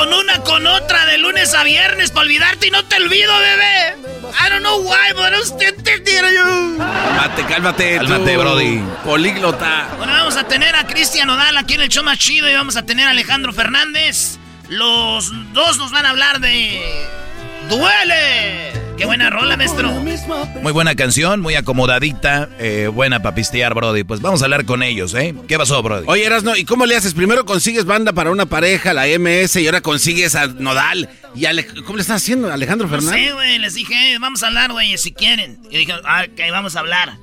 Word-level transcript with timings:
Con 0.00 0.14
una, 0.14 0.40
con 0.40 0.66
otra, 0.66 1.04
de 1.04 1.18
lunes 1.18 1.52
a 1.52 1.62
viernes 1.62 2.10
para 2.10 2.22
olvidarte 2.22 2.68
y 2.68 2.70
no 2.70 2.82
te 2.86 2.96
olvido, 2.96 3.32
bebé. 3.38 3.96
I 4.32 4.48
don't 4.48 4.62
know 4.62 4.80
why, 4.80 5.12
but 5.12 5.38
usted 5.42 5.74
entendiera 5.76 6.30
yo. 6.32 6.78
Cálmate, 6.78 7.44
cálmate. 7.44 7.96
Cálmate, 7.96 8.36
Brody. 8.38 8.82
Políglota. 9.04 9.88
Bueno, 9.98 10.14
vamos 10.14 10.36
a 10.38 10.44
tener 10.44 10.74
a 10.74 10.86
Cristian 10.86 11.28
Odal 11.28 11.54
aquí 11.58 11.74
en 11.74 11.82
el 11.82 11.90
show 11.90 12.02
más 12.02 12.18
chido 12.18 12.48
y 12.48 12.54
vamos 12.54 12.76
a 12.76 12.86
tener 12.86 13.06
a 13.06 13.10
Alejandro 13.10 13.52
Fernández. 13.52 14.38
Los 14.68 15.30
dos 15.52 15.76
nos 15.76 15.90
van 15.90 16.06
a 16.06 16.10
hablar 16.10 16.40
de... 16.40 16.80
¡Duele! 17.70 18.72
¡Qué 18.98 19.06
buena 19.06 19.30
rola, 19.30 19.56
maestro! 19.56 19.90
Muy 20.62 20.72
buena 20.72 20.94
canción, 20.94 21.40
muy 21.40 21.54
acomodadita, 21.54 22.48
eh, 22.58 22.88
buena 22.92 23.22
para 23.22 23.34
pistear, 23.34 23.72
Brody. 23.74 24.04
Pues 24.04 24.20
vamos 24.20 24.42
a 24.42 24.44
hablar 24.44 24.66
con 24.66 24.82
ellos, 24.82 25.14
¿eh? 25.14 25.34
¿Qué 25.48 25.56
pasó, 25.56 25.82
Brody? 25.82 26.04
Oye, 26.08 26.26
Erasno, 26.26 26.54
¿y 26.56 26.64
cómo 26.64 26.84
le 26.84 26.96
haces? 26.96 27.14
Primero 27.14 27.46
consigues 27.46 27.86
banda 27.86 28.12
para 28.12 28.30
una 28.30 28.44
pareja, 28.46 28.92
la 28.92 29.06
MS, 29.06 29.56
y 29.56 29.66
ahora 29.66 29.80
consigues 29.80 30.34
a 30.34 30.48
Nodal. 30.48 31.08
¿Y 31.34 31.46
Ale- 31.46 31.66
cómo 31.84 31.96
le 31.96 32.02
estás 32.02 32.16
haciendo, 32.22 32.52
Alejandro 32.52 32.88
No 32.88 32.94
Fernández? 32.94 33.28
sé, 33.28 33.32
güey, 33.32 33.58
les 33.58 33.74
dije, 33.74 33.94
"Eh, 34.14 34.18
vamos 34.18 34.42
a 34.42 34.48
hablar, 34.48 34.72
güey, 34.72 34.98
si 34.98 35.12
quieren. 35.12 35.58
Y 35.70 35.78
dije, 35.78 35.94
ah, 36.04 36.24
ok, 36.30 36.40
vamos 36.50 36.76
a 36.76 36.80
hablar. 36.80 37.16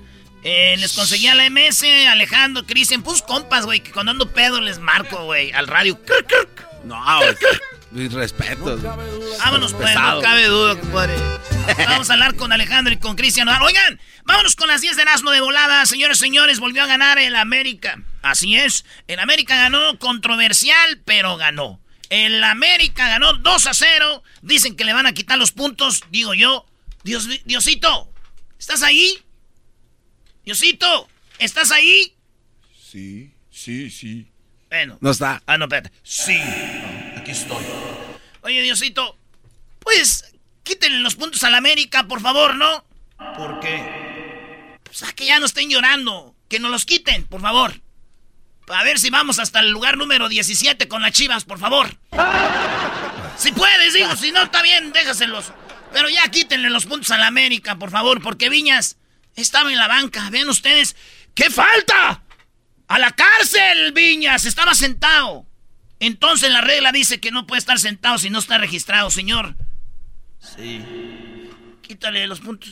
Eh, 0.44 0.76
les 0.80 0.94
conseguí 0.94 1.28
a 1.28 1.36
la 1.36 1.46
MS, 1.46 2.08
Alejandro, 2.08 2.66
Cristian, 2.66 3.04
pues 3.04 3.22
compas, 3.22 3.66
güey, 3.66 3.82
que 3.82 3.92
cuando 3.92 4.14
ando 4.14 4.32
pedo 4.32 4.62
les 4.62 4.80
marco, 4.80 5.26
güey, 5.26 5.52
al 5.52 5.68
radio. 5.68 6.00
Crc, 6.00 6.26
crc. 6.26 6.64
No, 7.92 8.00
mis 8.02 8.14
respetos. 8.14 8.82
Vámonos, 8.82 9.74
pues, 9.74 9.88
Pesado. 9.88 10.18
no 10.18 10.22
cabe 10.22 10.46
duda, 10.46 10.80
compadre. 10.80 11.16
Vamos 11.86 12.10
a 12.10 12.14
hablar 12.14 12.36
con 12.36 12.52
Alejandro 12.52 12.94
y 12.94 12.98
con 12.98 13.16
Cristian. 13.16 13.48
Oigan, 13.50 14.00
vámonos 14.24 14.56
con 14.56 14.68
las 14.68 14.82
10 14.82 14.96
de 14.96 15.02
Erasmo 15.04 15.32
de 15.32 15.42
volada. 15.42 15.86
Señores, 15.86 16.18
señores, 16.18 16.60
volvió 16.60 16.84
a 16.84 16.88
ganar 16.88 17.18
el 17.20 17.36
América. 17.36 18.02
Así 18.22 18.56
es, 18.56 18.86
el 19.08 19.20
América 19.20 19.56
ganó 19.56 19.98
controversial, 20.00 21.02
pero 21.06 21.38
ganó. 21.38 21.80
El 22.10 22.44
América 22.44 23.08
ganó 23.10 23.34
2 23.34 23.68
a 23.68 23.74
0. 23.74 24.24
Dicen 24.42 24.76
que 24.76 24.86
le 24.86 24.94
van 24.94 25.06
a 25.08 25.14
quitar 25.14 25.38
los 25.38 25.52
puntos. 25.52 26.04
Digo 26.10 26.34
yo, 26.34 26.66
Dios, 27.04 27.28
Diosito, 27.46 28.12
¿estás 28.60 28.82
ahí? 28.84 29.22
Diosito, 30.46 31.10
¿estás 31.40 31.72
ahí? 31.72 32.14
Sí, 32.90 33.34
sí, 33.52 33.90
sí. 33.92 34.32
Bueno. 34.70 34.98
No 35.02 35.12
está. 35.12 35.42
Ah, 35.46 35.58
no, 35.58 35.66
espérate. 35.66 35.92
Sí, 36.04 36.40
aquí 37.28 37.32
estoy. 37.32 37.66
Oye, 38.42 38.62
Diosito, 38.62 39.18
pues 39.80 40.34
quítenle 40.64 41.00
los 41.00 41.16
puntos 41.16 41.44
al 41.44 41.56
América, 41.56 42.08
por 42.08 42.22
favor, 42.22 42.56
¿no? 42.56 42.86
¿Por 43.36 43.60
qué? 43.60 44.78
Pues 44.84 45.04
a 45.04 45.12
que 45.14 45.26
ya 45.26 45.40
no 45.40 45.46
estén 45.46 45.70
llorando. 45.70 46.36
Que 46.48 46.60
nos 46.60 46.72
los 46.72 46.86
quiten, 46.86 47.26
por 47.26 47.42
favor. 47.42 47.82
A 48.70 48.84
ver 48.84 49.00
si 49.00 49.10
vamos 49.10 49.40
hasta 49.40 49.60
el 49.60 49.72
lugar 49.72 49.98
número 49.98 50.30
17 50.30 50.88
con 50.88 51.02
las 51.02 51.12
chivas, 51.12 51.44
por 51.44 51.60
favor. 51.60 51.98
Si 53.38 53.52
puedes, 53.52 53.94
digo, 53.94 54.16
si 54.16 54.32
no, 54.32 54.42
está 54.42 54.64
bien, 54.64 54.92
déjaselos. 54.92 55.54
Pero 55.94 56.10
ya 56.10 56.28
quítenle 56.32 56.72
los 56.72 56.88
puntos 56.88 57.12
al 57.12 57.22
América, 57.22 57.78
por 57.78 57.92
favor, 57.92 58.20
porque 58.20 58.50
Viñas 58.50 58.98
estaba 59.36 59.72
en 59.72 59.78
la 59.78 59.88
banca. 59.88 60.28
Vean 60.32 60.50
ustedes, 60.50 60.96
¿qué 61.36 61.52
falta? 61.52 62.24
¡A 62.88 62.98
la 62.98 63.12
cárcel, 63.12 63.92
Viñas! 63.92 64.46
Estaba 64.46 64.74
sentado. 64.74 65.47
Entonces 66.00 66.52
la 66.52 66.62
regla 66.62 66.92
dice 66.92 67.20
que 67.20 67.32
no 67.32 67.48
puede 67.48 67.60
estar 67.60 67.80
sentado 67.80 68.18
si 68.18 68.30
no 68.30 68.40
está 68.40 68.58
registrado, 68.58 69.10
señor. 69.10 69.56
Sí. 70.40 70.84
Quítale 71.82 72.28
los 72.28 72.40
puntos. 72.40 72.70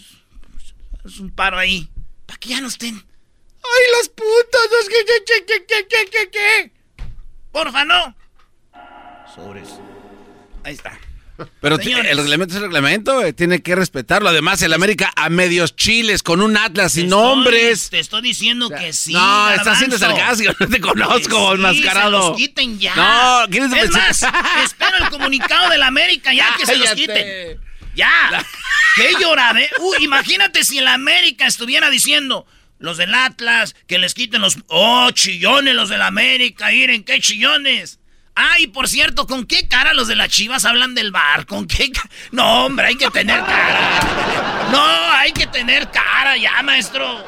Es 1.04 1.20
un 1.20 1.32
paro 1.32 1.58
ahí. 1.58 1.90
Para 2.26 2.40
que 2.40 2.50
ya 2.50 2.62
no 2.62 2.68
estén. 2.68 2.96
¡Ay, 2.96 3.84
las 3.98 4.10
putas! 4.10 4.70
Es 4.82 4.90
que, 4.90 5.06
que, 5.06 5.24
que, 5.26 5.46
que, 5.46 5.66
que, 5.66 5.88
que, 5.88 6.10
que, 6.10 6.30
que. 6.30 6.72
Porfa, 7.52 7.86
no. 7.86 8.16
Sobres. 9.34 9.70
Ahí 10.64 10.74
está. 10.74 11.00
Pero 11.60 11.78
Señores. 11.78 12.12
el 12.12 12.18
reglamento 12.18 12.54
es 12.54 12.58
el 12.58 12.64
reglamento, 12.64 13.22
eh, 13.24 13.34
tiene 13.34 13.62
que 13.62 13.76
respetarlo. 13.76 14.30
Además, 14.30 14.62
el 14.62 14.72
América 14.74 15.12
a 15.16 15.30
medios 15.30 15.76
chiles, 15.76 16.24
con 16.24 16.42
un 16.42 16.56
Atlas 16.56 16.94
sin 16.94 17.06
estoy- 17.06 17.20
nombres. 17.22 17.90
Te 17.90 18.00
estoy 18.00 18.22
diciendo 18.22 18.70
que 18.70 18.94
sí. 18.94 19.12
no, 19.14 19.50
estás 19.50 19.78
siendo 19.78 19.98
garbanzo. 20.00 20.22
sarcástico, 20.22 20.54
no 20.60 20.68
te 20.70 20.80
conozco, 20.80 21.48
sí, 21.50 21.56
enmascarado. 21.56 22.22
Se 22.22 22.28
los 22.30 22.38
quiten 22.38 22.80
ya. 22.80 22.96
No, 22.96 23.50
¿quieres 23.50 23.72
Es 23.74 23.92
más, 23.92 24.24
espero 24.64 24.98
el 25.02 25.10
comunicado 25.10 25.70
de 25.70 25.78
la 25.78 25.88
América 25.88 26.34
ya 26.34 26.56
que 26.58 26.66
se 26.66 26.78
los 26.78 26.92
quiten. 26.94 27.60
Ya. 27.96 28.46
Qué 28.96 29.12
llorade. 29.20 29.70
Uy, 29.80 30.04
imagínate 30.06 30.64
si 30.64 30.78
el 30.80 30.88
América 30.88 31.48
estuviera 31.48 31.90
diciendo 31.90 32.46
los 32.78 32.98
del 32.98 33.14
Atlas 33.14 33.76
que 33.88 33.98
les 33.98 34.14
quiten 34.14 34.42
los. 34.42 34.58
Oh, 34.68 35.12
chillones 35.12 35.76
los 35.76 35.90
del 35.90 36.02
América. 36.02 36.70
Miren, 36.70 37.04
qué 37.04 37.20
chillones. 37.20 38.00
Ay, 38.36 38.68
por 38.68 38.88
cierto, 38.90 39.28
¿con 39.28 39.46
qué 39.46 39.68
cara 39.68 39.94
los 39.94 40.08
de 40.08 40.16
las 40.16 40.30
chivas 40.30 40.66
hablan 40.66 40.94
del 40.94 41.12
bar? 41.12 41.46
¿Con 41.46 41.68
qué 41.68 41.92
No, 42.32 42.66
hombre, 42.66 42.88
hay 42.88 42.96
que 42.98 43.10
tener 43.10 43.40
cara. 43.46 44.00
No, 44.72 45.12
hay 45.14 45.32
que 45.32 45.48
tener 45.48 45.90
cara 45.90 46.36
ya, 46.38 46.62
maestro. 46.64 47.24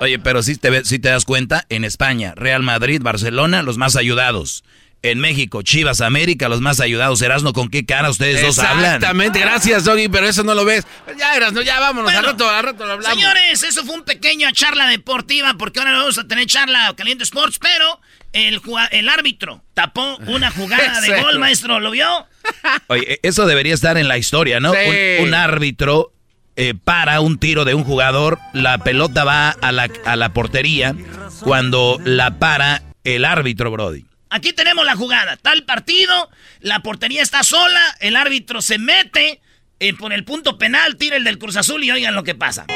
Oye, 0.00 0.18
pero 0.18 0.42
si 0.42 0.56
te, 0.56 0.70
ve- 0.70 0.84
sí 0.84 0.98
te 0.98 1.08
das 1.08 1.24
cuenta, 1.24 1.66
en 1.70 1.84
España, 1.84 2.34
Real 2.36 2.62
Madrid, 2.62 3.00
Barcelona, 3.02 3.62
los 3.62 3.78
más 3.78 3.96
ayudados. 3.96 4.64
En 5.02 5.18
México, 5.18 5.60
Chivas, 5.60 6.00
América, 6.00 6.48
los 6.48 6.62
más 6.62 6.80
ayudados. 6.80 7.20
Erasno, 7.20 7.52
¿con 7.52 7.68
qué 7.68 7.84
cara 7.84 8.08
ustedes 8.08 8.40
dos 8.40 8.58
hablan? 8.58 8.94
Exactamente, 8.94 9.38
gracias, 9.38 9.84
Doggy, 9.84 10.08
pero 10.08 10.26
eso 10.26 10.44
no 10.44 10.54
lo 10.54 10.64
ves. 10.64 10.86
Ya 11.18 11.36
eras, 11.36 11.52
no, 11.52 11.60
ya 11.60 11.78
vámonos, 11.78 12.04
Bueno, 12.10 12.20
al 12.20 12.24
rato, 12.24 12.48
al 12.48 12.62
rato 12.64 12.86
lo 12.86 12.92
hablamos. 12.94 13.18
Señores, 13.18 13.62
eso 13.64 13.84
fue 13.84 13.96
un 13.96 14.04
pequeño 14.04 14.50
charla 14.52 14.86
deportiva 14.88 15.54
porque 15.58 15.80
ahora 15.80 15.92
vamos 15.98 16.16
a 16.16 16.26
tener 16.26 16.46
charla 16.46 16.94
caliente 16.96 17.24
sports, 17.24 17.58
pero 17.60 18.00
el, 18.34 18.60
el 18.90 19.08
árbitro 19.08 19.62
tapó 19.72 20.16
una 20.26 20.50
jugada 20.50 21.00
de 21.00 21.20
gol, 21.22 21.38
maestro, 21.38 21.80
¿lo 21.80 21.90
vio? 21.90 22.26
Oye, 22.88 23.20
eso 23.22 23.46
debería 23.46 23.72
estar 23.72 23.96
en 23.96 24.08
la 24.08 24.18
historia, 24.18 24.60
¿no? 24.60 24.72
Sí. 24.72 24.78
Un, 25.20 25.28
un 25.28 25.34
árbitro 25.34 26.12
eh, 26.56 26.74
para 26.74 27.20
un 27.20 27.38
tiro 27.38 27.64
de 27.64 27.74
un 27.74 27.84
jugador, 27.84 28.38
la 28.52 28.78
pelota 28.78 29.24
va 29.24 29.50
a 29.50 29.72
la, 29.72 29.88
a 30.04 30.16
la 30.16 30.32
portería 30.32 30.94
cuando 31.40 31.98
la 32.04 32.38
para 32.38 32.82
el 33.02 33.24
árbitro, 33.24 33.70
Brody. 33.70 34.04
Aquí 34.30 34.52
tenemos 34.52 34.84
la 34.84 34.96
jugada. 34.96 35.34
Está 35.34 35.52
el 35.52 35.64
partido, 35.64 36.30
la 36.60 36.80
portería 36.80 37.22
está 37.22 37.42
sola, 37.44 37.80
el 38.00 38.16
árbitro 38.16 38.62
se 38.62 38.78
mete 38.78 39.40
eh, 39.80 39.94
por 39.94 40.12
el 40.12 40.24
punto 40.24 40.58
penal, 40.58 40.96
tira 40.96 41.16
el 41.16 41.24
del 41.24 41.38
Cruz 41.38 41.56
Azul 41.56 41.84
y 41.84 41.90
oigan 41.90 42.14
lo 42.14 42.24
que 42.24 42.34
pasa. 42.34 42.66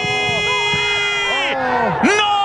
¡No! 2.02 2.37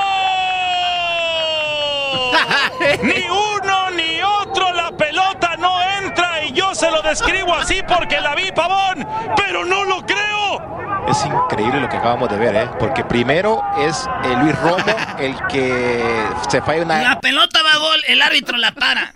Ni 3.02 3.26
uno 3.30 3.90
ni 3.92 4.22
otro, 4.22 4.72
la 4.74 4.92
pelota 4.92 5.56
no 5.58 5.82
entra 6.00 6.44
y 6.44 6.52
yo 6.52 6.76
se 6.76 6.92
lo 6.92 7.02
describo 7.02 7.54
así 7.54 7.82
porque 7.88 8.20
la 8.20 8.36
vi, 8.36 8.52
pavón, 8.52 9.08
pero 9.36 9.66
no 9.66 9.84
lo 9.84 10.06
creo. 10.06 11.08
Es 11.08 11.26
increíble 11.26 11.82
lo 11.82 11.90
que 11.90 11.98
acabamos 11.98 12.30
de 12.30 12.38
ver, 12.38 12.56
¿eh? 12.56 12.70
Porque 12.80 13.04
primero 13.04 13.62
es 13.78 14.08
eh, 14.24 14.36
Luis 14.42 14.58
Romo 14.62 14.86
el 15.20 15.36
que 15.48 16.26
se 16.50 16.62
falla 16.62 16.84
una... 16.84 17.02
La 17.02 17.20
pelota 17.20 17.62
va 17.62 17.74
a 17.74 17.78
gol, 17.78 18.02
el 18.08 18.22
árbitro 18.22 18.58
la 18.58 18.72
para. 18.72 19.14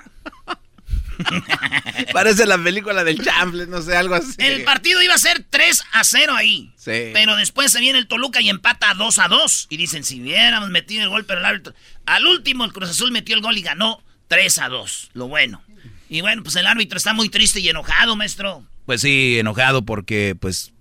Parece 2.14 2.46
la 2.46 2.58
película 2.58 3.04
del 3.04 3.24
Chamble, 3.24 3.68
no 3.68 3.82
sé, 3.82 3.96
algo 3.96 4.16
así. 4.16 4.36
El 4.38 4.64
partido 4.64 5.02
iba 5.02 5.14
a 5.14 5.18
ser 5.18 5.46
3 5.50 5.84
a 5.94 6.04
0 6.04 6.34
ahí. 6.36 6.72
Sí. 6.78 7.12
Pero 7.14 7.36
después 7.36 7.72
se 7.72 7.80
viene 7.80 8.00
el 8.00 8.08
Toluca 8.08 8.42
y 8.42 8.50
empata 8.50 8.94
2 8.94 9.20
a 9.20 9.28
2. 9.28 9.68
Y 9.70 9.78
dicen, 9.78 10.04
si 10.04 10.22
hubiéramos 10.22 10.70
metido 10.70 11.04
el 11.04 11.10
gol, 11.10 11.26
pero 11.26 11.40
el 11.40 11.46
árbitro... 11.46 11.74
Al 12.06 12.26
último 12.26 12.66
el 12.66 12.74
Cruz 12.74 12.90
Azul 12.90 13.12
metió 13.12 13.36
el 13.36 13.42
gol 13.42 13.58
y 13.58 13.62
ganó 13.62 14.04
3 14.28 14.60
a 14.60 14.70
2. 14.70 15.12
Lo 15.14 15.28
bueno. 15.28 15.62
Y 16.10 16.22
bueno, 16.22 16.44
pues 16.44 16.56
el 16.56 16.68
árbitro 16.68 16.98
está 16.98 17.14
muy 17.14 17.30
triste 17.30 17.60
y 17.60 17.70
enojado, 17.70 18.16
maestro. 18.16 18.64
Pues 18.86 19.02
sí, 19.02 19.38
enojado 19.40 19.84
porque 19.84 20.36
pues 20.40 20.72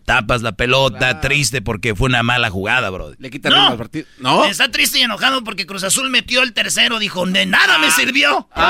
tapas 0.00 0.42
la 0.42 0.52
pelota, 0.52 1.20
triste 1.20 1.62
porque 1.62 1.94
fue 1.94 2.08
una 2.08 2.22
mala 2.22 2.50
jugada, 2.50 2.90
bro. 2.90 3.12
Le 3.18 3.30
quitan 3.30 3.52
el 3.52 3.78
partido. 3.78 4.06
¿No? 4.18 4.44
Está 4.44 4.70
triste 4.70 4.98
y 4.98 5.02
enojado 5.02 5.44
porque 5.44 5.66
Cruz 5.66 5.84
Azul 5.84 6.10
metió 6.10 6.42
el 6.42 6.52
tercero. 6.52 6.98
Dijo, 6.98 7.26
de 7.26 7.46
nada 7.46 7.78
me 7.78 7.90
sirvió. 7.90 8.48
Él 8.56 8.62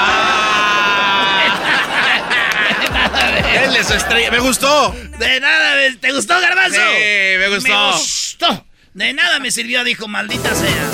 es 3.78 3.86
su 3.86 3.94
estrella. 3.94 4.30
Me 4.30 4.38
gustó. 4.40 4.94
De 5.18 5.40
nada, 5.40 5.76
me- 5.76 5.96
¿te 5.96 6.12
gustó, 6.12 6.40
Garbanzo? 6.40 6.76
Sí, 6.80 7.38
me 7.38 7.48
gustó. 7.48 7.68
Me 7.68 7.92
gustó. 7.92 8.66
De 8.94 9.12
nada 9.14 9.38
me 9.40 9.50
sirvió, 9.50 9.84
dijo, 9.84 10.06
maldita 10.08 10.54
sea. 10.54 10.90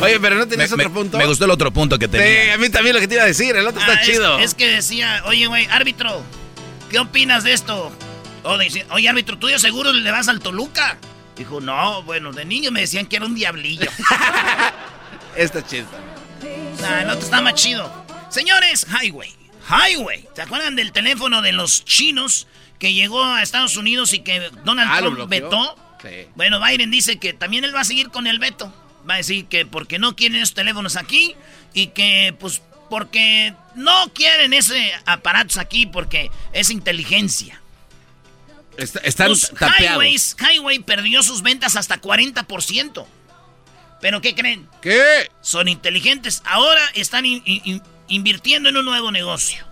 Oye, 0.00 0.20
pero 0.20 0.36
no 0.36 0.46
tenías 0.46 0.70
Me, 0.70 0.84
otro 0.84 0.94
punto. 0.94 1.18
me 1.18 1.26
gustó 1.26 1.44
el 1.44 1.50
otro 1.50 1.72
punto 1.72 1.98
que 1.98 2.06
Sí, 2.06 2.12
tenía. 2.12 2.54
a 2.54 2.58
mí 2.58 2.68
también 2.70 2.94
lo 2.94 3.00
que 3.00 3.08
te 3.08 3.14
iba 3.14 3.24
a 3.24 3.26
decir. 3.26 3.56
El 3.56 3.66
otro 3.66 3.80
Ah, 3.82 3.86
está 3.90 4.00
es- 4.02 4.06
chido. 4.08 4.38
Es, 4.38 4.54
que 4.54 4.68
decía, 4.68 5.22
oye, 5.26 5.46
güey, 5.48 5.66
árbitro, 5.70 6.22
¿qué 6.90 6.98
opinas 7.00 7.42
de 7.44 7.52
esto? 7.52 7.92
O 8.44 8.56
dice, 8.58 8.86
oye, 8.90 9.08
árbitro, 9.08 9.38
¿tú 9.38 9.48
de 9.48 9.58
seguro 9.58 9.92
le 9.92 10.10
vas 10.10 10.28
al 10.28 10.38
Toluca? 10.40 10.96
Dijo, 11.36 11.60
no, 11.60 12.02
bueno, 12.04 12.32
de 12.32 12.44
niño 12.44 12.70
me 12.70 12.80
decían 12.80 13.06
que 13.06 13.16
era 13.16 13.26
un 13.26 13.34
diablillo. 13.34 13.90
Está 15.36 15.64
chido. 15.66 15.86
Nah, 16.80 17.02
el 17.02 17.10
otro 17.10 17.24
está 17.24 17.40
más 17.40 17.54
chido. 17.54 18.06
Señores, 18.30 18.86
Highway. 19.02 19.34
Highway. 19.68 20.28
¿Se 20.34 20.42
acuerdan 20.42 20.76
del 20.76 20.92
teléfono 20.92 21.42
de 21.42 21.52
los 21.52 21.84
chinos 21.84 22.46
que 22.78 22.92
llegó 22.92 23.22
a 23.24 23.42
Estados 23.42 23.76
Unidos 23.76 24.12
y 24.12 24.20
que 24.20 24.50
Donald 24.64 24.90
Ah, 24.92 25.00
¿lo 25.00 25.14
Trump 25.14 25.30
vetó? 25.30 25.76
Sí. 26.02 26.26
Bueno, 26.36 26.60
Biden 26.64 26.90
dice 26.90 27.18
que 27.18 27.32
también 27.32 27.64
él 27.64 27.74
va 27.74 27.80
a 27.80 27.84
seguir 27.84 28.10
con 28.10 28.26
el 28.26 28.38
veto. 28.38 28.72
Va 29.08 29.14
a 29.14 29.16
decir 29.18 29.46
que 29.46 29.66
porque 29.66 29.98
no 29.98 30.14
quieren 30.16 30.36
esos 30.38 30.54
teléfonos 30.54 30.96
aquí 30.96 31.34
y 31.74 31.88
que 31.88 32.34
pues 32.38 32.62
porque 32.88 33.54
no 33.74 34.12
quieren 34.14 34.52
ese 34.52 34.92
aparatos 35.06 35.56
aquí 35.58 35.86
porque 35.86 36.30
es 36.52 36.70
inteligencia. 36.70 37.60
Está- 38.76 39.00
están 39.00 39.30
Los. 39.30 39.52
Highways, 39.80 40.36
Highway 40.38 40.78
perdió 40.78 41.22
sus 41.22 41.42
ventas 41.42 41.74
hasta 41.76 42.00
40%. 42.00 43.06
¿Pero 44.00 44.20
qué 44.20 44.34
creen? 44.36 44.68
¿Qué? 44.80 45.28
Son 45.40 45.66
inteligentes. 45.66 46.40
Ahora 46.44 46.80
están 46.94 47.26
in- 47.26 47.42
in- 47.44 47.82
invirtiendo 48.08 48.68
en 48.68 48.76
un 48.76 48.84
nuevo 48.84 49.10
negocio. 49.12 49.64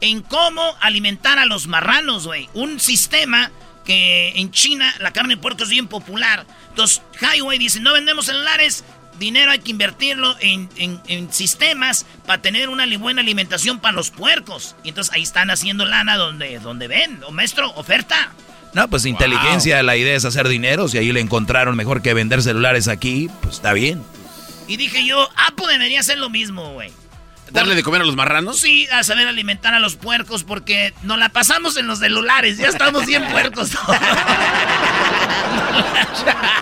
En 0.00 0.22
cómo 0.22 0.62
alimentar 0.80 1.38
a 1.38 1.46
los 1.46 1.66
marranos, 1.66 2.26
güey. 2.26 2.48
Un 2.54 2.80
sistema 2.80 3.50
que 3.84 4.32
en 4.36 4.50
China 4.50 4.92
la 4.98 5.12
carne 5.12 5.36
de 5.36 5.40
puerco 5.40 5.62
es 5.64 5.70
bien 5.70 5.86
popular. 5.88 6.46
Entonces, 6.70 7.02
Highway 7.20 7.58
dice, 7.58 7.80
no 7.80 7.92
vendemos 7.92 8.26
celulares, 8.26 8.84
dinero 9.18 9.50
hay 9.52 9.60
que 9.60 9.70
invertirlo 9.70 10.36
en, 10.40 10.68
en- 10.76 11.00
en 11.06 11.32
sistemas 11.32 12.04
para 12.26 12.42
tener 12.42 12.68
una 12.68 12.84
buena 12.98 13.20
alimentación 13.20 13.78
para 13.78 13.94
los 13.94 14.10
puercos. 14.10 14.74
Y 14.84 14.88
entonces 14.90 15.12
ahí 15.14 15.22
están 15.22 15.50
haciendo 15.50 15.84
lana 15.84 16.16
donde, 16.16 16.58
donde 16.58 16.88
ven. 16.88 17.22
O 17.26 17.30
maestro, 17.30 17.70
oferta. 17.76 18.32
No, 18.72 18.88
pues 18.88 19.06
inteligencia, 19.06 19.82
la 19.84 19.96
idea 19.96 20.16
es 20.16 20.24
hacer 20.24 20.48
dinero. 20.48 20.88
Si 20.88 20.98
ahí 20.98 21.12
le 21.12 21.20
encontraron 21.20 21.76
mejor 21.76 22.02
que 22.02 22.12
vender 22.12 22.42
celulares 22.42 22.88
aquí, 22.88 23.30
pues 23.42 23.56
está 23.56 23.72
bien. 23.72 24.02
Y 24.66 24.76
dije 24.76 25.06
yo, 25.06 25.28
Apple 25.36 25.66
debería 25.70 26.00
hacer 26.00 26.18
lo 26.18 26.28
mismo, 26.30 26.72
güey. 26.72 26.90
¿Darle 27.54 27.74
de 27.76 27.82
comer 27.84 28.02
a 28.02 28.04
los 28.04 28.16
marranos? 28.16 28.58
Sí, 28.58 28.86
a 28.92 29.04
saber 29.04 29.28
alimentar 29.28 29.72
a 29.74 29.78
los 29.80 29.94
puercos 29.94 30.42
porque 30.42 30.92
nos 31.02 31.18
la 31.18 31.28
pasamos 31.28 31.76
en 31.76 31.86
los 31.86 32.00
celulares. 32.00 32.58
Ya 32.58 32.66
estamos 32.68 33.06
bien 33.06 33.24
puercos. 33.30 33.70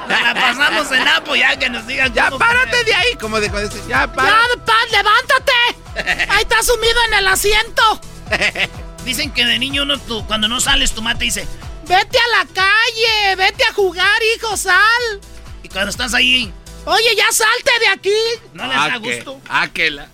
nos 0.08 0.22
la 0.22 0.34
pasamos 0.34 0.92
en 0.92 1.08
Apo 1.08 1.34
ya 1.34 1.58
que 1.58 1.70
nos 1.70 1.86
digan 1.86 2.12
Ya 2.12 2.30
párate 2.30 2.70
comer. 2.70 2.84
de 2.84 2.94
ahí, 2.94 3.14
como 3.18 3.40
de 3.40 3.50
cuando 3.50 3.70
dice, 3.70 3.82
ya 3.88 4.12
párate. 4.12 4.58
Paz, 4.66 4.90
levántate. 4.90 6.30
Ahí 6.30 6.42
está 6.42 6.62
sumido 6.62 6.98
en 7.08 7.14
el 7.14 7.26
asiento. 7.28 8.00
Dicen 9.04 9.30
que 9.32 9.44
de 9.46 9.58
niño 9.58 9.82
uno, 9.84 9.98
tú, 9.98 10.26
cuando 10.26 10.46
no 10.46 10.60
sales, 10.60 10.92
tu 10.92 11.02
mate 11.02 11.24
dice, 11.24 11.46
vete 11.88 12.18
a 12.18 12.38
la 12.38 12.46
calle, 12.52 13.36
vete 13.36 13.64
a 13.64 13.72
jugar, 13.72 14.20
hijo, 14.36 14.56
sal. 14.56 15.20
Y 15.62 15.68
cuando 15.68 15.90
estás 15.90 16.12
ahí, 16.14 16.52
oye, 16.84 17.16
ya 17.16 17.30
salte 17.32 17.70
de 17.80 17.86
aquí. 17.88 18.10
No 18.54 18.66
les 18.66 18.76
da 18.76 18.84
Ah, 18.84 18.98
gusto. 18.98 19.40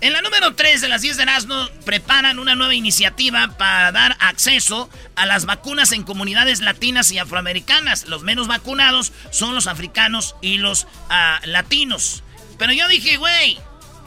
En 0.01 0.13
la 0.13 0.21
número 0.21 0.55
3 0.55 0.81
de 0.81 0.87
las 0.87 1.01
10 1.01 1.17
de 1.17 1.23
Erasmo 1.23 1.67
preparan 1.85 2.39
una 2.39 2.55
nueva 2.55 2.75
iniciativa 2.75 3.47
para 3.57 3.91
dar 3.91 4.17
acceso 4.19 4.89
a 5.15 5.25
las 5.25 5.45
vacunas 5.45 5.91
en 5.91 6.03
comunidades 6.03 6.61
latinas 6.61 7.11
y 7.11 7.17
afroamericanas. 7.19 8.07
Los 8.07 8.23
menos 8.23 8.47
vacunados 8.47 9.11
son 9.31 9.55
los 9.55 9.67
africanos 9.67 10.35
y 10.41 10.57
los 10.57 10.87
ah, 11.09 11.41
latinos. 11.45 12.23
Pero 12.57 12.73
yo 12.73 12.87
dije, 12.87 13.17
güey, 13.17 13.57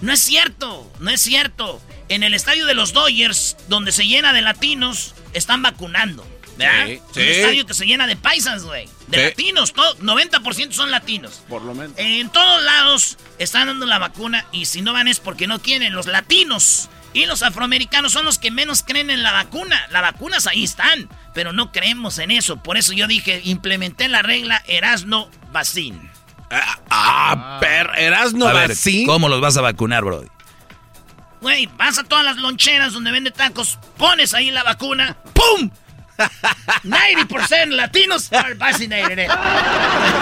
no 0.00 0.12
es 0.12 0.20
cierto, 0.20 0.90
no 1.00 1.10
es 1.10 1.20
cierto. 1.20 1.80
En 2.08 2.22
el 2.22 2.34
estadio 2.34 2.66
de 2.66 2.74
los 2.74 2.92
Dodgers, 2.92 3.56
donde 3.68 3.92
se 3.92 4.04
llena 4.06 4.32
de 4.32 4.42
latinos, 4.42 5.14
están 5.32 5.62
vacunando. 5.62 6.26
¿Verdad? 6.56 6.86
Sí, 6.86 7.00
Un 7.06 7.14
sí. 7.14 7.20
estadio 7.22 7.66
que 7.66 7.74
se 7.74 7.86
llena 7.86 8.06
de 8.06 8.16
paisas, 8.16 8.64
güey. 8.64 8.88
De 9.08 9.18
Sí. 9.18 9.24
latinos, 9.24 9.72
todo, 9.72 9.94
90% 9.98 10.72
son 10.72 10.90
latinos. 10.90 11.42
Por 11.48 11.62
lo 11.62 11.74
menos. 11.74 11.92
En 11.98 12.28
todos 12.30 12.62
lados 12.62 13.18
están 13.38 13.68
dando 13.68 13.86
la 13.86 13.98
vacuna 13.98 14.46
y 14.52 14.66
si 14.66 14.82
no 14.82 14.92
van 14.92 15.08
es 15.08 15.20
porque 15.20 15.46
no 15.46 15.60
quieren. 15.60 15.94
Los 15.94 16.06
latinos 16.06 16.88
y 17.14 17.26
los 17.26 17.42
afroamericanos 17.42 18.12
son 18.12 18.24
los 18.24 18.38
que 18.38 18.50
menos 18.50 18.82
creen 18.82 19.10
en 19.10 19.22
la 19.22 19.32
vacuna. 19.32 19.86
Las 19.90 20.02
vacunas 20.02 20.46
ahí 20.46 20.64
están, 20.64 21.08
pero 21.34 21.52
no 21.52 21.72
creemos 21.72 22.18
en 22.18 22.30
eso. 22.30 22.56
Por 22.62 22.76
eso 22.76 22.92
yo 22.92 23.06
dije, 23.06 23.40
implementé 23.44 24.08
la 24.08 24.22
regla 24.22 24.62
Erasno 24.66 25.30
Vaccine. 25.52 26.10
Ah, 26.90 27.58
per, 27.60 27.90
Erasno 27.96 28.46
a 28.46 28.52
ver, 28.52 28.68
Vacín. 28.68 29.06
¿cómo 29.06 29.28
los 29.28 29.40
vas 29.40 29.56
a 29.56 29.62
vacunar, 29.62 30.04
bro? 30.04 30.24
Güey, 31.40 31.66
vas 31.76 31.98
a 31.98 32.04
todas 32.04 32.24
las 32.24 32.36
loncheras 32.36 32.92
donde 32.92 33.10
vende 33.10 33.30
tacos, 33.30 33.78
pones 33.96 34.32
ahí 34.34 34.50
la 34.50 34.62
vacuna, 34.62 35.16
¡pum! 35.32 35.70
90% 36.18 37.72
latinos 37.74 38.30
are 38.32 38.54
vaccinated. 38.54 39.28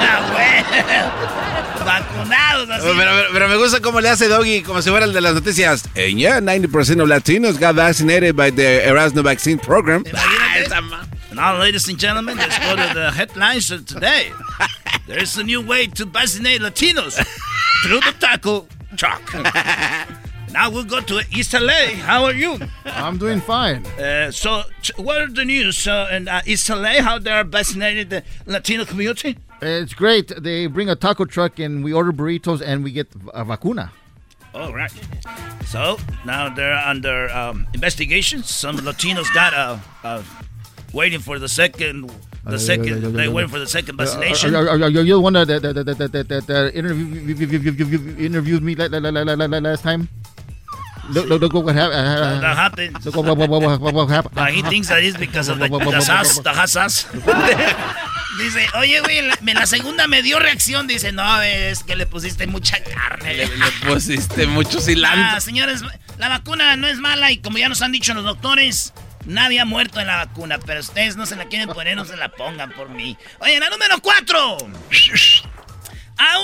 Ah, 0.02 0.30
güey. 0.32 1.84
Vacunados 1.84 2.70
así. 2.70 2.82
Pero, 2.84 2.96
pero- 2.96 3.28
pero 3.32 3.48
me 3.48 3.56
gusta 3.56 3.80
cómo 3.80 4.00
le 4.00 4.08
hace 4.08 4.28
Doggy, 4.28 4.62
como 4.62 4.82
si 4.82 4.90
fuera 4.90 5.04
el 5.06 5.12
de 5.12 5.20
las 5.20 5.34
noticias. 5.34 5.84
And 5.96 6.18
yeah, 6.18 6.40
90% 6.40 7.00
of 7.02 7.08
Latinos 7.08 7.58
got 7.58 7.74
vaccinated 7.76 8.34
by 8.36 8.50
the 8.50 8.82
Erasmo 8.86 9.22
vaccine 9.22 9.58
program. 9.58 10.04
Ah, 10.14 11.04
Now, 11.32 11.56
ladies 11.58 11.88
and 11.88 11.98
gentlemen, 11.98 12.36
let's 12.38 12.58
go 12.58 12.74
to 12.76 12.92
the 12.94 13.10
headlines 13.12 13.70
of 13.70 13.86
today. 13.86 14.32
There's 15.06 15.36
a 15.38 15.42
new 15.44 15.60
way 15.62 15.86
to 15.86 16.04
vaccinate 16.04 16.60
Latinos 16.60 17.14
through 17.84 18.00
the 18.00 18.12
taco 18.18 18.66
truck. 18.96 19.22
now 20.52 20.70
we'll 20.70 20.84
go 20.84 21.00
to 21.00 21.22
East 21.32 21.52
LA. 21.54 21.94
How 21.96 22.24
are 22.24 22.32
you? 22.34 22.58
I'm 22.84 23.18
doing 23.18 23.40
fine. 23.40 23.86
Uh, 23.98 24.30
so, 24.30 24.62
what 24.96 25.20
are 25.20 25.28
the 25.30 25.44
news 25.44 25.86
uh, 25.86 26.08
in 26.12 26.28
uh, 26.28 26.42
East 26.46 26.68
LA? 26.68 27.00
How 27.02 27.18
they're 27.18 27.44
vaccinating 27.44 28.08
the 28.08 28.22
Latino 28.46 28.84
community? 28.84 29.36
It's 29.62 29.94
great. 29.94 30.28
They 30.42 30.66
bring 30.66 30.88
a 30.88 30.96
taco 30.96 31.24
truck 31.24 31.58
and 31.58 31.84
we 31.84 31.92
order 31.92 32.12
burritos 32.12 32.62
and 32.64 32.82
we 32.82 32.92
get 32.92 33.08
a 33.34 33.44
vacuna. 33.44 33.92
All 34.54 34.74
right. 34.74 34.90
So 35.66 35.98
now 36.24 36.48
they're 36.52 36.74
under 36.74 37.28
um, 37.30 37.66
investigation. 37.74 38.42
Some 38.42 38.78
Latinos 38.78 39.32
got 39.32 39.54
uh, 39.54 39.78
uh, 40.02 40.22
waiting 40.92 41.20
for 41.20 41.38
the 41.38 41.48
second. 41.48 42.10
The 42.42 42.58
second, 42.58 43.02
they 43.14 43.28
waiting 43.28 43.50
for 43.50 43.58
the 43.58 43.66
second 43.66 43.98
vaccination. 43.98 44.54
Are, 44.56 44.66
are, 44.66 44.70
are, 44.70 44.84
are 44.84 44.88
you 44.88 45.04
the 45.14 45.20
one 45.20 45.34
that, 45.34 45.46
that, 45.46 45.62
that, 45.62 45.74
that, 45.74 45.98
that, 45.98 46.12
that, 46.12 46.28
that, 46.28 46.46
that 46.46 46.74
interviewed, 46.74 48.62
me 48.62 48.74
la- 48.74 48.86
la- 48.86 48.98
la- 48.98 49.10
la- 49.10 49.34
la- 49.34 49.44
la- 49.44 49.58
last 49.58 49.82
time? 49.82 50.08
Look, 51.12 51.26
look, 51.26 51.52
look 51.52 51.64
what 51.64 51.74
happened. 51.74 52.42
that 52.42 52.56
happened. 52.56 53.04
Look 53.04 53.16
what, 53.16 53.36
what, 53.36 53.48
what, 53.48 53.80
what, 53.80 53.94
what 53.94 54.08
happened. 54.08 54.38
Uh, 54.38 54.46
he 54.46 54.62
thinks 54.62 54.88
that 54.88 55.02
is 55.02 55.16
because 55.16 55.48
of 55.48 55.58
the, 55.58 55.68
the 55.68 56.00
sauce, 56.00 56.38
the 56.38 56.50
hot 56.50 56.68
sauce. 56.68 57.06
Dice, 58.38 58.68
oye, 58.78 59.00
güey, 59.00 59.22
la, 59.22 59.36
la, 59.54 59.66
segunda 59.66 60.06
me 60.06 60.22
dio 60.22 60.38
reacción. 60.38 60.86
Dice, 60.86 61.12
no, 61.12 61.42
es 61.42 61.82
que 61.82 61.96
le 61.96 62.06
pusiste 62.06 62.46
mucha 62.46 62.82
carne. 62.82 63.34
Le, 63.34 63.48
pusiste 63.86 64.46
mucho 64.46 64.80
cilantro. 64.80 65.36
Ah, 65.36 65.40
señores, 65.40 65.82
la 66.18 66.28
vacuna 66.28 66.76
no 66.76 66.86
es 66.86 66.98
mala 66.98 67.30
y 67.32 67.38
como 67.38 67.58
ya 67.58 67.68
nos 67.68 67.82
han 67.82 67.92
dicho 67.92 68.14
los 68.14 68.24
doctores, 68.24 68.94
nadie 69.26 69.60
ha 69.60 69.64
muerto 69.64 70.00
en 70.00 70.06
la 70.06 70.16
vacuna. 70.16 70.58
Pero 70.58 70.80
ustedes 70.80 71.16
no 71.16 71.26
se 71.26 71.36
la 71.36 71.46
quieren 71.46 71.68
poner, 71.68 71.96
no 71.96 72.04
se 72.04 72.16
la 72.16 72.30
pongan 72.30 72.70
por 72.70 72.88
mí. 72.88 73.18
Oye, 73.40 73.58
la 73.58 73.68
número 73.68 74.00
cuatro. 74.00 74.56
A 76.16 76.38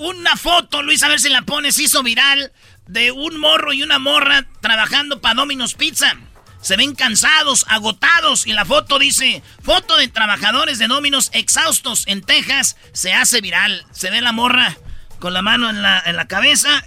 una 0.00 0.36
foto, 0.36 0.82
Luis, 0.82 1.02
a 1.02 1.08
ver 1.08 1.20
si 1.20 1.30
la 1.30 1.42
pones, 1.42 1.78
hizo 1.78 2.02
viral 2.02 2.52
de 2.90 3.12
un 3.12 3.38
morro 3.38 3.72
y 3.72 3.82
una 3.82 3.98
morra 3.98 4.46
trabajando 4.60 5.20
para 5.20 5.36
Domino's 5.36 5.74
Pizza. 5.74 6.16
Se 6.60 6.76
ven 6.76 6.94
cansados, 6.94 7.64
agotados 7.68 8.46
y 8.46 8.52
la 8.52 8.64
foto 8.64 8.98
dice, 8.98 9.42
foto 9.62 9.96
de 9.96 10.08
trabajadores 10.08 10.78
de 10.78 10.88
Domino's 10.88 11.30
exhaustos 11.32 12.02
en 12.06 12.20
Texas, 12.20 12.76
se 12.92 13.14
hace 13.14 13.40
viral. 13.40 13.86
Se 13.92 14.10
ve 14.10 14.20
la 14.20 14.32
morra 14.32 14.76
con 15.20 15.32
la 15.32 15.40
mano 15.40 15.70
en 15.70 15.82
la, 15.82 16.02
en 16.04 16.16
la 16.16 16.26
cabeza, 16.26 16.84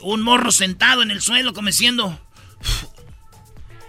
un 0.00 0.22
morro 0.22 0.50
sentado 0.50 1.02
en 1.02 1.10
el 1.10 1.22
suelo 1.22 1.52
como 1.52 1.68
diciendo... 1.68 2.20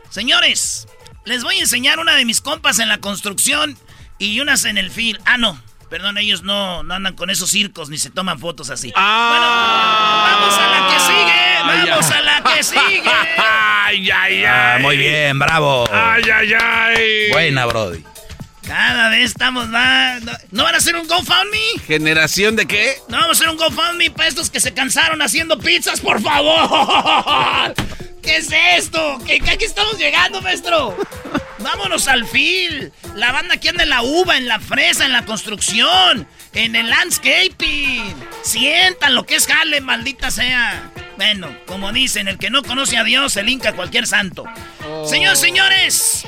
Señores, 0.10 0.88
les 1.26 1.44
voy 1.44 1.58
a 1.58 1.62
enseñar 1.62 2.00
una 2.00 2.16
de 2.16 2.26
mis 2.26 2.42
compas 2.42 2.80
en 2.80 2.88
la 2.88 3.00
construcción 3.00 3.78
y 4.18 4.40
unas 4.40 4.66
en 4.66 4.78
el 4.78 4.90
fil. 4.90 5.20
Ah, 5.26 5.38
no, 5.38 5.62
Perdón, 5.90 6.18
ellos 6.18 6.44
no, 6.44 6.84
no 6.84 6.94
andan 6.94 7.16
con 7.16 7.30
esos 7.30 7.50
circos 7.50 7.90
ni 7.90 7.98
se 7.98 8.10
toman 8.10 8.40
fotos 8.40 8.70
así. 8.70 8.92
Ah, 8.96 9.30
bueno, 9.32 10.48
vamos 10.50 10.60
a 10.60 10.68
la 10.68 10.94
que 10.94 11.00
sigue. 11.00 11.88
Vamos 11.92 12.12
a 12.12 12.22
la 12.22 12.56
que 12.56 12.64
sigue. 12.64 13.12
Ay, 13.38 14.10
ay, 14.12 14.44
ah, 14.46 14.76
ay. 14.76 14.82
muy 14.84 14.98
bien, 14.98 15.40
bravo. 15.40 15.86
Ay, 15.92 16.24
ay, 16.30 16.54
ay. 16.54 17.32
Buena, 17.32 17.66
Brody. 17.66 18.04
Cada 18.68 19.08
vez 19.08 19.32
estamos 19.32 19.70
más. 19.70 20.22
¿No 20.52 20.64
van 20.64 20.76
a 20.76 20.78
hacer 20.78 20.98
un 20.98 21.08
GoFundMe? 21.08 21.82
¿Generación 21.88 22.58
de 22.58 22.66
qué? 22.66 22.98
No, 23.08 23.18
vamos 23.18 23.38
a 23.38 23.44
hacer 23.44 23.50
un 23.50 23.58
GoFundMe 23.58 24.12
para 24.12 24.28
estos 24.28 24.50
que 24.50 24.60
se 24.60 24.74
cansaron 24.74 25.22
haciendo 25.22 25.58
pizzas, 25.58 26.02
por 26.02 26.22
favor. 26.22 27.74
¿Qué 28.22 28.36
es 28.36 28.50
esto? 28.76 29.20
¿Qué, 29.26 29.40
qué, 29.40 29.64
estamos 29.64 29.98
llegando, 29.98 30.42
maestro? 30.42 30.98
Vámonos 31.60 32.10
al 32.10 32.28
fil. 32.28 32.92
La 33.16 33.32
banda 33.32 33.56
que 33.58 33.70
anda 33.70 33.84
en 33.84 33.90
la 33.90 34.02
uva, 34.02 34.36
en 34.36 34.50
la 34.50 34.60
fresa, 34.60 35.06
en 35.06 35.14
la 35.14 35.24
construcción, 35.24 36.28
en 36.54 36.76
el 36.76 36.90
landscaping. 36.90 38.14
Sientan 38.42 39.16
lo 39.16 39.26
que 39.26 39.38
es 39.38 39.48
jale, 39.48 39.80
maldita 39.80 40.30
sea. 40.30 40.92
Bueno, 41.16 41.58
como 41.66 41.94
dicen, 41.94 42.28
el 42.28 42.38
que 42.38 42.50
no 42.50 42.64
conoce 42.64 42.98
a 42.98 43.06
Dios, 43.06 43.38
el 43.38 43.48
inca 43.48 43.72
cualquier 43.72 44.06
santo. 44.06 44.44
Oh. 44.86 45.08
Señores, 45.08 45.40
señores, 45.40 46.26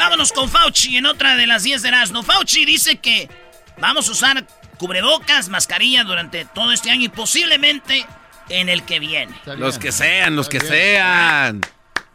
vámonos 0.00 0.32
con 0.32 0.48
Fauci 0.48 0.96
en 0.96 1.04
otra 1.04 1.36
de 1.36 1.46
las 1.46 1.62
10 1.62 1.82
de 1.82 1.88
Erasmo. 1.88 2.22
Fauci 2.22 2.64
dice 2.64 2.96
que 2.96 3.28
vamos 3.76 4.08
a 4.08 4.12
usar 4.12 4.46
cubrebocas, 4.78 5.50
mascarilla 5.50 6.04
durante 6.04 6.46
todo 6.46 6.72
este 6.72 6.90
año 6.90 7.04
y 7.04 7.10
posiblemente 7.10 8.06
en 8.48 8.70
el 8.70 8.82
que 8.84 8.98
viene. 8.98 9.34
Los 9.44 9.78
que 9.78 9.92
sean, 9.92 10.36
los 10.36 10.48
que 10.48 10.58
sean. 10.58 11.60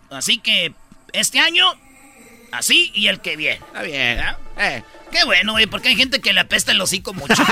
Así 0.10 0.40
que 0.40 0.74
este 1.14 1.40
año, 1.40 1.64
así 2.52 2.92
y 2.96 3.06
el 3.08 3.22
que 3.22 3.38
viene. 3.38 3.64
Está 3.68 3.84
bien. 3.84 4.20
Eh. 4.58 4.84
Qué 5.12 5.24
bueno, 5.24 5.52
güey, 5.52 5.68
porque 5.68 5.90
hay 5.90 5.96
gente 5.96 6.20
que 6.20 6.34
le 6.34 6.40
apesta 6.40 6.72
el 6.72 6.82
hocico 6.82 7.14
mucho. 7.14 7.36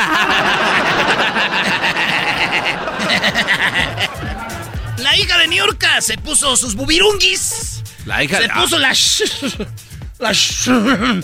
La 4.98 5.16
hija 5.16 5.38
de 5.38 5.48
Niurka 5.48 6.02
se 6.02 6.18
puso 6.18 6.58
sus 6.58 6.74
bubirungis. 6.74 7.84
La 8.06 8.24
hija 8.24 8.42
Se 8.42 8.50
puso 8.50 8.80
la... 8.80 8.94
la... 10.24 11.22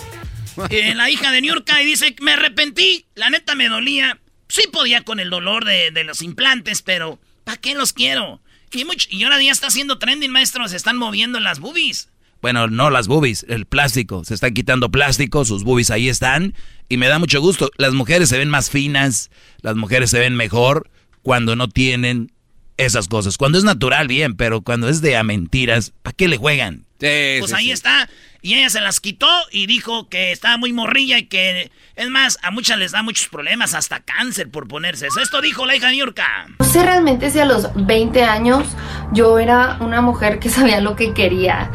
Eh, 0.68 0.94
la 0.94 1.08
hija 1.08 1.32
de 1.32 1.40
Niurka 1.40 1.80
y 1.80 1.86
dice, 1.86 2.14
me 2.20 2.32
arrepentí, 2.32 3.06
la 3.14 3.30
neta 3.30 3.54
me 3.54 3.68
dolía. 3.68 4.18
Sí 4.48 4.62
podía 4.70 5.02
con 5.02 5.18
el 5.18 5.30
dolor 5.30 5.64
de, 5.64 6.04
los 6.04 6.20
implantes, 6.20 6.82
pero 6.82 7.18
¿Para 7.44 7.56
qué 7.60 7.74
los 7.74 7.92
quiero? 7.92 8.40
Y, 8.72 9.24
ahora 9.24 9.42
ya 9.42 9.50
está 9.50 9.66
haciendo 9.66 9.98
trending, 9.98 10.30
maestro. 10.30 10.68
Se 10.68 10.76
están 10.76 10.96
moviendo 10.96 11.40
las 11.40 11.58
boobies. 11.58 12.08
Bueno, 12.40 12.68
no 12.68 12.90
las 12.90 13.08
boobies, 13.08 13.44
el 13.48 13.66
plástico. 13.66 14.24
Se 14.24 14.34
está 14.34 14.50
quitando 14.50 14.90
plástico, 14.90 15.44
sus 15.44 15.64
boobies 15.64 15.90
ahí 15.90 16.08
están. 16.08 16.54
Y 16.88 16.96
me 16.96 17.08
da 17.08 17.18
mucho 17.18 17.40
gusto. 17.40 17.70
Las 17.76 17.92
mujeres 17.92 18.28
se 18.28 18.38
ven 18.38 18.48
más 18.48 18.70
finas, 18.70 19.30
las 19.62 19.74
mujeres 19.74 20.10
se 20.10 20.20
ven 20.20 20.36
mejor 20.36 20.88
cuando 21.22 21.56
no 21.56 21.68
tienen 21.68 22.32
esas 22.76 23.08
cosas. 23.08 23.36
Cuando 23.36 23.58
es 23.58 23.64
natural, 23.64 24.06
bien, 24.06 24.36
pero 24.36 24.62
cuando 24.62 24.88
es 24.88 25.00
de 25.00 25.16
a 25.16 25.24
mentiras, 25.24 25.92
¿para 26.02 26.14
qué 26.14 26.28
le 26.28 26.36
juegan? 26.36 26.86
Pues 27.00 27.52
ahí 27.52 27.70
está. 27.70 28.08
Y 28.42 28.54
ella 28.54 28.70
se 28.70 28.80
las 28.80 29.00
quitó 29.00 29.28
y 29.50 29.66
dijo 29.66 30.08
que 30.08 30.32
estaba 30.32 30.56
muy 30.56 30.72
morrilla 30.72 31.18
y 31.18 31.24
que, 31.24 31.70
es 31.96 32.08
más, 32.08 32.38
a 32.42 32.50
muchas 32.50 32.78
les 32.78 32.92
da 32.92 33.02
muchos 33.02 33.28
problemas, 33.28 33.74
hasta 33.74 34.00
cáncer 34.00 34.50
por 34.50 34.66
ponerse 34.66 35.08
eso. 35.08 35.20
Esto 35.20 35.42
dijo 35.42 35.66
la 35.66 35.76
hija 35.76 35.88
de 35.88 35.98
Yorka. 35.98 36.46
No 36.58 36.64
sé 36.64 36.82
realmente 36.82 37.30
si 37.30 37.38
a 37.38 37.44
los 37.44 37.68
20 37.74 38.22
años 38.24 38.66
yo 39.12 39.38
era 39.38 39.76
una 39.80 40.00
mujer 40.00 40.38
que 40.38 40.48
sabía 40.48 40.80
lo 40.80 40.96
que 40.96 41.12
quería. 41.12 41.70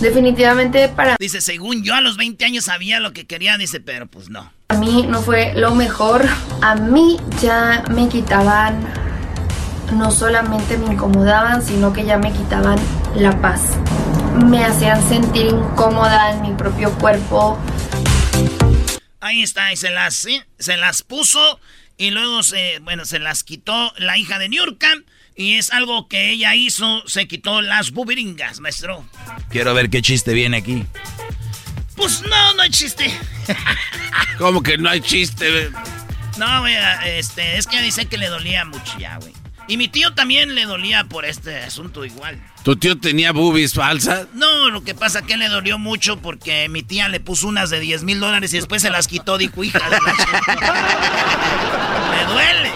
Definitivamente 0.00 0.88
para... 0.88 1.16
Dice, 1.20 1.40
según 1.40 1.84
yo 1.84 1.94
a 1.94 2.00
los 2.00 2.16
20 2.16 2.44
años 2.44 2.64
sabía 2.64 2.98
lo 2.98 3.12
que 3.12 3.26
quería, 3.26 3.56
dice, 3.56 3.78
pero 3.78 4.06
pues 4.06 4.28
no. 4.28 4.52
A 4.68 4.74
mí 4.74 5.04
no 5.08 5.22
fue 5.22 5.54
lo 5.54 5.76
mejor. 5.76 6.26
A 6.60 6.74
mí 6.74 7.18
ya 7.40 7.84
me 7.90 8.08
quitaban 8.08 8.84
no 9.92 10.10
solamente 10.10 10.76
me 10.78 10.94
incomodaban, 10.94 11.64
sino 11.64 11.92
que 11.92 12.04
ya 12.04 12.18
me 12.18 12.32
quitaban 12.32 12.78
la 13.14 13.40
paz. 13.40 13.60
Me 14.42 14.64
hacían 14.64 15.06
sentir 15.08 15.46
incómoda 15.46 16.32
en 16.32 16.42
mi 16.42 16.52
propio 16.54 16.90
cuerpo. 16.98 17.58
Ahí 19.20 19.42
está, 19.42 19.72
y 19.72 19.76
se 19.76 19.90
las, 19.90 20.26
se 20.58 20.76
las 20.76 21.02
puso 21.02 21.60
y 21.96 22.10
luego 22.10 22.42
se, 22.42 22.80
bueno, 22.80 23.04
se 23.04 23.18
las 23.18 23.44
quitó 23.44 23.92
la 23.96 24.18
hija 24.18 24.38
de 24.38 24.48
Niurka. 24.48 24.88
Y 25.36 25.54
es 25.54 25.72
algo 25.72 26.08
que 26.08 26.30
ella 26.30 26.54
hizo, 26.54 27.02
se 27.06 27.26
quitó 27.26 27.60
las 27.60 27.90
bubiringas, 27.90 28.60
maestro. 28.60 29.04
Quiero 29.50 29.74
ver 29.74 29.90
qué 29.90 30.00
chiste 30.02 30.32
viene 30.32 30.58
aquí. 30.58 30.84
Pues 31.96 32.22
no, 32.22 32.54
no 32.54 32.62
hay 32.62 32.70
chiste. 32.70 33.12
¿Cómo 34.38 34.62
que 34.62 34.78
no 34.78 34.90
hay 34.90 35.00
chiste? 35.00 35.70
No, 36.38 36.60
güey, 36.60 36.74
este, 37.06 37.58
es 37.58 37.66
que 37.66 37.80
dice 37.80 38.06
que 38.06 38.18
le 38.18 38.28
dolía 38.28 38.64
mucho 38.64 38.98
ya, 38.98 39.16
güey. 39.18 39.32
Y 39.66 39.78
mi 39.78 39.88
tío 39.88 40.12
también 40.12 40.54
le 40.54 40.66
dolía 40.66 41.04
por 41.04 41.24
este 41.24 41.62
asunto 41.62 42.04
igual. 42.04 42.38
¿Tu 42.64 42.76
tío 42.76 42.98
tenía 42.98 43.32
boobies 43.32 43.72
falsas? 43.72 44.26
No, 44.34 44.70
lo 44.70 44.84
que 44.84 44.94
pasa 44.94 45.20
es 45.20 45.26
que 45.26 45.36
le 45.36 45.48
dolió 45.48 45.78
mucho 45.78 46.18
porque 46.18 46.68
mi 46.68 46.82
tía 46.82 47.08
le 47.08 47.20
puso 47.20 47.48
unas 47.48 47.70
de 47.70 47.80
10 47.80 48.02
mil 48.02 48.20
dólares 48.20 48.52
y 48.52 48.56
después 48.56 48.82
se 48.82 48.90
las 48.90 49.08
quitó, 49.08 49.38
dijo, 49.38 49.64
hija 49.64 49.78
de 49.88 49.96
¡Me 52.10 52.24
duele! 52.32 52.70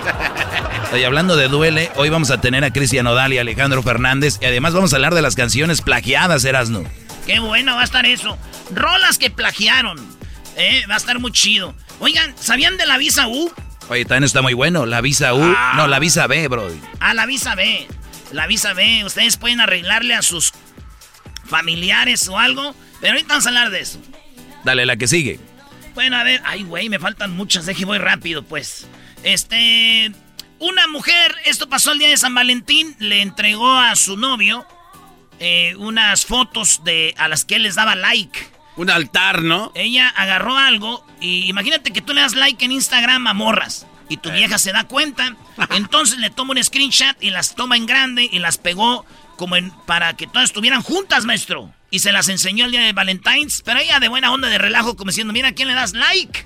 Oye, 0.92 1.04
hablando 1.04 1.36
de 1.36 1.48
duele, 1.48 1.90
hoy 1.96 2.08
vamos 2.08 2.30
a 2.30 2.40
tener 2.40 2.64
a 2.64 2.72
Cristian 2.72 3.06
Odal 3.06 3.34
y 3.34 3.38
Alejandro 3.38 3.82
Fernández 3.82 4.38
y 4.40 4.46
además 4.46 4.72
vamos 4.72 4.94
a 4.94 4.96
hablar 4.96 5.14
de 5.14 5.20
las 5.20 5.34
canciones 5.34 5.82
plagiadas, 5.82 6.44
Erasno. 6.46 6.84
Qué 7.26 7.38
bueno 7.40 7.74
va 7.74 7.82
a 7.82 7.84
estar 7.84 8.06
eso. 8.06 8.38
Rolas 8.70 9.18
que 9.18 9.28
plagiaron. 9.30 9.98
Eh, 10.56 10.84
va 10.88 10.94
a 10.94 10.96
estar 10.96 11.18
muy 11.18 11.32
chido. 11.32 11.74
Oigan, 12.00 12.34
¿sabían 12.38 12.78
de 12.78 12.86
la 12.86 12.96
visa 12.96 13.28
U? 13.28 13.52
Oye, 13.88 14.04
también 14.04 14.24
está 14.24 14.42
muy 14.42 14.54
bueno. 14.54 14.86
La 14.86 15.00
visa 15.00 15.34
U. 15.34 15.42
Ah. 15.42 15.74
No, 15.76 15.86
la 15.86 15.98
visa 15.98 16.26
B, 16.26 16.48
bro. 16.48 16.70
Ah, 17.00 17.14
la 17.14 17.26
visa 17.26 17.54
B. 17.54 17.86
La 18.32 18.46
visa 18.46 18.74
B. 18.74 19.04
Ustedes 19.04 19.36
pueden 19.36 19.60
arreglarle 19.60 20.14
a 20.14 20.22
sus 20.22 20.52
familiares 21.44 22.28
o 22.28 22.38
algo. 22.38 22.74
Pero 23.00 23.14
ahorita 23.14 23.28
vamos 23.28 23.46
a 23.46 23.48
hablar 23.48 23.70
de 23.70 23.80
eso. 23.80 24.00
Dale, 24.64 24.84
la 24.84 24.96
que 24.96 25.08
sigue. 25.08 25.40
Bueno, 25.94 26.16
a 26.16 26.24
ver. 26.24 26.42
Ay, 26.44 26.62
güey, 26.64 26.88
me 26.88 26.98
faltan 26.98 27.32
muchas. 27.32 27.66
Deje 27.66 27.84
voy 27.84 27.98
rápido, 27.98 28.42
pues. 28.42 28.86
Este. 29.22 30.12
Una 30.60 30.88
mujer, 30.88 31.36
esto 31.44 31.68
pasó 31.68 31.92
el 31.92 32.00
día 32.00 32.08
de 32.08 32.16
San 32.16 32.34
Valentín, 32.34 32.96
le 32.98 33.22
entregó 33.22 33.76
a 33.76 33.94
su 33.94 34.16
novio 34.16 34.66
eh, 35.38 35.76
unas 35.76 36.26
fotos 36.26 36.82
de 36.82 37.14
a 37.16 37.28
las 37.28 37.44
que 37.44 37.56
él 37.56 37.62
les 37.62 37.76
daba 37.76 37.94
like. 37.94 38.40
Un 38.78 38.90
altar, 38.90 39.42
¿no? 39.42 39.72
Ella 39.74 40.08
agarró 40.08 40.56
algo 40.56 41.04
y 41.20 41.46
imagínate 41.48 41.92
que 41.92 42.00
tú 42.00 42.14
le 42.14 42.20
das 42.20 42.34
like 42.34 42.64
en 42.64 42.72
Instagram 42.72 43.26
a 43.26 43.34
morras 43.34 43.86
y 44.08 44.16
tu 44.18 44.30
vieja 44.30 44.56
se 44.56 44.72
da 44.72 44.84
cuenta. 44.84 45.36
Entonces 45.76 46.18
le 46.18 46.30
toma 46.30 46.52
un 46.52 46.62
screenshot 46.62 47.16
y 47.20 47.30
las 47.30 47.54
toma 47.54 47.76
en 47.76 47.86
grande 47.86 48.28
y 48.30 48.38
las 48.38 48.56
pegó 48.56 49.04
como 49.36 49.56
en, 49.56 49.70
para 49.86 50.14
que 50.16 50.26
todas 50.26 50.44
estuvieran 50.44 50.82
juntas, 50.82 51.24
maestro. 51.24 51.72
Y 51.90 51.98
se 51.98 52.12
las 52.12 52.28
enseñó 52.28 52.66
el 52.66 52.70
día 52.70 52.82
de 52.82 52.92
Valentine's, 52.92 53.62
pero 53.64 53.80
ella 53.80 53.98
de 53.98 54.08
buena 54.08 54.32
onda, 54.32 54.48
de 54.48 54.58
relajo, 54.58 54.96
como 54.96 55.10
diciendo, 55.10 55.32
mira, 55.32 55.48
¿a 55.48 55.52
quién 55.52 55.68
le 55.68 55.74
das 55.74 55.92
like? 55.94 56.44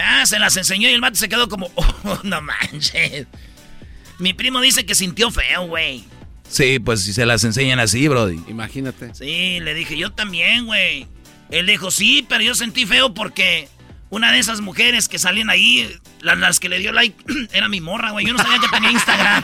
Ah, 0.00 0.24
se 0.26 0.38
las 0.38 0.56
enseñó 0.56 0.88
y 0.88 0.92
el 0.92 1.00
mate 1.00 1.16
se 1.16 1.28
quedó 1.28 1.48
como, 1.48 1.70
oh, 1.74 2.20
no 2.22 2.40
manches. 2.40 3.26
Mi 4.18 4.34
primo 4.34 4.60
dice 4.60 4.86
que 4.86 4.94
sintió 4.94 5.30
feo, 5.30 5.66
güey. 5.66 6.04
Sí, 6.48 6.78
pues 6.78 7.02
si 7.02 7.12
se 7.12 7.24
las 7.26 7.42
enseñan 7.44 7.78
así, 7.78 8.06
Brody. 8.08 8.40
Imagínate. 8.48 9.14
Sí, 9.14 9.60
le 9.60 9.72
dije, 9.72 9.96
yo 9.96 10.12
también, 10.12 10.66
güey. 10.66 11.06
Él 11.50 11.66
dijo, 11.66 11.90
sí, 11.90 12.24
pero 12.28 12.42
yo 12.42 12.54
sentí 12.54 12.86
feo 12.86 13.12
porque 13.12 13.68
una 14.10 14.32
de 14.32 14.38
esas 14.38 14.60
mujeres 14.60 15.08
que 15.08 15.18
salían 15.18 15.50
ahí, 15.50 15.98
las, 16.20 16.60
que 16.60 16.68
le 16.68 16.78
dio 16.78 16.92
like, 16.92 17.16
era 17.52 17.68
mi 17.68 17.80
morra, 17.80 18.10
güey. 18.10 18.26
Yo 18.26 18.32
no 18.32 18.42
sabía 18.42 18.58
que 18.58 18.68
tenía 18.68 18.90
Instagram. 18.90 19.42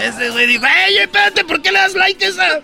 Ese 0.00 0.30
güey 0.30 0.46
dijo, 0.46 0.64
¡Ey, 0.66 0.98
espérate! 0.98 1.44
¿Por 1.44 1.62
qué 1.62 1.72
le 1.72 1.78
das 1.78 1.94
like 1.94 2.24
a 2.24 2.28
esa? 2.28 2.60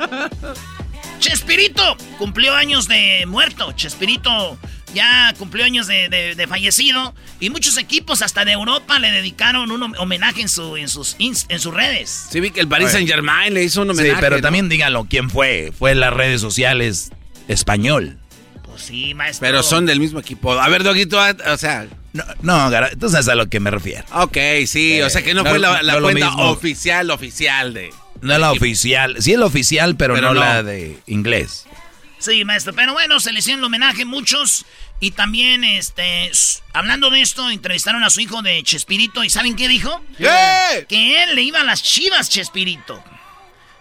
Chespirito 1.18 1.96
cumplió 2.18 2.54
años 2.54 2.88
de 2.88 3.24
muerto. 3.26 3.72
Chespirito 3.72 4.58
ya 4.96 5.32
cumplió 5.38 5.64
años 5.64 5.86
de, 5.86 6.46
fallecido. 6.48 7.14
Y 7.38 7.50
muchos 7.50 7.76
equipos, 7.78 8.22
hasta 8.22 8.44
de 8.44 8.52
Europa, 8.52 8.98
le 8.98 9.12
dedicaron 9.12 9.70
un 9.70 9.94
homenaje 9.98 10.40
en, 10.40 10.48
su, 10.48 10.76
en, 10.76 10.88
sus, 10.88 11.14
en 11.18 11.60
sus 11.60 11.72
redes. 11.72 12.26
Sí, 12.30 12.40
vi 12.40 12.50
que 12.50 12.60
el 12.60 12.68
Paris 12.68 12.90
Saint 12.90 13.08
Germain 13.08 13.54
le 13.54 13.62
hizo 13.62 13.82
un 13.82 13.90
homenaje. 13.90 14.16
Sí, 14.16 14.20
pero 14.20 14.40
también 14.40 14.68
díganlo, 14.68 15.06
¿quién 15.08 15.30
fue? 15.30 15.72
Fue 15.78 15.92
en 15.92 16.00
las 16.00 16.12
redes 16.12 16.40
sociales 16.40 17.10
español. 17.46 18.18
Pues 18.64 18.82
sí, 18.82 19.14
maestro. 19.14 19.46
Pero 19.46 19.62
son 19.62 19.86
del 19.86 20.00
mismo 20.00 20.18
equipo. 20.18 20.52
A 20.52 20.68
ver, 20.68 20.82
Doguito, 20.82 21.18
o 21.18 21.56
sea. 21.56 21.86
No, 22.12 22.70
no, 22.70 22.86
tú 22.98 23.10
sabes 23.10 23.28
a 23.28 23.34
lo 23.34 23.48
que 23.48 23.60
me 23.60 23.70
refiero. 23.70 24.04
Ok, 24.12 24.38
sí, 24.66 25.02
o 25.02 25.10
sea 25.10 25.22
que 25.22 25.34
no, 25.34 25.44
fue 25.44 25.58
la, 25.58 26.00
cuenta 26.00 26.34
oficial, 26.36 27.10
oficial 27.10 27.74
de. 27.74 27.90
No 28.22 28.32
es 28.32 28.40
la 28.40 28.52
oficial. 28.52 29.16
Sí 29.18 29.32
es 29.32 29.38
la 29.38 29.46
oficial, 29.46 29.96
pero, 29.96 30.18
no, 30.20 30.32
la 30.32 30.62
de 30.62 30.98
inglés. 31.06 31.66
Sí, 32.18 32.44
maestro. 32.44 32.72
Pero 32.74 32.92
bueno, 32.92 33.20
se 33.20 33.32
le 33.32 33.40
hicieron 33.40 33.60
el 33.60 33.66
homenaje 33.66 34.04
muchos. 34.04 34.64
Y 34.98 35.10
también, 35.10 35.62
este, 35.62 36.30
hablando 36.72 37.10
de 37.10 37.20
esto, 37.20 37.50
entrevistaron 37.50 38.02
a 38.02 38.10
su 38.10 38.20
hijo 38.20 38.40
de 38.42 38.62
Chespirito. 38.62 39.24
¿Y 39.24 39.30
saben 39.30 39.54
qué 39.54 39.68
dijo? 39.68 40.02
Que 40.88 41.22
él 41.22 41.34
le 41.34 41.42
iba 41.42 41.60
a 41.60 41.64
las 41.64 41.82
chivas, 41.82 42.30
Chespirito. 42.30 43.02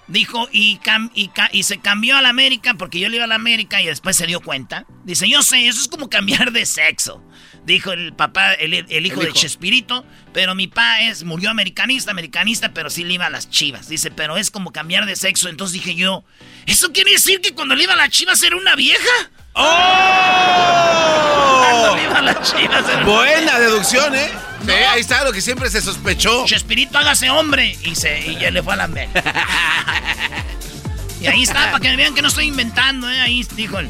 Dijo, 0.07 0.47
y, 0.51 0.79
y, 1.15 1.31
y, 1.51 1.63
se 1.63 1.79
cambió 1.79 2.15
a 2.15 2.21
la 2.21 2.29
América 2.29 2.75
porque 2.75 2.99
yo 2.99 3.09
le 3.09 3.15
iba 3.15 3.25
a 3.25 3.27
la 3.27 3.35
América 3.35 3.81
y 3.81 3.87
después 3.87 4.15
se 4.15 4.27
dio 4.27 4.39
cuenta. 4.39 4.85
Dice, 5.03 5.27
yo 5.27 5.41
sé, 5.41 5.67
eso 5.67 5.81
es 5.81 5.87
como 5.87 6.09
cambiar 6.11 6.51
de 6.51 6.65
sexo. 6.65 7.23
Dijo 7.65 7.93
el 7.93 8.13
papá, 8.13 8.53
el, 8.53 9.05
hijo 9.05 9.21
de 9.21 9.31
Chespirito. 9.31 10.05
Pero 10.33 10.53
mi 10.53 10.67
papá 10.67 10.99
es, 10.99 11.23
murió 11.23 11.49
americanista, 11.49 12.11
americanista, 12.11 12.73
pero 12.73 12.89
sí 12.89 13.05
le 13.05 13.13
iba 13.13 13.25
a 13.25 13.29
las 13.29 13.49
chivas. 13.49 13.87
Dice, 13.87 14.11
pero 14.11 14.37
es 14.37 14.51
como 14.51 14.73
cambiar 14.73 15.05
de 15.05 15.15
sexo. 15.15 15.47
Entonces 15.47 15.73
dije 15.73 15.95
yo, 15.95 16.25
¿eso 16.65 16.91
quiere 16.91 17.11
decir 17.11 17.39
que 17.39 17.53
cuando 17.53 17.73
le 17.73 17.85
iba 17.85 17.93
a 17.93 17.97
las 17.97 18.09
chivas 18.09 18.43
era 18.43 18.57
una 18.57 18.75
vieja? 18.75 19.31
¡Oh! 19.55 20.05
Buena 23.05 23.59
deducción, 23.59 24.15
¿eh? 24.15 24.31
Sí, 24.65 24.71
ahí 24.71 25.01
está 25.01 25.23
lo 25.23 25.31
que 25.31 25.41
siempre 25.41 25.69
se 25.69 25.81
sospechó. 25.81 26.45
Chespirito, 26.45 26.97
hágase 26.97 27.29
hombre. 27.29 27.77
Y, 27.83 27.95
se, 27.95 28.19
y 28.19 28.37
ya 28.37 28.51
le 28.51 28.61
fue 28.63 28.73
a 28.73 28.77
la 28.77 28.83
América. 28.85 29.23
y 31.21 31.27
ahí 31.27 31.43
está, 31.43 31.71
para 31.71 31.79
que 31.79 31.95
vean 31.95 32.13
que 32.13 32.21
no 32.21 32.27
estoy 32.27 32.47
inventando, 32.47 33.09
¿eh? 33.09 33.21
Ahí 33.21 33.45
dijo 33.55 33.79
el... 33.79 33.89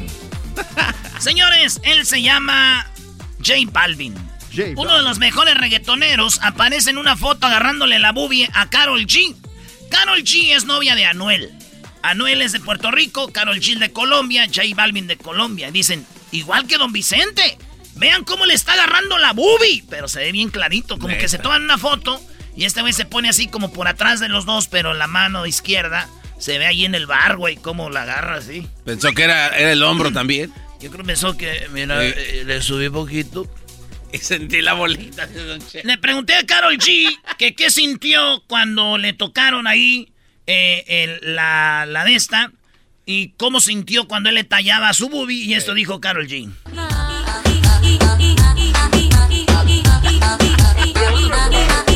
Señores, 1.18 1.80
él 1.82 2.06
se 2.06 2.22
llama 2.22 2.86
J 3.38 3.54
Balvin. 3.72 4.14
Uno 4.76 4.96
de 4.96 5.02
los 5.02 5.18
mejores 5.18 5.54
reggaetoneros 5.56 6.38
aparece 6.42 6.90
en 6.90 6.98
una 6.98 7.16
foto 7.16 7.46
agarrándole 7.46 7.98
la 7.98 8.12
bubie 8.12 8.48
a 8.54 8.68
Carol 8.70 9.06
G. 9.06 9.34
Carol 9.90 10.22
G 10.22 10.54
es 10.54 10.64
novia 10.64 10.94
de 10.94 11.04
Anuel. 11.04 11.52
Anuel 12.10 12.42
es 12.42 12.52
de 12.52 12.60
Puerto 12.60 12.90
Rico, 12.90 13.32
Carol 13.32 13.60
G 13.60 13.78
de 13.78 13.92
Colombia, 13.92 14.46
J 14.46 14.62
Balvin 14.74 15.06
de 15.06 15.16
Colombia. 15.16 15.70
Dicen, 15.70 16.06
igual 16.32 16.66
que 16.66 16.78
Don 16.78 16.92
Vicente. 16.92 17.58
Vean 17.96 18.24
cómo 18.24 18.44
le 18.44 18.54
está 18.54 18.74
agarrando 18.74 19.16
la 19.18 19.32
bubie. 19.32 19.82
Pero 19.88 20.06
se 20.06 20.20
ve 20.20 20.32
bien 20.32 20.50
clarito, 20.50 20.98
como 20.98 21.16
que 21.16 21.28
se 21.28 21.38
toman 21.38 21.62
una 21.62 21.78
foto 21.78 22.20
y 22.56 22.64
este 22.64 22.80
güey 22.80 22.94
se 22.94 23.04
pone 23.04 23.28
así 23.28 23.48
como 23.48 23.72
por 23.72 23.86
atrás 23.86 24.18
de 24.18 24.28
los 24.28 24.46
dos, 24.46 24.66
pero 24.68 24.94
la 24.94 25.06
mano 25.06 25.46
izquierda 25.46 26.08
se 26.38 26.58
ve 26.58 26.66
ahí 26.66 26.86
en 26.86 26.94
el 26.94 27.06
bar, 27.06 27.36
güey, 27.36 27.56
cómo 27.56 27.90
la 27.90 28.02
agarra 28.02 28.36
así. 28.36 28.66
Pensó 28.84 29.12
que 29.12 29.24
era, 29.24 29.48
era 29.48 29.72
el 29.72 29.82
hombro 29.82 30.10
también. 30.10 30.50
Yo 30.80 30.90
creo 30.90 31.02
que 31.02 31.08
pensó 31.08 31.36
que, 31.36 31.68
mira, 31.72 32.02
eh, 32.02 32.44
le 32.46 32.62
subí 32.62 32.88
poquito. 32.88 33.46
Y 34.12 34.18
sentí 34.18 34.62
la 34.62 34.72
bolita. 34.72 35.28
Le 35.82 35.98
pregunté 35.98 36.34
a 36.34 36.46
Carol 36.46 36.78
G 36.78 37.08
que 37.38 37.54
qué 37.54 37.70
sintió 37.70 38.42
cuando 38.46 38.96
le 38.96 39.12
tocaron 39.12 39.66
ahí 39.66 40.08
eh, 40.46 41.18
la, 41.22 41.86
la 41.86 42.04
de 42.04 42.14
esta. 42.14 42.52
Y 43.04 43.30
cómo 43.36 43.60
sintió 43.60 44.08
cuando 44.08 44.30
él 44.30 44.34
le 44.34 44.44
tallaba 44.44 44.92
su 44.92 45.08
boobie. 45.08 45.44
Y 45.44 45.54
esto 45.54 45.74
dijo 45.74 46.00
Carol 46.00 46.26
G. 46.26 46.50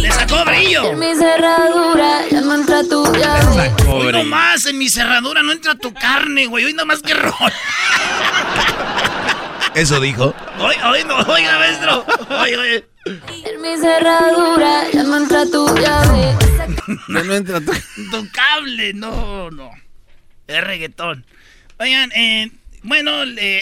Le 0.00 0.12
sacó 0.12 0.44
brillo. 0.44 0.92
En 0.92 0.98
mi 0.98 1.14
cerradura 1.14 2.28
ya 2.30 2.40
no 2.42 2.54
entra 2.54 2.82
tu 2.84 3.12
llave. 3.12 3.72
Hoy 3.88 4.12
nomás 4.12 4.66
en 4.66 4.78
mi 4.78 4.88
cerradura 4.88 5.42
no 5.42 5.52
entra 5.52 5.74
tu 5.74 5.92
carne, 5.92 6.46
güey. 6.46 6.64
Hoy 6.64 6.74
nomás 6.74 7.02
que 7.02 7.14
rol. 7.14 7.52
Eso 9.74 10.00
dijo. 10.00 10.34
Oiga, 10.58 11.04
no, 11.06 11.16
oiga, 11.32 11.58
maestro. 11.58 12.06
Oiga, 12.40 12.84
En 13.06 13.62
mi 13.62 13.76
cerradura 13.78 14.90
ya 14.92 15.02
no 15.02 15.16
entra 15.16 15.46
tu 15.46 15.66
llave. 15.74 16.36
No, 17.08 17.24
no 17.24 17.34
entra 17.34 17.60
tu... 17.60 17.72
tu 18.10 18.30
cable, 18.30 18.92
no, 18.92 19.50
no. 19.50 19.70
Es 20.46 20.62
reggaetón. 20.62 21.24
Oigan, 21.78 22.12
eh, 22.12 22.50
bueno, 22.82 23.12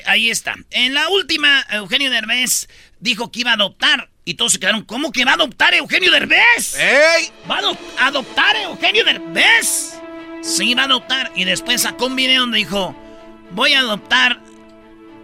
ahí 0.07 0.31
está. 0.31 0.57
En 0.71 0.95
la 0.95 1.09
última, 1.09 1.65
Eugenio 1.71 2.11
Derbez 2.11 2.69
dijo 3.01 3.31
que 3.31 3.41
iba 3.41 3.53
a 3.53 3.55
adoptar. 3.55 4.11
Y 4.25 4.35
todos 4.35 4.53
se 4.53 4.59
quedaron, 4.59 4.85
¿cómo 4.85 5.13
que 5.13 5.25
va 5.25 5.33
a 5.33 5.35
adoptar 5.35 5.73
Eugenio 5.73 6.11
Derbez? 6.11 6.77
¡Ey! 6.79 7.31
¿Va 7.51 7.61
a 7.99 8.07
adoptar 8.07 8.57
Eugenio 8.57 9.05
Derbez? 9.05 9.99
Sí, 10.43 10.75
va 10.75 10.83
a 10.83 10.87
adoptar. 10.87 11.33
Y 11.35 11.45
después 11.45 11.83
sacó 11.83 12.07
un 12.07 12.17
video 12.17 12.43
donde 12.43 12.59
dijo, 12.59 12.95
voy 13.53 13.73
a 13.73 13.81
adoptar 13.81 14.41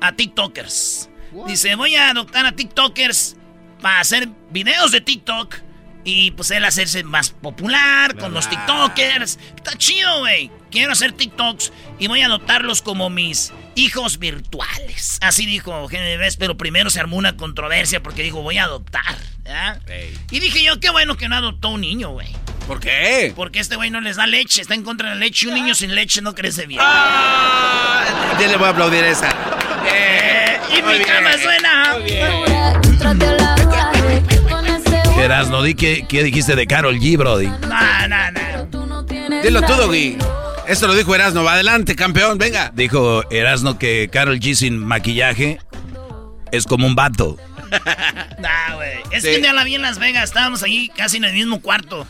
a 0.00 0.12
TikTokers. 0.12 1.11
Dice, 1.46 1.74
voy 1.74 1.96
a 1.96 2.11
adoptar 2.11 2.46
a 2.46 2.53
TikTokers 2.53 3.37
para 3.84 4.00
hacer 4.00 4.30
videos 4.48 4.92
de 4.92 5.02
TikTok 5.02 5.56
y 6.04 6.30
pues 6.30 6.50
él 6.52 6.64
hacerse 6.64 7.04
más 7.04 7.28
popular 7.28 8.16
con 8.16 8.32
los 8.32 8.48
TikTokers. 8.48 9.38
Está 9.56 9.76
chido, 9.76 10.20
güey. 10.20 10.50
Quiero 10.70 10.92
hacer 10.92 11.12
TikToks 11.12 11.70
y 11.98 12.06
voy 12.06 12.22
a 12.22 12.26
adoptarlos 12.26 12.80
como 12.80 13.10
mis 13.10 13.52
hijos 13.74 14.18
virtuales. 14.18 15.18
Así 15.20 15.44
dijo 15.44 15.86
Derbez, 15.90 16.38
pero 16.38 16.56
primero 16.56 16.88
se 16.88 16.98
armó 16.98 17.16
una 17.16 17.36
controversia 17.36 18.02
porque 18.02 18.22
dijo, 18.22 18.40
voy 18.40 18.56
a 18.56 18.64
adoptar. 18.64 19.18
Y 20.30 20.40
dije 20.40 20.64
yo, 20.64 20.80
qué 20.80 20.88
bueno 20.88 21.18
que 21.18 21.28
no 21.28 21.36
adoptó 21.36 21.68
un 21.68 21.82
niño, 21.82 22.08
güey. 22.08 22.28
¿Por 22.66 22.80
qué? 22.80 23.34
Porque 23.36 23.60
este 23.60 23.76
güey 23.76 23.90
no 23.90 24.00
les 24.00 24.16
da 24.16 24.26
leche, 24.26 24.62
está 24.62 24.72
en 24.72 24.82
contra 24.82 25.10
de 25.10 25.16
la 25.16 25.20
leche 25.20 25.44
y 25.44 25.48
un 25.50 25.56
niño 25.56 25.74
sin 25.74 25.94
leche 25.94 26.22
no 26.22 26.34
crece 26.34 26.64
bien. 26.64 26.80
Ah, 26.82 28.34
ya 28.40 28.48
le 28.48 28.56
voy 28.56 28.66
a 28.66 28.70
aplaudir 28.70 29.04
esa. 29.04 29.28
Eh, 29.92 30.58
y 30.70 30.80
mi 30.80 31.04
cama 31.04 31.32
suena. 31.36 31.98
Erasno, 35.16 35.62
di 35.62 35.74
qué, 35.74 36.07
qué 36.09 36.22
dijiste 36.22 36.57
de 36.57 36.66
Carol 36.66 36.98
G, 36.98 37.16
Brody. 37.16 37.46
No, 37.46 38.09
no, 38.09 38.31
no. 38.31 39.03
Dilo 39.42 39.62
tú, 39.62 39.74
Doggy. 39.74 40.16
Esto 40.66 40.87
lo 40.87 40.94
dijo 40.94 41.14
Erasno. 41.14 41.44
Va 41.44 41.55
adelante, 41.55 41.94
campeón, 41.96 42.38
venga. 42.38 42.72
Dijo 42.74 43.29
Erasno 43.31 43.79
que 43.79 44.09
Carol 44.12 44.40
G 44.40 44.55
sin 44.55 44.79
maquillaje 44.79 45.61
es 46.50 46.66
como 46.66 46.87
un 46.87 46.94
vato. 46.94 47.38
nah, 48.38 48.74
güey. 48.74 48.98
Es 49.11 49.22
que 49.22 49.40
ya 49.40 49.53
la 49.53 49.64
vi 49.64 49.74
en 49.74 49.83
Las 49.83 49.98
Vegas. 49.98 50.24
Estábamos 50.24 50.62
ahí 50.62 50.90
casi 50.96 51.18
en 51.18 51.24
el 51.24 51.33
mismo 51.33 51.61
cuarto. 51.61 52.07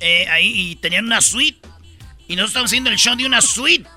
Eh, 0.00 0.26
ahí 0.30 0.52
y 0.54 0.76
tenían 0.76 1.06
una 1.06 1.20
suite. 1.20 1.60
Y 2.28 2.36
nosotros 2.36 2.50
estábamos 2.50 2.70
haciendo 2.70 2.90
el 2.90 2.96
show 2.96 3.16
de 3.16 3.26
una 3.26 3.40
suite. 3.40 3.88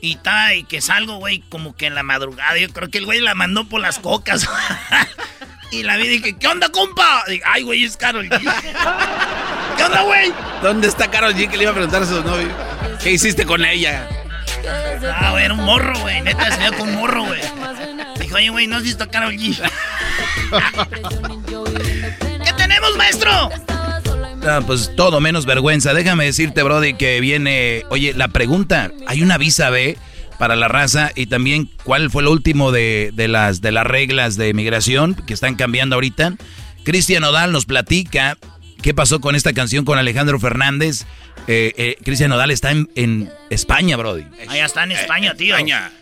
Y 0.00 0.14
está, 0.14 0.54
y 0.54 0.64
que 0.64 0.80
salgo, 0.80 1.16
güey, 1.16 1.40
como 1.48 1.76
que 1.76 1.86
en 1.86 1.94
la 1.94 2.02
madrugada. 2.02 2.58
Yo 2.58 2.68
creo 2.70 2.90
que 2.90 2.98
el 2.98 3.06
güey 3.06 3.20
la 3.20 3.34
mandó 3.34 3.68
por 3.68 3.80
las 3.80 3.98
cocas. 3.98 4.48
y 5.72 5.82
la 5.82 5.96
vi 5.96 6.04
y 6.04 6.08
dije, 6.08 6.34
¿qué 6.34 6.46
onda, 6.46 6.68
compa? 6.68 7.24
Dije, 7.26 7.42
Ay, 7.46 7.62
güey, 7.62 7.84
es 7.84 7.96
Carol 7.96 8.28
G. 8.28 8.40
¿Qué 9.76 9.84
onda, 9.84 10.02
güey? 10.02 10.30
¿Dónde 10.62 10.86
está 10.86 11.10
Carol 11.10 11.34
G 11.34 11.48
que 11.48 11.56
le 11.56 11.62
iba 11.64 11.72
a 11.72 11.74
preguntar 11.74 12.02
a 12.02 12.06
su 12.06 12.22
novio? 12.22 12.48
¿Qué 13.02 13.12
hiciste 13.12 13.46
con 13.46 13.64
ella? 13.64 14.06
Ah, 15.10 15.30
güey, 15.32 15.46
era 15.46 15.54
un 15.54 15.64
morro, 15.64 15.98
güey. 16.00 16.20
Neta, 16.20 16.50
se 16.52 16.58
veía 16.58 16.72
con 16.72 16.90
un 16.90 16.96
morro, 16.96 17.24
güey. 17.24 17.40
Dijo, 18.20 18.36
oye, 18.36 18.50
güey, 18.50 18.66
¿no 18.66 18.76
has 18.76 18.82
visto 18.82 19.04
a 19.04 19.06
Carol 19.08 19.32
G? 19.32 19.58
¿Qué 22.44 22.52
tenemos, 22.52 22.94
maestro? 22.96 23.30
Ah, 24.46 24.60
pues 24.66 24.94
todo 24.94 25.20
menos 25.20 25.46
vergüenza. 25.46 25.94
Déjame 25.94 26.26
decirte, 26.26 26.62
Brody, 26.62 26.94
que 26.94 27.20
viene. 27.20 27.84
Oye, 27.88 28.12
la 28.14 28.28
pregunta: 28.28 28.90
¿hay 29.06 29.22
una 29.22 29.38
visa 29.38 29.70
B 29.70 29.96
para 30.38 30.56
la 30.56 30.68
raza? 30.68 31.10
Y 31.14 31.26
también, 31.26 31.68
¿cuál 31.84 32.10
fue 32.10 32.22
lo 32.22 32.30
último 32.30 32.72
de, 32.72 33.12
las, 33.16 33.60
de 33.60 33.72
las 33.72 33.86
reglas 33.86 34.36
de 34.36 34.54
migración 34.54 35.14
que 35.14 35.34
están 35.34 35.54
cambiando 35.54 35.94
ahorita? 35.96 36.34
Cristian 36.84 37.24
Odal 37.24 37.52
nos 37.52 37.66
platica 37.66 38.36
qué 38.82 38.92
pasó 38.92 39.20
con 39.20 39.34
esta 39.34 39.52
canción 39.52 39.84
con 39.84 39.98
Alejandro 39.98 40.38
Fernández. 40.38 41.06
Eh, 41.48 41.72
eh, 41.76 41.96
Cristian 42.04 42.30
Nodal 42.30 42.50
está 42.50 42.70
en, 42.70 43.32
España, 43.50 43.96
Brody. 43.96 44.24
Allá 44.48 44.64
está 44.64 44.84
en 44.84 44.92
España, 44.92 45.34
tío. 45.34 45.56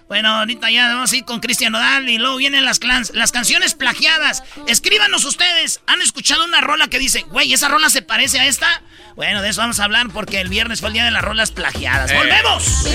Bueno, 0.08 0.28
ahorita 0.36 0.70
ya 0.70 0.88
vamos 0.88 1.12
a 1.12 1.16
ir 1.16 1.24
con 1.24 1.40
Cristian 1.40 1.72
Nodal 1.72 2.08
y 2.08 2.18
luego 2.18 2.36
vienen 2.36 2.64
las, 2.64 2.80
las 3.14 3.32
canciones 3.32 3.74
plagiadas. 3.74 4.42
Escríbanos 4.66 5.24
ustedes. 5.24 5.80
¿Han 5.86 6.02
escuchado 6.02 6.44
una 6.44 6.60
rola 6.60 6.88
que 6.88 6.98
dice, 6.98 7.22
güey, 7.30 7.52
esa 7.52 7.68
rola 7.68 7.90
se 7.90 8.02
parece 8.02 8.40
a 8.40 8.46
esta? 8.46 8.82
Bueno, 9.16 9.42
de 9.42 9.48
eso 9.50 9.60
vamos 9.60 9.80
a 9.80 9.84
hablar 9.84 10.08
porque 10.12 10.40
el 10.40 10.48
viernes 10.48 10.80
fue 10.80 10.88
el 10.88 10.94
día 10.94 11.04
de 11.04 11.10
las 11.10 11.22
rolas 11.22 11.50
plagiadas. 11.50 12.10
Eh. 12.10 12.16
¡Volvemos! 12.16 12.86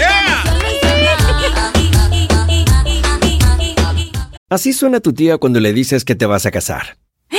Así 4.49 4.73
suena 4.73 4.99
tu 4.99 5.13
tía 5.13 5.38
cuando 5.38 5.60
le 5.60 5.73
dices 5.73 6.06
que 6.06 6.15
te 6.15 6.25
vas 6.25 6.45
a 6.45 6.51
casar. 6.51 6.97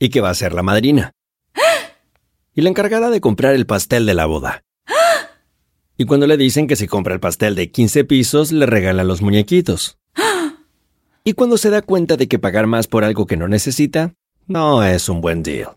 Y 0.00 0.08
que 0.08 0.20
va 0.20 0.30
a 0.30 0.34
ser 0.34 0.52
la 0.52 0.62
madrina 0.62 1.12
y 2.54 2.62
la 2.62 2.68
encargada 2.68 3.10
de 3.10 3.20
comprar 3.20 3.54
el 3.54 3.64
pastel 3.64 4.06
de 4.06 4.14
la 4.14 4.26
boda. 4.26 4.64
Y 5.96 6.06
cuando 6.06 6.26
le 6.26 6.36
dicen 6.36 6.66
que 6.66 6.76
si 6.76 6.88
compra 6.88 7.14
el 7.14 7.20
pastel 7.20 7.54
de 7.54 7.70
15 7.70 8.04
pisos, 8.04 8.50
le 8.50 8.66
regalan 8.66 9.06
los 9.06 9.22
muñequitos. 9.22 9.98
Y 11.22 11.34
cuando 11.34 11.56
se 11.56 11.70
da 11.70 11.80
cuenta 11.80 12.16
de 12.16 12.28
que 12.28 12.38
pagar 12.38 12.66
más 12.66 12.86
por 12.86 13.04
algo 13.04 13.26
que 13.26 13.36
no 13.36 13.48
necesita, 13.48 14.12
no 14.46 14.82
es 14.82 15.08
un 15.08 15.20
buen 15.20 15.42
deal. 15.42 15.76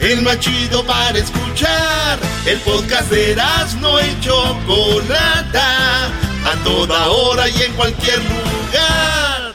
el 0.00 0.22
más 0.22 0.38
chido 0.40 0.84
para 0.84 1.18
escuchar. 1.18 2.18
El 2.46 2.58
podcast 2.60 3.10
de 3.10 3.36
no 3.80 4.00
y 4.00 4.20
Chocolata, 4.20 6.06
a 6.06 6.64
toda 6.64 7.08
hora 7.08 7.48
y 7.48 7.62
en 7.62 7.72
cualquier 7.72 8.18
lugar. 8.18 9.54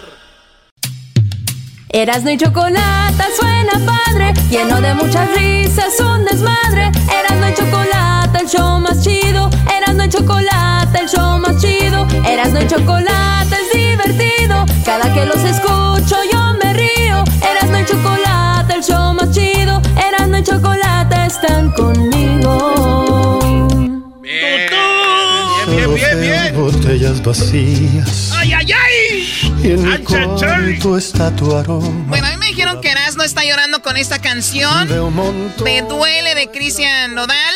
Erasno 1.94 2.32
y 2.32 2.38
Chocolata 2.38 3.28
suena 3.38 3.74
padre, 3.86 4.34
lleno 4.50 4.80
de 4.80 4.94
muchas 4.94 5.30
risas, 5.36 6.00
un 6.00 6.24
desmadre. 6.26 6.90
Erasno 7.10 7.50
y 7.50 7.54
Chocolata, 7.54 8.40
el 8.40 8.48
show 8.48 8.80
más 8.80 9.04
chido. 9.04 9.50
Erasno 9.78 10.06
y 10.06 10.10
Chocolata, 10.10 11.00
el 11.00 11.10
show 11.10 11.38
más 11.40 11.62
chido. 11.62 12.08
Erasno 12.26 12.62
y 12.62 12.68
Chocolata 12.68 13.58
es 13.58 13.74
divertido. 13.74 14.66
Cada 14.86 15.14
que 15.14 15.26
los 15.26 15.44
escucho 15.44 16.16
yo 16.32 16.54
me 16.64 16.74
río. 16.74 17.24
Erasno 17.42 17.80
y 17.80 17.86
Chocolata, 17.86 18.74
el 18.74 18.84
show 18.84 19.14
más 19.14 19.30
chido. 19.32 19.61
Están 21.32 21.72
conmigo. 21.72 23.39
Bien, 24.22 24.70
bien, 25.65 25.96
bien, 25.96 26.20
bien. 26.20 26.56
botellas 26.56 27.24
vacías. 27.24 28.34
¡Ay, 28.34 28.52
ay, 28.52 28.74
ay! 28.74 29.52
Y 29.63 29.67
en 29.67 29.82
mi 29.82 29.98
cuarto 30.00 30.98
está 30.98 31.34
tu 31.34 31.56
aroma. 31.56 31.88
Bueno, 32.08 32.28
a 32.28 32.32
mí 32.32 32.36
me 32.36 32.48
dijeron 32.48 32.82
que 32.82 32.89
Erasmo 32.89 33.24
está 33.24 33.46
llorando 33.46 33.82
con 33.82 33.96
esta 33.96 34.20
canción. 34.20 34.89
Me 35.63 35.82
duele 35.84 36.36
de 36.36 36.52
Cristian 36.52 37.15
Nodal 37.15 37.56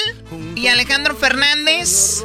y 0.55 0.67
Alejandro 0.67 1.13
Fernández. 1.13 2.23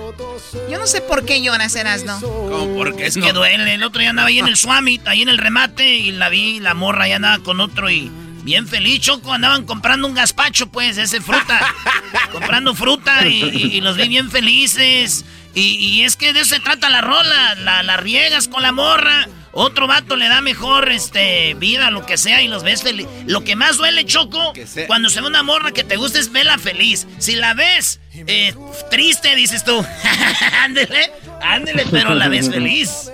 Yo 0.71 0.79
no 0.79 0.87
sé 0.87 1.01
por 1.01 1.25
qué 1.25 1.43
lloras, 1.43 1.75
Erasmo. 1.75 2.21
¿Cómo? 2.21 2.77
Porque 2.77 3.07
es 3.07 3.17
que 3.17 3.33
duele. 3.33 3.75
El 3.75 3.83
otro 3.83 3.99
día 3.99 4.11
andaba 4.11 4.29
ahí 4.29 4.39
en 4.39 4.47
el 4.47 4.57
Swami, 4.57 5.01
ahí 5.05 5.23
en 5.23 5.29
el 5.29 5.39
remate, 5.39 5.97
y 5.97 6.13
la 6.13 6.29
vi, 6.29 6.61
la 6.61 6.75
morra 6.75 7.09
ya 7.09 7.17
andaba 7.17 7.43
con 7.43 7.59
otro 7.59 7.91
y 7.91 8.09
Bien 8.43 8.67
feliz, 8.67 9.01
Choco. 9.01 9.33
Andaban 9.33 9.65
comprando 9.65 10.07
un 10.07 10.15
gazpacho, 10.15 10.69
pues, 10.69 10.99
ese 10.99 11.21
fruta. 11.21 11.61
comprando 12.33 12.75
fruta 12.75 13.27
y, 13.27 13.81
los 13.81 13.97
vi 13.97 14.09
bien 14.09 14.31
felices. 14.31 15.25
Y, 15.55 16.03
es 16.03 16.17
que 16.17 16.33
de 16.33 16.41
eso 16.41 16.55
se 16.55 16.61
trata 16.61 16.89
la 16.89 17.01
rola. 17.01 17.55
La, 17.57 17.83
la 17.83 17.97
riegas 17.97 18.49
con 18.49 18.63
la 18.63 18.73
morra. 18.73 19.27
Otro 19.53 19.89
vato 19.89 20.15
le 20.15 20.29
da 20.29 20.41
mejor 20.41 20.93
este, 20.93 21.55
vida, 21.55 21.91
lo 21.91 22.07
que 22.07 22.17
sea, 22.17 22.41
y 22.41 22.47
los 22.47 22.63
ves 22.63 22.83
feliz. 22.83 23.09
Lo 23.27 23.43
que 23.43 23.57
más 23.57 23.79
duele, 23.79 24.05
Choco, 24.05 24.53
cuando 24.87 25.11
se 25.11 25.21
ve 25.21 25.27
una 25.27 25.43
morra 25.43 25.73
que 25.73 25.83
te 25.83 25.97
gusta 25.97 26.21
es 26.21 26.31
verla 26.31 26.57
feliz. 26.59 27.09
Si 27.19 27.35
la 27.35 27.55
ves 27.55 27.99
eh, 28.15 28.55
triste, 28.91 29.35
dices 29.35 29.65
tú, 29.65 29.85
ándele, 30.63 31.11
ándele, 31.43 31.85
pero 31.91 32.15
la 32.15 32.29
ves 32.29 32.49
feliz. 32.49 33.11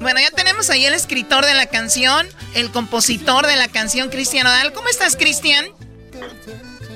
Bueno, 0.00 0.18
ya 0.18 0.30
tenemos 0.30 0.70
ahí 0.70 0.86
el 0.86 0.94
escritor 0.94 1.44
de 1.44 1.52
la 1.52 1.66
canción, 1.66 2.26
el 2.54 2.70
compositor 2.70 3.46
de 3.46 3.56
la 3.56 3.68
canción, 3.68 4.08
Cristian 4.08 4.46
Odal. 4.46 4.72
¿Cómo 4.72 4.88
estás, 4.88 5.14
Cristian? 5.14 5.66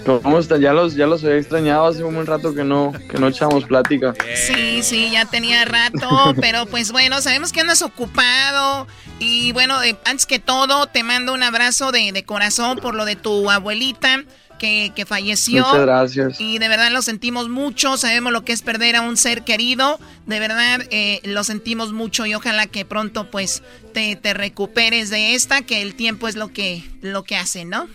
¿Cómo 0.06 0.38
están? 0.38 0.60
Ya 0.60 0.72
los, 0.72 0.94
ya 0.94 1.06
los 1.06 1.22
había 1.22 1.36
extrañado 1.36 1.86
hace 1.86 2.02
un 2.02 2.14
buen 2.14 2.26
rato 2.26 2.54
que 2.54 2.64
no, 2.64 2.92
que 3.10 3.18
no 3.18 3.28
echamos 3.28 3.64
plática. 3.64 4.14
Sí, 4.34 4.82
sí, 4.82 5.10
ya 5.10 5.26
tenía 5.26 5.66
rato, 5.66 6.34
pero 6.40 6.64
pues 6.64 6.92
bueno, 6.92 7.20
sabemos 7.20 7.52
que 7.52 7.60
andas 7.60 7.82
ocupado. 7.82 8.86
Y 9.18 9.52
bueno, 9.52 9.82
eh, 9.82 9.96
antes 10.06 10.24
que 10.24 10.38
todo, 10.38 10.86
te 10.86 11.02
mando 11.02 11.34
un 11.34 11.42
abrazo 11.42 11.92
de, 11.92 12.10
de 12.10 12.24
corazón 12.24 12.78
por 12.78 12.94
lo 12.94 13.04
de 13.04 13.16
tu 13.16 13.50
abuelita 13.50 14.24
que, 14.58 15.04
falleció. 15.06 15.64
Muchas 15.64 15.80
gracias. 15.80 16.40
Y 16.40 16.58
de 16.58 16.68
verdad 16.68 16.90
lo 16.90 17.02
sentimos 17.02 17.48
mucho, 17.48 17.96
sabemos 17.96 18.32
lo 18.32 18.44
que 18.44 18.52
es 18.52 18.62
perder 18.62 18.96
a 18.96 19.02
un 19.02 19.16
ser 19.16 19.42
querido, 19.42 19.98
de 20.26 20.40
verdad 20.40 20.82
eh, 20.90 21.20
lo 21.24 21.44
sentimos 21.44 21.92
mucho 21.92 22.26
y 22.26 22.34
ojalá 22.34 22.66
que 22.66 22.84
pronto 22.84 23.30
pues 23.30 23.62
te, 23.92 24.18
recuperes 24.34 25.10
de 25.10 25.34
esta, 25.34 25.62
que 25.62 25.82
el 25.82 25.94
tiempo 25.94 26.28
es 26.28 26.36
lo 26.36 26.48
que, 26.48 26.84
lo 27.02 27.24
que 27.24 27.36
hace, 27.36 27.64
¿no? 27.64 27.88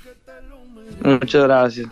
Muchas 1.03 1.43
gracias. 1.43 1.87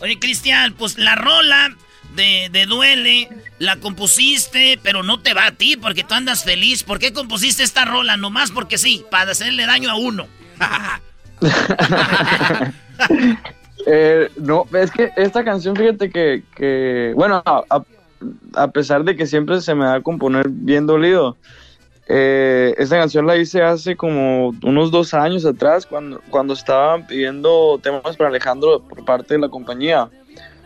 Oye, 0.00 0.18
Cristian, 0.18 0.74
pues 0.74 0.98
la 0.98 1.16
rola 1.16 1.76
de, 2.14 2.48
de, 2.52 2.66
Duele 2.66 3.28
la 3.58 3.76
compusiste, 3.76 4.78
pero 4.82 5.02
no 5.02 5.20
te 5.20 5.34
va 5.34 5.46
a 5.46 5.52
ti 5.52 5.76
porque 5.76 6.04
tú 6.04 6.14
andas 6.14 6.44
feliz. 6.44 6.82
¿Por 6.82 6.98
qué 6.98 7.12
compusiste 7.12 7.62
esta 7.62 7.84
rola? 7.84 8.16
Nomás 8.16 8.50
porque 8.50 8.78
sí, 8.78 9.04
para 9.10 9.32
hacerle 9.32 9.66
daño 9.66 9.90
a 9.90 9.96
uno. 9.96 10.26
Eh, 13.86 14.28
no, 14.36 14.66
es 14.74 14.90
que 14.90 15.10
esta 15.16 15.44
canción, 15.44 15.76
fíjate 15.76 16.10
que, 16.10 17.12
bueno, 17.14 17.42
a, 17.44 18.68
pesar 18.68 19.04
de 19.04 19.16
que 19.16 19.26
siempre 19.26 19.60
se 19.60 19.74
me 19.74 19.84
da 19.84 19.94
a 19.96 20.00
componer 20.02 20.48
bien 20.48 20.86
dolido, 20.86 21.36
eh, 22.08 22.74
esta 22.78 22.98
canción 22.98 23.26
la 23.26 23.36
hice 23.36 23.62
hace 23.62 23.96
como 23.96 24.54
unos 24.62 24.90
dos 24.90 25.12
años 25.14 25.44
atrás, 25.44 25.86
cuando, 25.86 26.20
cuando 26.30 26.54
estaban 26.54 27.06
pidiendo 27.06 27.78
temas 27.82 28.16
para 28.16 28.30
Alejandro 28.30 28.80
por 28.80 29.04
parte 29.04 29.34
de 29.34 29.40
la 29.40 29.48
compañía. 29.48 30.08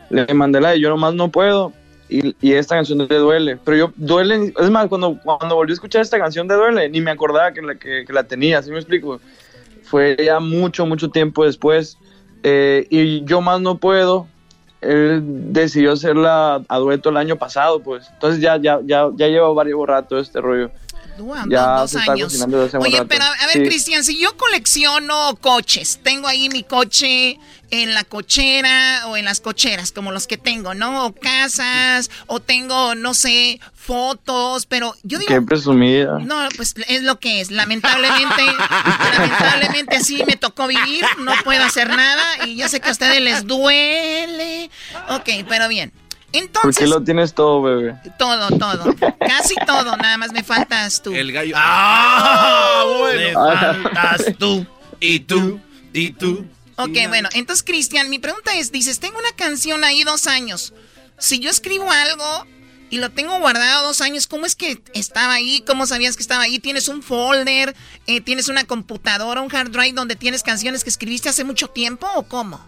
Le 0.09 0.33
mandé 0.35 0.61
la 0.61 0.70
de 0.70 0.81
Yo 0.81 0.90
nomás 0.90 1.14
no 1.14 1.31
puedo 1.31 1.72
y, 2.09 2.53
esta 2.53 2.77
canción 2.77 2.98
de 2.98 3.16
Duele. 3.16 3.59
Pero 3.64 3.77
yo, 3.77 3.92
Duele, 3.96 4.53
es 4.59 4.70
más, 4.70 4.87
cuando, 4.88 5.18
cuando 5.22 5.55
volví 5.57 5.72
a 5.72 5.75
escuchar 5.75 6.03
esta 6.03 6.18
canción 6.18 6.46
de 6.46 6.55
Duele, 6.55 6.88
ni 6.88 7.01
me 7.01 7.11
acordaba 7.11 7.53
que 7.53 7.62
la, 7.62 7.75
que, 7.75 8.05
que 8.07 8.12
la 8.12 8.25
tenía, 8.25 8.62
¿sí 8.62 8.70
me 8.70 8.79
explico? 8.79 9.20
Fue 9.83 10.16
ya 10.22 10.38
mucho, 10.38 10.87
mucho 10.87 11.11
tiempo 11.11 11.44
después. 11.44 11.98
Eh, 12.42 12.87
y 12.90 13.24
yo 13.24 13.40
más 13.40 13.61
no 13.61 13.78
puedo. 13.78 14.26
Él 14.81 15.22
decidió 15.52 15.92
hacerla 15.92 16.62
a 16.68 16.78
dueto 16.78 17.11
el 17.11 17.16
año 17.16 17.37
pasado, 17.37 17.81
pues. 17.81 18.09
Entonces 18.14 18.40
ya, 18.40 18.57
ya, 18.57 18.81
ya, 18.85 19.11
ya 19.14 19.28
lleva 19.28 19.52
varios 19.52 19.87
rato 19.87 20.18
este 20.18 20.40
rollo. 20.40 20.70
Ya 21.48 21.78
dos, 21.80 21.90
se 21.90 21.98
está 21.98 22.12
años. 22.12 22.28
cocinando 22.28 22.56
desde 22.58 22.68
hace 22.68 22.76
un 22.78 22.82
Oye, 22.85 22.96
rato. 22.98 23.08
pero 23.08 23.24
a 23.24 23.46
ver, 23.46 23.56
Sí. 23.58 23.62
Cristian, 23.64 24.04
si 24.04 24.18
yo 24.18 24.37
colecciono 24.37 25.37
coches, 25.40 26.00
tengo 26.02 26.28
ahí 26.28 26.48
mi 26.48 26.62
coche 26.62 27.38
en 27.70 27.94
la 27.94 28.04
cochera 28.04 29.06
o 29.06 29.16
en 29.16 29.24
las 29.24 29.40
cocheras, 29.40 29.92
como 29.92 30.12
los 30.12 30.26
que 30.26 30.37
tengo, 30.37 30.74
¿no? 30.74 31.06
O 31.06 31.14
casas, 31.14 32.11
o 32.26 32.38
tengo, 32.40 32.94
no 32.94 33.14
sé, 33.14 33.61
fotos, 33.74 34.66
pero 34.66 34.94
yo 35.04 35.18
digo... 35.18 35.28
Qué 35.28 35.40
presumida. 35.40 36.18
No, 36.18 36.46
pues 36.56 36.74
es 36.88 37.02
lo 37.02 37.18
que 37.18 37.40
es. 37.40 37.50
Lamentablemente, 37.50 38.42
lamentablemente 39.18 39.96
así 39.96 40.22
me 40.26 40.37
tocó 40.37 40.66
vivir. 40.66 41.04
No 41.18 41.32
puedo 41.44 41.64
hacer 41.64 41.88
nada 41.88 42.46
y 42.46 42.56
yo 42.56 42.68
sé 42.68 42.80
que 42.80 42.88
a 42.90 42.92
ustedes 42.92 43.20
les 43.22 43.46
duele. 43.46 44.70
Ok, 45.11 45.28
pero 45.48 45.68
bien. 45.68 45.92
¿Por 46.33 46.42
Entonces, 46.42 46.79
qué 46.79 46.87
lo 46.87 47.03
tienes 47.03 47.35
todo, 47.35 47.61
bebé? 47.62 47.95
todo, 48.18 48.49
todo. 48.59 48.95
Casi 49.21 49.55
todo. 49.66 49.97
Nada 49.97 50.16
más 50.16 50.33
me 50.33 50.42
faltas 50.42 51.03
tú. 51.03 51.12
El 51.12 51.31
gallo. 51.31 51.55
¡Ah! 51.59 52.85
bueno. 52.99 53.45
Me 53.45 53.55
faltas 53.83 54.25
tú. 54.38 54.66
Y 54.99 55.21
tú. 55.21 55.61
Y 55.92 56.12
tú. 56.12 56.47
Ok, 56.77 56.97
bueno. 57.09 57.29
Entonces, 57.35 57.62
Cristian, 57.62 58.09
mi 58.09 58.18
pregunta 58.18 58.55
es, 58.55 58.73
dices, 58.73 58.99
tengo 58.99 59.18
una 59.18 59.33
canción 59.33 59.85
ahí 59.85 60.05
dos 60.05 60.27
años. 60.27 60.73
Si 61.18 61.38
yo 61.38 61.51
escribo 61.51 61.90
algo 61.90 62.47
y 62.88 62.99
lo 62.99 63.11
tengo 63.11 63.38
guardado 63.38 63.87
dos 63.87 64.01
años, 64.01 64.27
¿cómo 64.27 64.47
es 64.47 64.57
que 64.57 64.83
estaba 64.95 65.35
ahí? 65.35 65.62
¿Cómo 65.66 65.87
sabías 65.87 66.16
que 66.16 66.23
estaba 66.23 66.45
ahí? 66.45 66.59
¿Tienes 66.59 66.88
un 66.88 67.03
folder? 67.03 67.77
Eh, 68.07 68.21
¿Tienes 68.23 68.49
una 68.49 68.64
computadora, 68.64 69.42
un 69.42 69.55
hard 69.55 69.71
drive 69.71 69.92
donde 69.92 70.16
tienes 70.16 70.42
canciones 70.42 70.83
que 70.83 70.90
escribiste 70.90 71.29
hace 71.29 71.45
mucho 71.45 71.68
tiempo 71.68 72.09
o 72.14 72.23
cómo? 72.23 72.61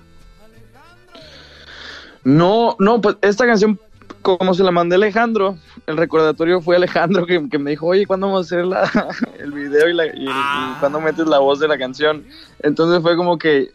No, 2.25 2.77
no, 2.79 3.01
pues 3.01 3.17
esta 3.23 3.47
canción, 3.47 3.79
como 4.23 4.55
se 4.55 4.65
la 4.65 4.71
mandé 4.71 4.95
a 4.95 4.99
Alejandro, 4.99 5.57
el 5.87 5.97
recordatorio 5.97 6.61
fue 6.61 6.77
Alejandro 6.77 7.27
que, 7.27 7.49
que 7.51 7.59
me 7.59 7.71
dijo, 7.71 7.87
oye, 7.87 8.07
¿cuándo 8.07 8.27
vamos 8.29 8.51
a 8.51 8.55
hacer 8.57 8.65
la, 8.67 8.91
el 9.39 9.53
video 9.53 9.89
y, 9.89 9.93
la, 9.95 10.07
y, 10.07 10.25
y 10.29 10.75
cuándo 10.81 11.01
metes 11.01 11.27
la 11.27 11.39
voz 11.39 11.61
de 11.61 11.69
la 11.69 11.77
canción? 11.79 12.25
Entonces 12.63 13.03
fue 13.03 13.17
como 13.17 13.37
que, 13.37 13.73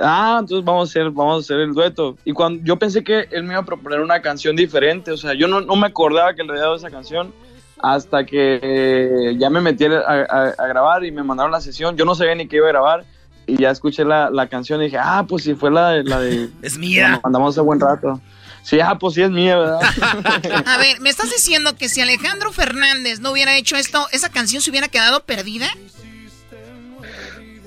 ah, 0.00 0.38
entonces 0.40 0.64
vamos 0.64 0.88
a 0.88 0.90
hacer, 0.90 1.10
vamos 1.10 1.36
a 1.36 1.40
hacer 1.40 1.60
el 1.60 1.72
dueto. 1.72 2.16
Y 2.24 2.32
cuando 2.32 2.62
yo 2.64 2.76
pensé 2.76 3.04
que 3.04 3.28
él 3.30 3.44
me 3.44 3.54
iba 3.54 3.60
a 3.62 3.64
proponer 3.64 4.00
una 4.00 4.20
canción 4.20 4.56
diferente, 4.56 5.12
o 5.12 5.16
sea, 5.16 5.34
yo 5.34 5.46
no, 5.46 5.60
no 5.60 5.76
me 5.76 5.86
acordaba 5.86 6.34
que 6.34 6.42
le 6.42 6.50
había 6.50 6.62
dado 6.62 6.74
esa 6.76 6.90
canción 6.90 7.32
hasta 7.78 8.24
que 8.24 8.58
eh, 8.62 9.36
ya 9.38 9.50
me 9.50 9.60
metí 9.60 9.84
a, 9.84 9.98
a- 10.00 10.54
a 10.58 10.66
grabar 10.66 11.04
y 11.04 11.12
me 11.12 11.22
mandaron 11.22 11.52
la 11.52 11.60
sesión. 11.60 11.96
Yo 11.96 12.04
no 12.04 12.14
sabía 12.14 12.34
ni 12.34 12.48
qué 12.48 12.56
iba 12.56 12.66
a 12.66 12.70
grabar. 12.72 13.04
Y 13.46 13.58
ya 13.58 13.70
escuché 13.70 14.04
la, 14.04 14.28
la 14.30 14.48
canción 14.48 14.80
y 14.82 14.86
dije, 14.86 14.98
ah, 15.00 15.24
pues 15.28 15.44
sí, 15.44 15.54
fue 15.54 15.70
la, 15.70 15.90
de- 15.90 16.04
la 16.04 16.20
de... 16.20 16.48
Es 16.62 16.76
mía. 16.78 17.10
Nos 17.10 17.22
mandamos 17.24 17.54
hace 17.54 17.60
buen 17.60 17.78
rato. 17.80 18.20
Sí, 18.62 18.80
ah, 18.80 18.98
pues 18.98 19.14
sí 19.14 19.22
es 19.22 19.30
mía, 19.30 19.56
¿verdad? 19.56 19.80
A 20.66 20.78
ver, 20.78 21.00
¿me 21.00 21.08
estás 21.08 21.30
diciendo 21.30 21.76
que 21.76 21.88
si 21.88 22.00
Alejandro 22.00 22.50
Fernández 22.52 23.20
no 23.20 23.30
hubiera 23.30 23.56
hecho 23.56 23.76
esto, 23.76 24.06
esa 24.10 24.28
canción 24.30 24.60
se 24.60 24.70
hubiera 24.70 24.88
quedado 24.88 25.20
perdida? 25.20 25.68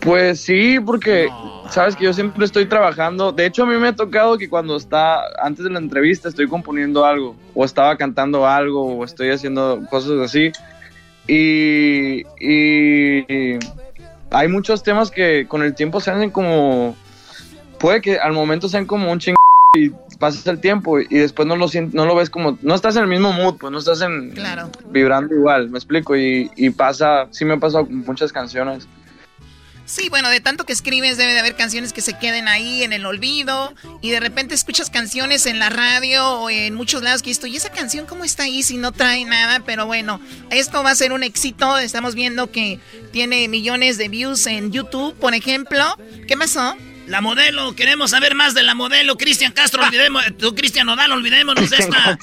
Pues 0.01 0.41
sí, 0.41 0.77
porque 0.85 1.29
sabes 1.69 1.95
que 1.95 2.05
yo 2.05 2.13
siempre 2.13 2.45
estoy 2.45 2.65
trabajando. 2.65 3.31
De 3.31 3.45
hecho, 3.45 3.63
a 3.63 3.65
mí 3.65 3.75
me 3.75 3.89
ha 3.89 3.95
tocado 3.95 4.37
que 4.37 4.49
cuando 4.49 4.75
está 4.77 5.21
antes 5.41 5.63
de 5.65 5.69
la 5.71 5.79
entrevista 5.79 6.29
estoy 6.29 6.47
componiendo 6.47 7.05
algo, 7.05 7.35
o 7.53 7.63
estaba 7.65 7.95
cantando 7.97 8.47
algo, 8.47 8.97
o 8.97 9.05
estoy 9.05 9.29
haciendo 9.29 9.81
cosas 9.89 10.11
así. 10.23 10.51
Y, 11.27 12.23
y 12.39 13.57
hay 14.31 14.47
muchos 14.47 14.83
temas 14.83 15.11
que 15.11 15.47
con 15.47 15.63
el 15.63 15.73
tiempo 15.75 15.99
se 16.01 16.11
hacen 16.11 16.29
como. 16.29 16.95
Puede 17.79 18.01
que 18.01 18.19
al 18.19 18.33
momento 18.33 18.67
sean 18.67 18.85
como 18.85 19.11
un 19.11 19.19
ching 19.19 19.35
y 19.77 19.89
pasas 20.17 20.45
el 20.47 20.59
tiempo 20.59 20.99
y 20.99 21.05
después 21.07 21.47
no 21.47 21.55
lo 21.55 21.67
no 21.93 22.05
lo 22.05 22.15
ves 22.15 22.29
como. 22.29 22.57
No 22.61 22.75
estás 22.75 22.95
en 22.95 23.03
el 23.03 23.09
mismo 23.09 23.31
mood, 23.31 23.55
pues 23.57 23.71
no 23.71 23.79
estás 23.79 24.01
en. 24.01 24.31
Claro. 24.31 24.69
Vibrando 24.89 25.33
igual, 25.33 25.69
me 25.69 25.77
explico. 25.77 26.15
Y, 26.15 26.51
y 26.55 26.69
pasa, 26.71 27.27
sí 27.31 27.45
me 27.45 27.53
ha 27.53 27.57
pasado 27.57 27.85
con 27.85 27.97
muchas 27.99 28.31
canciones. 28.31 28.87
Sí, 29.89 30.07
bueno, 30.07 30.29
de 30.29 30.39
tanto 30.39 30.67
que 30.67 30.73
escribes 30.73 31.17
debe 31.17 31.33
de 31.33 31.39
haber 31.39 31.55
canciones 31.55 31.93
que 31.93 32.01
se 32.01 32.15
queden 32.15 32.47
ahí 32.47 32.83
en 32.83 32.93
el 32.93 33.07
olvido 33.07 33.73
y 34.03 34.11
de 34.11 34.19
repente 34.19 34.53
escuchas 34.53 34.91
canciones 34.91 35.47
en 35.47 35.57
la 35.57 35.71
radio 35.71 36.41
o 36.41 36.51
en 36.51 36.75
muchos 36.75 37.01
lados 37.01 37.23
que 37.23 37.31
esto, 37.31 37.47
¿y 37.47 37.55
esa 37.55 37.71
canción 37.71 38.05
cómo 38.05 38.23
está 38.23 38.43
ahí 38.43 38.61
si 38.61 38.77
no 38.77 38.91
trae 38.91 39.25
nada? 39.25 39.61
Pero 39.65 39.87
bueno, 39.87 40.21
esto 40.51 40.83
va 40.83 40.91
a 40.91 40.95
ser 40.95 41.11
un 41.11 41.23
éxito, 41.23 41.79
estamos 41.79 42.13
viendo 42.13 42.51
que 42.51 42.79
tiene 43.11 43.47
millones 43.47 43.97
de 43.97 44.09
views 44.09 44.45
en 44.45 44.71
YouTube, 44.71 45.15
por 45.15 45.33
ejemplo. 45.33 45.83
¿Qué 46.27 46.37
pasó? 46.37 46.75
La 47.09 47.21
modelo, 47.21 47.75
queremos 47.75 48.11
saber 48.11 48.35
más 48.35 48.53
de 48.53 48.61
la 48.61 48.75
modelo. 48.75 49.17
Cristian 49.17 49.51
Castro, 49.51 49.83
olvidemos, 49.83 50.23
tú 50.37 50.53
Cristian 50.53 50.85
Nodal, 50.85 51.11
olvidémonos 51.11 51.67
de 51.67 51.77
esta. 51.77 52.19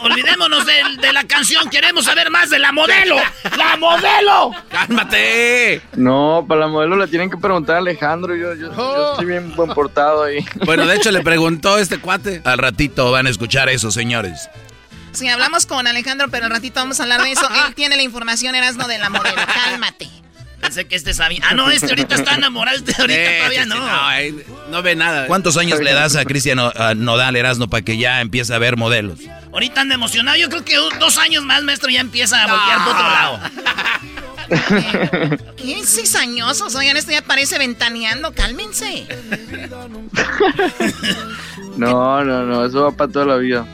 olvidémonos 0.00 0.64
de, 0.64 0.72
de 0.98 1.12
la 1.12 1.24
canción, 1.24 1.68
queremos 1.68 2.06
saber 2.06 2.30
más 2.30 2.48
de 2.48 2.58
la 2.58 2.72
modelo. 2.72 3.16
¡La 3.58 3.76
modelo! 3.76 4.52
¡Cálmate! 4.70 5.82
No, 5.94 6.42
para 6.48 6.62
la 6.62 6.66
modelo 6.68 6.96
le 6.96 7.06
tienen 7.06 7.30
que 7.30 7.36
preguntar 7.36 7.76
a 7.76 7.78
Alejandro. 7.80 8.34
Yo, 8.34 8.54
yo, 8.54 8.74
yo 8.74 9.10
estoy 9.10 9.26
bien 9.26 9.54
buen 9.54 9.74
portado 9.74 10.24
ahí. 10.24 10.38
Bueno, 10.64 10.86
de 10.86 10.96
hecho 10.96 11.10
le 11.10 11.20
preguntó 11.20 11.78
este 11.78 11.98
cuate. 11.98 12.40
Al 12.46 12.56
ratito 12.56 13.10
van 13.10 13.26
a 13.26 13.30
escuchar 13.30 13.68
eso, 13.68 13.90
señores. 13.90 14.48
Sí, 15.12 15.28
hablamos 15.28 15.66
con 15.66 15.86
Alejandro, 15.86 16.28
pero 16.30 16.46
al 16.46 16.50
ratito 16.50 16.80
vamos 16.80 16.98
a 17.00 17.02
hablar 17.02 17.20
de 17.22 17.32
eso. 17.32 17.46
Él 17.66 17.74
tiene 17.74 17.96
la 17.96 18.02
información, 18.02 18.54
Erasno, 18.54 18.88
de 18.88 18.96
la 18.96 19.10
modelo. 19.10 19.36
Cálmate. 19.64 20.08
Pensé 20.60 20.86
que 20.86 20.96
este 20.96 21.14
sabía. 21.14 21.40
Ah, 21.48 21.54
no, 21.54 21.70
este 21.70 21.86
ahorita 21.88 22.14
está 22.16 22.34
enamorado, 22.34 22.76
este 22.78 22.94
ahorita 23.00 23.18
Eh, 23.20 23.36
todavía 23.38 23.64
no. 23.66 23.76
no, 23.76 24.70
no 24.70 24.82
ve 24.82 24.96
nada. 24.96 25.26
¿Cuántos 25.26 25.56
años 25.56 25.80
le 25.80 25.92
das 25.92 26.16
a 26.16 26.24
Cristian 26.24 26.58
Nodal 26.96 27.36
Erasno 27.36 27.68
para 27.68 27.82
que 27.82 27.96
ya 27.96 28.20
empiece 28.20 28.52
a 28.54 28.58
ver 28.58 28.76
modelos? 28.76 29.20
Ahorita 29.52 29.80
anda 29.82 29.94
emocionado. 29.94 30.36
Yo 30.36 30.48
creo 30.48 30.64
que 30.64 30.74
dos 30.98 31.16
años 31.18 31.44
más, 31.44 31.62
maestro, 31.62 31.88
ya 31.90 32.00
empieza 32.00 32.42
a 32.42 32.46
voltear 32.48 32.84
por 32.84 32.94
otro 32.94 33.08
lado. 33.08 33.40
¿Qué? 35.56 35.82
Seis 35.84 36.14
añosos. 36.16 36.74
Oigan, 36.74 36.96
esto 36.96 37.12
ya 37.12 37.22
parece 37.22 37.58
ventaneando. 37.58 38.32
Cálmense. 38.32 39.06
No, 41.76 42.24
no, 42.24 42.44
no, 42.44 42.64
eso 42.66 42.82
va 42.82 42.90
para 42.90 43.12
toda 43.12 43.24
la 43.26 43.36
vida. 43.36 43.64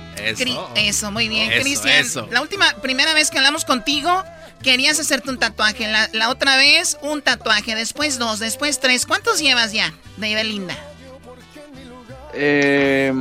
Eso, 0.76 1.10
muy 1.10 1.28
bien. 1.28 1.50
Cristian, 1.60 2.04
la 2.30 2.40
última, 2.40 2.66
primera 2.82 3.14
vez 3.14 3.30
que 3.30 3.38
hablamos 3.38 3.64
contigo, 3.64 4.22
querías 4.62 4.98
hacerte 4.98 5.30
un 5.30 5.38
tatuaje. 5.38 5.87
La, 5.87 6.08
la 6.12 6.30
otra 6.30 6.56
vez, 6.56 6.98
un 7.02 7.22
tatuaje. 7.22 7.74
Después 7.74 8.18
dos, 8.18 8.38
después 8.38 8.80
tres. 8.80 9.06
¿Cuántos 9.06 9.40
llevas 9.40 9.72
ya 9.72 9.92
de 10.16 10.34
Belinda? 10.34 10.76
Eh, 12.34 13.12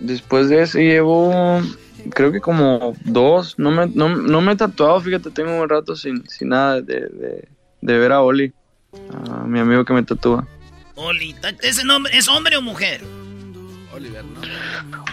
después 0.00 0.48
de 0.48 0.62
ese 0.62 0.80
llevo, 0.82 1.62
creo 2.10 2.32
que 2.32 2.40
como 2.40 2.94
dos. 3.04 3.58
No 3.58 3.70
me, 3.70 3.86
no, 3.86 4.08
no 4.08 4.40
me 4.40 4.52
he 4.52 4.56
tatuado, 4.56 5.00
fíjate, 5.00 5.30
tengo 5.30 5.60
un 5.60 5.68
rato 5.68 5.94
sin, 5.94 6.28
sin 6.28 6.48
nada 6.48 6.80
de, 6.80 7.00
de, 7.08 7.48
de 7.80 7.98
ver 7.98 8.12
a 8.12 8.20
Oli, 8.20 8.52
a 9.14 9.44
mi 9.44 9.60
amigo 9.60 9.84
que 9.84 9.92
me 9.92 10.02
tatúa. 10.02 10.46
Oli, 10.94 11.34
¿ese 11.62 11.84
nombre 11.84 12.16
es 12.16 12.28
hombre 12.28 12.56
o 12.56 12.62
mujer? 12.62 13.00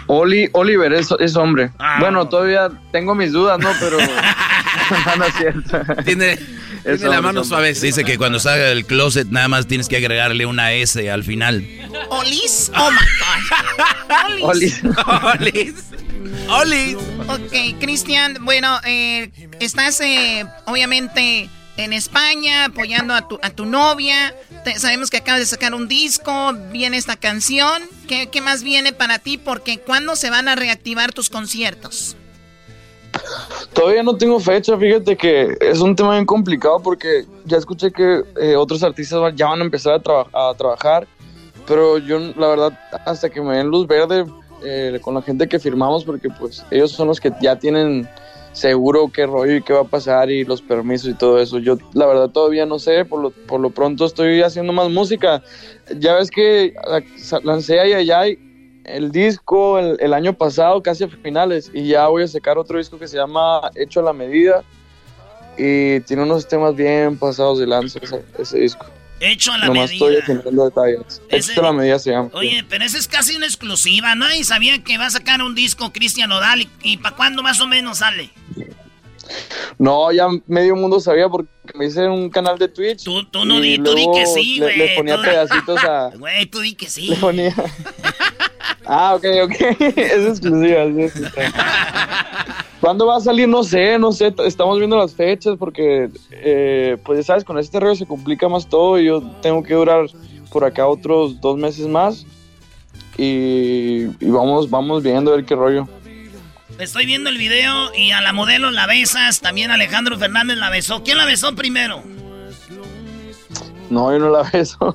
Oli, 0.06 0.48
Oliver 0.52 0.92
es, 0.92 1.08
es 1.20 1.36
hombre. 1.36 1.70
Ah. 1.78 1.98
Bueno, 2.00 2.28
todavía 2.28 2.68
tengo 2.92 3.14
mis 3.14 3.32
dudas, 3.32 3.58
¿no? 3.58 3.70
Pero 3.78 3.98
no, 5.06 5.16
no 5.16 5.24
es 5.24 5.34
cierto. 5.34 5.80
Tiene, 6.04 6.38
Es 6.84 7.02
hombre, 7.04 7.40
es 7.40 7.52
hombre. 7.52 7.72
Dice 7.74 8.04
que 8.04 8.18
cuando 8.18 8.40
salga 8.40 8.66
del 8.66 8.86
closet 8.86 9.28
nada 9.28 9.48
más 9.48 9.66
tienes 9.66 9.88
que 9.88 9.96
agregarle 9.96 10.46
una 10.46 10.72
S 10.72 11.10
al 11.10 11.24
final. 11.24 11.64
¿Olis? 12.10 12.72
Oh 12.76 12.90
my 12.90 14.40
God. 14.40 14.48
Olis. 14.50 14.82
Olis. 15.38 15.74
Olis. 16.48 16.96
Ok, 17.28 17.78
Cristian, 17.80 18.38
bueno, 18.42 18.80
eh, 18.84 19.30
estás 19.60 20.00
eh, 20.00 20.44
obviamente 20.66 21.48
en 21.76 21.92
España 21.92 22.66
apoyando 22.66 23.14
a 23.14 23.26
tu, 23.26 23.38
a 23.42 23.50
tu 23.50 23.64
novia. 23.64 24.34
Sabemos 24.76 25.10
que 25.10 25.16
acabas 25.18 25.40
de 25.40 25.46
sacar 25.46 25.74
un 25.74 25.88
disco, 25.88 26.52
viene 26.70 26.96
esta 26.96 27.16
canción. 27.16 27.82
¿Qué, 28.06 28.28
qué 28.28 28.40
más 28.40 28.62
viene 28.62 28.92
para 28.92 29.18
ti? 29.18 29.38
Porque 29.38 29.78
¿cuándo 29.78 30.16
se 30.16 30.30
van 30.30 30.48
a 30.48 30.54
reactivar 30.56 31.12
tus 31.12 31.30
conciertos? 31.30 32.16
Todavía 33.72 34.02
no 34.02 34.16
tengo 34.16 34.38
fecha, 34.38 34.76
fíjate 34.78 35.16
que 35.16 35.56
es 35.60 35.80
un 35.80 35.96
tema 35.96 36.12
bien 36.12 36.26
complicado 36.26 36.80
porque 36.80 37.24
ya 37.44 37.56
escuché 37.56 37.90
que 37.90 38.22
eh, 38.40 38.54
otros 38.56 38.82
artistas 38.82 39.32
ya 39.34 39.46
van 39.46 39.60
a 39.60 39.64
empezar 39.64 39.94
a, 39.94 39.98
traba- 40.00 40.28
a 40.32 40.54
trabajar, 40.54 41.08
pero 41.66 41.98
yo 41.98 42.18
la 42.18 42.48
verdad 42.48 42.78
hasta 43.04 43.28
que 43.28 43.40
me 43.40 43.56
den 43.56 43.66
luz 43.66 43.86
verde 43.88 44.26
eh, 44.62 44.98
con 45.02 45.14
la 45.14 45.22
gente 45.22 45.48
que 45.48 45.58
firmamos 45.58 46.04
porque 46.04 46.28
pues 46.30 46.64
ellos 46.70 46.92
son 46.92 47.08
los 47.08 47.18
que 47.18 47.32
ya 47.40 47.56
tienen 47.58 48.08
seguro 48.52 49.10
qué 49.12 49.26
rollo 49.26 49.56
y 49.56 49.62
qué 49.62 49.72
va 49.72 49.80
a 49.82 49.84
pasar 49.84 50.30
y 50.30 50.44
los 50.44 50.60
permisos 50.62 51.10
y 51.10 51.14
todo 51.14 51.40
eso. 51.40 51.58
Yo 51.58 51.78
la 51.94 52.06
verdad 52.06 52.28
todavía 52.30 52.66
no 52.66 52.78
sé, 52.78 53.04
por 53.04 53.20
lo, 53.22 53.30
por 53.30 53.60
lo 53.60 53.70
pronto 53.70 54.04
estoy 54.06 54.42
haciendo 54.42 54.72
más 54.72 54.90
música. 54.90 55.42
Ya 55.98 56.14
ves 56.14 56.30
que 56.30 56.74
lancé 57.44 57.80
Ay 57.80 58.10
Ay 58.10 58.38
el 58.84 59.12
disco 59.12 59.78
el, 59.78 59.96
el 60.00 60.12
año 60.14 60.32
pasado, 60.32 60.82
casi 60.82 61.04
a 61.04 61.08
finales, 61.08 61.70
y 61.72 61.86
ya 61.86 62.08
voy 62.08 62.24
a 62.24 62.28
sacar 62.28 62.58
otro 62.58 62.78
disco 62.78 62.98
que 62.98 63.06
se 63.06 63.16
llama 63.18 63.70
Hecho 63.76 64.00
a 64.00 64.02
la 64.04 64.12
Medida. 64.12 64.64
Y 65.58 66.00
tiene 66.00 66.22
unos 66.22 66.48
temas 66.48 66.74
bien 66.74 67.18
pasados 67.18 67.58
de 67.58 67.66
lanza 67.66 67.98
ese, 68.02 68.24
ese 68.38 68.58
disco. 68.60 68.86
Hecho 69.20 69.52
a 69.52 69.58
la 69.58 69.66
Nomás 69.66 69.90
medida. 69.90 70.06
estoy 70.18 70.36
afinando 70.38 70.64
detalles. 70.64 71.22
Ese- 71.28 71.52
Hecho 71.52 71.60
a 71.60 71.64
la 71.64 71.72
medida 71.72 71.98
se 71.98 72.10
llama. 72.10 72.30
Oye, 72.32 72.64
pero 72.68 72.84
esa 72.84 72.96
es 72.96 73.06
casi 73.06 73.36
una 73.36 73.44
exclusiva. 73.44 74.14
Y 74.36 74.44
sabía 74.44 74.82
que 74.82 74.96
va 74.96 75.06
a 75.06 75.10
sacar 75.10 75.42
un 75.42 75.54
disco 75.54 75.92
Cristian 75.92 76.30
Nodal. 76.30 76.62
¿Y, 76.62 76.70
y 76.82 76.96
para 76.96 77.14
cuándo 77.16 77.42
más 77.42 77.60
o 77.60 77.66
menos 77.66 77.98
sale? 77.98 78.30
No, 79.78 80.12
ya 80.12 80.28
medio 80.46 80.76
mundo 80.76 81.00
sabía 81.00 81.28
porque 81.28 81.48
me 81.74 81.86
hice 81.86 82.06
un 82.08 82.28
canal 82.28 82.58
de 82.58 82.68
Twitch. 82.68 83.04
Tú, 83.04 83.24
tú 83.24 83.44
no 83.44 83.60
di, 83.60 83.78
tú 83.78 83.94
di 83.94 84.06
que 84.14 84.26
sí, 84.26 84.58
güey. 84.58 84.76
Le, 84.76 84.96
ponía 84.96 85.20
pedacitos 85.20 85.82
a. 85.84 86.10
Güey, 86.18 86.46
tú 86.46 86.60
di 86.60 86.74
que 86.74 86.88
sí. 86.88 87.08
Le 87.08 87.16
ponía. 87.16 87.54
ah, 88.86 89.14
ok, 89.14 89.24
ok. 89.44 89.54
es 89.96 90.26
exclusiva, 90.26 90.82
es 90.82 90.98
exclusiva. 90.98 91.52
¿Cuándo 92.80 93.06
va 93.06 93.16
a 93.16 93.20
salir? 93.20 93.48
No 93.48 93.62
sé, 93.62 93.98
no 93.98 94.12
sé. 94.12 94.34
Estamos 94.44 94.78
viendo 94.78 94.96
las 94.96 95.14
fechas 95.14 95.56
porque, 95.58 96.10
eh, 96.30 96.96
pues 97.04 97.18
ya 97.18 97.22
sabes, 97.24 97.44
con 97.44 97.58
este 97.58 97.78
rollo 97.78 97.94
se 97.94 98.06
complica 98.06 98.48
más 98.48 98.68
todo 98.68 98.98
y 98.98 99.06
yo 99.06 99.22
tengo 99.42 99.62
que 99.62 99.74
durar 99.74 100.06
por 100.50 100.64
acá 100.64 100.86
otros 100.86 101.40
dos 101.40 101.56
meses 101.56 101.86
más 101.86 102.26
y, 103.16 104.04
y 104.18 104.30
vamos, 104.30 104.68
vamos 104.68 105.02
viendo 105.02 105.32
a 105.32 105.36
ver 105.36 105.44
qué 105.44 105.54
rollo. 105.54 105.86
Estoy 106.80 107.04
viendo 107.04 107.28
el 107.28 107.36
video 107.36 107.94
y 107.94 108.12
a 108.12 108.22
la 108.22 108.32
modelo 108.32 108.70
la 108.70 108.86
besas. 108.86 109.40
También 109.40 109.70
Alejandro 109.70 110.18
Fernández 110.18 110.56
la 110.56 110.70
besó. 110.70 111.02
¿Quién 111.02 111.18
la 111.18 111.26
besó 111.26 111.54
primero? 111.54 112.02
No, 113.90 114.10
yo 114.12 114.18
no 114.18 114.30
la 114.30 114.42
beso. 114.50 114.94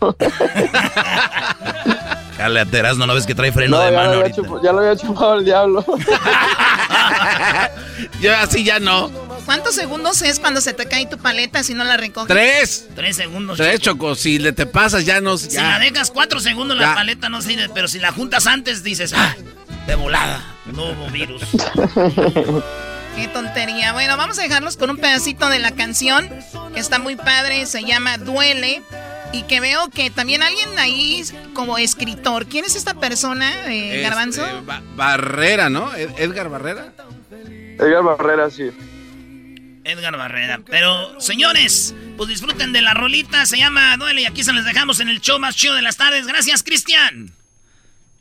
Dale 2.37 2.61
a 2.61 2.65
no, 2.65 3.05
¿no 3.05 3.13
ves 3.13 3.27
que 3.27 3.35
trae 3.35 3.51
freno 3.51 3.79
de 3.79 3.91
mano 3.91 4.13
ahorita? 4.13 4.41
ya 4.63 4.71
lo 4.71 4.79
había 4.79 4.95
chupado 4.95 5.35
el 5.35 5.45
diablo. 5.45 5.85
Yo 8.19 8.35
así 8.35 8.63
ya 8.63 8.79
no. 8.79 9.09
¿Cuántos 9.45 9.75
segundos 9.75 10.21
es 10.21 10.39
cuando 10.39 10.59
se 10.59 10.73
te 10.73 10.85
cae 10.87 11.05
tu 11.05 11.17
paleta 11.17 11.63
si 11.63 11.73
no 11.75 11.83
la 11.83 11.97
recoges? 11.97 12.27
Tres. 12.27 12.87
Tres 12.95 13.15
segundos. 13.15 13.57
Tres, 13.57 13.79
Choco. 13.79 14.15
Si 14.15 14.39
le 14.39 14.51
te 14.53 14.65
pasas 14.65 15.05
ya 15.05 15.21
no... 15.21 15.37
Si 15.37 15.55
la 15.55 15.79
dejas 15.79 16.09
cuatro 16.11 16.39
segundos 16.39 16.77
la 16.77 16.95
paleta 16.95 17.29
no 17.29 17.41
sirve, 17.41 17.69
pero 17.73 17.87
si 17.87 17.99
la 17.99 18.11
juntas 18.11 18.47
antes 18.47 18.83
dices, 18.83 19.13
ah, 19.15 19.35
de 19.87 19.95
volada, 19.95 20.43
nuevo 20.65 21.07
virus. 21.09 21.43
Qué 23.15 23.27
tontería. 23.29 23.93
Bueno, 23.93 24.17
vamos 24.17 24.37
a 24.39 24.41
dejarlos 24.41 24.75
con 24.77 24.89
un 24.89 24.97
pedacito 24.97 25.47
de 25.49 25.59
la 25.59 25.71
canción 25.71 26.29
que 26.73 26.79
está 26.79 26.99
muy 26.99 27.15
padre, 27.15 27.65
se 27.65 27.83
llama 27.83 28.17
Duele. 28.17 28.81
Y 29.31 29.43
que 29.43 29.59
veo 29.59 29.89
que 29.89 30.09
también 30.09 30.43
alguien 30.43 30.77
ahí 30.79 31.23
como 31.53 31.77
escritor. 31.77 32.45
¿Quién 32.45 32.63
es 32.63 32.75
esta 32.75 32.93
persona, 32.93 33.51
eh, 33.73 34.01
Garbanzo? 34.01 34.45
Barrera, 34.95 35.69
¿no? 35.69 35.93
Edgar 35.93 36.49
Barrera. 36.49 36.93
Edgar 37.77 38.03
Barrera, 38.03 38.49
sí. 38.49 38.71
Edgar 39.83 40.15
Barrera. 40.15 40.61
Pero, 40.69 41.19
señores, 41.19 41.93
pues 42.15 42.29
disfruten 42.29 42.71
de 42.71 42.81
la 42.81 42.93
rolita. 42.93 43.45
Se 43.45 43.57
llama 43.57 43.97
Duele 43.97 44.21
y 44.21 44.25
aquí 44.25 44.43
se 44.43 44.53
les 44.53 44.63
dejamos 44.63 45.01
en 45.01 45.09
el 45.09 45.19
show 45.19 45.37
más 45.37 45.55
chido 45.55 45.73
de 45.75 45.81
las 45.81 45.97
tardes. 45.97 46.27
Gracias, 46.27 46.63
Cristian. 46.63 47.33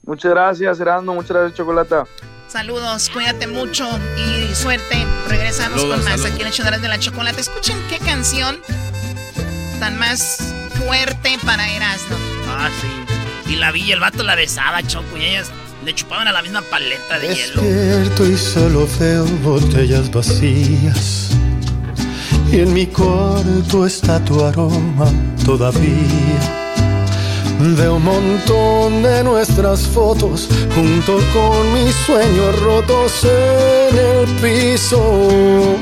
Muchas 0.06 0.30
gracias, 0.30 0.80
Erasmo. 0.80 1.14
Muchas 1.14 1.36
gracias, 1.36 1.54
Chocolata. 1.54 2.04
Saludos, 2.48 3.10
cuídate 3.10 3.46
mucho 3.46 3.88
y 4.16 4.54
suerte. 4.54 5.06
Regresamos 5.28 5.84
con 5.84 6.04
más 6.04 6.24
aquí 6.24 6.42
en 6.42 6.46
el 6.46 6.52
show 6.52 6.64
de 6.70 6.88
la 6.88 6.98
chocolate. 6.98 7.40
Escuchen 7.40 7.76
qué 7.88 7.98
canción 7.98 8.60
tan 9.80 9.98
más 9.98 10.54
fuerte 10.86 11.36
para 11.44 11.68
Erasmo. 11.68 12.16
Ah, 12.48 12.68
sí. 12.80 13.52
Y 13.52 13.56
la 13.56 13.72
vi, 13.72 13.90
el 13.92 14.00
vato 14.00 14.22
la 14.22 14.34
besaba, 14.34 14.82
Choco, 14.82 15.16
y 15.16 15.24
ellas 15.24 15.50
le 15.84 15.94
chupaban 15.94 16.28
a 16.28 16.32
la 16.32 16.42
misma 16.42 16.62
paleta 16.62 17.18
de 17.18 17.34
hielo. 17.34 17.60
Despierto 17.60 18.26
y 18.26 18.36
solo 18.36 18.88
veo 18.98 19.24
botellas 19.42 20.10
vacías. 20.10 21.30
Y 22.50 22.60
en 22.60 22.72
mi 22.72 22.86
cuarto 22.86 23.86
está 23.86 24.24
tu 24.24 24.44
aroma 24.44 25.10
todavía. 25.44 26.63
Veo 27.72 27.94
un 27.94 28.05
montón 28.05 29.03
de 29.03 29.24
nuestras 29.24 29.87
fotos 29.87 30.48
junto 30.74 31.18
con 31.33 31.72
mis 31.72 31.94
sueños 31.94 32.61
rotos 32.61 33.24
en 33.24 33.96
el 33.98 34.27
piso. 34.37 35.79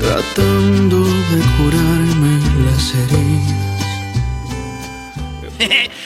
tratando 0.00 0.98
de 1.04 1.38
curarme 1.56 2.34
las 2.64 2.94
heridas. 2.94 3.66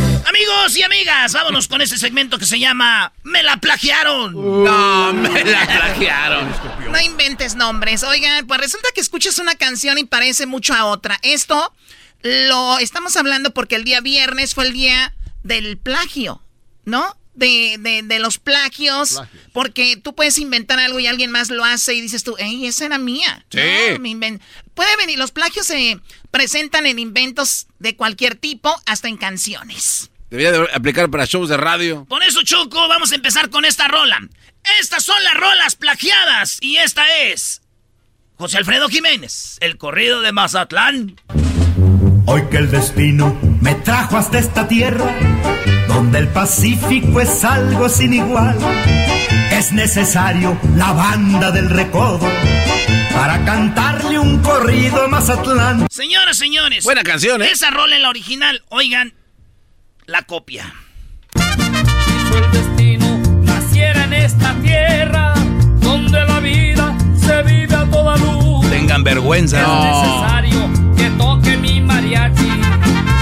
Amigos 0.41 0.75
y 0.75 0.81
amigas, 0.81 1.33
vámonos 1.33 1.67
con 1.67 1.81
este 1.81 1.99
segmento 1.99 2.39
que 2.39 2.47
se 2.47 2.57
llama 2.57 3.13
Me 3.21 3.43
la 3.43 3.57
plagiaron. 3.57 4.33
No, 4.33 5.13
me 5.13 5.45
la 5.45 5.65
plagiaron. 5.67 6.49
No 6.91 6.99
inventes 6.99 7.53
nombres. 7.53 8.01
Oigan, 8.01 8.47
pues 8.47 8.59
resulta 8.59 8.89
que 8.95 9.01
escuchas 9.01 9.37
una 9.37 9.53
canción 9.53 9.99
y 9.99 10.03
parece 10.03 10.47
mucho 10.47 10.73
a 10.73 10.85
otra. 10.85 11.19
Esto 11.21 11.71
lo 12.23 12.79
estamos 12.79 13.17
hablando 13.17 13.53
porque 13.53 13.75
el 13.75 13.83
día 13.83 14.01
viernes 14.01 14.55
fue 14.55 14.65
el 14.65 14.73
día 14.73 15.13
del 15.43 15.77
plagio, 15.77 16.41
¿no? 16.85 17.15
De, 17.35 17.77
de, 18.03 18.19
los 18.19 18.39
plagios, 18.39 19.21
porque 19.53 19.95
tú 19.95 20.15
puedes 20.15 20.39
inventar 20.39 20.79
algo 20.79 20.99
y 20.99 21.05
alguien 21.05 21.29
más 21.29 21.51
lo 21.51 21.63
hace 21.63 21.93
y 21.93 22.01
dices 22.01 22.23
tú, 22.23 22.35
¡ey, 22.39 22.65
esa 22.65 22.85
era 22.85 22.97
mía! 22.97 23.45
Sí. 23.51 23.59
Puede 24.73 24.97
venir, 24.97 25.19
los 25.19 25.31
plagios 25.31 25.67
se 25.67 25.99
presentan 26.31 26.87
en 26.87 26.97
inventos 26.97 27.67
de 27.77 27.95
cualquier 27.95 28.35
tipo, 28.35 28.75
hasta 28.87 29.07
en 29.07 29.17
canciones. 29.17 30.10
Debería 30.31 30.53
de 30.53 30.67
aplicar 30.73 31.09
para 31.11 31.25
shows 31.25 31.49
de 31.49 31.57
radio. 31.57 32.05
Por 32.05 32.23
eso, 32.23 32.41
Choco, 32.43 32.87
vamos 32.87 33.11
a 33.11 33.15
empezar 33.15 33.49
con 33.49 33.65
esta 33.65 33.89
rola. 33.89 34.17
Estas 34.79 35.03
son 35.03 35.21
las 35.25 35.33
rolas 35.33 35.75
plagiadas 35.75 36.57
y 36.61 36.77
esta 36.77 37.03
es 37.23 37.61
José 38.37 38.57
Alfredo 38.57 38.87
Jiménez, 38.87 39.57
el 39.59 39.77
corrido 39.77 40.21
de 40.21 40.31
Mazatlán. 40.31 41.17
Hoy 42.27 42.43
que 42.49 42.57
el 42.57 42.71
destino 42.71 43.37
me 43.59 43.75
trajo 43.75 44.15
hasta 44.15 44.39
esta 44.39 44.69
tierra, 44.69 45.13
donde 45.89 46.19
el 46.19 46.29
Pacífico 46.29 47.19
es 47.19 47.43
algo 47.43 47.89
sin 47.89 48.13
igual, 48.13 48.57
es 49.51 49.73
necesario 49.73 50.57
la 50.77 50.93
banda 50.93 51.51
del 51.51 51.69
recodo 51.69 52.31
para 53.13 53.43
cantarle 53.43 54.17
un 54.17 54.41
corrido 54.41 55.03
a 55.03 55.07
Mazatlán. 55.09 55.87
Señoras, 55.91 56.37
señores. 56.37 56.85
Buena 56.85 57.03
canción, 57.03 57.41
¿eh? 57.41 57.49
Esa 57.51 57.69
rola 57.69 57.97
en 57.97 58.03
la 58.03 58.09
original, 58.09 58.63
oigan, 58.69 59.13
la 60.11 60.23
copia. 60.23 60.73
Si 61.35 62.33
el 62.35 62.51
destino 62.51 63.17
naciera 63.43 64.03
en 64.03 64.13
esta 64.13 64.53
tierra, 64.55 65.33
donde 65.79 66.25
la 66.25 66.39
vida 66.41 66.93
se 67.17 67.41
vive 67.43 67.73
a 67.73 67.89
toda 67.89 68.17
luz. 68.17 68.69
Tengan 68.69 69.05
vergüenza. 69.05 69.61
Es 69.61 69.67
necesario 69.67 70.69
que 70.97 71.09
toque 71.11 71.55
mi 71.55 71.79
mariachi 71.79 72.51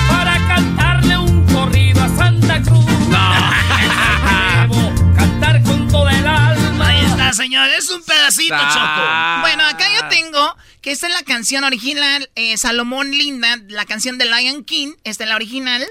para 0.10 0.36
cantarle 0.48 1.18
un 1.20 1.46
corrido 1.54 2.04
a 2.04 2.10
Santa 2.10 2.60
Cruz. 2.64 2.86
Debo 4.62 5.16
cantar 5.16 5.62
con 5.62 5.88
toda 5.90 6.12
el 6.12 6.26
alma. 6.26 6.88
Ahí 6.88 7.06
está, 7.06 7.34
señor. 7.34 7.70
Es 7.78 7.88
un 7.92 8.04
pedacito. 8.04 8.58
Choco. 8.58 9.42
Bueno, 9.42 9.64
acá 9.68 9.86
yo 9.96 10.08
tengo 10.10 10.58
esta 10.92 11.08
es 11.08 11.14
la 11.14 11.22
canción 11.22 11.64
original, 11.64 12.30
eh, 12.34 12.58
Salomón 12.58 13.12
Linda, 13.12 13.60
la 13.68 13.86
canción 13.86 14.18
de 14.18 14.26
Lion 14.26 14.64
King. 14.64 14.94
Esta 15.04 15.24
es 15.24 15.30
la 15.30 15.36
original. 15.36 15.86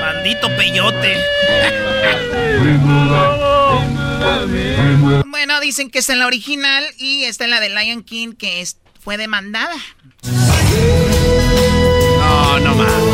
Maldito 0.00 0.48
peyote. 0.56 1.16
Bueno, 5.26 5.60
dicen 5.60 5.90
que 5.90 6.00
esta 6.00 6.12
es 6.12 6.18
la 6.18 6.26
original 6.26 6.84
y 6.98 7.24
esta 7.24 7.44
es 7.44 7.50
la 7.50 7.60
de 7.60 7.70
Lion 7.70 8.02
King 8.02 8.34
que 8.34 8.60
es, 8.60 8.76
fue 9.00 9.16
demandada. 9.16 9.74
No, 12.18 12.60
no 12.60 12.74
más. 12.74 13.07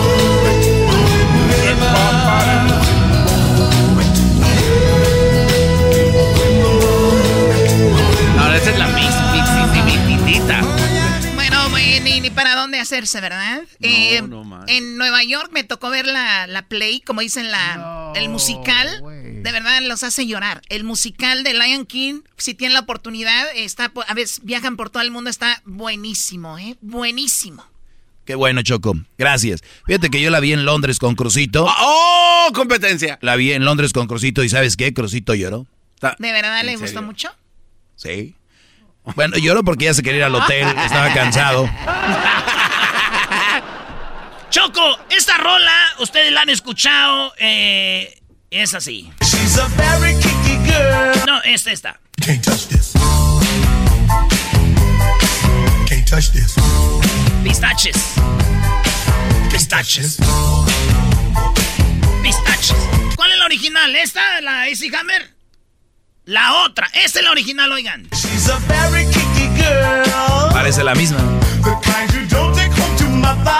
Esa 8.65 8.71
es 8.73 8.79
la 8.79 8.87
mix, 8.89 9.15
mixititita. 9.85 10.63
Bueno, 11.35 11.69
güey, 11.71 12.01
ni, 12.01 12.21
ni 12.21 12.31
para 12.31 12.55
dónde 12.57 12.81
hacerse, 12.81 13.21
¿verdad? 13.21 13.63
Eh, 13.81 14.23
en 14.69 14.97
Nueva 14.97 15.23
York 15.23 15.51
me 15.53 15.65
tocó 15.65 15.91
ver 15.91 16.07
la, 16.07 16.47
la 16.47 16.67
play, 16.67 17.01
como 17.01 17.21
dicen, 17.21 17.51
la, 17.51 18.13
el 18.15 18.29
musical. 18.31 19.03
De 19.43 19.53
verdad 19.53 19.83
los 19.83 20.03
hace 20.03 20.27
llorar. 20.27 20.63
El 20.71 20.85
musical 20.85 21.45
de 21.45 21.53
Lion 21.53 21.85
King, 21.85 22.23
si 22.39 22.55
tienen 22.55 22.73
la 22.73 22.81
oportunidad, 22.81 23.45
está, 23.55 23.93
a 24.09 24.15
veces 24.15 24.41
viajan 24.43 24.77
por 24.77 24.89
todo 24.89 25.03
el 25.03 25.11
mundo, 25.11 25.29
está 25.29 25.61
buenísimo, 25.67 26.59
¿eh? 26.59 26.77
Buenísimo. 26.81 27.67
Qué 28.25 28.35
bueno, 28.35 28.63
Choco. 28.63 28.95
Gracias. 29.19 29.61
Fíjate 29.85 30.09
que 30.09 30.23
yo 30.23 30.31
la 30.31 30.41
vi 30.41 30.55
en 30.55 30.65
Londres 30.65 30.99
con 30.99 31.15
Crucito. 31.15 31.67
¡Oh, 31.69 32.49
competencia! 32.55 33.19
La 33.21 33.37
vi 33.37 33.53
en 33.53 33.67
Londres 33.67 33.93
con 33.93 34.07
Crucito 34.07 34.43
y 34.43 34.49
¿sabes 34.49 34.79
qué? 34.79 34.95
Crucito 34.95 35.35
lloró. 35.35 35.67
¿De 36.19 36.33
verdad 36.33 36.61
¿En 36.61 36.67
le 36.67 36.73
serio? 36.73 36.87
gustó 36.87 37.03
mucho? 37.03 37.29
Sí. 37.97 38.35
Bueno, 39.15 39.37
lloró 39.37 39.63
porque 39.63 39.85
ya 39.85 39.95
se 39.95 40.03
quería 40.03 40.19
ir 40.21 40.25
al 40.25 40.35
hotel, 40.35 40.67
estaba 40.79 41.13
cansado. 41.13 41.69
Choco, 44.51 44.99
esta 45.11 45.37
rola, 45.37 45.75
ustedes 45.99 46.33
la 46.33 46.43
han 46.43 46.49
escuchado, 46.49 47.35
eh, 47.39 48.21
es 48.51 48.73
así. 48.75 49.13
No, 51.27 51.43
esta, 51.43 51.73
esta. 51.73 52.01
Can't 52.25 52.43
touch 52.43 52.69
this. 52.69 52.93
Can't 55.89 56.09
touch 56.09 56.31
this. 56.31 56.55
Pistaches. 57.43 57.97
Pistaches. 59.51 60.19
Pistaches. 62.23 62.77
¿Cuál 63.17 63.33
es 63.33 63.39
la 63.39 63.45
original? 63.45 63.95
¿Esta, 63.97 64.41
la 64.41 64.63
AC 64.63 64.95
Hammer? 64.99 65.34
La 66.27 66.65
otra. 66.65 66.89
Esta 66.95 67.19
es 67.19 67.25
la 67.25 67.31
original, 67.33 67.71
oigan. 67.73 68.09
She's 68.13 68.49
a 68.49 68.59
very 68.67 69.05
kicky 69.07 69.47
girl. 69.57 70.53
Parece 70.53 70.83
la 70.83 70.95
misma. 70.95 71.19
The 71.63 71.71
kind 71.83 72.13
you 72.15 72.27
don't 72.29 72.55
take 72.55 72.73
home 72.73 72.97
to 72.97 73.05
mother. 73.09 73.51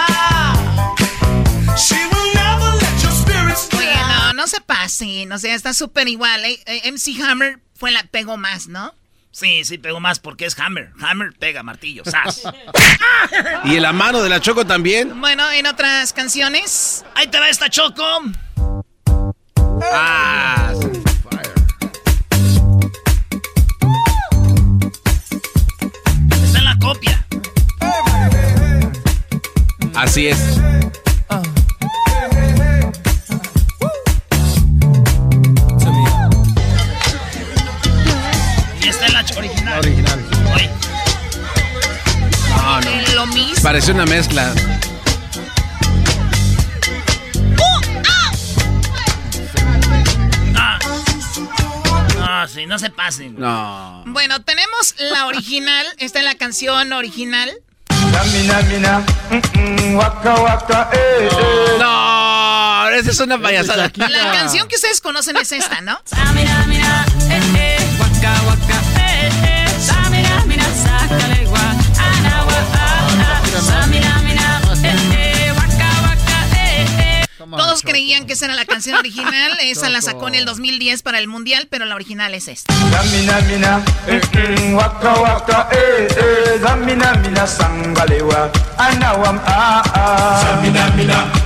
She 1.77 1.97
will 1.97 2.35
never 2.35 2.73
let 2.81 3.03
your 3.03 3.13
spirits 3.13 3.69
Oye, 3.77 3.95
no, 4.09 4.33
no 4.33 4.47
se 4.47 4.61
pasen, 4.63 5.31
o 5.33 5.39
sea, 5.39 5.55
está 5.55 5.75
súper 5.75 6.09
igual. 6.09 6.45
¿eh? 6.45 6.59
Eh, 6.67 6.91
MC 6.91 7.21
Hammer 7.23 7.59
fue 7.75 7.91
la 7.91 8.03
pegó 8.05 8.37
más, 8.39 8.67
¿no? 8.69 8.95
Sí, 9.31 9.65
sí, 9.65 9.77
pegó 9.79 10.01
más 10.01 10.19
porque 10.21 10.47
es 10.47 10.59
Hammer. 10.59 10.93
Hammer 11.01 11.33
pega 11.39 11.63
martillo, 11.63 12.03
sas. 12.05 12.43
Y 13.65 13.77
en 13.77 13.83
la 13.83 13.93
mano 13.93 14.23
de 14.23 14.29
la 14.29 14.41
Choco 14.41 14.65
también. 14.67 15.21
Bueno, 15.21 15.51
en 15.51 15.67
otras 15.67 16.13
canciones. 16.13 17.05
Ahí 17.15 17.27
te 17.27 17.39
va 17.41 17.49
esta 17.49 17.69
Choco. 17.69 18.05
Ah, 19.93 20.73
Está 20.73 20.94
así 29.95 30.29
es. 30.29 30.39
Y 38.83 38.89
esta 38.89 39.07
es 39.07 39.13
la 39.13 39.25
original. 39.39 39.79
original. 39.79 40.25
Oye, 40.55 40.71
No, 42.51 42.81
no. 42.81 43.15
Lo 43.15 43.27
mismo. 43.29 43.63
Parece 43.63 43.93
una 43.93 44.05
mezcla. 44.07 44.53
ah. 50.57 50.79
No, 52.19 52.49
sí, 52.49 52.67
no 52.67 52.79
se 52.79 52.91
pasen. 52.91 53.39
No. 53.39 54.03
Bueno, 54.07 54.43
tenemos 54.43 54.95
la 54.99 55.27
original. 55.27 55.87
Esta 55.99 56.19
es 56.21 56.25
la 56.25 56.35
canción 56.37 56.93
original. 56.93 57.51
Eh, 60.93 61.29
eh. 61.31 61.77
No, 61.79 62.89
esa 62.91 63.11
es 63.11 63.21
una 63.21 63.41
payasada. 63.41 63.91
La 63.97 64.33
canción 64.33 64.69
que 64.69 64.77
ustedes 64.77 65.01
conocen 65.01 65.37
es 65.37 65.53
esta, 65.53 65.81
¿no? 65.81 66.01
Eh. 77.55 77.63
Todos 77.63 77.83
creían 77.83 78.27
que 78.27 78.35
esa 78.35 78.47
era 78.47 78.55
la 78.55 78.65
canción 78.65 78.97
original. 78.97 79.53
Esa 79.63 79.89
la 79.91 80.01
sacó 80.03 80.29
en 80.29 80.35
el 80.35 80.45
2010 80.45 81.03
para 81.03 81.19
el 81.19 81.29
mundial, 81.29 81.67
pero 81.71 81.85
la 81.85 81.95
original 81.95 82.35
es 82.35 82.49
esta. 82.49 82.73
Eh, 82.75 84.21
eh. 85.73 86.61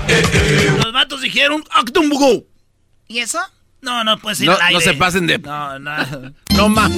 Eh, 0.09 0.23
eh. 0.33 0.77
Los 0.83 0.93
vatos 0.93 1.21
dijeron 1.21 1.65
Actumbugo. 1.71 2.45
¿Y 3.07 3.19
eso? 3.21 3.41
No, 3.81 4.03
no 4.05 4.19
puede 4.19 4.37
ser 4.37 4.47
No, 4.47 4.53
al 4.55 4.61
aire. 4.63 4.75
no 4.75 4.81
se 4.81 4.95
pasen 4.95 5.27
de- 5.27 5.39
No, 5.39 5.79
no. 5.79 5.93
No 6.57 6.69
más. 6.69 6.91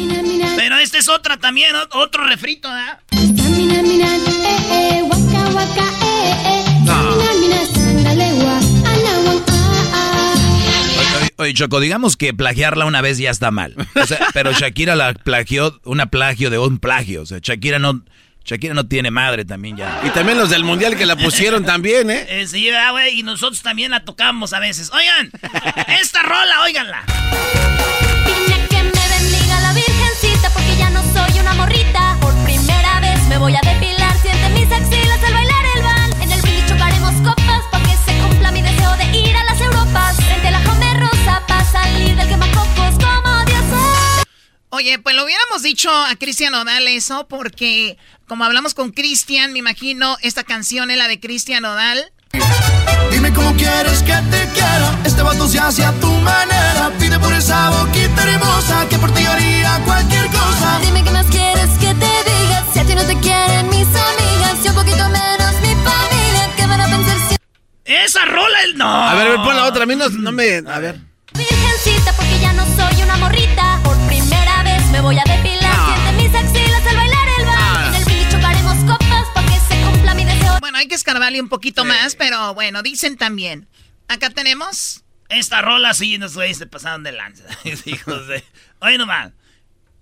Pero 0.57 0.79
esta 0.79 0.99
es 0.99 1.09
otra 1.09 1.37
también, 1.37 1.75
otro 1.93 2.27
refrito, 2.27 2.69
¿verdad? 2.71 3.01
Mina, 3.13 3.83
Oye, 11.41 11.55
Choco, 11.55 11.81
digamos 11.81 12.19
que 12.19 12.35
plagiarla 12.35 12.85
una 12.85 13.01
vez 13.01 13.17
ya 13.17 13.31
está 13.31 13.51
mal. 13.51 13.75
O 13.95 14.07
sea, 14.07 14.19
pero 14.35 14.53
Shakira 14.53 14.95
la 14.95 15.15
plagió, 15.15 15.81
una 15.85 16.11
plagio 16.11 16.51
de 16.51 16.59
un 16.59 16.79
plagio. 16.79 17.23
O 17.23 17.27
sea, 17.27 17.39
Shakira 17.41 17.79
no, 17.79 18.03
Shakira 18.45 18.75
no 18.75 18.87
tiene 18.87 19.11
madre 19.11 19.47
también 19.47 19.79
ya. 19.79 20.03
Y 20.05 20.11
también 20.11 20.37
los 20.37 20.51
del 20.51 20.65
mundial 20.65 20.99
que 20.99 21.07
la 21.07 21.17
pusieron 21.17 21.65
también, 21.65 22.11
¿eh? 22.11 22.27
Eh, 22.29 22.47
sí, 22.47 22.67
¿verdad, 22.67 22.93
güey, 22.93 23.21
y 23.21 23.23
nosotros 23.23 23.63
también 23.63 23.91
la 23.91 24.05
tocamos 24.05 24.53
a 24.53 24.61
veces. 24.61 24.91
Oigan, 24.93 25.31
esta 25.99 26.23
rola, 26.23 26.61
óiganla. 26.63 27.05
Vine 28.27 28.67
que 28.69 28.83
me 28.83 29.09
bendiga 29.19 29.61
la 29.63 29.73
virgencita 29.73 30.51
porque 30.53 30.77
ya 30.77 30.91
no 30.91 31.03
soy 31.15 31.41
una 31.41 31.55
morrita. 31.55 32.19
Por 32.21 32.35
primera 32.45 33.01
vez 33.01 33.19
me 33.31 33.39
voy 33.39 33.55
a 33.57 33.61
depilar, 33.63 34.15
siente 34.21 34.47
mis 34.51 34.71
axilas 34.71 35.25
al 35.25 35.33
bailar 35.33 35.65
el 35.75 35.83
bal. 35.83 36.23
En 36.23 36.33
el 36.33 36.43
brindis 36.43 36.67
chocaremos 36.67 37.15
copas 37.23 37.65
para 37.71 37.85
que 37.85 37.97
se 38.05 38.19
cumpla 38.19 38.53
mi 38.53 38.61
deseo 38.61 38.95
de 38.99 39.17
ir 39.17 39.35
a 39.39 39.45
las 39.45 39.50
salir 41.71 42.17
del 42.17 42.29
quemacocos 42.29 42.95
como 42.99 43.45
Dios 43.45 43.65
es. 43.65 44.25
Oye, 44.71 44.99
pues 44.99 45.17
lo 45.17 45.25
hubiéramos 45.25 45.63
dicho 45.63 45.91
a 45.91 46.15
Cristian 46.17 46.55
Odal 46.55 46.87
eso, 46.89 47.27
porque 47.29 47.99
como 48.27 48.45
hablamos 48.45 48.75
con 48.75 48.93
Cristian, 48.93 49.53
me 49.53 49.59
imagino 49.59 50.17
esta 50.23 50.45
canción 50.45 50.91
es 50.91 50.99
la 50.99 51.09
de 51.09 51.19
Cristian 51.19 51.65
Odal. 51.65 52.13
Dime 53.11 53.33
cómo 53.33 53.55
quieres 53.57 54.03
que 54.03 54.15
te 54.31 54.49
quiera. 54.53 54.99
Este 55.05 55.23
vato 55.23 55.49
se 55.49 55.59
hace 55.59 55.85
a 55.85 55.93
tu 55.95 56.07
manera. 56.07 56.93
Pide 56.99 57.19
por 57.19 57.33
esa 57.33 57.71
boquita 57.71 58.23
hermosa 58.23 58.89
que 58.89 58.99
por 58.99 59.13
ti 59.13 59.25
haría 59.27 59.81
cualquier 59.85 60.27
cosa. 60.29 60.79
Dime 60.81 61.03
qué 61.03 61.11
más 61.11 61.27
quieres 61.27 61.71
que 61.81 61.89
te 61.89 61.95
diga. 61.95 62.67
Si 62.73 62.79
a 62.79 62.85
ti 62.85 62.95
no 62.95 63.05
te 63.05 63.19
quieren 63.19 63.69
mis 63.69 63.89
amigas, 63.89 64.65
y 64.65 64.69
un 64.69 64.75
poquito 64.75 65.09
menos 65.09 65.55
mi 65.61 65.75
familia, 65.75 66.51
¿qué 66.57 66.67
van 66.67 66.81
a 66.81 66.87
pensar 66.87 67.17
si 67.29 67.37
Esa 67.85 68.25
rola, 68.27 68.63
el 68.63 68.79
no. 68.79 68.87
A 68.87 69.15
ver, 69.15 69.27
a 69.27 69.31
ver, 69.31 69.41
pon 69.41 69.57
la 69.57 69.67
otra. 69.67 69.83
A 69.83 69.87
mí 69.87 69.97
no, 69.97 70.09
no 70.09 70.31
me. 70.31 70.59
A 70.59 70.79
ver. 70.79 71.10
Virgencita, 71.85 72.13
porque 72.15 72.39
ya 72.41 72.53
no 72.53 72.65
soy 72.77 73.03
una 73.03 73.17
morrita. 73.17 73.81
Por 73.83 73.97
primera 74.07 74.63
vez 74.63 74.85
me 74.91 75.01
voy 75.01 75.17
a 75.19 75.25
depilar. 75.25 75.75
Siente 75.87 76.23
mis 76.23 76.35
axilas 76.35 76.87
al 76.87 76.97
bailar 76.97 77.29
el 77.39 77.47
bal. 77.47 77.89
En 77.89 77.95
el 77.95 78.05
brindis 78.05 78.29
chocaremos 78.29 78.77
copas 78.85 79.27
para 79.35 79.47
que 79.47 79.59
se 79.61 79.83
cumpla 79.83 80.15
mi 80.15 80.25
deseo. 80.25 80.59
Bueno, 80.61 80.79
hay 80.79 80.89
que 80.89 80.95
escarbarle 80.95 81.41
un 81.41 81.49
poquito 81.49 81.85
más, 81.85 82.17
pero 82.17 82.55
bueno, 82.55 82.83
dicen 82.83 83.17
también. 83.17 83.67
Acá 84.09 84.31
tenemos. 84.31 85.05
Esta 85.29 85.63
rola 85.63 85.95
sí 85.95 86.19
nos 86.19 86.33
se 86.33 86.67
pasaron 86.67 87.03
de 87.03 87.13
lanza. 87.13 87.45
Hijos 87.87 88.27
de. 88.27 88.45
Oye 88.81 88.99
nomás. 88.99 89.33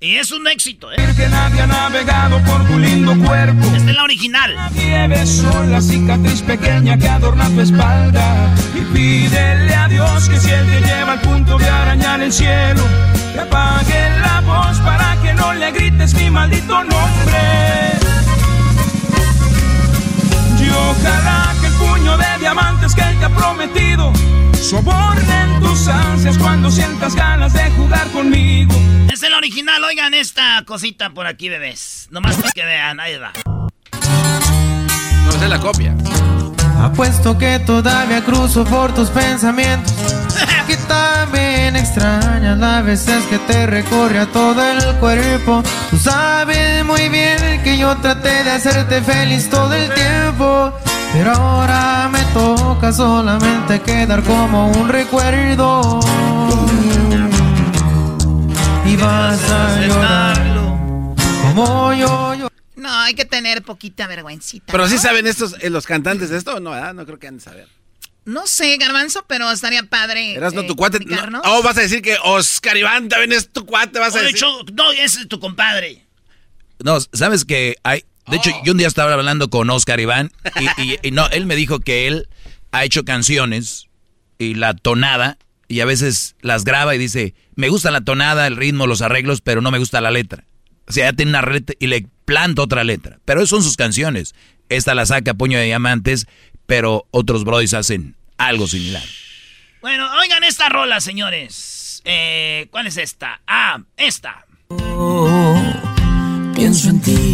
Y 0.00 0.14
es 0.14 0.30
un 0.30 0.46
éxito, 0.46 0.92
¿eh? 0.92 0.96
Que 1.16 1.26
nadie 1.26 1.60
ha 1.60 1.66
navegado 1.66 2.40
por 2.44 2.64
tu 2.68 2.78
lindo 2.78 3.18
cuerpo. 3.18 3.66
Esta 3.74 3.90
es 3.90 3.96
la 3.96 4.04
original. 4.04 4.54
Nadie 4.54 5.08
besó 5.08 5.64
la 5.64 5.80
cicatriz 5.80 6.40
pequeña 6.42 6.96
que 6.96 7.08
adorna 7.08 7.48
tu 7.48 7.62
espalda. 7.62 8.54
Y 8.76 8.94
pídele 8.94 9.74
a 9.74 9.88
Dios 9.88 10.28
que 10.28 10.38
si 10.38 10.50
Él 10.50 10.66
te 10.68 10.80
lleva 10.82 11.14
al 11.14 11.20
punto 11.20 11.58
de 11.58 11.68
arañar 11.68 12.20
el 12.20 12.32
cielo, 12.32 12.80
te 13.32 13.40
apague 13.40 14.10
la 14.20 14.40
voz 14.42 14.78
para 14.82 15.20
que 15.20 15.34
no 15.34 15.52
le 15.54 15.72
grites 15.72 16.14
mi 16.14 16.30
maldito 16.30 16.74
nombre. 16.84 17.98
Y 20.60 20.70
ojalá 20.70 21.57
diamantes 22.38 22.94
que 22.94 23.02
Él 23.02 23.18
te 23.18 23.24
ha 23.24 23.30
prometido 23.30 24.12
sobornen 24.68 25.60
tus 25.60 25.88
ansias 25.88 26.36
cuando 26.36 26.70
sientas 26.70 27.14
ganas 27.14 27.54
de 27.54 27.70
jugar 27.70 28.06
conmigo. 28.08 28.74
Es 29.10 29.22
el 29.22 29.32
original, 29.32 29.82
oigan 29.84 30.12
esta 30.12 30.62
cosita 30.66 31.10
por 31.10 31.26
aquí, 31.26 31.48
bebés. 31.48 32.08
Nomás 32.10 32.36
para 32.36 32.52
que 32.52 32.64
vean, 32.64 33.00
ahí 33.00 33.16
va. 33.16 33.32
No, 35.24 35.30
esa 35.30 35.44
es 35.44 35.50
la 35.50 35.58
copia. 35.58 35.96
Apuesto 36.82 37.38
que 37.38 37.58
todavía 37.60 38.22
cruzo 38.24 38.64
por 38.64 38.94
tus 38.94 39.08
pensamientos. 39.08 39.92
que 40.66 40.76
también 40.76 41.74
extrañas 41.74 42.58
las 42.58 42.84
veces 42.84 43.24
que 43.24 43.38
te 43.38 43.66
recorre 43.66 44.18
a 44.18 44.26
todo 44.26 44.62
el 44.70 44.96
cuerpo. 44.96 45.62
Tú 45.90 45.96
sabes 45.96 46.84
muy 46.84 47.08
bien 47.08 47.62
que 47.64 47.78
yo 47.78 47.96
traté 47.96 48.44
de 48.44 48.50
hacerte 48.50 49.00
feliz 49.00 49.48
todo 49.48 49.72
el 49.72 49.92
tiempo. 49.94 50.74
Pero 51.12 51.32
ahora 51.32 52.08
me 52.12 52.22
toca 52.32 52.92
solamente 52.92 53.80
quedar 53.80 54.22
como 54.22 54.70
un 54.70 54.88
recuerdo. 54.88 56.00
Y 58.86 58.96
vas 58.96 59.50
a 59.50 59.80
llorar 59.86 60.48
como 61.42 61.92
yo, 61.94 62.34
yo. 62.34 62.48
No, 62.76 62.92
hay 63.00 63.14
que 63.14 63.24
tener 63.24 63.62
poquita 63.62 64.06
vergüencita. 64.06 64.70
Pero 64.72 64.84
¿no? 64.84 64.88
sí 64.90 64.98
saben 64.98 65.26
estos, 65.26 65.56
eh, 65.60 65.70
los 65.70 65.86
cantantes 65.86 66.30
de 66.30 66.38
esto, 66.38 66.60
no, 66.60 66.70
¿verdad? 66.70 66.94
No 66.94 67.04
creo 67.04 67.18
que 67.18 67.26
han 67.26 67.38
de 67.38 67.42
saber. 67.42 67.68
No 68.24 68.46
sé, 68.46 68.76
Garbanzo, 68.76 69.24
pero 69.26 69.50
estaría 69.50 69.82
padre. 69.84 70.34
Eras 70.34 70.52
no 70.52 70.60
eh, 70.60 70.66
tu 70.66 70.76
cuate. 70.76 71.00
no- 71.00 71.40
oh, 71.44 71.62
vas 71.62 71.78
a 71.78 71.80
decir 71.80 72.02
que 72.02 72.16
Oscar 72.22 72.76
Iván 72.76 73.08
también 73.08 73.32
es 73.32 73.48
tu 73.50 73.64
cuate, 73.64 73.98
vas 73.98 74.14
a 74.14 74.18
Oye, 74.18 74.26
decir. 74.26 74.40
Cho- 74.40 74.64
no, 74.74 74.92
ese 74.92 75.22
es 75.22 75.28
tu 75.28 75.40
compadre. 75.40 76.06
No, 76.84 76.98
sabes 77.00 77.44
que 77.44 77.76
hay. 77.82 78.04
De 78.30 78.36
hecho, 78.36 78.50
yo 78.64 78.72
un 78.72 78.78
día 78.78 78.86
estaba 78.88 79.12
hablando 79.14 79.48
con 79.50 79.68
Oscar 79.70 80.00
Iván 80.00 80.30
y, 80.60 80.82
y- 80.82 80.98
y 81.02 81.10
no, 81.10 81.28
él 81.30 81.46
me 81.46 81.56
dijo 81.56 81.80
que 81.80 82.06
él 82.06 82.28
ha 82.72 82.84
hecho 82.84 83.04
canciones 83.04 83.86
y 84.38 84.54
la 84.54 84.74
tonada 84.74 85.38
y 85.68 85.80
a 85.80 85.84
veces 85.84 86.36
las 86.40 86.64
graba 86.64 86.94
y 86.94 86.98
dice, 86.98 87.34
me 87.54 87.68
gusta 87.68 87.90
la 87.90 88.00
tonada, 88.02 88.46
el 88.46 88.56
ritmo, 88.56 88.86
los 88.86 89.02
arreglos, 89.02 89.40
pero 89.40 89.60
no 89.60 89.70
me 89.70 89.78
gusta 89.78 90.00
la 90.00 90.10
letra. 90.10 90.44
O 90.86 90.92
sea, 90.92 91.10
ya 91.10 91.12
tiene 91.16 91.30
una 91.30 91.42
letra 91.42 91.74
y 91.78 91.86
le 91.88 92.06
planta 92.24 92.62
otra 92.62 92.84
letra. 92.84 93.18
Pero 93.24 93.40
esas 93.40 93.50
son 93.50 93.62
sus 93.62 93.76
canciones. 93.76 94.34
Esta 94.70 94.94
la 94.94 95.04
saca 95.06 95.34
Puño 95.34 95.58
de 95.58 95.64
Diamantes, 95.64 96.26
pero 96.66 97.06
otros 97.10 97.44
brodis 97.44 97.74
hacen 97.74 98.14
algo 98.38 98.66
similar. 98.66 99.02
Bueno, 99.82 100.08
oigan 100.20 100.44
esta 100.44 100.68
rola, 100.68 101.00
señores. 101.00 102.02
Eh, 102.04 102.68
¿Cuál 102.70 102.86
es 102.86 102.96
esta? 102.96 103.40
Ah, 103.46 103.80
esta. 103.96 104.44
Pienso 106.54 106.88
en 106.90 107.00
ti. 107.00 107.27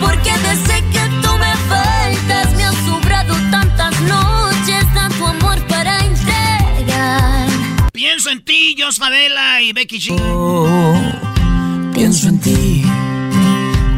porque 0.00 0.32
desde 0.38 0.76
que 0.90 1.00
tú 1.22 1.38
me 1.38 1.56
faltas 1.68 2.54
me 2.54 2.64
han 2.64 2.74
sobrado 2.84 3.34
tantas 3.50 4.00
noches, 4.00 4.84
tanto 4.94 5.26
amor 5.26 5.58
para 5.66 5.98
entregar. 6.04 7.48
Pienso 7.92 8.30
en 8.30 8.44
ti, 8.44 8.76
Jos 8.78 8.98
Favela 8.98 9.62
y 9.62 9.72
Becky 9.72 10.00
G. 10.00 11.92
Pienso 11.94 12.28
en 12.28 12.40
ti. 12.40 12.84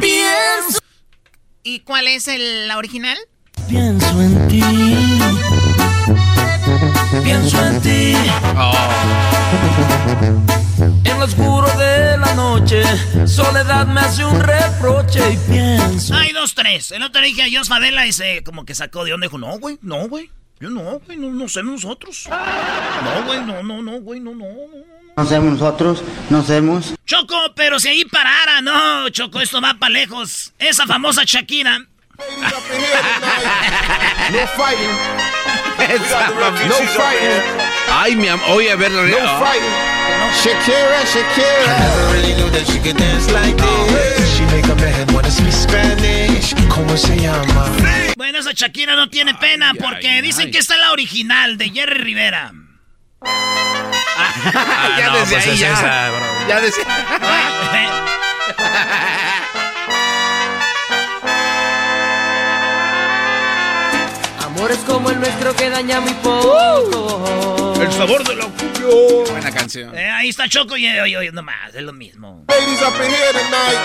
Pienso. 0.00 0.78
¿Y 1.62 1.80
cuál 1.80 2.06
es 2.08 2.28
el, 2.28 2.68
la 2.68 2.78
original? 2.78 3.18
Pienso 3.68 4.22
en 4.22 4.48
ti. 4.48 4.62
Pienso 7.24 7.66
en 7.66 7.80
ti. 7.82 8.12
Lo 10.20 10.57
oscuro 11.28 11.68
de 11.78 12.16
la 12.16 12.34
noche, 12.34 12.82
soledad 13.26 13.86
me 13.86 14.00
hace 14.00 14.24
un 14.24 14.40
reproche 14.40 15.20
y 15.32 15.36
pienso. 15.50 16.14
Hay 16.14 16.32
dos, 16.32 16.54
tres. 16.54 16.90
El 16.90 17.02
otro 17.02 17.20
dije 17.20 17.42
a 17.42 17.58
Jos 17.58 17.68
Favela 17.68 18.06
y 18.06 18.12
se 18.12 18.42
como 18.42 18.64
que 18.64 18.74
sacó 18.74 19.04
de 19.04 19.12
onda. 19.12 19.26
Dijo, 19.26 19.36
no, 19.38 19.58
güey, 19.58 19.78
no, 19.82 20.08
güey. 20.08 20.30
Yo 20.60 20.70
no, 20.70 20.98
güey, 21.00 21.18
no, 21.18 21.30
no 21.30 21.48
somos 21.48 21.84
nosotros. 21.84 22.26
No, 22.30 23.24
güey, 23.26 23.40
no, 23.44 23.62
no, 23.62 23.82
no, 23.82 24.00
güey, 24.00 24.20
no, 24.20 24.30
no, 24.34 24.46
no. 24.46 24.88
No 25.16 25.26
somos 25.26 25.52
nosotros, 25.58 26.02
no 26.30 26.42
somos. 26.42 26.94
Choco, 27.04 27.36
pero 27.54 27.78
si 27.78 27.88
ahí 27.88 28.04
parara, 28.06 28.62
no, 28.62 29.08
Choco, 29.10 29.40
esto 29.40 29.60
va 29.60 29.74
para 29.74 29.90
lejos. 29.90 30.52
Esa 30.58 30.86
famosa 30.86 31.22
Shakira. 31.24 31.78
No 34.30 34.46
fighting. 34.48 34.90
Esa 35.78 36.28
No 36.30 36.74
fighting. 36.74 37.42
Ay, 37.90 38.16
mi 38.16 38.28
amor, 38.28 38.50
oye, 38.50 38.72
a 38.72 38.76
ver. 38.76 38.90
No 38.90 39.16
fighting. 39.38 39.97
Shakira, 40.32 41.04
Shakira. 41.06 41.66
I 41.66 41.68
never 41.80 42.12
really 42.12 42.34
knew 42.34 42.50
that 42.50 42.66
she 42.66 42.78
could 42.78 42.96
dance 42.96 43.30
like 43.32 43.56
this. 43.56 44.36
She 44.36 44.44
make 44.46 44.66
a 44.66 44.74
man 44.76 45.06
wanna 45.14 45.30
speak 45.30 45.52
Spanish. 45.52 46.54
¿Cómo 46.68 46.96
se 46.96 47.16
llama? 47.16 47.70
Bueno, 48.16 48.38
esa 48.38 48.52
Shakira 48.52 48.94
no 48.96 49.08
tiene 49.08 49.34
pena 49.34 49.74
porque 49.74 50.22
dicen 50.22 50.50
que 50.50 50.58
esta 50.58 50.74
es 50.74 50.80
la 50.80 50.92
original 50.92 51.56
de 51.58 51.70
Jerry 51.70 52.02
Rivera. 52.04 52.52
ya 53.24 55.06
no, 55.06 55.12
desde 55.18 55.34
pues 55.34 55.46
ahí, 55.46 55.52
es 55.54 55.60
ya. 55.60 55.72
esa, 55.72 56.10
bro. 56.10 56.48
ya 56.48 56.60
desde 56.60 56.82
Amores 64.58 64.78
como 64.78 65.08
el 65.10 65.20
nuestro 65.20 65.54
que 65.54 65.70
daña 65.70 66.00
muy 66.00 66.12
poco. 66.14 67.74
El 67.80 67.92
sabor 67.92 68.26
de 68.26 68.34
la. 68.34 68.46
Buena 69.30 69.52
canción. 69.52 69.96
Eh, 69.96 70.10
ahí 70.10 70.30
está 70.30 70.48
Choco 70.48 70.76
y 70.76 70.84
oye, 70.98 71.16
oye, 71.16 71.30
nomás, 71.30 71.72
es 71.76 71.82
lo 71.82 71.92
mismo. 71.92 72.44
Ladies 72.48 72.82
up 72.82 72.92
in 72.96 73.08
here 73.08 73.32
tonight. 73.32 73.78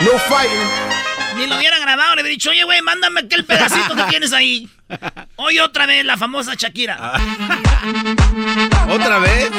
No 0.00 0.18
fighting. 0.20 1.36
Ni 1.36 1.46
lo 1.46 1.58
hubiera 1.58 1.78
grabado, 1.78 2.14
le 2.14 2.22
hubiera 2.22 2.32
dicho, 2.32 2.48
oye, 2.48 2.64
güey, 2.64 2.80
mándame 2.80 3.20
aquel 3.20 3.44
pedacito 3.44 3.94
que 3.94 4.04
tienes 4.04 4.32
ahí. 4.32 4.70
Oye, 5.36 5.60
otra 5.60 5.86
vez 5.86 6.04
la 6.04 6.16
famosa 6.16 6.54
Shakira. 6.54 7.12
¿Otra 8.90 9.18
vez? 9.18 9.50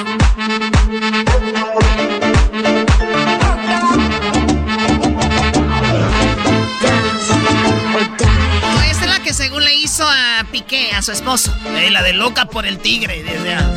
Piqué, 10.51 10.91
a 10.91 11.01
su 11.01 11.11
esposo. 11.11 11.55
Eh, 11.77 11.89
la 11.91 12.01
de 12.03 12.13
loca 12.13 12.45
por 12.45 12.65
el 12.65 12.77
tigre. 12.79 13.23
desde 13.23 13.53
a- 13.55 13.71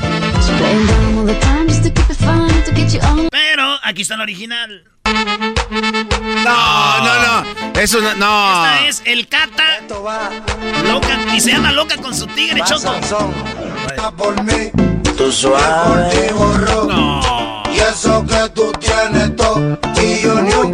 Pero 3.30 3.78
aquí 3.82 4.02
está 4.02 4.16
la 4.16 4.22
original. 4.24 4.84
No, 6.44 7.00
no, 7.04 7.42
no. 7.42 7.80
Eso 7.80 8.00
no. 8.00 8.14
no. 8.16 8.66
Esta 8.66 8.86
es 8.88 9.02
el 9.04 9.28
Cata. 9.28 9.80
Loca. 10.84 11.18
Y 11.34 11.40
se 11.40 11.52
llama 11.52 11.72
loca 11.72 11.96
con 11.96 12.14
su 12.14 12.26
tigre, 12.28 12.60
Choco. 12.66 12.94
Por 14.16 14.42
mí, 14.42 14.70
tú 15.16 15.30
suave. 15.32 16.30
No. 16.88 17.20
Y 17.74 17.80
eso 17.80 18.24
que 18.26 18.48
tú 18.54 18.72
tienes 18.78 19.34
todo. 19.36 19.78
Y 20.00 20.22
yo 20.22 20.40
ni 20.40 20.52
un. 20.52 20.72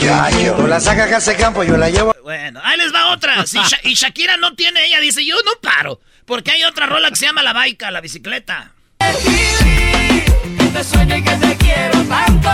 Tú 0.57 0.67
la 0.67 0.81
sacas 0.81 1.11
a 1.13 1.17
ese 1.19 1.37
campo, 1.37 1.63
yo 1.65 1.77
la 1.77 1.89
llevo. 1.89 2.15
Bueno, 2.23 2.61
ahí 2.63 2.77
les 2.79 2.93
va 2.95 3.13
otra. 3.13 3.47
Si 3.47 3.59
Sha- 3.59 3.81
y 3.85 3.95
Shakira 3.95 4.37
no 4.37 4.55
tiene, 4.55 4.85
ella 4.87 5.01
dice, 5.01 5.25
yo 5.25 5.37
no 5.45 5.53
paro. 5.63 6.01
Porque 6.27 6.51
hay 6.51 6.65
otra 6.65 6.87
rola 6.87 7.09
que 7.11 7.17
se 7.17 7.27
llama 7.27 7.43
La 7.43 7.53
Baica, 7.53 7.91
la 7.91 8.01
bicicleta. 8.01 8.73
Que 8.99 10.65
te 10.73 10.85
sueño 10.85 11.17
y 11.17 11.23
que 11.25 11.37
te 11.37 11.57
quiero 11.57 12.03
tanto. 12.05 12.51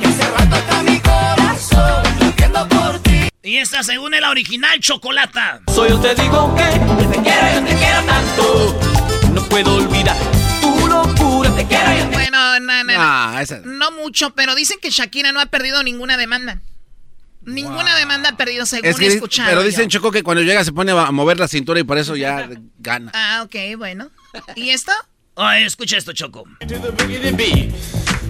Que 0.00 0.08
hace 0.08 0.30
rato 0.30 0.56
está 0.56 0.82
mi 0.82 1.00
corazón 1.00 2.02
latiendo 2.20 2.68
por 2.68 2.98
ti. 3.00 3.28
Y 3.42 3.58
esta, 3.58 3.82
según 3.82 4.14
es 4.14 4.20
la 4.20 4.30
original, 4.30 4.78
Chocolata. 4.80 5.60
Soy 5.72 5.90
yo 5.90 6.00
te 6.00 6.14
digo 6.16 6.54
que, 6.56 6.64
que 6.64 7.16
te 7.16 7.22
quiero, 7.22 7.46
yo 7.54 7.64
te 7.64 7.74
quiero 7.76 8.02
tanto. 8.04 8.80
No 9.32 9.42
puedo 9.48 9.76
olvidar 9.76 10.16
locura, 11.48 11.62
te 11.62 11.68
quiero, 11.68 11.92
yo 11.92 12.08
te 12.08 12.14
Bueno, 12.14 12.60
no, 12.60 12.84
no, 12.84 12.84
no. 12.84 12.92
Ah, 12.96 13.38
esa. 13.42 13.60
No 13.64 13.90
mucho, 13.92 14.30
pero 14.30 14.54
dicen 14.54 14.78
que 14.80 14.90
Shakira 14.90 15.32
no 15.32 15.40
ha 15.40 15.46
perdido 15.46 15.82
ninguna 15.82 16.16
demanda. 16.16 16.60
Ninguna 17.42 17.96
demanda 17.96 18.30
ha 18.30 18.36
perdido, 18.36 18.66
según 18.66 18.90
Es 18.90 18.96
que, 18.96 19.06
he 19.06 19.08
escuchado. 19.08 19.48
pero 19.48 19.62
yo. 19.62 19.66
dicen 19.68 19.88
Choco 19.88 20.10
que 20.10 20.22
cuando 20.22 20.42
llega 20.42 20.62
se 20.64 20.72
pone 20.72 20.92
a 20.92 21.10
mover 21.12 21.38
la 21.38 21.48
cintura 21.48 21.80
y 21.80 21.84
por 21.84 21.96
eso 21.96 22.14
ya 22.14 22.48
gana. 22.78 23.10
Ah, 23.14 23.42
ok, 23.44 23.76
bueno. 23.78 24.10
¿Y 24.54 24.70
esto? 24.70 24.92
Ay, 25.36 25.64
escucha 25.64 25.96
esto, 25.96 26.12
Choco. 26.12 26.44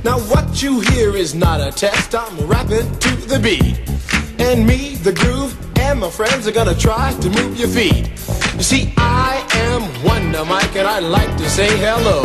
Now 0.04 0.18
what 0.30 0.62
you 0.62 0.80
hear 0.80 1.16
is 1.16 1.34
not 1.34 1.60
a 1.60 1.72
test. 1.72 2.14
I'm 2.14 2.36
rapping 2.46 2.88
to 3.00 3.16
the 3.26 3.38
beat. 3.40 3.80
And 4.38 4.64
me, 4.64 4.94
the 5.02 5.12
groove, 5.12 5.56
and 5.80 5.98
my 5.98 6.10
friends 6.10 6.46
are 6.46 6.52
gonna 6.52 6.74
try 6.74 7.12
to 7.20 7.28
move 7.30 7.58
your 7.58 7.68
feet. 7.68 8.08
You 8.54 8.62
see, 8.62 8.92
I 8.96 9.44
am 9.72 9.82
Wonder 10.04 10.44
Mike, 10.44 10.76
and 10.76 10.86
I'd 10.86 11.02
like 11.02 11.36
to 11.38 11.48
say 11.50 11.66
hello. 11.78 12.22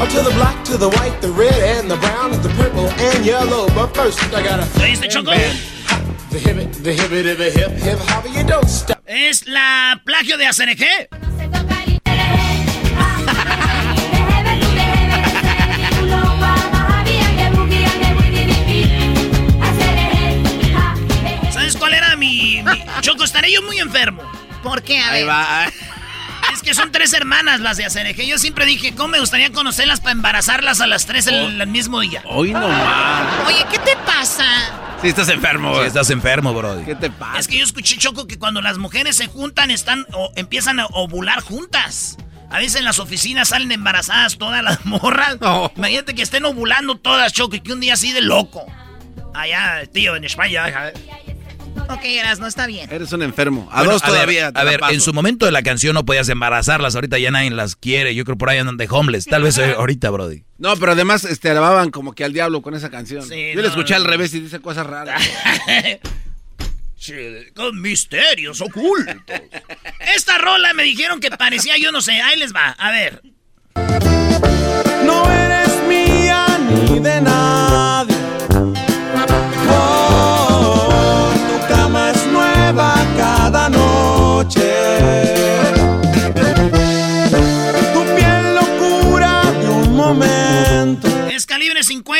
Up 0.00 0.08
to 0.10 0.22
the 0.22 0.30
black, 0.34 0.64
to 0.66 0.76
the 0.76 0.88
white, 0.90 1.20
the 1.20 1.30
red, 1.32 1.54
and 1.76 1.90
the 1.90 1.96
brown, 1.96 2.32
and 2.32 2.42
the 2.42 2.48
purple 2.50 2.88
and 2.88 3.24
yellow. 3.24 3.66
But 3.74 3.88
first, 3.96 4.22
I 4.32 4.42
gotta. 4.42 4.64
¿Oíste, 4.80 5.08
Choco? 5.08 5.32
The 5.32 6.38
hip, 6.38 6.72
the 6.84 6.92
hip, 6.92 7.10
the 7.10 7.50
hip, 7.50 7.70
hip, 7.72 7.98
hop, 8.08 8.24
you 8.26 8.44
don't 8.44 8.68
stop. 8.68 8.98
Es 9.06 9.46
la 9.48 10.00
plagio 10.04 10.36
de 10.38 10.46
ACNG. 10.46 11.08
¿Sabes 21.52 21.76
cuál 21.76 21.94
era 21.94 22.16
mi, 22.16 22.62
mi- 22.62 22.84
Choco, 23.00 23.24
estaré 23.24 23.50
yo 23.52 23.62
muy 23.62 23.78
enfermo. 23.78 24.22
¿Por 24.62 24.82
qué? 24.82 24.98
A 25.00 25.10
Ahí 25.10 25.20
ver. 25.22 25.28
va. 25.28 25.66
Es 26.58 26.62
que 26.64 26.74
son 26.74 26.90
tres 26.90 27.12
hermanas 27.12 27.60
las 27.60 27.76
de 27.76 27.84
ACNG. 27.84 28.22
Yo 28.26 28.36
siempre 28.36 28.66
dije, 28.66 28.92
¿cómo 28.92 29.10
me 29.10 29.20
gustaría 29.20 29.52
conocerlas 29.52 30.00
para 30.00 30.10
embarazarlas 30.10 30.80
a 30.80 30.88
las 30.88 31.06
tres 31.06 31.28
el, 31.28 31.60
el 31.60 31.66
mismo 31.68 32.00
día? 32.00 32.20
Hoy 32.24 32.52
no 32.52 32.66
más. 32.68 33.46
Oye, 33.46 33.64
¿qué 33.70 33.78
te 33.78 33.94
pasa? 34.04 34.44
Sí, 35.00 35.06
estás 35.06 35.28
enfermo, 35.28 35.68
Sí, 35.70 35.74
güey. 35.76 35.86
estás 35.86 36.10
enfermo, 36.10 36.52
bro. 36.52 36.84
¿Qué 36.84 36.96
te 36.96 37.10
pasa? 37.10 37.38
Es 37.38 37.46
que 37.46 37.58
yo 37.58 37.62
escuché, 37.64 37.96
Choco, 37.96 38.26
que 38.26 38.40
cuando 38.40 38.60
las 38.60 38.76
mujeres 38.76 39.16
se 39.16 39.28
juntan, 39.28 39.70
están 39.70 40.04
o 40.14 40.32
empiezan 40.34 40.80
a 40.80 40.86
ovular 40.86 41.42
juntas. 41.42 42.16
A 42.50 42.58
veces 42.58 42.74
en 42.80 42.84
las 42.84 42.98
oficinas 42.98 43.50
salen 43.50 43.70
embarazadas 43.70 44.36
todas 44.36 44.60
las 44.64 44.84
morras. 44.84 45.36
Imagínate 45.76 46.16
que 46.16 46.22
estén 46.22 46.44
ovulando 46.44 46.96
todas, 46.98 47.32
Choco, 47.32 47.54
y 47.54 47.60
que 47.60 47.72
un 47.72 47.78
día 47.78 47.94
así 47.94 48.10
de 48.12 48.22
loco. 48.22 48.66
Allá, 49.32 49.82
tío, 49.92 50.16
en 50.16 50.24
España. 50.24 50.64
Ok, 51.88 52.00
Eras, 52.04 52.38
no 52.38 52.46
está 52.46 52.66
bien. 52.66 52.88
Eres 52.92 53.12
un 53.12 53.22
enfermo. 53.22 53.68
A 53.72 53.78
Bueno, 53.78 53.92
dos 53.92 54.02
ver, 54.02 54.10
todavía. 54.10 54.48
A 54.48 54.52
la 54.52 54.64
ver, 54.64 54.80
en 54.90 55.00
su 55.00 55.12
momento 55.12 55.46
de 55.46 55.52
la 55.52 55.62
canción 55.62 55.94
no 55.94 56.04
podías 56.04 56.28
embarazarlas. 56.28 56.94
Ahorita 56.94 57.18
ya 57.18 57.30
nadie 57.30 57.50
las 57.50 57.76
quiere. 57.76 58.14
Yo 58.14 58.24
creo 58.24 58.36
por 58.36 58.50
ahí 58.50 58.58
andan 58.58 58.76
de 58.76 58.86
homeless. 58.90 59.24
Tal 59.26 59.42
vez 59.42 59.58
ahorita, 59.58 60.10
Brody. 60.10 60.44
No, 60.58 60.76
pero 60.76 60.92
además 60.92 61.24
este, 61.24 61.50
alababan 61.50 61.90
como 61.90 62.12
que 62.14 62.24
al 62.24 62.32
diablo 62.32 62.62
con 62.62 62.74
esa 62.74 62.90
canción. 62.90 63.22
Sí, 63.22 63.50
Yo 63.50 63.56
no, 63.56 63.62
le 63.62 63.68
escuché 63.68 63.94
no, 63.94 63.96
al 63.98 64.04
no. 64.04 64.10
revés 64.10 64.34
y 64.34 64.40
dice 64.40 64.60
cosas 64.60 64.86
raras. 64.86 65.22
Sí, 67.00 67.14
con 67.54 67.80
misterios 67.80 68.60
ocultos. 68.60 69.14
Esta 70.16 70.36
rola 70.38 70.74
me 70.74 70.82
dijeron 70.82 71.20
que 71.20 71.30
parecía, 71.30 71.74
yo 71.78 71.92
no 71.92 72.00
sé, 72.00 72.20
ahí 72.20 72.36
les 72.36 72.52
va, 72.52 72.70
a 72.70 72.90
ver. 72.90 73.22
No 75.04 75.30
eres 75.30 75.70
mía 75.88 76.44
ni 76.58 76.98
de 76.98 77.20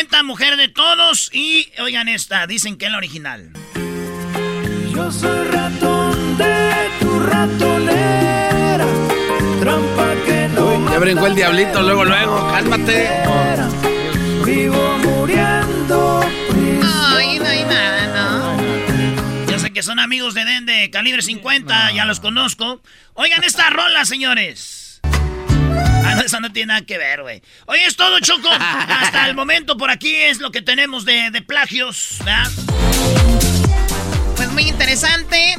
calibre 0.09 0.19
50, 0.19 0.23
mujer 0.23 0.57
de 0.57 0.69
todos, 0.69 1.31
y 1.33 1.69
oigan 1.81 2.09
esta, 2.09 2.47
dicen 2.47 2.77
que 2.77 2.87
es 2.87 2.93
la 2.93 2.99
original. 2.99 3.51
Yo 4.95 5.13
soy 5.13 5.47
ratón 5.49 6.39
de 6.39 6.73
tu 7.01 7.21
ratonera. 7.21 8.87
Trampa 9.61 10.15
que 10.27 10.49
no 10.55 10.91
Ya 10.91 10.99
brincó 10.99 11.27
el 11.27 11.35
diablito 11.35 11.83
luego, 11.83 12.05
luego. 12.05 12.51
Cálmate. 12.51 13.09
vivo 14.45 14.99
muriendo. 14.99 16.21
Ay, 16.83 17.39
no 17.39 17.47
hay 17.47 17.65
nada, 17.65 18.57
¿no? 18.57 19.51
Yo 19.51 19.59
sé 19.59 19.71
que 19.73 19.83
son 19.83 19.99
amigos 19.99 20.35
de 20.35 20.45
Den 20.45 20.67
de 20.67 20.91
calibre 20.91 21.23
50, 21.23 21.93
ya 21.93 22.05
los 22.05 22.21
conozco. 22.21 22.81
Oigan 23.15 23.45
esta 23.45 23.71
rola, 23.71 24.05
señores. 24.05 24.88
Ah, 26.09 26.15
no, 26.15 26.23
eso 26.23 26.41
no 26.41 26.51
tiene 26.51 26.69
nada 26.69 26.87
que 26.87 26.97
ver, 26.97 27.21
güey. 27.21 27.43
Oye, 27.67 27.85
es 27.85 27.95
todo, 27.97 28.19
Choco. 28.21 28.49
Hasta 28.51 29.27
el 29.27 29.35
momento 29.35 29.77
por 29.77 29.91
aquí 29.91 30.15
es 30.15 30.39
lo 30.39 30.51
que 30.51 30.63
tenemos 30.63 31.05
de, 31.05 31.31
de 31.31 31.43
plagios, 31.43 32.17
¿verdad? 32.25 32.51
Pues 34.37 34.51
muy 34.53 34.63
interesante. 34.63 35.57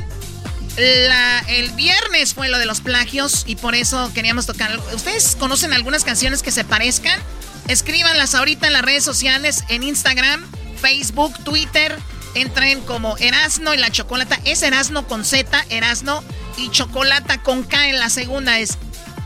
El 0.76 1.72
viernes 1.74 2.34
fue 2.34 2.50
lo 2.50 2.58
de 2.58 2.66
los 2.66 2.82
plagios 2.82 3.44
y 3.46 3.58
por 3.58 3.76
eso 3.76 4.12
queríamos 4.14 4.48
tocar. 4.48 4.76
¿Ustedes 4.94 5.36
conocen 5.36 5.74
algunas 5.74 6.04
canciones 6.04 6.42
que 6.42 6.52
se 6.52 6.64
parezcan? 6.64 7.20
Escríbanlas 7.68 8.34
ahorita 8.34 8.66
en 8.66 8.74
las 8.74 8.82
redes 8.82 9.04
sociales, 9.04 9.64
en 9.70 9.84
Instagram, 9.84 10.44
Facebook, 10.82 11.38
Twitter. 11.44 11.96
Entren 12.34 12.82
como 12.82 13.18
Erasno 13.18 13.74
y 13.74 13.78
la 13.78 13.92
Chocolata. 13.92 14.40
Es 14.46 14.64
Erasno 14.64 15.06
con 15.08 15.26
Z, 15.26 15.66
Erasno 15.70 16.24
y 16.58 16.72
Chocolata 16.72 17.44
con 17.44 17.64
K 17.64 17.90
en 17.90 18.00
la 18.00 18.10
segunda. 18.10 18.58
Es 18.58 18.78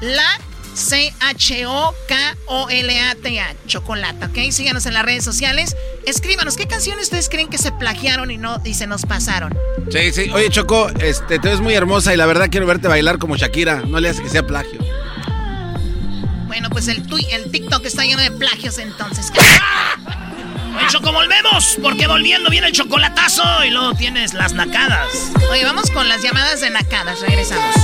la 0.01 0.39
C-H-O-K-O-L-A-T-A. 0.73 3.55
Chocolata, 3.67 4.27
¿ok? 4.27 4.51
Síganos 4.51 4.85
en 4.85 4.93
las 4.93 5.03
redes 5.03 5.23
sociales. 5.23 5.75
Escríbanos, 6.05 6.55
¿qué 6.57 6.67
canciones 6.67 7.05
ustedes 7.05 7.29
creen 7.29 7.49
que 7.49 7.57
se 7.57 7.71
plagiaron 7.71 8.31
y 8.31 8.37
no 8.37 8.61
y 8.65 8.73
se 8.73 8.87
nos 8.87 9.03
pasaron? 9.05 9.57
Sí, 9.91 10.11
sí. 10.11 10.29
Oye, 10.33 10.49
Choco, 10.49 10.89
este, 10.99 11.39
te 11.39 11.49
ves 11.49 11.61
muy 11.61 11.73
hermosa 11.73 12.13
y 12.13 12.17
la 12.17 12.25
verdad 12.25 12.47
quiero 12.51 12.65
verte 12.65 12.87
bailar 12.87 13.17
como 13.19 13.35
Shakira. 13.37 13.81
No 13.87 13.99
le 13.99 14.09
hace 14.09 14.21
que 14.23 14.29
sea 14.29 14.45
plagio. 14.45 14.79
Bueno, 16.47 16.69
pues 16.69 16.87
el, 16.87 17.05
tui- 17.07 17.27
el 17.31 17.51
TikTok 17.51 17.85
está 17.85 18.03
lleno 18.03 18.21
de 18.21 18.31
plagios 18.31 18.77
entonces. 18.77 19.31
Oye, 20.75 20.85
Choco, 20.89 21.11
volvemos, 21.11 21.77
porque 21.81 22.07
volviendo 22.07 22.49
viene 22.49 22.67
el 22.67 22.73
chocolatazo 22.73 23.43
y 23.65 23.69
luego 23.71 23.93
tienes 23.93 24.33
las 24.33 24.53
nacadas. 24.53 25.07
Oye, 25.51 25.63
vamos 25.65 25.89
con 25.91 26.07
las 26.09 26.21
llamadas 26.21 26.61
de 26.61 26.69
nacadas, 26.69 27.19
regresamos. 27.21 27.75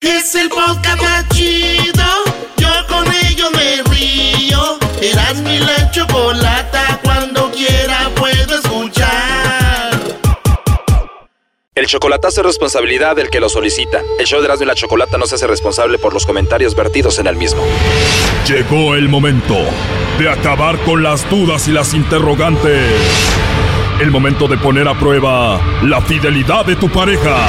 Es 0.00 0.34
el 0.34 0.50
podcast 0.50 1.00
más 1.00 1.26
chido. 1.30 2.04
Yo 2.58 2.68
con 2.86 3.06
ello 3.24 3.50
me 3.52 3.82
río. 3.94 4.78
Eras 5.00 5.36
mi 5.36 5.58
la 5.58 5.90
chocolata. 5.90 7.00
Cuando 7.02 7.50
quiera 7.50 8.10
puedo 8.14 8.58
escuchar. 8.58 9.98
El 11.74 11.86
chocolatazo 11.86 12.40
es 12.40 12.46
responsabilidad 12.46 13.16
del 13.16 13.30
que 13.30 13.40
lo 13.40 13.48
solicita. 13.48 14.02
El 14.18 14.26
show 14.26 14.40
de 14.40 14.46
Erasmo 14.46 14.64
y 14.64 14.66
la 14.66 14.74
Chocolata 14.74 15.16
no 15.16 15.26
se 15.26 15.36
hace 15.36 15.46
responsable 15.46 15.98
por 15.98 16.12
los 16.12 16.26
comentarios 16.26 16.74
vertidos 16.74 17.18
en 17.18 17.26
el 17.26 17.36
mismo. 17.36 17.62
Llegó 18.46 18.94
el 18.94 19.08
momento 19.08 19.56
de 20.18 20.28
acabar 20.28 20.78
con 20.80 21.02
las 21.02 21.28
dudas 21.30 21.68
y 21.68 21.72
las 21.72 21.94
interrogantes. 21.94 22.92
El 24.00 24.10
momento 24.10 24.46
de 24.46 24.58
poner 24.58 24.88
a 24.88 24.98
prueba 24.98 25.58
la 25.82 26.02
fidelidad 26.02 26.66
de 26.66 26.76
tu 26.76 26.90
pareja. 26.90 27.48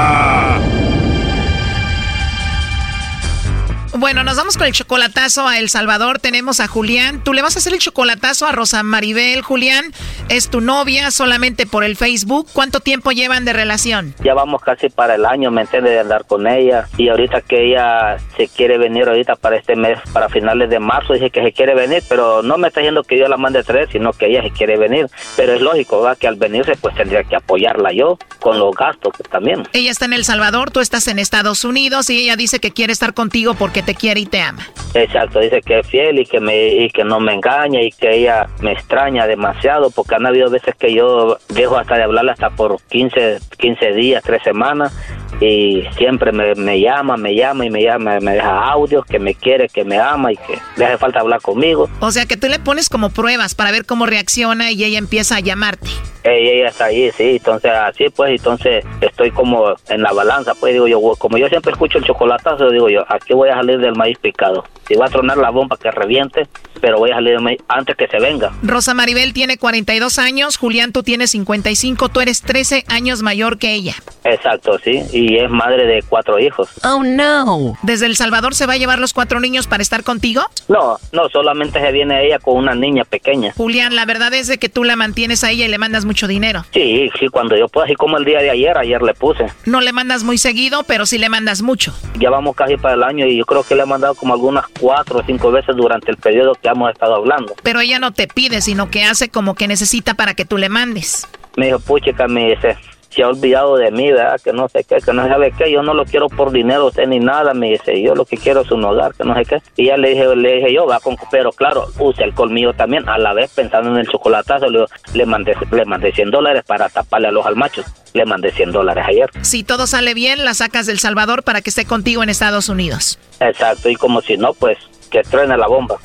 Bueno, 3.93 4.23
nos 4.23 4.37
vamos 4.37 4.57
con 4.57 4.67
el 4.67 4.71
chocolatazo 4.71 5.45
a 5.45 5.59
El 5.59 5.67
Salvador. 5.67 6.17
Tenemos 6.17 6.61
a 6.61 6.67
Julián. 6.67 7.21
Tú 7.25 7.33
le 7.33 7.41
vas 7.41 7.57
a 7.57 7.59
hacer 7.59 7.73
el 7.73 7.79
chocolatazo 7.79 8.47
a 8.47 8.53
Rosa 8.53 8.83
Maribel. 8.83 9.41
Julián, 9.41 9.93
es 10.29 10.49
tu 10.49 10.61
novia 10.61 11.11
solamente 11.11 11.65
por 11.65 11.83
el 11.83 11.97
Facebook. 11.97 12.47
¿Cuánto 12.53 12.79
tiempo 12.79 13.11
llevan 13.11 13.43
de 13.43 13.51
relación? 13.51 14.15
Ya 14.23 14.33
vamos 14.33 14.61
casi 14.61 14.87
para 14.87 15.15
el 15.15 15.25
año, 15.25 15.51
¿me 15.51 15.63
entiendes? 15.63 15.91
De 15.91 15.99
andar 15.99 16.25
con 16.25 16.47
ella. 16.47 16.87
Y 16.97 17.09
ahorita 17.09 17.41
que 17.41 17.67
ella 17.67 18.17
se 18.37 18.47
quiere 18.47 18.77
venir 18.77 19.09
ahorita 19.09 19.35
para 19.35 19.57
este 19.57 19.75
mes, 19.75 19.99
para 20.13 20.29
finales 20.29 20.69
de 20.69 20.79
marzo, 20.79 21.13
dice 21.13 21.29
que 21.29 21.43
se 21.43 21.51
quiere 21.51 21.75
venir, 21.75 22.01
pero 22.07 22.41
no 22.41 22.57
me 22.57 22.69
está 22.69 22.79
diciendo 22.79 23.03
que 23.03 23.19
yo 23.19 23.27
la 23.27 23.35
mande 23.35 23.61
tres, 23.61 23.89
sino 23.91 24.13
que 24.13 24.27
ella 24.27 24.41
se 24.41 24.51
quiere 24.51 24.77
venir. 24.77 25.07
Pero 25.35 25.53
es 25.53 25.61
lógico, 25.61 26.01
¿verdad? 26.01 26.17
Que 26.17 26.27
al 26.27 26.37
venirse 26.37 26.77
pues 26.79 26.95
tendría 26.95 27.25
que 27.25 27.35
apoyarla 27.35 27.91
yo 27.91 28.17
con 28.39 28.57
los 28.57 28.73
gastos 28.73 29.13
pues, 29.17 29.29
también. 29.29 29.67
Ella 29.73 29.91
está 29.91 30.05
en 30.05 30.13
El 30.13 30.23
Salvador, 30.23 30.71
tú 30.71 30.79
estás 30.79 31.09
en 31.09 31.19
Estados 31.19 31.65
Unidos 31.65 32.09
y 32.09 32.17
ella 32.17 32.37
dice 32.37 32.59
que 32.59 32.71
quiere 32.71 32.93
estar 32.93 33.13
contigo 33.13 33.53
porque 33.53 33.80
te 33.81 33.95
quiere 33.95 34.19
y 34.21 34.25
te 34.25 34.41
ama. 34.41 34.65
Exacto, 34.93 35.39
dice 35.39 35.61
que 35.61 35.79
es 35.79 35.87
fiel 35.87 36.19
y 36.19 36.25
que 36.25 36.39
me 36.41 36.67
y 36.67 36.89
que 36.89 37.05
no 37.05 37.19
me 37.19 37.33
engaña 37.33 37.81
y 37.81 37.91
que 37.91 38.17
ella 38.17 38.49
me 38.59 38.73
extraña 38.73 39.25
demasiado 39.25 39.89
porque 39.89 40.15
han 40.15 40.25
habido 40.25 40.49
veces 40.49 40.75
que 40.75 40.93
yo 40.93 41.37
dejo 41.49 41.77
hasta 41.77 41.95
de 41.95 42.03
hablarle 42.03 42.31
hasta 42.31 42.49
por 42.49 42.77
15, 42.89 43.39
15 43.57 43.91
días, 43.93 44.23
3 44.23 44.43
semanas 44.43 44.93
y 45.39 45.83
siempre 45.97 46.31
me, 46.31 46.55
me 46.55 46.79
llama, 46.79 47.17
me 47.17 47.35
llama 47.35 47.65
y 47.65 47.69
me 47.69 47.83
llama, 47.83 48.19
me 48.19 48.33
deja 48.33 48.71
audios 48.71 49.05
que 49.05 49.19
me 49.19 49.33
quiere, 49.33 49.67
que 49.69 49.83
me 49.83 49.97
ama 49.99 50.31
y 50.33 50.37
que 50.37 50.57
le 50.77 50.85
hace 50.85 50.97
falta 50.97 51.19
hablar 51.19 51.41
conmigo. 51.41 51.89
O 51.99 52.11
sea 52.11 52.25
que 52.25 52.37
tú 52.37 52.47
le 52.47 52.59
pones 52.59 52.89
como 52.89 53.09
pruebas 53.09 53.55
para 53.55 53.71
ver 53.71 53.85
cómo 53.85 54.05
reacciona 54.05 54.71
y 54.71 54.83
ella 54.83 54.97
empieza 54.97 55.37
a 55.37 55.39
llamarte. 55.39 55.89
Ey, 56.23 56.49
ella 56.49 56.67
está 56.67 56.85
ahí, 56.85 57.09
sí, 57.17 57.37
entonces 57.37 57.71
así 57.71 58.05
pues, 58.15 58.31
entonces 58.31 58.85
estoy 59.01 59.31
como 59.31 59.73
en 59.89 60.03
la 60.03 60.13
balanza, 60.13 60.53
pues 60.53 60.73
digo 60.73 60.87
yo, 60.87 60.99
como 61.17 61.37
yo 61.37 61.47
siempre 61.47 61.71
escucho 61.71 61.97
el 61.97 62.03
chocolatazo, 62.03 62.69
digo 62.69 62.89
yo, 62.89 63.03
aquí 63.07 63.33
voy 63.33 63.49
a 63.49 63.55
salir 63.55 63.79
del 63.79 63.95
maíz 63.95 64.19
picado. 64.19 64.63
Si 64.87 64.95
va 64.95 65.05
a 65.05 65.09
tronar 65.09 65.37
la 65.37 65.49
bomba 65.49 65.77
que 65.77 65.89
reviente, 65.89 66.47
pero 66.79 66.99
voy 66.99 67.11
a 67.11 67.15
salir 67.15 67.33
del 67.33 67.41
maíz 67.41 67.59
antes 67.67 67.95
que 67.95 68.07
se 68.07 68.19
venga. 68.19 68.51
Rosa 68.61 68.93
Maribel 68.93 69.33
tiene 69.33 69.57
42 69.57 70.19
años, 70.19 70.57
Julián 70.57 70.91
tú 70.91 71.01
tienes 71.01 71.31
55, 71.31 72.09
tú 72.09 72.21
eres 72.21 72.41
13 72.41 72.85
años 72.87 73.23
mayor 73.23 73.57
que 73.57 73.73
ella. 73.73 73.95
Exacto, 74.23 74.77
sí, 74.83 75.01
y, 75.11 75.20
y 75.21 75.37
es 75.37 75.49
madre 75.49 75.85
de 75.85 76.03
cuatro 76.03 76.39
hijos. 76.39 76.69
Oh 76.83 77.03
no. 77.03 77.77
¿Desde 77.83 78.07
El 78.07 78.15
Salvador 78.15 78.55
se 78.55 78.65
va 78.65 78.73
a 78.73 78.77
llevar 78.77 78.99
los 78.99 79.13
cuatro 79.13 79.39
niños 79.39 79.67
para 79.67 79.83
estar 79.83 80.03
contigo? 80.03 80.41
No, 80.67 80.97
no, 81.11 81.29
solamente 81.29 81.79
se 81.79 81.91
viene 81.91 82.25
ella 82.25 82.39
con 82.39 82.57
una 82.57 82.73
niña 82.73 83.03
pequeña. 83.03 83.53
Julián, 83.55 83.95
la 83.95 84.05
verdad 84.05 84.33
es 84.33 84.47
de 84.47 84.57
que 84.57 84.69
tú 84.69 84.83
la 84.83 84.95
mantienes 84.95 85.43
a 85.43 85.51
ella 85.51 85.65
y 85.65 85.67
le 85.67 85.77
mandas 85.77 86.05
mucho 86.05 86.27
dinero. 86.27 86.65
Sí, 86.73 87.09
sí, 87.19 87.27
cuando 87.27 87.55
yo 87.55 87.67
puedo, 87.67 87.85
así 87.85 87.95
como 87.95 88.17
el 88.17 88.25
día 88.25 88.39
de 88.39 88.49
ayer, 88.49 88.77
ayer 88.77 89.01
le 89.01 89.13
puse. 89.13 89.45
No 89.65 89.81
le 89.81 89.91
mandas 89.93 90.23
muy 90.23 90.37
seguido, 90.37 90.83
pero 90.83 91.05
sí 91.05 91.17
le 91.17 91.29
mandas 91.29 91.61
mucho. 91.61 91.93
Ya 92.19 92.29
vamos 92.29 92.55
casi 92.55 92.77
para 92.77 92.95
el 92.95 93.03
año 93.03 93.25
y 93.27 93.37
yo 93.37 93.45
creo 93.45 93.63
que 93.63 93.75
le 93.75 93.83
he 93.83 93.85
mandado 93.85 94.15
como 94.15 94.33
algunas 94.33 94.65
cuatro 94.79 95.19
o 95.19 95.23
cinco 95.23 95.51
veces 95.51 95.75
durante 95.75 96.11
el 96.11 96.17
periodo 96.17 96.55
que 96.55 96.67
hemos 96.67 96.91
estado 96.91 97.15
hablando. 97.15 97.53
Pero 97.63 97.79
ella 97.79 97.99
no 97.99 98.11
te 98.11 98.27
pide, 98.27 98.61
sino 98.61 98.89
que 98.89 99.03
hace 99.03 99.29
como 99.29 99.55
que 99.55 99.67
necesita 99.67 100.13
para 100.15 100.33
que 100.33 100.45
tú 100.45 100.57
le 100.57 100.69
mandes. 100.69 101.27
Me 101.57 101.65
dijo, 101.67 101.79
puchica, 101.79 102.27
me 102.27 102.51
dice, 102.51 102.77
se 103.11 103.23
ha 103.23 103.27
olvidado 103.27 103.75
de 103.75 103.91
mí, 103.91 104.11
¿verdad? 104.11 104.39
Que 104.41 104.53
no 104.53 104.69
sé 104.69 104.83
qué, 104.83 104.97
que 104.97 105.13
no 105.13 105.27
sabe 105.27 105.51
qué, 105.57 105.71
yo 105.71 105.83
no 105.83 105.93
lo 105.93 106.05
quiero 106.05 106.27
por 106.27 106.51
dinero 106.51 106.87
usted 106.87 107.07
ni 107.07 107.19
nada, 107.19 107.53
me 107.53 107.71
dice, 107.71 108.01
yo 108.01 108.15
lo 108.15 108.25
que 108.25 108.37
quiero 108.37 108.61
es 108.61 108.71
un 108.71 108.83
hogar, 108.85 109.13
que 109.13 109.23
no 109.23 109.35
sé 109.35 109.45
qué. 109.45 109.61
Y 109.75 109.87
ya 109.87 109.97
le 109.97 110.11
dije, 110.11 110.35
le 110.35 110.55
dije 110.55 110.73
yo, 110.73 110.87
va 110.87 110.99
con, 110.99 111.17
pero 111.29 111.51
claro, 111.51 111.87
use 111.99 112.23
el 112.23 112.33
colmillo 112.33 112.73
también, 112.73 113.07
a 113.09 113.17
la 113.17 113.33
vez 113.33 113.51
pensando 113.53 113.89
en 113.91 113.97
el 113.97 114.07
chocolatazo, 114.07 114.69
le, 114.69 114.85
le 115.13 115.25
mandé, 115.25 115.55
le 115.71 115.85
mandé 115.85 116.11
100 116.11 116.31
dólares 116.31 116.63
para 116.65 116.89
taparle 116.89 117.27
a 117.27 117.31
los 117.31 117.45
almachos, 117.45 117.85
le 118.13 118.25
mandé 118.25 118.51
100 118.51 118.71
dólares 118.71 119.03
ayer. 119.07 119.29
Si 119.41 119.63
todo 119.63 119.87
sale 119.87 120.13
bien, 120.13 120.45
la 120.45 120.53
sacas 120.53 120.85
del 120.85 120.99
Salvador 120.99 121.43
para 121.43 121.61
que 121.61 121.69
esté 121.69 121.85
contigo 121.85 122.23
en 122.23 122.29
Estados 122.29 122.69
Unidos. 122.69 123.19
Exacto, 123.39 123.89
y 123.89 123.95
como 123.95 124.21
si 124.21 124.37
no, 124.37 124.53
pues, 124.53 124.77
que 125.09 125.21
truene 125.23 125.57
la 125.57 125.67
bomba. 125.67 125.97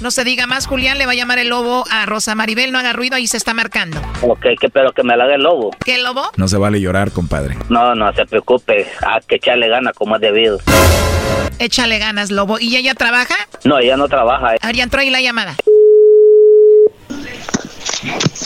No 0.00 0.10
se 0.10 0.24
diga 0.24 0.46
más, 0.46 0.66
Julián, 0.66 0.96
le 0.96 1.04
va 1.04 1.12
a 1.12 1.14
llamar 1.14 1.38
el 1.38 1.48
lobo 1.48 1.84
a 1.90 2.06
Rosa 2.06 2.34
Maribel, 2.34 2.72
no 2.72 2.78
haga 2.78 2.94
ruido, 2.94 3.16
ahí 3.16 3.26
se 3.26 3.36
está 3.36 3.52
marcando. 3.52 4.00
Ok, 4.22 4.46
que 4.58 4.70
pero 4.72 4.92
que 4.92 5.02
me 5.02 5.14
la 5.14 5.24
haga 5.24 5.34
el 5.34 5.42
lobo. 5.42 5.76
¿Qué 5.84 5.98
lobo? 5.98 6.30
No 6.36 6.48
se 6.48 6.56
vale 6.56 6.80
llorar, 6.80 7.10
compadre. 7.10 7.58
No, 7.68 7.94
no 7.94 8.10
se 8.14 8.24
preocupe, 8.24 8.86
a 9.06 9.20
que 9.20 9.36
echarle 9.36 9.68
gana 9.68 9.92
como 9.92 10.16
es 10.16 10.22
debido. 10.22 10.58
Échale 11.58 11.98
ganas, 11.98 12.30
lobo. 12.30 12.58
¿Y 12.58 12.76
ella 12.76 12.94
trabaja? 12.94 13.34
No, 13.64 13.78
ella 13.78 13.98
no 13.98 14.08
trabaja. 14.08 14.54
A 14.62 14.66
ver, 14.66 14.76
ya 14.76 14.84
entró 14.84 15.00
ahí 15.00 15.10
la 15.10 15.20
llamada. 15.20 15.54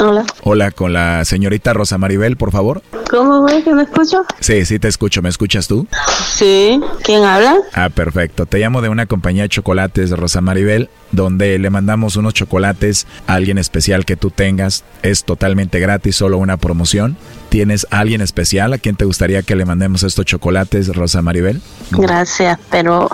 Hola. 0.01 0.25
Hola, 0.43 0.71
con 0.73 0.93
la 0.93 1.25
señorita 1.25 1.73
Rosa 1.73 1.99
Maribel, 1.99 2.37
por 2.37 2.51
favor. 2.51 2.83
¿Cómo 3.11 3.43
güey 3.43 3.63
que 3.63 3.73
me 3.73 3.85
escucho? 3.85 4.25
Sí, 4.41 4.65
sí 4.65 4.79
te 4.79 4.89
escucho. 4.89 5.23
¿Me 5.23 5.29
escuchas 5.29 5.69
tú? 5.69 5.87
Sí. 6.35 6.81
¿Quién 7.05 7.23
habla? 7.23 7.57
Ah, 7.73 7.89
perfecto. 7.89 8.47
Te 8.47 8.59
llamo 8.59 8.83
de 8.83 8.89
una 8.89 9.07
compañía 9.07 9.45
de 9.45 9.49
chocolates, 9.49 10.11
Rosa 10.11 10.41
Maribel, 10.41 10.91
donde 11.13 11.59
le 11.59 11.71
mandamos 11.71 12.17
unos 12.17 12.35
chocolates 12.35 13.07
a 13.29 13.35
alguien 13.35 13.59
especial 13.59 14.05
que 14.05 14.17
tú 14.17 14.31
tengas. 14.31 14.83
Es 15.03 15.25
totalmente 15.25 15.79
gratis, 15.79 16.17
solo 16.17 16.39
una 16.39 16.57
promoción. 16.57 17.17
¿Tienes 17.49 17.87
a 17.91 18.01
alguien 18.01 18.21
especial 18.21 18.73
a 18.73 18.79
quien 18.79 18.97
te 18.97 19.05
gustaría 19.05 19.43
que 19.43 19.55
le 19.55 19.65
mandemos 19.65 20.03
estos 20.03 20.25
chocolates, 20.25 20.95
Rosa 20.95 21.23
Maribel? 21.23 21.63
Gracias, 21.93 22.59
pero 22.71 23.09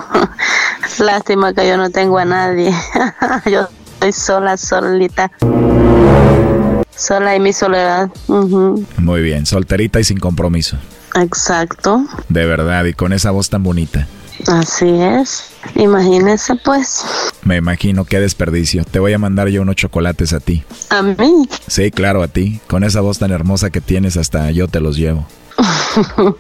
lástima 0.99 1.53
que 1.53 1.69
yo 1.69 1.77
no 1.77 1.91
tengo 1.91 2.19
a 2.19 2.25
nadie. 2.25 2.73
yo 3.51 3.69
estoy 3.93 4.13
sola, 4.13 4.57
solita. 4.57 5.31
Sola 6.97 7.35
en 7.35 7.43
mi 7.43 7.53
soledad. 7.53 8.11
Ujú. 8.29 8.85
Muy 8.99 9.23
bien, 9.23 9.47
solterita 9.47 10.01
y 10.01 10.05
sin 10.05 10.19
compromiso. 10.19 10.77
Exacto. 11.15 12.05
De 12.29 12.47
verdad, 12.47 12.85
y 12.85 12.93
con 12.93 13.13
esa 13.13 13.31
voz 13.31 13.51
tan 13.51 13.63
bonita. 13.63 14.07
Así 14.47 14.89
es. 14.89 15.51
Imagínese 15.75 16.57
pues. 16.57 17.05
Me 17.43 17.57
imagino 17.57 18.05
qué 18.05 18.21
desperdicio. 18.21 18.85
Te 18.85 18.99
voy 18.99 19.13
a 19.13 19.19
mandar 19.19 19.49
yo 19.49 19.63
unos 19.63 19.77
chocolates 19.77 20.33
a 20.33 20.41
ti. 20.41 20.65
A 20.91 21.03
mí. 21.03 21.49
Sí, 21.67 21.91
claro, 21.91 22.23
a 22.23 22.29
ti. 22.29 22.61
Con 22.67 22.85
esa 22.85 23.01
voz 23.01 23.19
tan 23.19 23.33
hermosa 23.33 23.71
que 23.71 23.81
tienes, 23.81 24.17
hasta 24.17 24.51
yo 24.51 24.69
te 24.69 24.81
los 24.81 24.97
llevo. 24.97 25.27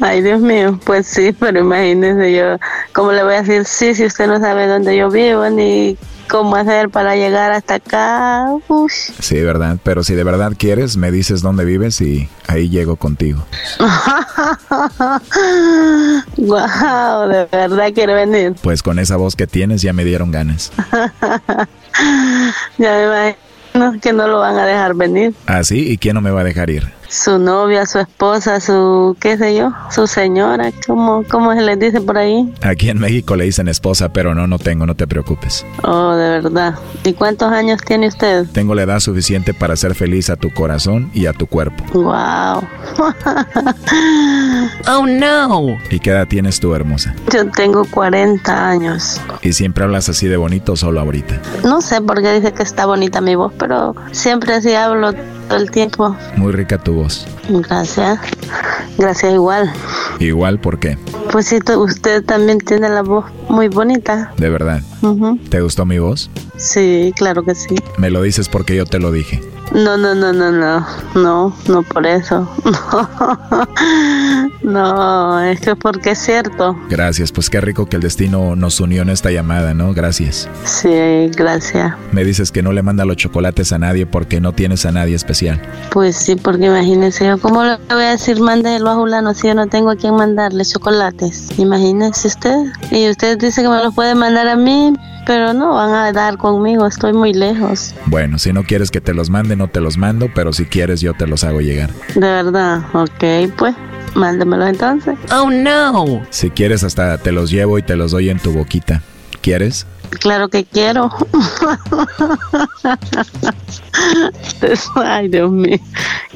Ay, 0.00 0.22
Dios 0.22 0.40
mío, 0.40 0.78
pues 0.84 1.06
sí, 1.06 1.34
pero 1.38 1.60
imagínese 1.60 2.36
yo, 2.36 2.58
¿cómo 2.92 3.12
le 3.12 3.24
voy 3.24 3.34
a 3.34 3.42
decir 3.42 3.64
sí 3.64 3.94
si 3.94 4.04
usted 4.04 4.26
no 4.28 4.38
sabe 4.38 4.66
dónde 4.66 4.96
yo 4.96 5.10
vivo 5.10 5.48
ni 5.48 5.96
cómo 6.28 6.56
hacer 6.56 6.90
para 6.90 7.16
llegar 7.16 7.52
hasta 7.52 7.74
acá? 7.74 8.46
Uy. 8.68 8.90
Sí, 9.18 9.40
verdad. 9.42 9.78
Pero 9.82 10.04
si 10.04 10.14
de 10.14 10.24
verdad 10.24 10.52
quieres, 10.56 10.96
me 10.96 11.10
dices 11.10 11.42
dónde 11.42 11.64
vives 11.64 12.00
y 12.00 12.28
ahí 12.46 12.68
llego 12.68 12.96
contigo. 12.96 13.44
Wow, 16.36 17.28
de 17.28 17.46
verdad 17.50 17.90
quiero 17.94 18.14
venir. 18.14 18.54
Pues 18.62 18.82
con 18.82 18.98
esa 18.98 19.16
voz 19.16 19.36
que 19.36 19.46
tienes 19.46 19.82
ya 19.82 19.92
me 19.92 20.04
dieron 20.04 20.30
ganas. 20.30 20.72
ya 22.78 22.78
me 22.78 23.36
imagino 23.74 24.00
que 24.00 24.12
no 24.12 24.28
lo 24.28 24.40
van 24.40 24.58
a 24.58 24.66
dejar 24.66 24.94
venir. 24.94 25.34
¿Ah, 25.46 25.64
sí? 25.64 25.90
¿Y 25.90 25.98
quién 25.98 26.14
no 26.14 26.20
me 26.20 26.30
va 26.30 26.42
a 26.42 26.44
dejar 26.44 26.70
ir? 26.70 26.92
Su 27.08 27.38
novia, 27.38 27.86
su 27.86 27.98
esposa, 27.98 28.60
su, 28.60 29.16
qué 29.20 29.38
sé 29.38 29.56
yo, 29.56 29.72
su 29.90 30.06
señora, 30.06 30.70
¿cómo, 30.86 31.24
cómo 31.30 31.54
se 31.54 31.62
les 31.62 31.78
dice 31.78 32.00
por 32.00 32.18
ahí? 32.18 32.52
Aquí 32.62 32.90
en 32.90 32.98
México 32.98 33.36
le 33.36 33.44
dicen 33.44 33.68
esposa, 33.68 34.08
pero 34.08 34.34
no, 34.34 34.46
no 34.46 34.58
tengo, 34.58 34.86
no 34.86 34.94
te 34.94 35.06
preocupes. 35.06 35.64
Oh, 35.82 36.14
de 36.14 36.28
verdad. 36.28 36.74
¿Y 37.04 37.12
cuántos 37.12 37.52
años 37.52 37.80
tiene 37.82 38.08
usted? 38.08 38.46
Tengo 38.52 38.74
la 38.74 38.82
edad 38.82 39.00
suficiente 39.00 39.54
para 39.54 39.74
hacer 39.74 39.94
feliz 39.94 40.30
a 40.30 40.36
tu 40.36 40.52
corazón 40.52 41.10
y 41.14 41.26
a 41.26 41.32
tu 41.32 41.46
cuerpo. 41.46 41.84
Wow. 41.92 42.66
oh, 44.88 45.06
no. 45.06 45.78
¿Y 45.90 46.00
qué 46.00 46.10
edad 46.10 46.26
tienes 46.26 46.60
tú, 46.60 46.74
hermosa? 46.74 47.14
Yo 47.32 47.48
tengo 47.50 47.84
40 47.90 48.68
años. 48.68 49.20
¿Y 49.42 49.52
siempre 49.52 49.84
hablas 49.84 50.08
así 50.08 50.26
de 50.26 50.36
bonito 50.36 50.72
o 50.72 50.76
solo 50.76 51.00
ahorita? 51.00 51.40
No 51.64 51.80
sé 51.80 52.00
por 52.00 52.22
qué 52.22 52.34
dice 52.34 52.52
que 52.52 52.62
está 52.62 52.86
bonita 52.86 53.20
mi 53.20 53.34
voz, 53.34 53.52
pero 53.58 53.94
siempre 54.12 54.54
así 54.54 54.74
hablo 54.74 55.12
todo 55.48 55.58
el 55.58 55.70
tiempo. 55.70 56.16
Muy 56.36 56.52
rica 56.52 56.78
tu 56.78 56.94
voz. 56.94 57.26
Gracias. 57.48 58.18
Gracias 58.98 59.32
igual. 59.32 59.72
Igual, 60.20 60.58
¿por 60.58 60.78
qué? 60.78 60.96
Pues 61.30 61.46
sí, 61.46 61.58
usted 61.76 62.24
también 62.24 62.58
tiene 62.58 62.88
la 62.88 63.02
voz 63.02 63.26
muy 63.48 63.68
bonita. 63.68 64.32
De 64.36 64.48
verdad. 64.48 64.80
¿Te 65.50 65.60
gustó 65.60 65.84
mi 65.84 65.98
voz? 65.98 66.30
Sí, 66.56 67.12
claro 67.16 67.42
que 67.42 67.54
sí. 67.54 67.76
Me 67.98 68.10
lo 68.10 68.22
dices 68.22 68.48
porque 68.48 68.76
yo 68.76 68.86
te 68.86 68.98
lo 68.98 69.12
dije. 69.12 69.42
No, 69.72 69.96
no, 69.96 70.14
no, 70.14 70.32
no, 70.32 70.52
no. 70.52 70.86
No, 71.14 71.56
no 71.68 71.82
por 71.82 72.06
eso. 72.06 72.48
No, 74.66 75.40
es 75.40 75.60
que 75.60 75.76
porque 75.76 76.10
es 76.10 76.18
cierto. 76.18 76.76
Gracias, 76.88 77.30
pues 77.30 77.48
qué 77.48 77.60
rico 77.60 77.86
que 77.86 77.94
el 77.94 78.02
destino 78.02 78.56
nos 78.56 78.80
unió 78.80 79.02
en 79.02 79.10
esta 79.10 79.30
llamada, 79.30 79.74
¿no? 79.74 79.94
Gracias. 79.94 80.48
Sí, 80.64 81.30
gracias. 81.36 81.94
Me 82.10 82.24
dices 82.24 82.50
que 82.50 82.64
no 82.64 82.72
le 82.72 82.82
manda 82.82 83.04
los 83.04 83.16
chocolates 83.16 83.72
a 83.72 83.78
nadie 83.78 84.06
porque 84.06 84.40
no 84.40 84.54
tienes 84.54 84.84
a 84.84 84.90
nadie 84.90 85.14
especial. 85.14 85.62
Pues 85.92 86.16
sí, 86.16 86.34
porque 86.34 86.66
imagínese 86.66 87.26
yo, 87.28 87.38
¿cómo 87.38 87.62
le 87.62 87.76
voy 87.88 88.02
a 88.02 88.10
decir 88.10 88.40
mándelo 88.40 88.90
a 88.90 88.94
Julano 88.96 89.34
si 89.34 89.46
yo 89.46 89.54
no 89.54 89.68
tengo 89.68 89.90
a 89.90 89.96
quien 89.96 90.16
mandarle 90.16 90.64
chocolates? 90.64 91.56
Imagínese 91.58 92.26
usted. 92.26 92.56
Y 92.90 93.08
usted 93.08 93.38
dice 93.38 93.62
que 93.62 93.68
me 93.68 93.76
los 93.76 93.94
puede 93.94 94.16
mandar 94.16 94.48
a 94.48 94.56
mí, 94.56 94.92
pero 95.26 95.52
no 95.52 95.74
van 95.74 95.92
a 95.92 96.12
dar 96.12 96.38
conmigo, 96.38 96.86
estoy 96.86 97.12
muy 97.12 97.32
lejos. 97.34 97.94
Bueno, 98.06 98.38
si 98.38 98.52
no 98.52 98.64
quieres 98.64 98.90
que 98.90 99.00
te 99.00 99.14
los 99.14 99.30
no 99.56 99.68
te 99.68 99.80
los 99.80 99.96
mando, 99.98 100.30
pero 100.34 100.52
si 100.52 100.66
quieres 100.66 101.00
yo 101.00 101.14
te 101.14 101.26
los 101.26 101.44
hago 101.44 101.60
llegar. 101.60 101.90
De 102.14 102.20
verdad, 102.20 102.82
ok, 102.92 103.52
pues, 103.56 103.74
mándemelos 104.14 104.68
entonces. 104.68 105.16
Oh, 105.32 105.50
no. 105.50 106.22
Si 106.30 106.50
quieres 106.50 106.84
hasta 106.84 107.18
te 107.18 107.32
los 107.32 107.50
llevo 107.50 107.78
y 107.78 107.82
te 107.82 107.96
los 107.96 108.12
doy 108.12 108.30
en 108.30 108.38
tu 108.38 108.52
boquita. 108.52 109.02
¿Quieres? 109.40 109.86
Claro 110.10 110.48
que 110.48 110.64
quiero. 110.64 111.10
Ay, 114.96 115.28
Dios 115.28 115.50
mío, 115.50 115.78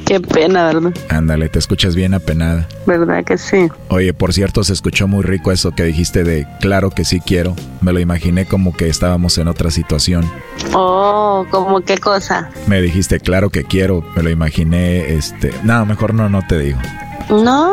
qué 0.06 0.20
pena, 0.20 0.66
¿verdad? 0.66 0.92
Ándale, 1.08 1.48
te 1.48 1.58
escuchas 1.58 1.94
bien 1.94 2.14
apenada. 2.14 2.66
¿Verdad 2.86 3.24
que 3.24 3.38
sí? 3.38 3.68
Oye, 3.88 4.14
por 4.14 4.32
cierto, 4.32 4.64
se 4.64 4.72
escuchó 4.72 5.08
muy 5.08 5.22
rico 5.22 5.52
eso 5.52 5.72
que 5.72 5.84
dijiste 5.84 6.24
de 6.24 6.46
claro 6.60 6.90
que 6.90 7.04
sí 7.04 7.20
quiero. 7.20 7.54
Me 7.80 7.92
lo 7.92 8.00
imaginé 8.00 8.46
como 8.46 8.74
que 8.74 8.88
estábamos 8.88 9.38
en 9.38 9.48
otra 9.48 9.70
situación. 9.70 10.30
Oh, 10.74 11.46
¿cómo 11.50 11.80
qué 11.80 11.98
cosa? 11.98 12.50
Me 12.66 12.80
dijiste 12.80 13.20
claro 13.20 13.50
que 13.50 13.64
quiero, 13.64 14.04
me 14.16 14.22
lo 14.22 14.30
imaginé, 14.30 15.14
este... 15.14 15.52
No, 15.64 15.84
mejor 15.86 16.14
no, 16.14 16.28
no 16.28 16.42
te 16.46 16.58
digo. 16.58 16.78
No, 17.30 17.70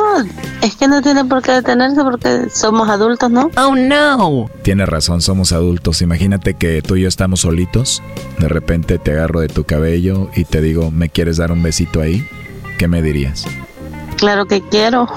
es 0.61 0.75
que 0.75 0.87
no 0.87 1.01
tiene 1.01 1.25
por 1.25 1.41
qué 1.41 1.53
detenerse 1.53 2.03
porque 2.03 2.49
somos 2.51 2.89
adultos, 2.89 3.31
¿no? 3.31 3.49
Oh, 3.57 3.75
no. 3.75 4.49
Tienes 4.61 4.87
razón, 4.87 5.21
somos 5.21 5.51
adultos. 5.51 6.01
Imagínate 6.01 6.53
que 6.53 6.81
tú 6.81 6.95
y 6.95 7.01
yo 7.01 7.07
estamos 7.07 7.41
solitos. 7.41 8.03
De 8.37 8.47
repente 8.47 8.99
te 8.99 9.11
agarro 9.11 9.39
de 9.39 9.47
tu 9.47 9.63
cabello 9.63 10.29
y 10.35 10.45
te 10.45 10.61
digo, 10.61 10.91
¿me 10.91 11.09
quieres 11.09 11.37
dar 11.37 11.51
un 11.51 11.63
besito 11.63 12.01
ahí? 12.01 12.27
¿Qué 12.77 12.87
me 12.87 13.01
dirías? 13.01 13.45
Claro 14.17 14.45
que 14.45 14.61
quiero. 14.61 15.07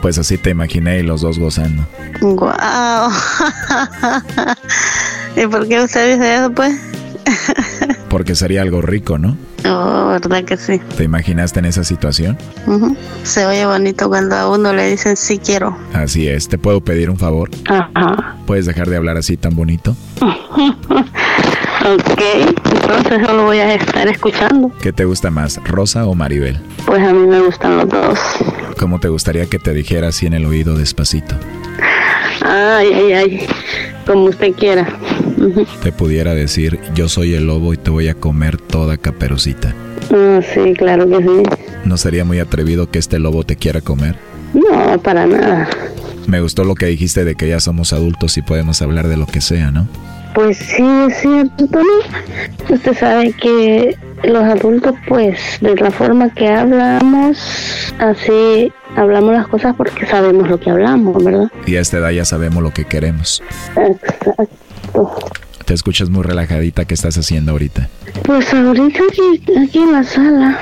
Pues 0.00 0.18
así 0.18 0.38
te 0.38 0.50
imaginé 0.50 1.00
y 1.00 1.02
los 1.02 1.22
dos 1.22 1.38
gozando. 1.38 1.84
Guau. 2.20 3.10
¿Y 5.36 5.46
por 5.48 5.66
qué 5.66 5.80
usted 5.80 6.14
dice 6.14 6.36
eso, 6.36 6.52
pues? 6.52 6.80
Porque 8.08 8.36
sería 8.36 8.62
algo 8.62 8.80
rico, 8.82 9.18
¿no? 9.18 9.36
Oh, 9.78 10.08
¿verdad 10.10 10.44
que 10.44 10.56
sí? 10.56 10.80
¿Te 10.96 11.04
imaginaste 11.04 11.58
en 11.58 11.64
esa 11.66 11.82
situación? 11.84 12.38
Se 13.24 13.44
oye 13.46 13.66
bonito 13.66 14.08
cuando 14.08 14.36
a 14.36 14.50
uno 14.50 14.72
le 14.72 14.90
dicen 14.90 15.16
sí 15.16 15.38
quiero. 15.38 15.76
Así 15.92 16.28
es, 16.28 16.48
¿te 16.48 16.56
puedo 16.56 16.80
pedir 16.80 17.10
un 17.10 17.18
favor? 17.18 17.50
Ajá. 17.68 18.36
¿Puedes 18.46 18.66
dejar 18.66 18.88
de 18.88 18.96
hablar 18.96 19.16
así 19.16 19.36
tan 19.36 19.54
bonito? 19.56 19.96
Ok, 21.86 22.20
entonces 22.72 23.24
solo 23.26 23.44
voy 23.44 23.58
a 23.58 23.74
estar 23.74 24.08
escuchando. 24.08 24.72
¿Qué 24.80 24.92
te 24.92 25.04
gusta 25.04 25.30
más, 25.30 25.60
Rosa 25.62 26.06
o 26.06 26.16
Maribel? 26.16 26.58
Pues 26.84 27.00
a 27.00 27.12
mí 27.12 27.26
me 27.28 27.40
gustan 27.42 27.76
los 27.76 27.88
dos. 27.88 28.18
¿Cómo 28.76 28.98
te 28.98 29.06
gustaría 29.08 29.46
que 29.46 29.60
te 29.60 29.72
dijera 29.72 30.08
así 30.08 30.26
en 30.26 30.34
el 30.34 30.46
oído 30.46 30.76
despacito? 30.76 31.36
Ay, 32.58 32.90
ay, 32.90 33.12
ay, 33.12 33.46
como 34.06 34.24
usted 34.24 34.52
quiera. 34.54 34.88
Te 35.82 35.92
pudiera 35.92 36.34
decir, 36.34 36.80
yo 36.94 37.06
soy 37.06 37.34
el 37.34 37.46
lobo 37.46 37.74
y 37.74 37.76
te 37.76 37.90
voy 37.90 38.08
a 38.08 38.14
comer 38.14 38.56
toda 38.56 38.96
caperucita. 38.96 39.74
Ah, 40.10 40.40
sí, 40.54 40.72
claro 40.72 41.06
que 41.06 41.18
sí. 41.18 41.42
¿No 41.84 41.98
sería 41.98 42.24
muy 42.24 42.38
atrevido 42.38 42.90
que 42.90 42.98
este 42.98 43.18
lobo 43.18 43.44
te 43.44 43.56
quiera 43.56 43.82
comer? 43.82 44.16
No, 44.54 44.98
para 45.02 45.26
nada. 45.26 45.68
Me 46.26 46.40
gustó 46.40 46.64
lo 46.64 46.74
que 46.74 46.86
dijiste 46.86 47.26
de 47.26 47.34
que 47.34 47.46
ya 47.46 47.60
somos 47.60 47.92
adultos 47.92 48.38
y 48.38 48.42
podemos 48.42 48.80
hablar 48.80 49.06
de 49.06 49.18
lo 49.18 49.26
que 49.26 49.42
sea, 49.42 49.70
¿no? 49.70 49.86
Pues 50.34 50.56
sí, 50.56 50.82
es 51.08 51.20
cierto, 51.20 51.66
Tony. 51.66 52.70
Usted 52.70 52.96
sabe 52.96 53.32
que 53.34 53.98
los 54.24 54.42
adultos, 54.42 54.94
pues, 55.06 55.38
de 55.60 55.74
la 55.76 55.90
forma 55.90 56.30
que 56.30 56.48
hablamos, 56.48 57.38
así 57.98 58.72
hablamos 58.96 59.32
las 59.34 59.48
cosas 59.48 59.74
porque 59.76 60.06
sabemos 60.06 60.48
lo 60.48 60.58
que 60.60 60.70
hablamos, 60.70 61.22
¿verdad? 61.22 61.50
Y 61.66 61.76
a 61.76 61.80
esta 61.80 61.98
edad 61.98 62.10
ya 62.10 62.24
sabemos 62.24 62.62
lo 62.62 62.72
que 62.72 62.84
queremos. 62.84 63.42
Exacto. 63.76 65.16
Te 65.64 65.74
escuchas 65.74 66.08
muy 66.10 66.22
relajadita, 66.22 66.84
¿qué 66.84 66.94
estás 66.94 67.18
haciendo 67.18 67.52
ahorita? 67.52 67.88
Pues 68.22 68.54
ahorita 68.54 69.00
aquí, 69.10 69.42
aquí 69.58 69.78
en 69.78 69.92
la 69.92 70.04
sala, 70.04 70.58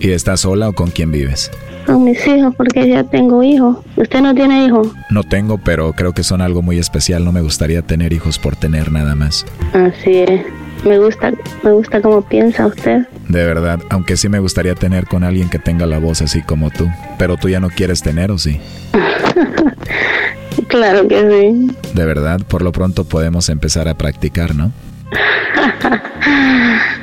¿Y 0.00 0.12
estás 0.12 0.40
sola 0.40 0.68
o 0.68 0.72
con 0.72 0.90
quién 0.90 1.10
vives? 1.10 1.50
con 1.86 2.04
mis 2.04 2.24
hijos, 2.26 2.54
porque 2.54 2.86
ya 2.86 3.02
tengo 3.04 3.42
hijos. 3.42 3.78
¿Usted 3.96 4.20
no 4.20 4.34
tiene 4.34 4.66
hijos? 4.66 4.88
No 5.08 5.22
tengo, 5.24 5.56
pero 5.56 5.94
creo 5.94 6.12
que 6.12 6.22
son 6.22 6.42
algo 6.42 6.60
muy 6.60 6.78
especial. 6.78 7.24
No 7.24 7.32
me 7.32 7.40
gustaría 7.40 7.80
tener 7.80 8.12
hijos 8.12 8.38
por 8.38 8.56
tener 8.56 8.92
nada 8.92 9.14
más. 9.14 9.46
Así 9.72 10.18
es. 10.18 10.42
Me 10.84 10.98
gusta, 10.98 11.32
me 11.62 11.72
gusta 11.72 12.00
cómo 12.00 12.22
piensa 12.22 12.66
usted. 12.66 13.06
De 13.28 13.44
verdad, 13.44 13.80
aunque 13.90 14.16
sí 14.16 14.28
me 14.28 14.38
gustaría 14.38 14.74
tener 14.74 15.06
con 15.06 15.24
alguien 15.24 15.50
que 15.50 15.58
tenga 15.58 15.86
la 15.86 15.98
voz 15.98 16.22
así 16.22 16.42
como 16.42 16.70
tú. 16.70 16.88
Pero 17.18 17.36
tú 17.36 17.48
ya 17.48 17.60
no 17.60 17.68
quieres 17.70 18.02
tener, 18.02 18.30
¿o 18.30 18.38
sí? 18.38 18.60
Claro 20.68 21.08
que 21.08 21.20
sí. 21.20 21.76
De 21.94 22.04
verdad, 22.04 22.40
por 22.46 22.62
lo 22.62 22.72
pronto 22.72 23.04
podemos 23.04 23.48
empezar 23.48 23.88
a 23.88 23.94
practicar, 23.96 24.54
¿no? 24.54 24.72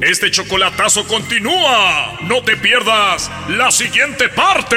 Este 0.00 0.30
chocolatazo 0.30 1.06
continúa. 1.06 2.18
No 2.26 2.42
te 2.42 2.56
pierdas 2.56 3.30
la 3.48 3.70
siguiente 3.70 4.28
parte. 4.28 4.76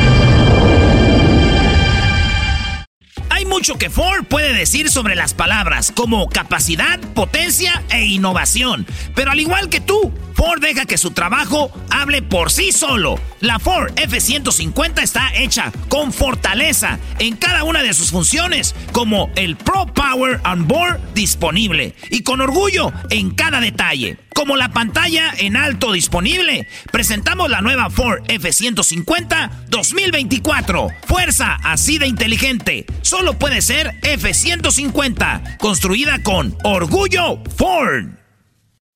mucho 3.51 3.77
que 3.77 3.89
Ford 3.89 4.23
puede 4.23 4.53
decir 4.53 4.89
sobre 4.89 5.13
las 5.13 5.33
palabras, 5.33 5.91
como 5.93 6.29
capacidad, 6.29 6.97
potencia 7.13 7.83
e 7.89 8.05
innovación. 8.05 8.87
Pero 9.13 9.31
al 9.31 9.41
igual 9.41 9.67
que 9.67 9.81
tú, 9.81 10.13
Ford 10.35 10.61
deja 10.61 10.85
que 10.85 10.97
su 10.97 11.11
trabajo 11.11 11.69
hable 11.89 12.21
por 12.21 12.49
sí 12.49 12.71
solo. 12.71 13.19
La 13.41 13.57
Ford 13.57 13.91
F-150 13.95 15.01
está 15.01 15.33
hecha 15.35 15.71
con 15.89 16.13
fortaleza 16.13 16.99
en 17.17 17.35
cada 17.35 17.63
una 17.63 17.81
de 17.81 17.95
sus 17.95 18.11
funciones, 18.11 18.75
como 18.91 19.31
el 19.35 19.55
Pro 19.57 19.87
Power 19.87 20.39
on 20.45 20.67
Board 20.67 20.99
disponible 21.15 21.95
y 22.11 22.21
con 22.21 22.39
orgullo 22.39 22.93
en 23.09 23.31
cada 23.31 23.59
detalle. 23.59 24.19
Como 24.35 24.57
la 24.57 24.69
pantalla 24.69 25.33
en 25.39 25.57
alto 25.57 25.91
disponible, 25.91 26.67
presentamos 26.91 27.49
la 27.49 27.61
nueva 27.61 27.89
Ford 27.89 28.21
F-150 28.27 29.65
2024. 29.69 30.89
Fuerza 31.07 31.57
así 31.63 31.97
de 31.97 32.05
inteligente. 32.05 32.85
Solo 33.01 33.39
puede 33.39 33.63
ser 33.63 33.95
F-150, 34.03 35.57
construida 35.57 36.21
con 36.21 36.55
orgullo 36.63 37.41
Ford. 37.57 38.20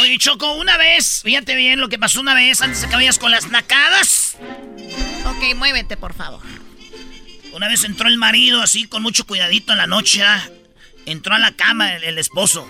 Oye, 0.00 0.18
Choco, 0.18 0.54
una 0.54 0.76
vez, 0.76 1.22
fíjate 1.22 1.54
bien 1.54 1.80
lo 1.80 1.88
que 1.88 1.98
pasó 1.98 2.20
una 2.20 2.34
vez 2.34 2.60
antes 2.62 2.80
de 2.80 2.88
que 2.88 2.94
vayas 2.94 3.18
con 3.18 3.30
las 3.30 3.48
nacadas. 3.48 4.36
Ok, 5.26 5.54
muévete, 5.56 5.96
por 5.96 6.14
favor. 6.14 6.40
Una 7.52 7.68
vez 7.68 7.84
entró 7.84 8.08
el 8.08 8.16
marido 8.16 8.62
así 8.62 8.86
con 8.86 9.02
mucho 9.02 9.26
cuidadito 9.26 9.72
en 9.72 9.78
la 9.78 9.86
noche. 9.86 10.22
¿ah? 10.22 10.48
Entró 11.04 11.34
a 11.34 11.38
la 11.38 11.52
cama 11.52 11.94
el, 11.96 12.04
el 12.04 12.18
esposo. 12.18 12.66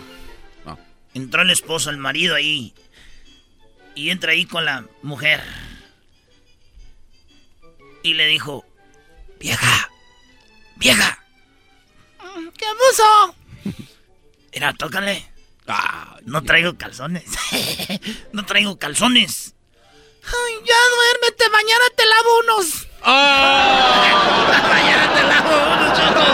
Entró 1.14 1.42
el 1.42 1.50
esposo, 1.50 1.90
el 1.90 1.98
marido 1.98 2.34
ahí. 2.34 2.74
Y 3.94 4.10
entra 4.10 4.32
ahí 4.32 4.46
con 4.46 4.64
la 4.64 4.86
mujer. 5.02 5.42
Y 8.02 8.14
le 8.14 8.26
dijo, 8.26 8.64
vieja, 9.38 9.90
vieja. 10.76 11.18
¿Qué 12.56 12.66
puso? 12.90 13.36
Mira, 14.54 14.72
tócale. 14.72 15.30
Ah, 15.66 16.11
no 16.26 16.42
traigo 16.42 16.76
calzones. 16.76 17.24
no 18.32 18.44
traigo 18.44 18.78
calzones. 18.78 19.54
Ay, 20.24 20.54
ya 20.64 20.74
duérmete, 20.96 21.48
mañana 21.50 21.84
te 21.96 22.06
lavo 22.06 22.38
unos. 22.44 22.88
mañana 24.68 25.12
te 25.14 25.22
lavo 25.24 25.50
unos, 25.72 25.98
Choco. 25.98 26.24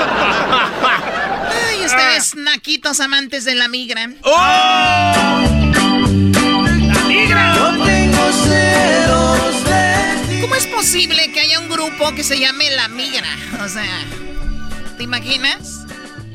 Ay, 1.69 1.85
ustedes 1.85 2.35
naquitos 2.37 3.01
amantes 3.01 3.45
de 3.45 3.55
la 3.55 3.69
migra. 3.69 4.09
¡La 6.93 7.05
migra! 7.07 7.55
Yo 7.57 7.85
tengo 7.85 8.33
celos 8.33 9.65
de 9.65 10.41
¿Cómo 10.43 10.55
es 10.55 10.67
posible 10.67 11.33
que 11.33 11.41
haya 11.41 11.59
un 11.61 11.69
grupo 11.71 12.15
que 12.15 12.25
se 12.25 12.39
llame 12.39 12.71
La 12.71 12.89
Migra? 12.89 13.37
O 13.65 13.69
sea, 13.69 14.05
¿te 14.97 15.05
imaginas? 15.05 15.88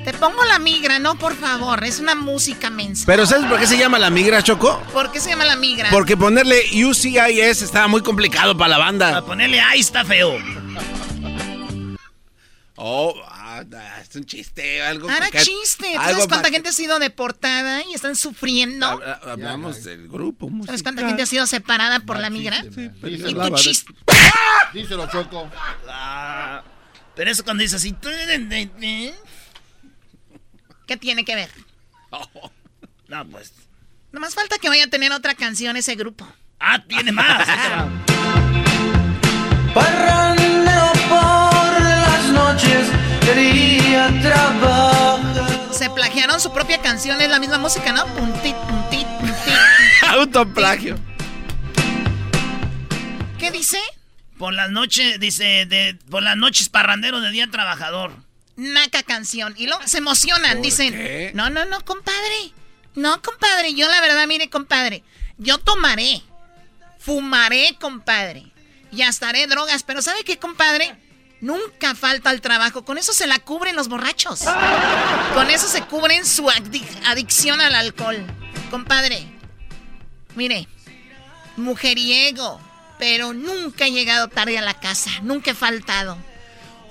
Te 0.03 0.13
pongo 0.13 0.43
la 0.43 0.59
migra, 0.59 0.99
no, 0.99 1.15
por 1.17 1.33
favor. 1.35 1.83
Es 1.83 1.99
una 1.99 2.13
música 2.15 2.69
mensa. 2.69 3.03
Pero 3.05 3.25
¿sabes 3.25 3.45
por 3.49 3.57
qué 3.59 3.67
se 3.67 3.77
llama 3.77 3.97
la 3.99 4.09
migra, 4.09 4.41
Choco? 4.43 4.81
¿Por 4.91 5.11
qué 5.11 5.19
se 5.21 5.29
llama 5.29 5.45
la 5.45 5.55
migra? 5.55 5.89
Porque 5.91 6.17
ponerle 6.17 6.61
UCIS 6.85 7.61
estaba 7.61 7.87
muy 7.87 8.01
complicado 8.01 8.57
para 8.57 8.69
la 8.71 8.77
banda. 8.79 9.17
A 9.17 9.25
ponerle 9.25 9.61
ahí 9.61 9.79
está 9.79 10.03
feo. 10.03 10.37
Oh, 12.75 13.13
ah, 13.29 13.63
es 14.01 14.13
un 14.15 14.25
chiste, 14.25 14.81
algo. 14.81 15.09
Ahora 15.09 15.29
que- 15.29 15.39
chiste. 15.39 15.91
¿Tú 15.93 15.99
algo 15.99 16.11
¿Sabes 16.11 16.27
cuánta 16.27 16.49
gente 16.49 16.69
ha 16.69 16.73
sido 16.73 16.99
deportada 16.99 17.81
y 17.89 17.93
están 17.93 18.15
sufriendo? 18.17 18.85
Habla- 18.85 19.19
Hablamos 19.23 19.83
del 19.85 20.09
grupo. 20.09 20.49
¿Sabes 20.65 20.83
cuánta 20.83 21.05
gente 21.05 21.23
ha 21.23 21.27
sido 21.27 21.47
separada 21.47 22.01
por 22.01 22.19
la 22.19 22.29
migra? 22.29 22.57
y 22.61 23.17
tu 23.19 23.27
hablaba 23.29 23.51
de- 23.51 23.55
chiste. 23.55 23.93
Díselo, 24.73 25.07
Choco. 25.09 25.49
Ah, 25.87 26.61
pero 27.15 27.31
eso 27.31 27.43
cuando 27.45 27.61
dices 27.61 27.75
así. 27.79 27.95
¿Qué 30.87 30.97
tiene 30.97 31.23
que 31.25 31.35
ver? 31.35 31.49
No, 33.09 33.25
pues. 33.27 33.51
Nomás 34.11 34.33
falta 34.33 34.57
que 34.57 34.69
vaya 34.69 34.85
a 34.85 34.87
tener 34.87 35.11
otra 35.11 35.35
canción 35.35 35.77
ese 35.77 35.93
grupo. 35.95 36.25
Ah, 36.59 36.81
tiene 36.87 37.11
más. 37.11 37.47
Parrandero 39.73 40.91
por 41.09 41.81
las 41.81 42.29
noches, 42.29 42.87
quería 43.21 44.07
trabajar. 44.21 45.19
Se 45.71 45.89
plagiaron 45.91 46.39
su 46.39 46.51
propia 46.53 46.81
canción, 46.81 47.19
es 47.21 47.29
la 47.29 47.39
misma 47.39 47.57
música, 47.59 47.91
¿no? 47.91 48.05
Puntit, 48.15 48.55
puntit, 48.55 49.05
puntit. 49.19 49.53
Autoplagio. 50.07 50.95
¿Qué 53.37 53.51
dice? 53.51 53.79
Por 54.39 54.53
las 54.53 54.71
noches, 54.71 55.19
dice, 55.19 55.65
de, 55.67 55.99
por 56.09 56.23
las 56.23 56.37
noches 56.37 56.69
parrandero 56.69 57.19
de 57.19 57.29
día 57.31 57.47
trabajador. 57.51 58.13
Naca 58.55 59.03
canción. 59.03 59.53
Y 59.57 59.67
luego 59.67 59.81
se 59.87 59.97
emocionan, 59.97 60.53
¿Por 60.57 60.61
dicen, 60.65 60.93
qué? 60.93 61.31
no, 61.33 61.49
no, 61.49 61.65
no, 61.65 61.83
compadre. 61.83 62.53
No, 62.95 63.21
compadre, 63.21 63.73
yo 63.73 63.87
la 63.87 63.99
verdad, 64.01 64.27
mire, 64.27 64.49
compadre, 64.51 65.03
yo 65.39 65.57
tomaré, 65.57 66.21
fumaré, 66.99 67.75
compadre, 67.81 68.45
y 68.91 69.01
hasta 69.01 69.29
haré 69.29 69.47
drogas, 69.47 69.81
pero 69.81 70.01
¿sabe 70.03 70.23
qué, 70.23 70.37
compadre? 70.37 70.95
Nunca 71.41 71.95
falta 71.95 72.29
el 72.29 72.39
trabajo, 72.41 72.85
con 72.85 72.97
eso 72.99 73.11
se 73.11 73.25
la 73.27 73.39
cubren 73.39 73.75
los 73.75 73.87
borrachos. 73.89 74.41
Con 75.33 75.49
eso 75.49 75.67
se 75.67 75.81
cubren 75.81 76.23
su 76.25 76.45
adic- 76.47 77.01
adicción 77.05 77.59
al 77.59 77.73
alcohol. 77.73 78.23
Compadre, 78.69 79.25
mire, 80.35 80.67
mujeriego, 81.57 82.61
pero 82.99 83.33
nunca 83.33 83.87
he 83.87 83.91
llegado 83.91 84.27
tarde 84.27 84.57
a 84.57 84.61
la 84.61 84.79
casa, 84.79 85.09
nunca 85.23 85.51
he 85.51 85.55
faltado. 85.55 86.17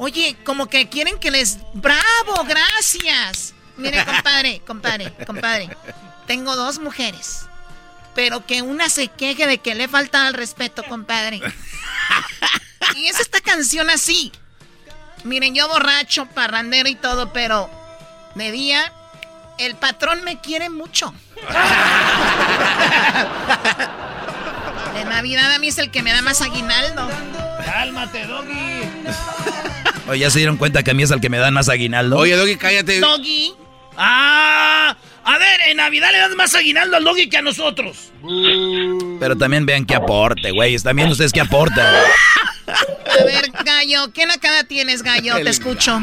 Oye, 0.02 0.36
como 0.42 0.66
que 0.66 0.88
quieren 0.88 1.16
que 1.20 1.30
les... 1.30 1.58
¡Bravo! 1.74 2.42
¡Gracias! 2.44 3.54
Mire, 3.76 4.04
compadre, 4.04 4.60
compadre, 4.66 5.14
compadre. 5.24 5.76
Tengo 6.26 6.56
dos 6.56 6.80
mujeres. 6.80 7.46
Pero 8.12 8.44
que 8.44 8.62
una 8.62 8.88
se 8.88 9.06
queje 9.06 9.46
de 9.46 9.58
que 9.58 9.76
le 9.76 9.86
falta 9.86 10.26
al 10.26 10.34
respeto, 10.34 10.82
compadre. 10.82 11.40
Y 12.96 13.06
es 13.06 13.20
esta 13.20 13.40
canción 13.42 13.90
así. 13.90 14.32
Miren, 15.22 15.54
yo 15.54 15.68
borracho, 15.68 16.26
parrandero 16.26 16.88
y 16.88 16.96
todo, 16.96 17.32
pero 17.32 17.70
de 18.34 18.50
día 18.50 18.92
el 19.58 19.76
patrón 19.76 20.24
me 20.24 20.40
quiere 20.40 20.68
mucho. 20.68 21.14
De 24.94 25.04
Navidad 25.04 25.52
a 25.52 25.60
mí 25.60 25.68
es 25.68 25.78
el 25.78 25.92
que 25.92 26.02
me 26.02 26.12
da 26.12 26.22
más 26.22 26.40
aguinaldo. 26.40 27.08
Cálmate, 27.64 28.26
Doggy. 28.26 28.82
Oye, 30.08 30.20
¿ya 30.20 30.30
se 30.30 30.38
dieron 30.38 30.56
cuenta 30.56 30.82
que 30.82 30.90
a 30.90 30.94
mí 30.94 31.02
es 31.02 31.10
el 31.10 31.20
que 31.20 31.28
me 31.30 31.38
dan 31.38 31.54
más 31.54 31.68
aguinaldo? 31.68 32.18
Oye, 32.18 32.34
Doggy, 32.36 32.56
cállate. 32.56 32.98
Doggy. 33.00 33.52
Ah, 33.96 34.96
a 35.24 35.38
ver, 35.38 35.60
en 35.68 35.76
Navidad 35.76 36.10
le 36.12 36.18
dan 36.18 36.36
más 36.36 36.54
aguinaldo 36.54 36.96
al 36.96 37.04
Doggy 37.04 37.28
que 37.28 37.36
a 37.36 37.42
nosotros. 37.42 38.10
Pero 39.20 39.36
también 39.36 39.64
vean 39.66 39.84
qué 39.84 39.94
aporte, 39.94 40.50
güey. 40.50 40.76
También 40.78 41.08
ustedes 41.08 41.32
qué 41.32 41.40
aportan. 41.40 41.86
A 42.66 43.24
ver, 43.24 43.50
Gallo, 43.64 44.12
¿qué 44.12 44.26
nacada 44.26 44.64
tienes, 44.64 45.02
Gallo? 45.02 45.34
Te 45.42 45.50
escucho. 45.50 46.00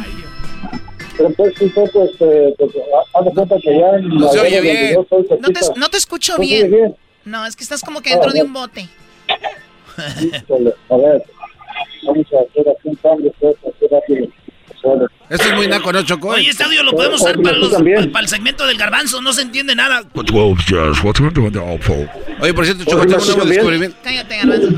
Pero 1.18 1.32
pues 1.34 1.54
poco, 1.76 2.06
este, 2.06 2.54
pues, 2.58 2.72
haz 3.14 3.26
de 3.26 3.32
cuenta 3.32 3.56
que 3.62 3.78
ya 3.78 3.90
en 3.98 4.08
No 4.08 4.26
la 4.28 4.32
se 4.32 4.40
oye 4.40 4.62
bien. 4.62 4.94
yo 4.94 5.06
soy 5.10 5.24
No 5.42 5.48
te, 5.50 5.54
cerquita- 5.60 5.74
no 5.76 5.90
te 5.90 5.98
escucho 5.98 6.32
¿No 6.34 6.38
se 6.38 6.42
bien. 6.46 6.72
bien? 6.72 6.96
No, 7.26 7.46
es 7.46 7.58
que 7.58 7.64
estás 7.64 7.82
como 7.82 8.02
que 8.02 8.12
dentro 8.12 8.32
de 8.32 8.42
un 8.44 8.54
bote. 8.54 8.88
Híjole, 10.22 10.74
a 10.90 10.96
ver, 10.98 11.24
vamos 12.04 12.26
a 12.34 12.38
hacer 12.50 12.70
aquí 12.70 12.80
un 12.90 12.96
cambio, 12.96 13.34
pues, 13.40 13.56
rápido. 13.92 14.28
Solo. 14.82 15.08
Esto 15.30 15.50
es 15.50 15.56
muy 15.56 15.68
naco, 15.68 15.92
¿no, 15.92 16.02
Choco? 16.04 16.30
Oye, 16.30 16.50
este 16.50 16.64
audio 16.64 16.84
lo 16.84 16.92
podemos 16.94 17.20
usar 17.20 17.38
para, 17.42 17.58
los- 17.58 17.74
para 17.74 18.22
el 18.22 18.28
segmento 18.30 18.66
del 18.66 18.78
garbanzo. 18.78 19.22
No 19.22 19.34
se 19.34 19.42
entiende 19.42 19.76
nada. 19.76 20.04
Oye, 22.42 22.54
por 22.54 22.66
cierto, 22.66 22.84
Choco, 22.86 23.06
tengo 23.06 23.18
un 23.22 23.28
nuevo 23.28 23.46
descubrimiento. 23.46 23.98
Cállate, 24.04 24.38
Garbanzo. 24.38 24.70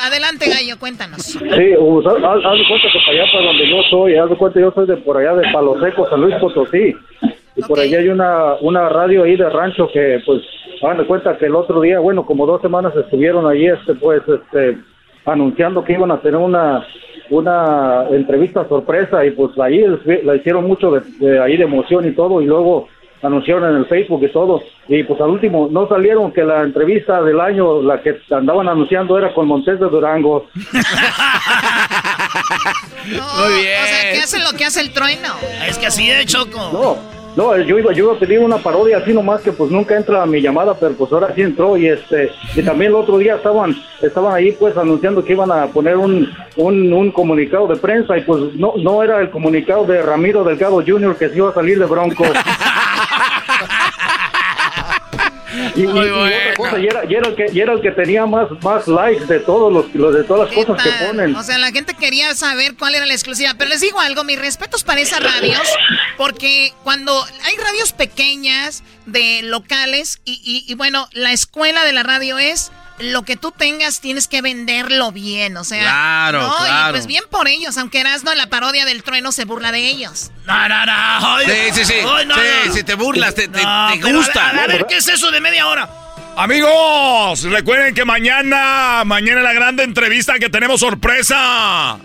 Adelante, 0.00 0.48
Gallo, 0.48 0.78
cuéntanos. 0.78 1.20
Sí, 1.22 1.38
pues, 1.38 2.06
haz, 2.06 2.14
haz 2.24 2.44
haz 2.44 2.58
de 2.58 2.64
cuenta 2.68 2.88
que 2.92 2.98
para 3.06 3.22
allá, 3.22 3.32
para 3.32 3.44
donde 3.46 3.68
yo 3.68 3.76
soy, 3.90 4.16
haz 4.16 4.30
de 4.30 4.36
cuenta 4.36 4.60
yo 4.60 4.72
soy 4.74 4.86
de 4.86 4.96
por 4.96 5.16
allá 5.18 5.34
de 5.34 5.52
Palo 5.52 5.78
Seco, 5.80 6.08
San 6.08 6.20
Luis 6.22 6.34
Potosí. 6.36 6.94
Y 7.56 7.62
por 7.62 7.78
allá 7.78 7.98
hay 7.98 8.08
una, 8.08 8.54
una 8.62 8.88
radio 8.88 9.24
ahí 9.24 9.36
de 9.36 9.48
rancho 9.50 9.88
que, 9.92 10.22
pues, 10.24 10.40
hagan 10.82 10.98
de 10.98 11.04
cuenta 11.06 11.36
que 11.36 11.46
el 11.46 11.54
otro 11.54 11.80
día, 11.82 11.98
bueno, 11.98 12.24
como 12.24 12.46
dos 12.46 12.62
semanas 12.62 12.94
estuvieron 12.96 13.46
ahí, 13.46 13.66
este, 13.66 13.94
pues, 13.94 14.22
este, 14.26 14.78
anunciando 15.32 15.84
que 15.84 15.94
iban 15.94 16.10
a 16.10 16.20
tener 16.20 16.40
una 16.40 16.84
una 17.30 18.06
entrevista 18.10 18.68
sorpresa 18.68 19.24
y 19.24 19.30
pues 19.30 19.56
ahí 19.58 19.84
la 20.24 20.34
hicieron 20.34 20.66
mucho 20.66 20.90
de, 20.90 21.00
de 21.20 21.40
ahí 21.40 21.56
de 21.56 21.64
emoción 21.64 22.06
y 22.06 22.12
todo 22.12 22.42
y 22.42 22.46
luego 22.46 22.88
anunciaron 23.22 23.70
en 23.70 23.76
el 23.76 23.86
Facebook 23.86 24.24
y 24.24 24.32
todo 24.32 24.62
y 24.88 25.04
pues 25.04 25.20
al 25.20 25.30
último 25.30 25.68
no 25.70 25.86
salieron 25.88 26.32
que 26.32 26.42
la 26.42 26.62
entrevista 26.62 27.22
del 27.22 27.38
año 27.40 27.82
la 27.82 28.02
que 28.02 28.16
andaban 28.30 28.68
anunciando 28.68 29.16
era 29.16 29.32
con 29.32 29.46
Montes 29.46 29.78
de 29.78 29.86
Durango 29.86 30.48
Muy 33.04 33.62
bien. 33.62 33.82
O 33.82 33.86
sea, 33.86 34.12
¿qué 34.12 34.20
hace 34.22 34.38
lo 34.40 34.52
que 34.56 34.64
hace 34.64 34.80
el 34.80 34.92
trueno? 34.92 35.28
Es 35.66 35.78
que 35.78 35.86
así 35.86 36.10
es, 36.10 36.26
Choco. 36.26 36.70
No, 36.72 36.96
no, 37.36 37.56
yo 37.58 37.78
iba, 37.78 37.92
yo 37.92 38.04
iba 38.04 38.14
a 38.14 38.18
pedir 38.18 38.40
una 38.40 38.58
parodia 38.58 38.98
así 38.98 39.12
nomás 39.12 39.40
que 39.40 39.52
pues 39.52 39.70
nunca 39.70 39.96
entra 39.96 40.22
a 40.22 40.26
mi 40.26 40.40
llamada, 40.40 40.74
pero 40.74 40.94
pues 40.94 41.12
ahora 41.12 41.32
sí 41.34 41.42
entró 41.42 41.76
y 41.76 41.86
este 41.88 42.32
y 42.54 42.62
también 42.62 42.90
el 42.90 42.96
otro 42.96 43.18
día 43.18 43.36
estaban 43.36 43.74
estaban 44.02 44.34
ahí 44.34 44.52
pues 44.52 44.76
anunciando 44.76 45.24
que 45.24 45.32
iban 45.32 45.50
a 45.52 45.66
poner 45.66 45.96
un, 45.96 46.28
un, 46.56 46.92
un 46.92 47.12
comunicado 47.12 47.66
de 47.68 47.76
prensa 47.76 48.18
y 48.18 48.22
pues 48.22 48.54
no 48.54 48.74
no 48.76 49.02
era 49.02 49.20
el 49.20 49.30
comunicado 49.30 49.84
de 49.84 50.02
Ramiro 50.02 50.44
Delgado 50.44 50.82
Jr. 50.86 51.16
que 51.16 51.28
se 51.28 51.36
iba 51.36 51.50
a 51.50 51.54
salir 51.54 51.78
de 51.78 51.86
Bronco. 51.86 52.24
Y, 55.76 55.80
y- 55.80 55.84
y 55.84 55.88
otra 55.88 56.54
cosa, 56.56 56.78
y 56.78 56.86
era, 56.86 57.04
y 57.08 57.14
era 57.14 57.28
el 57.28 57.34
que, 57.36 57.46
y 57.52 57.60
era 57.60 57.72
el 57.72 57.80
que 57.80 57.90
tenía 57.90 58.26
más, 58.26 58.48
más 58.62 58.86
likes 58.88 59.26
de 59.26 59.40
todos 59.40 59.72
los, 59.72 59.94
los 59.94 60.14
de 60.14 60.24
todas 60.24 60.48
las 60.48 60.54
cosas 60.66 60.82
que 60.82 61.06
ponen. 61.06 61.34
O 61.36 61.42
sea, 61.42 61.58
la 61.58 61.70
gente 61.72 61.94
quería 61.94 62.34
saber 62.34 62.74
cuál 62.78 62.94
era 62.94 63.06
la 63.06 63.14
exclusiva. 63.14 63.52
Pero 63.56 63.70
les 63.70 63.80
digo 63.80 64.00
algo, 64.00 64.24
mis 64.24 64.38
respetos 64.38 64.84
para 64.84 65.00
esas 65.00 65.22
radios, 65.22 65.62
porque 66.16 66.72
cuando 66.84 67.22
hay 67.44 67.56
radios 67.56 67.92
pequeñas, 67.92 68.82
de 69.06 69.42
locales, 69.42 70.20
y, 70.24 70.40
y- 70.44 70.70
y 70.70 70.74
bueno, 70.74 71.08
la 71.12 71.32
escuela 71.32 71.84
de 71.84 71.92
la 71.92 72.02
radio 72.02 72.38
es 72.38 72.70
lo 73.00 73.22
que 73.22 73.36
tú 73.36 73.52
tengas 73.52 74.00
tienes 74.00 74.28
que 74.28 74.42
venderlo 74.42 75.12
bien, 75.12 75.56
o 75.56 75.64
sea. 75.64 75.82
Claro, 75.82 76.42
no, 76.42 76.56
claro. 76.56 76.88
Y 76.88 76.92
pues 76.92 77.06
bien 77.06 77.24
por 77.30 77.48
ellos, 77.48 77.76
aunque 77.78 78.00
Erasmo 78.00 78.32
en 78.32 78.38
la 78.38 78.48
parodia 78.48 78.84
del 78.84 79.02
trueno 79.02 79.32
se 79.32 79.44
burla 79.44 79.72
de 79.72 79.86
ellos. 79.88 80.30
No, 80.46 80.68
no, 80.68 80.86
no. 80.86 80.92
Ay, 81.36 81.46
Sí, 81.72 81.80
sí, 81.80 81.84
sí. 81.84 81.94
ay, 82.06 82.26
no, 82.26 82.34
sí, 82.34 82.40
no. 82.66 82.72
si 82.74 82.82
te 82.84 82.94
burlas, 82.94 83.34
te, 83.34 83.48
te- 83.48 83.62
No, 83.62 83.88
te 83.92 83.98
pero 84.00 84.18
gusta. 84.18 84.48
A, 84.48 84.52
ver, 84.52 84.60
a 84.62 84.66
ver, 84.66 84.86
¿qué 84.86 84.96
es 84.98 85.08
eso 85.08 85.30
de 85.30 85.40
media 85.40 85.66
hora? 85.66 85.88
Amigos, 86.36 87.42
recuerden 87.42 87.94
que 87.94 88.04
mañana, 88.04 89.02
mañana 89.04 89.40
la 89.42 89.52
grande 89.52 89.82
entrevista 89.84 90.38
que 90.38 90.48
tenemos 90.48 90.80
sorpresa. 90.80 91.98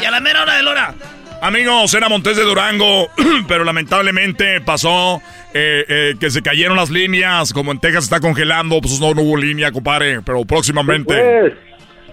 Y 0.00 0.04
a 0.04 0.10
la 0.10 0.20
mera 0.20 0.42
hora 0.42 0.54
de 0.56 0.62
Lora. 0.62 0.94
Amigos, 1.40 1.94
era 1.94 2.08
Montes 2.08 2.36
de 2.36 2.42
Durango, 2.42 3.08
pero 3.48 3.64
lamentablemente 3.64 4.60
pasó 4.60 5.22
eh, 5.54 5.84
eh, 5.88 6.14
que 6.18 6.30
se 6.30 6.42
cayeron 6.42 6.76
las 6.76 6.90
líneas. 6.90 7.52
Como 7.52 7.72
en 7.72 7.80
Texas 7.80 8.04
está 8.04 8.20
congelando, 8.20 8.80
pues 8.80 9.00
no, 9.00 9.14
no 9.14 9.22
hubo 9.22 9.36
línea, 9.36 9.72
compadre. 9.72 10.20
Pero 10.22 10.44
próximamente. 10.44 11.14
Pues, 11.14 11.52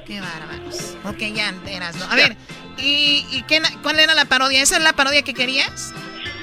Qué 0.06 0.20
bárbaros. 0.22 0.98
Ok, 1.06 1.20
ya, 1.34 1.54
Erasmo. 1.68 2.06
A 2.10 2.16
ver, 2.16 2.36
¿y, 2.78 3.26
y 3.32 3.44
qué, 3.48 3.62
cuál 3.82 4.00
era 4.00 4.14
la 4.14 4.26
parodia? 4.26 4.62
¿Esa 4.62 4.78
es 4.78 4.84
la 4.84 4.94
parodia 4.94 5.24
que 5.24 5.34
querías? 5.34 5.94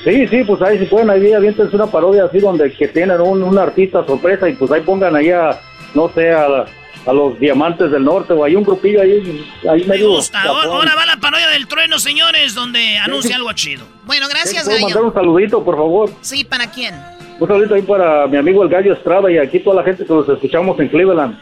Sí, 0.05 0.27
sí, 0.27 0.43
pues 0.45 0.61
ahí 0.63 0.79
si 0.79 0.87
pueden, 0.87 1.11
ahí 1.11 1.33
aviéntense 1.33 1.77
una 1.77 1.87
parodia 1.87 2.25
así 2.25 2.41
donde 2.41 2.73
que 2.73 2.89
tienen 2.89 3.21
un, 3.21 3.43
un 3.43 3.57
artista 3.57 4.05
sorpresa 4.05 4.49
y 4.49 4.55
pues 4.55 4.71
ahí 4.73 4.81
pongan 4.81 5.15
ahí 5.15 5.31
a, 5.31 5.61
no 5.95 6.09
sé, 6.13 6.33
a, 6.33 6.67
a 7.07 7.13
los 7.13 7.39
Diamantes 7.39 7.91
del 7.91 8.05
Norte 8.05 8.33
o 8.33 8.45
hay 8.45 8.55
un 8.55 8.63
grupillo 8.65 9.03
ahí, 9.03 9.45
ahí 9.69 9.81
Me 9.83 9.87
medio 9.87 10.11
gusta. 10.11 10.43
Ahora, 10.43 10.95
va 10.95 11.07
la 11.07 11.17
parodia 11.17 11.49
del 11.49 11.67
trueno, 11.67 11.99
señores, 11.99 12.55
donde 12.55 12.99
anuncia 12.99 13.37
algo 13.37 13.53
chido. 13.53 13.85
Bueno, 14.05 14.29
gracias, 14.29 14.65
¿Puedo 14.65 14.81
mandar 14.81 14.97
Gallo. 14.99 15.09
un 15.09 15.15
saludito, 15.15 15.65
por 15.65 15.77
favor? 15.77 16.11
Sí, 16.21 16.45
¿para 16.45 16.71
quién? 16.71 16.95
Un 17.41 17.49
saludito 17.49 17.75
ahí 17.75 17.83
para 17.83 18.27
mi 18.27 18.37
amigo 18.37 18.63
el 18.63 18.69
Gallo 18.69 18.93
Estrada 18.93 19.31
y 19.31 19.39
aquí 19.39 19.59
toda 19.61 19.77
la 19.77 19.85
gente 19.85 20.05
que 20.05 20.13
los 20.13 20.29
escuchamos 20.29 20.79
en 20.79 20.89
Cleveland. 20.89 21.39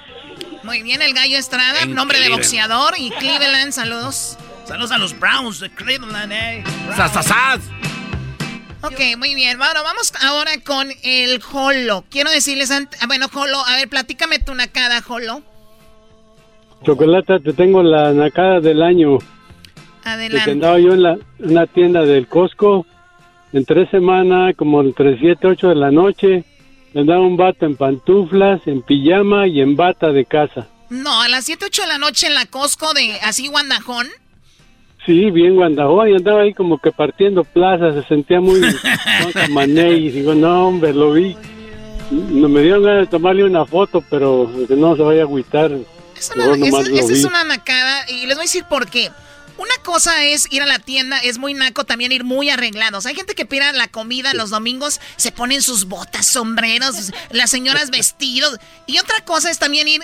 Muy 0.63 0.83
bien, 0.83 1.03
el 1.03 1.13
Gallo 1.15 1.37
Estrada, 1.37 1.85
nombre 1.87 2.21
de 2.21 2.29
boxeador 2.31 2.95
y 2.99 3.11
Cleveland, 3.11 3.73
saludos. 3.73 4.39
Saludos 4.65 4.93
a 4.93 4.99
los 4.99 5.19
Browns 5.19 5.59
de 5.61 5.71
Cleveland, 5.71 6.33
eh. 6.33 6.65
Sas. 6.97 7.61
Ok, 8.83 8.99
muy 9.19 9.35
bien. 9.35 9.59
Bueno, 9.59 9.83
vamos 9.85 10.13
ahora 10.23 10.53
con 10.65 10.89
el 11.03 11.43
Jolo. 11.43 12.05
Quiero 12.11 12.31
decirles, 12.31 12.71
ant- 12.71 12.97
ah, 13.01 13.07
bueno, 13.07 13.29
Jolo, 13.33 13.59
a 13.67 13.77
ver, 13.77 13.89
platícame 13.89 14.39
tu 14.39 14.55
nacada, 14.55 15.03
Jolo. 15.03 15.43
Chocolata, 16.85 17.39
te 17.41 17.53
tengo 17.53 17.83
la 17.83 18.13
nacada 18.13 18.61
del 18.61 18.83
año. 18.83 19.19
Adelante. 20.05 20.51
andaba 20.51 20.79
yo 20.79 20.95
en 20.95 21.03
la, 21.03 21.19
una 21.41 21.67
tienda 21.67 22.07
del 22.07 22.27
Costco 22.27 22.87
en 23.53 23.67
tres 23.67 23.91
semanas, 23.91 24.55
como 24.57 24.81
entre 24.81 25.19
7, 25.19 25.47
8 25.47 25.69
de 25.69 25.75
la 25.75 25.91
noche. 25.91 26.45
Andaba 26.95 27.21
un 27.21 27.37
vato 27.37 27.67
en 27.67 27.77
pantuflas, 27.77 28.67
en 28.67 28.81
pijama 28.83 29.47
y 29.47 29.61
en 29.61 29.77
bata 29.77 30.11
de 30.11 30.25
casa. 30.25 30.69
No, 30.89 31.21
a 31.21 31.29
las 31.29 31.45
7, 31.45 31.67
8 31.67 31.83
de 31.83 31.89
la 31.89 31.99
noche 31.99 32.27
en 32.29 32.35
la 32.35 32.47
Costco 32.47 32.95
de 32.95 33.21
así 33.21 33.47
Guandajón. 33.49 34.09
Sí, 35.11 35.29
bien 35.33 35.57
guandajón 35.57 36.09
y 36.09 36.15
andaba 36.15 36.43
ahí 36.43 36.55
como 36.55 36.79
que 36.79 36.93
partiendo 36.93 37.43
plazas, 37.43 37.95
se 38.01 38.07
sentía 38.09 38.41
muy 38.41 38.61
Mané 39.51 39.91
y 39.95 40.11
digo, 40.11 40.35
no 40.37 40.69
hombre, 40.69 40.95
lo 40.95 41.13
vi. 41.15 41.37
No 42.13 42.49
me 42.49 42.61
dieron 42.61 42.85
ganas 42.85 43.01
de 43.01 43.07
tomarle 43.09 43.43
una 43.43 43.67
foto, 43.67 44.05
pero 44.09 44.49
que 44.69 44.77
no 44.77 44.95
se 44.95 45.03
vaya 45.03 45.23
a 45.23 45.25
agüitar. 45.25 45.73
Esa, 46.17 46.37
Mejor 46.37 46.59
nomás 46.59 46.87
esa- 46.87 47.01
esa 47.01 47.13
es 47.13 47.25
una 47.25 47.43
nacada 47.43 48.09
y 48.09 48.27
les 48.27 48.37
voy 48.37 48.43
a 48.43 48.47
decir 48.47 48.65
por 48.69 48.89
qué. 48.89 49.11
Una 49.59 49.75
cosa 49.85 50.25
es 50.25 50.47
ir 50.53 50.63
a 50.63 50.67
la 50.67 50.79
tienda, 50.79 51.19
es 51.19 51.39
muy 51.39 51.55
naco 51.55 51.83
también 51.85 52.13
ir 52.13 52.23
muy 52.23 52.49
arreglados. 52.49 53.05
Hay 53.07 53.17
gente 53.17 53.35
que 53.35 53.47
pida 53.47 53.73
la 53.73 53.89
comida 53.89 54.33
los 54.33 54.51
domingos, 54.51 55.01
se 55.17 55.33
ponen 55.33 55.61
sus 55.61 55.87
botas, 55.87 56.27
sombreros, 56.27 57.11
las 57.33 57.51
señoras 57.51 57.91
vestidos. 57.91 58.59
Y 58.87 58.99
otra 59.01 59.25
cosa 59.25 59.51
es 59.51 59.59
también 59.59 59.89
ir, 59.89 60.03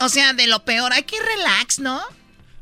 o 0.00 0.08
sea, 0.08 0.32
de 0.32 0.46
lo 0.46 0.60
peor, 0.60 0.94
hay 0.94 1.02
que 1.02 1.16
ir 1.16 1.22
relax, 1.22 1.78
¿no? 1.78 2.00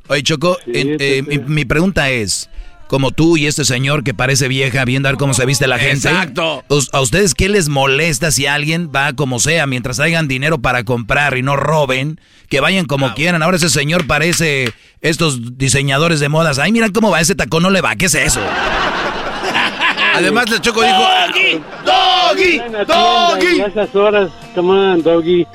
Oye, 0.09 0.23
Choco, 0.23 0.59
en- 0.67 0.97
eh, 1.01 1.23
mi, 1.27 1.39
mi 1.39 1.65
pregunta 1.65 2.11
es, 2.11 2.51
como 2.89 3.11
tú 3.11 3.37
y 3.39 3.47
este 3.47 3.65
señor 3.65 4.05
que 4.05 4.13
parece 4.15 4.47
vieja, 4.49 4.85
viendo 4.85 5.09
a 5.09 5.13
ver 5.13 5.19
cómo 5.19 5.33
se 5.35 5.47
viste 5.47 5.67
la 5.67 5.79
gente. 5.79 6.09
Exacto. 6.09 6.63
¿A 6.93 7.01
ustedes 7.01 7.35
qué 7.35 7.49
les 7.49 7.69
molesta 7.69 8.31
si 8.31 8.47
alguien 8.47 8.91
va 8.95 9.15
como 9.15 9.39
sea, 9.41 9.67
mientras 9.67 10.01
hayan 10.01 10.29
dinero 10.29 10.59
para 10.59 10.85
comprar 10.85 11.37
y 11.39 11.43
no 11.43 11.57
roben, 11.57 12.21
que 12.49 12.61
vayan 12.61 12.85
como 12.85 13.15
quieran? 13.15 13.43
Ahora 13.43 13.57
ese 13.57 13.71
señor 13.71 14.07
parece 14.07 14.73
estos 15.01 15.57
diseñadores 15.59 16.21
de 16.21 16.29
modas. 16.29 16.59
Ay, 16.59 16.73
mira 16.73 16.91
cómo 16.91 17.11
va 17.11 17.21
ese 17.21 17.35
tacón, 17.35 17.63
no 17.63 17.71
le 17.71 17.81
va, 17.81 17.97
¿qué 17.97 18.07
es 18.07 18.15
eso? 18.15 18.41
Además, 20.15 20.49
la 20.51 20.61
Choco 20.61 20.83
dijo... 20.83 21.03
Doggy, 21.85 22.59
doggy. 22.87 23.61
A 23.61 23.67
esas 23.67 23.95
horas, 23.97 24.31
come 24.55 24.71
on, 24.71 25.03
doggy. 25.03 25.47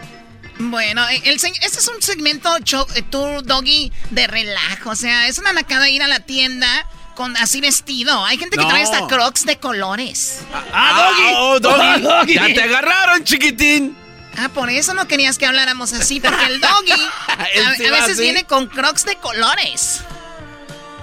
Bueno, 0.59 1.07
eh, 1.09 1.21
el, 1.25 1.39
se- 1.39 1.47
este 1.61 1.79
es 1.79 1.87
un 1.87 2.01
segmento, 2.01 2.49
cho- 2.63 2.87
eh, 2.95 3.03
tú, 3.09 3.25
Doggy, 3.43 3.91
de 4.11 4.27
relajo. 4.27 4.91
O 4.91 4.95
sea, 4.95 5.27
es 5.27 5.37
una 5.39 5.53
nacada 5.53 5.89
ir 5.89 6.03
a 6.03 6.07
la 6.07 6.19
tienda 6.19 6.67
con 7.15 7.35
así 7.37 7.61
vestido. 7.61 8.23
Hay 8.25 8.37
gente 8.37 8.57
que 8.57 8.63
No. 8.63 8.69
trae 8.69 8.83
hasta 8.83 9.07
crocs 9.07 9.45
de 9.45 9.57
colores. 9.57 10.41
¡Ah, 10.73 11.11
Doggy! 11.17 11.33
oh, 11.37 11.59
Doggy! 11.59 12.01
Doggy. 12.01 12.33
¡Ya 12.35 12.45
te 12.53 12.61
agarraron, 12.63 13.23
chiquitín! 13.23 13.95
Ah, 14.37 14.49
por 14.53 14.69
eso 14.69 14.93
no 14.93 15.07
querías 15.07 15.37
que 15.37 15.45
habláramos 15.45 15.91
así, 15.93 16.19
porque 16.19 16.45
el 16.45 16.61
Doggy 16.61 16.91
a, 17.27 17.75
sí 17.75 17.85
a 17.85 17.91
va 17.91 17.97
veces 17.97 18.11
así. 18.13 18.21
viene 18.21 18.43
con 18.43 18.67
crocs 18.67 19.05
de 19.05 19.15
colores. 19.15 20.01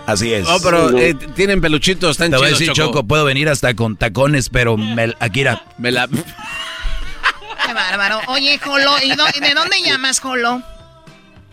Así 0.07 0.33
es. 0.33 0.47
Oh, 0.47 0.61
pero 0.63 0.97
eh, 0.97 1.15
tienen 1.35 1.61
peluchitos, 1.61 2.13
están 2.13 2.31
Te 2.31 2.37
voy 2.37 2.45
a 2.47 2.49
chidos, 2.51 2.61
decir, 2.61 2.75
Choco. 2.75 2.89
Choco, 2.99 3.07
puedo 3.09 3.25
venir 3.25 3.49
hasta 3.49 3.75
con 3.75 3.97
tacones, 3.97 4.49
pero 4.51 4.77
me, 4.77 5.13
aquí 5.19 5.41
era... 5.41 5.65
Me 5.79 5.91
la... 5.91 6.09
Bárbaro. 7.77 8.20
Oye, 8.27 8.59
Jolo, 8.59 8.91
¿y 9.05 9.11
do- 9.14 9.24
de 9.41 9.55
dónde 9.55 9.81
llamas, 9.85 10.18
Jolo? 10.18 10.62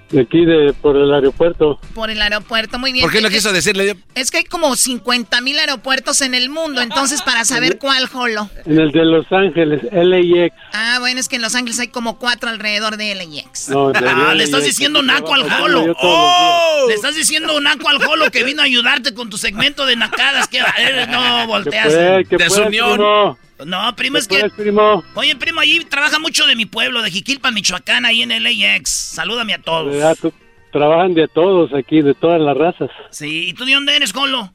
De 0.10 0.22
aquí, 0.22 0.46
de, 0.46 0.74
por 0.80 0.96
el 0.96 1.12
aeropuerto. 1.12 1.80
Por 1.96 2.12
el 2.12 2.22
aeropuerto, 2.22 2.78
muy 2.78 2.92
bien. 2.94 3.04
¿Por 3.04 3.12
qué 3.12 3.20
no 3.20 3.30
quiso 3.30 3.52
decirle? 3.52 3.96
Es 4.14 4.30
que 4.30 4.38
hay 4.38 4.44
como 4.44 4.76
50 4.76 5.42
mil 5.42 5.58
aeropuertos 5.58 6.22
en 6.22 6.36
el 6.36 6.52
mundo, 6.52 6.82
entonces 6.82 7.24
para 7.24 7.44
saber 7.46 7.80
cuál, 7.80 8.06
Jolo. 8.08 8.48
En 8.68 8.80
el 8.80 8.92
de 8.92 9.06
Los 9.06 9.26
Ángeles, 9.32 9.82
LAX. 9.92 10.54
Ah, 10.72 10.98
bueno, 11.00 11.20
es 11.20 11.28
que 11.30 11.38
en 11.38 11.42
Los 11.42 11.56
Ángeles 11.56 11.80
hay 11.80 11.88
como 11.88 12.20
cuatro 12.20 12.50
alrededor 12.52 12.96
de 12.98 13.16
LAX. 13.16 13.70
No, 13.70 13.92
de 13.92 14.08
Ah, 14.08 14.36
le 14.36 14.44
estás 14.44 14.64
diciendo 14.64 15.02
naco 15.02 15.34
al 15.34 15.50
jolo. 15.50 15.96
¡Oh! 16.00 16.86
Le 16.88 16.94
estás 16.94 17.16
diciendo 17.16 17.60
naco 17.60 17.90
al 17.90 17.98
jolo 18.04 18.30
que 18.30 18.44
vino 18.44 18.62
a 18.62 18.66
ayudarte 18.66 19.16
con 19.16 19.32
tu 19.32 19.40
segmento 19.40 19.88
de 19.88 19.96
nacadas. 19.96 20.48
Que 20.48 20.62
no 21.10 21.48
volteas. 21.48 21.88
fue? 21.92 22.26
¿Qué 22.30 22.38
fue, 22.38 22.66
primo? 22.68 23.36
No, 23.66 23.96
primo, 23.96 24.16
¿Qué 24.28 24.38
es 24.38 24.44
que. 24.44 24.50
primo? 24.50 25.04
Oye, 25.16 25.36
primo, 25.36 25.60
ahí 25.62 25.80
trabaja 25.86 26.20
mucho 26.20 26.46
de 26.46 26.56
mi 26.56 26.66
pueblo, 26.66 27.02
de 27.02 27.12
Jiquilpan, 27.12 27.54
Michoacán, 27.54 28.06
ahí 28.06 28.22
en 28.22 28.30
LAX. 28.44 28.90
Salúdame 28.90 29.54
a 29.54 29.62
todos. 29.62 29.92
¿Verdad? 29.94 30.18
Tú- 30.22 30.34
Trabajan 30.72 31.14
de 31.14 31.28
todos 31.28 31.72
aquí, 31.76 32.02
de 32.02 32.16
todas 32.16 32.42
las 32.42 32.58
razas. 32.58 32.90
Sí, 33.12 33.50
¿y 33.50 33.54
tú 33.54 33.64
de 33.64 33.74
dónde 33.76 33.96
eres, 33.96 34.12
Jolo? 34.12 34.52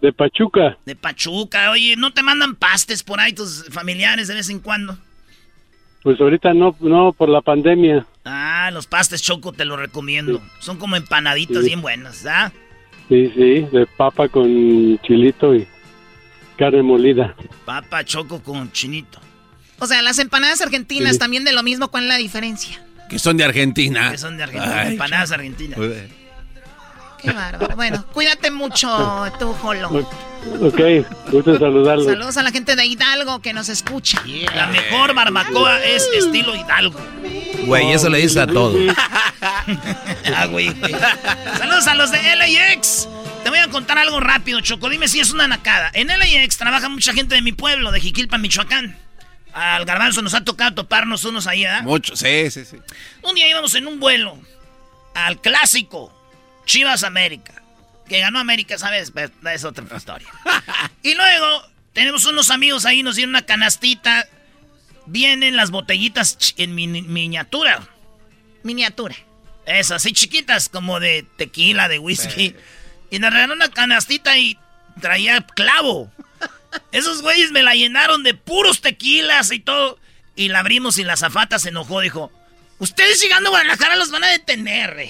De 0.00 0.10
Pachuca. 0.10 0.78
De 0.86 0.96
Pachuca. 0.96 1.70
Oye, 1.72 1.94
¿no 1.96 2.10
te 2.10 2.22
mandan 2.22 2.54
pastes 2.54 3.02
por 3.02 3.20
ahí 3.20 3.34
tus 3.34 3.66
familiares 3.70 4.28
de 4.28 4.34
vez 4.34 4.48
en 4.48 4.60
cuando? 4.60 4.96
Pues 6.02 6.18
ahorita 6.20 6.54
no, 6.54 6.74
no 6.80 7.12
por 7.12 7.28
la 7.28 7.42
pandemia. 7.42 8.06
Ah, 8.24 8.70
los 8.72 8.86
pastes 8.86 9.22
choco 9.22 9.52
te 9.52 9.66
los 9.66 9.78
recomiendo. 9.78 10.40
Son 10.60 10.78
como 10.78 10.96
empanaditas 10.96 11.58
Sí. 11.62 11.66
bien 11.66 11.82
buenas, 11.82 12.24
¿ah? 12.24 12.50
Sí, 13.10 13.30
sí, 13.34 13.66
de 13.72 13.86
papa 13.98 14.28
con 14.30 14.98
chilito 15.02 15.54
y 15.54 15.66
carne 16.56 16.82
molida. 16.82 17.34
Papa 17.64 18.04
choco 18.04 18.42
con 18.42 18.70
chinito. 18.72 19.20
O 19.78 19.86
sea, 19.86 20.00
las 20.02 20.18
empanadas 20.18 20.60
argentinas 20.62 21.12
Sí. 21.14 21.18
también 21.18 21.44
de 21.44 21.52
lo 21.52 21.62
mismo, 21.62 21.88
¿cuál 21.88 22.04
es 22.04 22.08
la 22.08 22.16
diferencia? 22.16 22.82
Que 23.10 23.18
son 23.18 23.36
de 23.36 23.44
Argentina. 23.44 24.10
Que 24.10 24.18
son 24.18 24.36
de 24.36 24.42
Argentina, 24.44 24.80
Ay, 24.80 24.92
empanadas 24.92 25.30
argentinas. 25.32 25.78
Qué 27.18 27.32
bárbaro. 27.32 27.76
Bueno, 27.76 28.04
cuídate 28.12 28.50
mucho 28.50 29.30
tú, 29.38 29.52
Jolo. 29.54 29.88
Ok, 30.60 30.80
gusto 31.30 31.52
en 31.52 31.58
saludarlos. 31.58 32.06
Saludos 32.06 32.36
a 32.36 32.42
la 32.42 32.50
gente 32.50 32.76
de 32.76 32.86
Hidalgo 32.86 33.40
que 33.40 33.52
nos 33.52 33.68
escucha. 33.68 34.22
La 34.54 34.66
mejor 34.68 35.14
barbacoa 35.14 35.82
es 35.84 36.08
estilo 36.16 36.54
Hidalgo. 36.54 37.00
Güey, 37.64 37.92
eso 37.92 38.08
le 38.08 38.18
dice 38.18 38.40
a 38.40 38.46
todo. 38.46 38.78
ah, 39.40 40.46
güey. 40.46 40.72
Saludos 41.58 41.86
a 41.86 41.94
los 41.94 42.10
de 42.12 42.18
LAX. 42.36 43.08
Te 43.42 43.50
voy 43.50 43.58
a 43.58 43.68
contar 43.68 43.98
algo 43.98 44.20
rápido, 44.20 44.60
Choco. 44.60 44.88
Dime 44.88 45.08
si 45.08 45.20
es 45.20 45.32
una 45.32 45.48
nacada. 45.48 45.90
En 45.94 46.08
LAX 46.08 46.56
trabaja 46.56 46.88
mucha 46.88 47.12
gente 47.12 47.34
de 47.34 47.42
mi 47.42 47.52
pueblo, 47.52 47.90
de 47.90 48.00
Jiquilpan, 48.00 48.40
Michoacán. 48.40 48.96
Al 49.52 49.84
garbanzo 49.84 50.22
nos 50.22 50.34
ha 50.34 50.44
tocado 50.44 50.74
toparnos 50.74 51.24
unos 51.24 51.46
ahí, 51.46 51.64
¿ah? 51.64 51.80
Mucho, 51.82 52.14
sí, 52.14 52.50
sí, 52.50 52.64
sí. 52.64 52.76
Un 53.22 53.34
día 53.34 53.48
íbamos 53.48 53.74
en 53.74 53.86
un 53.86 53.98
vuelo 53.98 54.38
al 55.14 55.40
clásico 55.40 56.12
Chivas 56.66 57.02
América. 57.02 57.54
Que 58.08 58.20
ganó 58.20 58.38
América, 58.38 58.76
¿sabes? 58.78 59.10
Pero 59.12 59.32
Es 59.50 59.64
otra 59.64 59.84
historia. 59.96 60.28
y 61.02 61.14
luego 61.14 61.62
tenemos 61.94 62.24
unos 62.26 62.50
amigos 62.50 62.84
ahí, 62.84 63.02
nos 63.02 63.16
dieron 63.16 63.30
una 63.30 63.46
canastita. 63.46 64.26
Vienen 65.06 65.56
las 65.56 65.70
botellitas 65.70 66.36
en 66.58 66.74
mini- 66.74 67.02
miniatura. 67.02 67.82
Miniatura. 68.62 69.16
Esas, 69.64 70.02
así 70.02 70.12
chiquitas, 70.12 70.68
como 70.68 71.00
de 71.00 71.24
tequila, 71.36 71.88
de 71.88 71.98
whisky. 71.98 72.54
Y 73.10 73.18
nos 73.18 73.30
regalaron 73.30 73.56
una 73.58 73.70
canastita 73.70 74.36
y 74.38 74.58
traía 75.00 75.40
clavo. 75.42 76.10
Esos 76.92 77.22
güeyes 77.22 77.50
me 77.52 77.62
la 77.62 77.74
llenaron 77.74 78.22
de 78.22 78.34
puros 78.34 78.80
tequilas 78.80 79.50
y 79.52 79.58
todo. 79.60 79.98
Y 80.34 80.48
la 80.48 80.60
abrimos 80.60 80.98
y 80.98 81.04
la 81.04 81.16
zafata 81.16 81.58
se 81.58 81.70
enojó, 81.70 82.00
dijo... 82.00 82.30
Ustedes 82.78 83.22
llegando 83.22 83.48
a 83.48 83.50
Guadalajara 83.50 83.96
los 83.96 84.10
van 84.10 84.24
a 84.24 84.28
detener. 84.28 85.08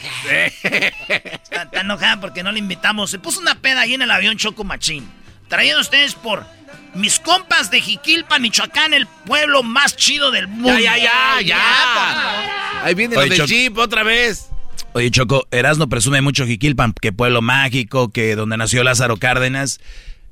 Está, 0.63 1.63
está 1.63 1.81
enojada 1.81 2.21
porque 2.21 2.43
no 2.43 2.53
le 2.53 2.61
invitamos. 2.61 3.11
Se 3.11 3.19
puso 3.19 3.41
una 3.41 3.57
peda 3.57 3.81
ahí 3.83 3.95
en 3.95 4.03
el 4.03 4.11
avión 4.11 4.37
Choco 4.37 4.63
Machín. 4.65 5.09
Traído 5.49 5.81
ustedes 5.81 6.15
por 6.15 6.47
mis 6.95 7.21
compas 7.21 7.71
de 7.71 7.81
Jiquilpan, 7.81 8.41
Michoacán, 8.41 8.95
el 8.95 9.07
pueblo 9.07 9.63
más 9.63 9.97
chido 9.97 10.31
del 10.31 10.49
mundo. 10.49 10.79
Ya, 10.79 10.97
ya, 10.97 11.41
ya, 11.41 11.43
ya. 11.43 12.85
Ahí 12.85 12.95
viene 12.95 13.17
Oye, 13.17 13.31
lo 13.31 13.37
del 13.37 13.47
Jeep 13.47 13.77
otra 13.79 14.03
vez. 14.03 14.49
Oye, 14.93 15.11
Choco, 15.11 15.47
Erasmo 15.51 15.89
presume 15.89 16.23
mucho 16.23 16.47
Jiquilpan, 16.47 16.95
que 16.95 17.13
pueblo 17.13 17.43
mágico, 17.43 18.11
que 18.11 18.35
donde 18.35 18.57
nació 18.57 18.83
Lázaro 18.83 19.17
Cárdenas. 19.19 19.81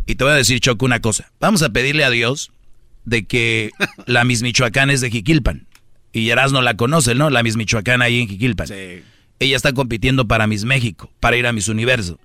Y 0.07 0.15
te 0.15 0.25
voy 0.25 0.33
a 0.33 0.37
decir, 0.37 0.61
Choco, 0.61 0.85
una 0.85 1.01
cosa. 1.01 1.31
Vamos 1.41 1.63
a 1.63 1.71
pedirle 1.71 2.05
a 2.05 2.11
Dios 2.11 2.51
de 3.05 3.27
que 3.27 3.71
la 4.07 4.25
Miss 4.25 4.43
Michoacán 4.43 4.91
es 4.91 5.01
de 5.01 5.11
Jiquilpan. 5.11 5.67
Y 6.15 6.31
Erasmo 6.31 6.63
la 6.63 6.77
conoce, 6.77 7.15
¿no? 7.17 7.29
La 7.29 7.43
Miss 7.43 7.57
Michoacán 7.57 8.01
ahí 8.01 8.21
en 8.21 8.29
Jiquilpan. 8.29 8.69
Ella 9.41 9.57
está 9.57 9.73
compitiendo 9.73 10.27
para 10.29 10.47
Miss 10.47 10.65
México, 10.65 11.11
para 11.19 11.37
ir 11.37 11.47
a 11.47 11.53
Miss 11.53 11.69
Universo. 11.69 12.21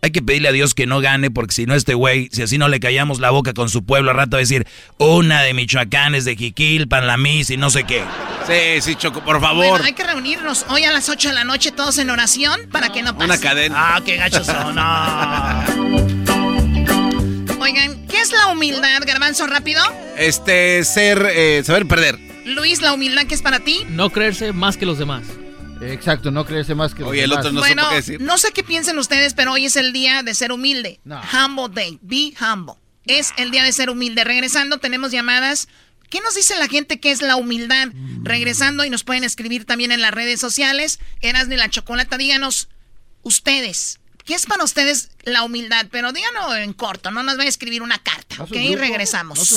Hay 0.00 0.12
que 0.12 0.22
pedirle 0.22 0.48
a 0.48 0.52
Dios 0.52 0.74
que 0.74 0.86
no 0.86 1.00
gane, 1.00 1.30
porque 1.30 1.52
si 1.52 1.66
no, 1.66 1.74
este 1.74 1.94
güey, 1.94 2.28
si 2.32 2.42
así 2.42 2.56
no 2.56 2.68
le 2.68 2.80
callamos 2.80 3.18
la 3.20 3.30
boca 3.30 3.52
con 3.52 3.68
su 3.68 3.84
pueblo, 3.84 4.10
al 4.12 4.16
rato 4.16 4.32
va 4.32 4.38
a 4.38 4.40
decir, 4.40 4.66
una 4.98 5.42
de 5.42 5.54
Michoacán 5.54 6.14
es 6.14 6.24
de 6.24 6.36
Jiquilpan, 6.36 7.06
la 7.06 7.16
Miss 7.16 7.50
y 7.50 7.56
no 7.56 7.68
sé 7.68 7.84
qué. 7.84 8.02
Sí, 8.46 8.80
sí, 8.80 8.94
Choco, 8.94 9.24
por 9.24 9.40
favor. 9.40 9.66
Bueno, 9.66 9.84
hay 9.84 9.92
que 9.92 10.04
reunirnos 10.04 10.64
hoy 10.68 10.84
a 10.84 10.92
las 10.92 11.08
8 11.08 11.28
de 11.28 11.34
la 11.34 11.44
noche 11.44 11.72
todos 11.72 11.98
en 11.98 12.10
oración 12.10 12.60
para 12.70 12.90
que 12.90 13.02
no 13.02 13.14
pase. 13.14 13.24
Una 13.26 13.38
cadena. 13.38 13.74
Ah, 13.76 14.00
qué 14.04 14.16
gachos 14.16 14.46
son. 14.46 14.74
No. 14.76 14.82
Oigan, 17.60 18.06
¿qué 18.06 18.20
es 18.20 18.32
la 18.32 18.48
humildad, 18.48 19.02
Garbanzo, 19.04 19.46
rápido? 19.46 19.82
Este, 20.16 20.84
ser, 20.84 21.28
eh, 21.32 21.62
saber 21.64 21.86
perder. 21.86 22.31
Luis, 22.44 22.80
la 22.82 22.92
humildad 22.92 23.26
que 23.26 23.34
es 23.34 23.42
para 23.42 23.60
ti. 23.60 23.84
No 23.88 24.10
creerse 24.10 24.52
más 24.52 24.76
que 24.76 24.86
los 24.86 24.98
demás. 24.98 25.24
Exacto, 25.80 26.30
no 26.30 26.44
creerse 26.44 26.74
más 26.74 26.94
que 26.94 27.00
los 27.00 27.10
Oye, 27.10 27.24
el 27.24 27.30
demás. 27.30 27.44
otro 27.44 27.52
no 27.52 27.60
bueno, 27.60 27.88
qué 27.88 27.94
decir. 27.96 28.20
no 28.20 28.38
sé 28.38 28.52
qué 28.52 28.62
piensen 28.62 28.98
ustedes, 28.98 29.34
pero 29.34 29.52
hoy 29.52 29.66
es 29.66 29.76
el 29.76 29.92
día 29.92 30.22
de 30.22 30.34
ser 30.34 30.52
humilde. 30.52 31.00
Humble 31.04 31.68
day. 31.74 31.98
Be 32.02 32.32
humble. 32.40 32.74
es 33.04 33.32
el 33.36 33.50
día 33.50 33.64
de 33.64 33.72
ser 33.72 33.90
humilde. 33.90 34.22
Regresando, 34.24 34.78
tenemos 34.78 35.10
llamadas. 35.10 35.68
¿Qué 36.08 36.20
nos 36.20 36.34
dice 36.34 36.56
la 36.56 36.68
gente 36.68 37.00
que 37.00 37.10
es 37.10 37.22
la 37.22 37.36
humildad? 37.36 37.88
Regresando 38.22 38.84
y 38.84 38.90
nos 38.90 39.02
pueden 39.02 39.24
escribir 39.24 39.64
también 39.64 39.92
en 39.92 40.00
las 40.02 40.12
redes 40.12 40.38
sociales. 40.40 41.00
Eras 41.20 41.48
de 41.48 41.56
la 41.56 41.68
chocolata, 41.70 42.16
díganos 42.18 42.68
ustedes. 43.22 43.98
¿Qué 44.24 44.34
es 44.34 44.46
para 44.46 44.62
ustedes 44.62 45.10
la 45.24 45.42
humildad? 45.42 45.86
Pero 45.90 46.12
díganos 46.12 46.54
en 46.56 46.74
corto, 46.74 47.10
no 47.10 47.22
nos 47.24 47.38
va 47.38 47.42
a 47.42 47.46
escribir 47.46 47.82
una 47.82 47.98
carta, 47.98 48.36
¿ok? 48.42 48.52
Regresamos. 48.76 49.56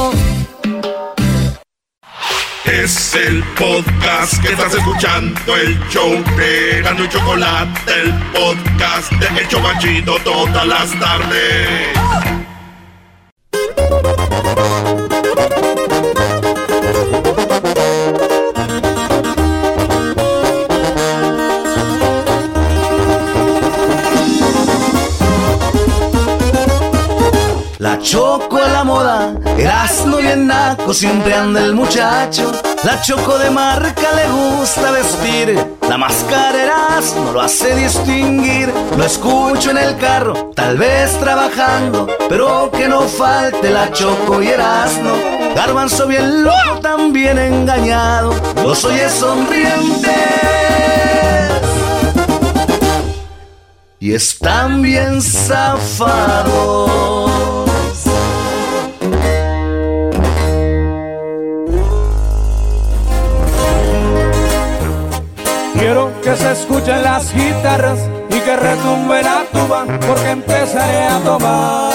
Es 2.83 3.13
el 3.13 3.43
podcast 3.59 4.41
que 4.41 4.53
estás 4.53 4.73
escuchando, 4.73 5.55
el 5.55 5.79
show 5.89 6.11
de 6.35 6.81
Gano 6.81 7.03
y 7.03 7.09
Chocolate, 7.09 7.79
el 8.01 8.11
podcast 8.31 9.11
de 9.11 9.39
El 9.39 9.47
Chocachito 9.47 10.15
todas 10.23 10.65
las 10.65 10.89
tardes. 10.99 11.89
La 27.77 27.99
choco 27.99 28.57
a 28.57 28.67
la 28.69 28.83
moda, 28.83 29.35
Erasmo 29.55 30.17
bien 30.17 30.47
naco, 30.47 30.95
siempre 30.95 31.35
anda 31.35 31.63
el 31.63 31.75
muchacho. 31.75 32.51
La 32.83 32.99
choco 32.99 33.37
de 33.37 33.51
marca 33.51 34.11
le 34.15 34.27
gusta 34.27 34.89
vestir, 34.89 35.77
la 35.87 35.99
máscara 35.99 36.63
Erasmo 36.63 37.31
lo 37.31 37.39
hace 37.39 37.75
distinguir. 37.75 38.73
Lo 38.97 39.03
escucho 39.03 39.69
en 39.69 39.77
el 39.77 39.97
carro, 39.97 40.51
tal 40.55 40.77
vez 40.77 41.11
trabajando, 41.19 42.07
pero 42.27 42.71
que 42.71 42.87
no 42.87 43.01
falte 43.01 43.69
la 43.69 43.91
choco 43.91 44.41
y 44.41 44.47
Erasmo. 44.47 45.11
Garbanzo 45.55 46.07
bien 46.07 46.43
loco, 46.43 46.79
también 46.81 47.37
engañado, 47.37 48.33
los 48.63 48.83
oye 48.83 49.07
sonrientes. 49.09 50.11
Y 53.99 54.15
están 54.15 54.81
bien 54.81 55.21
zafados. 55.21 56.91
Quiero 65.91 66.21
que 66.21 66.37
se 66.37 66.49
escuchen 66.53 67.03
las 67.03 67.33
guitarras 67.33 67.99
y 68.29 68.39
que 68.39 68.55
retumbe 68.55 69.21
la 69.21 69.45
tuba 69.51 69.85
porque 69.99 70.29
empezaré 70.29 71.03
a 71.03 71.19
tomar. 71.19 71.93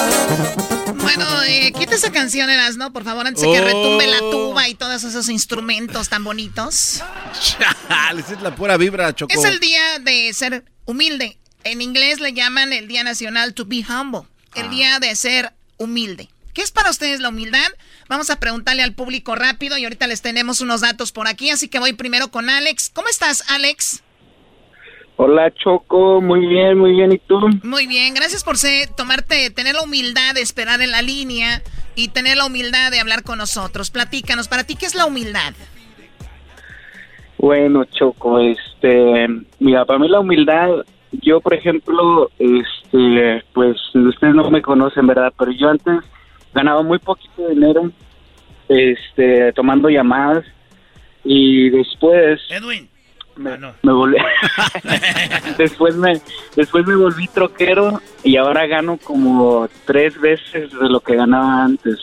Bueno, 0.96 1.42
eh, 1.44 1.72
quita 1.72 1.94
esa 1.94 2.12
canción, 2.12 2.50
Eras, 2.50 2.76
¿no? 2.76 2.92
Por 2.92 3.04
favor, 3.04 3.26
antes 3.26 3.40
de 3.40 3.50
que 3.50 3.58
Oh. 3.58 3.64
retumbe 3.64 4.06
la 4.06 4.18
tuba 4.18 4.68
y 4.68 4.74
todos 4.74 5.02
esos 5.02 5.30
instrumentos 5.30 6.10
tan 6.10 6.22
bonitos. 6.24 7.02
Esa 7.32 8.32
es 8.34 8.42
la 8.42 8.54
pura 8.54 8.76
vibra, 8.76 9.14
Choco. 9.14 9.32
Es 9.32 9.44
el 9.44 9.60
día 9.60 9.98
de 10.00 10.30
ser 10.34 10.66
humilde. 10.84 11.38
En 11.64 11.80
inglés 11.80 12.20
le 12.20 12.34
llaman 12.34 12.74
el 12.74 12.88
Día 12.88 13.02
Nacional 13.02 13.54
to 13.54 13.64
be 13.64 13.82
humble. 13.88 14.28
El 14.54 14.68
día 14.68 14.98
de 14.98 15.16
ser 15.16 15.54
humilde. 15.78 16.28
¿Qué 16.52 16.60
es 16.60 16.70
para 16.70 16.90
ustedes 16.90 17.20
la 17.20 17.30
humildad? 17.30 17.66
Vamos 18.08 18.30
a 18.30 18.38
preguntarle 18.38 18.82
al 18.82 18.94
público 18.94 19.34
rápido 19.34 19.76
y 19.76 19.84
ahorita 19.84 20.06
les 20.06 20.22
tenemos 20.22 20.60
unos 20.60 20.80
datos 20.80 21.10
por 21.10 21.26
aquí, 21.26 21.50
así 21.50 21.68
que 21.68 21.80
voy 21.80 21.92
primero 21.92 22.28
con 22.28 22.48
Alex. 22.48 22.90
¿Cómo 22.94 23.08
estás, 23.08 23.50
Alex? 23.50 24.02
Hola 25.16 25.50
Choco, 25.50 26.20
muy 26.20 26.46
bien, 26.46 26.78
muy 26.78 26.92
bien, 26.92 27.10
¿y 27.10 27.18
tú? 27.18 27.40
Muy 27.62 27.86
bien, 27.86 28.14
gracias 28.14 28.44
por 28.44 28.58
ser, 28.58 28.90
tomarte, 28.90 29.50
tener 29.50 29.74
la 29.74 29.82
humildad 29.82 30.34
de 30.34 30.42
esperar 30.42 30.82
en 30.82 30.90
la 30.90 31.00
línea 31.00 31.62
y 31.94 32.08
tener 32.08 32.36
la 32.36 32.44
humildad 32.44 32.90
de 32.90 33.00
hablar 33.00 33.22
con 33.22 33.38
nosotros. 33.38 33.90
Platícanos, 33.90 34.46
para 34.46 34.64
ti, 34.64 34.76
¿qué 34.76 34.84
es 34.84 34.94
la 34.94 35.06
humildad? 35.06 35.54
Bueno, 37.38 37.84
Choco, 37.86 38.38
este, 38.40 39.26
mira, 39.58 39.84
para 39.84 39.98
mí 39.98 40.08
la 40.08 40.20
humildad, 40.20 40.68
yo 41.12 41.40
por 41.40 41.54
ejemplo, 41.54 42.30
este, 42.38 43.42
pues 43.54 43.76
ustedes 43.94 44.34
no 44.34 44.50
me 44.50 44.62
conocen, 44.62 45.06
¿verdad? 45.06 45.32
Pero 45.38 45.50
yo 45.52 45.70
antes 45.70 46.04
ganaba 46.56 46.82
muy 46.82 46.98
poquito 46.98 47.48
dinero, 47.48 47.92
este, 48.68 49.52
tomando 49.52 49.88
llamadas 49.88 50.44
y 51.22 51.70
después 51.70 52.40
Edwin. 52.48 52.88
me, 53.36 53.56
me 53.58 53.92
volví, 53.92 54.16
después 55.58 55.94
me, 55.96 56.20
después 56.56 56.86
me 56.86 56.96
volví 56.96 57.28
troquero 57.28 58.00
y 58.24 58.36
ahora 58.36 58.66
gano 58.66 58.96
como 58.96 59.68
tres 59.84 60.18
veces 60.18 60.72
de 60.72 60.88
lo 60.88 61.00
que 61.00 61.14
ganaba 61.14 61.64
antes, 61.64 61.98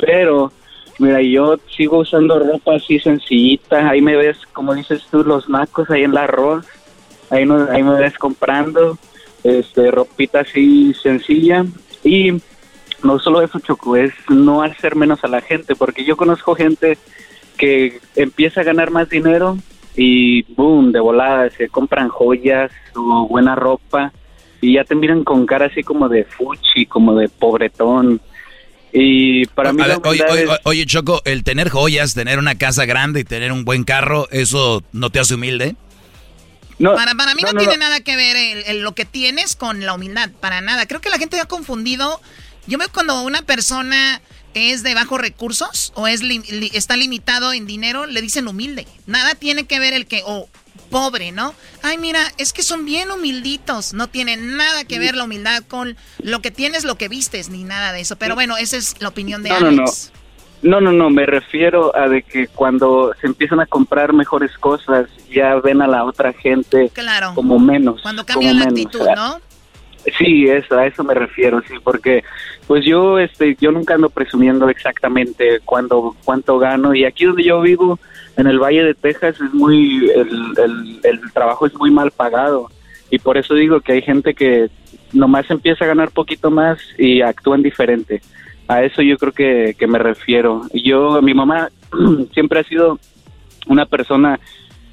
pero 0.00 0.52
Mira, 1.00 1.22
yo 1.22 1.58
sigo 1.76 1.98
usando 1.98 2.40
ropa 2.40 2.74
así 2.74 2.98
sencillita. 2.98 3.88
Ahí 3.88 4.02
me 4.02 4.16
ves, 4.16 4.36
como 4.52 4.74
dices 4.74 5.06
tú, 5.10 5.22
los 5.22 5.48
nacos 5.48 5.88
ahí 5.90 6.02
en 6.02 6.12
la 6.12 6.24
arroz. 6.24 6.66
Ahí, 7.30 7.46
no, 7.46 7.68
ahí 7.70 7.84
me 7.84 7.94
ves 7.94 8.18
comprando 8.18 8.98
este, 9.44 9.92
ropita 9.92 10.40
así 10.40 10.92
sencilla. 10.94 11.64
Y 12.02 12.32
no 13.02 13.18
solo 13.18 13.42
eso, 13.42 13.58
Choco, 13.60 13.96
es 13.96 14.12
no 14.28 14.62
hacer 14.62 14.96
menos 14.96 15.22
a 15.24 15.28
la 15.28 15.40
gente. 15.40 15.74
Porque 15.76 16.04
yo 16.04 16.16
conozco 16.16 16.54
gente 16.54 16.98
que 17.56 18.00
empieza 18.16 18.60
a 18.60 18.64
ganar 18.64 18.90
más 18.90 19.08
dinero 19.08 19.58
y 19.96 20.42
boom, 20.54 20.92
de 20.92 21.00
volada, 21.00 21.50
se 21.50 21.68
compran 21.68 22.08
joyas 22.08 22.70
o 22.94 23.26
buena 23.28 23.54
ropa. 23.54 24.12
Y 24.60 24.74
ya 24.74 24.84
te 24.84 24.94
miran 24.94 25.22
con 25.24 25.46
cara 25.46 25.66
así 25.66 25.82
como 25.82 26.08
de 26.08 26.24
fuchi, 26.24 26.86
como 26.86 27.14
de 27.14 27.28
pobretón. 27.28 28.20
Y 28.92 29.44
para 29.46 29.72
mí 29.72 29.82
A 29.82 29.86
la 29.86 29.98
ver, 29.98 30.06
oye, 30.08 30.24
oye, 30.30 30.42
es- 30.44 30.50
oye, 30.64 30.86
Choco, 30.86 31.20
el 31.24 31.44
tener 31.44 31.68
joyas, 31.68 32.14
tener 32.14 32.38
una 32.38 32.56
casa 32.56 32.84
grande 32.86 33.20
y 33.20 33.24
tener 33.24 33.52
un 33.52 33.64
buen 33.64 33.84
carro, 33.84 34.26
¿eso 34.30 34.82
no 34.92 35.10
te 35.10 35.20
hace 35.20 35.34
humilde? 35.34 35.76
para, 36.80 37.14
para 37.16 37.34
mí 37.34 37.42
no, 37.42 37.48
no, 37.48 37.52
no, 37.54 37.58
tiene 37.58 37.74
no. 37.74 37.80
nada 37.80 38.00
que 38.00 38.14
ver 38.16 38.36
el- 38.36 38.64
el- 38.66 38.82
lo 38.82 38.92
que 38.92 39.04
tienes 39.04 39.56
con 39.56 39.84
la 39.84 39.94
humildad, 39.94 40.30
para 40.40 40.60
nada. 40.60 40.86
Creo 40.86 41.00
que 41.00 41.10
la 41.10 41.18
gente 41.18 41.40
ha 41.40 41.44
confundido. 41.46 42.20
Yo 42.68 42.78
veo 42.78 42.88
cuando 42.92 43.22
una 43.22 43.42
persona 43.42 44.20
es 44.54 44.82
de 44.82 44.94
bajos 44.94 45.20
recursos 45.20 45.92
o 45.96 46.06
es 46.06 46.22
li- 46.22 46.38
li- 46.50 46.70
está 46.74 46.96
limitado 46.96 47.52
en 47.52 47.66
dinero, 47.66 48.06
le 48.06 48.20
dicen 48.22 48.46
humilde. 48.48 48.86
Nada 49.06 49.34
tiene 49.34 49.66
que 49.66 49.78
ver 49.80 49.94
el 49.94 50.06
que, 50.06 50.22
o 50.24 50.48
pobre, 50.90 51.32
¿no? 51.32 51.54
Ay, 51.82 51.98
mira, 51.98 52.20
es 52.38 52.52
que 52.52 52.62
son 52.62 52.84
bien 52.84 53.10
humilditos. 53.10 53.92
No 53.94 54.06
tiene 54.08 54.36
nada 54.36 54.84
que 54.84 54.98
ver 54.98 55.16
la 55.16 55.24
humildad 55.24 55.62
con 55.68 55.96
lo 56.22 56.40
que 56.40 56.50
tienes, 56.50 56.84
lo 56.84 56.96
que 56.96 57.08
vistes, 57.08 57.50
ni 57.50 57.64
nada 57.64 57.92
de 57.92 58.00
eso. 58.00 58.16
Pero 58.16 58.34
bueno, 58.34 58.56
esa 58.56 58.76
es 58.76 58.96
la 59.00 59.08
opinión 59.08 59.42
de 59.42 59.50
No, 59.50 59.60
no, 59.60 59.70
no. 59.70 59.82
Alex. 59.82 60.12
No, 60.60 60.80
no, 60.80 60.90
no, 60.92 61.08
me 61.08 61.24
refiero 61.24 61.94
a 61.96 62.08
de 62.08 62.22
que 62.22 62.48
cuando 62.48 63.12
se 63.20 63.28
empiezan 63.28 63.60
a 63.60 63.66
comprar 63.66 64.12
mejores 64.12 64.50
cosas, 64.58 65.06
ya 65.30 65.54
ven 65.56 65.80
a 65.82 65.86
la 65.86 66.04
otra 66.04 66.32
gente 66.32 66.90
Claro. 66.92 67.32
como 67.36 67.60
menos. 67.60 68.02
Cuando 68.02 68.26
cambia 68.26 68.52
la 68.52 68.64
menos, 68.66 68.72
actitud, 68.86 69.06
¿no? 69.14 69.40
Sí, 70.18 70.46
eso, 70.48 70.76
a 70.76 70.86
eso 70.86 71.04
me 71.04 71.14
refiero, 71.14 71.62
sí, 71.68 71.74
porque 71.84 72.24
pues 72.68 72.84
yo 72.84 73.18
este 73.18 73.56
yo 73.60 73.72
nunca 73.72 73.94
ando 73.94 74.10
presumiendo 74.10 74.68
exactamente 74.68 75.58
cuándo 75.64 76.14
cuánto 76.24 76.58
gano 76.60 76.94
y 76.94 77.04
aquí 77.04 77.24
donde 77.24 77.42
yo 77.42 77.60
vivo 77.60 77.98
en 78.36 78.46
el 78.46 78.60
Valle 78.60 78.84
de 78.84 78.94
Texas 78.94 79.40
es 79.40 79.52
muy 79.52 80.08
el, 80.10 80.28
el, 80.62 81.00
el 81.02 81.32
trabajo 81.32 81.66
es 81.66 81.74
muy 81.74 81.90
mal 81.90 82.12
pagado 82.12 82.70
y 83.10 83.18
por 83.18 83.36
eso 83.38 83.54
digo 83.54 83.80
que 83.80 83.92
hay 83.92 84.02
gente 84.02 84.34
que 84.34 84.70
nomás 85.12 85.50
empieza 85.50 85.84
a 85.84 85.88
ganar 85.88 86.10
poquito 86.10 86.50
más 86.50 86.78
y 86.98 87.22
actúan 87.22 87.62
diferente. 87.62 88.20
A 88.66 88.82
eso 88.82 89.02
yo 89.02 89.16
creo 89.16 89.32
que, 89.32 89.86
me 89.86 89.98
refiero. 89.98 90.62
Yo, 90.74 91.22
mi 91.22 91.32
mamá 91.32 91.70
siempre 92.34 92.60
ha 92.60 92.64
sido 92.64 92.98
una 93.66 93.86
persona 93.86 94.38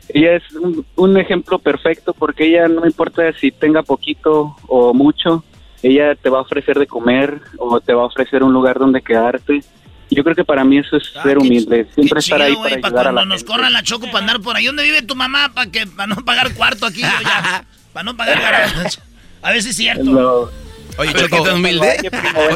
ella 0.10 0.36
es 0.36 0.52
un, 0.54 0.86
un 0.98 1.18
ejemplo 1.18 1.58
perfecto 1.58 2.14
porque 2.14 2.46
ella 2.46 2.68
no 2.68 2.86
importa 2.86 3.34
si 3.34 3.50
tenga 3.50 3.82
poquito 3.82 4.56
o 4.68 4.94
mucho, 4.94 5.44
ella 5.88 6.16
te 6.16 6.30
va 6.30 6.40
a 6.40 6.42
ofrecer 6.42 6.80
de 6.80 6.88
comer 6.88 7.40
o 7.58 7.80
te 7.80 7.94
va 7.94 8.02
a 8.04 8.06
ofrecer 8.06 8.42
un 8.44 8.52
lugar 8.54 8.80
donde 8.80 9.02
quedarte. 9.02 9.64
Yo 10.10 10.24
creo 10.24 10.36
que 10.36 10.44
para 10.44 10.64
mí 10.64 10.78
eso 10.80 10.98
es 10.98 11.12
ser 11.24 11.38
humilde, 11.38 11.88
siempre 11.94 12.20
estar 12.20 12.42
ahí 12.42 12.56
para 12.56 12.64
para 12.64 12.88
ayudar 12.88 12.88
a 12.88 13.04
cuando 13.04 13.22
la 13.22 13.26
nos 13.26 13.38
gente. 13.42 13.52
corran 13.54 13.74
la 13.74 13.84
choco 13.84 14.06
para 14.08 14.20
andar 14.20 14.42
por 14.42 14.56
ahí. 14.56 14.66
¿Dónde 14.66 14.84
vive 14.84 15.02
tu 15.02 15.16
mamá 15.16 15.52
para 15.54 15.70
que 15.70 15.86
para 15.88 16.08
no 16.08 16.24
pagar 16.26 16.54
cuarto 16.54 16.86
aquí? 16.86 17.02
yo 17.02 17.08
ya? 17.24 17.66
para 17.94 18.04
no 18.04 18.18
pagar 18.18 18.40
garaje. 18.42 19.00
A 19.42 19.52
ver 19.52 19.62
si 19.62 19.70
es 19.70 19.76
cierto. 19.76 20.52
Oye, 20.98 21.12
ver, 21.14 21.24
Choco, 21.24 21.44
¿qué 21.44 21.50
tan 21.50 21.58
humilde? 21.58 22.12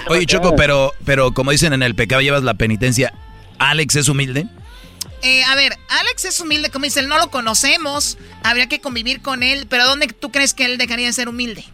oye, 0.07 0.25
Choco, 0.25 0.55
pero, 0.55 0.93
pero 1.05 1.31
como 1.33 1.51
dicen 1.51 1.73
en 1.73 1.83
el 1.83 1.93
pecado 1.95 2.21
llevas 2.21 2.43
la 2.43 2.53
penitencia. 2.55 3.13
¿Alex 3.59 3.95
es 3.97 4.09
humilde? 4.09 4.47
Eh, 5.21 5.43
a 5.43 5.55
ver, 5.55 5.73
Alex 5.89 6.25
es 6.25 6.39
humilde, 6.39 6.69
como 6.69 6.85
dice, 6.85 7.01
él 7.01 7.09
no 7.09 7.17
lo 7.17 7.29
conocemos, 7.29 8.17
habría 8.41 8.67
que 8.69 8.79
convivir 8.79 9.21
con 9.21 9.43
él, 9.43 9.67
pero 9.69 9.85
¿dónde 9.85 10.07
tú 10.07 10.31
crees 10.31 10.53
que 10.53 10.63
él 10.65 10.77
dejaría 10.77 11.07
de 11.07 11.13
ser 11.13 11.27
humilde? 11.27 11.65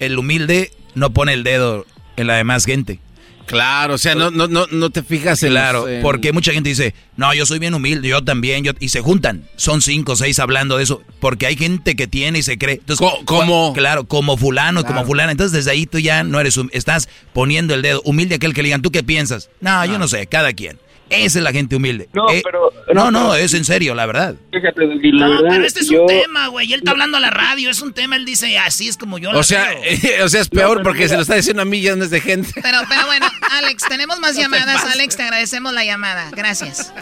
El 0.00 0.18
humilde 0.18 0.72
no 0.94 1.10
pone 1.12 1.32
el 1.32 1.44
dedo 1.44 1.86
en 2.16 2.26
la 2.26 2.36
demás 2.36 2.64
gente. 2.64 3.00
Claro, 3.46 3.94
o 3.94 3.98
sea, 3.98 4.14
no, 4.14 4.30
no, 4.30 4.46
no, 4.46 4.66
no 4.70 4.90
te 4.90 5.02
fijas 5.02 5.42
en 5.42 5.52
Claro, 5.52 5.86
los, 5.86 5.88
en- 5.90 6.02
porque 6.02 6.34
mucha 6.34 6.52
gente 6.52 6.68
dice, 6.68 6.94
no, 7.16 7.32
yo 7.32 7.46
soy 7.46 7.58
bien 7.58 7.72
humilde, 7.72 8.06
yo 8.06 8.22
también, 8.22 8.62
yo, 8.62 8.72
y 8.78 8.90
se 8.90 9.00
juntan. 9.00 9.48
Son 9.56 9.80
cinco 9.80 10.12
o 10.12 10.16
seis 10.16 10.38
hablando 10.38 10.76
de 10.76 10.82
eso, 10.82 11.02
porque 11.18 11.46
hay 11.46 11.56
gente 11.56 11.96
que 11.96 12.06
tiene 12.06 12.40
y 12.40 12.42
se 12.42 12.58
cree. 12.58 12.74
Entonces, 12.74 13.06
cua- 13.06 13.24
Claro, 13.72 14.04
como 14.04 14.36
fulano, 14.36 14.84
como 14.84 15.06
fulana. 15.06 15.32
Entonces, 15.32 15.52
desde 15.56 15.70
ahí 15.70 15.86
tú 15.86 15.98
ya 15.98 16.24
no 16.24 16.38
eres, 16.40 16.60
estás 16.72 17.08
poniendo 17.32 17.72
el 17.74 17.80
dedo. 17.80 18.02
Humilde 18.04 18.34
aquel 18.34 18.52
que 18.52 18.60
le 18.62 18.66
digan, 18.66 18.82
¿tú 18.82 18.90
qué 18.90 19.02
piensas? 19.02 19.48
No, 19.62 19.82
yo 19.86 19.98
no 19.98 20.08
sé, 20.08 20.26
cada 20.26 20.52
quien. 20.52 20.78
Esa 21.10 21.38
es 21.38 21.42
la 21.44 21.52
gente 21.52 21.76
humilde. 21.76 22.08
No, 22.12 22.28
Eh, 22.30 22.42
pero- 22.44 22.72
No, 22.94 23.10
no, 23.10 23.34
es 23.34 23.52
en 23.54 23.64
serio, 23.64 23.94
la 23.94 24.06
verdad. 24.06 24.34
Fíjate, 24.52 24.86
la 24.86 25.26
No, 25.26 25.30
verdad, 25.34 25.48
pero 25.50 25.64
este 25.66 25.80
es 25.80 25.88
yo- 25.88 26.02
un 26.02 26.06
tema, 26.08 26.48
güey. 26.48 26.68
Y 26.68 26.72
él 26.74 26.80
está 26.80 26.90
hablando 26.92 27.16
a 27.16 27.20
la 27.20 27.30
radio, 27.30 27.70
es 27.70 27.80
un 27.82 27.92
tema. 27.92 28.16
Él 28.16 28.24
dice, 28.24 28.58
así 28.58 28.88
es 28.88 28.96
como 28.96 29.18
yo 29.18 29.32
la 29.32 29.38
O 29.38 29.42
sea, 29.42 29.68
veo". 29.68 30.24
o 30.24 30.28
sea, 30.28 30.40
es 30.40 30.48
peor 30.48 30.82
porque 30.82 31.00
mira- 31.00 31.08
se 31.10 31.16
lo 31.16 31.22
está 31.22 31.34
diciendo 31.34 31.62
a 31.62 31.64
millones 31.64 32.10
de 32.10 32.20
gente. 32.20 32.50
Pero, 32.62 32.78
pero 32.88 33.06
bueno, 33.06 33.26
Alex, 33.58 33.84
tenemos 33.88 34.18
más 34.20 34.34
te 34.34 34.42
llamadas. 34.42 34.84
Alex, 34.84 35.16
te 35.16 35.22
agradecemos 35.22 35.72
la 35.72 35.84
llamada. 35.84 36.30
Gracias. 36.32 36.92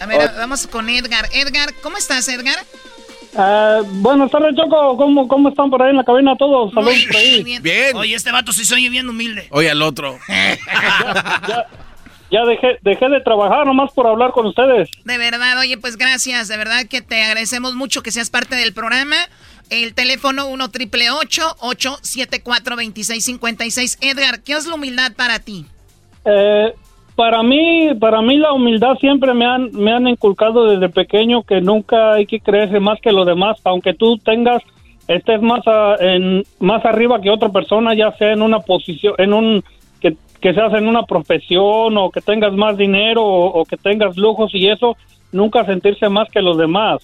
A 0.00 0.06
ver, 0.06 0.30
vamos 0.36 0.66
con 0.66 0.88
Edgar. 0.88 1.28
Edgar, 1.32 1.72
¿cómo 1.82 1.96
estás, 1.98 2.26
Edgar? 2.28 2.56
Ah, 3.36 3.80
buenas 3.86 4.30
tardes, 4.30 4.54
Choco. 4.56 4.96
¿Cómo, 4.96 5.26
¿Cómo 5.26 5.48
están 5.48 5.70
por 5.70 5.82
ahí 5.82 5.90
en 5.90 5.96
la 5.96 6.04
cabina 6.04 6.36
todos? 6.36 6.72
Saludos 6.74 7.04
por 7.06 7.16
ahí. 7.16 7.42
bien. 7.42 7.96
Oye, 7.96 8.14
este 8.14 8.30
vato 8.30 8.52
sí 8.52 8.64
se 8.64 8.74
oye 8.74 8.90
bien 8.90 9.08
humilde. 9.08 9.46
Oye, 9.50 9.70
al 9.70 9.80
otro. 9.82 10.18
Ya 11.48 11.66
dejé, 12.46 12.78
dejé 12.82 13.08
de 13.10 13.20
trabajar 13.20 13.66
nomás 13.66 13.92
por 13.92 14.06
hablar 14.06 14.30
con 14.32 14.46
ustedes. 14.46 14.88
De 15.04 15.18
verdad, 15.18 15.58
oye, 15.60 15.76
pues 15.78 15.96
gracias. 15.96 16.48
De 16.48 16.56
verdad 16.56 16.86
que 16.88 17.02
te 17.02 17.22
agradecemos 17.22 17.74
mucho 17.74 18.02
que 18.02 18.10
seas 18.10 18.30
parte 18.30 18.56
del 18.56 18.72
programa. 18.72 19.16
El 19.70 19.94
teléfono 19.94 20.46
1 20.48 20.70
triple 20.70 21.10
874 21.10 22.76
2656 22.76 23.98
Edgar, 24.00 24.42
¿qué 24.42 24.52
es 24.54 24.66
la 24.66 24.74
humildad 24.74 25.12
para 25.16 25.38
ti? 25.38 25.66
Eh, 26.24 26.72
para 27.16 27.42
mí, 27.42 27.90
para 28.00 28.22
mí 28.22 28.36
la 28.38 28.52
humildad 28.52 28.94
siempre 29.00 29.34
me 29.34 29.44
han, 29.44 29.70
me 29.72 29.92
han 29.92 30.06
inculcado 30.08 30.66
desde 30.66 30.88
pequeño 30.88 31.42
que 31.42 31.60
nunca 31.60 32.14
hay 32.14 32.26
que 32.26 32.40
creerse 32.40 32.80
más 32.80 32.98
que 33.00 33.12
los 33.12 33.26
demás, 33.26 33.58
aunque 33.64 33.92
tú 33.94 34.16
tengas, 34.18 34.62
estés 35.08 35.40
más, 35.42 35.60
a- 35.66 35.96
en, 36.00 36.42
más 36.58 36.84
arriba 36.84 37.20
que 37.20 37.30
otra 37.30 37.50
persona, 37.50 37.94
ya 37.94 38.12
sea 38.16 38.32
en 38.32 38.42
una 38.42 38.60
posición, 38.60 39.14
en 39.18 39.32
un, 39.34 39.64
que, 40.42 40.54
seas 40.54 40.74
en 40.74 40.88
una 40.88 41.04
profesión 41.04 41.96
o 41.96 42.10
que 42.10 42.20
tengas 42.20 42.52
más 42.52 42.76
dinero 42.76 43.22
o, 43.22 43.60
o 43.60 43.64
que 43.64 43.76
tengas 43.76 44.16
lujos 44.16 44.50
y 44.54 44.68
eso, 44.68 44.96
nunca 45.32 45.64
sentirse 45.64 46.08
más 46.08 46.28
que 46.30 46.42
los 46.42 46.58
demás. 46.58 47.00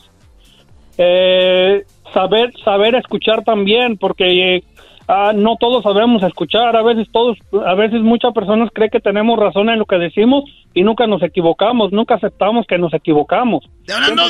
Eh, 0.99 1.85
saber, 2.13 2.53
saber 2.65 2.95
escuchar 2.97 3.45
también, 3.45 3.97
porque 3.97 4.57
eh, 4.57 4.65
ah, 5.07 5.33
no 5.35 5.57
todos 5.57 5.83
sabemos 5.83 6.23
escuchar, 6.23 6.77
a 6.77 6.83
veces 6.83 7.07
todos, 7.13 7.39
a 7.65 7.75
veces 7.75 8.03
muchas 8.03 8.33
personas 8.33 8.71
creen 8.73 8.91
que 8.91 9.01
tenemos 9.01 9.39
razón 9.39 9.71
en 9.71 9.79
lo 9.79 9.87
que 9.87 9.97
decimos 9.97 10.45
y 10.75 10.83
nunca 10.83 11.07
nos 11.07 11.23
equivocamos, 11.23 11.93
nunca 11.93 12.17
aceptamos 12.17 12.67
que 12.67 12.79
nos 12.79 12.93
equivocamos. 12.93 13.65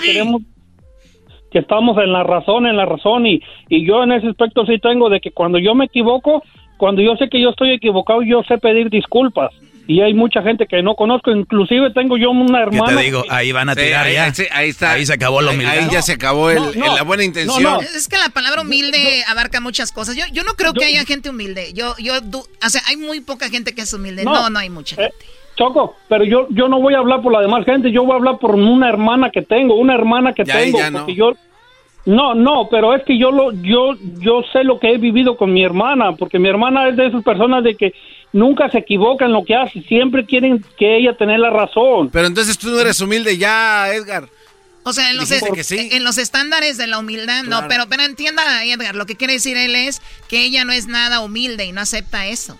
Queremos 0.02 0.43
que 1.51 1.60
estamos 1.60 1.97
en 1.97 2.12
la 2.12 2.22
razón, 2.24 2.66
en 2.66 2.76
la 2.76 2.85
razón 2.85 3.26
y, 3.26 3.40
y 3.70 3.86
yo 3.86 4.02
en 4.02 4.12
ese 4.12 4.28
aspecto 4.28 4.66
sí 4.66 4.78
tengo 4.78 5.09
de 5.09 5.20
que 5.20 5.30
cuando 5.30 5.59
yo 5.59 5.74
me 5.74 5.86
equivoco, 5.86 6.43
cuando 6.79 7.03
yo 7.03 7.15
sé 7.17 7.29
que 7.29 7.41
yo 7.43 7.51
estoy 7.51 7.73
equivocado, 7.75 8.23
yo 8.23 8.43
sé 8.49 8.57
pedir 8.59 8.89
disculpas. 8.89 9.53
Y 9.87 10.03
hay 10.03 10.13
mucha 10.13 10.43
gente 10.43 10.67
que 10.67 10.83
no 10.83 10.95
conozco, 10.95 11.31
inclusive 11.31 11.91
tengo 11.95 12.19
yo 12.19 12.31
una 12.31 12.59
¿Qué 12.69 12.77
hermana. 12.77 12.99
te 12.99 13.05
digo? 13.05 13.25
Ahí 13.31 13.53
van 13.53 13.71
a 13.71 13.75
Sí, 13.75 13.81
tirar 13.81 14.07
ahí- 14.07 14.13
ya. 14.15 14.25
ahí 14.25 14.31
sí, 14.35 14.45
ahí 14.53 14.69
está. 14.69 14.93
Ahí 14.93 15.07
se 15.07 15.15
acabó 15.15 15.41
la 15.41 15.53
humildad. 15.53 15.79
ahí 15.79 15.89
ya 15.91 16.03
se 16.03 16.13
acabó 16.13 16.51
el- 16.51 16.59
No, 16.59 16.73
no. 16.87 16.95
la 16.95 17.03
buena 17.05 17.25
intención. 17.25 17.63
No, 17.63 17.77
no. 17.77 17.81
Es 17.81 18.07
que 18.07 18.19
la 18.19 18.29
palabra 18.29 18.61
humilde 18.61 19.23
abarca 19.29 19.61
muchas 19.61 19.91
cosas. 19.91 20.15
Yo, 20.15 20.25
yo 20.31 20.43
no 20.45 20.53
creo 20.55 20.75
que 20.75 20.85
haya 20.85 21.05
gente 21.07 21.31
humilde. 21.31 21.73
Yo, 21.73 21.95
yo, 21.99 22.21
du- 22.21 22.41
o 22.65 22.69
sea, 22.69 22.83
hay 22.87 22.97
muy 22.99 23.21
poca 23.21 23.49
gente 23.49 23.75
que 23.75 23.81
es 23.81 23.93
humilde. 23.95 24.25
No, 24.25 24.51
no, 24.51 24.59
hay 24.59 24.69
mucha. 24.69 25.03
Eh, 25.03 25.11
Choco, 25.57 25.97
pero 26.09 26.23
yo 26.25 26.47
yo 26.51 26.69
no 26.69 26.81
voy 26.81 26.93
a 26.95 26.99
hablar 26.99 27.21
por 27.23 27.33
la 27.33 27.41
demás 27.41 27.65
gente, 27.65 27.91
yo 27.91 28.05
voy 28.05 28.13
a 28.13 28.17
hablar 28.17 28.39
por 28.39 28.55
una 28.55 28.89
hermana 28.91 29.31
que 29.33 29.43
tengo, 29.43 29.75
una 29.75 29.95
hermana 29.95 30.33
que 30.35 30.45
Ya, 30.45 30.55
tengo, 30.59 30.79
ya 30.79 30.91
no. 30.91 30.99
porque 30.99 31.15
yo 31.17 31.33
no, 32.09 32.35
no, 32.35 32.68
pero 32.70 32.94
es 32.94 33.05
que 33.05 33.18
yo 33.18 33.30
lo 33.30 33.52
yo 33.52 33.94
yo 34.20 34.43
sé 34.52 34.64
lo 34.64 34.80
que 34.80 34.93
he 34.93 34.97
vivido 34.98 35.36
con 35.36 35.52
mi 35.52 35.62
hermana, 35.62 36.12
porque 36.12 36.39
mi 36.39 36.48
hermana 36.48 36.89
es 36.89 36.97
de 36.97 37.06
esas 37.06 37.22
personas 37.22 37.62
de 37.62 37.74
que 37.76 37.93
nunca 38.32 38.70
se 38.70 38.78
equivoca 38.78 39.26
en 39.26 39.32
lo 39.32 39.44
que 39.44 39.55
hace, 39.55 39.82
siempre 39.82 40.24
quieren 40.24 40.64
que 40.78 40.97
ella 40.97 41.14
tenga 41.16 41.36
la 41.36 41.51
razón. 41.51 42.09
Pero 42.10 42.26
entonces 42.26 42.56
tú 42.56 42.68
no 42.70 42.80
eres 42.80 42.98
humilde 43.02 43.36
ya, 43.36 43.93
Edgar. 43.93 44.26
O 44.85 44.93
sea, 44.94 45.10
en 45.10 45.18
los, 45.18 45.30
es- 45.30 45.44
que 45.52 45.64
sí. 45.64 45.90
en 45.93 46.02
los 46.02 46.16
estándares 46.16 46.78
de 46.78 46.86
la 46.86 46.98
humildad, 46.98 47.43
no, 47.44 47.68
pero, 47.68 47.85
pero 47.90 48.05
entienda, 48.05 48.64
Edgar, 48.64 48.94
lo 48.94 49.05
que 49.05 49.16
quiere 49.16 49.35
decir 49.35 49.59
él 49.59 49.74
es 49.74 50.01
que 50.28 50.44
ella 50.44 50.64
no 50.64 50.72
es 50.72 50.86
nada 50.86 51.20
humilde 51.20 51.66
y 51.66 51.72
no 51.72 51.82
acepta 51.82 52.26
eso. 52.26 52.59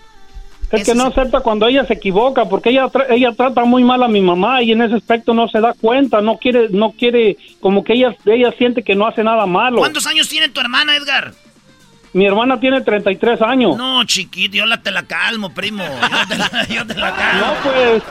Es 0.71 0.83
que 0.85 0.93
no 0.95 1.05
acepta 1.05 1.39
cuando 1.39 1.67
ella 1.67 1.85
se 1.85 1.93
equivoca, 1.93 2.45
porque 2.45 2.69
ella 2.69 2.85
tra- 2.87 3.07
ella 3.09 3.31
trata 3.35 3.65
muy 3.65 3.83
mal 3.83 4.03
a 4.03 4.07
mi 4.07 4.21
mamá 4.21 4.61
y 4.61 4.71
en 4.71 4.81
ese 4.81 4.95
aspecto 4.95 5.33
no 5.33 5.47
se 5.47 5.59
da 5.59 5.73
cuenta, 5.73 6.21
no 6.21 6.37
quiere 6.37 6.69
no 6.69 6.91
quiere 6.91 7.37
como 7.59 7.83
que 7.83 7.93
ella 7.93 8.15
ella 8.25 8.51
siente 8.57 8.83
que 8.83 8.95
no 8.95 9.07
hace 9.07 9.23
nada 9.23 9.45
malo. 9.45 9.77
¿Cuántos 9.77 10.05
años 10.07 10.27
tiene 10.29 10.49
tu 10.49 10.59
hermana, 10.61 10.95
Edgar? 10.95 11.33
Mi 12.11 12.25
hermana 12.25 12.59
tiene 12.59 12.81
33 12.81 13.39
años. 13.43 13.77
No, 13.77 14.03
chiquito, 14.03 14.57
yo 14.57 14.65
la 14.65 14.81
te 14.81 14.89
la 14.89 15.03
calmo, 15.03 15.51
primo. 15.53 15.83
Yo 15.83 16.27
te 16.27 16.37
la, 16.37 16.49
yo 16.69 16.87
te 16.87 16.95
la 16.95 17.15
calmo. 17.15 17.45
No, 17.45 17.53
pues. 17.63 18.03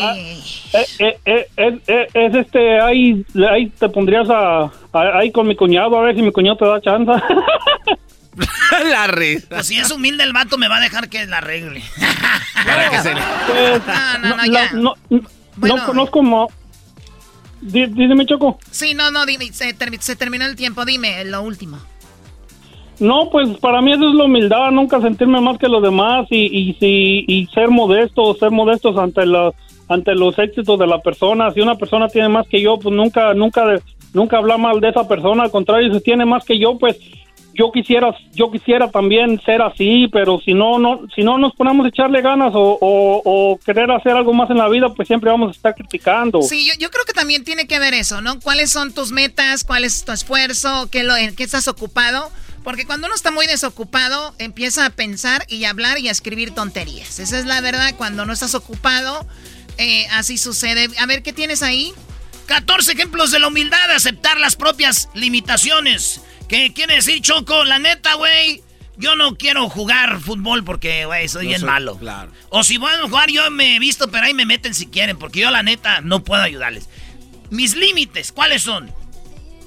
ah, 0.00 0.14
eh, 0.16 0.86
eh, 1.00 1.16
eh, 1.24 1.46
eh, 1.56 1.78
eh, 1.88 2.06
es 2.14 2.34
este, 2.36 2.80
ahí, 2.80 3.24
ahí 3.50 3.66
te 3.70 3.88
pondrías 3.88 4.30
a, 4.30 4.64
a- 4.92 5.18
ahí 5.18 5.32
con 5.32 5.48
mi 5.48 5.56
cuñado, 5.56 5.98
a 5.98 6.02
ver 6.02 6.14
si 6.14 6.22
mi 6.22 6.30
cuñado 6.30 6.56
te 6.58 6.64
da 6.66 6.80
chance. 6.80 7.10
la 8.90 9.06
risa. 9.08 9.46
Pues 9.50 9.66
si 9.66 9.78
es 9.78 9.90
humilde 9.90 10.24
el 10.24 10.32
vato, 10.32 10.56
me 10.58 10.68
va 10.68 10.76
a 10.76 10.80
dejar 10.80 11.08
que 11.08 11.24
la 11.26 11.38
arregle. 11.38 11.82
Pues, 12.62 13.82
No, 13.86 14.18
no, 14.18 14.36
no, 14.36 14.36
la- 14.36 14.46
ya. 14.46 14.72
no, 14.72 14.94
no 15.08 15.20
Bueno. 15.56 15.86
conozco 15.86 16.22
mo- 16.22 16.48
Dí- 17.62 17.86
Dígame, 17.86 18.24
Choco. 18.26 18.58
Sí, 18.70 18.94
no, 18.94 19.10
no, 19.10 19.26
dime, 19.26 19.52
se, 19.52 19.74
se 20.00 20.16
terminó 20.16 20.46
el 20.46 20.56
tiempo, 20.56 20.84
dime 20.84 21.24
lo 21.24 21.42
último. 21.42 21.78
No, 22.98 23.30
pues 23.30 23.48
para 23.58 23.80
mí 23.80 23.92
eso 23.92 24.08
es 24.08 24.14
la 24.14 24.24
humildad, 24.24 24.70
nunca 24.72 25.00
sentirme 25.00 25.40
más 25.40 25.58
que 25.58 25.68
los 25.68 25.82
demás 25.82 26.26
y, 26.30 26.46
y, 26.46 26.74
si- 26.74 27.24
y 27.26 27.46
ser 27.54 27.68
modesto, 27.68 28.34
ser 28.34 28.50
modestos 28.50 28.96
ante 28.98 29.24
la, 29.26 29.52
ante 29.88 30.14
los 30.14 30.38
éxitos 30.38 30.78
de 30.78 30.86
la 30.86 31.00
persona. 31.00 31.50
Si 31.52 31.60
una 31.60 31.76
persona 31.76 32.08
tiene 32.08 32.28
más 32.28 32.46
que 32.46 32.60
yo, 32.62 32.78
pues 32.78 32.94
nunca, 32.94 33.32
nunca, 33.34 33.64
nunca 34.12 34.36
hablar 34.38 34.58
mal 34.58 34.80
de 34.80 34.90
esa 34.90 35.08
persona. 35.08 35.42
Al 35.44 35.50
contrario, 35.50 35.92
si 35.94 36.00
tiene 36.02 36.24
más 36.26 36.44
que 36.44 36.58
yo, 36.58 36.78
pues 36.78 36.98
yo 37.60 37.70
quisiera, 37.70 38.16
yo 38.32 38.50
quisiera 38.50 38.90
también 38.90 39.38
ser 39.44 39.60
así, 39.60 40.08
pero 40.10 40.40
si 40.42 40.54
no, 40.54 40.78
no, 40.78 41.02
si 41.14 41.22
no 41.22 41.36
nos 41.36 41.54
ponemos 41.54 41.84
a 41.84 41.90
echarle 41.90 42.22
ganas 42.22 42.52
o, 42.54 42.78
o, 42.80 43.22
o 43.22 43.58
querer 43.58 43.90
hacer 43.90 44.12
algo 44.12 44.32
más 44.32 44.48
en 44.48 44.56
la 44.56 44.66
vida, 44.70 44.88
pues 44.94 45.06
siempre 45.06 45.30
vamos 45.30 45.48
a 45.48 45.50
estar 45.50 45.74
criticando. 45.74 46.40
Sí, 46.40 46.64
yo, 46.64 46.72
yo 46.78 46.90
creo 46.90 47.04
que 47.04 47.12
también 47.12 47.44
tiene 47.44 47.66
que 47.66 47.78
ver 47.78 47.92
eso, 47.92 48.22
¿no? 48.22 48.40
¿Cuáles 48.40 48.70
son 48.70 48.94
tus 48.94 49.12
metas? 49.12 49.64
¿Cuál 49.64 49.84
es 49.84 50.06
tu 50.06 50.12
esfuerzo? 50.12 50.88
¿Qué 50.90 51.04
lo, 51.04 51.14
¿En 51.14 51.36
qué 51.36 51.44
estás 51.44 51.68
ocupado? 51.68 52.30
Porque 52.64 52.86
cuando 52.86 53.08
uno 53.08 53.14
está 53.14 53.30
muy 53.30 53.46
desocupado, 53.46 54.34
empieza 54.38 54.86
a 54.86 54.90
pensar 54.90 55.44
y 55.46 55.64
a 55.66 55.70
hablar 55.70 55.98
y 55.98 56.08
a 56.08 56.12
escribir 56.12 56.54
tonterías. 56.54 57.18
Esa 57.18 57.38
es 57.38 57.44
la 57.44 57.60
verdad. 57.60 57.94
Cuando 57.98 58.24
no 58.24 58.32
estás 58.32 58.54
ocupado, 58.54 59.26
eh, 59.76 60.06
así 60.12 60.38
sucede. 60.38 60.88
A 60.98 61.04
ver, 61.04 61.22
¿qué 61.22 61.34
tienes 61.34 61.62
ahí? 61.62 61.92
14 62.46 62.92
ejemplos 62.92 63.30
de 63.30 63.38
la 63.38 63.48
humildad, 63.48 63.90
aceptar 63.90 64.40
las 64.40 64.56
propias 64.56 65.10
limitaciones. 65.12 66.22
¿Qué 66.50 66.72
quiere 66.74 66.96
decir, 66.96 67.22
Choco? 67.22 67.62
La 67.64 67.78
neta, 67.78 68.14
güey, 68.14 68.60
yo 68.96 69.14
no 69.14 69.36
quiero 69.38 69.68
jugar 69.68 70.18
fútbol 70.20 70.64
porque, 70.64 71.04
güey, 71.04 71.28
soy 71.28 71.44
No 71.44 71.48
bien 71.50 71.60
soy- 71.60 71.68
malo. 71.70 71.96
claro. 71.96 72.32
O 72.48 72.64
si 72.64 72.76
van 72.76 72.98
a 72.98 73.02
jugar, 73.04 73.30
yo 73.30 73.48
me 73.52 73.76
he 73.76 73.78
visto, 73.78 74.10
pero 74.10 74.26
ahí 74.26 74.34
me 74.34 74.44
meten 74.46 74.74
si 74.74 74.86
quieren, 74.88 75.16
porque 75.16 75.38
yo, 75.38 75.50
la 75.52 75.62
neta, 75.62 76.00
no 76.00 76.24
puedo 76.24 76.42
ayudarles. 76.42 76.88
Mis 77.50 77.76
límites, 77.76 78.32
¿cuáles 78.32 78.62
son? 78.62 78.92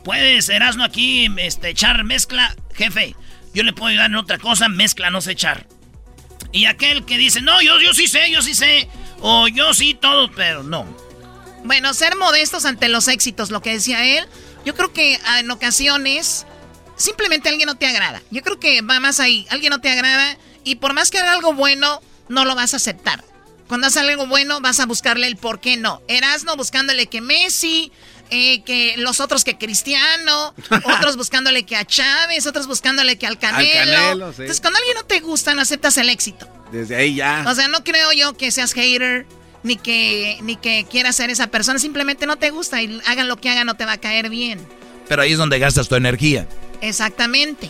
Puedes, 0.04 0.50
Erasmo, 0.50 0.84
aquí 0.84 1.30
este, 1.38 1.70
echar 1.70 2.04
mezcla, 2.04 2.54
jefe. 2.74 3.16
Yo 3.54 3.64
le 3.64 3.72
puedo 3.72 3.88
ayudar 3.88 4.08
en 4.08 4.16
otra 4.18 4.38
cosa, 4.38 4.68
mezcla, 4.68 5.10
no 5.10 5.22
sé 5.22 5.32
echar. 5.32 5.68
Y 6.52 6.66
aquel 6.66 7.06
que 7.06 7.18
dice, 7.18 7.40
no, 7.42 7.62
yo, 7.62 7.80
yo 7.80 7.94
sí 7.94 8.08
sé, 8.08 8.30
yo 8.30 8.42
sí 8.42 8.54
sé. 8.54 8.90
O 9.22 9.48
yo 9.48 9.74
sí 9.74 9.94
todo, 9.94 10.30
pero 10.32 10.64
no. 10.64 10.86
Bueno, 11.64 11.94
ser 11.94 12.18
modestos 12.18 12.66
ante 12.66 12.90
los 12.90 13.08
éxitos, 13.08 13.52
lo 13.52 13.62
que 13.62 13.72
decía 13.72 14.04
él. 14.18 14.26
Yo 14.66 14.76
creo 14.76 14.92
que 14.92 15.18
en 15.40 15.50
ocasiones 15.50 16.46
simplemente 17.04 17.50
alguien 17.50 17.68
no 17.68 17.76
te 17.76 17.86
agrada. 17.86 18.22
Yo 18.32 18.42
creo 18.42 18.60
que 18.60 18.82
va 18.82 19.00
más 19.00 19.20
ahí. 19.20 19.46
Alguien 19.50 19.72
no 19.72 19.82
te 19.82 19.90
agrada 19.90 20.38
y 20.64 20.76
por 20.76 20.94
más 20.94 21.12
que 21.12 21.20
haga 21.20 21.34
algo 21.34 21.54
bueno, 21.54 22.02
no 22.30 22.46
lo 22.46 22.56
vas 22.56 22.74
a 22.74 22.78
aceptar. 22.78 23.24
Cuando 23.68 23.88
hace 23.88 24.00
algo 24.00 24.28
bueno, 24.28 24.62
vas 24.62 24.80
a 24.80 24.86
buscarle 24.86 25.28
el 25.28 25.36
por 25.36 25.60
qué 25.60 25.78
no. 25.78 26.02
Erasno 26.08 26.56
buscándole 26.56 27.08
que 27.08 27.22
Messi, 27.22 27.92
eh, 28.30 28.64
que 28.64 28.96
los 28.98 29.20
otros 29.20 29.44
que 29.44 29.58
Cristiano, 29.58 30.54
otros 30.98 31.18
buscándole 31.18 31.64
que 31.64 31.76
a 31.76 31.86
Chávez, 31.86 32.46
otros 32.48 32.68
buscándole 32.68 33.18
que 33.18 33.28
al 33.28 33.38
Canelo. 33.38 33.74
Canelo, 33.74 34.34
sí. 34.34 34.44
Entonces, 34.44 34.62
cuando 34.62 34.80
alguien 34.80 34.96
no 34.96 35.04
te 35.04 35.20
gusta, 35.20 35.54
no 35.54 35.62
aceptas 35.62 35.98
el 35.98 36.10
éxito. 36.10 36.48
Desde 36.72 36.96
ahí 36.96 37.16
ya. 37.16 37.44
O 37.48 37.56
sea, 37.56 37.68
no 37.68 37.84
creo 37.84 38.12
yo 38.14 38.34
que 38.38 38.52
seas 38.52 38.74
hater, 38.74 39.26
ni 39.64 39.76
que, 39.76 40.38
ni 40.42 40.56
que 40.56 40.86
quieras 40.90 41.16
ser 41.16 41.30
esa 41.30 41.48
persona, 41.48 41.80
simplemente 41.80 42.26
no 42.26 42.38
te 42.38 42.50
gusta 42.50 42.82
y 42.82 43.02
hagan 43.06 43.28
lo 43.28 43.38
que 43.38 43.50
hagan 43.50 43.66
no 43.68 43.76
te 43.76 43.86
va 43.86 43.94
a 43.94 43.98
caer 43.98 44.30
bien. 44.30 44.66
Pero 45.14 45.22
ahí 45.22 45.34
es 45.34 45.38
donde 45.38 45.60
gastas 45.60 45.88
tu 45.88 45.94
energía. 45.94 46.48
Exactamente. 46.82 47.70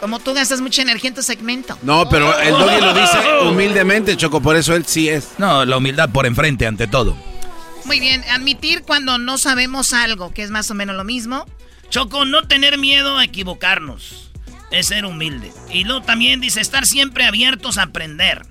Como 0.00 0.18
tú 0.18 0.34
gastas 0.34 0.60
mucha 0.60 0.82
energía 0.82 1.10
en 1.10 1.14
tu 1.14 1.22
segmento. 1.22 1.78
No, 1.82 2.08
pero 2.08 2.36
el 2.40 2.50
doggy 2.50 2.80
lo 2.80 2.92
dice 2.92 3.18
humildemente, 3.48 4.16
Choco, 4.16 4.42
por 4.42 4.56
eso 4.56 4.74
él 4.74 4.84
sí 4.86 5.08
es. 5.08 5.38
No, 5.38 5.64
la 5.64 5.76
humildad 5.76 6.10
por 6.10 6.26
enfrente 6.26 6.66
ante 6.66 6.88
todo. 6.88 7.16
Muy 7.84 8.00
bien, 8.00 8.24
admitir 8.28 8.82
cuando 8.82 9.18
no 9.18 9.38
sabemos 9.38 9.92
algo, 9.92 10.34
que 10.34 10.42
es 10.42 10.50
más 10.50 10.68
o 10.72 10.74
menos 10.74 10.96
lo 10.96 11.04
mismo. 11.04 11.46
Choco, 11.90 12.24
no 12.24 12.48
tener 12.48 12.76
miedo 12.76 13.18
a 13.18 13.24
equivocarnos. 13.24 14.32
Es 14.72 14.86
ser 14.86 15.04
humilde. 15.04 15.52
Y 15.72 15.84
luego 15.84 16.02
también 16.02 16.40
dice 16.40 16.60
estar 16.60 16.86
siempre 16.86 17.24
abiertos 17.24 17.78
a 17.78 17.82
aprender. 17.82 18.42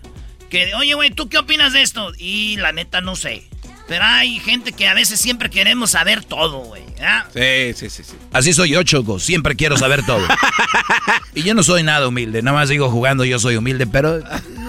Que, 0.49 0.73
oye, 0.75 0.93
güey, 0.93 1.11
¿tú 1.11 1.27
qué 1.27 1.39
opinas 1.39 1.73
de 1.73 1.81
esto? 1.81 2.13
Y 2.17 2.55
la 2.55 2.71
neta 2.71 3.01
no 3.01 3.17
sé. 3.17 3.48
Pero 3.89 4.05
hay 4.05 4.39
gente 4.39 4.71
que 4.71 4.87
a 4.87 4.93
veces 4.93 5.19
siempre 5.19 5.49
queremos 5.49 5.89
saber 5.91 6.23
todo, 6.23 6.59
güey. 6.59 6.83
Sí, 7.33 7.73
sí, 7.75 7.89
sí, 7.89 8.03
sí. 8.03 8.15
Así 8.31 8.53
soy 8.53 8.69
yo, 8.69 8.83
Choco. 8.83 9.19
Siempre 9.19 9.55
quiero 9.55 9.77
saber 9.77 10.05
todo. 10.05 10.21
y 11.33 11.41
yo 11.41 11.55
no 11.55 11.63
soy 11.63 11.81
nada 11.81 12.07
humilde. 12.07 12.43
Nada 12.43 12.55
más 12.55 12.69
digo 12.69 12.91
jugando 12.91 13.25
yo 13.25 13.39
soy 13.39 13.55
humilde, 13.55 13.87
pero 13.87 14.21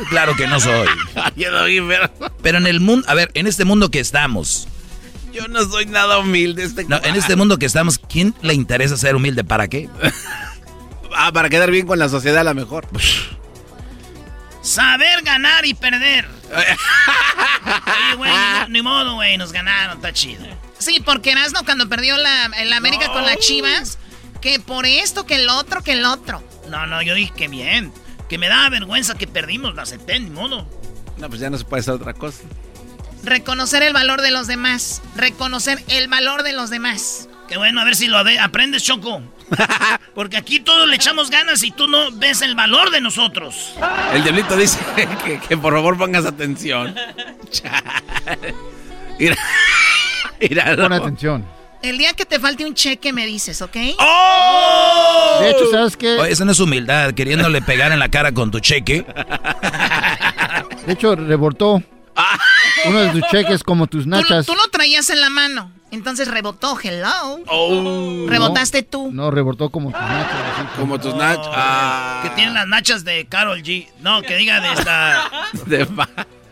claro 0.08 0.34
que 0.36 0.46
no 0.46 0.58
soy. 0.58 0.88
Pero 2.42 2.58
en 2.58 2.66
el 2.66 2.80
mundo, 2.80 3.06
a 3.08 3.14
ver, 3.14 3.30
en 3.34 3.46
este 3.46 3.66
mundo 3.66 3.90
que 3.90 4.00
estamos. 4.00 4.66
Yo 5.34 5.46
no 5.48 5.62
soy 5.68 5.84
nada 5.84 6.18
humilde. 6.18 6.64
Este 6.64 6.84
No, 6.84 6.98
en 7.04 7.14
este 7.14 7.36
mundo 7.36 7.58
que 7.58 7.66
estamos, 7.66 7.98
¿quién 7.98 8.34
le 8.40 8.54
interesa 8.54 8.96
ser 8.96 9.14
humilde? 9.14 9.44
¿Para 9.44 9.68
qué? 9.68 9.88
Ah, 11.12 11.32
para 11.32 11.48
quedar 11.48 11.72
bien 11.72 11.88
con 11.88 11.98
la 11.98 12.08
sociedad 12.08 12.38
a 12.38 12.44
lo 12.44 12.54
mejor. 12.54 12.86
Saber 14.62 15.22
ganar 15.22 15.64
y 15.64 15.74
perder. 15.74 16.28
Oye, 16.52 18.14
güey, 18.16 18.30
no- 18.32 18.68
ni 18.68 18.82
modo, 18.82 19.14
güey, 19.14 19.36
nos 19.36 19.52
ganaron, 19.52 19.96
está 19.96 20.12
chido. 20.12 20.44
Sí, 20.78 21.00
porque 21.04 21.32
Erasmo 21.32 21.64
cuando 21.64 21.88
perdió 21.88 22.16
la, 22.16 22.46
el 22.58 22.72
América 22.72 23.12
con 23.12 23.24
las 23.24 23.38
Chivas, 23.38 23.98
que 24.40 24.58
por 24.60 24.86
esto, 24.86 25.26
que 25.26 25.36
el 25.36 25.48
otro, 25.48 25.82
que 25.82 25.92
el 25.92 26.04
otro. 26.04 26.42
No, 26.68 26.86
no, 26.86 27.02
yo 27.02 27.14
dije 27.14 27.32
que 27.36 27.48
bien. 27.48 27.92
Que 28.28 28.38
me 28.38 28.48
daba 28.48 28.68
vergüenza 28.70 29.14
que 29.16 29.26
perdimos, 29.26 29.74
la 29.74 29.82
acepté, 29.82 30.18
ni 30.20 30.30
modo. 30.30 30.68
No, 31.18 31.28
pues 31.28 31.40
ya 31.40 31.50
no 31.50 31.58
se 31.58 31.64
puede 31.64 31.80
hacer 31.80 31.94
otra 31.94 32.14
cosa. 32.14 32.38
Reconocer 33.24 33.82
el 33.82 33.92
valor 33.92 34.22
de 34.22 34.30
los 34.30 34.46
demás. 34.46 35.02
Reconocer 35.16 35.82
el 35.88 36.08
valor 36.08 36.42
de 36.42 36.52
los 36.52 36.70
demás. 36.70 37.28
Qué 37.48 37.56
bueno, 37.58 37.80
a 37.80 37.84
ver 37.84 37.96
si 37.96 38.06
lo 38.06 38.22
de- 38.24 38.38
aprendes, 38.38 38.82
Choco. 38.84 39.20
Porque 40.14 40.36
aquí 40.36 40.60
todos 40.60 40.88
le 40.88 40.96
echamos 40.96 41.30
ganas 41.30 41.62
y 41.62 41.70
tú 41.70 41.86
no 41.86 42.10
ves 42.12 42.42
el 42.42 42.54
valor 42.54 42.90
de 42.90 43.00
nosotros. 43.00 43.74
El 44.12 44.22
diablito 44.22 44.56
dice 44.56 44.78
que, 45.24 45.38
que 45.40 45.56
por 45.56 45.72
favor 45.74 45.96
pongas 45.98 46.24
atención. 46.26 46.94
Chale. 47.50 48.54
Mira, 49.18 49.36
mira, 50.40 50.76
Pon 50.76 50.92
atención. 50.94 51.46
El 51.82 51.98
día 51.98 52.14
que 52.14 52.24
te 52.24 52.38
falte 52.40 52.64
un 52.64 52.72
cheque 52.74 53.12
me 53.12 53.26
dices, 53.26 53.60
¿ok? 53.60 53.76
¡Oh! 53.98 55.38
De 55.42 55.50
hecho, 55.50 55.70
¿sabes 55.70 55.96
qué? 55.96 56.12
Oye, 56.18 56.32
eso 56.32 56.44
no 56.46 56.52
es 56.52 56.60
humildad, 56.60 57.12
queriéndole 57.12 57.60
pegar 57.62 57.92
en 57.92 57.98
la 57.98 58.08
cara 58.10 58.32
con 58.32 58.50
tu 58.50 58.60
cheque. 58.60 59.04
De 60.86 60.92
hecho, 60.94 61.16
rebotó 61.16 61.82
uno 62.86 62.98
de 63.00 63.08
tus 63.10 63.22
cheques 63.30 63.62
como 63.62 63.86
tus 63.86 64.04
Tú, 64.04 64.10
nachas. 64.10 64.46
tú 64.46 64.54
lo 64.54 64.68
traías 64.68 65.08
en 65.10 65.20
la 65.20 65.28
mano. 65.30 65.70
Entonces 65.92 66.28
rebotó, 66.28 66.78
hello. 66.82 67.40
Oh. 67.48 68.26
Rebotaste 68.28 68.82
tú. 68.84 69.10
No, 69.12 69.30
rebotó 69.30 69.70
como 69.70 69.90
tus 69.90 70.00
nachas. 70.00 70.32
así. 70.56 70.68
Como 70.80 71.00
tus 71.00 71.14
nachas. 71.16 71.48
Ah. 71.50 72.20
Que 72.22 72.30
tienen 72.30 72.54
las 72.54 72.66
nachas 72.68 73.04
de 73.04 73.26
Carol 73.26 73.60
G. 73.62 73.88
No, 74.00 74.22
que 74.22 74.36
diga 74.36 74.60
de 74.60 74.72
esta. 74.72 75.30
De, 75.66 75.86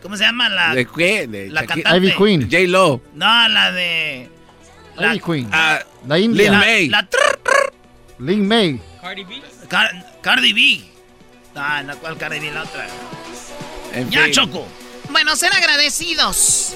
¿Cómo 0.01 0.15
se 0.17 0.23
llama 0.23 0.49
la, 0.49 0.73
¿De 0.73 0.85
qué? 0.85 1.27
De 1.27 1.49
la 1.49 1.65
cantante? 1.65 1.97
Ivy 1.97 2.13
Queen. 2.17 2.41
J. 2.43 2.57
Lo. 2.67 3.01
No, 3.13 3.47
la 3.49 3.71
de. 3.71 4.29
La, 4.95 5.13
Ivy 5.15 5.19
Queen. 5.23 5.49
Ah, 5.51 5.79
La 6.07 6.19
India. 6.19 6.51
Lin 6.51 6.59
May. 6.59 6.89
la 6.89 7.03
trrr, 7.07 7.39
trrr, 7.43 7.73
Lin 8.19 8.47
May. 8.47 8.81
Car- 9.69 10.19
Cardi 10.21 10.51
B. 10.53 10.81
Ah, 11.55 11.81
no, 11.83 11.97
¿cuál 11.97 12.17
Cardi 12.17 12.39
B? 12.39 12.51
La 12.51 12.63
otra. 12.63 12.87
En 13.93 14.09
Ya, 14.09 14.23
fin. 14.25 14.33
Choco. 14.33 14.67
Bueno, 15.11 15.35
ser 15.35 15.53
agradecidos. 15.53 16.75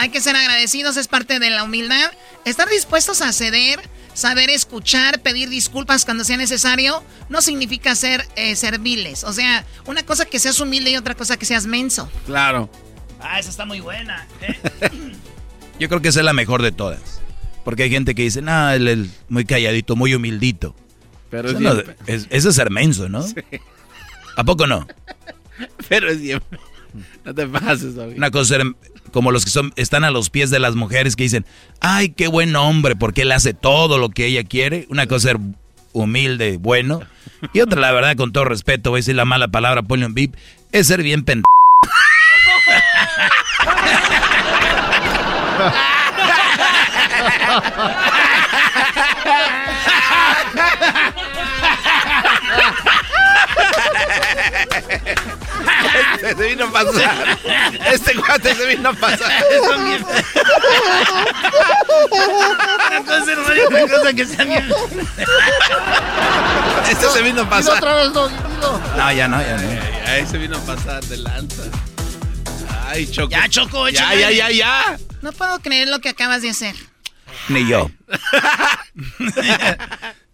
Hay 0.00 0.08
que 0.08 0.20
ser 0.20 0.34
agradecidos, 0.34 0.96
es 0.96 1.08
parte 1.08 1.38
de 1.38 1.50
la 1.50 1.62
humildad. 1.64 2.10
Estar 2.44 2.68
dispuestos 2.68 3.20
a 3.20 3.32
ceder, 3.32 3.80
saber 4.14 4.48
escuchar, 4.48 5.20
pedir 5.20 5.48
disculpas 5.50 6.04
cuando 6.06 6.24
sea 6.24 6.36
necesario, 6.38 7.04
no 7.28 7.42
significa 7.42 7.94
ser 7.94 8.26
eh, 8.36 8.56
serviles. 8.56 9.24
O 9.24 9.32
sea, 9.34 9.64
una 9.86 10.02
cosa 10.02 10.24
que 10.24 10.38
seas 10.38 10.58
humilde 10.58 10.90
y 10.90 10.96
otra 10.96 11.14
cosa 11.14 11.36
que 11.36 11.44
seas 11.44 11.66
menso. 11.66 12.10
Claro. 12.24 12.70
Ah, 13.20 13.38
esa 13.38 13.50
está 13.50 13.66
muy 13.66 13.80
buena. 13.80 14.26
¿eh? 14.40 14.58
Yo 15.78 15.88
creo 15.88 16.00
que 16.00 16.08
esa 16.08 16.20
es 16.20 16.24
la 16.24 16.32
mejor 16.32 16.62
de 16.62 16.72
todas. 16.72 17.20
Porque 17.64 17.82
hay 17.82 17.90
gente 17.90 18.14
que 18.14 18.22
dice, 18.22 18.40
no, 18.40 18.70
él 18.70 18.88
es 18.88 19.08
muy 19.28 19.44
calladito, 19.44 19.96
muy 19.96 20.14
humildito. 20.14 20.74
Pero 21.30 21.48
Eso, 21.50 21.58
es 21.58 21.62
no- 21.62 21.82
es- 22.06 22.26
eso 22.30 22.48
es 22.48 22.54
ser 22.56 22.70
menso, 22.70 23.08
¿no? 23.10 23.22
¿A 24.36 24.44
poco 24.44 24.66
no? 24.66 24.86
Pero 25.90 26.10
es 26.10 26.20
bien. 26.22 26.42
No 27.24 27.34
te 27.34 27.46
pases, 27.46 27.94
Doggy. 27.94 28.16
Una 28.16 28.30
cosa 28.30 28.56
ser 28.56 28.64
como 29.12 29.32
los 29.32 29.44
que 29.44 29.50
son, 29.50 29.72
están 29.76 30.04
a 30.04 30.10
los 30.10 30.30
pies 30.30 30.50
de 30.50 30.58
las 30.58 30.74
mujeres 30.74 31.16
que 31.16 31.24
dicen, 31.24 31.44
ay, 31.80 32.10
qué 32.10 32.28
buen 32.28 32.54
hombre, 32.56 32.96
porque 32.96 33.22
él 33.22 33.32
hace 33.32 33.54
todo 33.54 33.98
lo 33.98 34.10
que 34.10 34.26
ella 34.26 34.44
quiere. 34.44 34.86
Una 34.90 35.06
cosa 35.06 35.28
ser 35.28 35.38
humilde, 35.92 36.58
bueno. 36.58 37.00
Y 37.52 37.60
otra, 37.60 37.80
la 37.80 37.92
verdad, 37.92 38.16
con 38.16 38.32
todo 38.32 38.44
respeto, 38.44 38.90
voy 38.90 38.98
a 38.98 39.00
decir 39.00 39.16
la 39.16 39.24
mala 39.24 39.48
palabra, 39.48 39.82
ponle 39.82 40.06
un 40.06 40.14
bip, 40.14 40.34
es 40.72 40.86
ser 40.86 41.02
bien 41.02 41.24
pendejo. 41.24 41.46
Este 56.14 56.36
se 56.36 56.48
vino 56.48 56.64
a 56.66 56.72
pasar. 56.72 57.38
Este 57.92 58.14
cuate 58.14 58.54
se 58.54 58.66
vino 58.66 58.88
a 58.90 58.92
pasar. 58.92 59.44
Son 59.64 59.84
bien- 59.84 60.04
Una 63.68 63.88
cosa 63.88 64.12
que 64.14 64.26
sea 64.26 64.44
bien. 64.44 64.68
Este 66.90 67.08
se 67.10 67.22
vino 67.22 67.42
a 67.42 67.48
pasar. 67.50 67.76
otra 67.76 67.94
vez, 67.96 68.08
dilo. 68.08 68.30
No, 68.96 69.12
ya 69.12 69.28
no, 69.28 69.40
ya 69.40 69.56
no. 69.56 70.10
Ahí 70.10 70.26
se 70.26 70.38
vino 70.38 70.56
a 70.56 70.60
pasar 70.60 71.02
de 71.04 71.16
lanza. 71.18 71.62
Ay, 72.88 73.06
Choco. 73.10 73.30
Ya, 73.30 73.48
Choco, 73.48 73.88
Ya, 73.88 74.14
ya, 74.14 74.30
ya, 74.30 74.50
ya. 74.50 74.98
No 75.22 75.32
puedo 75.32 75.60
creer 75.60 75.88
lo 75.88 76.00
que 76.00 76.08
acabas 76.08 76.42
de 76.42 76.50
hacer. 76.50 76.74
Ni 77.48 77.66
yo. 77.68 77.90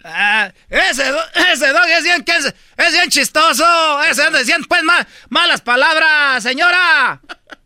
Ah, 0.08 0.50
ese, 0.68 1.04
do- 1.10 1.24
ese 1.52 1.68
dog 1.68 1.86
es 1.88 2.04
bien, 2.04 2.24
es, 2.26 2.54
es 2.76 2.92
bien 2.92 3.08
chistoso. 3.10 4.02
Ese 4.04 4.22
anda 4.22 4.38
diciendo 4.38 4.66
pues 4.68 4.82
ma- 4.84 5.06
malas 5.28 5.60
palabras, 5.60 6.42
señora. 6.42 7.20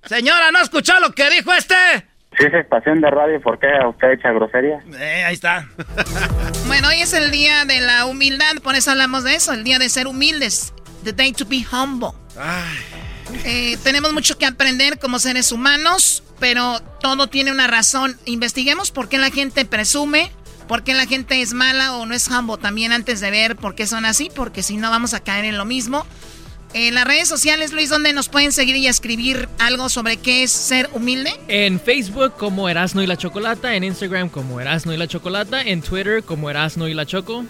Señora, 0.07 0.51
¿no 0.51 0.61
escuchó 0.61 0.99
lo 1.01 1.13
que 1.13 1.29
dijo 1.31 1.53
este? 1.53 1.75
Si 2.39 2.47
es 2.47 2.55
estación 2.55 3.01
de 3.01 3.11
radio, 3.11 3.41
¿por 3.41 3.59
qué 3.59 3.67
usted 3.89 4.13
echa 4.13 4.31
grosería? 4.33 4.79
Eh, 4.99 5.25
ahí 5.25 5.35
está. 5.35 5.69
Bueno, 6.67 6.87
hoy 6.89 7.01
es 7.03 7.13
el 7.15 7.33
día 7.33 7.65
de 7.65 7.81
la 7.81 8.05
humildad, 8.07 8.55
por 8.63 8.77
eso 8.77 8.93
hablamos 8.93 9.25
de 9.25 9.35
eso, 9.35 9.53
el 9.53 9.65
día 9.65 9.79
de 9.81 9.89
ser 9.89 10.07
humildes. 10.07 10.73
The 11.03 11.13
day 11.13 11.33
to 11.33 11.45
be 11.45 11.65
humble. 11.73 12.11
Eh, 13.45 13.77
tenemos 13.83 14.13
mucho 14.13 14.39
que 14.39 14.47
aprender 14.47 14.99
como 14.99 15.19
seres 15.19 15.51
humanos, 15.53 16.23
pero 16.39 16.81
todo 17.01 17.27
tiene 17.29 17.51
una 17.53 17.67
razón. 17.67 18.19
Investiguemos 18.25 18.91
por 18.93 19.09
qué 19.09 19.19
la 19.19 19.31
gente 19.31 19.65
presume, 19.65 20.31
por 20.71 20.85
qué 20.85 20.95
la 20.95 21.05
gente 21.05 21.43
es 21.43 21.53
mala 21.53 21.97
o 21.97 22.07
no 22.07 22.15
es 22.15 22.29
humble 22.29 22.57
también 22.57 22.93
antes 22.93 23.19
de 23.19 23.33
ver 23.33 23.57
por 23.57 23.75
qué 23.75 23.89
son 23.89 24.05
así, 24.05 24.31
porque 24.33 24.63
si 24.63 24.77
no 24.77 24.89
vamos 24.89 25.15
a 25.15 25.19
caer 25.19 25.45
en 25.45 25.59
lo 25.59 25.65
mismo. 25.65 26.07
En 26.75 26.95
las 26.95 27.05
redes 27.05 27.27
sociales, 27.27 27.73
Luis, 27.73 27.89
¿dónde 27.89 28.13
nos 28.13 28.29
pueden 28.29 28.53
seguir 28.53 28.77
y 28.77 28.87
escribir 28.87 29.49
algo 29.59 29.89
sobre 29.89 30.19
qué 30.19 30.45
es 30.45 30.53
ser 30.53 30.89
humilde? 30.93 31.33
En 31.49 31.81
Facebook 31.81 32.35
como 32.39 32.69
Erasno 32.69 33.03
y 33.03 33.09
la 33.09 33.17
Chocolata, 33.17 33.75
en 33.75 33.83
Instagram 33.83 34.29
como 34.29 34.61
Erasno 34.61 34.95
y 34.95 34.97
la 34.97 35.09
Chocolata, 35.09 35.61
en 35.61 35.83
Twitter 35.83 36.23
como 36.23 36.49
Erasno 36.49 36.87
y 36.87 36.95
la 36.95 37.05
Choco. 37.05 37.45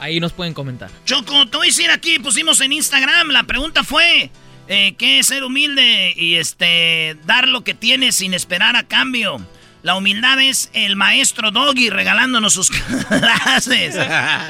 Ahí 0.00 0.18
nos 0.18 0.32
pueden 0.32 0.52
comentar. 0.52 0.90
Choco, 1.04 1.46
te 1.48 1.58
voy 1.58 1.68
a 1.68 1.70
decir 1.70 1.92
aquí, 1.92 2.18
pusimos 2.18 2.60
en 2.60 2.72
Instagram, 2.72 3.28
la 3.28 3.44
pregunta 3.44 3.84
fue, 3.84 4.32
eh, 4.66 4.96
¿qué 4.98 5.20
es 5.20 5.28
ser 5.28 5.44
humilde 5.44 6.12
y 6.16 6.34
este 6.34 7.16
dar 7.24 7.46
lo 7.46 7.62
que 7.62 7.74
tienes 7.74 8.16
sin 8.16 8.34
esperar 8.34 8.74
a 8.74 8.82
cambio? 8.82 9.46
La 9.86 9.94
humildad 9.94 10.40
es 10.40 10.68
el 10.72 10.96
maestro 10.96 11.52
Doggy 11.52 11.90
regalándonos 11.90 12.54
sus 12.54 12.70
clases. 13.08 13.94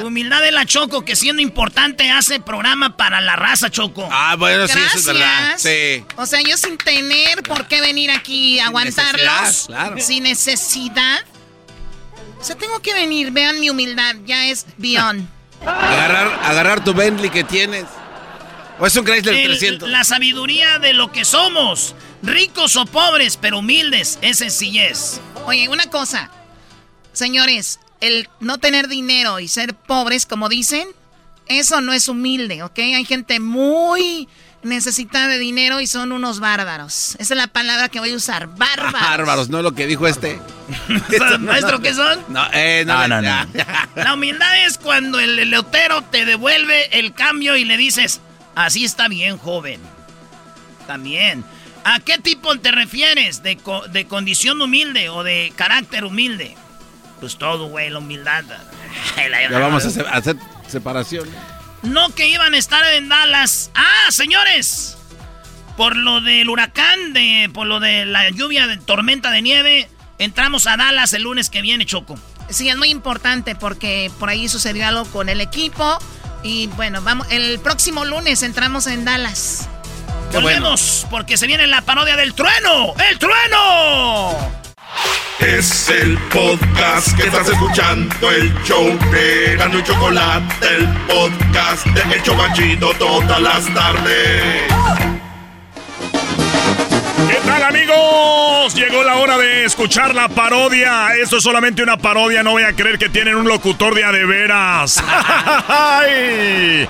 humildad 0.03 0.41
de 0.41 0.51
la 0.51 0.65
Choco, 0.65 1.05
que 1.05 1.15
siendo 1.15 1.43
importante 1.43 2.11
hace 2.11 2.41
programa 2.41 2.97
para 2.97 3.21
la 3.21 3.37
raza, 3.37 3.69
Choco. 3.69 4.09
Ah, 4.11 4.37
bueno, 4.39 4.67
sí, 4.67 4.79
eso 4.79 4.97
es 4.97 5.05
verdad. 5.05 5.49
Gracias. 5.51 5.61
Sí. 5.61 6.05
O 6.17 6.25
sea, 6.25 6.41
yo 6.41 6.57
sin 6.57 6.79
tener 6.79 7.43
por 7.43 7.69
qué 7.69 7.83
venir 7.83 8.11
aquí 8.13 8.59
a 8.61 8.69
aguantarlos. 8.69 9.23
necesidad, 9.43 9.67
claro. 9.67 9.97
Sin 10.01 10.23
necesidad. 10.23 11.19
O 12.41 12.43
sea, 12.43 12.57
tengo 12.57 12.81
que 12.81 12.95
venir. 12.95 13.31
Vean 13.31 13.61
mi 13.61 13.69
humildad. 13.69 14.15
Ya 14.25 14.47
es 14.47 14.65
beyond. 14.79 15.29
Agarrar, 15.67 16.41
agarrar 16.45 16.83
tu 16.83 16.95
Bentley 16.95 17.29
que 17.29 17.45
tienes. 17.45 17.85
O 18.79 18.87
es 18.87 18.97
un 18.97 19.05
Chrysler 19.05 19.35
El- 19.35 19.47
300. 19.59 19.89
La 19.89 20.05
sabiduría 20.05 20.79
de 20.79 20.93
lo 20.93 21.11
que 21.13 21.25
somos. 21.25 21.95
Ricos 22.23 22.77
o 22.77 22.85
pobres, 22.87 23.37
pero 23.37 23.59
humildes. 23.61 24.19
Es 24.23 24.39
sencillez. 24.39 25.21
Oye, 25.47 25.69
una 25.69 25.89
cosa. 25.91 26.31
Señores, 27.13 27.81
el 28.01 28.29
no 28.41 28.59
tener 28.59 28.89
dinero 28.89 29.41
y 29.41 29.49
ser 29.49 29.75
pobres, 29.75 30.27
como 30.27 30.49
dicen, 30.49 30.87
eso 31.47 31.81
no 31.81 31.93
es 31.93 32.09
humilde, 32.09 32.63
¿ok? 32.63 32.79
Hay 32.79 33.05
gente 33.07 33.41
muy 33.41 34.29
necesitada 34.63 35.29
de 35.29 35.39
dinero 35.39 35.81
y 35.81 35.87
son 35.87 36.13
unos 36.13 36.41
bárbaros. 36.41 37.15
Esa 37.19 37.35
es 37.35 37.39
la 37.39 37.47
palabra 37.47 37.89
que 37.89 38.01
voy 38.01 38.11
a 38.13 38.17
usar. 38.17 38.49
Bárbaros. 38.49 38.93
Bárbaros, 38.93 39.49
¿no? 39.49 39.63
Lo 39.63 39.73
que 39.73 39.87
dijo 39.87 40.07
este. 40.09 40.41
¿Maestro 41.39 41.81
qué 41.81 41.95
son? 41.95 42.23
No, 42.29 42.45
eh, 42.53 42.85
no, 42.87 43.07
No, 43.09 43.23
no, 43.23 43.23
no. 43.23 43.47
La 43.95 44.15
humildad 44.15 44.67
es 44.67 44.77
cuando 44.77 45.21
el 45.21 45.39
elotero 45.39 46.03
te 46.03 46.25
devuelve 46.27 46.99
el 46.99 47.15
cambio 47.15 47.57
y 47.57 47.65
le 47.65 47.77
dices, 47.77 48.21
así 48.57 48.85
está 48.85 49.07
bien, 49.07 49.39
joven. 49.39 49.81
También. 50.89 51.45
¿A 51.85 52.01
qué 52.01 52.19
tipo 52.19 52.57
te 52.59 52.73
refieres? 52.73 53.43
¿De, 53.45 53.57
co- 53.57 53.87
de 53.87 54.07
condición 54.09 54.61
humilde 54.61 55.09
o 55.09 55.23
de 55.23 55.53
carácter 55.55 56.05
humilde? 56.05 56.57
Pues 57.21 57.37
todo, 57.39 57.69
güey, 57.69 57.91
la 57.91 57.99
humildad. 57.99 58.45
Ya 59.51 59.59
vamos 59.59 59.85
a 59.85 59.89
hacer, 59.89 60.07
a 60.07 60.17
hacer 60.17 60.37
separación. 60.69 61.29
No 61.83 62.15
que 62.15 62.29
iban 62.29 62.55
a 62.55 62.59
estar 62.59 62.85
en 62.95 63.09
Dallas. 63.09 63.71
Ah, 63.75 64.11
señores. 64.11 64.97
Por 65.77 65.95
lo 65.97 66.21
del 66.21 66.49
huracán, 66.49 67.13
de, 67.13 67.51
por 67.53 67.67
lo 67.67 67.81
de 67.81 68.07
la 68.07 68.29
lluvia, 68.31 68.67
de 68.67 68.77
tormenta 68.79 69.31
de 69.31 69.43
nieve, 69.43 69.89
entramos 70.19 70.67
a 70.67 70.77
Dallas 70.77 71.13
el 71.13 71.23
lunes 71.23 71.51
que 71.51 71.61
viene, 71.63 71.85
Choco. 71.87 72.19
Sí, 72.49 72.69
es 72.69 72.77
muy 72.77 72.89
importante 72.91 73.55
porque 73.55 74.11
por 74.19 74.29
ahí 74.31 74.49
sucedió 74.49 74.87
algo 74.87 75.05
con 75.07 75.29
el 75.29 75.41
equipo. 75.41 75.99
Y 76.47 76.69
bueno, 76.69 77.03
vamos, 77.03 77.27
el 77.31 77.59
próximo 77.59 78.05
lunes 78.05 78.45
entramos 78.45 78.87
en 78.87 79.05
Dallas. 79.05 79.69
Volvemos, 80.33 81.05
porque 81.11 81.37
se 81.37 81.49
viene 81.49 81.67
la 81.67 81.83
parodia 81.83 82.15
del 82.15 82.35
trueno. 82.35 82.95
¡El 83.11 83.19
trueno! 83.19 84.53
Es 85.41 85.89
el 85.89 86.17
podcast 86.29 87.17
que 87.17 87.25
estás 87.25 87.49
escuchando, 87.49 88.31
el 88.31 88.55
show 88.63 88.97
de 89.11 89.57
Gano 89.57 89.81
y 89.81 89.83
Chocolate, 89.83 90.69
el 90.77 90.87
podcast 91.09 91.85
de 91.85 92.15
El 92.15 92.23
Chocachito 92.23 92.95
todas 92.95 93.43
las 93.43 93.75
tardes. 93.75 95.16
¿Qué 97.37 97.43
tal 97.43 97.63
amigos? 97.65 98.75
Llegó 98.75 99.05
la 99.05 99.17
hora 99.17 99.37
de 99.37 99.67
escuchar 99.67 100.15
la 100.15 100.27
parodia. 100.27 101.15
Esto 101.23 101.37
es 101.37 101.43
solamente 101.43 101.83
una 101.83 101.99
parodia, 101.99 102.43
no 102.43 102.53
voy 102.53 102.63
a 102.63 102.73
creer 102.73 102.99
que 102.99 103.11
tienen 103.11 103.37
un 103.37 103.47
locutor 103.47 103.95
de 103.95 104.05
a 104.05 104.13
de 104.13 104.25
veras. 104.25 105.03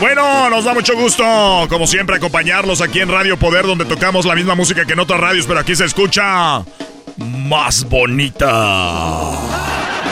Bueno, 0.00 0.50
nos 0.50 0.64
da 0.64 0.74
mucho 0.74 0.94
gusto, 0.94 1.24
como 1.70 1.86
siempre, 1.86 2.16
acompañarlos 2.16 2.82
aquí 2.82 3.00
en 3.00 3.08
Radio 3.08 3.38
Poder, 3.38 3.64
donde 3.64 3.86
tocamos 3.86 4.26
la 4.26 4.34
misma 4.34 4.54
música 4.54 4.84
que 4.84 4.92
en 4.92 4.98
otras 4.98 5.18
radios, 5.18 5.46
pero 5.46 5.60
aquí 5.60 5.74
se 5.74 5.86
escucha 5.86 6.62
más 7.16 7.88
bonita. 7.88 9.30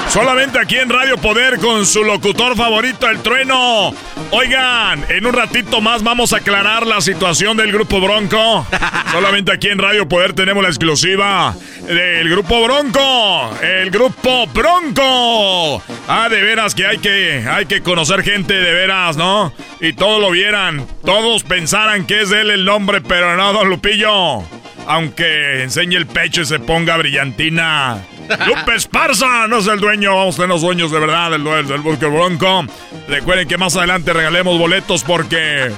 Solamente 0.08 0.60
aquí 0.60 0.76
en 0.76 0.88
Radio 0.88 1.18
Poder 1.18 1.58
con 1.58 1.84
su 1.84 2.04
locutor 2.04 2.56
favorito, 2.56 3.08
el 3.08 3.20
trueno. 3.20 3.92
Oigan, 4.30 5.04
en 5.08 5.26
un 5.26 5.32
ratito 5.32 5.80
más 5.80 6.02
vamos 6.02 6.32
a 6.32 6.36
aclarar 6.36 6.86
la 6.86 7.00
situación 7.00 7.56
del 7.56 7.72
Grupo 7.72 8.00
Bronco. 8.00 8.66
Solamente 9.10 9.52
aquí 9.52 9.68
en 9.68 9.78
Radio 9.78 10.08
Poder 10.08 10.32
tenemos 10.32 10.62
la 10.62 10.68
exclusiva 10.68 11.54
del 11.86 12.28
Grupo 12.30 12.62
Bronco. 12.62 13.50
El 13.60 13.90
Grupo 13.90 14.46
Bronco. 14.48 15.82
Ah, 16.06 16.28
de 16.28 16.42
veras 16.42 16.74
que 16.74 16.86
hay 16.86 16.98
que, 16.98 17.44
hay 17.48 17.66
que 17.66 17.80
conocer 17.82 18.22
gente 18.22 18.54
de 18.54 18.72
veras, 18.72 19.16
¿no? 19.16 19.52
Y 19.80 19.94
todos 19.94 20.20
lo 20.20 20.30
vieran. 20.30 20.86
Todos 21.04 21.42
pensaran 21.42 22.06
que 22.06 22.22
es 22.22 22.30
él 22.30 22.50
el 22.50 22.64
nombre, 22.64 23.00
pero 23.00 23.36
no, 23.36 23.52
don 23.52 23.68
Lupillo. 23.68 24.42
Aunque 24.86 25.62
enseñe 25.62 25.96
el 25.96 26.06
pecho 26.06 26.42
y 26.42 26.46
se 26.46 26.58
ponga 26.60 26.96
brillantina. 26.96 28.02
Lupe 28.46 28.74
Esparza 28.74 29.46
no 29.48 29.58
es 29.58 29.66
el 29.66 29.80
dueño, 29.80 30.16
vamos 30.16 30.34
a 30.34 30.38
tener 30.38 30.50
los 30.50 30.62
dueños 30.62 30.90
de 30.90 30.98
verdad 30.98 31.30
del 31.30 31.44
dueño 31.44 31.68
del 31.68 31.80
Bosque 31.80 32.06
Bronco. 32.06 32.64
Recuerden 33.08 33.46
que 33.48 33.58
más 33.58 33.76
adelante 33.76 34.12
regalemos 34.12 34.58
boletos 34.58 35.04
porque 35.04 35.70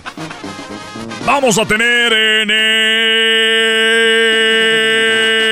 vamos 1.25 1.59
a 1.59 1.67
tener 1.67 2.13
en 2.13 2.51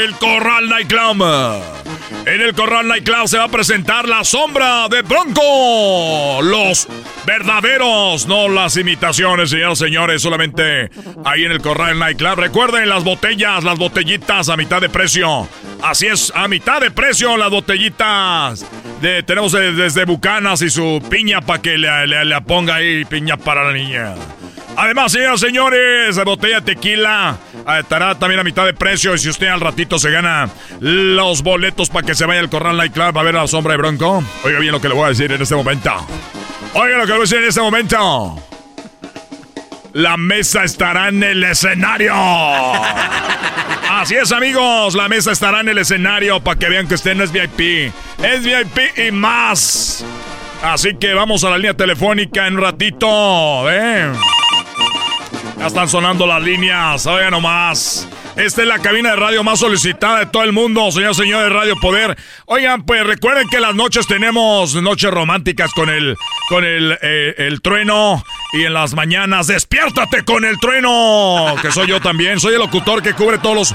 el 0.08 0.14
Corral 0.18 0.68
Nightclub. 0.68 1.83
En 2.26 2.40
el 2.40 2.54
Corral 2.54 2.88
Nightclub 2.88 3.28
se 3.28 3.36
va 3.36 3.44
a 3.44 3.48
presentar 3.48 4.08
la 4.08 4.24
sombra 4.24 4.88
de 4.88 5.02
Bronco. 5.02 6.40
Los 6.42 6.88
verdaderos, 7.26 8.26
no 8.26 8.48
las 8.48 8.76
imitaciones, 8.78 9.50
señores, 9.50 9.78
señores. 9.78 10.22
Solamente 10.22 10.90
ahí 11.26 11.44
en 11.44 11.52
el 11.52 11.60
Corral 11.60 11.98
Nightclub. 11.98 12.36
Recuerden 12.36 12.88
las 12.88 13.04
botellas, 13.04 13.62
las 13.62 13.78
botellitas 13.78 14.48
a 14.48 14.56
mitad 14.56 14.80
de 14.80 14.88
precio. 14.88 15.46
Así 15.82 16.06
es, 16.06 16.32
a 16.34 16.48
mitad 16.48 16.80
de 16.80 16.90
precio 16.90 17.36
las 17.36 17.50
botellitas. 17.50 18.64
De, 19.02 19.22
tenemos 19.22 19.52
de- 19.52 19.72
desde 19.72 20.06
Bucanas 20.06 20.62
y 20.62 20.70
su 20.70 21.02
piña 21.10 21.42
para 21.42 21.60
que 21.60 21.76
le, 21.76 22.06
le- 22.06 22.24
le 22.24 22.40
ponga 22.40 22.76
ahí 22.76 23.04
piña 23.04 23.36
para 23.36 23.64
la 23.64 23.72
niña. 23.74 24.14
Además, 24.76 25.12
señoras 25.12 25.42
y 25.42 25.46
señores, 25.46 26.16
la 26.16 26.24
botella 26.24 26.60
tequila 26.60 27.36
ah, 27.66 27.78
estará 27.78 28.18
también 28.18 28.40
a 28.40 28.44
mitad 28.44 28.64
de 28.64 28.74
precio. 28.74 29.14
Y 29.14 29.18
si 29.18 29.28
usted 29.28 29.46
al 29.46 29.60
ratito 29.60 29.98
se 29.98 30.10
gana 30.10 30.48
los 30.80 31.42
boletos 31.42 31.90
para 31.90 32.06
que 32.06 32.14
se 32.14 32.26
vaya 32.26 32.40
al 32.40 32.50
Corral 32.50 32.76
Nightclub 32.76 33.16
a 33.18 33.22
ver 33.22 33.36
a 33.36 33.42
la 33.42 33.46
sombra 33.46 33.72
de 33.72 33.78
Bronco, 33.78 34.24
oiga 34.42 34.58
bien 34.58 34.72
lo 34.72 34.80
que 34.80 34.88
le 34.88 34.94
voy 34.94 35.04
a 35.04 35.08
decir 35.08 35.30
en 35.30 35.40
este 35.40 35.54
momento. 35.54 35.92
Oiga 36.74 36.98
lo 36.98 37.04
que 37.04 37.12
le 37.12 37.18
voy 37.18 37.20
a 37.20 37.20
decir 37.22 37.38
en 37.38 37.48
este 37.48 37.60
momento. 37.60 38.42
La 39.92 40.16
mesa 40.16 40.64
estará 40.64 41.08
en 41.08 41.22
el 41.22 41.44
escenario. 41.44 42.14
Así 43.90 44.16
es, 44.16 44.32
amigos. 44.32 44.94
La 44.94 45.08
mesa 45.08 45.30
estará 45.30 45.60
en 45.60 45.68
el 45.68 45.78
escenario 45.78 46.40
para 46.40 46.58
que 46.58 46.68
vean 46.68 46.88
que 46.88 46.94
usted 46.94 47.14
no 47.14 47.22
es 47.22 47.30
VIP. 47.30 47.92
Es 48.20 48.42
VIP 48.42 48.98
y 48.98 49.12
más. 49.12 50.04
Así 50.64 50.96
que 50.96 51.14
vamos 51.14 51.44
a 51.44 51.50
la 51.50 51.58
línea 51.58 51.74
telefónica 51.74 52.48
en 52.48 52.54
un 52.54 52.62
ratito. 52.62 53.70
¿eh? 53.70 54.10
Ya 55.64 55.68
están 55.68 55.88
sonando 55.88 56.26
las 56.26 56.42
líneas. 56.42 57.06
Oigan 57.06 57.30
nomás. 57.30 58.06
Esta 58.36 58.60
es 58.60 58.68
la 58.68 58.80
cabina 58.80 59.12
de 59.12 59.16
radio 59.16 59.42
más 59.42 59.60
solicitada 59.60 60.18
de 60.18 60.26
todo 60.26 60.42
el 60.42 60.52
mundo, 60.52 60.92
señor, 60.92 61.14
señor 61.14 61.42
de 61.42 61.48
Radio 61.48 61.74
Poder. 61.80 62.18
Oigan, 62.44 62.84
pues 62.84 63.02
recuerden 63.06 63.48
que 63.48 63.60
las 63.60 63.74
noches 63.74 64.06
tenemos 64.06 64.74
noches 64.74 65.10
románticas 65.10 65.72
con 65.72 65.88
el, 65.88 66.18
con 66.50 66.66
el, 66.66 66.98
eh, 67.00 67.34
el 67.38 67.62
trueno. 67.62 68.22
Y 68.52 68.64
en 68.64 68.74
las 68.74 68.92
mañanas, 68.92 69.46
despiértate 69.46 70.22
con 70.26 70.44
el 70.44 70.60
trueno. 70.60 71.54
Que 71.62 71.72
soy 71.72 71.86
yo 71.86 71.98
también. 71.98 72.40
Soy 72.40 72.52
el 72.52 72.60
locutor 72.60 73.02
que 73.02 73.14
cubre 73.14 73.38
todos 73.38 73.56
los, 73.56 73.74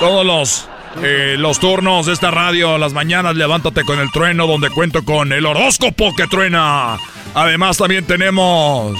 todos 0.00 0.26
los, 0.26 0.68
eh, 1.04 1.36
los 1.38 1.60
turnos 1.60 2.06
de 2.06 2.14
esta 2.14 2.32
radio. 2.32 2.78
Las 2.78 2.94
mañanas, 2.94 3.36
levántate 3.36 3.84
con 3.84 4.00
el 4.00 4.10
trueno, 4.10 4.48
donde 4.48 4.70
cuento 4.70 5.04
con 5.04 5.32
el 5.32 5.46
horóscopo 5.46 6.16
que 6.16 6.26
truena. 6.26 6.98
Además, 7.32 7.76
también 7.76 8.04
tenemos. 8.04 8.98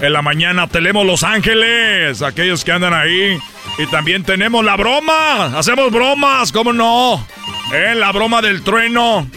En 0.00 0.14
la 0.14 0.22
mañana 0.22 0.66
tenemos 0.66 1.04
Los 1.04 1.22
Ángeles, 1.22 2.22
aquellos 2.22 2.64
que 2.64 2.72
andan 2.72 2.94
ahí. 2.94 3.38
Y 3.78 3.86
también 3.86 4.24
tenemos 4.24 4.64
la 4.64 4.76
broma. 4.76 5.58
Hacemos 5.58 5.92
bromas, 5.92 6.52
¿cómo 6.52 6.72
no? 6.72 7.26
Eh, 7.74 7.94
la 7.94 8.10
broma 8.10 8.40
del 8.40 8.62
trueno. 8.62 9.28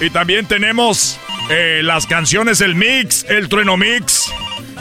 Y 0.00 0.10
también 0.10 0.46
tenemos 0.46 1.18
eh, 1.50 1.80
las 1.82 2.06
canciones, 2.06 2.60
el 2.60 2.76
mix, 2.76 3.24
el 3.28 3.48
trueno 3.48 3.76
mix. 3.76 4.32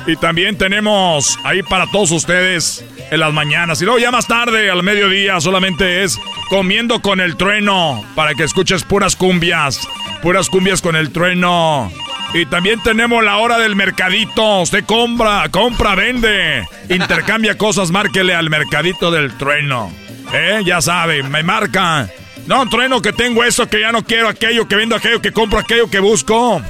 Y 0.05 0.17
también 0.17 0.55
tenemos 0.57 1.39
ahí 1.43 1.63
para 1.63 1.87
todos 1.87 2.11
ustedes 2.11 2.85
en 3.09 3.19
las 3.19 3.33
mañanas. 3.33 3.81
Y 3.81 3.85
luego 3.85 3.99
ya 3.99 4.11
más 4.11 4.27
tarde, 4.27 4.69
al 4.69 4.83
mediodía, 4.83 5.41
solamente 5.41 6.03
es 6.03 6.19
comiendo 6.49 7.01
con 7.01 7.19
el 7.19 7.37
trueno. 7.37 8.05
Para 8.13 8.35
que 8.35 8.43
escuches 8.43 8.83
puras 8.83 9.15
cumbias. 9.15 9.87
Puras 10.21 10.47
cumbias 10.49 10.81
con 10.81 10.95
el 10.95 11.11
trueno. 11.11 11.91
Y 12.33 12.47
también 12.47 12.81
tenemos 12.81 13.23
la 13.23 13.37
hora 13.37 13.59
del 13.59 13.75
mercadito. 13.75 14.61
Usted 14.61 14.83
compra, 14.85 15.47
compra, 15.49 15.93
vende. 15.93 16.67
Intercambia 16.89 17.57
cosas, 17.57 17.91
márquele 17.91 18.33
al 18.33 18.49
mercadito 18.49 19.11
del 19.11 19.37
trueno. 19.37 19.91
¿Eh? 20.33 20.61
Ya 20.65 20.81
sabe, 20.81 21.21
me 21.21 21.43
marca. 21.43 22.09
No, 22.47 22.67
trueno, 22.67 23.01
que 23.01 23.13
tengo 23.13 23.43
eso, 23.43 23.67
que 23.67 23.79
ya 23.81 23.91
no 23.91 24.03
quiero 24.03 24.27
aquello, 24.27 24.67
que 24.67 24.75
vendo 24.75 24.95
aquello, 24.95 25.21
que 25.21 25.31
compro 25.31 25.59
aquello, 25.59 25.89
que 25.89 25.99
busco. 25.99 26.61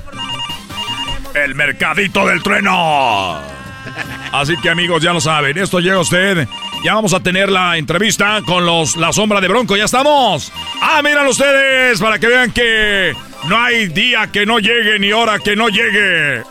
El 1.34 1.56
mercadito 1.56 2.28
del 2.28 2.44
trueno. 2.44 3.40
Así 4.34 4.56
que 4.58 4.70
amigos, 4.70 5.02
ya 5.02 5.14
lo 5.14 5.22
saben, 5.22 5.58
esto 5.58 5.80
llega 5.80 5.96
a 5.96 6.02
usted. 6.02 6.48
Ya 6.84 6.96
vamos 6.96 7.14
a 7.14 7.22
tener 7.22 7.50
la 7.50 7.78
entrevista 7.78 8.42
con 8.46 8.66
los 8.66 8.98
La 8.98 9.14
Sombra 9.14 9.40
de 9.40 9.48
Bronco, 9.48 9.78
ya 9.78 9.86
estamos. 9.86 10.52
Ah, 10.82 11.02
miran 11.02 11.26
ustedes, 11.28 12.00
para 12.02 12.20
que 12.20 12.28
vean 12.28 12.52
que 12.52 13.14
no 13.48 13.58
hay 13.58 13.88
día 13.88 14.32
que 14.32 14.46
no 14.46 14.60
llegue 14.60 15.00
ni 15.00 15.12
hora 15.12 15.40
que 15.40 15.56
no 15.56 15.70
llegue. 15.70 16.44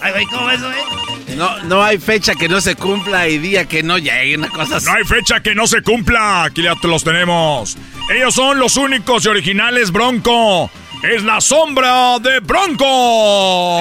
Ay, 0.00 0.12
güey, 0.12 0.24
¿cómo 0.26 0.50
eso, 0.50 0.70
eh? 0.70 1.34
No, 1.36 1.62
no 1.64 1.82
hay 1.82 1.98
fecha 1.98 2.34
que 2.34 2.48
no 2.48 2.60
se 2.60 2.74
cumpla 2.74 3.28
y 3.28 3.38
día 3.38 3.66
que 3.66 3.82
no 3.82 3.98
llegue, 3.98 4.36
una 4.36 4.48
cosa 4.48 4.76
así. 4.76 4.86
No 4.86 4.92
hay 4.92 5.04
fecha 5.04 5.40
que 5.40 5.54
no 5.54 5.66
se 5.66 5.82
cumpla. 5.82 6.44
Aquí 6.44 6.62
ya 6.62 6.74
los 6.82 7.04
tenemos. 7.04 7.76
Ellos 8.14 8.34
son 8.34 8.58
los 8.58 8.76
únicos 8.76 9.24
y 9.24 9.28
originales 9.28 9.90
Bronco. 9.92 10.70
Es 11.02 11.22
la 11.22 11.40
sombra 11.40 12.18
de 12.18 12.40
Bronco. 12.40 13.78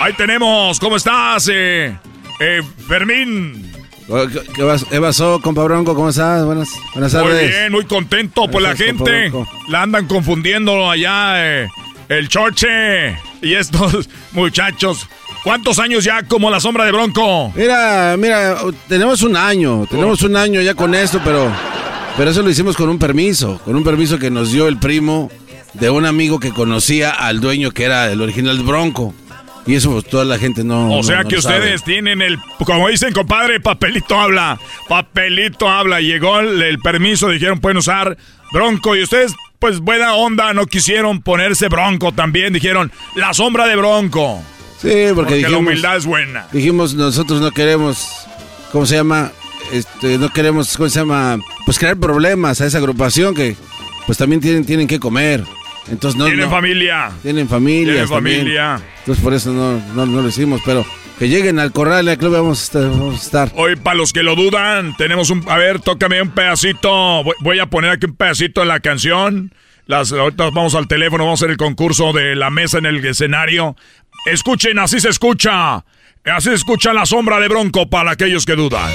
Ahí 0.00 0.12
tenemos. 0.16 0.80
¿Cómo 0.80 0.96
estás? 0.96 1.48
eh? 1.52 1.96
Eh, 2.40 2.62
Fermín. 2.88 3.69
Oh, 4.12 4.26
¿Qué, 4.90 5.00
pasó, 5.00 5.40
compa 5.40 5.62
Bronco? 5.62 5.94
¿Cómo 5.94 6.08
estás? 6.08 6.44
Buenas, 6.44 6.70
buenas 6.94 7.14
Muy 7.14 7.22
tardes. 7.22 7.48
bien, 7.48 7.70
muy 7.72 7.84
contento. 7.84 8.48
Pues 8.50 8.62
la 8.64 8.74
gente 8.74 9.30
la 9.68 9.82
andan 9.82 10.08
confundiendo 10.08 10.90
allá, 10.90 11.34
eh, 11.36 11.68
el 12.08 12.28
Chorche 12.28 13.16
y 13.40 13.54
estos 13.54 14.08
muchachos. 14.32 15.06
¿Cuántos 15.44 15.78
años 15.78 16.02
ya 16.02 16.24
como 16.24 16.50
la 16.50 16.58
sombra 16.58 16.84
de 16.84 16.92
Bronco? 16.92 17.52
Mira, 17.54 18.16
mira, 18.18 18.56
tenemos 18.88 19.22
un 19.22 19.36
año, 19.36 19.86
tenemos 19.88 20.22
un 20.22 20.36
año 20.36 20.60
ya 20.60 20.74
con 20.74 20.92
esto, 20.94 21.20
pero, 21.24 21.48
pero 22.16 22.30
eso 22.30 22.42
lo 22.42 22.50
hicimos 22.50 22.76
con 22.76 22.88
un 22.88 22.98
permiso, 22.98 23.60
con 23.64 23.76
un 23.76 23.84
permiso 23.84 24.18
que 24.18 24.28
nos 24.28 24.50
dio 24.50 24.66
el 24.66 24.76
primo 24.78 25.30
de 25.74 25.88
un 25.88 26.04
amigo 26.04 26.40
que 26.40 26.50
conocía 26.50 27.10
al 27.10 27.40
dueño 27.40 27.70
que 27.70 27.84
era 27.84 28.10
el 28.10 28.20
original 28.20 28.58
Bronco. 28.58 29.14
Y 29.66 29.74
eso 29.74 29.90
pues, 29.92 30.04
toda 30.06 30.24
la 30.24 30.38
gente 30.38 30.64
no. 30.64 30.90
O 30.92 30.96
no- 30.96 31.02
sea 31.02 31.22
no 31.22 31.28
que 31.28 31.40
sabe. 31.42 31.58
ustedes 31.58 31.84
tienen 31.84 32.22
el, 32.22 32.38
como 32.64 32.88
dicen 32.88 33.12
compadre, 33.12 33.60
papelito 33.60 34.18
habla, 34.18 34.58
papelito 34.88 35.68
habla. 35.68 36.00
Llegó 36.00 36.40
el, 36.40 36.60
el 36.62 36.78
permiso, 36.78 37.28
dijeron 37.28 37.60
pueden 37.60 37.76
usar 37.78 38.16
Bronco 38.52 38.96
y 38.96 39.02
ustedes, 39.02 39.34
pues 39.58 39.80
buena 39.80 40.14
onda, 40.14 40.52
no 40.54 40.66
quisieron 40.66 41.20
ponerse 41.22 41.68
Bronco 41.68 42.12
también, 42.12 42.52
dijeron 42.52 42.90
la 43.14 43.34
sombra 43.34 43.66
de 43.66 43.76
Bronco. 43.76 44.42
Sí, 44.80 44.88
porque, 45.14 45.32
la 45.42 45.48
dijimos, 45.48 45.58
humildad 45.60 45.96
es 45.98 46.06
buena. 46.06 46.46
dijimos 46.52 46.94
nosotros 46.94 47.40
no 47.42 47.50
queremos, 47.50 48.08
¿cómo 48.72 48.86
se 48.86 48.96
llama? 48.96 49.30
Este, 49.72 50.16
no 50.16 50.32
queremos, 50.32 50.74
¿cómo 50.76 50.88
se 50.88 50.98
llama? 51.00 51.38
Pues 51.66 51.78
crear 51.78 51.98
problemas 51.98 52.62
a 52.62 52.66
esa 52.66 52.78
agrupación 52.78 53.34
que, 53.34 53.56
pues 54.06 54.16
también 54.16 54.40
tienen, 54.40 54.64
tienen 54.64 54.88
que 54.88 54.98
comer. 54.98 55.44
Entonces 55.88 56.18
no. 56.18 56.26
Tienen 56.26 56.46
no- 56.46 56.50
familia. 56.50 57.10
Tienen 57.22 57.48
familia. 57.48 57.92
Tienen 57.92 58.08
familia. 58.08 58.80
Entonces 59.00 59.22
por 59.24 59.34
eso 59.34 59.52
no, 59.52 59.80
no, 59.94 60.06
no 60.06 60.22
lo 60.22 60.28
hicimos, 60.28 60.60
pero 60.64 60.84
que 61.18 61.28
lleguen 61.28 61.58
al 61.58 61.72
corral 61.72 62.06
y 62.06 62.10
al 62.10 62.18
club 62.18 62.32
vamos 62.32 62.60
a 62.60 62.64
estar. 62.64 62.82
Vamos 62.90 63.14
a 63.14 63.24
estar. 63.24 63.52
Hoy, 63.54 63.76
para 63.76 63.96
los 63.96 64.12
que 64.12 64.22
lo 64.22 64.36
dudan, 64.36 64.96
tenemos 64.96 65.30
un... 65.30 65.44
A 65.48 65.56
ver, 65.56 65.80
tócame 65.80 66.22
un 66.22 66.30
pedacito. 66.30 67.22
Voy, 67.24 67.34
voy 67.40 67.58
a 67.58 67.66
poner 67.66 67.90
aquí 67.90 68.06
un 68.06 68.16
pedacito 68.16 68.62
en 68.62 68.68
la 68.68 68.80
canción. 68.80 69.52
Las, 69.86 70.12
ahorita 70.12 70.44
vamos 70.50 70.74
al 70.74 70.86
teléfono, 70.86 71.24
vamos 71.24 71.40
a 71.40 71.44
hacer 71.44 71.50
el 71.50 71.56
concurso 71.56 72.12
de 72.12 72.36
la 72.36 72.48
mesa 72.50 72.78
en 72.78 72.86
el 72.86 73.04
escenario. 73.04 73.76
Escuchen, 74.26 74.78
así 74.78 75.00
se 75.00 75.08
escucha. 75.08 75.84
Así 76.24 76.48
se 76.50 76.54
escucha 76.54 76.92
la 76.92 77.06
sombra 77.06 77.40
de 77.40 77.48
Bronco 77.48 77.90
para 77.90 78.12
aquellos 78.12 78.46
que 78.46 78.54
dudan. 78.54 78.90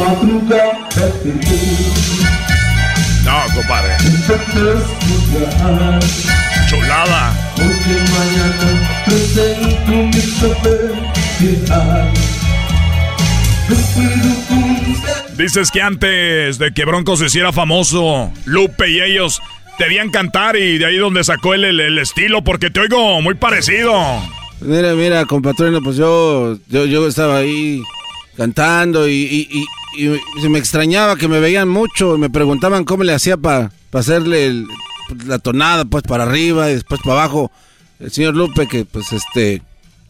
Madruga, 0.00 0.78
No, 3.24 3.54
compadre. 3.54 3.92
Chulada. 6.68 7.34
Porque 7.54 7.96
mañana 8.10 9.02
presento 9.04 9.92
mi 9.92 10.12
saber 10.22 10.92
ideal. 11.40 12.10
Dices 15.36 15.70
que 15.70 15.80
antes 15.82 16.58
de 16.58 16.72
que 16.72 16.84
Bronco 16.84 17.16
se 17.16 17.26
hiciera 17.26 17.52
famoso, 17.52 18.32
Lupe 18.46 18.88
y 18.88 19.00
ellos 19.00 19.40
te 19.78 19.84
debían 19.84 20.10
cantar 20.10 20.56
y 20.56 20.78
de 20.78 20.86
ahí 20.86 20.96
donde 20.96 21.24
sacó 21.24 21.54
el, 21.54 21.64
el- 21.64 21.80
el 21.80 21.98
estilo, 21.98 22.42
porque 22.42 22.70
te 22.70 22.80
oigo 22.80 23.20
muy 23.22 23.34
parecido. 23.34 23.92
Mira, 24.60 24.92
mira, 24.94 25.24
compatrino, 25.24 25.80
pues 25.82 25.96
yo, 25.96 26.58
yo, 26.68 26.84
yo 26.86 27.06
estaba 27.06 27.38
ahí 27.38 27.82
cantando 28.40 29.06
y, 29.06 29.12
y, 29.12 29.48
y- 29.98 30.06
y 30.06 30.18
se 30.40 30.48
me 30.48 30.58
extrañaba 30.58 31.16
que 31.16 31.28
me 31.28 31.40
veían 31.40 31.68
mucho 31.68 32.16
y 32.16 32.18
me 32.18 32.30
preguntaban 32.30 32.84
cómo 32.84 33.04
le 33.04 33.12
hacía 33.12 33.36
para 33.36 33.70
hacerle 33.92 34.46
el- 34.46 34.66
la 35.26 35.38
tonada, 35.38 35.84
pues 35.84 36.04
para 36.04 36.22
arriba 36.24 36.70
y 36.70 36.74
después 36.74 37.02
para 37.04 37.20
abajo. 37.20 37.50
El 37.98 38.10
señor 38.10 38.34
Lupe, 38.34 38.66
que 38.66 38.86
pues 38.86 39.12
este, 39.12 39.60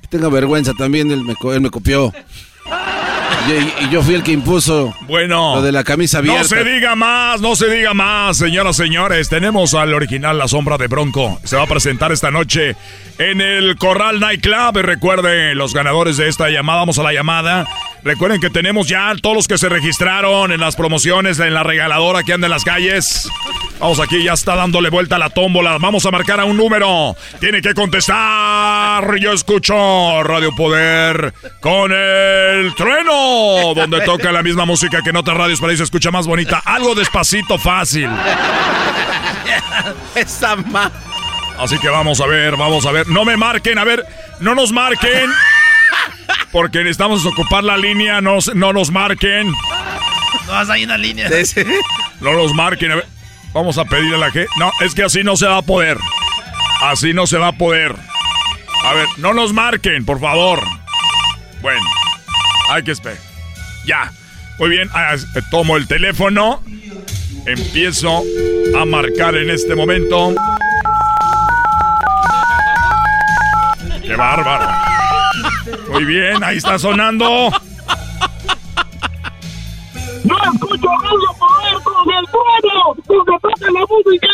que 0.02 0.06
tenga 0.08 0.28
vergüenza 0.28 0.74
también, 0.74 1.10
él 1.10 1.24
me, 1.24 1.34
co- 1.34 1.52
él 1.52 1.60
me 1.60 1.70
copió. 1.70 2.12
Y, 3.48 3.88
yo 3.90 4.02
fui 4.02 4.14
el 4.14 4.22
que 4.22 4.30
impuso 4.32 4.94
Bueno. 5.08 5.56
lo 5.56 5.62
de 5.62 5.72
la 5.72 5.82
camisa 5.82 6.18
abierta. 6.18 6.42
No 6.42 6.46
se 6.48 6.62
diga 6.62 6.94
más, 6.94 7.40
no 7.40 7.56
se 7.56 7.68
diga 7.68 7.94
más, 7.94 8.36
señoras 8.36 8.78
y 8.78 8.82
señores. 8.84 9.28
Tenemos 9.28 9.74
al 9.74 9.92
original 9.94 10.38
La 10.38 10.46
Sombra 10.46 10.76
de 10.76 10.86
Bronco. 10.86 11.40
Se 11.42 11.56
va 11.56 11.62
a 11.62 11.66
presentar 11.66 12.12
esta 12.12 12.30
noche 12.30 12.76
en 13.18 13.40
el 13.40 13.76
Corral 13.76 14.20
Nightclub. 14.20 14.76
Y 14.78 14.82
Recuerden, 14.82 15.56
los 15.58 15.72
ganadores 15.74 16.16
de 16.18 16.28
esta 16.28 16.48
llamada, 16.50 16.80
vamos 16.80 16.98
a 16.98 17.02
la 17.02 17.12
llamada. 17.12 17.66
Recuerden 18.02 18.40
que 18.40 18.50
tenemos 18.50 18.88
ya 18.88 19.12
todos 19.20 19.36
los 19.36 19.48
que 19.48 19.58
se 19.58 19.68
registraron 19.68 20.52
en 20.52 20.60
las 20.60 20.74
promociones, 20.74 21.38
en 21.38 21.52
la 21.52 21.62
regaladora 21.62 22.22
que 22.22 22.32
anda 22.32 22.46
en 22.46 22.50
las 22.50 22.64
calles. 22.64 23.28
Vamos 23.78 24.00
aquí, 24.00 24.22
ya 24.22 24.32
está 24.34 24.56
dándole 24.56 24.90
vuelta 24.90 25.16
a 25.16 25.18
la 25.18 25.30
tómbola. 25.30 25.78
Vamos 25.78 26.04
a 26.06 26.10
marcar 26.10 26.40
a 26.40 26.44
un 26.44 26.56
número. 26.56 27.16
Tiene 27.40 27.60
que 27.62 27.74
contestar. 27.74 29.16
Yo 29.16 29.32
escucho 29.32 30.22
Radio 30.22 30.54
Poder 30.54 31.32
con 31.60 31.92
el 31.92 32.74
trueno, 32.74 33.74
donde 33.74 34.00
toca 34.02 34.32
la 34.32 34.42
misma 34.42 34.64
música 34.64 35.02
que 35.02 35.10
en 35.10 35.16
otras 35.16 35.36
radios, 35.36 35.60
pero 35.60 35.70
ahí 35.70 35.76
se 35.76 35.84
escucha 35.84 36.10
más 36.10 36.26
bonita. 36.26 36.62
Algo 36.64 36.94
despacito, 36.94 37.58
fácil. 37.58 38.08
Esa. 40.14 40.56
Así 41.58 41.78
que 41.78 41.88
vamos 41.88 42.20
a 42.20 42.26
ver, 42.26 42.56
vamos 42.56 42.86
a 42.86 42.92
ver. 42.92 43.08
No 43.08 43.24
me 43.24 43.36
marquen, 43.36 43.78
a 43.78 43.84
ver, 43.84 44.04
no 44.40 44.54
nos 44.54 44.72
marquen. 44.72 45.30
Porque 46.52 46.78
necesitamos 46.78 47.24
ocupar 47.26 47.62
la 47.62 47.76
línea, 47.76 48.20
no, 48.20 48.38
no 48.54 48.72
nos 48.72 48.90
marquen. 48.90 49.52
No 50.46 50.74
en 50.74 50.88
la 50.88 50.98
línea. 50.98 51.30
No 52.20 52.32
los 52.32 52.52
marquen. 52.54 52.92
A 52.92 52.96
ver, 52.96 53.06
vamos 53.52 53.78
a 53.78 53.84
pedirle 53.84 54.16
a 54.16 54.18
la 54.18 54.30
gente. 54.30 54.50
No, 54.58 54.70
es 54.80 54.94
que 54.94 55.04
así 55.04 55.22
no 55.22 55.36
se 55.36 55.46
va 55.46 55.58
a 55.58 55.62
poder. 55.62 55.96
Así 56.82 57.12
no 57.14 57.26
se 57.26 57.38
va 57.38 57.48
a 57.48 57.52
poder. 57.52 57.94
A 58.84 58.94
ver, 58.94 59.06
no 59.18 59.32
nos 59.32 59.52
marquen, 59.52 60.04
por 60.04 60.18
favor. 60.18 60.60
Bueno, 61.62 61.84
hay 62.70 62.82
que 62.82 62.92
esperar. 62.92 63.18
Ya. 63.86 64.12
Muy 64.58 64.70
bien, 64.70 64.90
ah, 64.92 65.16
tomo 65.50 65.76
el 65.76 65.86
teléfono. 65.86 66.62
Empiezo 67.46 68.22
a 68.78 68.84
marcar 68.84 69.34
en 69.36 69.50
este 69.50 69.74
momento. 69.74 70.34
¡Qué 74.02 74.16
bárbaro! 74.16 74.89
Muy 76.00 76.14
bien, 76.14 76.42
ahí 76.42 76.56
está 76.56 76.78
sonando. 76.78 77.50
No 80.24 80.36
escucho 80.54 80.88
Radio 80.88 81.30
Poder 81.38 81.74
con 81.84 82.08
el 82.10 82.24
trueno, 82.24 82.94
donde 83.06 83.32
toca 83.42 83.70
la 83.70 83.80
música 83.80 84.28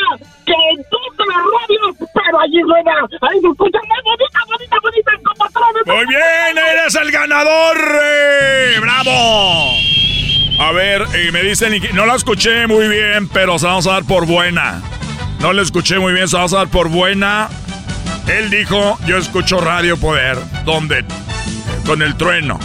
que 0.46 0.52
en 0.52 0.84
todas 0.90 1.26
las 1.26 1.42
radios, 1.58 2.10
pero 2.14 2.38
allí 2.40 2.60
suena, 2.60 2.92
ahí 3.22 3.40
se 3.40 3.48
escucha 3.48 3.78
más 3.88 3.98
bonita, 4.04 4.38
bonita, 4.46 4.76
bonita, 4.80 5.10
como 5.24 5.50
trono. 5.50 5.96
Muy 5.96 6.06
bien, 6.06 6.56
eres 6.56 6.94
el 6.94 7.10
ganador. 7.10 7.76
eh, 8.00 8.76
¡Bravo! 8.80 9.72
A 10.60 10.70
ver, 10.70 11.04
y 11.26 11.32
me 11.32 11.42
dicen, 11.42 11.82
no 11.94 12.06
la 12.06 12.14
escuché 12.14 12.68
muy 12.68 12.86
bien, 12.86 13.28
pero 13.30 13.58
se 13.58 13.64
la 13.64 13.70
vamos 13.70 13.88
a 13.88 13.92
dar 13.94 14.04
por 14.04 14.24
buena. 14.24 14.82
No 15.40 15.52
la 15.52 15.62
escuché 15.62 15.98
muy 15.98 16.12
bien, 16.12 16.28
se 16.28 16.34
la 16.36 16.42
vamos 16.42 16.54
a 16.54 16.58
dar 16.58 16.68
por 16.68 16.88
buena. 16.90 17.48
Él 18.28 18.50
dijo, 18.50 18.98
yo 19.06 19.18
escucho 19.18 19.60
Radio 19.60 19.96
Poder, 19.96 20.38
donde, 20.64 21.04
con 21.84 22.02
el 22.02 22.16
trueno, 22.16 22.58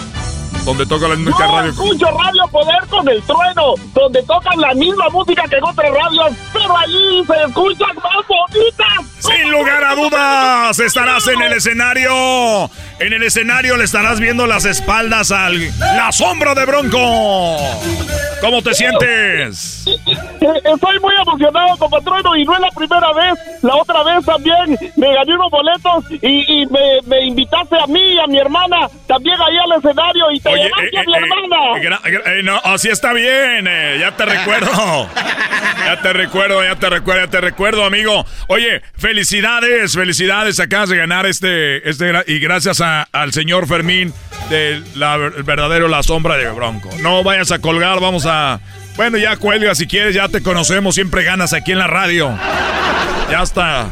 donde 0.65 0.85
toca 0.85 1.07
la 1.07 1.15
única 1.15 1.45
No 1.45 1.57
radio. 1.57 1.71
escucho 1.71 2.05
Radio 2.05 2.47
Poder 2.51 2.87
con 2.89 3.07
el 3.09 3.21
trueno, 3.23 3.73
donde 3.93 4.23
tocan 4.23 4.59
la 4.59 4.73
misma 4.73 5.09
música 5.09 5.43
que 5.49 5.55
en 5.57 5.63
otras 5.63 5.91
radios, 5.91 6.31
pero 6.53 6.77
allí 6.77 7.23
se 7.25 7.43
escuchan 7.47 7.95
más 7.95 8.27
bonitas. 8.27 9.11
Sin 9.19 9.51
lugar 9.51 9.83
a 9.83 9.95
dudas, 9.95 10.79
estarás 10.79 11.27
en 11.27 11.41
el 11.41 11.53
escenario. 11.53 12.69
En 12.99 13.13
el 13.13 13.23
escenario 13.23 13.77
le 13.77 13.83
estarás 13.83 14.19
viendo 14.19 14.45
las 14.47 14.65
espaldas 14.65 15.31
al 15.31 15.59
la 15.79 16.11
sombra 16.11 16.53
de 16.53 16.65
Bronco. 16.65 16.97
¿Cómo 18.41 18.61
te 18.61 18.73
sientes? 18.73 19.85
Eh, 19.87 19.97
Estoy 20.73 20.99
muy 20.99 21.13
emocionado, 21.21 21.77
compatrón, 21.77 22.39
y 22.39 22.43
no 22.43 22.55
es 22.55 22.61
la 22.61 22.71
primera 22.71 23.13
vez. 23.13 23.33
La 23.61 23.75
otra 23.75 24.03
vez 24.03 24.25
también 24.25 24.77
me 24.95 25.13
gané 25.13 25.35
unos 25.35 25.51
boletos 25.51 26.05
y, 26.21 26.61
y 26.61 26.65
me, 26.67 27.01
me 27.05 27.25
invitaste 27.27 27.75
a 27.79 27.85
mí 27.87 27.99
y 28.01 28.19
a 28.19 28.25
mi 28.27 28.39
hermana 28.39 28.89
también 29.07 29.35
ahí 29.41 29.57
al 29.57 29.77
escenario 29.77 30.31
y 30.31 30.39
te 30.39 30.50
Oye, 30.51 30.69
mi 32.37 32.43
no, 32.43 32.57
así 32.63 32.89
está 32.89 33.13
bien, 33.13 33.65
eh, 33.67 33.97
ya 33.99 34.11
te 34.15 34.25
recuerdo. 34.25 35.09
Ya 35.83 35.99
te 35.99 36.13
recuerdo, 36.13 36.63
ya 36.63 36.75
te 36.75 36.89
recuerdo, 36.91 37.25
ya 37.25 37.31
te 37.31 37.41
recuerdo, 37.41 37.83
amigo. 37.85 38.23
Oye, 38.47 38.83
felicidades, 38.97 39.95
felicidades, 39.95 40.59
acabas 40.59 40.89
de 40.89 40.97
ganar 40.97 41.25
este, 41.25 41.89
este 41.89 42.13
y 42.27 42.37
gracias 42.39 42.81
a- 42.81 43.07
al 43.11 43.33
señor 43.33 43.67
Fermín 43.67 44.13
de 44.51 44.79
la 44.93 45.15
el 45.15 45.41
verdadero 45.43 45.87
La 45.87 46.03
Sombra 46.03 46.37
de 46.37 46.47
Bronco. 46.51 46.87
No 47.01 47.23
vayas 47.23 47.51
a 47.51 47.59
colgar, 47.59 47.99
vamos 47.99 48.25
a... 48.27 48.59
Bueno, 48.95 49.17
ya 49.17 49.37
cuelga 49.37 49.73
si 49.73 49.87
quieres, 49.87 50.13
ya 50.13 50.29
te 50.29 50.43
conocemos, 50.43 50.93
siempre 50.93 51.23
ganas 51.23 51.51
aquí 51.51 51.71
en 51.71 51.79
la 51.79 51.87
radio. 51.87 52.29
Ya 53.31 53.41
está. 53.41 53.87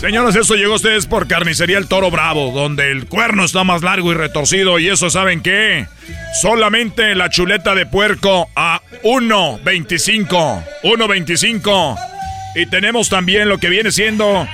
Señores, 0.00 0.36
eso 0.36 0.54
llegó 0.54 0.74
a 0.74 0.76
ustedes 0.76 1.06
por 1.06 1.26
Carnicería 1.26 1.78
El 1.78 1.88
Toro 1.88 2.10
Bravo, 2.10 2.52
donde 2.52 2.90
el 2.90 3.06
cuerno 3.06 3.44
está 3.44 3.64
más 3.64 3.82
largo 3.82 4.12
y 4.12 4.14
retorcido. 4.14 4.78
Y 4.78 4.88
eso, 4.88 5.08
¿saben 5.10 5.40
qué? 5.42 5.86
Solamente 6.40 7.14
la 7.14 7.30
chuleta 7.30 7.74
de 7.74 7.86
puerco 7.86 8.48
a 8.54 8.82
1.25. 9.02 10.62
1.25. 10.82 11.98
Y 12.56 12.66
tenemos 12.66 13.08
también 13.08 13.48
lo 13.48 13.58
que 13.58 13.68
viene 13.70 13.90
siendo 13.90 14.46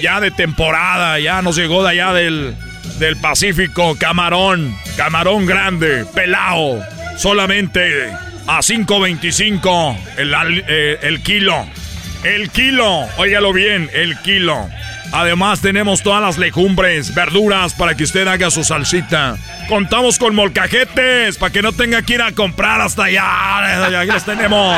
ya 0.00 0.20
de 0.20 0.30
temporada, 0.30 1.18
ya 1.18 1.42
nos 1.42 1.56
llegó 1.56 1.82
de 1.82 1.90
allá 1.90 2.12
del, 2.12 2.54
del 2.98 3.16
Pacífico, 3.16 3.96
camarón, 3.98 4.76
camarón 4.96 5.44
grande, 5.46 6.04
pelao, 6.14 6.80
solamente 7.16 8.10
a 8.46 8.58
5.25 8.58 9.96
el, 10.18 10.34
al- 10.34 10.64
eh, 10.68 10.98
el 11.02 11.20
kilo. 11.22 11.66
El 12.24 12.48
kilo, 12.50 13.06
óigalo 13.18 13.52
bien, 13.52 13.90
el 13.92 14.16
kilo. 14.20 14.68
Además 15.14 15.60
tenemos 15.60 16.02
todas 16.02 16.20
las 16.20 16.38
legumbres, 16.38 17.14
verduras 17.14 17.72
para 17.72 17.96
que 17.96 18.02
usted 18.02 18.26
haga 18.26 18.50
su 18.50 18.64
salsita. 18.64 19.36
Contamos 19.68 20.18
con 20.18 20.34
molcajetes 20.34 21.36
para 21.38 21.52
que 21.52 21.62
no 21.62 21.72
tenga 21.72 22.02
que 22.02 22.14
ir 22.14 22.22
a 22.22 22.32
comprar 22.32 22.80
hasta 22.80 23.04
allá. 23.04 24.00
Aquí 24.00 24.10
los 24.10 24.24
tenemos. 24.24 24.76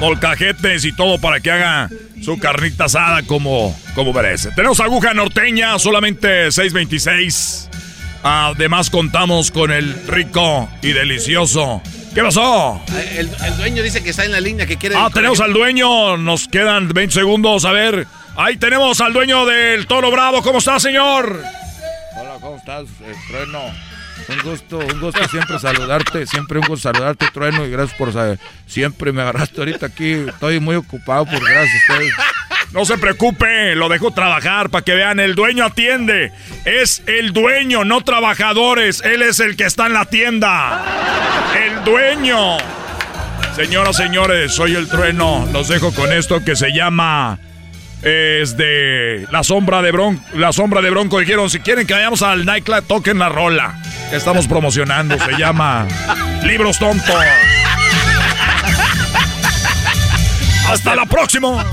Molcajetes 0.00 0.84
y 0.84 0.92
todo 0.92 1.20
para 1.20 1.38
que 1.38 1.52
haga 1.52 1.88
su 2.24 2.40
carnita 2.40 2.86
asada 2.86 3.22
como, 3.22 3.78
como 3.94 4.12
merece. 4.12 4.50
Tenemos 4.50 4.80
aguja 4.80 5.14
norteña, 5.14 5.78
solamente 5.78 6.48
6.26. 6.48 7.68
Además 8.24 8.90
contamos 8.90 9.52
con 9.52 9.70
el 9.70 9.94
rico 10.08 10.68
y 10.82 10.88
delicioso. 10.92 11.82
¿Qué 12.16 12.20
pasó? 12.20 12.82
El, 13.16 13.30
el 13.46 13.56
dueño 13.58 13.84
dice 13.84 14.02
que 14.02 14.10
está 14.10 14.24
en 14.24 14.32
la 14.32 14.40
línea 14.40 14.66
que 14.66 14.76
quiere. 14.76 14.96
Ah, 14.98 15.08
tenemos 15.14 15.38
al 15.38 15.52
dueño. 15.52 16.16
Nos 16.16 16.48
quedan 16.48 16.88
20 16.88 17.14
segundos. 17.14 17.64
A 17.64 17.70
ver. 17.70 18.08
Ahí 18.36 18.56
tenemos 18.56 19.00
al 19.00 19.12
dueño 19.12 19.44
del 19.46 19.86
Toro 19.86 20.10
Bravo. 20.10 20.42
¿Cómo 20.42 20.58
está, 20.58 20.78
señor? 20.80 21.42
Hola, 22.16 22.36
¿cómo 22.40 22.56
estás, 22.56 22.84
eh, 23.02 23.14
Trueno? 23.28 23.60
Un 24.28 24.42
gusto, 24.42 24.78
un 24.78 25.00
gusto 25.00 25.28
siempre 25.28 25.58
saludarte, 25.58 26.26
siempre 26.26 26.58
un 26.58 26.66
gusto 26.66 26.92
saludarte, 26.92 27.26
Trueno, 27.32 27.64
y 27.64 27.70
gracias 27.70 27.96
por 27.98 28.12
saber. 28.12 28.38
Siempre 28.66 29.12
me 29.12 29.22
agarraste 29.22 29.58
ahorita 29.58 29.86
aquí, 29.86 30.12
estoy 30.28 30.60
muy 30.60 30.76
ocupado 30.76 31.24
por 31.26 31.40
gracias 31.40 31.82
a 31.88 31.92
ustedes. 31.92 32.14
No 32.72 32.84
se 32.84 32.98
preocupe, 32.98 33.74
lo 33.74 33.88
dejo 33.88 34.12
trabajar 34.12 34.70
para 34.70 34.84
que 34.84 34.94
vean. 34.94 35.18
El 35.18 35.34
dueño 35.34 35.64
atiende. 35.64 36.32
Es 36.64 37.02
el 37.06 37.32
dueño, 37.32 37.84
no 37.84 38.02
trabajadores. 38.02 39.02
Él 39.04 39.22
es 39.22 39.40
el 39.40 39.56
que 39.56 39.64
está 39.64 39.86
en 39.86 39.94
la 39.94 40.04
tienda. 40.04 40.80
El 41.56 41.84
dueño. 41.84 42.58
Señoras, 43.56 43.96
señores, 43.96 44.54
soy 44.54 44.76
el 44.76 44.88
trueno. 44.88 45.48
Los 45.52 45.66
dejo 45.66 45.92
con 45.92 46.12
esto 46.12 46.44
que 46.44 46.54
se 46.54 46.70
llama. 46.70 47.40
Es 48.02 48.56
de 48.56 49.26
la 49.30 49.42
sombra 49.42 49.82
de 49.82 49.92
Bronco. 49.92 50.22
La 50.34 50.52
sombra 50.52 50.80
de 50.80 50.90
Bronco 50.90 51.18
dijeron: 51.18 51.50
si 51.50 51.60
quieren 51.60 51.86
que 51.86 51.94
vayamos 51.94 52.22
al 52.22 52.44
nightclub, 52.46 52.82
toquen 52.86 53.18
la 53.18 53.28
rola. 53.28 53.74
que 54.10 54.16
estamos 54.16 54.46
promocionando. 54.46 55.18
Se 55.18 55.32
llama 55.38 55.86
Libros 56.42 56.78
Tontos. 56.78 57.14
Hasta 60.68 60.94
la 60.94 61.04
próxima. 61.04 61.48
Bueno, 61.50 61.70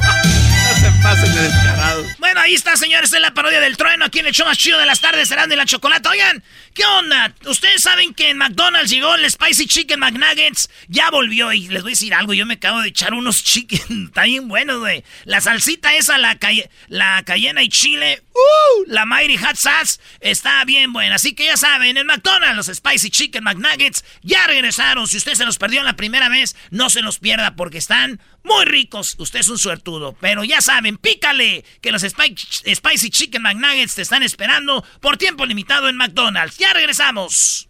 ahí 2.47 2.53
está, 2.53 2.77
señores, 2.77 3.11
es 3.11 3.19
la 3.19 3.33
parodia 3.33 3.59
del 3.59 3.75
trueno. 3.75 4.05
Aquí 4.05 4.19
en 4.19 4.25
el 4.25 4.33
show 4.33 4.45
más 4.45 4.57
chido 4.57 4.79
de 4.79 4.85
las 4.85 5.01
tardes, 5.01 5.27
serán 5.27 5.49
de 5.49 5.57
la 5.57 5.65
chocolate. 5.65 6.07
Oigan, 6.07 6.41
¿qué 6.73 6.85
onda? 6.85 7.33
Ustedes 7.45 7.83
saben 7.83 8.13
que 8.13 8.29
en 8.29 8.37
McDonald's 8.37 8.89
llegó 8.89 9.15
el 9.15 9.29
Spicy 9.29 9.67
Chicken 9.67 9.99
McNuggets. 9.99 10.69
Ya 10.87 11.11
volvió 11.11 11.51
y 11.51 11.67
les 11.67 11.83
voy 11.83 11.91
a 11.91 11.93
decir 11.93 12.13
algo. 12.13 12.33
Yo 12.33 12.45
me 12.45 12.53
acabo 12.55 12.81
de 12.81 12.87
echar 12.87 13.13
unos 13.13 13.43
chicken. 13.43 14.05
Está 14.07 14.23
bien 14.23 14.47
buenos, 14.47 14.79
güey. 14.79 15.03
La 15.25 15.41
salsita 15.41 15.93
esa, 15.95 16.17
la, 16.17 16.37
calle, 16.39 16.69
la 16.87 17.21
cayena 17.23 17.63
y 17.63 17.69
chile. 17.69 18.23
¡Uh! 18.33 18.83
La 18.87 19.05
Mighty 19.05 19.37
Hot 19.37 19.55
Sauce 19.55 19.99
está 20.21 20.63
bien 20.63 20.93
buena. 20.93 21.15
Así 21.15 21.33
que 21.33 21.45
ya 21.45 21.57
saben, 21.57 21.97
en 21.97 22.05
McDonald's, 22.05 22.55
los 22.55 22.77
Spicy 22.77 23.09
Chicken 23.09 23.43
McNuggets 23.43 24.05
ya 24.21 24.47
regresaron. 24.47 25.07
Si 25.07 25.17
usted 25.17 25.33
se 25.33 25.45
los 25.45 25.57
perdió 25.57 25.83
la 25.83 25.97
primera 25.97 26.29
vez, 26.29 26.55
no 26.69 26.89
se 26.89 27.01
los 27.01 27.19
pierda 27.19 27.55
porque 27.55 27.77
están 27.77 28.21
muy 28.47 28.65
ricos. 28.65 29.15
Usted 29.19 29.39
es 29.41 29.49
un 29.49 29.57
suertudo. 29.59 30.15
Pero 30.19 30.43
ya 30.43 30.61
saben, 30.61 30.97
pícale 30.97 31.63
que 31.81 31.91
los 31.91 32.03
Spike- 32.03 32.73
Spicy 32.75 33.09
Chicken 33.09 33.41
McNuggets 33.43 33.95
te 33.95 34.01
están 34.01 34.23
esperando 34.23 34.83
por 35.01 35.17
tiempo 35.17 35.45
limitado 35.45 35.89
en 35.89 35.97
McDonald's. 35.97 36.57
Ya 36.57 36.73
regresamos. 36.73 37.67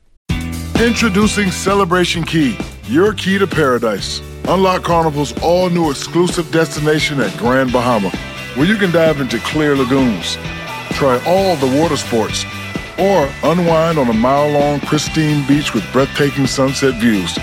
Introducing 0.79 1.51
Celebration 1.51 2.23
Key, 2.23 2.55
your 2.87 3.11
key 3.13 3.39
to 3.39 3.47
paradise. 3.47 4.21
Unlock 4.47 4.83
Carnival's 4.83 5.33
all 5.41 5.69
new 5.71 5.89
exclusive 5.89 6.49
destination 6.51 7.19
at 7.19 7.35
Grand 7.37 7.73
Bahama, 7.73 8.11
where 8.55 8.67
you 8.67 8.77
can 8.77 8.91
dive 8.91 9.19
into 9.19 9.39
clear 9.39 9.75
lagoons, 9.75 10.37
try 10.91 11.19
all 11.25 11.55
the 11.57 11.81
water 11.81 11.97
sports, 11.97 12.45
or 12.99 13.27
unwind 13.43 13.97
on 13.97 14.07
a 14.09 14.13
mile 14.13 14.47
long 14.51 14.79
pristine 14.81 15.45
beach 15.47 15.73
with 15.73 15.83
breathtaking 15.91 16.45
sunset 16.47 16.93
views. 17.01 17.37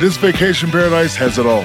This 0.00 0.16
vacation 0.16 0.68
paradise 0.70 1.14
has 1.16 1.38
it 1.38 1.46
all. 1.46 1.64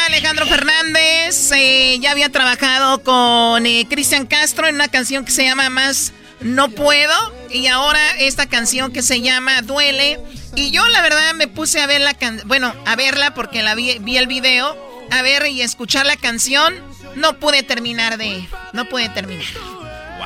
Fernández. 0.51 1.51
eh, 1.53 1.97
ya 2.01 2.11
había 2.11 2.29
trabajado 2.29 3.01
con 3.03 3.65
eh, 3.65 3.87
Cristian 3.89 4.25
Castro 4.25 4.67
en 4.67 4.75
una 4.75 4.89
canción 4.89 5.23
que 5.23 5.31
se 5.31 5.45
llama 5.45 5.69
Más 5.69 6.11
No 6.41 6.69
Puedo. 6.69 7.13
Y 7.49 7.67
ahora 7.67 8.01
esta 8.19 8.47
canción 8.47 8.91
que 8.91 9.01
se 9.01 9.21
llama 9.21 9.61
Duele. 9.61 10.19
Y 10.55 10.71
yo 10.71 10.85
la 10.89 11.01
verdad 11.01 11.33
me 11.35 11.47
puse 11.47 11.81
a 11.81 11.87
ver 11.87 12.01
la 12.01 12.13
can 12.15 12.41
bueno, 12.45 12.73
a 12.85 12.97
verla 12.97 13.33
porque 13.33 13.63
la 13.63 13.75
vi, 13.75 13.97
vi 13.99 14.17
el 14.17 14.27
video. 14.27 14.75
A 15.09 15.21
ver 15.21 15.47
y 15.47 15.61
escuchar 15.61 16.05
la 16.05 16.17
canción. 16.17 16.75
No 17.15 17.39
pude 17.39 17.63
terminar 17.63 18.17
de. 18.17 18.45
No 18.73 18.89
pude 18.89 19.07
terminar. 19.07 19.45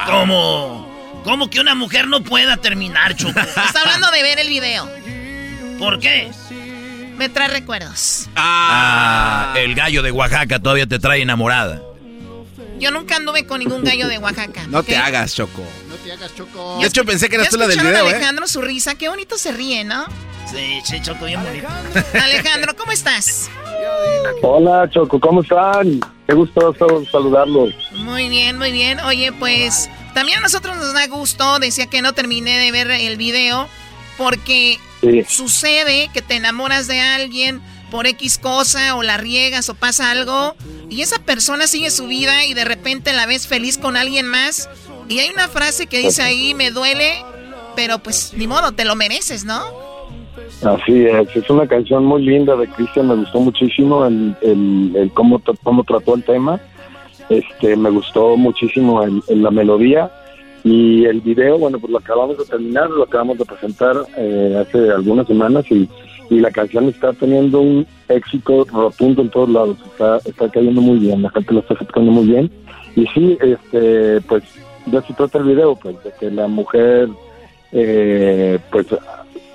¿Cómo? 0.07 1.21
¿Cómo 1.23 1.51
que 1.51 1.59
una 1.59 1.75
mujer 1.75 2.07
no 2.07 2.23
pueda 2.23 2.57
terminar, 2.57 3.15
Choco? 3.15 3.39
Está 3.67 3.81
hablando 3.81 4.09
de 4.09 4.23
ver 4.23 4.39
el 4.39 4.49
video. 4.49 4.89
¿Por 5.77 5.99
qué? 5.99 6.31
Me 7.17 7.29
trae 7.29 7.47
recuerdos. 7.47 8.27
Ah, 8.35 9.53
el 9.57 9.73
gallo 9.75 10.01
de 10.03 10.11
Oaxaca 10.11 10.59
todavía 10.59 10.85
te 10.85 10.99
trae 10.99 11.21
enamorada. 11.21 11.81
Yo 12.77 12.91
nunca 12.91 13.15
anduve 13.15 13.45
con 13.45 13.59
ningún 13.59 13.83
gallo 13.83 14.07
de 14.07 14.17
Oaxaca. 14.17 14.67
No 14.67 14.83
te 14.83 14.97
hagas, 14.97 15.33
Choco. 15.33 15.63
No 15.87 15.95
te 15.95 16.11
hagas 16.11 16.35
choco. 16.35 16.77
De 16.81 16.87
hecho, 16.87 17.05
pensé 17.05 17.29
que 17.29 17.35
eras 17.35 17.47
¿Ya 17.47 17.51
tú 17.51 17.57
la 17.57 17.67
del 17.67 17.79
video, 17.79 18.05
¿eh? 18.09 18.15
Alejandro 18.15 18.47
su 18.47 18.61
risa, 18.61 18.95
qué 18.95 19.07
bonito 19.07 19.37
se 19.37 19.53
ríe, 19.53 19.83
¿no? 19.85 20.05
Sí, 20.51 20.81
sí, 20.83 21.01
Choco, 21.01 21.25
bien 21.25 21.41
bonito. 21.41 21.67
Alejandro, 22.21 22.75
¿cómo 22.75 22.91
estás? 22.91 23.49
Hola 24.41 24.89
Choco, 24.89 25.19
¿cómo 25.19 25.41
están? 25.41 25.99
Qué 26.27 26.33
gusto 26.33 26.75
saludarlos. 27.11 27.73
Muy 27.93 28.29
bien, 28.29 28.57
muy 28.57 28.71
bien. 28.71 28.99
Oye, 29.01 29.31
pues 29.31 29.89
También 30.13 30.39
a 30.39 30.41
nosotros 30.41 30.75
nos 30.77 30.93
da 30.93 31.07
gusto, 31.07 31.59
decía 31.59 31.87
que 31.87 32.01
no 32.01 32.13
terminé 32.13 32.57
de 32.57 32.71
ver 32.71 32.89
el 32.91 33.17
video, 33.17 33.67
porque 34.17 34.79
Sí. 35.01 35.23
sucede 35.27 36.09
que 36.13 36.21
te 36.21 36.35
enamoras 36.35 36.87
de 36.87 36.99
alguien 36.99 37.61
por 37.91 38.07
X 38.07 38.37
cosa 38.39 38.95
o 38.95 39.03
la 39.03 39.17
riegas 39.17 39.69
o 39.69 39.75
pasa 39.75 40.09
algo 40.11 40.55
y 40.89 41.01
esa 41.01 41.19
persona 41.19 41.67
sigue 41.67 41.91
su 41.91 42.07
vida 42.07 42.45
y 42.45 42.53
de 42.53 42.65
repente 42.65 43.13
la 43.13 43.25
ves 43.25 43.47
feliz 43.47 43.77
con 43.77 43.97
alguien 43.97 44.25
más 44.27 44.69
y 45.07 45.19
hay 45.19 45.29
una 45.29 45.47
frase 45.47 45.85
que 45.87 45.99
dice 45.99 46.23
ahí, 46.23 46.53
me 46.55 46.71
duele, 46.71 47.13
pero 47.75 47.99
pues 47.99 48.33
ni 48.35 48.47
modo, 48.47 48.71
te 48.71 48.85
lo 48.85 48.95
mereces, 48.95 49.45
¿no? 49.45 49.61
Así 50.63 51.05
es, 51.05 51.35
es 51.35 51.49
una 51.49 51.67
canción 51.67 52.05
muy 52.05 52.23
linda 52.23 52.55
de 52.55 52.67
Cristian, 52.69 53.07
me 53.09 53.15
gustó 53.15 53.39
muchísimo 53.39 54.05
el, 54.05 54.35
el, 54.41 54.93
el 54.95 55.11
cómo, 55.13 55.41
cómo 55.63 55.83
trató 55.83 56.15
el 56.15 56.23
tema, 56.23 56.59
este, 57.29 57.75
me 57.75 57.89
gustó 57.91 58.35
muchísimo 58.37 59.03
el- 59.03 59.21
la 59.27 59.51
melodía 59.51 60.11
y 60.65 61.05
el 61.05 61.21
video, 61.21 61.57
bueno, 61.59 61.79
pues 61.79 61.91
lo 61.91 61.99
acabamos 61.99 62.37
de 62.39 62.45
terminar, 62.45 62.89
lo 62.89 63.03
acabamos 63.03 63.37
de 63.37 63.45
presentar 63.45 63.95
eh, 64.17 64.57
hace 64.59 64.91
algunas 64.91 65.27
semanas 65.27 65.63
y, 65.71 65.87
y 66.31 66.39
la 66.39 66.49
canción 66.49 66.89
está 66.89 67.13
teniendo 67.13 67.61
un 67.61 67.85
éxito 68.09 68.65
rotundo 68.73 69.21
en 69.21 69.29
todos 69.29 69.49
lados, 69.49 69.77
está, 69.85 70.17
está 70.25 70.49
cayendo 70.49 70.81
muy 70.81 70.97
bien, 70.97 71.21
la 71.21 71.29
gente 71.29 71.53
lo 71.53 71.59
está 71.59 71.75
aceptando 71.75 72.11
muy 72.11 72.25
bien 72.25 72.51
y 72.95 73.05
sí, 73.13 73.37
este, 73.41 74.19
pues 74.21 74.41
de 74.87 74.97
eso 74.97 75.13
trata 75.15 75.37
el 75.37 75.43
video, 75.45 75.75
pues 75.75 76.03
de 76.03 76.11
que 76.19 76.31
la 76.31 76.47
mujer, 76.47 77.09
eh, 77.71 78.57
pues 78.71 78.87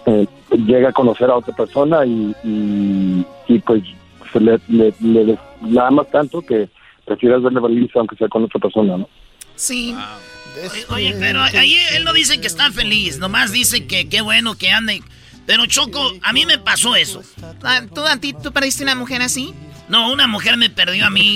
eh, 0.07 0.27
llega 0.65 0.91
a 0.91 0.93
conocer 0.93 1.29
a 1.29 1.37
otra 1.39 1.55
persona 1.57 2.07
y, 2.07 2.35
y, 2.45 3.59
pues 3.61 3.83
se 4.33 4.39
le, 4.41 4.61
le, 4.69 4.95
le- 5.01 5.39
la 5.69 5.89
amas 5.89 6.09
tanto 6.11 6.41
que 6.41 6.69
prefieres 7.05 7.43
verle 7.43 7.61
feliz 7.61 7.91
aunque 7.97 8.15
sea 8.17 8.29
con 8.29 8.45
otra 8.45 8.61
persona, 8.61 8.97
¿no? 8.97 9.09
Sí. 9.61 9.95
Oye, 10.57 10.87
Oye, 10.89 11.17
pero 11.21 11.43
ahí 11.43 11.77
él 11.93 12.05
no 12.05 12.13
dice 12.13 12.41
que 12.41 12.47
está 12.47 12.73
feliz, 12.73 13.19
nomás 13.19 13.53
dice 13.53 13.87
que 13.87 14.09
qué 14.09 14.23
bueno 14.23 14.57
que 14.57 14.71
ande. 14.71 15.03
Pero 15.47 15.67
Choco, 15.67 16.13
a 16.23 16.33
mí 16.33 16.47
me 16.47 16.59
pasó 16.59 16.97
eso. 16.97 17.23
Ah, 17.63 17.83
¿Tú, 17.95 18.05
a 18.07 18.17
ti, 18.17 18.33
¿Tú 18.33 18.53
perdiste 18.53 18.83
una 18.83 18.95
mujer 18.95 19.21
así? 19.23 19.53
No, 19.91 20.13
una 20.13 20.29
mujer 20.29 20.57
me 20.57 20.71
perdió 20.71 21.05
a 21.05 21.11
mí 21.11 21.35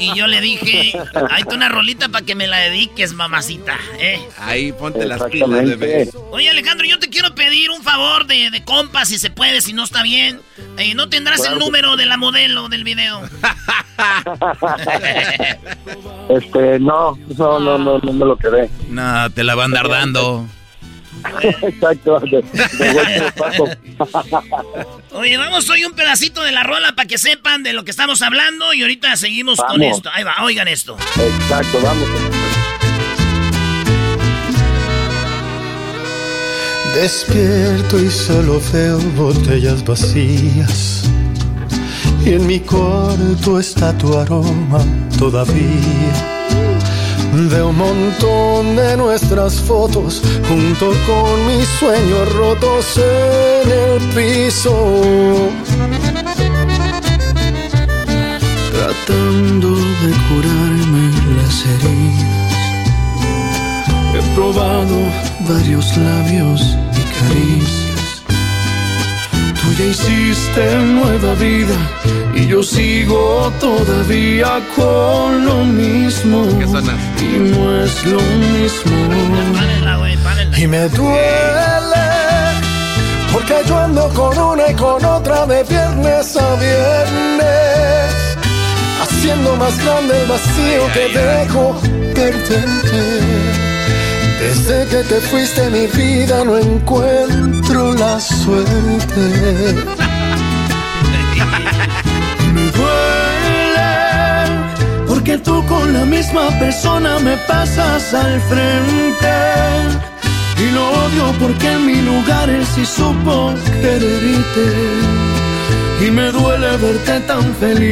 y 0.00 0.12
yo 0.16 0.26
le 0.26 0.40
dije, 0.40 0.92
hay 1.30 1.44
una 1.54 1.68
rolita 1.68 2.08
para 2.08 2.26
que 2.26 2.34
me 2.34 2.48
la 2.48 2.56
dediques, 2.58 3.12
mamacita, 3.12 3.78
¿eh? 4.00 4.20
Ahí 4.36 4.72
ponte 4.72 5.06
las 5.06 5.22
pilas, 5.30 5.48
bebé. 5.48 6.10
Oye, 6.32 6.50
Alejandro, 6.50 6.84
yo 6.86 6.98
te 6.98 7.08
quiero 7.08 7.36
pedir 7.36 7.70
un 7.70 7.84
favor 7.84 8.26
de, 8.26 8.50
de 8.50 8.64
compa, 8.64 9.04
si 9.04 9.16
se 9.16 9.30
puede, 9.30 9.60
si 9.60 9.74
no 9.74 9.84
está 9.84 10.02
bien. 10.02 10.40
Eh, 10.76 10.96
¿No 10.96 11.08
tendrás 11.08 11.46
el 11.46 11.60
número 11.60 11.96
de 11.96 12.06
la 12.06 12.16
modelo 12.16 12.68
del 12.68 12.82
video? 12.82 13.22
Este, 16.28 16.78
no, 16.78 17.18
no, 17.36 17.58
no, 17.58 17.78
no, 17.78 17.98
no 17.98 18.12
me 18.12 18.24
lo 18.26 18.36
quedé. 18.36 18.68
No, 18.90 19.30
te 19.30 19.42
la 19.44 19.54
van 19.54 19.74
a 19.74 19.80
andar 19.80 19.88
dando. 19.88 20.46
Exacto, 21.62 22.20
de, 22.20 22.42
de 22.42 23.32
paso. 23.36 23.64
Oye, 25.12 25.36
vamos 25.36 25.68
hoy 25.70 25.84
un 25.84 25.92
pedacito 25.92 26.42
de 26.42 26.52
la 26.52 26.62
rola 26.62 26.94
para 26.94 27.08
que 27.08 27.18
sepan 27.18 27.62
de 27.62 27.72
lo 27.72 27.84
que 27.84 27.90
estamos 27.90 28.22
hablando 28.22 28.72
y 28.74 28.82
ahorita 28.82 29.16
seguimos 29.16 29.60
con 29.60 29.82
esto. 29.82 30.10
Ahí 30.12 30.24
va, 30.24 30.36
oigan 30.42 30.68
esto. 30.68 30.96
Exacto, 31.16 31.80
vamos. 31.82 32.08
Despierto 36.94 37.98
y 38.00 38.10
solo 38.10 38.60
veo 38.72 38.98
botellas 39.16 39.84
vacías. 39.84 41.04
Y 42.24 42.32
en 42.32 42.46
mi 42.46 42.60
cuarto 42.60 43.58
está 43.58 43.96
tu 43.96 44.16
aroma 44.18 44.84
todavía. 45.18 46.37
Veo 47.32 47.68
un 47.68 47.76
montón 47.76 48.76
de 48.76 48.96
nuestras 48.96 49.54
fotos 49.60 50.22
junto 50.48 50.92
con 51.06 51.46
mis 51.46 51.68
sueños 51.78 52.32
rotos 52.34 52.96
en 52.96 53.70
el 53.70 54.00
piso. 54.14 55.50
Tratando 58.72 59.68
de 59.76 60.10
curarme 60.28 61.10
las 61.36 61.64
heridas. 61.66 62.38
He 64.14 64.34
probado 64.34 64.96
varios 65.46 65.96
labios 65.96 66.76
y 66.96 67.02
caricias. 67.18 67.77
Ya 69.78 69.84
hiciste 69.84 70.74
nueva 70.78 71.34
vida 71.34 71.76
y 72.34 72.48
yo 72.48 72.64
sigo 72.64 73.52
todavía 73.60 74.60
con 74.74 75.46
lo 75.46 75.64
mismo. 75.64 76.48
Y 77.20 77.38
no 77.38 77.84
es 77.84 78.04
lo 78.04 78.20
mismo. 78.20 78.96
Y 80.56 80.66
me 80.66 80.88
duele 80.88 82.08
porque 83.32 83.54
yo 83.68 83.78
ando 83.78 84.08
con 84.08 84.36
una 84.36 84.68
y 84.68 84.74
con 84.74 85.04
otra 85.04 85.46
de 85.46 85.62
viernes 85.62 86.36
a 86.36 86.56
viernes. 86.56 88.14
Haciendo 89.00 89.54
más 89.54 89.78
grande 89.84 90.22
el 90.22 90.28
vacío 90.28 90.92
que 90.92 91.08
dejo 91.16 91.80
perderte. 92.16 93.67
Desde 94.40 94.86
que 94.86 95.02
te 95.02 95.20
fuiste 95.20 95.68
mi 95.70 95.86
vida 95.88 96.44
no 96.44 96.56
encuentro 96.58 97.92
la 97.94 98.20
suerte. 98.20 99.20
Me 102.54 102.70
duele 102.78 103.90
porque 105.08 105.38
tú 105.38 105.66
con 105.66 105.92
la 105.92 106.04
misma 106.04 106.48
persona 106.60 107.18
me 107.18 107.36
pasas 107.48 108.14
al 108.14 108.40
frente. 108.42 109.34
Y 110.56 110.70
lo 110.70 110.88
odio 110.88 111.34
porque 111.40 111.72
en 111.72 111.86
mi 111.86 112.00
lugar 112.02 112.48
él 112.48 112.64
sí 112.74 112.86
supo 112.86 113.54
quererte. 113.82 114.66
Y 116.06 116.10
me 116.12 116.30
duele 116.30 116.76
verte 116.76 117.20
tan 117.26 117.42
feliz, 117.56 117.82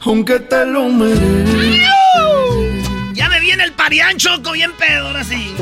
aunque 0.00 0.40
te 0.40 0.64
lo 0.64 0.88
mereces. 0.88 1.97
Parián, 3.88 4.18
Choco, 4.18 4.52
bien 4.52 4.70
pedo, 4.78 5.06
ahora 5.06 5.24
sí. 5.24 5.54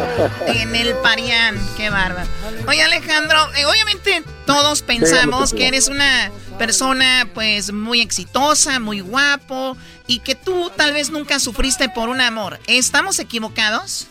En 0.46 0.76
el 0.76 0.94
Parián, 1.02 1.56
qué 1.76 1.90
bárbaro. 1.90 2.28
Oye, 2.68 2.80
Alejandro, 2.80 3.38
eh, 3.58 3.66
obviamente 3.66 4.22
todos 4.46 4.82
pensamos 4.82 5.50
Sí, 5.50 5.56
que 5.56 5.66
eres 5.66 5.88
una 5.88 6.30
persona 6.58 7.28
pues 7.34 7.72
muy 7.72 8.00
exitosa, 8.00 8.78
muy 8.78 9.00
guapo 9.00 9.76
y 10.06 10.20
que 10.20 10.36
tú 10.36 10.70
tal 10.76 10.92
vez 10.92 11.10
nunca 11.10 11.40
sufriste 11.40 11.88
por 11.88 12.08
un 12.08 12.20
amor. 12.20 12.60
¿Estamos 12.68 13.18
equivocados? 13.18 14.06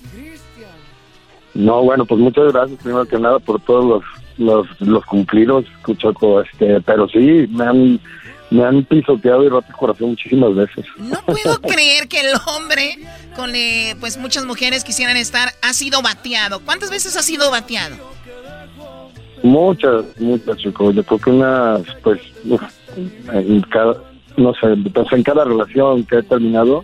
No, 1.54 1.82
bueno, 1.82 2.06
pues 2.06 2.20
muchas 2.20 2.52
gracias 2.52 2.78
primero 2.84 3.06
que 3.06 3.18
nada 3.18 3.40
por 3.40 3.62
todos 3.62 3.86
los 3.86 4.04
los, 4.38 4.68
los 4.82 5.06
cumplidos, 5.06 5.66
Choco, 5.98 6.42
este, 6.42 6.82
pero 6.82 7.08
sí, 7.08 7.48
me 7.52 7.64
han, 7.64 8.00
me 8.52 8.66
han 8.66 8.84
pisoteado 8.84 9.44
y 9.44 9.50
roto 9.50 9.68
el 9.70 9.76
corazón 9.76 10.10
muchísimas 10.10 10.54
veces. 10.54 10.86
No 10.98 11.20
puedo 11.26 11.60
creer 11.62 12.08
que 12.08 12.20
el 12.20 12.34
hombre 12.46 13.00
con 13.36 13.56
eh, 13.56 13.96
pues 14.00 14.18
muchas 14.18 14.46
mujeres 14.46 14.84
quisieran 14.84 15.18
estar 15.18 15.54
ha 15.62 15.74
sido 15.74 16.02
bateado. 16.02 16.60
¿Cuántas 16.60 16.92
veces 16.92 17.16
ha 17.16 17.24
sido 17.24 17.50
bateado? 17.50 17.96
Muchas, 19.42 20.06
muchas, 20.20 20.58
Choco. 20.58 20.92
Yo 20.92 21.04
creo 21.04 21.20
que 21.20 21.30
unas, 21.32 21.82
pues, 22.04 22.22
uf, 22.46 22.62
en 23.32 23.62
cada, 23.62 23.96
no 24.38 24.54
sé, 24.54 24.76
pues 24.94 25.12
en 25.14 25.24
cada 25.24 25.46
relación 25.46 26.04
que 26.04 26.18
he 26.18 26.24
terminado, 26.24 26.84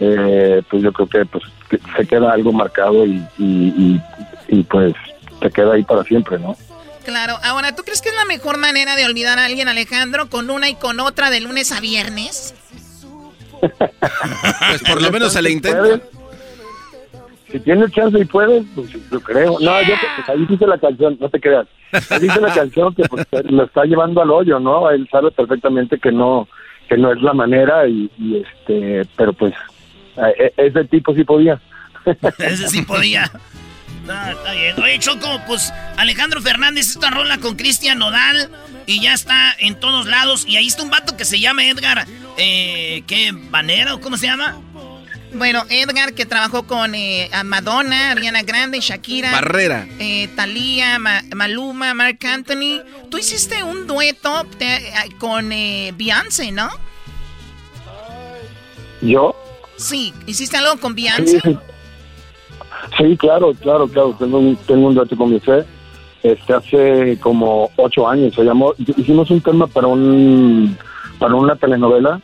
eh, 0.00 0.62
pues 0.70 0.82
yo 0.82 0.92
creo 0.92 1.08
que 1.08 1.26
pues 1.26 1.44
que 1.68 1.78
se 1.96 2.06
queda 2.06 2.32
algo 2.32 2.52
marcado 2.52 3.04
y, 3.04 3.22
y, 3.38 3.44
y, 3.46 4.02
y, 4.48 4.62
pues 4.62 4.94
te 5.40 5.50
queda 5.50 5.74
ahí 5.74 5.82
para 5.82 6.04
siempre, 6.04 6.38
¿no? 6.38 6.56
Claro, 7.04 7.36
ahora, 7.42 7.74
¿tú 7.74 7.82
crees 7.82 8.00
que 8.00 8.08
es 8.08 8.14
la 8.14 8.24
mejor 8.24 8.58
manera 8.58 8.96
de 8.96 9.04
olvidar 9.04 9.38
a 9.38 9.44
alguien, 9.44 9.68
Alejandro, 9.68 10.28
con 10.28 10.50
una 10.50 10.68
y 10.68 10.74
con 10.74 11.00
otra 11.00 11.30
de 11.30 11.40
lunes 11.40 11.72
a 11.72 11.80
viernes? 11.80 12.54
Pues 13.60 14.82
por 14.82 15.00
lo 15.00 15.10
menos 15.10 15.32
se 15.32 15.42
le 15.42 15.50
intenta. 15.50 16.00
Si 17.50 17.60
tienes 17.60 17.92
chance 17.92 18.18
y 18.18 18.24
puedes, 18.24 18.64
pues 18.74 18.90
yo 18.90 19.20
creo. 19.20 19.58
No, 19.60 19.82
yo 19.82 19.94
pues, 20.16 20.28
ahí 20.28 20.44
dice 20.46 20.66
la 20.66 20.78
canción, 20.78 21.16
no 21.20 21.28
te 21.28 21.40
creas. 21.40 21.66
Ahí 22.10 22.20
dice 22.20 22.40
la 22.40 22.52
canción 22.52 22.94
que 22.94 23.04
pues, 23.04 23.26
lo 23.44 23.64
está 23.64 23.84
llevando 23.84 24.20
al 24.20 24.30
hoyo, 24.30 24.58
¿no? 24.58 24.90
Él 24.90 25.08
sabe 25.10 25.30
perfectamente 25.30 25.98
que 25.98 26.10
no 26.10 26.48
que 26.88 26.98
no 26.98 27.12
es 27.12 27.22
la 27.22 27.32
manera 27.32 27.86
y, 27.86 28.10
y, 28.18 28.42
este, 28.42 29.08
pero 29.16 29.32
pues 29.32 29.54
eh, 30.16 30.52
ese 30.56 30.84
tipo 30.84 31.14
sí 31.14 31.24
podía. 31.24 31.60
Ese 32.38 32.68
sí 32.68 32.82
podía. 32.82 33.30
No, 34.04 34.30
está 34.30 34.52
bien. 34.52 34.80
Oye, 34.82 34.98
Choco, 34.98 35.40
pues 35.46 35.72
Alejandro 35.96 36.40
Fernández, 36.42 36.90
esta 36.90 37.10
rola 37.10 37.38
con 37.38 37.56
Cristian 37.56 37.98
Nodal 37.98 38.50
y 38.86 39.00
ya 39.00 39.14
está 39.14 39.54
en 39.58 39.80
todos 39.80 40.06
lados. 40.06 40.44
Y 40.46 40.56
ahí 40.56 40.66
está 40.66 40.82
un 40.82 40.90
vato 40.90 41.16
que 41.16 41.24
se 41.24 41.40
llama 41.40 41.66
Edgar, 41.66 42.06
eh, 42.36 43.02
¿qué? 43.06 43.32
¿Banera 43.32 43.94
o 43.94 44.00
cómo 44.00 44.16
se 44.18 44.26
llama? 44.26 44.58
Bueno, 45.32 45.64
Edgar 45.68 46.12
que 46.12 46.26
trabajó 46.26 46.64
con 46.66 46.94
eh, 46.94 47.28
a 47.32 47.42
Madonna, 47.44 48.10
Ariana 48.12 48.42
Grande, 48.42 48.78
Shakira. 48.80 49.32
Barrera. 49.32 49.86
Eh, 49.98 50.28
Thalía, 50.36 50.98
Ma- 50.98 51.22
Maluma, 51.34 51.92
Mark 51.94 52.18
Anthony. 52.24 52.82
Tú 53.10 53.18
hiciste 53.18 53.62
un 53.64 53.86
dueto 53.86 54.46
eh, 54.60 54.92
con 55.18 55.50
eh, 55.50 55.92
Beyoncé, 55.96 56.52
¿no? 56.52 56.70
¿Yo? 59.00 59.34
Sí, 59.76 60.14
¿hiciste 60.26 60.56
algo 60.56 60.78
con 60.78 60.94
Beyoncé? 60.94 61.40
Sí, 61.40 61.58
sí. 62.96 63.16
Claro, 63.16 63.52
claro, 63.54 63.86
claro. 63.88 64.14
Tengo 64.18 64.38
un, 64.38 64.56
tengo 64.56 64.88
un 64.88 64.94
dueto 64.94 65.16
con 65.16 65.30
mi 65.30 65.40
fe. 65.40 65.64
Este, 66.22 66.52
hace 66.54 67.18
como 67.20 67.70
ocho 67.76 68.08
años. 68.08 68.34
Se 68.34 68.44
llamó, 68.44 68.72
hicimos 68.78 69.30
un 69.30 69.40
tema 69.40 69.66
para 69.66 69.86
un 69.86 70.76
para 71.18 71.34
una 71.34 71.54
telenovela 71.54 72.20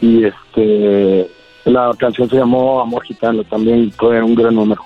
y 0.00 0.24
este 0.24 1.30
la 1.64 1.92
canción 1.98 2.28
se 2.28 2.36
llamó 2.36 2.80
Amor 2.80 3.04
Gitano. 3.04 3.44
También 3.44 3.90
fue 3.92 4.22
un 4.22 4.34
gran 4.34 4.54
número. 4.54 4.82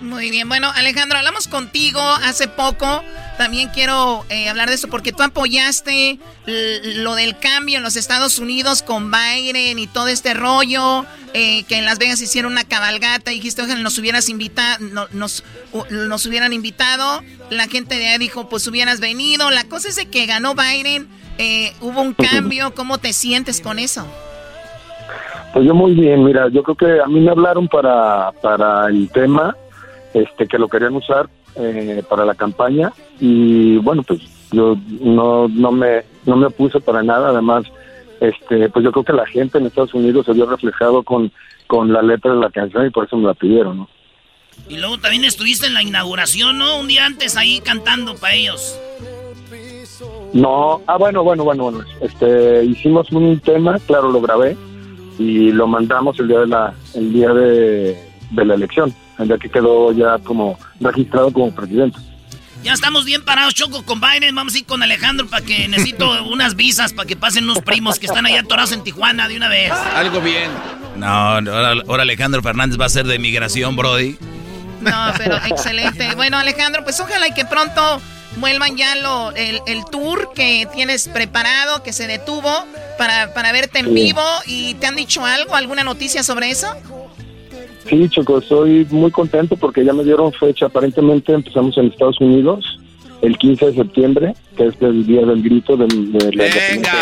Muy 0.00 0.30
bien, 0.30 0.48
bueno 0.48 0.70
Alejandro, 0.74 1.18
hablamos 1.18 1.46
contigo 1.46 2.00
hace 2.00 2.48
poco. 2.48 3.02
También 3.36 3.68
quiero 3.68 4.24
eh, 4.30 4.48
hablar 4.48 4.68
de 4.70 4.76
eso 4.76 4.88
porque 4.88 5.12
tú 5.12 5.22
apoyaste 5.22 6.18
lo 6.46 7.14
del 7.14 7.38
cambio 7.38 7.76
en 7.76 7.82
los 7.82 7.96
Estados 7.96 8.38
Unidos 8.38 8.82
con 8.82 9.10
Biden 9.10 9.78
y 9.78 9.86
todo 9.86 10.08
este 10.08 10.32
rollo, 10.32 11.04
eh, 11.34 11.64
que 11.64 11.76
en 11.76 11.84
Las 11.84 11.98
Vegas 11.98 12.20
hicieron 12.22 12.52
una 12.52 12.64
cabalgata 12.64 13.30
y 13.30 13.36
dijiste, 13.36 13.62
ojalá 13.62 13.80
nos 13.80 13.98
hubieras 13.98 14.30
invitado, 14.30 15.08
nos, 15.12 15.44
nos 15.90 16.26
hubieran 16.26 16.54
invitado. 16.54 17.22
La 17.50 17.66
gente 17.66 17.96
de 17.96 18.08
ahí 18.08 18.18
dijo, 18.18 18.48
pues 18.48 18.66
hubieras 18.66 19.00
venido. 19.00 19.50
La 19.50 19.64
cosa 19.64 19.88
es 19.88 19.96
de 19.96 20.06
que 20.06 20.24
ganó 20.24 20.54
Biden, 20.54 21.08
eh, 21.36 21.74
hubo 21.80 22.00
un 22.00 22.14
cambio. 22.14 22.74
¿Cómo 22.74 22.98
te 22.98 23.12
sientes 23.12 23.60
con 23.60 23.78
eso? 23.78 24.06
Pues 25.52 25.66
yo 25.66 25.74
muy 25.74 25.92
bien, 25.92 26.24
mira, 26.24 26.48
yo 26.48 26.62
creo 26.62 26.76
que 26.76 27.02
a 27.02 27.06
mí 27.06 27.20
me 27.20 27.30
hablaron 27.30 27.68
para, 27.68 28.32
para 28.40 28.86
el 28.86 29.10
tema 29.10 29.56
este 30.14 30.46
que 30.46 30.58
lo 30.58 30.68
querían 30.68 30.96
usar 30.96 31.28
eh, 31.56 32.02
para 32.08 32.24
la 32.24 32.34
campaña. 32.34 32.92
Y 33.18 33.76
bueno 33.78 34.02
pues 34.02 34.20
yo 34.52 34.76
no 35.00 35.48
no 35.48 35.72
me 35.72 36.04
no 36.26 36.36
me 36.36 36.46
opuse 36.46 36.80
para 36.80 37.02
nada. 37.02 37.30
Además 37.30 37.64
este 38.20 38.68
pues 38.68 38.84
yo 38.84 38.92
creo 38.92 39.04
que 39.04 39.12
la 39.12 39.26
gente 39.26 39.58
en 39.58 39.66
Estados 39.66 39.94
Unidos 39.94 40.26
se 40.26 40.32
vio 40.32 40.46
reflejado 40.46 41.02
con 41.02 41.32
con 41.66 41.92
la 41.92 42.02
letra 42.02 42.32
de 42.32 42.40
la 42.40 42.50
canción 42.50 42.86
y 42.86 42.90
por 42.90 43.06
eso 43.06 43.16
me 43.16 43.26
la 43.26 43.34
pidieron 43.34 43.78
¿no? 43.78 43.88
y 44.68 44.76
luego 44.76 44.98
también 44.98 45.24
estuviste 45.24 45.66
en 45.66 45.74
la 45.74 45.82
inauguración 45.82 46.58
no 46.58 46.80
un 46.80 46.88
día 46.88 47.06
antes 47.06 47.36
ahí 47.36 47.60
cantando 47.60 48.14
para 48.16 48.34
ellos. 48.34 48.78
No 50.32 50.80
ah 50.86 50.96
bueno 50.96 51.24
bueno 51.24 51.44
bueno 51.44 51.64
bueno. 51.64 51.84
Este 52.00 52.64
hicimos 52.64 53.10
un 53.10 53.38
tema 53.40 53.78
claro 53.86 54.10
lo 54.10 54.20
grabé 54.20 54.56
y 55.18 55.50
lo 55.50 55.66
mandamos 55.66 56.18
el 56.20 56.28
día 56.28 56.40
de 56.40 56.46
la 56.46 56.74
el 56.94 57.12
día 57.12 57.32
de, 57.32 57.98
de 58.30 58.44
la 58.44 58.54
elección 58.54 58.94
ya 59.18 59.38
que 59.38 59.48
quedó 59.48 59.92
ya 59.92 60.18
como 60.18 60.58
registrado 60.80 61.32
como 61.32 61.54
presidente. 61.54 61.98
Ya 62.62 62.74
estamos 62.74 63.06
bien 63.06 63.24
parados, 63.24 63.54
Choco, 63.54 63.84
con 63.84 64.00
Biden. 64.00 64.34
Vamos 64.34 64.54
a 64.54 64.58
ir 64.58 64.66
con 64.66 64.82
Alejandro 64.82 65.26
para 65.26 65.44
que 65.44 65.66
necesito 65.68 66.24
unas 66.30 66.56
visas 66.56 66.92
para 66.92 67.06
que 67.06 67.16
pasen 67.16 67.44
unos 67.44 67.60
primos 67.60 67.98
que 67.98 68.06
están 68.06 68.26
allá 68.26 68.40
atorados 68.40 68.72
en 68.72 68.82
Tijuana 68.82 69.28
de 69.28 69.36
una 69.36 69.48
vez. 69.48 69.72
Algo 69.72 70.20
bien. 70.20 70.50
No, 70.96 71.06
ahora, 71.06 71.82
ahora 71.88 72.02
Alejandro 72.02 72.42
Fernández 72.42 72.78
va 72.78 72.86
a 72.86 72.90
ser 72.90 73.06
de 73.06 73.18
migración, 73.18 73.76
Brody. 73.76 74.18
No, 74.80 75.12
pero 75.16 75.36
excelente. 75.46 76.14
Bueno, 76.16 76.36
Alejandro, 76.36 76.84
pues 76.84 77.00
ojalá 77.00 77.28
y 77.28 77.32
que 77.32 77.44
pronto 77.44 78.00
vuelvan 78.36 78.76
ya 78.76 78.94
lo, 78.96 79.32
el, 79.32 79.60
el, 79.66 79.84
tour 79.90 80.32
que 80.34 80.68
tienes 80.72 81.08
preparado, 81.08 81.82
que 81.82 81.92
se 81.92 82.06
detuvo 82.06 82.64
para, 82.98 83.32
para 83.32 83.52
verte 83.52 83.80
en 83.80 83.94
vivo. 83.94 84.22
¿Y 84.46 84.74
te 84.74 84.86
han 84.86 84.96
dicho 84.96 85.24
algo, 85.24 85.54
alguna 85.54 85.84
noticia 85.84 86.22
sobre 86.22 86.50
eso? 86.50 86.76
Sí, 87.90 88.08
Choco, 88.08 88.38
estoy 88.38 88.86
muy 88.90 89.10
contento 89.10 89.56
porque 89.56 89.84
ya 89.84 89.92
me 89.92 90.04
dieron 90.04 90.32
fecha. 90.32 90.66
Aparentemente 90.66 91.32
empezamos 91.32 91.76
en 91.76 91.86
Estados 91.86 92.20
Unidos 92.20 92.78
el 93.20 93.36
15 93.36 93.66
de 93.66 93.74
septiembre, 93.74 94.34
que 94.56 94.66
es 94.66 94.80
el 94.80 95.04
día 95.04 95.26
del 95.26 95.42
grito 95.42 95.76
de, 95.76 95.86
de 95.86 96.36
la 96.36 96.44
¡Venga! 96.44 96.92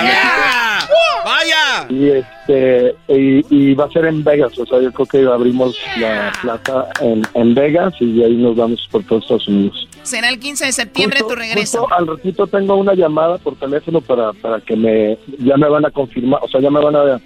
¡Vaya! 1.27 1.87
Y, 1.91 2.09
este, 2.09 2.95
y, 3.07 3.75
va 3.75 3.85
a 3.85 3.91
ser 3.91 4.07
en 4.07 4.25
Vegas, 4.25 4.59
o 4.59 4.65
sea, 4.65 4.81
yo 4.81 4.91
creo 4.93 5.07
que 5.07 5.31
abrimos 5.31 5.77
la 5.99 6.33
plaza 6.41 6.89
en, 7.03 7.23
en 7.35 7.55
Vegas 7.55 7.93
y 8.01 8.19
de 8.19 8.25
ahí 8.25 8.37
nos 8.37 8.57
vamos 8.57 8.89
por 8.91 9.05
todos 9.05 9.25
Estados 9.25 9.49
Unidos. 9.49 9.89
Será 10.05 10.31
el 10.31 10.39
15 10.39 10.65
de 10.65 10.73
septiembre 10.73 11.21
tu 11.21 11.35
regreso. 11.35 11.87
al 11.93 12.07
ratito 12.07 12.47
tengo 12.47 12.77
una 12.77 12.95
llamada 12.95 13.37
por 13.37 13.57
teléfono 13.57 14.01
para, 14.01 14.33
para 14.33 14.61
que 14.61 14.75
me, 14.75 15.19
ya 15.39 15.59
me 15.59 15.69
van 15.69 15.85
a 15.85 15.91
confirmar, 15.91 16.41
o 16.43 16.49
sea, 16.49 16.63
ya 16.63 16.71
me 16.71 16.81
van 16.81 16.97
a 16.97 17.21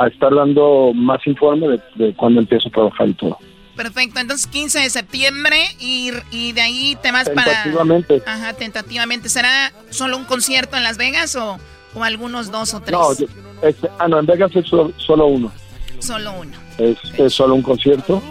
a 0.00 0.06
estar 0.08 0.34
dando 0.34 0.92
más 0.94 1.24
informe 1.26 1.68
de, 1.68 1.80
de 1.94 2.14
cuándo 2.14 2.40
empiezo 2.40 2.68
a 2.68 2.72
trabajar 2.72 3.08
y 3.08 3.14
todo. 3.14 3.38
Perfecto, 3.76 4.20
entonces 4.20 4.46
15 4.46 4.80
de 4.80 4.90
septiembre 4.90 5.56
y, 5.78 6.10
y 6.30 6.52
de 6.52 6.60
ahí 6.60 6.96
te 7.02 7.12
vas 7.12 7.28
para... 7.30 7.52
Tentativamente. 7.52 8.22
Ajá, 8.26 8.54
tentativamente. 8.54 9.28
¿Será 9.28 9.72
solo 9.90 10.16
un 10.16 10.24
concierto 10.24 10.76
en 10.76 10.82
Las 10.82 10.96
Vegas 10.96 11.36
o, 11.36 11.58
o 11.94 12.04
algunos 12.04 12.50
dos 12.50 12.74
o 12.74 12.80
tres? 12.80 12.98
No, 12.98 13.12
este, 13.62 13.88
ah, 13.98 14.08
no, 14.08 14.18
en 14.18 14.26
Vegas 14.26 14.50
es 14.54 14.66
solo, 14.66 15.26
uno. 15.26 15.52
Solo 15.98 16.32
uno. 16.40 16.52
Es, 16.78 16.98
es, 17.18 17.32
solo 17.34 17.54
un 17.54 17.62
concierto 17.62 18.22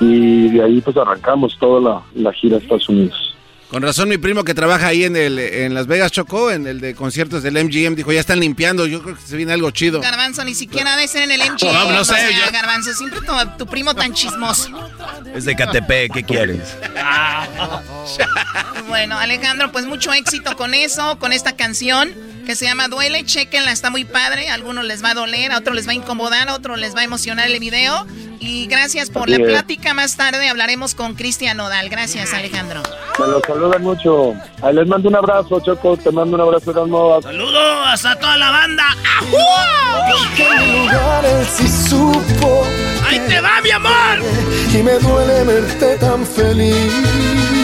y 0.00 0.48
de 0.48 0.62
ahí 0.62 0.80
pues 0.80 0.96
arrancamos 0.96 1.56
toda 1.58 1.80
la, 1.80 2.22
la 2.22 2.32
gira 2.32 2.56
a 2.56 2.60
Estados 2.60 2.88
Unidos. 2.88 3.33
Con 3.74 3.82
razón, 3.82 4.08
mi 4.08 4.18
primo 4.18 4.44
que 4.44 4.54
trabaja 4.54 4.86
ahí 4.86 5.02
en 5.02 5.16
el 5.16 5.36
en 5.36 5.74
Las 5.74 5.88
Vegas 5.88 6.12
Chocó, 6.12 6.52
en 6.52 6.64
el 6.68 6.80
de 6.80 6.94
conciertos 6.94 7.42
del 7.42 7.54
MGM, 7.54 7.96
dijo, 7.96 8.12
ya 8.12 8.20
están 8.20 8.38
limpiando, 8.38 8.86
yo 8.86 9.02
creo 9.02 9.16
que 9.16 9.20
se 9.20 9.36
viene 9.36 9.52
algo 9.52 9.68
chido. 9.72 10.00
Garbanzo, 10.00 10.44
ni 10.44 10.54
siquiera 10.54 10.94
debe 10.94 11.08
ser 11.08 11.24
en 11.24 11.32
el 11.32 11.40
MGM. 11.40 11.72
No, 11.72 11.90
no 11.90 12.04
sé. 12.04 12.12
O 12.12 12.16
sea, 12.16 12.50
Garbanzo, 12.52 12.94
siempre 12.94 13.18
tu, 13.22 13.32
tu, 13.58 13.66
primo 13.66 13.92
tan 13.92 14.14
chismoso. 14.14 14.70
Es 15.34 15.44
de 15.44 15.56
KTP, 15.56 16.14
¿qué 16.14 16.22
quieres? 16.24 16.76
bueno, 18.86 19.18
Alejandro, 19.18 19.72
pues 19.72 19.86
mucho 19.86 20.12
éxito 20.12 20.56
con 20.56 20.72
eso, 20.72 21.18
con 21.18 21.32
esta 21.32 21.56
canción 21.56 22.12
que 22.44 22.56
se 22.56 22.66
llama 22.66 22.88
Duele, 22.88 23.24
chequenla, 23.24 23.72
está 23.72 23.90
muy 23.90 24.04
padre, 24.04 24.48
a 24.50 24.54
algunos 24.54 24.84
les 24.84 25.02
va 25.02 25.10
a 25.10 25.14
doler, 25.14 25.52
a 25.52 25.58
otros 25.58 25.74
les 25.74 25.86
va 25.86 25.92
a 25.92 25.94
incomodar, 25.94 26.48
a 26.48 26.54
otros 26.54 26.78
les 26.78 26.94
va 26.94 27.00
a 27.00 27.04
emocionar 27.04 27.48
el 27.48 27.58
video. 27.58 28.06
Y 28.40 28.66
gracias 28.66 29.08
por 29.08 29.30
la 29.30 29.38
plática. 29.38 29.94
Más 29.94 30.16
tarde 30.16 30.48
hablaremos 30.48 30.94
con 30.94 31.14
Cristian 31.14 31.56
Nodal. 31.56 31.88
Gracias, 31.88 32.34
Alejandro. 32.34 32.82
Me 33.18 33.26
los 33.26 33.42
saludan 33.46 33.82
mucho. 33.82 34.34
Ahí 34.62 34.74
les 34.74 34.86
mando 34.86 35.08
un 35.08 35.16
abrazo, 35.16 35.60
Choco. 35.60 35.96
Te 35.96 36.10
mando 36.10 36.34
un 36.36 36.42
abrazo, 36.42 36.70
Erasmo. 36.72 37.22
Saludos 37.22 37.86
hasta 37.86 38.18
toda 38.18 38.36
la 38.36 38.50
banda. 38.50 38.84
supo 41.88 42.66
¡Ahí 43.06 43.18
te 43.28 43.40
va, 43.40 43.60
mi 43.62 43.70
amor! 43.70 44.18
Y 44.72 44.82
me 44.82 44.92
duele 44.98 45.44
verte 45.44 45.96
tan 45.98 46.26
feliz. 46.26 47.63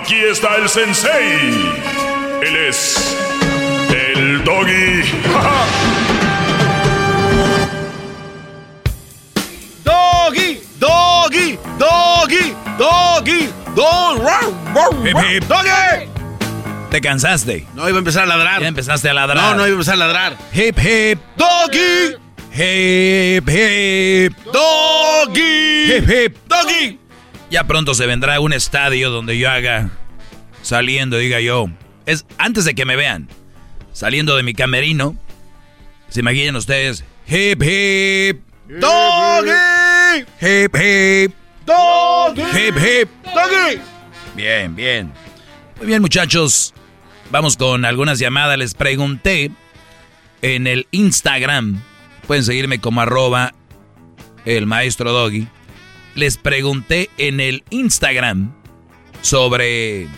Aquí 0.00 0.14
está 0.14 0.54
el 0.56 0.68
sensei. 0.68 1.72
Él 2.40 2.56
es 2.68 3.16
el 3.90 4.44
doggy. 4.44 5.02
Doggy, 9.84 10.60
doggy, 10.78 11.58
doggy, 11.78 12.54
doggy, 12.78 13.48
doggy, 13.74 15.40
doggy. 15.40 16.08
¿Te 16.90 17.00
cansaste? 17.00 17.66
No, 17.74 17.88
iba 17.88 17.96
a 17.96 17.98
empezar 17.98 18.22
a 18.22 18.26
ladrar. 18.26 18.62
Ya 18.62 18.68
empezaste 18.68 19.10
a 19.10 19.14
ladrar. 19.14 19.36
No, 19.36 19.54
no 19.56 19.66
iba 19.66 19.70
a 19.70 19.72
empezar 19.72 19.94
a 19.94 19.98
ladrar. 19.98 20.36
Hip, 20.52 20.78
hip. 20.78 21.18
Doggy. 21.36 22.14
Hip, 22.52 23.48
hip. 23.48 24.32
Doggy. 24.52 25.92
Hip, 25.92 26.08
hip. 26.08 26.36
Doggy. 26.46 27.07
Ya 27.50 27.66
pronto 27.66 27.94
se 27.94 28.06
vendrá 28.06 28.40
un 28.40 28.52
estadio 28.52 29.10
donde 29.10 29.38
yo 29.38 29.50
haga 29.50 29.90
saliendo, 30.62 31.16
diga 31.16 31.40
yo. 31.40 31.66
Es 32.04 32.26
antes 32.36 32.64
de 32.64 32.74
que 32.74 32.84
me 32.84 32.94
vean. 32.94 33.28
Saliendo 33.92 34.36
de 34.36 34.42
mi 34.42 34.52
camerino. 34.52 35.16
Se 36.08 36.20
imaginen 36.20 36.56
ustedes. 36.56 37.04
Hip 37.26 37.62
hip. 37.62 38.42
Doggy. 38.68 40.26
Hip 40.40 40.76
hip. 40.76 41.34
Doggy. 41.64 42.42
Hip 42.42 42.76
hip. 42.76 43.08
Doggy. 43.24 43.80
Bien, 44.36 44.76
bien. 44.76 45.12
Muy 45.78 45.86
bien, 45.86 46.02
muchachos. 46.02 46.74
Vamos 47.30 47.56
con 47.56 47.86
algunas 47.86 48.18
llamadas. 48.18 48.58
Les 48.58 48.74
pregunté 48.74 49.50
en 50.42 50.66
el 50.66 50.86
Instagram. 50.90 51.82
Pueden 52.26 52.44
seguirme 52.44 52.78
como 52.78 53.00
arroba 53.00 53.54
el 54.44 54.66
maestro 54.66 55.12
Doggy 55.12 55.48
les 56.18 56.36
pregunté 56.36 57.10
en 57.16 57.38
el 57.38 57.62
Instagram 57.70 58.52
sobre... 59.22 60.08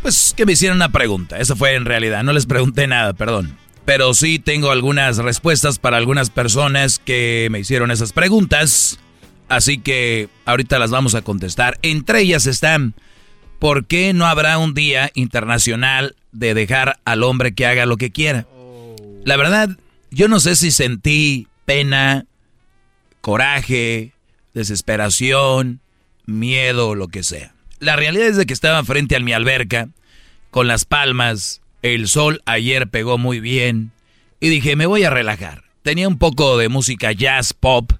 Pues 0.00 0.32
que 0.34 0.46
me 0.46 0.52
hicieron 0.52 0.76
una 0.78 0.90
pregunta. 0.90 1.38
Eso 1.38 1.54
fue 1.54 1.74
en 1.74 1.84
realidad. 1.84 2.22
No 2.22 2.32
les 2.32 2.46
pregunté 2.46 2.86
nada, 2.86 3.12
perdón. 3.12 3.58
Pero 3.84 4.14
sí 4.14 4.38
tengo 4.38 4.70
algunas 4.70 5.18
respuestas 5.18 5.78
para 5.78 5.98
algunas 5.98 6.30
personas 6.30 6.98
que 6.98 7.48
me 7.50 7.60
hicieron 7.60 7.90
esas 7.90 8.14
preguntas. 8.14 8.98
Así 9.50 9.76
que 9.76 10.30
ahorita 10.46 10.78
las 10.78 10.90
vamos 10.90 11.14
a 11.14 11.20
contestar. 11.20 11.78
Entre 11.82 12.22
ellas 12.22 12.46
están, 12.46 12.94
¿por 13.58 13.84
qué 13.84 14.14
no 14.14 14.24
habrá 14.24 14.56
un 14.56 14.72
día 14.72 15.10
internacional 15.12 16.16
de 16.32 16.54
dejar 16.54 17.00
al 17.04 17.22
hombre 17.22 17.54
que 17.54 17.66
haga 17.66 17.84
lo 17.84 17.98
que 17.98 18.10
quiera? 18.10 18.46
La 19.26 19.36
verdad, 19.36 19.68
yo 20.10 20.28
no 20.28 20.40
sé 20.40 20.56
si 20.56 20.70
sentí 20.70 21.46
pena, 21.66 22.24
coraje, 23.20 24.12
desesperación, 24.54 25.80
miedo 26.26 26.94
lo 26.94 27.08
que 27.08 27.22
sea. 27.22 27.54
La 27.78 27.96
realidad 27.96 28.28
es 28.28 28.36
de 28.36 28.46
que 28.46 28.52
estaba 28.52 28.84
frente 28.84 29.16
a 29.16 29.20
mi 29.20 29.32
alberca, 29.32 29.88
con 30.50 30.66
las 30.66 30.84
palmas, 30.84 31.60
el 31.82 32.08
sol 32.08 32.42
ayer 32.44 32.88
pegó 32.88 33.18
muy 33.18 33.40
bien, 33.40 33.92
y 34.40 34.48
dije, 34.48 34.74
me 34.74 34.86
voy 34.86 35.04
a 35.04 35.10
relajar. 35.10 35.64
Tenía 35.82 36.08
un 36.08 36.18
poco 36.18 36.56
de 36.58 36.68
música 36.68 37.12
jazz, 37.12 37.52
pop, 37.52 37.92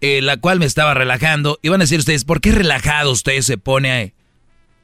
eh, 0.00 0.22
la 0.22 0.36
cual 0.36 0.58
me 0.60 0.66
estaba 0.66 0.94
relajando. 0.94 1.58
Y 1.62 1.68
van 1.68 1.80
a 1.80 1.84
decir 1.84 1.98
ustedes, 1.98 2.24
¿por 2.24 2.40
qué 2.40 2.52
relajado 2.52 3.10
usted 3.10 3.40
se 3.42 3.58
pone 3.58 4.14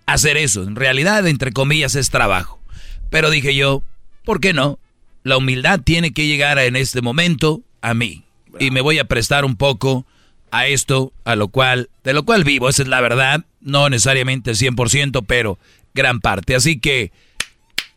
a 0.06 0.12
hacer 0.12 0.36
eso? 0.36 0.64
En 0.64 0.76
realidad, 0.76 1.26
entre 1.26 1.52
comillas, 1.52 1.94
es 1.94 2.10
trabajo. 2.10 2.60
Pero 3.10 3.30
dije 3.30 3.55
yo, 3.55 3.82
¿por 4.24 4.40
qué 4.40 4.52
no? 4.52 4.78
La 5.22 5.36
humildad 5.36 5.80
tiene 5.80 6.12
que 6.12 6.26
llegar 6.26 6.59
en 6.59 6.76
este 6.76 7.00
momento 7.00 7.62
a 7.80 7.94
mí. 7.94 8.24
Y 8.58 8.70
me 8.70 8.80
voy 8.80 8.98
a 8.98 9.04
prestar 9.04 9.44
un 9.44 9.56
poco 9.56 10.06
a 10.50 10.66
esto, 10.66 11.12
a 11.24 11.36
lo 11.36 11.48
cual, 11.48 11.90
de 12.04 12.12
lo 12.12 12.24
cual 12.24 12.44
vivo, 12.44 12.68
esa 12.68 12.82
es 12.82 12.88
la 12.88 13.00
verdad. 13.00 13.44
No 13.60 13.88
necesariamente 13.90 14.50
el 14.50 14.56
100%, 14.56 15.24
pero 15.26 15.58
gran 15.94 16.20
parte. 16.20 16.54
Así 16.54 16.78
que, 16.78 17.12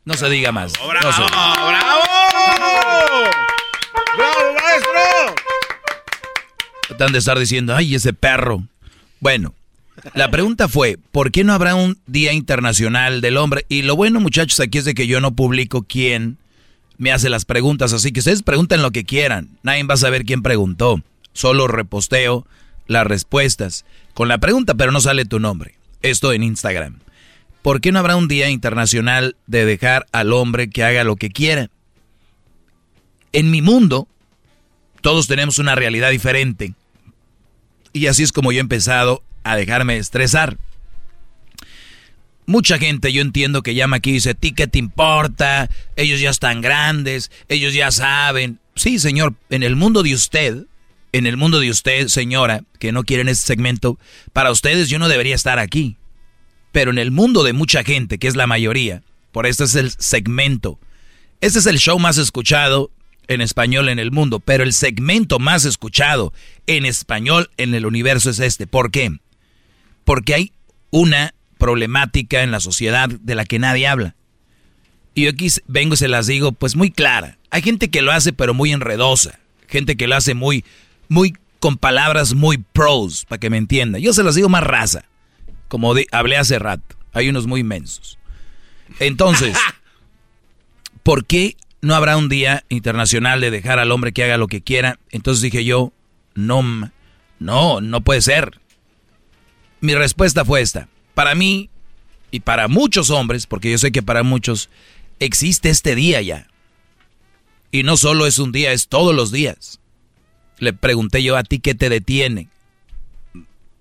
no 0.05 0.15
se 0.15 0.29
diga 0.29 0.51
más. 0.51 0.73
¡Bravo, 0.73 1.07
No 1.07 1.13
se- 1.13 1.21
bravo! 1.21 1.71
¡Bravo, 4.17 4.53
maestro! 4.53 5.35
Tratan 6.87 7.11
de 7.13 7.19
estar 7.19 7.39
diciendo, 7.39 7.75
ay, 7.75 7.95
ese 7.95 8.13
perro. 8.13 8.63
Bueno, 9.19 9.53
la 10.13 10.29
pregunta 10.31 10.67
fue, 10.67 10.97
¿por 11.11 11.31
qué 11.31 11.43
no 11.43 11.53
habrá 11.53 11.75
un 11.75 11.99
Día 12.07 12.33
Internacional 12.33 13.21
del 13.21 13.37
Hombre? 13.37 13.65
Y 13.69 13.83
lo 13.83 13.95
bueno, 13.95 14.19
muchachos, 14.19 14.59
aquí 14.59 14.79
es 14.79 14.85
de 14.85 14.93
que 14.93 15.07
yo 15.07 15.21
no 15.21 15.35
publico 15.35 15.83
quién 15.83 16.37
me 17.01 17.11
hace 17.11 17.29
las 17.29 17.45
preguntas, 17.45 17.93
así 17.93 18.11
que 18.11 18.19
ustedes 18.19 18.43
pregunten 18.43 18.83
lo 18.83 18.91
que 18.91 19.05
quieran. 19.05 19.49
Nadie 19.63 19.83
va 19.85 19.95
a 19.95 19.97
saber 19.97 20.23
quién 20.23 20.43
preguntó. 20.43 21.01
Solo 21.33 21.67
reposteo 21.67 22.45
las 22.85 23.07
respuestas 23.07 23.85
con 24.13 24.27
la 24.27 24.37
pregunta, 24.37 24.75
pero 24.75 24.91
no 24.91 25.01
sale 25.01 25.25
tu 25.25 25.39
nombre. 25.39 25.73
Esto 26.03 26.31
en 26.31 26.43
Instagram. 26.43 26.99
¿Por 27.63 27.81
qué 27.81 27.91
no 27.91 27.97
habrá 27.97 28.17
un 28.17 28.27
Día 28.27 28.51
Internacional 28.51 29.35
de 29.47 29.65
dejar 29.65 30.05
al 30.11 30.31
hombre 30.31 30.69
que 30.69 30.83
haga 30.83 31.03
lo 31.03 31.15
que 31.15 31.31
quiera? 31.31 31.71
En 33.33 33.49
mi 33.49 33.63
mundo, 33.63 34.07
todos 35.01 35.25
tenemos 35.25 35.57
una 35.57 35.73
realidad 35.73 36.11
diferente. 36.11 36.75
Y 37.93 38.05
así 38.05 38.21
es 38.21 38.31
como 38.31 38.51
yo 38.51 38.59
he 38.59 38.61
empezado 38.61 39.23
a 39.43 39.55
dejarme 39.55 39.97
estresar. 39.97 40.59
Mucha 42.45 42.77
gente 42.77 43.13
yo 43.13 43.21
entiendo 43.21 43.61
que 43.61 43.75
llama 43.75 43.97
aquí 43.97 44.11
y 44.11 44.13
dice, 44.13 44.35
¿ti 44.35 44.51
qué 44.51 44.67
te 44.67 44.79
importa? 44.79 45.69
Ellos 45.95 46.19
ya 46.19 46.29
están 46.29 46.61
grandes, 46.61 47.31
ellos 47.47 47.73
ya 47.73 47.91
saben. 47.91 48.59
Sí, 48.75 48.99
señor, 48.99 49.35
en 49.49 49.63
el 49.63 49.75
mundo 49.75 50.03
de 50.03 50.13
usted, 50.13 50.65
en 51.11 51.27
el 51.27 51.37
mundo 51.37 51.59
de 51.59 51.69
usted, 51.69 52.07
señora, 52.07 52.63
que 52.79 52.91
no 52.91 53.03
quieren 53.03 53.29
este 53.29 53.47
segmento, 53.47 53.99
para 54.33 54.51
ustedes 54.51 54.89
yo 54.89 54.99
no 54.99 55.07
debería 55.07 55.35
estar 55.35 55.59
aquí. 55.59 55.97
Pero 56.71 56.91
en 56.91 56.97
el 56.97 57.11
mundo 57.11 57.43
de 57.43 57.53
mucha 57.53 57.83
gente, 57.83 58.17
que 58.17 58.27
es 58.27 58.35
la 58.35 58.47
mayoría, 58.47 59.03
por 59.31 59.45
este 59.45 59.65
es 59.65 59.75
el 59.75 59.91
segmento. 59.91 60.79
Este 61.41 61.59
es 61.59 61.65
el 61.65 61.79
show 61.79 61.99
más 61.99 62.17
escuchado 62.17 62.91
en 63.27 63.41
español 63.41 63.89
en 63.89 63.99
el 63.99 64.11
mundo, 64.11 64.39
pero 64.39 64.63
el 64.63 64.73
segmento 64.73 65.39
más 65.39 65.65
escuchado 65.65 66.33
en 66.67 66.85
español 66.85 67.49
en 67.57 67.73
el 67.73 67.85
universo 67.85 68.29
es 68.29 68.39
este. 68.39 68.67
¿Por 68.67 68.91
qué? 68.91 69.11
Porque 70.03 70.33
hay 70.33 70.51
una 70.89 71.33
problemática 71.61 72.41
en 72.41 72.49
la 72.49 72.59
sociedad 72.59 73.07
de 73.07 73.35
la 73.35 73.45
que 73.45 73.59
nadie 73.59 73.87
habla. 73.87 74.15
Y 75.13 75.25
yo 75.25 75.29
aquí 75.29 75.47
vengo 75.67 75.93
y 75.93 75.97
se 75.97 76.07
las 76.07 76.25
digo 76.25 76.51
pues 76.53 76.75
muy 76.75 76.89
clara. 76.89 77.37
Hay 77.51 77.61
gente 77.61 77.89
que 77.91 78.01
lo 78.01 78.11
hace 78.11 78.33
pero 78.33 78.55
muy 78.55 78.71
enredosa. 78.71 79.39
Gente 79.67 79.95
que 79.95 80.07
lo 80.07 80.15
hace 80.15 80.33
muy, 80.33 80.65
muy 81.07 81.35
con 81.59 81.77
palabras 81.77 82.33
muy 82.33 82.57
pros, 82.57 83.25
para 83.29 83.39
que 83.39 83.51
me 83.51 83.57
entienda. 83.57 83.99
Yo 83.99 84.11
se 84.13 84.23
las 84.23 84.33
digo 84.33 84.49
más 84.49 84.63
raza. 84.63 85.05
Como 85.67 85.93
di- 85.93 86.07
hablé 86.11 86.37
hace 86.37 86.57
rato. 86.57 86.95
Hay 87.13 87.29
unos 87.29 87.45
muy 87.45 87.59
inmensos. 87.61 88.17
Entonces, 88.99 89.55
¿por 91.03 91.25
qué 91.25 91.55
no 91.81 91.93
habrá 91.95 92.17
un 92.17 92.27
día 92.27 92.63
internacional 92.69 93.39
de 93.39 93.51
dejar 93.51 93.77
al 93.77 93.91
hombre 93.91 94.11
que 94.13 94.23
haga 94.23 94.37
lo 94.37 94.47
que 94.47 94.61
quiera? 94.61 94.97
Entonces 95.11 95.41
dije 95.43 95.63
yo, 95.63 95.93
no, 96.33 96.91
no, 97.37 97.81
no 97.81 98.01
puede 98.01 98.21
ser. 98.21 98.59
Mi 99.79 99.93
respuesta 99.93 100.43
fue 100.43 100.61
esta. 100.61 100.87
Para 101.13 101.35
mí 101.35 101.69
y 102.31 102.39
para 102.39 102.67
muchos 102.67 103.09
hombres, 103.09 103.45
porque 103.47 103.71
yo 103.71 103.77
sé 103.77 103.91
que 103.91 104.01
para 104.01 104.23
muchos 104.23 104.69
existe 105.19 105.69
este 105.69 105.95
día 105.95 106.21
ya. 106.21 106.47
Y 107.71 107.83
no 107.83 107.97
solo 107.97 108.25
es 108.25 108.39
un 108.39 108.51
día, 108.51 108.71
es 108.73 108.87
todos 108.87 109.15
los 109.15 109.31
días. 109.31 109.79
Le 110.57 110.73
pregunté 110.73 111.23
yo 111.23 111.37
a 111.37 111.43
ti 111.43 111.59
qué 111.59 111.75
te 111.75 111.89
detiene. 111.89 112.49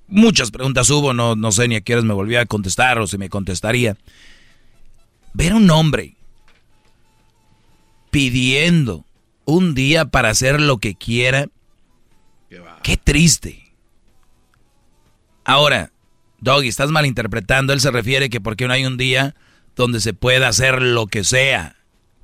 Muchas 0.07 0.51
preguntas 0.51 0.91
hubo, 0.91 1.13
no, 1.13 1.37
no 1.37 1.53
sé 1.53 1.69
ni 1.69 1.77
a 1.77 1.81
qué 1.81 1.95
horas 1.95 2.05
me 2.05 2.15
volvía 2.15 2.41
a 2.41 2.47
contestar 2.47 2.99
o 2.99 3.07
si 3.07 3.19
me 3.19 3.29
contestaría. 3.29 3.97
Ver 5.33 5.53
a 5.53 5.57
un 5.57 5.71
hombre 5.71 6.17
pidiendo 8.11 9.05
un 9.45 9.75
día 9.75 10.07
para 10.07 10.31
hacer 10.31 10.61
lo 10.61 10.79
que 10.79 10.95
quiera, 10.95 11.49
qué 12.83 12.97
triste. 12.97 13.73
Ahora, 15.45 15.93
Doggy, 16.41 16.69
estás 16.69 16.91
malinterpretando. 16.91 17.73
Él 17.73 17.81
se 17.81 17.91
refiere 17.91 18.31
que 18.31 18.41
porque 18.41 18.67
no 18.67 18.73
hay 18.73 18.85
un 18.87 18.97
día 18.97 19.35
donde 19.77 20.01
se 20.01 20.15
pueda 20.15 20.49
hacer 20.49 20.83
lo 20.83 21.07
que 21.07 21.25
sea. 21.25 21.77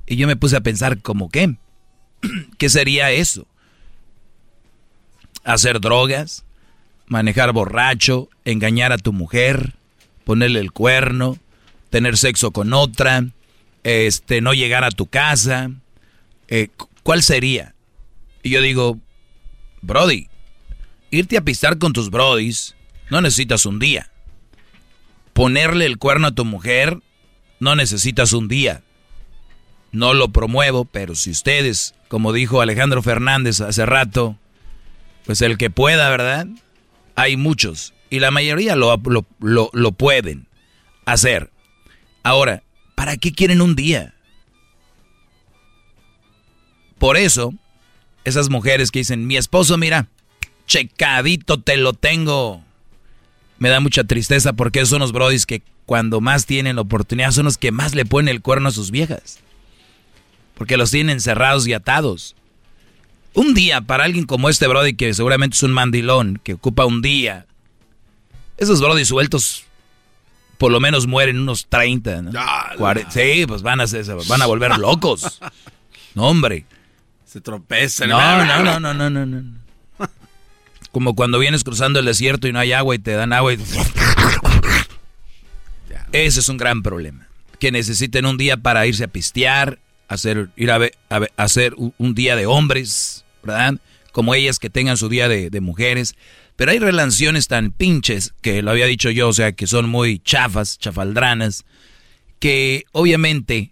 Y 0.06 0.16
yo 0.16 0.26
me 0.26 0.36
puse 0.36 0.56
a 0.56 0.60
pensar, 0.60 1.00
¿cómo 1.02 1.28
qué? 1.28 1.56
¿Qué 2.58 2.68
sería 2.68 3.10
eso? 3.10 3.46
¿Hacer 5.44 5.80
drogas? 5.80 6.44
¿Manejar 7.06 7.52
borracho? 7.52 8.28
¿Engañar 8.44 8.92
a 8.92 8.98
tu 8.98 9.12
mujer? 9.12 9.74
¿Ponerle 10.24 10.60
el 10.60 10.72
cuerno? 10.72 11.38
¿Tener 11.90 12.16
sexo 12.16 12.50
con 12.50 12.72
otra? 12.72 13.24
Este, 13.84 14.40
¿No 14.40 14.54
llegar 14.54 14.82
a 14.82 14.90
tu 14.90 15.06
casa? 15.06 15.70
Eh, 16.48 16.68
cu- 16.76 16.88
¿Cuál 17.04 17.22
sería? 17.22 17.74
Y 18.42 18.50
yo 18.50 18.60
digo, 18.60 18.98
Brody, 19.82 20.28
irte 21.10 21.36
a 21.36 21.42
pistar 21.42 21.78
con 21.78 21.92
tus 21.92 22.10
brodis 22.10 22.74
no 23.10 23.20
necesitas 23.20 23.66
un 23.66 23.78
día. 23.78 24.10
Ponerle 25.32 25.86
el 25.86 25.98
cuerno 25.98 26.28
a 26.28 26.34
tu 26.34 26.44
mujer 26.44 26.98
no 27.60 27.74
necesitas 27.76 28.32
un 28.32 28.48
día. 28.48 28.82
No 29.92 30.14
lo 30.14 30.28
promuevo, 30.28 30.84
pero 30.84 31.14
si 31.14 31.30
ustedes, 31.30 31.94
como 32.08 32.32
dijo 32.32 32.60
Alejandro 32.60 33.02
Fernández 33.02 33.60
hace 33.60 33.86
rato, 33.86 34.36
pues 35.24 35.40
el 35.42 35.56
que 35.58 35.70
pueda, 35.70 36.08
¿verdad? 36.10 36.46
Hay 37.14 37.36
muchos 37.36 37.94
y 38.10 38.20
la 38.20 38.30
mayoría 38.30 38.76
lo, 38.76 39.00
lo, 39.40 39.70
lo- 39.72 39.92
pueden 39.92 40.46
hacer. 41.06 41.50
Ahora, 42.22 42.62
¿para 42.94 43.16
qué 43.16 43.32
quieren 43.32 43.60
un 43.60 43.74
día? 43.74 44.14
Por 46.98 47.16
eso, 47.16 47.52
esas 48.24 48.48
mujeres 48.48 48.90
que 48.90 49.00
dicen, 49.00 49.26
mi 49.26 49.36
esposo, 49.36 49.76
mira, 49.78 50.08
checadito 50.66 51.60
te 51.60 51.76
lo 51.76 51.92
tengo. 51.92 52.64
Me 53.58 53.68
da 53.68 53.80
mucha 53.80 54.04
tristeza 54.04 54.52
porque 54.52 54.84
son 54.86 55.00
los 55.00 55.12
brodis 55.12 55.46
que 55.46 55.62
cuando 55.86 56.20
más 56.20 56.46
tienen 56.46 56.76
la 56.76 56.82
oportunidad 56.82 57.30
son 57.30 57.44
los 57.44 57.58
que 57.58 57.72
más 57.72 57.94
le 57.94 58.04
ponen 58.04 58.34
el 58.34 58.42
cuerno 58.42 58.68
a 58.68 58.72
sus 58.72 58.90
viejas. 58.90 59.38
Porque 60.54 60.76
los 60.76 60.90
tienen 60.90 61.14
encerrados 61.16 61.66
y 61.66 61.72
atados. 61.72 62.34
Un 63.34 63.54
día 63.54 63.80
para 63.82 64.04
alguien 64.04 64.24
como 64.24 64.48
este 64.48 64.66
brody 64.66 64.94
que 64.94 65.12
seguramente 65.14 65.54
es 65.56 65.62
un 65.62 65.72
mandilón, 65.72 66.40
que 66.42 66.54
ocupa 66.54 66.86
un 66.86 67.02
día. 67.02 67.46
Esos 68.56 68.80
brodis 68.80 69.08
sueltos 69.08 69.64
por 70.58 70.72
lo 70.72 70.80
menos 70.80 71.06
mueren 71.06 71.38
unos 71.38 71.66
30, 71.66 72.22
¿no? 72.22 72.30
Sí, 73.10 73.44
pues 73.46 73.60
van 73.62 73.80
a, 73.82 73.86
ser- 73.86 74.06
se 74.06 74.14
van 74.14 74.40
a 74.42 74.46
volver 74.46 74.76
locos. 74.78 75.40
No, 76.14 76.28
hombre. 76.28 76.64
Se 77.26 77.42
tropezan. 77.42 78.08
No, 78.08 78.18
no, 78.18 78.62
no, 78.64 78.80
no, 78.80 78.94
no, 78.94 79.10
no, 79.10 79.26
no. 79.26 79.42
Como 80.96 81.14
cuando 81.14 81.38
vienes 81.38 81.62
cruzando 81.62 81.98
el 82.00 82.06
desierto 82.06 82.48
y 82.48 82.54
no 82.54 82.58
hay 82.58 82.72
agua 82.72 82.94
y 82.94 82.98
te 82.98 83.10
dan 83.10 83.34
agua 83.34 83.52
y... 83.52 83.58
Ese 86.12 86.40
es 86.40 86.48
un 86.48 86.56
gran 86.56 86.82
problema. 86.82 87.28
Que 87.58 87.70
necesiten 87.70 88.24
un 88.24 88.38
día 88.38 88.56
para 88.56 88.86
irse 88.86 89.04
a 89.04 89.08
pistear, 89.08 89.78
hacer, 90.08 90.48
ir 90.56 90.70
a, 90.70 90.80
hacer 91.36 91.74
un, 91.76 91.92
un 91.98 92.14
día 92.14 92.34
de 92.34 92.46
hombres, 92.46 93.26
¿verdad? 93.42 93.74
Como 94.10 94.34
ellas 94.34 94.58
que 94.58 94.70
tengan 94.70 94.96
su 94.96 95.10
día 95.10 95.28
de, 95.28 95.50
de 95.50 95.60
mujeres. 95.60 96.14
Pero 96.56 96.70
hay 96.70 96.78
relaciones 96.78 97.46
tan 97.46 97.72
pinches, 97.72 98.32
que 98.40 98.62
lo 98.62 98.70
había 98.70 98.86
dicho 98.86 99.10
yo, 99.10 99.28
o 99.28 99.34
sea, 99.34 99.52
que 99.52 99.66
son 99.66 99.90
muy 99.90 100.18
chafas, 100.20 100.78
chafaldranas, 100.78 101.66
que 102.38 102.84
obviamente 102.92 103.70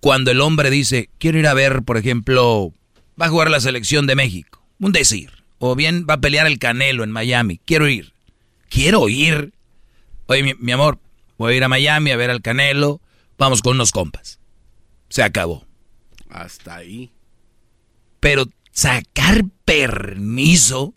cuando 0.00 0.32
el 0.32 0.40
hombre 0.40 0.70
dice, 0.70 1.08
quiero 1.18 1.38
ir 1.38 1.46
a 1.46 1.54
ver, 1.54 1.84
por 1.84 1.98
ejemplo, 1.98 2.74
va 3.20 3.26
a 3.26 3.30
jugar 3.30 3.48
la 3.48 3.60
selección 3.60 4.08
de 4.08 4.16
México, 4.16 4.66
un 4.80 4.90
decir, 4.90 5.41
o 5.64 5.76
bien 5.76 6.06
va 6.10 6.14
a 6.14 6.20
pelear 6.20 6.48
el 6.48 6.58
Canelo 6.58 7.04
en 7.04 7.12
Miami, 7.12 7.60
quiero 7.64 7.88
ir, 7.88 8.12
quiero 8.68 9.08
ir. 9.08 9.52
Oye, 10.26 10.42
mi, 10.42 10.54
mi 10.58 10.72
amor, 10.72 10.98
voy 11.38 11.54
a 11.54 11.56
ir 11.56 11.62
a 11.62 11.68
Miami 11.68 12.10
a 12.10 12.16
ver 12.16 12.30
al 12.30 12.42
Canelo, 12.42 13.00
vamos 13.38 13.62
con 13.62 13.76
unos 13.76 13.92
compas. 13.92 14.40
Se 15.08 15.22
acabó. 15.22 15.64
Hasta 16.30 16.74
ahí. 16.74 17.12
Pero 18.18 18.46
sacar 18.72 19.44
permiso, 19.64 20.94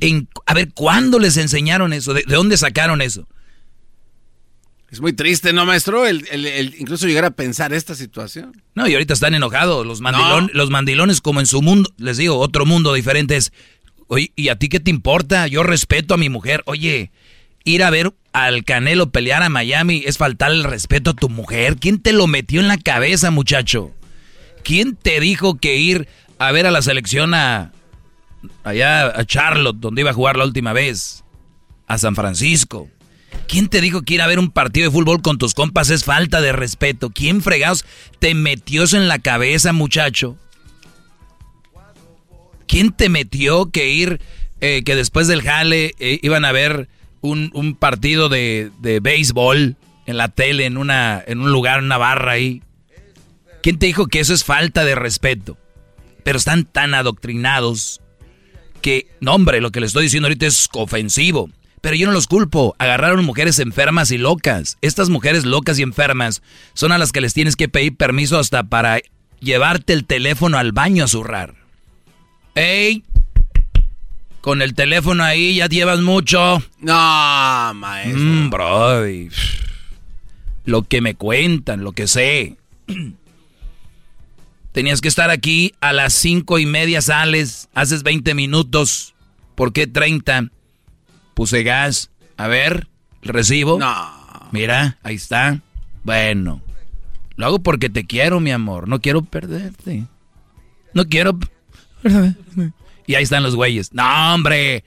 en, 0.00 0.26
a 0.46 0.54
ver, 0.54 0.72
¿cuándo 0.72 1.18
les 1.18 1.36
enseñaron 1.36 1.92
eso? 1.92 2.14
¿De, 2.14 2.22
de 2.26 2.34
dónde 2.34 2.56
sacaron 2.56 3.02
eso? 3.02 3.28
Es 4.90 5.02
muy 5.02 5.12
triste, 5.12 5.52
¿no, 5.52 5.66
maestro? 5.66 6.06
El, 6.06 6.26
el- 6.30 6.46
el 6.46 6.74
incluso 6.78 7.06
llegar 7.06 7.26
a 7.26 7.30
pensar 7.32 7.74
esta 7.74 7.94
situación. 7.94 8.62
No, 8.74 8.88
y 8.88 8.94
ahorita 8.94 9.12
están 9.12 9.34
enojados 9.34 9.86
los, 9.86 10.00
mandilon- 10.00 10.50
los 10.54 10.70
mandilones 10.70 11.20
como 11.20 11.40
en 11.40 11.46
su 11.46 11.60
mundo, 11.60 11.92
les 11.98 12.16
digo, 12.16 12.38
otro 12.38 12.64
mundo 12.64 12.94
diferente 12.94 13.36
es, 13.36 13.52
oye, 14.08 14.32
¿y 14.36 14.48
a 14.48 14.56
ti 14.56 14.68
qué 14.68 14.80
te 14.80 14.90
importa? 14.90 15.46
Yo 15.46 15.62
respeto 15.62 16.14
a 16.14 16.18
mi 16.18 16.28
mujer. 16.28 16.62
Oye, 16.66 17.10
ir 17.64 17.82
a 17.82 17.90
ver 17.90 18.12
al 18.32 18.64
Canelo 18.64 19.10
pelear 19.10 19.42
a 19.42 19.48
Miami 19.48 20.02
es 20.06 20.18
faltar 20.18 20.50
el 20.50 20.64
respeto 20.64 21.10
a 21.10 21.14
tu 21.14 21.28
mujer. 21.28 21.76
¿Quién 21.76 22.00
te 22.00 22.12
lo 22.12 22.26
metió 22.26 22.60
en 22.60 22.68
la 22.68 22.78
cabeza, 22.78 23.30
muchacho? 23.30 23.92
¿Quién 24.64 24.96
te 24.96 25.20
dijo 25.20 25.58
que 25.58 25.76
ir 25.76 26.08
a 26.38 26.52
ver 26.52 26.66
a 26.66 26.70
la 26.70 26.82
selección 26.82 27.34
a 27.34 27.72
allá 28.64 29.06
a 29.06 29.24
Charlotte, 29.24 29.78
donde 29.78 30.02
iba 30.02 30.10
a 30.10 30.14
jugar 30.14 30.36
la 30.36 30.44
última 30.44 30.72
vez? 30.72 31.24
A 31.86 31.98
San 31.98 32.14
Francisco. 32.14 32.88
¿Quién 33.46 33.68
te 33.68 33.80
dijo 33.80 34.02
que 34.02 34.14
ir 34.14 34.22
a 34.22 34.26
ver 34.26 34.38
un 34.38 34.50
partido 34.50 34.86
de 34.86 34.92
fútbol 34.92 35.22
con 35.22 35.38
tus 35.38 35.54
compas 35.54 35.90
es 35.90 36.04
falta 36.04 36.40
de 36.40 36.52
respeto? 36.52 37.10
¿Quién 37.10 37.42
fregados 37.42 37.84
te 38.18 38.34
metió 38.34 38.82
eso 38.82 38.96
en 38.96 39.08
la 39.08 39.18
cabeza, 39.18 39.72
muchacho? 39.72 40.36
¿Quién 42.68 42.92
te 42.92 43.08
metió 43.08 43.70
que 43.70 43.90
ir, 43.90 44.20
eh, 44.60 44.82
que 44.84 44.94
después 44.94 45.26
del 45.26 45.42
jale 45.42 45.94
eh, 45.98 46.20
iban 46.22 46.44
a 46.44 46.52
ver 46.52 46.88
un, 47.20 47.50
un 47.54 47.74
partido 47.74 48.28
de, 48.28 48.70
de 48.80 49.00
béisbol 49.00 49.76
en 50.06 50.16
la 50.16 50.28
tele, 50.28 50.66
en, 50.66 50.76
una, 50.76 51.22
en 51.26 51.40
un 51.40 51.50
lugar, 51.50 51.80
en 51.80 51.86
una 51.86 51.98
barra 51.98 52.32
ahí? 52.32 52.62
¿Quién 53.62 53.78
te 53.78 53.86
dijo 53.86 54.06
que 54.06 54.20
eso 54.20 54.34
es 54.34 54.44
falta 54.44 54.84
de 54.84 54.94
respeto? 54.94 55.56
Pero 56.22 56.38
están 56.38 56.64
tan 56.64 56.94
adoctrinados 56.94 58.00
que, 58.82 59.08
no 59.20 59.34
hombre, 59.34 59.60
lo 59.60 59.70
que 59.70 59.80
les 59.80 59.88
estoy 59.88 60.04
diciendo 60.04 60.28
ahorita 60.28 60.46
es 60.46 60.68
ofensivo. 60.72 61.50
Pero 61.80 61.96
yo 61.96 62.06
no 62.06 62.12
los 62.12 62.26
culpo. 62.26 62.74
Agarraron 62.78 63.24
mujeres 63.24 63.58
enfermas 63.58 64.10
y 64.10 64.18
locas. 64.18 64.78
Estas 64.80 65.10
mujeres 65.10 65.44
locas 65.44 65.78
y 65.78 65.82
enfermas 65.82 66.42
son 66.74 66.92
a 66.92 66.98
las 66.98 67.12
que 67.12 67.20
les 67.20 67.34
tienes 67.34 67.56
que 67.56 67.68
pedir 67.68 67.96
permiso 67.96 68.38
hasta 68.38 68.64
para 68.64 69.00
llevarte 69.40 69.92
el 69.92 70.04
teléfono 70.04 70.58
al 70.58 70.72
baño 70.72 71.04
a 71.04 71.08
zurrar. 71.08 71.57
¡Ey! 72.58 73.04
Con 74.40 74.62
el 74.62 74.74
teléfono 74.74 75.22
ahí 75.22 75.54
ya 75.54 75.68
llevas 75.68 76.00
mucho. 76.00 76.60
No, 76.80 77.74
maestro. 77.74 78.20
Mm, 78.20 78.50
brody. 78.50 79.28
Lo 80.64 80.82
que 80.82 81.00
me 81.00 81.14
cuentan, 81.14 81.84
lo 81.84 81.92
que 81.92 82.08
sé. 82.08 82.56
Tenías 84.72 85.00
que 85.00 85.06
estar 85.06 85.30
aquí 85.30 85.72
a 85.80 85.92
las 85.92 86.14
cinco 86.14 86.58
y 86.58 86.66
media 86.66 87.00
sales, 87.00 87.68
haces 87.74 88.02
20 88.02 88.34
minutos. 88.34 89.14
¿Por 89.54 89.72
qué 89.72 89.86
30? 89.86 90.50
Puse 91.34 91.62
gas. 91.62 92.10
A 92.36 92.48
ver, 92.48 92.88
recibo. 93.22 93.78
No. 93.78 94.48
Mira, 94.50 94.98
ahí 95.04 95.14
está. 95.14 95.60
Bueno. 96.02 96.60
Lo 97.36 97.46
hago 97.46 97.60
porque 97.60 97.88
te 97.88 98.04
quiero, 98.04 98.40
mi 98.40 98.50
amor. 98.50 98.88
No 98.88 99.00
quiero 99.00 99.22
perderte. 99.22 100.06
No 100.92 101.04
quiero... 101.04 101.38
Y 103.06 103.14
ahí 103.14 103.22
están 103.22 103.42
los 103.42 103.54
güeyes. 103.56 103.92
No, 103.92 104.34
hombre. 104.34 104.84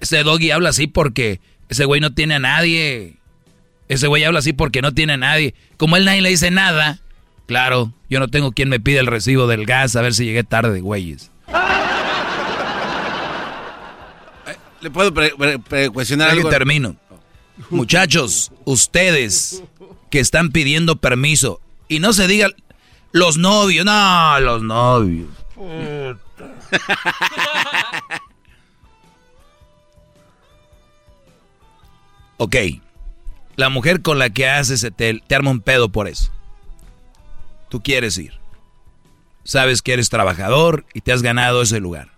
Ese 0.00 0.22
doggy 0.22 0.50
habla 0.50 0.68
así 0.70 0.86
porque 0.86 1.40
ese 1.68 1.84
güey 1.86 2.00
no 2.00 2.12
tiene 2.12 2.34
a 2.34 2.38
nadie. 2.38 3.16
Ese 3.88 4.06
güey 4.06 4.24
habla 4.24 4.38
así 4.40 4.52
porque 4.52 4.82
no 4.82 4.92
tiene 4.92 5.14
a 5.14 5.16
nadie. 5.16 5.54
Como 5.76 5.96
él 5.96 6.04
nadie 6.04 6.20
le 6.22 6.28
dice 6.30 6.50
nada. 6.50 6.98
Claro, 7.46 7.92
yo 8.08 8.20
no 8.20 8.28
tengo 8.28 8.52
quien 8.52 8.68
me 8.70 8.80
pide 8.80 8.98
el 8.98 9.06
recibo 9.06 9.46
del 9.46 9.66
gas 9.66 9.96
a 9.96 10.02
ver 10.02 10.14
si 10.14 10.24
llegué 10.24 10.44
tarde, 10.44 10.80
güeyes. 10.80 11.30
¿Le 14.80 14.90
puedo 14.90 15.14
pre- 15.14 15.34
pre- 15.36 15.58
pre- 15.58 15.90
cuestionar 15.90 16.30
Ahí 16.30 16.38
algo? 16.38 16.50
termino. 16.50 16.96
Muchachos, 17.70 18.52
ustedes 18.64 19.62
que 20.10 20.20
están 20.20 20.50
pidiendo 20.50 20.96
permiso 20.96 21.60
y 21.88 22.00
no 22.00 22.12
se 22.12 22.26
diga 22.28 22.48
los 23.12 23.38
novios, 23.38 23.86
no, 23.86 24.40
los 24.40 24.62
novios. 24.62 25.28
Ok, 32.36 32.56
la 33.56 33.68
mujer 33.68 34.02
con 34.02 34.18
la 34.18 34.30
que 34.30 34.48
haces 34.48 34.86
te, 34.96 35.20
te 35.20 35.34
arma 35.34 35.50
un 35.50 35.60
pedo 35.60 35.88
por 35.88 36.08
eso. 36.08 36.32
Tú 37.68 37.82
quieres 37.82 38.18
ir. 38.18 38.32
Sabes 39.44 39.82
que 39.82 39.92
eres 39.92 40.08
trabajador 40.08 40.84
y 40.94 41.00
te 41.00 41.12
has 41.12 41.22
ganado 41.22 41.62
ese 41.62 41.80
lugar. 41.80 42.08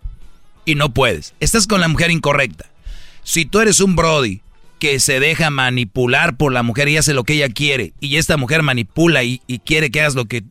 Y 0.64 0.74
no 0.74 0.92
puedes. 0.92 1.34
Estás 1.38 1.66
con 1.66 1.80
la 1.80 1.88
mujer 1.88 2.10
incorrecta. 2.10 2.70
Si 3.24 3.44
tú 3.44 3.60
eres 3.60 3.80
un 3.80 3.94
Brody 3.94 4.40
que 4.78 5.00
se 5.00 5.20
deja 5.20 5.50
manipular 5.50 6.36
por 6.36 6.52
la 6.52 6.62
mujer 6.62 6.88
y 6.88 6.96
hace 6.96 7.14
lo 7.14 7.24
que 7.24 7.34
ella 7.34 7.48
quiere, 7.48 7.92
y 8.00 8.16
esta 8.16 8.36
mujer 8.36 8.62
manipula 8.62 9.22
y, 9.22 9.42
y 9.46 9.58
quiere 9.58 9.90
que 9.90 10.00
hagas 10.00 10.14
lo 10.14 10.26
que 10.26 10.44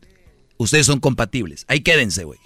ustedes 0.58 0.86
son 0.86 1.00
compatibles, 1.00 1.64
ahí 1.68 1.80
quédense, 1.80 2.24
güey. 2.24 2.38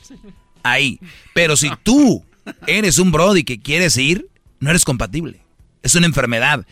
Ahí. 0.63 1.01
Pero 1.35 1.57
si 1.57 1.71
tú 1.83 2.25
eres 2.67 2.99
un 2.99 3.13
Brody 3.13 3.45
que 3.45 3.61
quieres 3.61 3.97
ir, 3.97 4.27
no 4.59 4.71
eres 4.71 4.85
compatible. 4.85 5.41
Es 5.83 5.95
una 5.95 6.07
enfermedad. 6.07 6.67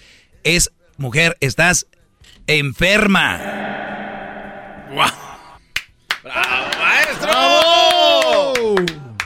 Es, 0.44 0.70
mujer, 0.97 1.36
estás 1.40 1.86
enferma. 2.47 3.40
¡Maestro! 7.39 8.74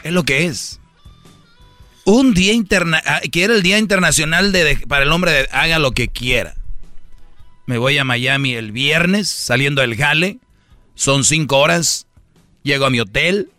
Es 0.02 0.12
lo 0.12 0.24
que 0.24 0.46
es. 0.46 0.80
Un 2.04 2.34
día 2.34 2.52
interna 2.52 3.00
ah, 3.06 3.20
que 3.30 3.44
era 3.44 3.54
el 3.54 3.62
Día 3.62 3.78
Internacional 3.78 4.50
de, 4.50 4.64
de- 4.64 4.76
para 4.88 5.04
el 5.04 5.12
hombre 5.12 5.30
de 5.30 5.48
haga 5.52 5.78
lo 5.78 5.92
que 5.92 6.08
quiera. 6.08 6.54
Me 7.66 7.78
voy 7.78 7.96
a 7.98 8.04
Miami 8.04 8.54
el 8.54 8.72
viernes, 8.72 9.28
saliendo 9.28 9.82
del 9.82 9.96
jale. 9.96 10.38
Son 10.96 11.22
cinco 11.24 11.58
horas. 11.58 12.06
Llego 12.64 12.86
a 12.86 12.90
mi 12.90 12.98
hotel. 13.00 13.50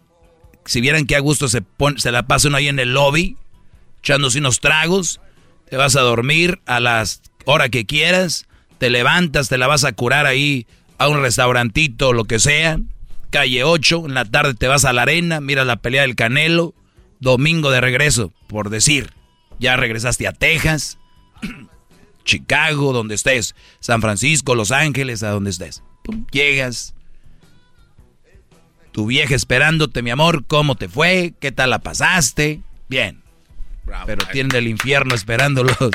Si 0.66 0.82
vieran 0.82 1.06
qué 1.06 1.16
a 1.16 1.20
gusto 1.20 1.48
se, 1.50 1.62
pon- 1.62 2.00
se 2.00 2.12
la 2.12 2.24
pasa 2.28 2.48
uno 2.48 2.58
ahí 2.58 2.68
en 2.68 2.80
el 2.80 2.94
lobby, 2.94 3.38
echándose 4.00 4.40
unos 4.40 4.60
tragos. 4.60 5.20
Te 5.70 5.78
vas 5.78 5.96
a 5.96 6.02
dormir 6.02 6.60
a 6.66 6.80
las 6.80 7.22
hora 7.46 7.70
que 7.70 7.86
quieras. 7.86 8.46
Te 8.78 8.90
levantas, 8.90 9.50
te 9.50 9.58
la 9.58 9.68
vas 9.68 9.84
a 9.86 9.94
curar 9.94 10.26
ahí 10.26 10.68
a 10.98 11.08
un 11.10 11.22
restaurantito, 11.22 12.14
lo 12.14 12.26
que 12.26 12.40
sea. 12.40 12.80
Calle 13.30 13.64
8, 13.64 14.04
en 14.06 14.14
la 14.14 14.26
tarde 14.26 14.54
te 14.54 14.68
vas 14.68 14.86
a 14.86 14.94
la 14.94 15.02
arena, 15.04 15.42
miras 15.42 15.66
la 15.66 15.78
pelea 15.78 16.04
del 16.04 16.16
Canelo. 16.16 16.74
Domingo 17.20 17.72
de 17.72 17.82
regreso, 17.82 18.32
por 18.48 18.70
decir. 18.70 19.12
Ya 19.60 19.76
regresaste 19.78 20.28
a 20.28 20.34
Texas, 20.34 20.98
Chicago, 22.26 22.94
donde 22.94 23.16
estés. 23.16 23.56
San 23.80 24.02
Francisco, 24.02 24.56
Los 24.56 24.72
Ángeles, 24.72 25.24
a 25.24 25.30
donde 25.32 25.50
estés. 25.50 25.84
Llegas. 26.32 26.94
Tu 28.94 29.06
vieja 29.08 29.34
esperándote, 29.36 30.02
mi 30.04 30.12
amor. 30.12 30.46
¿Cómo 30.46 30.76
te 30.76 30.88
fue? 30.88 31.34
¿Qué 31.40 31.52
tal 31.52 31.72
la 31.72 31.80
pasaste? 31.80 32.62
Bien. 32.88 33.22
Pero 34.06 34.26
tienen 34.32 34.56
el 34.56 34.68
infierno 34.68 35.16
esperándolos. 35.16 35.76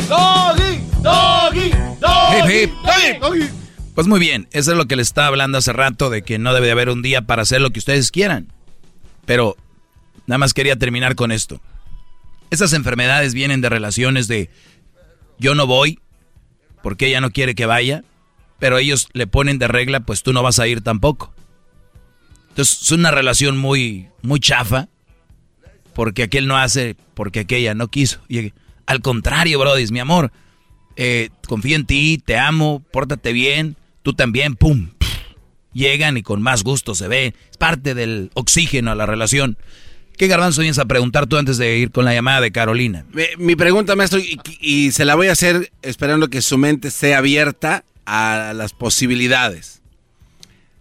Doggy, 0.08 0.80
doggy, 1.02 1.74
Hip, 2.04 2.72
hip. 2.74 3.54
Pues 3.96 4.08
muy 4.08 4.20
bien, 4.20 4.48
eso 4.52 4.72
es 4.72 4.78
lo 4.78 4.88
que 4.88 4.96
les 4.96 5.08
estaba 5.08 5.28
hablando 5.28 5.58
hace 5.58 5.72
rato 5.72 6.10
de 6.10 6.24
que 6.24 6.40
no 6.40 6.54
debe 6.54 6.66
de 6.66 6.72
haber 6.72 6.90
un 6.90 7.02
día 7.02 7.22
para 7.22 7.44
hacer 7.44 7.62
lo 7.62 7.70
que 7.70 7.80
ustedes 7.80 8.12
quieran. 8.12 8.52
Pero 9.26 9.56
nada 10.26 10.40
más 10.40 10.54
quería 10.54 10.78
terminar 10.78 11.16
con 11.16 11.32
esto. 11.32 11.62
Esas 12.50 12.74
enfermedades 12.74 13.34
vienen 13.34 13.62
de 13.62 13.70
relaciones 13.70 14.28
de 14.28 14.50
yo 15.38 15.56
no 15.56 15.68
voy 15.68 16.00
porque 16.82 17.08
ella 17.08 17.22
no 17.22 17.32
quiere 17.32 17.56
que 17.56 17.66
vaya, 17.66 18.04
pero 18.60 18.78
ellos 18.78 19.08
le 19.14 19.28
ponen 19.28 19.60
de 19.60 19.68
regla, 19.68 20.00
pues 20.02 20.24
tú 20.24 20.34
no 20.34 20.44
vas 20.44 20.60
a 20.60 20.68
ir 20.68 20.82
tampoco. 20.82 21.34
Entonces 22.50 22.82
es 22.82 22.92
una 22.92 23.12
relación 23.12 23.58
muy 23.58 24.10
muy 24.22 24.40
chafa 24.40 24.90
porque 25.94 26.24
aquel 26.24 26.48
no 26.48 26.58
hace 26.58 26.96
porque 27.14 27.42
aquella 27.42 27.74
no 27.76 27.90
quiso. 27.90 28.22
Y 28.28 28.54
al 28.86 29.02
contrario, 29.02 29.60
Brody, 29.60 29.86
mi 29.88 30.00
amor, 30.00 30.32
eh, 30.96 31.30
confío 31.48 31.76
en 31.76 31.86
ti, 31.86 32.22
te 32.24 32.38
amo, 32.38 32.84
pórtate 32.92 33.34
bien, 33.34 33.76
tú 34.02 34.14
también, 34.14 34.56
pum. 34.56 34.90
Llegan 35.74 36.18
y 36.18 36.24
con 36.24 36.42
más 36.42 36.64
gusto 36.64 36.94
se 36.94 37.08
ve. 37.08 37.34
Es 37.50 37.58
parte 37.58 37.96
del 37.96 38.30
oxígeno 38.36 38.92
a 38.92 38.96
la 38.96 39.06
relación. 39.06 39.58
¿Qué 40.18 40.28
garbanzo 40.28 40.62
vienes 40.62 40.78
a 40.78 40.86
preguntar 40.86 41.26
tú 41.26 41.38
antes 41.38 41.58
de 41.58 41.78
ir 41.78 41.92
con 41.92 42.06
la 42.06 42.14
llamada 42.14 42.42
de 42.42 42.52
Carolina? 42.52 43.06
Mi, 43.40 43.56
pregunta, 43.56 43.96
maestro, 43.96 44.20
y, 44.20 44.40
y 44.62 44.92
se 44.92 45.06
la 45.06 45.16
voy 45.16 45.28
a 45.28 45.32
hacer 45.32 45.72
esperando 45.82 46.30
que 46.30 46.44
su 46.44 46.60
mente 46.60 46.90
esté 46.90 47.16
abierta 47.16 47.84
a 48.06 48.54
las 48.56 48.74
posibilidades. 48.74 49.82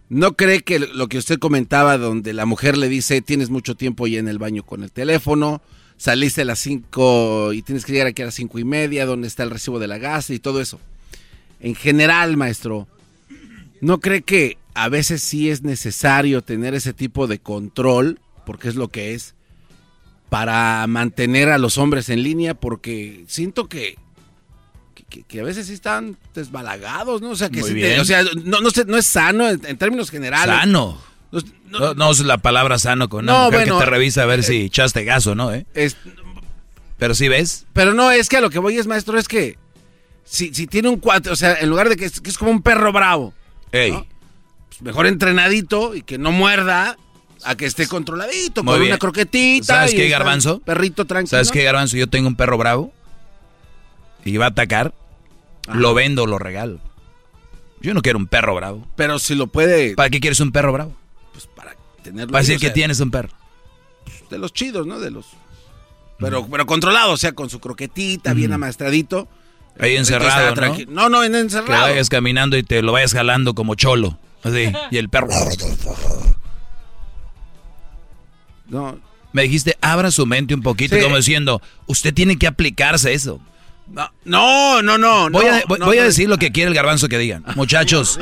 ¿No 0.09 0.33
cree 0.33 0.61
que 0.61 0.77
lo 0.77 1.07
que 1.07 1.17
usted 1.17 1.39
comentaba, 1.39 1.97
donde 1.97 2.33
la 2.33 2.45
mujer 2.45 2.77
le 2.77 2.87
dice, 2.89 3.21
tienes 3.21 3.49
mucho 3.49 3.73
tiempo 3.73 4.05
ya 4.05 4.19
en 4.19 4.27
el 4.27 4.37
baño 4.37 4.63
con 4.63 4.83
el 4.83 4.91
teléfono, 4.91 5.63
saliste 5.97 6.41
a 6.41 6.45
las 6.45 6.59
5 6.59 7.53
y 7.53 7.61
tienes 7.61 7.85
que 7.85 7.91
llegar 7.93 8.07
aquí 8.07 8.21
a 8.21 8.25
las 8.25 8.35
cinco 8.35 8.59
y 8.59 8.63
media, 8.63 9.05
donde 9.05 9.27
está 9.27 9.43
el 9.43 9.49
recibo 9.51 9.79
de 9.79 9.87
la 9.87 9.97
gas 9.97 10.29
y 10.29 10.39
todo 10.39 10.59
eso? 10.61 10.79
En 11.59 11.75
general, 11.75 12.35
maestro, 12.37 12.87
¿no 13.81 13.99
cree 13.99 14.21
que 14.21 14.57
a 14.73 14.89
veces 14.89 15.21
sí 15.23 15.49
es 15.49 15.61
necesario 15.63 16.41
tener 16.41 16.73
ese 16.73 16.93
tipo 16.93 17.27
de 17.27 17.39
control, 17.39 18.19
porque 18.45 18.67
es 18.69 18.75
lo 18.75 18.89
que 18.89 19.13
es, 19.13 19.33
para 20.29 20.85
mantener 20.87 21.49
a 21.49 21.57
los 21.57 21.77
hombres 21.77 22.09
en 22.09 22.23
línea? 22.23 22.53
Porque 22.53 23.23
siento 23.27 23.67
que 23.69 23.97
que, 25.09 25.21
que 25.23 25.41
a 25.41 25.43
veces 25.43 25.67
sí 25.67 25.73
están 25.73 26.17
desbalagados, 26.33 27.21
¿no? 27.21 27.29
O 27.29 27.35
sea, 27.35 27.49
que 27.49 27.61
sí 27.61 27.73
te- 27.75 27.99
o 27.99 28.05
sea, 28.05 28.23
no, 28.43 28.61
no, 28.61 28.69
sé, 28.71 28.83
no 28.85 28.97
es 28.97 29.05
sano 29.05 29.47
en, 29.47 29.61
en 29.65 29.77
términos 29.77 30.09
generales. 30.09 30.55
Sano. 30.55 30.97
No, 31.69 31.93
no 31.95 32.11
es 32.11 32.19
la 32.19 32.37
palabra 32.37 32.77
sano 32.77 33.09
con 33.09 33.23
una 33.25 33.33
No, 33.33 33.45
mujer 33.45 33.59
bueno, 33.61 33.79
que 33.79 33.85
te 33.85 33.89
revisa 33.89 34.23
a 34.23 34.25
ver 34.25 34.39
eh, 34.41 34.43
si 34.43 34.61
echaste 34.65 35.03
gaso, 35.03 35.33
¿no? 35.35 35.51
¿Eh? 35.53 35.65
Es- 35.73 35.97
Pero 36.97 37.15
sí 37.15 37.27
ves. 37.27 37.65
pero 37.73 37.93
no, 37.93 38.11
es 38.11 38.29
que 38.29 38.37
a 38.37 38.41
lo 38.41 38.49
que 38.49 38.59
voy 38.59 38.77
es, 38.77 38.85
maestro, 38.87 39.17
es 39.17 39.27
que 39.27 39.57
si, 40.23 40.53
si 40.53 40.67
tiene 40.67 40.89
un 40.89 40.99
cuatro, 40.99 41.33
o 41.33 41.35
sea, 41.35 41.55
en 41.59 41.69
lugar 41.69 41.89
de 41.89 41.95
que 41.97 42.05
es, 42.05 42.21
que 42.21 42.29
es 42.29 42.37
como 42.37 42.51
un 42.51 42.61
perro 42.61 42.91
bravo, 42.93 43.33
Ey. 43.71 43.91
pues 44.69 44.81
mejor 44.81 45.07
entrenadito 45.07 45.95
y 45.95 46.03
que 46.03 46.17
no 46.17 46.31
muerda 46.31 46.95
a 47.43 47.55
que 47.55 47.65
esté 47.65 47.87
controladito, 47.87 48.63
Muy 48.63 48.73
con 48.73 48.79
bien. 48.81 48.91
una 48.93 48.99
croquetita. 48.99 49.65
¿Sabes 49.65 49.93
y 49.93 49.97
qué, 49.97 50.09
Garbanzo? 50.09 50.59
Perrito 50.59 51.05
tranquilo. 51.05 51.29
¿Sabes 51.31 51.51
qué, 51.51 51.63
Garbanzo? 51.63 51.97
Yo 51.97 52.07
tengo 52.07 52.27
un 52.27 52.35
perro 52.35 52.57
bravo 52.57 52.93
y 54.23 54.37
va 54.37 54.45
a 54.45 54.49
atacar. 54.49 54.93
Lo 55.73 55.93
vendo, 55.93 56.25
lo 56.25 56.37
regalo. 56.39 56.79
Yo 57.81 57.93
no 57.93 58.01
quiero 58.01 58.17
un 58.19 58.27
perro 58.27 58.55
bravo. 58.55 58.87
Pero 58.95 59.19
si 59.19 59.35
lo 59.35 59.47
puede 59.47 59.95
¿Para 59.95 60.09
qué 60.09 60.19
quieres 60.21 60.39
un 60.39 60.51
perro 60.53 60.71
bravo? 60.71 60.95
Tenerlo 62.03 62.31
Para 62.31 62.41
decir 62.43 62.59
que 62.59 62.67
sea, 62.67 62.73
tienes 62.73 62.99
un 62.99 63.09
perro. 63.11 63.29
de 64.29 64.37
los 64.37 64.53
chidos, 64.53 64.85
¿no? 64.85 64.99
De 64.99 65.09
los. 65.11 65.25
Pero, 66.19 66.47
pero 66.47 66.65
controlado, 66.65 67.11
o 67.13 67.17
sea, 67.17 67.31
con 67.33 67.49
su 67.49 67.59
croquetita, 67.59 68.33
bien 68.33 68.53
amastradito. 68.53 69.27
Ahí 69.79 69.95
encerrado, 69.95 70.55
¿no? 70.55 70.77
No, 70.87 71.09
no, 71.09 71.23
en 71.23 71.31
Que 71.33 71.39
encerrado. 71.39 71.81
vayas 71.81 72.09
caminando 72.09 72.55
y 72.57 72.63
te 72.63 72.81
lo 72.83 72.91
vayas 72.91 73.13
jalando 73.13 73.55
como 73.55 73.73
cholo. 73.75 74.17
Así. 74.43 74.71
Y 74.91 74.97
el 74.97 75.09
perro. 75.09 75.29
No. 78.67 78.99
Me 79.31 79.43
dijiste, 79.43 79.77
abra 79.81 80.11
su 80.11 80.25
mente 80.25 80.53
un 80.53 80.61
poquito, 80.61 80.95
Sí. 80.95 81.01
como 81.01 81.17
diciendo, 81.17 81.61
usted 81.87 82.13
tiene 82.13 82.37
que 82.37 82.45
aplicarse 82.47 83.13
eso. 83.13 83.39
No, 84.25 84.81
no, 84.81 84.97
no. 84.97 85.29
Voy, 85.29 85.45
no, 85.45 85.51
a, 85.51 85.61
voy- 85.67 85.79
no, 85.79 85.85
voy 85.85 85.97
a 85.97 86.03
decir 86.03 86.27
lo 86.29 86.37
que 86.37 86.51
quiere 86.51 86.69
el 86.69 86.75
garbanzo 86.75 87.07
que 87.09 87.17
digan. 87.17 87.43
Muchachos, 87.55 88.17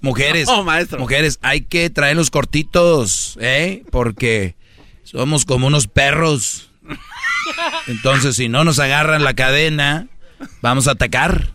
mujeres, 0.00 0.48
No, 0.48 1.00
mujeres, 1.00 1.38
hay 1.42 1.62
que 1.62 1.90
traerlos 1.90 2.30
cortitos, 2.30 3.36
¿eh? 3.40 3.82
Porque 3.90 4.54
somos 5.04 5.44
como 5.44 5.66
unos 5.66 5.86
perros. 5.88 6.70
Entonces, 7.86 8.36
si 8.36 8.48
no 8.48 8.64
nos 8.64 8.78
agarran 8.78 9.24
la 9.24 9.34
cadena, 9.34 10.08
vamos 10.62 10.88
a 10.88 10.92
atacar. 10.92 11.52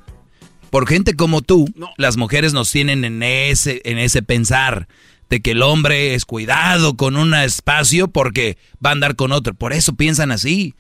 Por 0.70 0.88
gente 0.88 1.16
como 1.16 1.42
tú, 1.42 1.68
las 1.98 2.18
mujeres 2.18 2.54
nos 2.54 2.70
tienen 2.72 3.06
en 3.06 3.24
ese, 3.24 3.82
en 3.86 3.98
ese 3.98 4.22
pensar 4.22 4.88
de 5.30 5.40
que 5.42 5.52
el 5.52 5.62
hombre 5.64 6.14
es 6.16 6.26
cuidado 6.26 6.96
con 6.98 7.16
un 7.16 7.34
espacio 7.34 8.10
porque 8.10 8.58
va 8.86 8.90
a 8.90 8.94
andar 8.94 9.16
con 9.16 9.32
otro. 9.32 9.54
Por 9.54 9.72
eso 9.74 9.96
piensan 9.96 10.32
así. 10.32 10.76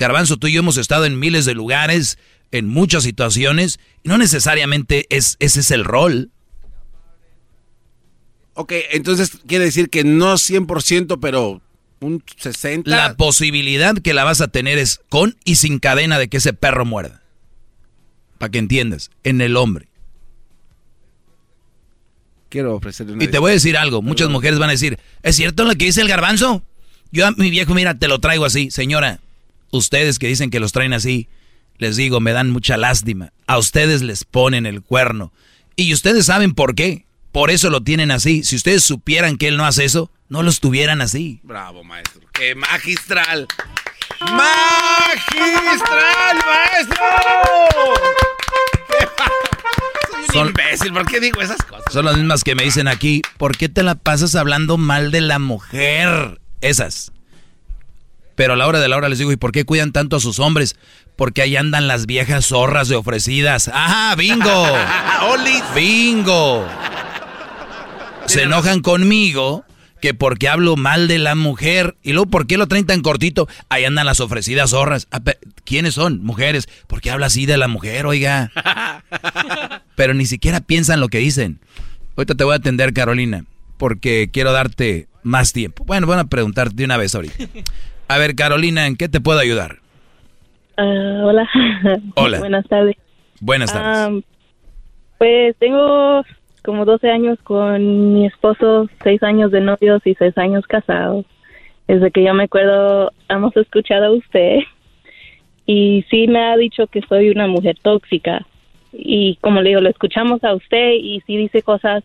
Garbanzo, 0.00 0.38
tú 0.38 0.46
y 0.46 0.52
yo 0.54 0.60
hemos 0.60 0.78
estado 0.78 1.04
en 1.04 1.18
miles 1.18 1.44
de 1.44 1.52
lugares, 1.52 2.18
en 2.50 2.66
muchas 2.66 3.02
situaciones, 3.04 3.78
y 4.02 4.08
no 4.08 4.16
necesariamente 4.16 5.06
es, 5.10 5.36
ese 5.40 5.60
es 5.60 5.70
el 5.70 5.84
rol. 5.84 6.30
Ok, 8.54 8.72
entonces 8.92 9.32
quiere 9.46 9.66
decir 9.66 9.90
que 9.90 10.02
no 10.02 10.34
100%, 10.34 11.18
pero 11.20 11.60
un 12.00 12.22
60%. 12.22 12.84
La 12.86 13.14
posibilidad 13.14 13.94
que 13.94 14.14
la 14.14 14.24
vas 14.24 14.40
a 14.40 14.48
tener 14.48 14.78
es 14.78 15.02
con 15.10 15.36
y 15.44 15.56
sin 15.56 15.78
cadena 15.78 16.18
de 16.18 16.28
que 16.28 16.38
ese 16.38 16.54
perro 16.54 16.86
muerda. 16.86 17.22
Para 18.38 18.50
que 18.50 18.58
entiendas, 18.58 19.10
en 19.22 19.42
el 19.42 19.54
hombre. 19.54 19.88
Quiero 22.48 22.74
ofrecerle 22.74 23.12
una 23.12 23.22
Y 23.22 23.28
te 23.28 23.38
voy 23.38 23.50
a 23.50 23.54
decir 23.54 23.76
algo, 23.76 24.00
muchas 24.00 24.30
mujeres 24.30 24.58
van 24.58 24.70
a 24.70 24.72
decir, 24.72 24.98
¿es 25.22 25.36
cierto 25.36 25.64
lo 25.64 25.74
que 25.74 25.84
dice 25.84 26.00
el 26.00 26.08
garbanzo? 26.08 26.64
Yo 27.12 27.26
a 27.26 27.32
mi 27.32 27.50
viejo, 27.50 27.74
mira, 27.74 27.98
te 27.98 28.08
lo 28.08 28.18
traigo 28.18 28.46
así. 28.46 28.70
Señora, 28.70 29.20
ustedes 29.70 30.18
que 30.18 30.28
dicen 30.28 30.50
que 30.50 30.60
los 30.60 30.72
traen 30.72 30.92
así, 30.92 31.28
les 31.78 31.96
digo, 31.96 32.20
me 32.20 32.32
dan 32.32 32.50
mucha 32.50 32.76
lástima. 32.76 33.32
A 33.46 33.58
ustedes 33.58 34.02
les 34.02 34.24
ponen 34.24 34.66
el 34.66 34.82
cuerno. 34.82 35.32
Y 35.76 35.92
ustedes 35.94 36.26
saben 36.26 36.54
por 36.54 36.74
qué. 36.74 37.06
Por 37.32 37.50
eso 37.50 37.70
lo 37.70 37.82
tienen 37.82 38.10
así. 38.10 38.42
Si 38.44 38.56
ustedes 38.56 38.82
supieran 38.82 39.36
que 39.36 39.48
él 39.48 39.56
no 39.56 39.64
hace 39.64 39.84
eso, 39.84 40.10
no 40.28 40.42
los 40.42 40.60
tuvieran 40.60 41.00
así. 41.00 41.40
Bravo, 41.42 41.84
maestro. 41.84 42.20
¡Qué 42.32 42.54
magistral! 42.54 43.46
¡Magistral, 44.20 46.36
maestro! 46.46 46.96
Soy 50.10 50.20
un 50.20 50.26
Son- 50.32 50.48
imbécil, 50.48 50.92
¿por 50.92 51.06
qué 51.06 51.20
digo 51.20 51.40
esas 51.40 51.62
cosas? 51.62 51.92
Son 51.92 52.04
las 52.04 52.16
mismas 52.16 52.44
que 52.44 52.54
me 52.54 52.64
dicen 52.64 52.88
aquí, 52.88 53.22
¿por 53.38 53.56
qué 53.56 53.68
te 53.68 53.82
la 53.82 53.94
pasas 53.94 54.34
hablando 54.34 54.76
mal 54.76 55.10
de 55.10 55.20
la 55.20 55.38
mujer? 55.38 56.40
Esas. 56.60 57.12
Pero 58.40 58.54
a 58.54 58.56
la 58.56 58.66
hora 58.66 58.80
de 58.80 58.88
la 58.88 58.96
hora 58.96 59.10
les 59.10 59.18
digo, 59.18 59.32
¿y 59.32 59.36
por 59.36 59.52
qué 59.52 59.66
cuidan 59.66 59.92
tanto 59.92 60.16
a 60.16 60.20
sus 60.20 60.38
hombres? 60.38 60.74
Porque 61.14 61.42
ahí 61.42 61.56
andan 61.56 61.88
las 61.88 62.06
viejas 62.06 62.46
zorras 62.46 62.88
de 62.88 62.96
ofrecidas. 62.96 63.68
¡Ajá, 63.68 64.16
bingo! 64.16 64.66
¡Bingo! 65.76 66.66
Se 68.24 68.44
enojan 68.44 68.80
conmigo 68.80 69.66
que 70.00 70.14
porque 70.14 70.48
hablo 70.48 70.76
mal 70.76 71.06
de 71.06 71.18
la 71.18 71.34
mujer. 71.34 71.98
Y 72.02 72.14
luego, 72.14 72.30
¿por 72.30 72.46
qué 72.46 72.56
lo 72.56 72.66
traen 72.66 72.86
tan 72.86 73.02
cortito? 73.02 73.46
Ahí 73.68 73.84
andan 73.84 74.06
las 74.06 74.20
ofrecidas 74.20 74.70
zorras. 74.70 75.06
Ah, 75.10 75.20
¿Quiénes 75.64 75.92
son? 75.92 76.24
Mujeres. 76.24 76.66
¿Por 76.86 77.02
qué 77.02 77.10
habla 77.10 77.26
así 77.26 77.44
de 77.44 77.58
la 77.58 77.68
mujer, 77.68 78.06
oiga? 78.06 78.52
Pero 79.96 80.14
ni 80.14 80.24
siquiera 80.24 80.60
piensan 80.60 81.00
lo 81.00 81.08
que 81.08 81.18
dicen. 81.18 81.60
Ahorita 82.16 82.36
te 82.36 82.44
voy 82.44 82.54
a 82.54 82.56
atender, 82.56 82.94
Carolina, 82.94 83.44
porque 83.76 84.30
quiero 84.32 84.52
darte 84.52 85.08
más 85.22 85.52
tiempo. 85.52 85.84
Bueno, 85.84 86.06
voy 86.06 86.16
a 86.16 86.24
preguntarte 86.24 86.74
de 86.74 86.84
una 86.86 86.96
vez 86.96 87.14
ahorita. 87.14 87.34
A 88.10 88.18
ver, 88.18 88.34
Carolina, 88.34 88.88
¿en 88.88 88.96
qué 88.96 89.08
te 89.08 89.20
puedo 89.20 89.38
ayudar? 89.38 89.76
Ah, 90.76 91.22
hola. 91.22 91.48
Hola. 92.16 92.38
Buenas 92.40 92.66
tardes. 92.66 92.96
Buenas 93.40 93.72
tardes. 93.72 93.98
Am, 93.98 94.22
pues 95.16 95.56
tengo 95.58 96.24
como 96.64 96.84
12 96.86 97.08
años 97.08 97.38
con 97.44 98.14
mi 98.14 98.26
esposo, 98.26 98.88
6 99.04 99.22
años 99.22 99.52
de 99.52 99.60
novios 99.60 100.04
y 100.04 100.16
6 100.16 100.36
años 100.38 100.66
casados. 100.66 101.24
Desde 101.86 102.10
que 102.10 102.24
yo 102.24 102.34
me 102.34 102.44
acuerdo, 102.44 103.12
hemos 103.28 103.56
escuchado 103.56 104.06
a 104.06 104.16
usted 104.16 104.58
y 105.66 106.04
sí 106.10 106.26
me 106.26 106.40
ha 106.40 106.56
dicho 106.56 106.88
que 106.88 107.02
soy 107.02 107.30
una 107.30 107.46
mujer 107.46 107.76
tóxica. 107.80 108.44
Y 108.92 109.36
como 109.36 109.60
le 109.60 109.68
digo, 109.68 109.82
lo 109.82 109.88
escuchamos 109.88 110.42
a 110.42 110.54
usted 110.54 110.94
y 111.00 111.22
sí 111.28 111.36
dice 111.36 111.62
cosas 111.62 112.02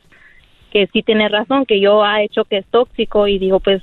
que 0.69 0.85
sí 0.93 1.01
tiene 1.01 1.29
razón, 1.29 1.65
que 1.65 1.79
yo 1.79 2.03
ha 2.03 2.21
hecho 2.21 2.45
que 2.45 2.57
es 2.57 2.65
tóxico 2.67 3.27
y 3.27 3.39
digo, 3.39 3.59
pues 3.59 3.81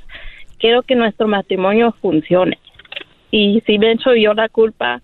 quiero 0.62 0.82
que 0.82 0.94
nuestro 0.94 1.26
matrimonio 1.26 1.92
funcione. 2.00 2.58
Y 3.32 3.62
sí 3.66 3.78
me 3.78 3.88
he 3.88 3.92
hecho 3.92 4.14
yo 4.14 4.32
la 4.32 4.48
culpa 4.48 5.02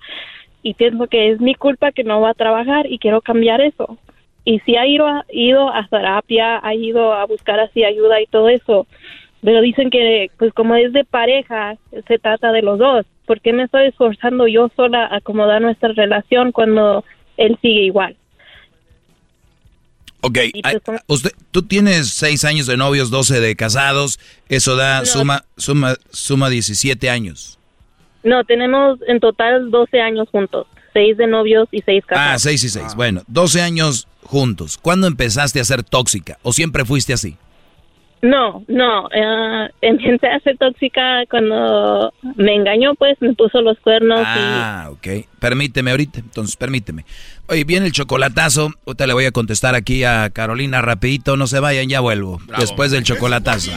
y 0.62 0.74
pienso 0.74 1.08
que 1.08 1.30
es 1.30 1.40
mi 1.40 1.54
culpa 1.54 1.92
que 1.92 2.04
no 2.04 2.20
va 2.20 2.30
a 2.30 2.34
trabajar 2.34 2.86
y 2.86 2.98
quiero 2.98 3.20
cambiar 3.20 3.60
eso. 3.60 3.98
Y 4.44 4.60
sí 4.60 4.76
ha 4.76 4.86
ido 4.86 5.06
a, 5.06 5.24
ido 5.30 5.68
a 5.68 5.86
terapia, 5.88 6.60
ha 6.62 6.74
ido 6.74 7.12
a 7.12 7.26
buscar 7.26 7.58
así 7.58 7.84
ayuda 7.84 8.20
y 8.20 8.26
todo 8.26 8.48
eso. 8.48 8.86
Pero 9.42 9.60
dicen 9.60 9.90
que, 9.90 10.30
pues 10.38 10.52
como 10.54 10.76
es 10.76 10.92
de 10.92 11.04
pareja, 11.04 11.76
se 12.06 12.18
trata 12.18 12.52
de 12.52 12.62
los 12.62 12.78
dos. 12.78 13.04
¿Por 13.26 13.40
qué 13.40 13.52
me 13.52 13.64
estoy 13.64 13.86
esforzando 13.86 14.46
yo 14.46 14.68
sola 14.76 15.06
a 15.06 15.16
acomodar 15.16 15.60
nuestra 15.60 15.92
relación 15.92 16.52
cuando 16.52 17.04
él 17.36 17.58
sigue 17.60 17.82
igual? 17.82 18.16
Ok, 20.20 20.38
ay, 20.64 20.78
usted, 21.06 21.30
tú 21.52 21.62
tienes 21.62 22.08
6 22.10 22.44
años 22.44 22.66
de 22.66 22.76
novios, 22.76 23.10
12 23.10 23.40
de 23.40 23.54
casados. 23.54 24.18
Eso 24.48 24.74
da 24.76 25.00
No. 25.00 25.06
suma, 25.06 25.44
suma, 25.56 25.96
suma 26.10 26.48
17 26.50 27.08
años. 27.08 27.58
No, 28.24 28.42
tenemos 28.44 28.98
en 29.06 29.20
total 29.20 29.70
12 29.70 30.00
años 30.00 30.28
juntos. 30.32 30.66
Seis 30.92 31.16
de 31.16 31.26
novios 31.28 31.68
y 31.70 31.82
seis 31.82 32.04
casados. 32.04 32.32
Ah, 32.34 32.38
6 32.38 32.64
y 32.64 32.68
6. 32.70 32.94
Bueno, 32.96 33.22
12 33.28 33.60
años 33.62 34.08
juntos. 34.24 34.76
¿Cuándo 34.78 35.06
empezaste 35.06 35.60
a 35.60 35.64
ser 35.64 35.84
tóxica? 35.84 36.38
¿O 36.42 36.52
siempre 36.52 36.84
fuiste 36.84 37.12
así? 37.12 37.36
No, 38.22 38.64
no, 38.66 39.08
eh, 39.12 39.70
empecé 39.80 40.26
a 40.26 40.40
ser 40.40 40.58
tóxica 40.58 41.24
cuando 41.30 42.12
me 42.36 42.54
engañó, 42.54 42.94
pues 42.94 43.16
me 43.20 43.32
puso 43.34 43.60
los 43.62 43.78
cuernos 43.78 44.20
Ah, 44.24 44.88
ok. 44.90 45.06
Permíteme 45.38 45.92
ahorita, 45.92 46.18
entonces 46.20 46.56
permíteme. 46.56 47.04
Oye, 47.48 47.64
viene 47.64 47.86
el 47.86 47.92
chocolatazo. 47.92 48.70
Ahorita 48.86 49.06
le 49.06 49.12
voy 49.12 49.24
a 49.26 49.30
contestar 49.30 49.74
aquí 49.74 50.04
a 50.04 50.30
Carolina 50.30 50.82
rapidito. 50.82 51.36
No 51.36 51.46
se 51.46 51.60
vayan, 51.60 51.88
ya 51.88 52.00
vuelvo. 52.00 52.40
Después 52.58 52.90
del 52.90 53.04
chocolatazo. 53.04 53.70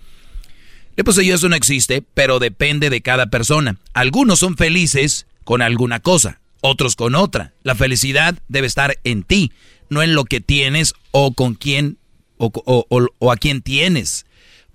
Puse 1.04 1.24
yo, 1.24 1.34
eso 1.34 1.48
no 1.48 1.56
existe, 1.56 2.02
pero 2.14 2.38
depende 2.38 2.90
de 2.90 3.00
cada 3.00 3.26
persona. 3.26 3.78
Algunos 3.94 4.38
son 4.40 4.56
felices 4.56 5.26
con 5.44 5.62
alguna 5.62 6.00
cosa, 6.00 6.40
otros 6.60 6.96
con 6.96 7.14
otra. 7.14 7.52
La 7.62 7.74
felicidad 7.74 8.36
debe 8.48 8.66
estar 8.66 8.96
en 9.04 9.22
ti, 9.22 9.52
no 9.88 10.02
en 10.02 10.14
lo 10.14 10.24
que 10.24 10.40
tienes 10.40 10.94
o 11.10 11.32
con 11.32 11.54
quién 11.54 11.98
o, 12.38 12.46
o- 12.64 12.86
o- 12.88 13.08
o 13.18 13.32
a 13.32 13.36
quién 13.36 13.60
tienes. 13.62 14.26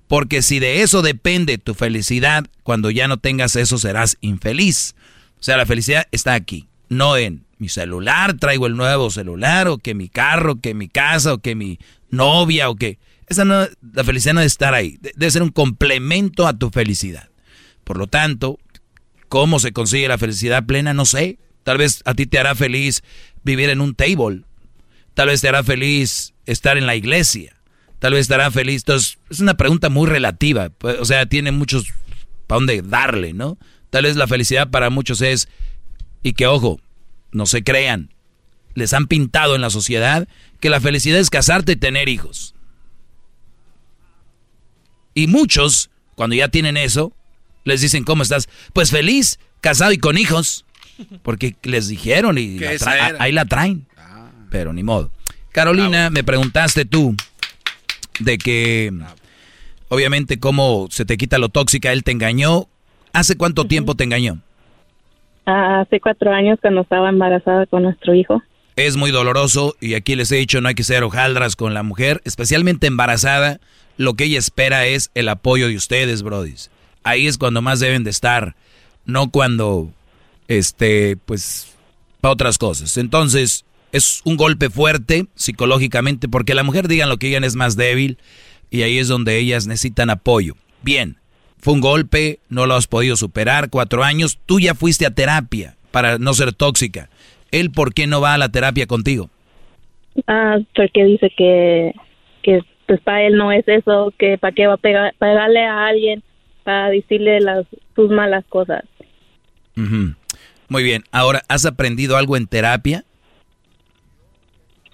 Porque 0.08 0.42
si 0.42 0.60
de 0.60 0.82
eso 0.84 1.02
depende 1.02 1.58
tu 1.58 1.74
felicidad, 1.74 2.46
cuando 2.64 2.92
ya 2.92 3.08
no 3.08 3.18
tengas 3.18 3.56
eso 3.56 3.78
serás 3.78 4.18
infeliz. 4.22 4.96
O 5.40 5.44
sea, 5.44 5.58
la 5.58 5.66
felicidad 5.66 6.08
está 6.12 6.34
aquí, 6.34 6.68
no 6.90 7.18
en 7.18 7.46
mi 7.58 7.70
celular, 7.70 8.36
traigo 8.38 8.68
el 8.68 8.76
nuevo 8.76 9.10
celular, 9.10 9.68
o 9.68 9.78
que 9.78 9.96
mi 9.96 10.10
carro, 10.10 10.60
que 10.62 10.74
mi 10.74 10.90
casa, 10.90 11.34
o 11.34 11.38
que 11.40 11.56
mi 11.56 11.80
novia, 12.10 12.70
o 12.70 12.76
que... 12.76 13.00
Esa 13.28 13.46
no, 13.46 13.66
la 13.94 14.04
felicidad 14.04 14.34
no 14.34 14.40
debe 14.42 14.48
estar 14.48 14.74
ahí, 14.74 14.98
de- 15.02 15.14
debe 15.16 15.32
ser 15.32 15.44
un 15.44 15.50
complemento 15.50 16.48
a 16.48 16.58
tu 16.58 16.70
felicidad. 16.70 17.30
Por 17.84 17.98
lo 17.98 18.08
tanto, 18.08 18.60
¿cómo 19.30 19.60
se 19.60 19.72
consigue 19.74 20.08
la 20.08 20.18
felicidad 20.18 20.66
plena? 20.66 20.94
No 20.94 21.06
sé. 21.06 21.40
Tal 21.64 21.78
vez 21.78 22.02
a 22.06 22.14
ti 22.14 22.26
te 22.28 22.38
hará 22.40 22.54
feliz 22.56 23.04
vivir 23.44 23.70
en 23.70 23.82
un 23.82 23.96
table. 23.96 24.44
Tal 25.14 25.28
vez 25.28 25.42
te 25.42 25.48
hará 25.50 25.64
feliz 25.64 26.34
estar 26.46 26.78
en 26.78 26.86
la 26.86 26.96
iglesia. 26.96 27.56
Tal 28.00 28.14
vez 28.14 28.28
te 28.28 28.34
hará 28.36 28.52
feliz. 28.52 28.82
Entonces, 28.84 29.18
es 29.30 29.40
una 29.40 29.56
pregunta 29.56 29.90
muy 29.90 30.08
relativa. 30.08 30.70
Pues, 30.70 31.00
O 31.00 31.06
sea, 31.06 31.26
tiene 31.26 31.52
muchos 31.52 31.86
para 32.48 32.58
dónde 32.58 32.82
darle, 32.84 33.34
¿no? 33.34 33.58
Tal 33.90 34.04
vez 34.04 34.16
la 34.16 34.28
felicidad 34.28 34.70
para 34.70 34.90
muchos 34.90 35.22
es, 35.22 35.48
y 36.22 36.34
que 36.34 36.48
ojo, 36.48 36.80
no 37.32 37.46
se 37.46 37.64
crean, 37.64 38.14
les 38.74 38.94
han 38.94 39.08
pintado 39.08 39.56
en 39.56 39.62
la 39.62 39.70
sociedad 39.70 40.28
que 40.60 40.70
la 40.70 40.82
felicidad 40.82 41.20
es 41.20 41.30
casarte 41.30 41.74
y 41.74 41.76
tener 41.78 42.10
hijos. 42.10 42.55
Y 45.16 45.28
muchos, 45.28 45.90
cuando 46.16 46.36
ya 46.36 46.50
tienen 46.50 46.78
eso, 46.78 47.14
les 47.64 47.82
dicen, 47.82 48.04
¿cómo 48.04 48.22
estás? 48.22 48.48
Pues 48.74 48.92
feliz, 48.92 49.40
casado 49.62 49.92
y 49.92 49.98
con 49.98 50.18
hijos. 50.18 50.66
Porque 51.24 51.56
les 51.64 51.88
dijeron 51.88 52.38
y 52.38 52.60
la 52.60 53.16
ahí 53.20 53.32
la 53.32 53.46
traen. 53.46 53.88
Pero 54.52 54.72
ni 54.72 54.84
modo. 54.84 55.12
Carolina, 55.52 56.10
me 56.10 56.24
preguntaste 56.24 56.86
tú 56.86 57.16
de 58.20 58.38
que, 58.38 58.94
obviamente, 59.88 60.40
cómo 60.40 60.88
se 60.92 61.06
te 61.06 61.18
quita 61.18 61.38
lo 61.38 61.50
tóxica, 61.50 61.92
él 61.92 62.04
te 62.04 62.12
engañó. 62.12 62.68
¿Hace 63.14 63.38
cuánto 63.38 63.66
tiempo 63.66 63.96
te 63.96 64.04
engañó? 64.04 64.42
Ah, 65.46 65.82
hace 65.82 66.02
cuatro 66.02 66.34
años 66.34 66.60
cuando 66.62 66.82
estaba 66.82 67.08
embarazada 67.10 67.66
con 67.68 67.84
nuestro 67.84 68.14
hijo. 68.14 68.44
Es 68.76 68.98
muy 68.98 69.12
doloroso 69.12 69.76
y 69.80 69.94
aquí 69.94 70.16
les 70.16 70.32
he 70.34 70.36
dicho 70.36 70.60
no 70.60 70.68
hay 70.68 70.76
que 70.76 70.84
ser 70.84 71.04
hojaldras 71.04 71.56
con 71.56 71.74
la 71.74 71.84
mujer, 71.84 72.22
especialmente 72.26 72.88
embarazada. 72.88 73.60
Lo 73.98 74.16
que 74.16 74.26
ella 74.26 74.40
espera 74.40 74.86
es 74.86 75.12
el 75.14 75.30
apoyo 75.30 75.68
de 75.68 75.76
ustedes, 75.76 76.22
brodis. 76.22 76.72
Ahí 77.04 77.28
es 77.28 77.38
cuando 77.38 77.62
más 77.62 77.80
deben 77.80 78.04
de 78.04 78.10
estar, 78.10 78.56
no 79.06 79.30
cuando, 79.30 79.92
este, 80.48 81.18
pues, 81.26 81.76
para 82.20 82.34
otras 82.34 82.58
cosas. 82.58 82.98
Entonces, 82.98 83.66
es 83.92 84.22
un 84.26 84.36
golpe 84.36 84.70
fuerte 84.70 85.28
psicológicamente 85.36 86.28
porque 86.28 86.56
la 86.56 86.64
mujer 86.64 86.88
digan 86.88 87.08
lo 87.08 87.18
que 87.18 87.28
digan 87.28 87.44
es 87.46 87.56
más 87.56 87.78
débil 87.78 88.18
y 88.70 88.82
ahí 88.82 88.98
es 88.98 89.08
donde 89.08 89.38
ellas 89.38 89.68
necesitan 89.68 90.10
apoyo. 90.10 90.56
Bien, 90.82 91.18
fue 91.60 91.74
un 91.74 91.82
golpe, 91.82 92.40
no 92.50 92.66
lo 92.66 92.76
has 92.76 92.88
podido 92.88 93.16
superar, 93.16 93.70
cuatro 93.70 94.04
años, 94.04 94.38
tú 94.46 94.60
ya 94.60 94.76
fuiste 94.76 95.06
a 95.06 95.12
terapia 95.12 95.78
para 95.92 96.18
no 96.18 96.34
ser 96.34 96.52
tóxica. 96.52 97.10
¿Él 97.52 97.72
por 97.72 97.94
qué 97.94 98.06
no 98.06 98.20
va 98.20 98.34
a 98.34 98.38
la 98.38 98.50
terapia 98.50 98.86
contigo? 98.86 99.30
Ah, 100.28 100.58
porque 100.76 101.06
dice 101.06 101.32
que, 101.38 101.94
que 102.44 102.60
pues 102.88 103.00
para 103.02 103.24
él 103.24 103.36
no 103.38 103.52
es 103.52 103.68
eso, 103.68 104.14
que 104.18 104.38
para 104.38 104.54
qué 104.54 104.68
va 104.68 104.74
a 104.74 104.78
pegar, 104.78 105.14
pegarle 105.18 105.66
a 105.66 105.88
alguien 105.88 106.24
para 106.64 106.90
decirle 106.90 107.40
las 107.42 107.66
sus 107.96 108.10
malas 108.12 108.44
cosas. 108.50 108.84
Muy 109.76 110.84
bien, 110.84 111.04
ahora, 111.12 111.42
¿has 111.48 111.66
aprendido 111.66 112.18
algo 112.18 112.38
en 112.38 112.48
terapia? 112.48 113.04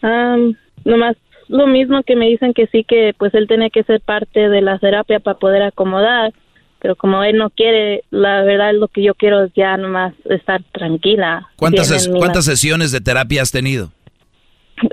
Ah, 0.01 0.37
nomás 0.83 1.15
lo 1.47 1.67
mismo 1.67 2.01
que 2.03 2.15
me 2.15 2.27
dicen 2.27 2.53
que 2.53 2.67
sí, 2.67 2.83
que 2.83 3.13
pues 3.17 3.33
él 3.33 3.47
tiene 3.47 3.69
que 3.71 3.83
ser 3.83 4.01
parte 4.01 4.49
de 4.49 4.61
la 4.61 4.79
terapia 4.79 5.19
para 5.19 5.37
poder 5.37 5.61
acomodar, 5.63 6.33
pero 6.79 6.95
como 6.95 7.23
él 7.23 7.37
no 7.37 7.49
quiere, 7.49 8.03
la 8.09 8.41
verdad 8.43 8.73
lo 8.73 8.87
que 8.87 9.03
yo 9.03 9.13
quiero 9.15 9.43
es 9.43 9.51
ya 9.53 9.77
nomás 9.77 10.13
estar 10.25 10.63
tranquila. 10.71 11.47
¿Cuántas, 11.57 11.91
ses- 11.91 12.11
¿cuántas 12.17 12.45
sesiones 12.45 12.91
de 12.91 13.01
terapia 13.01 13.41
has 13.41 13.51
tenido? 13.51 13.91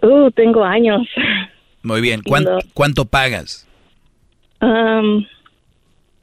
Uh, 0.03 0.31
tengo 0.33 0.65
años. 0.65 1.09
Muy 1.89 2.03
bien, 2.03 2.21
¿cuán- 2.23 2.45
No. 2.45 2.59
¿cuánto 2.75 3.07
pagas? 3.07 3.67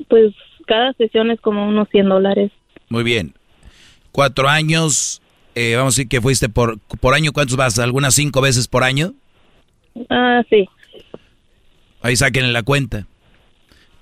Pues 0.07 0.33
cada 0.67 0.93
sesión 0.93 1.31
es 1.31 1.39
como 1.41 1.67
unos 1.67 1.87
100 1.89 2.07
dólares. 2.09 2.51
Muy 2.89 3.03
bien. 3.03 3.33
Cuatro 4.11 4.47
años, 4.47 5.21
eh, 5.55 5.73
vamos 5.75 5.93
a 5.93 5.97
decir 5.97 6.07
que 6.07 6.21
fuiste 6.21 6.49
por, 6.49 6.77
por 6.79 7.13
año, 7.15 7.31
¿cuántos 7.33 7.57
vas? 7.57 7.79
¿Algunas 7.79 8.13
cinco 8.13 8.41
veces 8.41 8.67
por 8.67 8.83
año? 8.83 9.13
Ah, 10.09 10.43
sí. 10.49 10.65
Ahí 12.01 12.15
saquen 12.15 12.53
la 12.53 12.61
cuenta. 12.63 13.07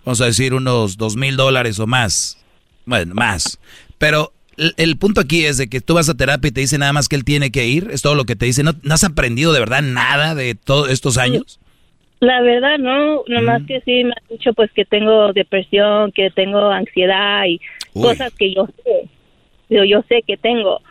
Vamos 0.04 0.20
a 0.20 0.26
decir 0.26 0.54
unos 0.54 0.98
dos 0.98 1.16
mil 1.16 1.38
dólares 1.38 1.80
o 1.80 1.88
más. 1.88 2.44
Bueno, 2.86 3.16
más. 3.16 3.58
Pero 3.98 4.34
el, 4.58 4.74
el 4.78 4.98
punto 4.98 5.22
aquí 5.22 5.46
es 5.46 5.58
de 5.58 5.68
que 5.68 5.82
tú 5.82 5.94
vas 5.96 6.10
a 6.10 6.16
terapia 6.16 6.50
y 6.50 6.52
te 6.52 6.62
dice 6.62 6.78
nada 6.78 6.94
más 6.94 7.10
que 7.10 7.16
él 7.16 7.24
tiene 7.24 7.52
que 7.52 7.68
ir. 7.68 7.90
Es 7.92 8.02
todo 8.02 8.16
lo 8.16 8.26
que 8.26 8.36
te 8.36 8.46
dice. 8.46 8.64
¿No, 8.64 8.74
no 8.84 8.94
has 8.94 9.04
aprendido 9.04 9.54
de 9.54 9.60
verdad 9.60 9.82
nada 9.82 10.36
de 10.36 10.56
todos 10.56 10.90
estos 10.90 11.18
años? 11.18 11.60
La 12.20 12.42
verdad, 12.42 12.78
no, 12.78 13.24
nomás 13.28 13.64
que 13.68 13.82
sí 13.82 14.06
me 14.06 14.12
han 14.12 14.28
dicho 14.30 14.54
pues 14.54 14.72
que 14.72 14.86
tengo 14.86 15.34
depresión, 15.34 16.14
que 16.14 16.32
tengo 16.32 16.70
ansiedad 16.70 17.46
y 17.46 17.60
Uy. 17.94 18.04
cosas 18.04 18.34
que 18.34 18.54
yo 18.54 18.66
sé, 18.68 19.10
yo, 19.70 19.84
yo 19.84 20.04
sé 20.08 20.24
que 20.26 20.38
tengo. 20.38 20.82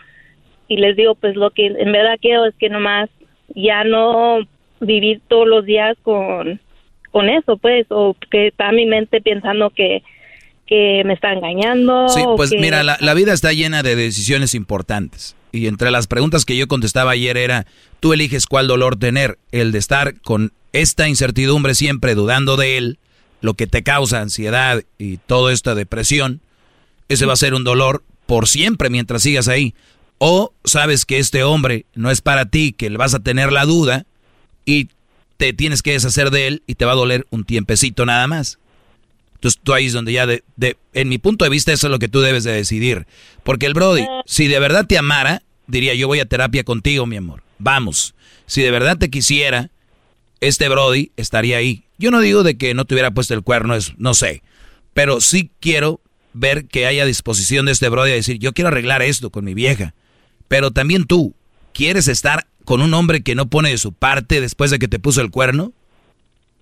Y 0.68 0.76
les 0.76 0.94
digo 0.94 1.14
pues 1.14 1.34
lo 1.34 1.51
que 1.51 1.66
en 1.66 1.90
verdad 1.90 2.18
quiero 2.20 2.44
es 2.44 2.55
que 2.56 2.68
nomás 2.68 3.09
ya 3.55 3.82
no 3.84 4.40
vivir 4.80 5.22
todos 5.28 5.48
los 5.48 5.64
días 5.64 5.97
con, 6.02 6.60
con 7.10 7.28
eso, 7.28 7.56
pues, 7.56 7.86
o 7.90 8.14
que 8.30 8.48
está 8.48 8.72
mi 8.72 8.86
mente 8.86 9.20
pensando 9.20 9.70
que, 9.70 10.02
que 10.66 11.02
me 11.05 11.12
está 11.14 11.32
engañando. 11.32 12.09
Sí, 12.09 12.22
pues 12.36 12.51
que- 12.51 12.59
mira, 12.59 12.82
la, 12.82 12.97
la 13.01 13.14
vida 13.14 13.32
está 13.32 13.52
llena 13.52 13.82
de 13.82 13.97
decisiones 13.97 14.55
importantes. 14.55 15.36
Y 15.52 15.66
entre 15.66 15.90
las 15.90 16.06
preguntas 16.06 16.44
que 16.47 16.56
yo 16.56 16.66
contestaba 16.66 17.10
ayer 17.10 17.36
era, 17.36 17.66
tú 18.01 18.12
eliges 18.14 18.47
cuál 18.47 18.66
dolor 18.68 18.97
tener, 18.97 19.39
el 19.51 19.70
de 19.72 19.78
estar 19.78 20.18
con 20.22 20.52
esta 20.72 21.09
incertidumbre 21.09 21.74
siempre 21.74 22.14
dudando 22.14 22.56
de 22.56 22.78
él, 22.78 22.98
lo 23.43 23.55
que 23.55 23.66
te 23.66 23.82
causa 23.82 24.20
ansiedad 24.20 24.82
y 24.98 25.18
toda 25.18 25.52
esta 25.52 25.74
depresión, 25.74 26.40
ese 27.09 27.26
va 27.26 27.34
a 27.34 27.36
ser 27.36 27.52
un 27.55 27.64
dolor 27.64 28.02
por 28.24 28.48
siempre 28.48 28.89
mientras 28.89 29.22
sigas 29.22 29.48
ahí. 29.48 29.74
O 30.16 30.55
sabes 30.64 31.05
que 31.05 31.18
este 31.18 31.43
hombre 31.43 31.84
no 31.94 32.10
es 32.10 32.22
para 32.22 32.47
ti, 32.47 32.72
que 32.72 32.89
le 32.89 32.97
vas 32.97 33.12
a 33.14 33.20
tener 33.20 33.52
la 33.52 33.66
duda 33.66 34.06
y 34.64 34.89
te 35.36 35.52
tienes 35.52 35.82
que 35.82 35.93
deshacer 35.93 36.30
de 36.30 36.47
él 36.47 36.62
y 36.66 36.76
te 36.76 36.84
va 36.84 36.93
a 36.93 36.94
doler 36.94 37.26
un 37.30 37.44
tiempecito 37.44 38.06
nada 38.06 38.26
más. 38.28 38.59
Entonces 39.43 39.60
tú 39.64 39.74
ahí 39.74 39.86
es 39.86 39.93
donde 39.93 40.12
ya, 40.12 40.24
de, 40.24 40.44
de- 40.55 40.77
en 40.94 41.09
mi 41.09 41.19
punto 41.19 41.44
de 41.44 41.51
vista, 41.51 41.73
eso 41.73 41.89
es 41.89 41.90
lo 41.90 41.98
que 41.98 42.06
tú 42.06 42.20
debes 42.20 42.44
de 42.44 42.52
decidir. 42.52 43.09
Porque 43.43 43.66
el 43.66 43.74
Brody, 43.74 44.05
si 44.24 44.47
de 44.47 44.60
verdad 44.60 44.86
te 44.86 44.97
amara, 44.98 45.43
diría 45.66 45.94
yo 45.94 46.06
voy 46.06 46.20
a 46.20 46.27
terapia 46.27 46.62
contigo, 46.62 47.06
mi 47.06 47.16
amor. 47.16 47.43
Vamos. 47.59 48.14
Si 48.47 48.62
de 48.62 48.70
verdad 48.70 48.98
te 48.98 49.10
quisiera, 49.10 49.70
este 50.40 50.69
Brody 50.69 51.10
estaría 51.16 51.56
ahí. 51.56 51.82
Yo 51.98 52.12
no 52.12 52.20
digo 52.20 52.44
de 52.44 52.56
que 52.56 52.73
no 52.74 52.85
te 52.85 52.94
hubiera 52.94 53.10
puesto 53.10 53.35
el 53.35 53.43
cuerno, 53.43 53.74
es, 53.74 53.94
no 53.98 54.14
sé. 54.14 54.43
Pero 54.94 55.20
sí 55.20 55.51
quiero 55.59 56.01
ver 56.35 56.66
que 56.66 56.86
haya 56.86 57.05
disposición 57.05 57.66
de 57.66 57.73
este 57.73 57.89
Brody 57.89 58.12
a 58.12 58.14
decir, 58.14 58.39
yo 58.39 58.52
quiero 58.52 58.69
arreglar 58.69 59.02
esto 59.02 59.31
con 59.31 59.44
mi 59.44 59.55
vieja. 59.55 59.93
Pero 60.47 60.70
también 60.70 61.05
tú, 61.06 61.35
¿quieres 61.74 62.06
estar 62.06 62.47
con 62.64 62.81
un 62.81 62.94
hombre 62.94 63.23
que 63.23 63.35
no 63.35 63.47
pone 63.51 63.70
de 63.70 63.78
su 63.78 63.93
parte 63.93 64.40
después 64.40 64.70
de 64.70 64.78
que 64.78 64.86
te 64.86 65.01
puso 65.01 65.20
el 65.20 65.31
cuerno? 65.32 65.73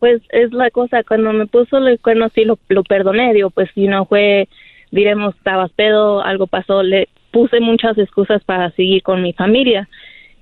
Pues 0.01 0.22
es 0.31 0.52
la 0.52 0.70
cosa, 0.70 1.05
cuando 1.05 1.32
me 1.35 1.47
puso 1.47 1.77
el 1.77 2.01
cuerno 2.01 2.28
sí 2.35 2.44
lo, 2.44 2.56
perdoné, 2.85 3.35
digo, 3.35 3.51
pues 3.51 3.70
si 3.74 3.86
no 3.86 4.06
fue, 4.06 4.48
diremos, 4.90 5.36
estabas 5.36 5.70
pedo, 5.72 6.22
algo 6.22 6.47
pasó, 6.47 6.82
le 6.82 7.09
puse 7.31 7.60
muchas 7.60 7.97
excusas 7.98 8.43
para 8.43 8.70
seguir 8.72 9.02
con 9.02 9.22
mi 9.22 9.35
familia. 9.35 9.89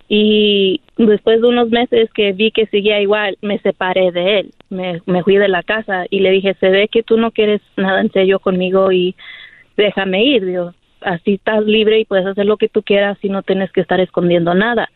Y 0.08 0.80
después 0.96 1.42
de 1.42 1.48
unos 1.48 1.70
meses 1.70 2.08
que 2.14 2.32
vi 2.32 2.52
que 2.52 2.66
seguía 2.66 3.00
igual, 3.00 3.36
me 3.42 3.58
separé 3.58 4.12
de 4.12 4.38
él, 4.38 4.50
me, 4.70 5.02
me 5.06 5.22
fui 5.24 5.36
de 5.36 5.48
la 5.48 5.64
casa 5.64 6.06
y 6.08 6.20
le 6.20 6.30
dije, 6.30 6.54
se 6.60 6.70
ve 6.70 6.88
que 6.88 7.02
tú 7.02 7.18
no 7.18 7.32
quieres 7.32 7.60
nada 7.76 8.00
en 8.00 8.12
serio 8.12 8.38
conmigo 8.38 8.92
y 8.92 9.16
déjame 9.76 10.24
ir, 10.24 10.46
digo, 10.46 10.72
así 11.00 11.34
estás 11.34 11.64
libre 11.64 11.98
y 11.98 12.04
puedes 12.04 12.26
hacer 12.26 12.46
lo 12.46 12.56
que 12.56 12.68
tú 12.68 12.82
quieras 12.82 13.18
y 13.22 13.28
no 13.28 13.42
tienes 13.42 13.72
que 13.72 13.80
estar 13.80 14.00
escondiendo 14.00 14.54
nada 14.54 14.88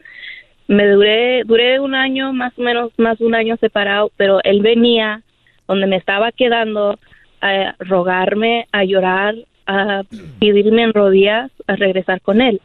me 0.72 0.88
duré 0.88 1.44
duré 1.44 1.80
un 1.80 1.94
año 1.94 2.32
más 2.32 2.58
o 2.58 2.62
menos 2.62 2.92
más 2.96 3.18
de 3.18 3.26
un 3.26 3.34
año 3.34 3.56
separado 3.58 4.10
pero 4.16 4.40
él 4.42 4.62
venía 4.62 5.22
donde 5.68 5.86
me 5.86 5.96
estaba 5.96 6.32
quedando 6.32 6.98
a 7.40 7.74
rogarme 7.78 8.66
a 8.72 8.84
llorar 8.84 9.34
a 9.66 10.02
pedirme 10.40 10.82
en 10.82 10.92
rodillas 10.92 11.50
a 11.66 11.76
regresar 11.76 12.20
con 12.20 12.40
él. 12.40 12.60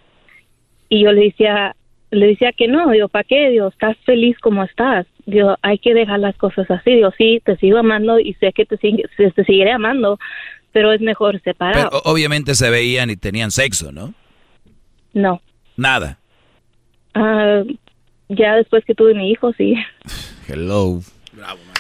Y 0.90 1.04
yo 1.04 1.12
le 1.12 1.26
decía 1.26 1.76
le 2.10 2.28
decía 2.28 2.54
que 2.54 2.70
no 2.70 2.90
digo 2.92 3.10
para 3.10 3.26
qué 3.26 3.50
digo 3.50 3.68
estás 3.68 3.98
feliz 4.06 4.38
como 4.40 4.64
estás 4.64 5.06
digo 5.26 5.58
hay 5.62 5.78
que 5.78 5.94
dejar 5.94 6.20
las 6.20 6.38
cosas 6.38 6.72
así 6.72 6.92
digo 6.92 7.12
sí 7.18 7.42
te 7.44 7.58
sigo 7.58 7.78
amando 7.78 8.20
y 8.20 8.34
sé 8.36 8.54
que 8.54 8.66
te 8.66 8.78
sigue, 8.78 9.04
te 9.18 9.44
seguiré 9.44 9.72
amando 9.74 10.18
pero 10.72 10.94
es 10.94 11.02
mejor 11.02 11.42
separado 11.42 11.90
Pero 11.90 12.02
obviamente 12.06 12.56
se 12.56 12.70
veían 12.70 13.10
y 13.10 13.18
tenían 13.18 13.52
sexo, 13.52 13.92
¿no? 13.92 14.14
no. 15.14 15.42
Nada. 15.76 16.20
Ah, 17.14 17.64
ya 18.30 18.56
después 18.56 18.84
que 18.86 18.94
tuve 18.96 19.14
mi 19.14 19.32
hijo 19.32 19.54
sí 19.58 19.76
Hello. 20.48 21.02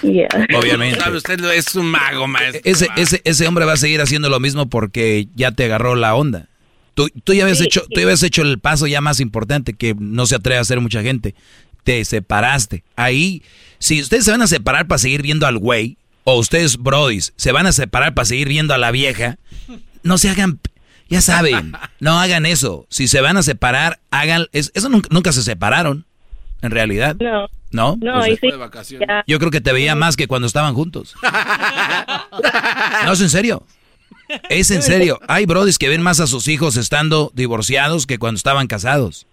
Yeah. 0.04 0.28
Obviamente. 0.56 1.00
Sabe, 1.00 1.18
usted 1.18 1.40
es 1.52 1.74
un 1.76 1.88
mago, 1.88 2.28
maestro. 2.28 2.62
Ese, 2.64 2.88
ese, 2.96 3.22
ese 3.24 3.48
hombre 3.48 3.66
va 3.66 3.74
a 3.74 3.78
seguir 3.78 4.02
haciendo 4.02 4.30
lo 4.30 4.40
mismo 4.40 4.70
porque 4.70 5.28
ya 5.36 5.52
te 5.52 5.64
agarró 5.66 5.96
la 5.96 6.14
onda. 6.16 6.48
Tú, 6.94 7.10
tú 7.24 7.34
ya 7.34 7.44
habías 7.44 7.62
hecho, 7.62 7.82
tú 7.90 8.00
ya 8.00 8.04
habías 8.04 8.22
hecho 8.24 8.42
el 8.44 8.60
paso 8.60 8.86
ya 8.88 9.02
más 9.02 9.20
importante 9.20 9.74
que 9.74 9.96
no 9.98 10.26
se 10.28 10.36
atreve 10.36 10.58
a 10.58 10.62
hacer 10.62 10.80
mucha 10.82 11.02
gente. 11.02 11.34
Te 11.84 12.04
separaste. 12.06 12.84
Ahí, 12.96 13.42
si 13.80 14.02
ustedes 14.02 14.26
se 14.26 14.32
van 14.32 14.42
a 14.42 14.48
separar 14.48 14.88
para 14.88 15.00
seguir 15.00 15.22
viendo 15.24 15.48
al 15.48 15.58
güey, 15.58 15.98
o 16.24 16.38
ustedes, 16.38 16.78
brodis, 16.78 17.34
se 17.38 17.52
van 17.52 17.66
a 17.68 17.72
separar 17.72 18.14
para 18.14 18.26
seguir 18.26 18.50
viendo 18.50 18.74
a 18.74 18.78
la 18.78 18.92
vieja, 18.92 19.38
no 20.04 20.18
se 20.18 20.30
hagan, 20.30 20.60
ya 21.10 21.22
saben, 21.22 21.72
no 22.00 22.20
hagan 22.20 22.46
eso. 22.46 22.86
Si 22.90 23.08
se 23.08 23.22
van 23.22 23.38
a 23.38 23.44
separar, 23.44 24.00
hagan, 24.12 24.48
es- 24.52 24.72
eso 24.76 24.90
nunca, 24.90 25.08
nunca 25.12 25.32
se 25.32 25.42
separaron, 25.42 26.06
en 26.62 26.72
realidad. 26.72 27.16
No. 27.20 27.48
¿No? 27.72 27.98
No, 28.02 28.14
Pues, 28.16 28.26
ahí 28.26 28.38
sí. 28.84 28.98
ya. 29.00 29.24
yo 29.28 29.40
creo 29.40 29.52
que 29.52 29.60
te 29.62 29.74
veía 29.74 29.94
más 29.96 30.16
que 30.16 30.28
cuando 30.28 30.48
estaban 30.48 30.74
juntos. 30.74 31.16
No, 33.06 33.14
es 33.14 33.22
en 33.22 33.30
serio. 33.30 33.64
Es 34.50 34.72
en 34.72 34.82
serio. 34.82 35.20
Hay 35.28 35.46
brodis 35.46 35.78
que 35.78 35.90
ven 35.90 36.02
más 36.02 36.20
a 36.20 36.28
sus 36.28 36.48
hijos 36.48 36.76
estando 36.78 37.32
divorciados 37.34 38.06
que 38.06 38.18
cuando 38.20 38.38
estaban 38.38 38.68
casados. 38.68 39.26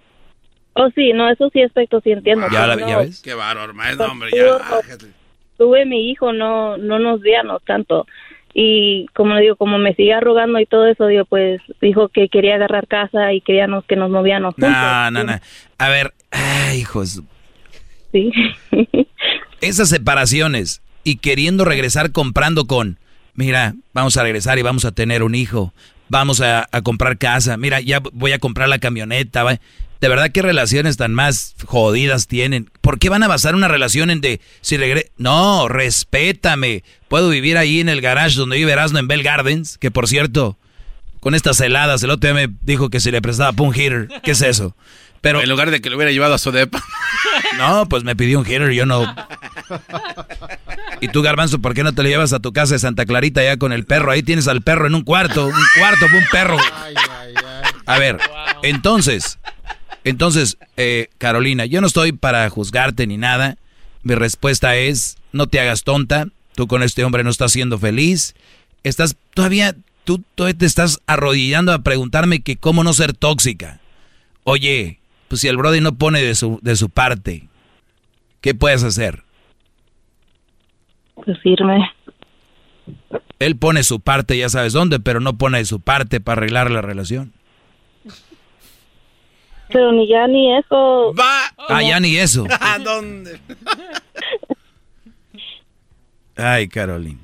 Oh, 0.74 0.88
sí, 0.94 1.12
no, 1.12 1.30
eso 1.30 1.50
sí 1.52 1.62
aspecto 1.62 2.00
sí 2.02 2.12
entiendo. 2.12 2.46
¿Ya, 2.52 2.66
la- 2.66 2.76
ves? 2.98 3.20
Qué 3.22 3.34
bárbaro, 3.34 3.74
maestro, 3.74 4.06
hombre, 4.10 4.30
ya. 4.34 4.58
Tuve 5.56 5.84
mi 5.86 6.10
hijo, 6.10 6.32
no 6.32 6.76
no 6.76 6.98
nos 6.98 7.20
veíamos 7.20 7.62
tanto. 7.64 8.06
Y 8.54 9.06
como 9.14 9.34
le 9.34 9.42
digo, 9.42 9.56
como 9.56 9.78
me 9.78 9.94
sigue 9.94 10.12
arrogando 10.14 10.60
y 10.60 10.66
todo 10.66 10.86
eso, 10.86 11.06
digo, 11.06 11.24
pues 11.24 11.60
dijo 11.80 12.08
que 12.08 12.28
quería 12.28 12.54
agarrar 12.56 12.86
casa 12.86 13.32
y 13.32 13.40
queríamos 13.40 13.84
que 13.84 13.96
nos 13.96 14.10
movíamos 14.10 14.54
juntos. 14.54 14.70
No, 14.72 15.10
no, 15.10 15.24
no. 15.24 15.38
A 15.78 15.88
ver, 15.88 16.12
ay, 16.34 16.80
hijos. 16.80 17.22
Sí. 18.12 18.30
Esas 19.60 19.88
separaciones 19.88 20.82
y 21.04 21.16
queriendo 21.16 21.64
regresar 21.64 22.12
comprando 22.12 22.66
con, 22.66 22.98
mira, 23.34 23.74
vamos 23.92 24.16
a 24.16 24.22
regresar 24.22 24.58
y 24.58 24.62
vamos 24.62 24.84
a 24.84 24.92
tener 24.92 25.22
un 25.22 25.34
hijo, 25.34 25.72
vamos 26.08 26.40
a, 26.40 26.68
a 26.70 26.82
comprar 26.82 27.18
casa, 27.18 27.56
mira, 27.56 27.80
ya 27.80 28.00
voy 28.12 28.32
a 28.32 28.38
comprar 28.38 28.68
la 28.68 28.78
camioneta. 28.78 29.42
va. 29.42 29.58
De 30.00 30.08
verdad, 30.08 30.32
¿qué 30.32 30.42
relaciones 30.42 30.98
tan 30.98 31.14
más 31.14 31.54
jodidas 31.64 32.26
tienen? 32.26 32.70
¿Por 32.82 32.98
qué 32.98 33.08
van 33.08 33.22
a 33.22 33.28
basar 33.28 33.54
una 33.54 33.68
relación 33.68 34.10
en 34.10 34.20
de 34.20 34.40
si 34.60 34.76
regre 34.76 35.12
No, 35.16 35.66
respétame. 35.68 36.84
Puedo 37.08 37.30
vivir 37.30 37.56
ahí 37.56 37.80
en 37.80 37.88
el 37.88 38.02
garage 38.02 38.36
donde 38.36 38.56
vive 38.58 38.72
Erasmo 38.72 38.98
en 38.98 39.08
Bell 39.08 39.22
Gardens, 39.22 39.78
que 39.78 39.90
por 39.90 40.06
cierto, 40.06 40.58
con 41.20 41.34
estas 41.34 41.58
heladas, 41.60 42.02
el 42.02 42.10
otro 42.10 42.30
día 42.30 42.46
me 42.46 42.54
dijo 42.62 42.90
que 42.90 43.00
se 43.00 43.12
le 43.12 43.22
prestaba 43.22 43.52
para 43.52 43.66
un 43.66 43.74
heater. 43.74 44.08
¿Qué 44.22 44.32
es 44.32 44.42
eso? 44.42 44.76
Pero 45.24 45.40
En 45.40 45.48
lugar 45.48 45.70
de 45.70 45.80
que 45.80 45.88
lo 45.88 45.96
hubiera 45.96 46.12
llevado 46.12 46.34
a 46.34 46.38
su 46.38 46.52
depa. 46.52 46.84
no, 47.56 47.88
pues 47.88 48.04
me 48.04 48.14
pidió 48.14 48.38
un 48.38 48.44
heater, 48.44 48.70
yo 48.72 48.84
no. 48.84 49.16
Y 51.00 51.08
tú, 51.08 51.22
Garbanzo, 51.22 51.60
¿por 51.60 51.72
qué 51.72 51.82
no 51.82 51.94
te 51.94 52.02
lo 52.02 52.10
llevas 52.10 52.34
a 52.34 52.40
tu 52.40 52.52
casa 52.52 52.74
de 52.74 52.78
Santa 52.78 53.06
Clarita 53.06 53.42
ya 53.42 53.56
con 53.56 53.72
el 53.72 53.86
perro? 53.86 54.10
Ahí 54.10 54.22
tienes 54.22 54.48
al 54.48 54.60
perro 54.60 54.86
en 54.86 54.94
un 54.94 55.00
cuarto, 55.00 55.46
un 55.46 55.64
cuarto, 55.78 56.04
un 56.04 56.24
perro. 56.30 56.58
A 57.86 57.98
ver, 57.98 58.18
entonces, 58.62 59.38
entonces, 60.04 60.58
eh, 60.76 61.08
Carolina, 61.16 61.64
yo 61.64 61.80
no 61.80 61.86
estoy 61.86 62.12
para 62.12 62.46
juzgarte 62.50 63.06
ni 63.06 63.16
nada. 63.16 63.56
Mi 64.02 64.14
respuesta 64.14 64.76
es, 64.76 65.16
no 65.32 65.46
te 65.46 65.58
hagas 65.58 65.84
tonta. 65.84 66.26
Tú 66.54 66.66
con 66.66 66.82
este 66.82 67.02
hombre 67.02 67.24
no 67.24 67.30
estás 67.30 67.52
siendo 67.52 67.78
feliz. 67.78 68.34
Estás 68.82 69.16
todavía, 69.32 69.74
tú 70.04 70.22
todavía 70.34 70.58
te 70.58 70.66
estás 70.66 71.00
arrodillando 71.06 71.72
a 71.72 71.78
preguntarme 71.78 72.42
que 72.42 72.58
cómo 72.58 72.84
no 72.84 72.92
ser 72.92 73.14
tóxica. 73.14 73.80
Oye, 74.42 74.98
pues 75.28 75.40
si 75.40 75.48
el 75.48 75.56
Brody 75.56 75.80
no 75.80 75.96
pone 75.96 76.22
de 76.22 76.34
su, 76.34 76.58
de 76.62 76.76
su 76.76 76.90
parte, 76.90 77.48
¿qué 78.40 78.54
puedes 78.54 78.82
hacer? 78.82 79.22
Pues 81.14 81.38
irme. 81.44 81.90
Él 83.38 83.56
pone 83.56 83.82
su 83.82 84.00
parte, 84.00 84.36
ya 84.36 84.48
sabes 84.48 84.72
dónde, 84.72 85.00
pero 85.00 85.20
no 85.20 85.36
pone 85.36 85.58
de 85.58 85.64
su 85.64 85.80
parte 85.80 86.20
para 86.20 86.38
arreglar 86.38 86.70
la 86.70 86.82
relación. 86.82 87.32
Pero 89.68 89.92
ni 89.92 90.08
ya 90.08 90.26
ni 90.26 90.56
eso. 90.56 91.12
Va. 91.14 91.52
Ah, 91.68 91.82
ya 91.82 91.98
ni 91.98 92.16
eso. 92.16 92.46
¿A 92.60 92.78
dónde? 92.78 93.40
Ay, 96.36 96.68
Carolina. 96.68 97.20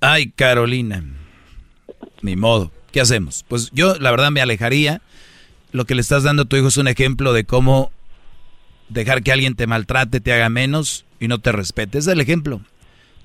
Ay, 0.00 0.30
Carolina. 0.30 1.04
Ni 2.22 2.36
modo. 2.36 2.70
¿Qué 2.92 3.00
hacemos? 3.00 3.44
Pues 3.48 3.70
yo, 3.72 3.94
la 3.96 4.10
verdad, 4.10 4.30
me 4.30 4.40
alejaría. 4.40 5.00
Lo 5.72 5.84
que 5.84 5.94
le 5.94 6.00
estás 6.02 6.22
dando 6.22 6.42
a 6.42 6.44
tu 6.44 6.56
hijo 6.56 6.68
es 6.68 6.76
un 6.76 6.88
ejemplo 6.88 7.32
de 7.32 7.44
cómo 7.44 7.90
dejar 8.88 9.22
que 9.22 9.32
alguien 9.32 9.54
te 9.56 9.66
maltrate, 9.66 10.20
te 10.20 10.32
haga 10.32 10.48
menos 10.48 11.04
y 11.18 11.28
no 11.28 11.38
te 11.38 11.50
respete. 11.52 11.98
Ese 11.98 12.10
es 12.10 12.14
el 12.14 12.20
ejemplo. 12.20 12.60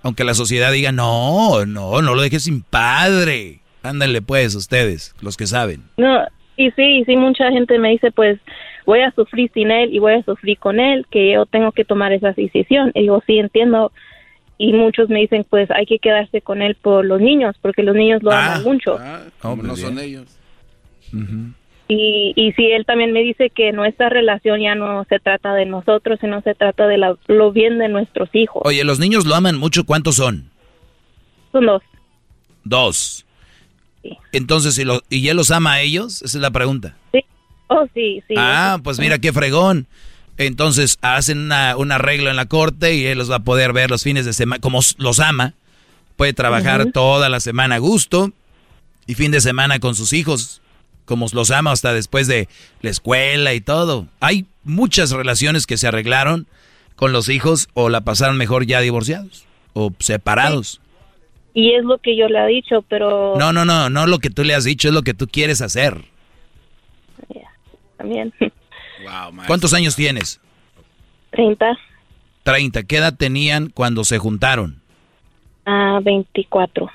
Aunque 0.03 0.23
la 0.23 0.33
sociedad 0.33 0.71
diga, 0.71 0.91
no, 0.91 1.65
no, 1.65 2.01
no 2.01 2.15
lo 2.15 2.21
dejes 2.21 2.43
sin 2.43 2.61
padre. 2.61 3.59
Ándale 3.83 4.21
pues, 4.21 4.55
ustedes, 4.55 5.13
los 5.21 5.35
que 5.37 5.47
saben. 5.47 5.83
No, 5.97 6.21
y 6.55 6.71
sí, 6.71 6.99
y 6.99 7.05
sí, 7.05 7.15
mucha 7.17 7.51
gente 7.51 7.77
me 7.79 7.89
dice, 7.89 8.11
pues 8.11 8.39
voy 8.85 9.01
a 9.01 9.11
sufrir 9.11 9.51
sin 9.53 9.69
él 9.71 9.93
y 9.93 9.99
voy 9.99 10.13
a 10.13 10.23
sufrir 10.23 10.57
con 10.57 10.79
él, 10.79 11.05
que 11.11 11.33
yo 11.33 11.45
tengo 11.45 11.71
que 11.73 11.83
tomar 11.83 12.13
esa 12.13 12.31
decisión. 12.31 12.91
Y 12.95 13.01
digo, 13.01 13.21
sí, 13.27 13.37
entiendo. 13.39 13.91
Y 14.57 14.73
muchos 14.73 15.09
me 15.09 15.19
dicen, 15.19 15.45
pues 15.49 15.69
hay 15.71 15.85
que 15.85 15.99
quedarse 15.99 16.41
con 16.41 16.61
él 16.61 16.75
por 16.81 17.05
los 17.05 17.19
niños, 17.21 17.55
porque 17.61 17.83
los 17.83 17.95
niños 17.95 18.23
lo 18.23 18.31
Ah, 18.31 18.55
aman 18.55 18.63
mucho. 18.63 18.97
Como 19.41 19.53
Hombre, 19.53 19.67
no 19.67 19.75
son 19.75 19.99
ellos. 19.99 20.25
Ujú. 21.13 21.51
Y, 21.89 22.33
y 22.35 22.51
si 22.53 22.69
él 22.71 22.85
también 22.85 23.13
me 23.13 23.21
dice 23.21 23.49
que 23.49 23.71
nuestra 23.71 24.09
relación 24.09 24.59
ya 24.61 24.75
no 24.75 25.05
se 25.07 25.19
trata 25.19 25.53
de 25.53 25.65
nosotros, 25.65 26.19
sino 26.19 26.41
se 26.41 26.53
trata 26.53 26.85
de 26.87 26.97
la- 26.97 27.15
lo 27.27 27.51
bien 27.53 27.77
de 27.79 27.87
nuestros 27.87 28.29
hijos. 28.33 28.61
Oye, 28.65 28.83
los 28.83 28.99
niños 28.99 29.25
lo 29.25 29.35
aman 29.35 29.57
mucho. 29.57 29.85
¿Cuántos 29.85 30.15
son? 30.15 30.49
Son 31.53 31.65
dos. 31.65 31.81
Dos. 32.65 33.25
Entonces, 34.31 34.77
¿y, 34.77 34.83
lo- 34.85 35.01
¿y 35.09 35.27
él 35.29 35.37
los 35.37 35.51
ama 35.51 35.73
a 35.73 35.81
ellos? 35.81 36.21
Esa 36.21 36.37
es 36.37 36.41
la 36.41 36.51
pregunta. 36.51 36.95
Sí. 37.13 37.23
Oh, 37.67 37.85
sí, 37.93 38.21
sí. 38.27 38.35
Ah, 38.37 38.79
pues 38.83 38.99
mira 38.99 39.19
qué 39.19 39.33
fregón. 39.33 39.87
Entonces 40.37 40.97
hacen 41.01 41.39
una, 41.39 41.75
un 41.77 41.91
arreglo 41.91 42.29
en 42.29 42.35
la 42.35 42.45
corte 42.45 42.95
y 42.95 43.05
él 43.05 43.17
los 43.17 43.31
va 43.31 43.37
a 43.37 43.43
poder 43.43 43.73
ver 43.73 43.89
los 43.89 44.03
fines 44.03 44.25
de 44.25 44.33
semana, 44.33 44.59
como 44.61 44.79
los 44.97 45.19
ama. 45.19 45.53
Puede 46.15 46.33
trabajar 46.33 46.91
toda 46.91 47.29
la 47.29 47.39
semana 47.39 47.75
a 47.75 47.79
gusto 47.79 48.31
y 49.07 49.15
fin 49.15 49.31
de 49.31 49.41
semana 49.41 49.79
con 49.79 49.95
sus 49.95 50.13
hijos, 50.13 50.61
como 51.07 51.25
los 51.33 51.49
ama 51.49 51.71
hasta 51.71 51.93
después 51.93 52.27
de 52.27 52.47
la 52.81 52.91
escuela 52.91 53.55
y 53.55 53.61
todo. 53.61 54.05
Hay 54.19 54.45
muchas 54.63 55.09
relaciones 55.11 55.65
que 55.65 55.77
se 55.77 55.87
arreglaron 55.87 56.45
con 56.95 57.11
los 57.13 57.29
hijos 57.29 57.69
o 57.73 57.89
la 57.89 58.01
pasaron 58.01 58.37
mejor 58.37 58.67
ya 58.67 58.81
divorciados 58.81 59.45
o 59.73 59.91
separados. 59.99 60.81
Y 61.53 61.73
es 61.73 61.83
lo 61.83 61.97
que 61.97 62.15
yo 62.15 62.27
le 62.27 62.43
he 62.43 62.47
dicho, 62.47 62.83
pero 62.87 63.33
No, 63.39 63.51
no, 63.51 63.65
no, 63.65 63.89
no 63.89 64.05
lo 64.05 64.19
que 64.19 64.29
tú 64.29 64.43
le 64.43 64.53
has 64.53 64.65
dicho, 64.65 64.89
es 64.89 64.93
lo 64.93 65.01
que 65.01 65.15
tú 65.15 65.27
quieres 65.27 65.61
hacer. 65.61 66.03
también. 67.97 68.31
¿Cuántos 69.47 69.73
años 69.73 69.95
tienes? 69.95 70.39
30 71.31 71.77
30. 72.43 72.83
¿Qué 72.83 72.97
edad 72.97 73.13
tenían 73.13 73.69
cuando 73.69 74.03
se 74.03 74.19
juntaron? 74.19 74.81
a 75.65 75.99
24. 76.01 76.89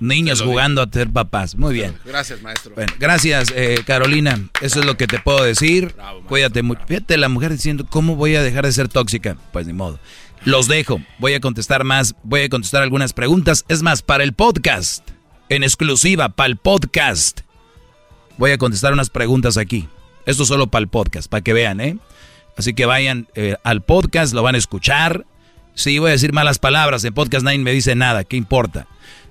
Niños 0.00 0.42
jugando 0.42 0.82
a 0.82 0.88
ser 0.90 1.10
papás. 1.10 1.56
Muy 1.56 1.74
bien. 1.74 1.96
Gracias, 2.04 2.40
maestro. 2.40 2.74
Bueno, 2.74 2.92
gracias, 2.98 3.52
eh, 3.54 3.82
Carolina. 3.84 4.38
Eso 4.60 4.80
es 4.80 4.86
lo 4.86 4.96
que 4.96 5.06
te 5.06 5.18
puedo 5.18 5.42
decir. 5.42 5.94
Cuídate 6.28 6.62
mucho. 6.62 6.82
Fíjate 6.86 7.16
la 7.16 7.28
mujer 7.28 7.52
diciendo, 7.52 7.84
¿cómo 7.88 8.14
voy 8.14 8.36
a 8.36 8.42
dejar 8.42 8.64
de 8.64 8.72
ser 8.72 8.88
tóxica? 8.88 9.36
Pues 9.52 9.66
ni 9.66 9.72
modo. 9.72 9.98
Los 10.44 10.68
dejo. 10.68 11.00
Voy 11.18 11.34
a 11.34 11.40
contestar 11.40 11.82
más. 11.84 12.14
Voy 12.22 12.42
a 12.42 12.48
contestar 12.48 12.82
algunas 12.82 13.12
preguntas. 13.12 13.64
Es 13.68 13.82
más, 13.82 14.02
para 14.02 14.22
el 14.22 14.34
podcast. 14.34 15.08
En 15.48 15.64
exclusiva, 15.64 16.28
para 16.28 16.48
el 16.48 16.56
podcast. 16.56 17.40
Voy 18.36 18.52
a 18.52 18.58
contestar 18.58 18.92
unas 18.92 19.10
preguntas 19.10 19.56
aquí. 19.56 19.88
Esto 20.26 20.44
solo 20.44 20.68
para 20.68 20.82
el 20.82 20.88
podcast, 20.88 21.28
para 21.28 21.42
que 21.42 21.52
vean, 21.54 21.80
¿eh? 21.80 21.98
Así 22.56 22.74
que 22.74 22.86
vayan 22.86 23.28
eh, 23.34 23.56
al 23.64 23.82
podcast, 23.82 24.34
lo 24.34 24.42
van 24.42 24.54
a 24.54 24.58
escuchar. 24.58 25.24
Sí, 25.74 25.98
voy 25.98 26.08
a 26.08 26.12
decir 26.12 26.32
malas 26.32 26.58
palabras. 26.58 27.04
En 27.04 27.14
Podcast 27.14 27.44
9 27.44 27.58
me 27.58 27.72
dice 27.72 27.94
nada. 27.94 28.24
¿Qué 28.24 28.36
importa? 28.36 28.88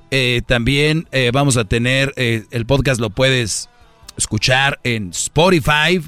Eh, 0.10 0.42
también 0.46 1.08
eh, 1.12 1.32
vamos 1.34 1.58
a 1.58 1.66
tener, 1.66 2.14
eh, 2.16 2.46
el 2.52 2.66
podcast 2.66 3.02
lo 3.02 3.10
puedes 3.10 3.70
escuchar 4.16 4.80
en 4.84 5.10
Spotify, 5.10 6.02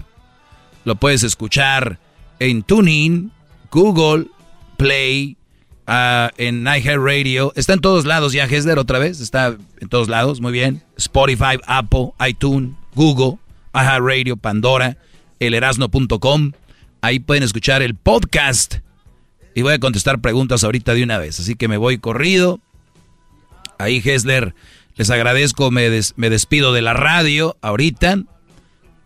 lo 0.85 0.95
puedes 0.95 1.23
escuchar 1.23 1.99
en 2.39 2.63
TuneIn, 2.63 3.31
Google, 3.71 4.27
Play, 4.77 5.35
ah, 5.85 6.31
en 6.37 6.63
iHeartRadio. 6.63 7.51
Está 7.55 7.73
en 7.73 7.81
todos 7.81 8.05
lados 8.05 8.31
ya, 8.31 8.45
Hesler, 8.45 8.79
otra 8.79 8.99
vez. 8.99 9.19
Está 9.19 9.57
en 9.79 9.89
todos 9.89 10.07
lados, 10.07 10.39
muy 10.39 10.53
bien. 10.53 10.81
Spotify, 10.97 11.59
Apple, 11.67 12.11
iTunes, 12.27 12.75
Google, 12.95 13.37
iHeartRadio, 13.73 14.37
Pandora, 14.37 14.97
elerasno.com. 15.39 16.53
Ahí 17.01 17.19
pueden 17.19 17.43
escuchar 17.43 17.81
el 17.81 17.95
podcast. 17.95 18.75
Y 19.55 19.61
voy 19.61 19.73
a 19.73 19.79
contestar 19.79 20.21
preguntas 20.21 20.63
ahorita 20.63 20.93
de 20.93 21.03
una 21.03 21.17
vez. 21.17 21.39
Así 21.39 21.55
que 21.55 21.67
me 21.67 21.75
voy 21.75 21.97
corrido. 21.97 22.61
Ahí, 23.79 24.01
Hesler, 24.03 24.53
les 24.95 25.09
agradezco, 25.09 25.71
me, 25.71 25.89
des- 25.89 26.13
me 26.17 26.29
despido 26.29 26.73
de 26.73 26.81
la 26.81 26.93
radio 26.93 27.57
ahorita 27.61 28.17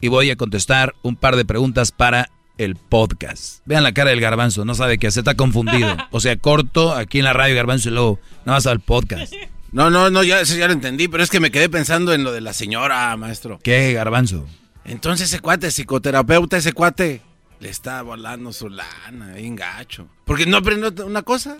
y 0.02 0.08
voy 0.08 0.32
a 0.32 0.36
contestar 0.36 0.96
un 1.04 1.16
par 1.16 1.36
de 1.36 1.46
preguntas 1.46 1.92
para 1.92 2.30
el 2.58 2.76
podcast. 2.76 3.60
Vean 3.66 3.84
la 3.84 3.94
cara 3.94 4.10
del 4.10 4.20
garbanzo, 4.20 4.66
no 4.66 4.74
sabe 4.74 4.98
qué 4.98 5.08
hacer, 5.08 5.22
está 5.22 5.36
confundido. 5.36 5.96
O 6.10 6.20
sea, 6.20 6.36
corto 6.38 6.94
aquí 6.96 7.20
en 7.20 7.26
la 7.26 7.34
radio 7.34 7.56
garbanzo 7.56 7.90
y 7.90 7.92
luego 7.92 8.20
nada 8.46 8.58
más 8.58 8.66
al 8.68 8.80
podcast. 8.80 9.32
No, 9.72 9.92
no, 9.92 10.10
no, 10.10 10.24
ya, 10.24 10.42
eso 10.42 10.56
ya 10.56 10.66
lo 10.68 10.74
entendí, 10.74 11.08
pero 11.08 11.24
es 11.24 11.30
que 11.30 11.40
me 11.40 11.52
quedé 11.52 11.70
pensando 11.70 12.12
en 12.14 12.24
lo 12.24 12.32
de 12.32 12.42
la 12.42 12.54
señora, 12.54 13.16
maestro. 13.16 13.60
¿Qué, 13.64 13.94
garbanzo? 13.94 14.48
Entonces 14.86 15.30
ese 15.30 15.40
cuate, 15.40 15.70
psicoterapeuta, 15.70 16.58
ese 16.58 16.74
cuate, 16.74 17.22
le 17.60 17.70
está 17.70 18.02
volando 18.02 18.52
su 18.52 18.70
lana, 18.70 19.34
bien 19.36 19.56
gacho. 19.56 20.08
Porque 20.26 20.48
no 20.48 20.58
aprendió 20.58 20.92
una 21.06 21.22
cosa. 21.22 21.58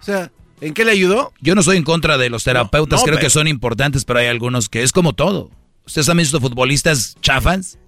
O 0.00 0.04
sea, 0.04 0.30
¿en 0.62 0.72
qué 0.74 0.84
le 0.84 0.92
ayudó? 0.92 1.32
Yo 1.40 1.54
no 1.54 1.62
soy 1.62 1.76
en 1.76 1.84
contra 1.84 2.16
de 2.18 2.30
los 2.30 2.44
terapeutas, 2.44 2.98
No, 2.98 3.02
no, 3.02 3.04
creo 3.04 3.16
pero- 3.16 3.26
que 3.26 3.30
son 3.30 3.48
importantes, 3.48 4.04
pero 4.04 4.20
hay 4.20 4.26
algunos 4.28 4.68
que 4.68 4.82
es 4.82 4.92
como 4.92 5.12
todo. 5.12 5.50
¿Ustedes 5.84 6.08
han 6.08 6.16
visto 6.16 6.40
futbolistas 6.40 7.16
chafas? 7.20 7.78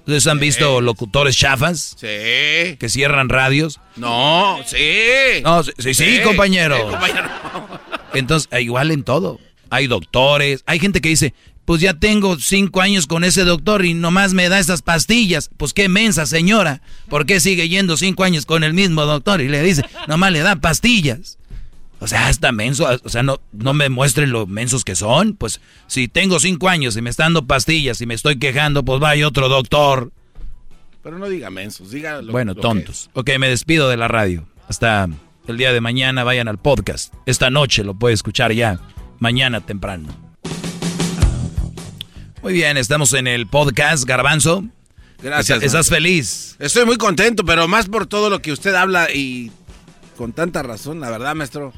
¿Ustedes 0.00 0.26
han 0.28 0.38
visto 0.38 0.80
locutores 0.80 1.36
chafas? 1.36 1.96
Sí. 1.98 2.76
Que 2.78 2.88
cierran 2.88 3.28
radios. 3.28 3.80
No, 3.96 4.58
sí. 4.66 5.40
No, 5.42 5.62
sí, 5.64 5.72
sí, 5.78 5.94
sí, 5.94 6.18
compañero. 6.22 6.90
Compañero. 6.90 7.28
Entonces, 8.14 8.48
eh, 8.52 8.62
igual 8.62 8.90
en 8.90 9.02
todo. 9.02 9.40
Hay 9.70 9.88
doctores, 9.88 10.62
hay 10.66 10.78
gente 10.78 11.00
que 11.00 11.08
dice, 11.08 11.34
pues 11.64 11.80
ya 11.80 11.94
tengo 11.94 12.38
cinco 12.38 12.80
años 12.80 13.08
con 13.08 13.24
ese 13.24 13.42
doctor 13.42 13.84
y 13.84 13.94
nomás 13.94 14.32
me 14.32 14.48
da 14.48 14.60
esas 14.60 14.82
pastillas. 14.82 15.50
Pues 15.56 15.72
qué 15.72 15.88
mensa 15.88 16.24
señora, 16.26 16.82
¿por 17.08 17.26
qué 17.26 17.40
sigue 17.40 17.68
yendo 17.68 17.96
cinco 17.96 18.22
años 18.22 18.46
con 18.46 18.62
el 18.62 18.74
mismo 18.74 19.04
doctor? 19.06 19.40
Y 19.40 19.48
le 19.48 19.60
dice, 19.62 19.84
nomás 20.06 20.30
le 20.32 20.40
da 20.40 20.54
pastillas. 20.56 21.38
O 21.98 22.06
sea, 22.06 22.28
está 22.28 22.52
menso, 22.52 22.86
o 23.02 23.08
sea, 23.08 23.22
no, 23.22 23.40
no 23.52 23.72
me 23.72 23.88
muestren 23.88 24.30
lo 24.30 24.46
mensos 24.46 24.84
que 24.84 24.94
son. 24.94 25.34
Pues 25.34 25.60
si 25.86 26.08
tengo 26.08 26.38
cinco 26.40 26.68
años 26.68 26.96
y 26.96 27.02
me 27.02 27.10
están 27.10 27.26
dando 27.26 27.46
pastillas 27.46 28.00
y 28.00 28.06
me 28.06 28.14
estoy 28.14 28.38
quejando, 28.38 28.84
pues 28.84 29.00
vaya 29.00 29.26
otro 29.26 29.48
doctor. 29.48 30.12
Pero 31.02 31.18
no 31.18 31.28
diga 31.28 31.50
mensos, 31.50 31.90
diga 31.90 32.20
lo 32.20 32.32
Bueno, 32.32 32.50
lo 32.50 32.56
que 32.56 32.62
tontos. 32.62 33.10
Ok, 33.14 33.30
me 33.38 33.48
despido 33.48 33.88
de 33.88 33.96
la 33.96 34.08
radio. 34.08 34.46
Hasta 34.68 35.08
el 35.46 35.56
día 35.56 35.72
de 35.72 35.80
mañana 35.80 36.24
vayan 36.24 36.48
al 36.48 36.58
podcast. 36.58 37.14
Esta 37.24 37.48
noche 37.48 37.84
lo 37.84 37.94
puede 37.94 38.14
escuchar 38.14 38.52
ya. 38.52 38.78
Mañana 39.18 39.60
temprano. 39.60 40.08
Muy 42.42 42.52
bien, 42.52 42.76
estamos 42.76 43.12
en 43.14 43.26
el 43.26 43.46
podcast 43.46 44.04
Garbanzo. 44.04 44.64
Gracias. 45.22 45.62
¿Estás 45.62 45.88
feliz? 45.88 46.56
Estoy 46.58 46.84
muy 46.84 46.98
contento, 46.98 47.44
pero 47.44 47.66
más 47.68 47.86
por 47.86 48.06
todo 48.06 48.28
lo 48.28 48.42
que 48.42 48.52
usted 48.52 48.74
habla 48.74 49.10
y 49.10 49.50
con 50.16 50.32
tanta 50.32 50.62
razón, 50.62 51.00
la 51.00 51.10
verdad, 51.10 51.34
maestro. 51.34 51.72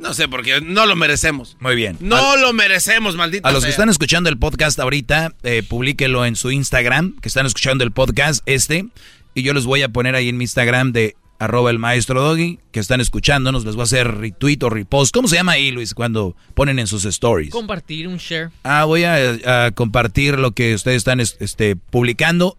No 0.00 0.14
sé, 0.14 0.28
porque 0.28 0.60
no 0.62 0.86
lo 0.86 0.96
merecemos. 0.96 1.56
Muy 1.60 1.76
bien. 1.76 1.96
No 2.00 2.36
lo 2.36 2.52
merecemos, 2.52 3.16
maldito 3.16 3.46
A 3.46 3.52
los 3.52 3.60
sea. 3.62 3.68
que 3.68 3.70
están 3.72 3.88
escuchando 3.90 4.30
el 4.30 4.38
podcast 4.38 4.78
ahorita, 4.80 5.34
eh, 5.42 5.62
publíquelo 5.62 6.24
en 6.24 6.36
su 6.36 6.50
Instagram, 6.50 7.16
que 7.20 7.28
están 7.28 7.44
escuchando 7.46 7.84
el 7.84 7.92
podcast 7.92 8.42
este, 8.46 8.86
y 9.34 9.42
yo 9.42 9.52
les 9.52 9.64
voy 9.66 9.82
a 9.82 9.90
poner 9.90 10.14
ahí 10.14 10.28
en 10.30 10.38
mi 10.38 10.44
Instagram 10.44 10.92
de 10.92 11.16
arroba 11.38 11.70
el 11.70 11.78
maestro 11.78 12.20
Doggy, 12.22 12.58
que 12.70 12.80
están 12.80 13.00
escuchándonos, 13.00 13.64
les 13.64 13.74
voy 13.74 13.82
a 13.82 13.84
hacer 13.84 14.08
retweet 14.16 14.58
o 14.62 14.68
repost. 14.70 15.14
¿Cómo 15.14 15.26
se 15.28 15.36
llama 15.36 15.52
ahí, 15.52 15.70
Luis, 15.70 15.94
cuando 15.94 16.36
ponen 16.54 16.78
en 16.78 16.86
sus 16.86 17.04
stories? 17.06 17.50
Compartir 17.50 18.08
un 18.08 18.16
share. 18.18 18.50
Ah, 18.62 18.84
voy 18.84 19.04
a, 19.04 19.66
a 19.66 19.70
compartir 19.70 20.38
lo 20.38 20.50
que 20.52 20.74
ustedes 20.74 20.98
están 20.98 21.18
es- 21.20 21.36
este, 21.40 21.76
publicando 21.76 22.58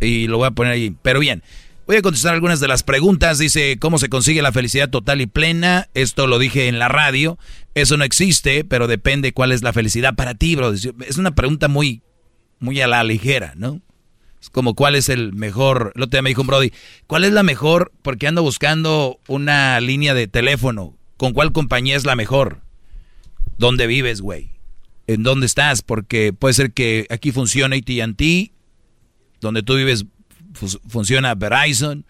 y 0.00 0.26
lo 0.28 0.38
voy 0.38 0.46
a 0.46 0.50
poner 0.52 0.72
ahí. 0.74 0.94
Pero 1.02 1.18
bien, 1.20 1.42
voy 1.86 1.96
a 1.96 2.02
contestar 2.02 2.34
algunas 2.34 2.60
de 2.60 2.68
las 2.68 2.82
preguntas. 2.82 3.38
Dice, 3.38 3.78
¿cómo 3.78 3.98
se 3.98 4.08
consigue 4.08 4.42
la 4.42 4.52
felicidad 4.52 4.90
total 4.90 5.20
y 5.20 5.26
plena? 5.26 5.88
Esto 5.94 6.26
lo 6.26 6.38
dije 6.38 6.68
en 6.68 6.78
la 6.78 6.88
radio. 6.88 7.38
Eso 7.74 7.96
no 7.96 8.04
existe, 8.04 8.64
pero 8.64 8.86
depende 8.86 9.32
cuál 9.32 9.52
es 9.52 9.62
la 9.62 9.72
felicidad 9.72 10.14
para 10.14 10.34
ti, 10.34 10.56
bro. 10.56 10.72
Es 10.72 11.18
una 11.18 11.34
pregunta 11.34 11.68
muy, 11.68 12.02
muy 12.58 12.80
a 12.80 12.86
la 12.86 13.04
ligera, 13.04 13.52
¿no? 13.56 13.80
Es 14.40 14.50
como 14.50 14.74
cuál 14.74 14.94
es 14.94 15.08
el 15.08 15.32
mejor, 15.32 15.92
el 15.94 16.02
otro 16.02 16.16
día 16.16 16.22
me 16.22 16.30
dijo 16.30 16.42
un 16.42 16.46
Brody, 16.46 16.72
¿cuál 17.06 17.24
es 17.24 17.32
la 17.32 17.42
mejor? 17.42 17.92
Porque 18.02 18.26
ando 18.26 18.42
buscando 18.42 19.18
una 19.28 19.80
línea 19.80 20.14
de 20.14 20.28
teléfono. 20.28 20.96
¿Con 21.16 21.32
cuál 21.32 21.52
compañía 21.52 21.96
es 21.96 22.04
la 22.04 22.16
mejor? 22.16 22.60
¿Dónde 23.58 23.86
vives, 23.86 24.20
güey? 24.20 24.50
¿En 25.06 25.22
dónde 25.22 25.46
estás? 25.46 25.82
Porque 25.82 26.32
puede 26.32 26.52
ser 26.52 26.72
que 26.72 27.06
aquí 27.10 27.32
funcione 27.32 27.76
AT&T, 27.76 28.52
donde 29.40 29.62
tú 29.62 29.76
vives 29.76 30.04
funciona 30.56 31.34
Verizon, 31.34 32.04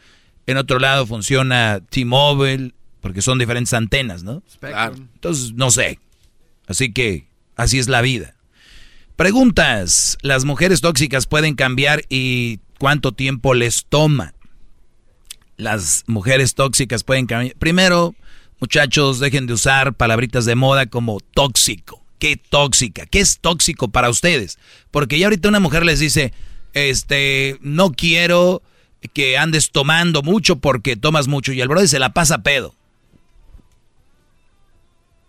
en 0.46 0.56
otro 0.56 0.78
lado 0.78 1.06
funciona 1.06 1.80
T-Mobile, 1.90 2.74
porque 3.00 3.22
son 3.22 3.38
diferentes 3.38 3.72
antenas, 3.72 4.22
¿no? 4.22 4.42
Entonces, 4.62 5.52
no 5.52 5.70
sé. 5.70 5.98
Así 6.66 6.92
que 6.92 7.28
así 7.56 7.78
es 7.78 7.88
la 7.88 8.00
vida. 8.00 8.36
Preguntas. 9.16 10.18
¿Las 10.22 10.44
mujeres 10.44 10.80
tóxicas 10.80 11.26
pueden 11.26 11.54
cambiar 11.54 12.02
y 12.08 12.60
cuánto 12.78 13.12
tiempo 13.12 13.54
les 13.54 13.86
toma? 13.86 14.34
Las 15.56 16.04
mujeres 16.06 16.54
tóxicas 16.54 17.02
pueden 17.02 17.26
cambiar. 17.26 17.56
Primero, 17.56 18.14
muchachos, 18.60 19.20
dejen 19.20 19.46
de 19.46 19.54
usar 19.54 19.94
palabritas 19.94 20.44
de 20.44 20.54
moda 20.54 20.86
como 20.86 21.20
tóxico. 21.20 22.04
¿Qué 22.18 22.36
tóxica? 22.36 23.06
¿Qué 23.06 23.20
es 23.20 23.38
tóxico 23.40 23.88
para 23.88 24.10
ustedes? 24.10 24.58
Porque 24.90 25.18
ya 25.18 25.26
ahorita 25.26 25.48
una 25.48 25.60
mujer 25.60 25.84
les 25.84 25.98
dice, 26.00 26.32
este, 26.76 27.56
no 27.62 27.92
quiero 27.92 28.62
que 29.14 29.38
andes 29.38 29.70
tomando 29.70 30.22
mucho 30.22 30.56
porque 30.56 30.94
tomas 30.94 31.26
mucho 31.26 31.52
y 31.52 31.60
el 31.62 31.68
brother 31.68 31.88
se 31.88 31.98
la 31.98 32.12
pasa 32.12 32.42
pedo. 32.42 32.74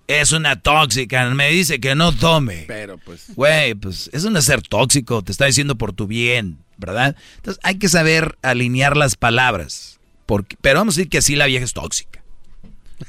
es 0.07 0.33
una 0.33 0.61
tóxica, 0.61 1.29
me 1.29 1.49
dice 1.49 1.79
que 1.79 1.95
no 1.95 2.11
tome. 2.11 2.65
Pero 2.67 2.97
pues. 2.97 3.33
Güey, 3.33 3.75
pues 3.75 4.09
es 4.11 4.25
un 4.25 4.39
ser 4.41 4.61
tóxico, 4.61 5.21
te 5.21 5.31
está 5.31 5.45
diciendo 5.45 5.77
por 5.77 5.93
tu 5.93 6.05
bien, 6.05 6.57
¿verdad? 6.75 7.15
Entonces 7.37 7.61
hay 7.63 7.79
que 7.79 7.87
saber 7.87 8.37
alinear 8.41 8.97
las 8.97 9.15
palabras. 9.15 9.99
Porque, 10.25 10.57
pero 10.59 10.79
vamos 10.79 10.95
a 10.95 10.97
decir 10.97 11.09
que 11.09 11.19
así 11.19 11.37
la 11.37 11.45
vieja 11.45 11.63
es 11.63 11.73
tóxica. 11.73 12.21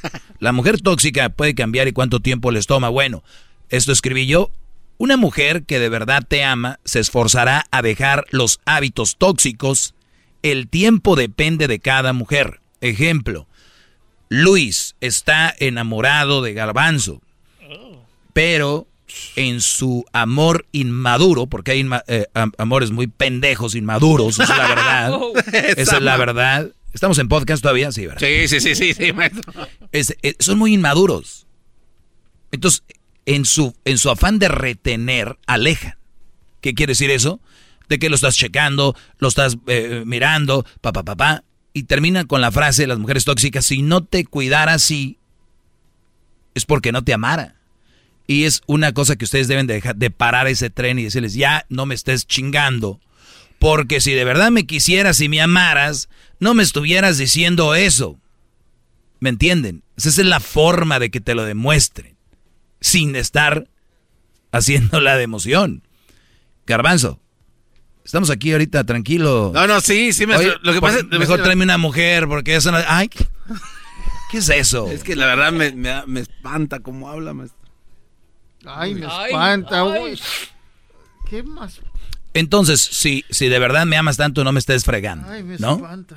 La 0.38 0.52
mujer 0.52 0.80
tóxica 0.80 1.30
puede 1.30 1.56
cambiar 1.56 1.88
y 1.88 1.92
cuánto 1.92 2.20
tiempo 2.20 2.52
les 2.52 2.68
toma. 2.68 2.88
Bueno, 2.88 3.24
esto 3.70 3.90
escribí 3.90 4.26
yo. 4.26 4.52
Una 4.98 5.16
mujer 5.16 5.62
que 5.64 5.78
de 5.78 5.88
verdad 5.88 6.24
te 6.26 6.42
ama 6.44 6.80
se 6.84 6.98
esforzará 7.00 7.64
a 7.70 7.82
dejar 7.82 8.24
los 8.30 8.60
hábitos 8.64 9.16
tóxicos. 9.16 9.94
El 10.42 10.68
tiempo 10.68 11.14
depende 11.16 11.68
de 11.68 11.78
cada 11.78 12.12
mujer. 12.12 12.60
Ejemplo, 12.80 13.46
Luis 14.28 14.96
está 15.00 15.54
enamorado 15.58 16.42
de 16.42 16.52
Garbanzo, 16.52 17.22
pero 18.32 18.86
en 19.36 19.60
su 19.60 20.04
amor 20.12 20.66
inmaduro, 20.72 21.46
porque 21.46 21.70
hay 21.72 21.80
inma- 21.82 22.04
eh, 22.08 22.26
am- 22.34 22.52
amores 22.58 22.90
muy 22.90 23.06
pendejos, 23.06 23.74
inmaduros, 23.74 24.38
esa 24.38 24.52
es 24.52 24.58
la 24.58 24.68
verdad. 24.68 25.20
esa 25.76 25.96
es 25.96 26.02
la 26.02 26.16
verdad. 26.16 26.72
Estamos 26.92 27.18
en 27.18 27.28
podcast 27.28 27.62
todavía, 27.62 27.90
sí, 27.92 28.06
¿verdad? 28.06 28.20
Sí, 28.20 28.48
sí, 28.48 28.60
sí, 28.60 28.74
sí, 28.74 28.94
sí, 28.94 29.12
maestro. 29.12 29.52
Es- 29.92 30.14
eh, 30.22 30.34
son 30.38 30.58
muy 30.58 30.74
inmaduros. 30.74 31.46
Entonces, 32.52 32.82
en 33.28 33.44
su, 33.44 33.76
en 33.84 33.98
su 33.98 34.08
afán 34.08 34.38
de 34.38 34.48
retener, 34.48 35.38
alejan. 35.46 35.98
¿Qué 36.62 36.72
quiere 36.72 36.92
decir 36.92 37.10
eso? 37.10 37.40
De 37.86 37.98
que 37.98 38.08
lo 38.08 38.14
estás 38.14 38.34
checando, 38.36 38.96
lo 39.18 39.28
estás 39.28 39.58
eh, 39.66 40.02
mirando, 40.06 40.64
papá, 40.80 41.02
papá, 41.02 41.44
y 41.74 41.82
termina 41.82 42.24
con 42.24 42.40
la 42.40 42.50
frase 42.50 42.82
de 42.82 42.88
las 42.88 42.98
mujeres 42.98 43.26
tóxicas, 43.26 43.66
si 43.66 43.82
no 43.82 44.02
te 44.02 44.24
cuidara 44.24 44.72
así, 44.72 45.18
es 46.54 46.64
porque 46.64 46.90
no 46.90 47.04
te 47.04 47.12
amara. 47.12 47.56
Y 48.26 48.44
es 48.44 48.62
una 48.66 48.92
cosa 48.92 49.16
que 49.16 49.26
ustedes 49.26 49.46
deben 49.46 49.66
de, 49.66 49.74
dejar, 49.74 49.96
de 49.96 50.10
parar 50.10 50.48
ese 50.48 50.70
tren 50.70 50.98
y 50.98 51.04
decirles, 51.04 51.34
ya 51.34 51.66
no 51.68 51.84
me 51.84 51.94
estés 51.94 52.26
chingando. 52.26 52.98
Porque 53.58 54.00
si 54.00 54.14
de 54.14 54.24
verdad 54.24 54.50
me 54.50 54.64
quisieras 54.64 55.20
y 55.20 55.28
me 55.28 55.42
amaras, 55.42 56.08
no 56.40 56.54
me 56.54 56.62
estuvieras 56.62 57.18
diciendo 57.18 57.74
eso. 57.74 58.18
¿Me 59.20 59.28
entienden? 59.28 59.82
Esa 59.98 60.08
es 60.08 60.18
la 60.18 60.40
forma 60.40 60.98
de 60.98 61.10
que 61.10 61.20
te 61.20 61.34
lo 61.34 61.44
demuestren. 61.44 62.17
Sin 62.80 63.16
estar 63.16 63.68
haciendo 64.52 65.00
la 65.00 65.16
de 65.16 65.24
emoción. 65.24 65.82
Garbanzo, 66.66 67.20
estamos 68.04 68.30
aquí 68.30 68.52
ahorita 68.52 68.84
tranquilo. 68.84 69.50
No, 69.54 69.66
no, 69.66 69.80
sí, 69.80 70.12
sí. 70.12 70.24
Oye, 70.24 70.54
Lo 70.62 70.72
que 70.72 70.80
pasa 70.80 70.98
es- 70.98 71.04
mejor 71.06 71.42
tráeme 71.42 71.64
una 71.64 71.78
mujer 71.78 72.28
porque 72.28 72.56
eso 72.56 72.70
no... 72.72 72.78
Ay, 72.86 73.08
¿qué 74.30 74.38
es 74.38 74.48
eso? 74.50 74.88
Es 74.90 75.02
que 75.02 75.16
la 75.16 75.26
verdad 75.26 75.52
me, 75.52 75.72
me, 75.72 76.04
me 76.06 76.20
espanta 76.20 76.80
cómo 76.80 77.08
habla, 77.10 77.32
maestro. 77.34 77.58
Ay, 78.66 78.94
me 78.94 79.06
Ay, 79.08 79.26
espanta. 79.30 79.80
ay. 79.82 80.12
uy. 80.12 80.20
¿Qué 81.30 81.42
más? 81.42 81.80
Entonces, 82.34 82.80
si, 82.80 83.24
si 83.30 83.48
de 83.48 83.58
verdad 83.58 83.86
me 83.86 83.96
amas 83.96 84.16
tanto, 84.16 84.44
no 84.44 84.52
me 84.52 84.58
estés 84.58 84.84
fregando, 84.84 85.28
Ay, 85.30 85.42
me 85.42 85.56
¿no? 85.58 85.76
espanta. 85.76 86.16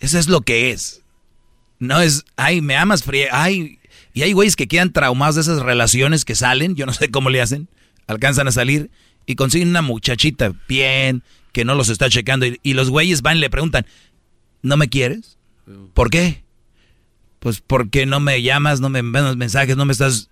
Eso 0.00 0.18
es 0.18 0.28
lo 0.28 0.40
que 0.40 0.70
es. 0.70 1.02
No 1.78 2.00
es, 2.00 2.24
ay, 2.36 2.60
me 2.60 2.76
amas 2.76 3.02
fría, 3.04 3.28
ay. 3.32 3.78
Y 4.14 4.22
hay 4.22 4.32
güeyes 4.32 4.54
que 4.54 4.68
quedan 4.68 4.92
traumados 4.92 5.34
de 5.34 5.40
esas 5.42 5.60
relaciones 5.60 6.24
que 6.24 6.36
salen, 6.36 6.76
yo 6.76 6.86
no 6.86 6.92
sé 6.92 7.10
cómo 7.10 7.30
le 7.30 7.42
hacen, 7.42 7.68
alcanzan 8.06 8.46
a 8.46 8.52
salir 8.52 8.90
y 9.26 9.34
consiguen 9.34 9.68
una 9.68 9.82
muchachita 9.82 10.54
bien, 10.68 11.24
que 11.52 11.64
no 11.64 11.74
los 11.74 11.88
está 11.88 12.08
checando. 12.08 12.46
Y, 12.62 12.74
los 12.74 12.90
güeyes 12.90 13.22
van 13.22 13.38
y 13.38 13.40
le 13.40 13.50
preguntan, 13.50 13.86
¿no 14.62 14.76
me 14.76 14.88
quieres? 14.88 15.36
¿Por 15.94 16.10
qué? 16.10 16.44
Pues 17.40 17.60
porque 17.60 18.06
no 18.06 18.20
me 18.20 18.40
llamas, 18.40 18.80
no 18.80 18.88
me 18.88 19.00
envías 19.00 19.36
mensajes, 19.36 19.76
no 19.76 19.84
me 19.84 19.92
estás... 19.92 20.30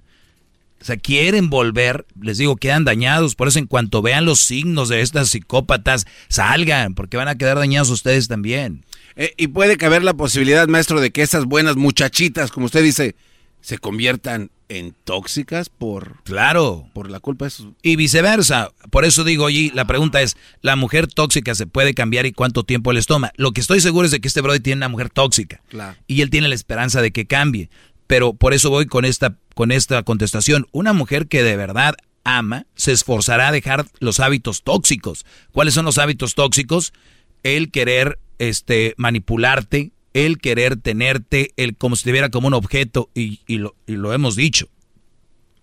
O 0.81 0.85
sea, 0.85 0.97
quieren 0.97 1.49
volver, 1.49 2.07
les 2.20 2.39
digo, 2.39 2.57
quedan 2.57 2.85
dañados. 2.85 3.36
Por 3.36 3.47
eso 3.47 3.61
en 3.61 3.67
cuanto 3.67 4.02
vean 4.02 4.25
los 4.25 4.41
signos 4.41 4.89
de 4.89 5.01
estas 5.01 5.28
psicópatas, 5.28 6.07
salgan, 6.28 6.94
porque 6.94 7.17
van 7.17 7.28
a 7.28 7.36
quedar 7.36 7.57
dañados 7.57 7.91
ustedes 7.91 8.27
también. 8.27 8.85
Eh, 9.15 9.33
y 9.36 9.49
puede 9.49 9.77
caber 9.77 10.02
la 10.02 10.15
posibilidad, 10.15 10.67
maestro, 10.67 11.01
de 11.01 11.12
que 11.12 11.23
esas 11.23 11.44
buenas 11.44 11.77
muchachitas, 11.77 12.51
como 12.51 12.67
usted 12.67 12.83
dice, 12.83 13.15
se 13.63 13.79
conviertan 13.79 14.51
en 14.69 14.95
tóxicas 15.05 15.69
por... 15.69 16.23
Claro. 16.25 16.89
Por 16.93 17.11
la 17.11 17.21
culpa 17.21 17.47
de 17.47 17.51
sus... 17.51 17.69
Y 17.83 17.97
viceversa. 17.97 18.71
Por 18.91 19.05
eso 19.05 19.25
digo, 19.25 19.45
oye, 19.45 19.71
la 19.75 19.87
pregunta 19.87 20.21
es, 20.21 20.37
¿la 20.61 20.77
mujer 20.77 21.07
tóxica 21.07 21.55
se 21.55 21.67
puede 21.67 21.95
cambiar 21.95 22.27
y 22.27 22.33
cuánto 22.33 22.65
tiempo 22.65 22.93
les 22.93 23.07
toma? 23.07 23.33
Lo 23.37 23.53
que 23.53 23.61
estoy 23.61 23.81
seguro 23.81 24.05
es 24.05 24.11
de 24.11 24.21
que 24.21 24.29
este 24.29 24.41
brother 24.41 24.63
tiene 24.63 24.79
una 24.79 24.89
mujer 24.89 25.11
tóxica. 25.11 25.63
Claro. 25.69 25.97
Y 26.07 26.23
él 26.23 26.31
tiene 26.31 26.49
la 26.49 26.55
esperanza 26.55 27.01
de 27.01 27.13
que 27.13 27.27
cambie. 27.27 27.71
Pero 28.07 28.35
por 28.35 28.53
eso 28.53 28.69
voy 28.69 28.87
con 28.87 29.05
esta, 29.05 29.37
con 29.55 29.73
esta 29.73 30.03
contestación. 30.03 30.67
Una 30.73 30.93
mujer 30.93 31.29
que 31.29 31.43
de 31.43 31.57
verdad 31.57 31.95
ama 32.25 32.67
se 32.75 32.93
esforzará 32.93 33.49
a 33.49 33.53
dejar 33.53 33.87
los 34.01 34.21
hábitos 34.21 34.63
tóxicos. 34.63 35.25
¿Cuáles 35.53 35.75
son 35.75 35.85
los 35.85 35.99
hábitos 35.99 36.35
tóxicos? 36.35 36.93
El 37.43 37.71
querer 37.71 38.19
este, 38.39 38.95
manipularte, 38.97 39.93
el 40.15 40.39
querer 40.39 40.77
tenerte, 40.77 41.53
el 41.57 41.77
como 41.77 41.97
si 41.97 42.05
te 42.05 42.13
viera 42.13 42.31
como 42.31 42.49
un 42.49 42.55
objeto, 42.55 43.11
y, 43.15 43.41
y 43.47 43.59
lo, 43.59 43.75
y 43.87 43.93
lo 43.93 44.13
hemos 44.13 44.37
dicho. 44.37 44.69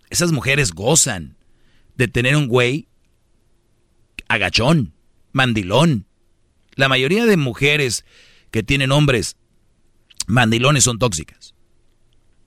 Esas 0.10 0.32
mujeres 0.32 0.72
gozan 0.72 1.38
de 1.96 2.08
tener 2.08 2.36
un 2.36 2.48
güey 2.48 2.88
agachón, 4.28 4.94
mandilón. 5.32 6.06
La 6.76 6.88
mayoría 6.88 7.26
de 7.26 7.38
mujeres 7.38 8.06
que 8.52 8.64
tienen 8.64 8.92
hombres 8.92 9.36
mandilones 10.28 10.86
son 10.86 10.98
tóxicas. 10.98 11.56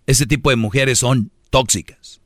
Ese 0.06 0.26
tipo 0.26 0.50
de 0.50 0.56
mujeres 0.56 0.98
son 1.00 1.30
tóxicas. 1.50 2.20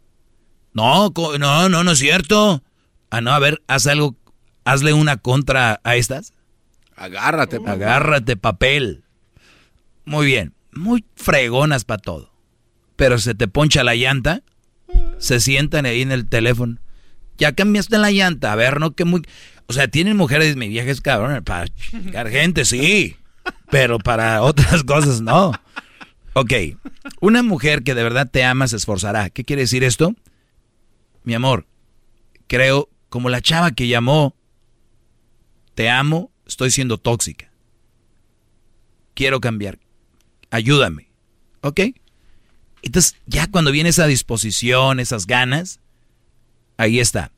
No, 0.72 1.12
no, 1.38 1.68
no, 1.68 1.84
no 1.84 1.90
es 1.90 1.98
cierto. 1.98 2.62
Ah, 3.10 3.20
no, 3.20 3.32
a 3.32 3.38
ver, 3.38 3.62
haz 3.66 3.86
algo, 3.86 4.16
hazle 4.64 4.92
una 4.92 5.16
contra 5.16 5.80
a 5.84 5.96
estas. 5.96 6.32
Agárrate. 6.94 7.58
Agárrate, 7.66 8.36
papel. 8.36 9.04
Muy 10.06 10.24
bien, 10.24 10.54
muy 10.72 11.04
fregonas 11.16 11.84
para 11.84 12.00
todo. 12.00 12.32
Pero 12.94 13.18
se 13.18 13.34
te 13.34 13.48
poncha 13.48 13.84
la 13.84 13.96
llanta, 13.96 14.42
se 15.18 15.40
sientan 15.40 15.84
ahí 15.84 16.00
en 16.00 16.12
el 16.12 16.28
teléfono. 16.28 16.78
Ya 17.36 17.52
cambiaste 17.52 17.98
la 17.98 18.12
llanta, 18.12 18.52
a 18.52 18.56
ver, 18.56 18.80
no 18.80 18.92
que 18.92 19.04
muy... 19.04 19.22
O 19.66 19.72
sea, 19.72 19.88
tienen 19.88 20.16
mujeres, 20.16 20.56
mi 20.56 20.68
vieja 20.68 20.90
es 20.90 21.00
cabrón, 21.00 21.42
para 21.44 21.66
chingar 21.68 22.30
gente, 22.30 22.64
sí. 22.64 23.16
Pero 23.68 23.98
para 23.98 24.42
otras 24.42 24.84
cosas 24.84 25.20
no. 25.20 25.52
Ok, 26.34 26.52
una 27.20 27.42
mujer 27.42 27.82
que 27.82 27.94
de 27.94 28.02
verdad 28.04 28.30
te 28.30 28.44
ama 28.44 28.68
se 28.68 28.76
esforzará. 28.76 29.28
¿Qué 29.30 29.44
quiere 29.44 29.62
decir 29.62 29.82
esto? 29.82 30.14
Mi 31.24 31.34
amor, 31.34 31.66
creo, 32.46 32.88
como 33.08 33.28
la 33.28 33.40
chava 33.40 33.72
que 33.72 33.88
llamó, 33.88 34.36
te 35.74 35.90
amo, 35.90 36.30
estoy 36.46 36.70
siendo 36.70 36.96
tóxica. 36.96 37.50
Quiero 39.14 39.40
cambiar. 39.40 39.78
Ayúdame. 40.50 41.10
¿Ok? 41.60 41.80
Entonces, 42.82 43.16
ya 43.26 43.48
cuando 43.50 43.72
viene 43.72 43.88
esa 43.88 44.06
disposición, 44.06 45.00
esas 45.00 45.26
ganas, 45.26 45.80
ahí 46.76 47.00
está. 47.00 47.32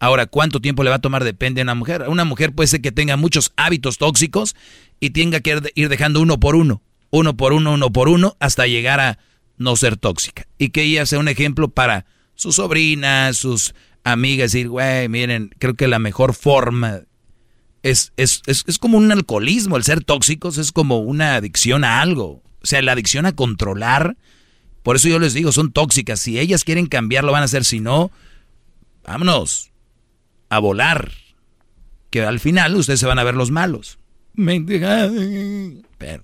Ahora, 0.00 0.26
¿cuánto 0.26 0.60
tiempo 0.60 0.82
le 0.82 0.90
va 0.90 0.96
a 0.96 1.00
tomar? 1.00 1.24
Depende 1.24 1.58
de 1.58 1.62
una 1.62 1.74
mujer. 1.74 2.04
Una 2.08 2.24
mujer 2.24 2.52
puede 2.52 2.68
ser 2.68 2.80
que 2.80 2.92
tenga 2.92 3.16
muchos 3.16 3.52
hábitos 3.56 3.98
tóxicos 3.98 4.56
y 5.00 5.10
tenga 5.10 5.40
que 5.40 5.60
ir 5.74 5.88
dejando 5.88 6.20
uno 6.20 6.40
por 6.40 6.56
uno, 6.56 6.82
uno 7.10 7.36
por 7.36 7.52
uno, 7.52 7.74
uno 7.74 7.92
por 7.92 8.08
uno, 8.08 8.36
hasta 8.40 8.66
llegar 8.66 9.00
a 9.00 9.18
no 9.56 9.76
ser 9.76 9.96
tóxica. 9.96 10.46
Y 10.58 10.70
que 10.70 10.82
ella 10.82 11.06
sea 11.06 11.18
un 11.18 11.28
ejemplo 11.28 11.68
para 11.68 12.06
sus 12.34 12.56
sobrinas, 12.56 13.36
sus 13.36 13.74
amigas, 14.02 14.52
decir, 14.52 14.68
güey, 14.68 15.08
miren, 15.08 15.54
creo 15.58 15.74
que 15.74 15.88
la 15.88 15.98
mejor 15.98 16.34
forma 16.34 17.02
es, 17.82 18.12
es, 18.16 18.42
es, 18.46 18.64
es 18.66 18.78
como 18.78 18.98
un 18.98 19.12
alcoholismo. 19.12 19.76
El 19.76 19.84
ser 19.84 20.02
tóxicos 20.02 20.58
es 20.58 20.72
como 20.72 20.98
una 20.98 21.36
adicción 21.36 21.84
a 21.84 22.00
algo. 22.00 22.42
O 22.64 22.66
sea, 22.66 22.82
la 22.82 22.92
adicción 22.92 23.26
a 23.26 23.32
controlar. 23.36 24.16
Por 24.82 24.96
eso 24.96 25.08
yo 25.08 25.18
les 25.20 25.32
digo, 25.34 25.52
son 25.52 25.70
tóxicas. 25.72 26.18
Si 26.18 26.38
ellas 26.40 26.64
quieren 26.64 26.86
cambiar, 26.86 27.22
lo 27.24 27.30
van 27.32 27.42
a 27.42 27.44
hacer. 27.44 27.64
Si 27.64 27.78
no, 27.78 28.10
vámonos 29.06 29.70
a 30.48 30.58
volar. 30.58 31.12
Que 32.10 32.22
al 32.22 32.40
final 32.40 32.74
ustedes 32.74 33.00
se 33.00 33.06
van 33.06 33.18
a 33.18 33.24
ver 33.24 33.34
los 33.34 33.50
malos. 33.50 33.98
Pero, 35.98 36.22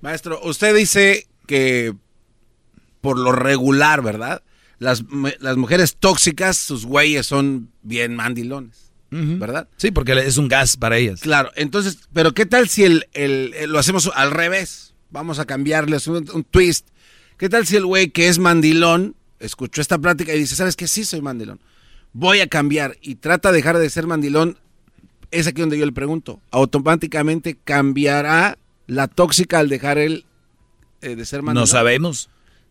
Maestro, 0.00 0.40
usted 0.44 0.74
dice 0.76 1.26
que 1.46 1.94
por 3.00 3.18
lo 3.18 3.32
regular, 3.32 4.02
¿verdad? 4.02 4.42
Las, 4.78 5.04
las 5.40 5.56
mujeres 5.56 5.96
tóxicas, 5.98 6.56
sus 6.56 6.86
güeyes 6.86 7.26
son 7.26 7.70
bien 7.82 8.14
mandilones, 8.16 8.92
¿verdad? 9.10 9.68
Sí, 9.76 9.90
porque 9.90 10.12
es 10.12 10.36
un 10.38 10.48
gas 10.48 10.76
para 10.76 10.96
ellas. 10.96 11.20
Claro, 11.20 11.50
entonces, 11.54 11.98
pero 12.14 12.32
¿qué 12.32 12.46
tal 12.46 12.68
si 12.68 12.84
el, 12.84 13.06
el- 13.12 13.52
el- 13.58 13.70
lo 13.72 13.78
hacemos 13.78 14.10
al 14.14 14.30
revés? 14.30 14.89
Vamos 15.10 15.38
a 15.38 15.44
cambiarles 15.44 16.06
un, 16.06 16.28
un 16.32 16.44
twist. 16.44 16.88
¿Qué 17.36 17.48
tal 17.48 17.66
si 17.66 17.76
el 17.76 17.86
güey 17.86 18.10
que 18.10 18.28
es 18.28 18.38
mandilón 18.38 19.14
escuchó 19.40 19.80
esta 19.80 19.98
plática 19.98 20.34
y 20.34 20.38
dice, 20.38 20.54
¿sabes 20.54 20.76
qué? 20.76 20.86
Sí 20.86 21.04
soy 21.04 21.20
mandilón. 21.20 21.60
Voy 22.12 22.40
a 22.40 22.46
cambiar 22.46 22.96
y 23.00 23.16
trata 23.16 23.50
de 23.50 23.56
dejar 23.58 23.78
de 23.78 23.90
ser 23.90 24.06
mandilón. 24.06 24.58
Es 25.30 25.46
aquí 25.46 25.60
donde 25.60 25.78
yo 25.78 25.86
le 25.86 25.92
pregunto. 25.92 26.40
¿Automáticamente 26.50 27.56
cambiará 27.64 28.58
la 28.86 29.08
tóxica 29.08 29.58
al 29.58 29.68
dejar 29.68 29.98
él 29.98 30.26
eh, 31.02 31.16
de 31.16 31.24
ser 31.24 31.42
mandilón? 31.42 31.62
No 31.62 31.66
sabemos. 31.66 32.28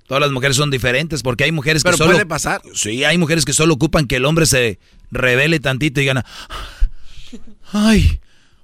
Todas 0.07 0.21
las 0.21 0.31
mujeres 0.31 0.57
son 0.57 0.71
diferentes 0.71 1.23
porque 1.23 1.43
hay 1.43 1.51
mujeres 1.51 1.83
que 1.83 1.89
Pero 1.89 1.97
solo... 1.97 2.11
puede 2.11 2.25
pasar. 2.25 2.61
Sí, 2.73 3.03
hay 3.03 3.17
mujeres 3.17 3.45
que 3.45 3.53
solo 3.53 3.75
ocupan 3.75 4.07
que 4.07 4.15
el 4.17 4.25
hombre 4.25 4.45
se 4.45 4.79
revele 5.11 5.59
tantito 5.59 6.01
y 6.01 6.05
gana. 6.05 6.25
Ay, 7.71 8.19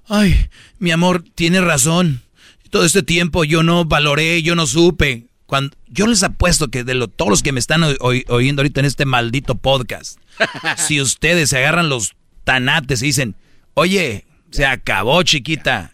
ay, 0.08 0.48
mi 0.78 0.90
amor, 0.90 1.24
tiene 1.34 1.60
razón. 1.60 2.22
Todo 2.70 2.84
este 2.84 3.02
tiempo 3.02 3.44
yo 3.44 3.62
no 3.62 3.84
valoré, 3.84 4.42
yo 4.42 4.54
no 4.54 4.66
supe. 4.66 5.26
Cuando, 5.46 5.76
yo 5.88 6.06
les 6.08 6.22
apuesto 6.24 6.68
que 6.68 6.82
de 6.84 6.94
lo- 6.94 7.06
todos 7.08 7.30
los 7.30 7.42
que 7.42 7.52
me 7.52 7.60
están 7.60 7.82
oy- 7.84 7.96
oy- 8.00 8.24
oyendo 8.28 8.60
ahorita 8.62 8.80
en 8.80 8.86
este 8.86 9.04
maldito 9.04 9.54
podcast, 9.54 10.18
si 10.76 11.00
ustedes 11.00 11.50
se 11.50 11.58
agarran 11.58 11.88
los 11.88 12.14
tanates 12.44 13.00
y 13.02 13.06
dicen, 13.06 13.36
oye, 13.74 14.26
se 14.50 14.66
acabó 14.66 15.22
chiquita, 15.22 15.92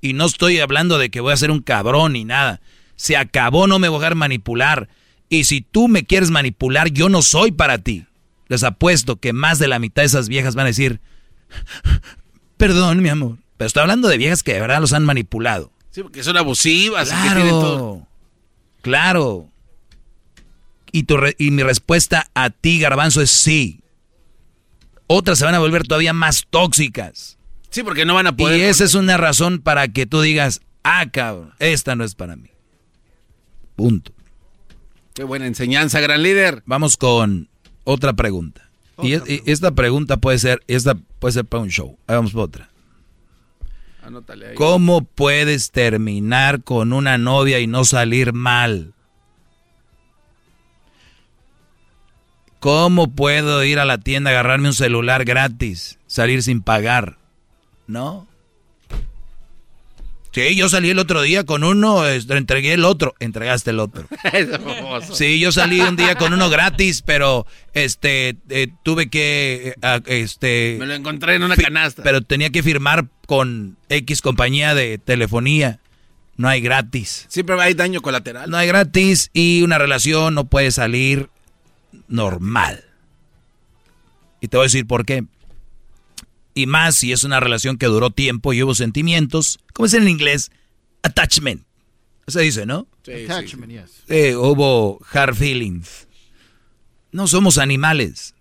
y 0.00 0.12
no 0.12 0.26
estoy 0.26 0.58
hablando 0.60 0.98
de 0.98 1.10
que 1.10 1.20
voy 1.20 1.32
a 1.32 1.36
ser 1.36 1.50
un 1.50 1.62
cabrón 1.62 2.12
ni 2.12 2.24
nada, 2.24 2.60
se 2.94 3.16
acabó, 3.16 3.66
no 3.66 3.78
me 3.80 3.88
voy 3.88 3.96
a 3.96 4.00
dejar 4.00 4.14
manipular, 4.14 4.88
y 5.28 5.44
si 5.44 5.62
tú 5.62 5.88
me 5.88 6.04
quieres 6.04 6.30
manipular, 6.30 6.90
yo 6.90 7.08
no 7.08 7.22
soy 7.22 7.50
para 7.52 7.78
ti. 7.78 8.06
Les 8.48 8.62
apuesto 8.64 9.16
que 9.16 9.32
más 9.32 9.58
de 9.58 9.66
la 9.66 9.78
mitad 9.80 10.02
de 10.02 10.06
esas 10.06 10.28
viejas 10.28 10.54
van 10.54 10.66
a 10.66 10.68
decir, 10.68 11.00
perdón 12.56 13.02
mi 13.02 13.08
amor, 13.08 13.38
pero 13.56 13.66
estoy 13.66 13.80
hablando 13.82 14.08
de 14.08 14.18
viejas 14.18 14.42
que 14.42 14.54
de 14.54 14.60
verdad 14.60 14.80
los 14.80 14.92
han 14.92 15.04
manipulado. 15.04 15.72
Sí, 15.92 16.02
porque 16.02 16.22
son 16.24 16.36
abusivas. 16.36 17.08
y 17.08 17.14
que 17.14 17.34
tienen 17.34 17.48
todo. 17.50 17.76
Claro, 17.78 18.06
claro. 18.82 19.48
Y, 20.90 21.04
tu 21.04 21.16
re- 21.16 21.36
y 21.38 21.50
mi 21.52 21.62
respuesta 21.62 22.28
a 22.34 22.50
ti, 22.50 22.80
Garbanzo, 22.80 23.22
es 23.22 23.30
sí. 23.30 23.80
Otras 25.06 25.38
se 25.38 25.44
van 25.44 25.54
a 25.54 25.58
volver 25.58 25.86
todavía 25.86 26.12
más 26.12 26.46
tóxicas. 26.50 27.38
Sí, 27.70 27.82
porque 27.82 28.04
no 28.04 28.14
van 28.14 28.26
a 28.26 28.36
poder. 28.36 28.58
Y 28.58 28.62
esa 28.62 28.84
es 28.84 28.94
una 28.94 29.16
razón 29.16 29.60
para 29.60 29.88
que 29.88 30.04
tú 30.06 30.20
digas, 30.20 30.60
ah, 30.82 31.06
cabrón, 31.10 31.52
esta 31.60 31.94
no 31.96 32.04
es 32.04 32.14
para 32.14 32.36
mí. 32.36 32.50
Punto. 33.76 34.12
Qué 35.14 35.24
buena 35.24 35.46
enseñanza, 35.46 36.00
gran 36.00 36.22
líder. 36.22 36.62
Vamos 36.66 36.96
con 36.96 37.48
otra 37.84 38.12
pregunta. 38.14 38.68
y, 39.02 39.12
es- 39.14 39.22
y 39.28 39.42
esta 39.46 39.70
pregunta 39.72 40.16
puede 40.18 40.38
ser, 40.38 40.62
esta 40.68 40.94
puede 41.18 41.32
ser 41.32 41.44
para 41.46 41.62
un 41.62 41.70
show. 41.70 41.98
Ahí 42.06 42.16
vamos 42.16 42.32
por 42.32 42.42
otra. 42.44 42.68
¿Cómo 44.54 45.02
puedes 45.02 45.70
terminar 45.70 46.62
con 46.62 46.92
una 46.92 47.18
novia 47.18 47.60
y 47.60 47.66
no 47.66 47.84
salir 47.84 48.32
mal? 48.32 48.94
¿Cómo 52.60 53.10
puedo 53.10 53.64
ir 53.64 53.78
a 53.78 53.84
la 53.84 53.98
tienda, 53.98 54.30
agarrarme 54.30 54.68
un 54.68 54.74
celular 54.74 55.24
gratis, 55.24 55.98
salir 56.06 56.42
sin 56.42 56.62
pagar? 56.62 57.18
¿No? 57.86 58.28
Sí, 60.32 60.56
yo 60.56 60.70
salí 60.70 60.88
el 60.88 60.98
otro 60.98 61.20
día 61.20 61.44
con 61.44 61.62
uno, 61.62 62.08
entregué 62.08 62.72
el 62.72 62.86
otro, 62.86 63.14
entregaste 63.20 63.70
el 63.70 63.80
otro. 63.80 64.06
Sí, 65.12 65.38
yo 65.38 65.52
salí 65.52 65.80
un 65.80 65.96
día 65.96 66.14
con 66.14 66.32
uno 66.32 66.48
gratis, 66.48 67.02
pero 67.02 67.46
este 67.74 68.36
eh, 68.48 68.68
tuve 68.82 69.10
que 69.10 69.74
eh, 69.82 70.00
este 70.06 70.76
Me 70.78 70.86
lo 70.86 70.94
encontré 70.94 71.34
en 71.34 71.42
una 71.42 71.56
canasta. 71.56 72.02
Pero 72.02 72.22
tenía 72.22 72.50
que 72.50 72.62
firmar 72.62 73.06
con 73.26 73.76
X 73.88 74.22
compañía 74.22 74.74
de 74.74 74.98
telefonía. 74.98 75.80
No 76.36 76.48
hay 76.48 76.60
gratis. 76.60 77.26
Siempre 77.28 77.60
hay 77.60 77.74
daño 77.74 78.00
colateral. 78.00 78.50
No 78.50 78.56
hay 78.56 78.66
gratis 78.66 79.30
y 79.32 79.62
una 79.62 79.78
relación 79.78 80.34
no 80.34 80.44
puede 80.46 80.70
salir 80.70 81.28
normal. 82.08 82.84
Y 84.40 84.48
te 84.48 84.56
voy 84.56 84.64
a 84.64 84.66
decir 84.66 84.86
por 84.86 85.04
qué. 85.04 85.24
Y 86.54 86.66
más 86.66 86.96
si 86.96 87.12
es 87.12 87.24
una 87.24 87.40
relación 87.40 87.78
que 87.78 87.86
duró 87.86 88.10
tiempo 88.10 88.52
y 88.52 88.62
hubo 88.62 88.74
sentimientos. 88.74 89.58
¿Cómo 89.72 89.86
es 89.86 89.94
en 89.94 90.08
inglés? 90.08 90.50
Attachment. 91.02 91.64
Se 92.26 92.40
dice, 92.40 92.66
¿no? 92.66 92.86
Attachment, 93.00 93.72
yes. 93.72 94.04
Eh, 94.08 94.36
hubo 94.36 95.00
hard 95.12 95.34
feelings. 95.34 96.06
No 97.10 97.26
somos 97.26 97.58
animales. 97.58 98.34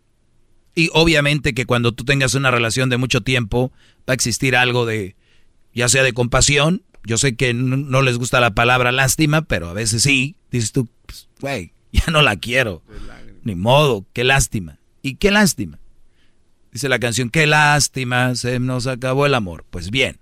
Y 0.75 0.89
obviamente 0.93 1.53
que 1.53 1.65
cuando 1.65 1.91
tú 1.91 2.05
tengas 2.05 2.35
una 2.35 2.51
relación 2.51 2.89
de 2.89 2.97
mucho 2.97 3.21
tiempo, 3.21 3.71
va 4.07 4.11
a 4.11 4.13
existir 4.13 4.55
algo 4.55 4.85
de, 4.85 5.15
ya 5.73 5.89
sea 5.89 6.03
de 6.03 6.13
compasión. 6.13 6.83
Yo 7.03 7.17
sé 7.17 7.35
que 7.35 7.53
no, 7.53 7.77
no 7.77 8.01
les 8.01 8.17
gusta 8.17 8.39
la 8.39 8.53
palabra 8.53 8.91
lástima, 8.91 9.41
pero 9.41 9.69
a 9.69 9.73
veces 9.73 10.03
sí. 10.03 10.35
Dices 10.51 10.71
tú, 10.71 10.87
pues, 11.05 11.27
güey, 11.39 11.73
ya 11.91 12.05
no 12.11 12.21
la 12.21 12.35
quiero. 12.35 12.83
Ni 13.43 13.55
modo, 13.55 14.05
qué 14.13 14.23
lástima. 14.23 14.79
¿Y 15.01 15.15
qué 15.15 15.31
lástima? 15.31 15.79
Dice 16.71 16.87
la 16.89 16.99
canción, 16.99 17.29
qué 17.29 17.47
lástima, 17.47 18.35
se 18.35 18.59
nos 18.59 18.87
acabó 18.87 19.25
el 19.25 19.33
amor. 19.33 19.65
Pues 19.69 19.91
bien, 19.91 20.19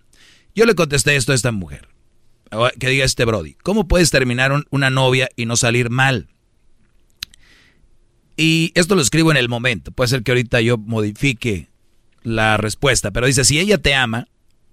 yo 0.55 0.65
le 0.65 0.75
contesté 0.75 1.15
esto 1.15 1.31
a 1.31 1.35
esta 1.35 1.51
mujer. 1.51 1.87
Que 2.79 2.89
diga 2.89 3.05
este 3.05 3.25
Brody, 3.25 3.53
¿cómo 3.61 3.87
puedes 3.87 4.09
terminar 4.09 4.51
un- 4.51 4.65
una 4.71 4.89
novia 4.89 5.29
y 5.35 5.45
no 5.45 5.55
salir 5.55 5.91
mal? 5.91 6.27
Y 8.35 8.71
esto 8.75 8.95
lo 8.95 9.01
escribo 9.01 9.31
en 9.31 9.37
el 9.37 9.49
momento. 9.49 9.91
Puede 9.91 10.07
ser 10.07 10.23
que 10.23 10.31
ahorita 10.31 10.61
yo 10.61 10.77
modifique 10.77 11.67
la 12.23 12.57
respuesta, 12.57 13.11
pero 13.11 13.27
dice, 13.27 13.43
si 13.43 13.59
ella 13.59 13.77
te 13.77 13.93
ama 13.93 14.27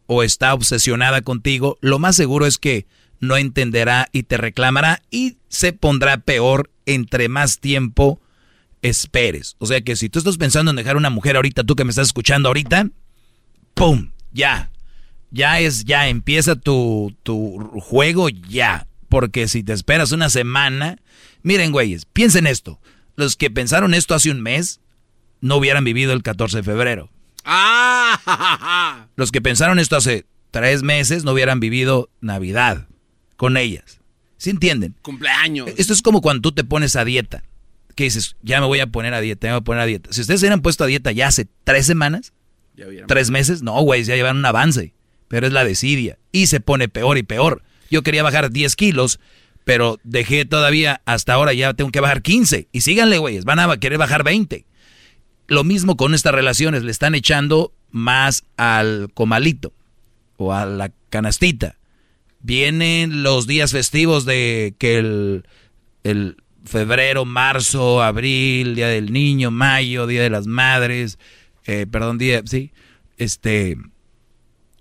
o 0.07 0.23
está 0.23 0.55
obsesionada 0.55 1.21
contigo, 1.23 1.79
lo 1.81 1.99
más 1.99 2.17
seguro 2.17 2.47
es 2.47 2.59
que 2.59 2.87
no 3.21 3.37
entenderá 3.37 4.09
y 4.13 4.23
te 4.23 4.37
reclamará 4.37 5.03
y 5.11 5.37
se 5.49 5.73
pondrá 5.73 6.19
peor 6.19 6.71
entre 6.87 7.29
más 7.29 7.59
tiempo 7.59 8.21
esperes. 8.89 9.57
O 9.59 9.67
sea 9.67 9.81
que 9.81 9.97
si 9.97 10.09
tú 10.09 10.19
estás 10.19 10.37
pensando 10.37 10.71
en 10.71 10.77
dejar 10.77 10.97
una 10.97 11.11
mujer 11.11 11.37
ahorita, 11.37 11.65
tú 11.65 11.77
que 11.77 11.85
me 11.85 11.91
estás 11.91 12.09
escuchando 12.09 12.49
ahorita, 12.49 12.89
¡pum! 13.75 14.13
Ya. 14.33 14.71
Ya 15.31 15.61
es, 15.61 15.85
ya 15.85 16.09
empieza 16.09 16.57
tu, 16.57 17.15
tu 17.23 17.59
juego 17.81 18.29
ya. 18.29 18.87
Porque 19.09 19.49
si 19.49 19.63
te 19.63 19.73
esperas 19.73 20.13
una 20.13 20.31
semana, 20.31 20.99
miren 21.43 21.73
güeyes, 21.73 22.05
piensen 22.07 22.47
esto. 22.47 22.81
Los 23.17 23.37
que 23.37 23.51
pensaron 23.51 23.95
esto 23.95 24.15
hace 24.15 24.31
un 24.31 24.41
mes, 24.43 24.81
no 25.41 25.57
hubieran 25.57 25.85
vivido 25.85 26.13
el 26.13 26.23
14 26.23 26.59
de 26.59 26.63
febrero. 26.63 27.11
Ah, 27.45 29.07
Los 29.17 29.31
que 29.31 29.41
pensaron 29.41 29.79
esto 29.79 29.97
hace 29.97 30.27
tres 30.51 30.83
meses, 30.83 31.25
no 31.25 31.33
hubieran 31.33 31.61
vivido 31.61 32.11
Navidad 32.21 32.89
con 33.37 33.57
ellas. 33.57 34.01
¿Sí 34.39 34.51
entienden? 34.51 34.97
cumpleaños. 35.03 35.71
Esto 35.77 35.93
es 35.93 36.03
como 36.03 36.21
cuando 36.21 36.43
tú 36.43 36.53
te 36.53 36.65
pones 36.65 36.97
a 36.97 37.05
dieta. 37.05 37.43
Que 37.97 38.05
dices, 38.05 38.37
ya 38.43 38.61
me 38.61 38.67
voy 38.67 38.79
a 38.79 38.87
poner 38.87 39.13
a 39.15 39.21
dieta, 39.21 39.49
ya 39.49 39.51
me 39.51 39.55
voy 39.57 39.63
a 39.63 39.65
poner 39.65 39.83
a 39.83 39.87
dieta. 39.87 40.13
Si 40.13 40.21
ustedes 40.21 40.39
se 40.39 40.47
hubieran 40.47 40.63
puesto 40.63 40.85
a 40.85 40.87
dieta 40.87 41.11
ya 41.11 41.27
hace 41.27 41.49
tres 41.65 41.87
semanas, 41.87 42.33
Ya 42.77 42.87
tres 43.09 43.31
meses, 43.31 43.63
no, 43.63 43.81
güey, 43.83 44.05
ya 44.05 44.15
llevan 44.15 44.37
un 44.37 44.47
avance. 44.47 44.95
Pero 45.29 45.49
es 45.49 45.53
la 45.53 45.65
desidia. 45.65 46.19
Y 46.31 46.47
se 46.47 46.61
pone 46.61 46.89
peor 46.89 47.19
y 47.19 47.25
peor. 47.25 47.63
Yo 47.91 48.03
quería 48.03 48.23
bajar 48.23 48.51
10 48.51 48.77
kilos, 48.77 49.19
pero 49.65 49.99
dejé 50.05 50.45
todavía, 50.45 51.01
hasta 51.05 51.35
ahora 51.35 51.53
ya 51.53 51.75
tengo 51.75 51.91
que 51.91 52.01
bajar 52.01 52.23
15. 52.23 52.69
Y 52.71 52.81
síganle, 52.83 53.19
güeyes, 53.19 53.45
van 53.45 53.59
a 53.59 53.77
querer 53.79 53.99
bajar 53.99 54.23
20. 54.23 54.67
Lo 55.49 55.65
mismo 55.65 55.97
con 55.97 56.15
estas 56.15 56.35
relaciones, 56.35 56.83
le 56.83 56.91
están 56.91 57.15
echando 57.15 57.73
más 57.91 58.45
al 58.57 59.11
comalito 59.15 59.73
o 60.37 60.53
a 60.53 60.67
la 60.67 60.93
canastita. 61.11 61.79
Vienen 62.41 63.23
los 63.23 63.47
días 63.47 63.73
festivos 63.73 64.25
de 64.25 64.75
que 64.79 64.99
el, 64.99 65.49
el 66.05 66.37
febrero, 66.67 67.25
marzo, 67.25 68.03
abril, 68.03 68.75
Día 68.75 68.89
del 68.89 69.13
Niño, 69.13 69.51
mayo, 69.51 70.07
Día 70.07 70.23
de 70.23 70.31
las 70.31 70.47
Madres, 70.47 71.19
eh, 71.65 71.87
perdón, 71.91 72.19
día, 72.19 72.43
sí, 72.45 72.73
este, 73.17 73.77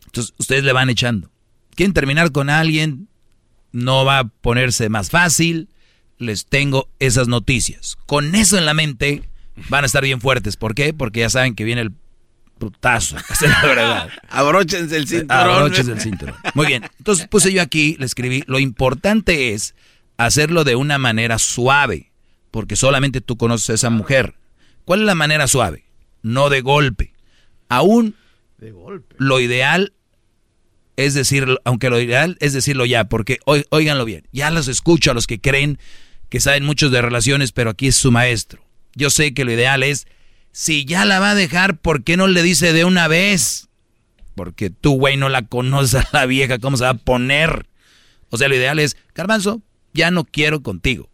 entonces 0.05 0.33
ustedes 0.37 0.63
le 0.63 0.73
van 0.73 0.89
echando. 0.89 1.31
Quieren 1.75 1.93
terminar 1.93 2.31
con 2.31 2.49
alguien, 2.49 3.07
no 3.71 4.05
va 4.05 4.19
a 4.19 4.23
ponerse 4.23 4.89
más 4.89 5.09
fácil, 5.09 5.69
les 6.17 6.45
tengo 6.45 6.89
esas 6.99 7.27
noticias. 7.27 7.97
Con 8.05 8.35
eso 8.35 8.57
en 8.57 8.65
la 8.65 8.73
mente 8.73 9.27
van 9.69 9.83
a 9.83 9.87
estar 9.87 10.03
bien 10.03 10.21
fuertes. 10.21 10.57
¿Por 10.57 10.75
qué? 10.75 10.93
Porque 10.93 11.21
ya 11.21 11.29
saben 11.29 11.55
que 11.55 11.63
viene 11.63 11.81
el 11.81 11.91
putazo. 12.57 13.17
Esa 13.29 13.45
es 13.45 13.51
la 13.51 13.61
verdad. 13.65 14.09
Abróchense 14.29 14.95
el 14.95 15.07
cinturón. 15.07 15.53
Abróchense 15.53 15.91
el 15.91 16.01
cinturón. 16.01 16.35
Muy 16.53 16.67
bien. 16.67 16.83
Entonces 16.97 17.27
puse 17.27 17.51
yo 17.51 17.61
aquí, 17.61 17.95
le 17.99 18.05
escribí, 18.05 18.43
lo 18.47 18.59
importante 18.59 19.53
es 19.53 19.75
hacerlo 20.17 20.63
de 20.63 20.75
una 20.75 20.97
manera 20.97 21.39
suave, 21.39 22.11
porque 22.51 22.75
solamente 22.75 23.21
tú 23.21 23.37
conoces 23.37 23.69
a 23.69 23.73
esa 23.73 23.89
mujer. 23.89 24.35
¿Cuál 24.85 25.01
es 25.01 25.05
la 25.05 25.15
manera 25.15 25.47
suave? 25.47 25.85
No 26.21 26.49
de 26.49 26.61
golpe. 26.61 27.13
Aún 27.69 28.15
lo 29.17 29.39
ideal 29.39 29.93
es 30.97 31.13
decirlo, 31.13 31.59
aunque 31.65 31.89
lo 31.89 31.99
ideal 31.99 32.37
es 32.39 32.53
decirlo 32.53 32.85
ya, 32.85 33.05
porque 33.05 33.39
óiganlo 33.69 34.05
bien, 34.05 34.27
ya 34.31 34.49
los 34.51 34.67
escucho 34.67 35.11
a 35.11 35.13
los 35.13 35.27
que 35.27 35.41
creen 35.41 35.77
que 36.29 36.39
saben 36.39 36.65
muchos 36.65 36.91
de 36.91 37.01
relaciones, 37.01 37.51
pero 37.51 37.71
aquí 37.71 37.87
es 37.87 37.95
su 37.95 38.11
maestro. 38.11 38.63
Yo 38.95 39.09
sé 39.09 39.33
que 39.33 39.45
lo 39.45 39.51
ideal 39.51 39.83
es, 39.83 40.07
si 40.51 40.85
ya 40.85 41.05
la 41.05 41.19
va 41.19 41.31
a 41.31 41.35
dejar, 41.35 41.77
¿por 41.77 42.03
qué 42.03 42.17
no 42.17 42.27
le 42.27 42.41
dice 42.43 42.73
de 42.73 42.85
una 42.85 43.07
vez? 43.07 43.67
Porque 44.35 44.69
tú, 44.69 44.93
güey, 44.97 45.17
no 45.17 45.29
la 45.29 45.43
conoces 45.43 45.95
a 45.95 46.09
la 46.13 46.25
vieja, 46.25 46.59
¿cómo 46.59 46.77
se 46.77 46.85
va 46.85 46.91
a 46.91 46.97
poner? 46.97 47.67
O 48.29 48.37
sea, 48.37 48.47
lo 48.47 48.55
ideal 48.55 48.79
es, 48.79 48.97
Garbanzo, 49.13 49.61
ya 49.95 50.11
no 50.11 50.25
quiero 50.25 50.61
contigo. 50.61 51.09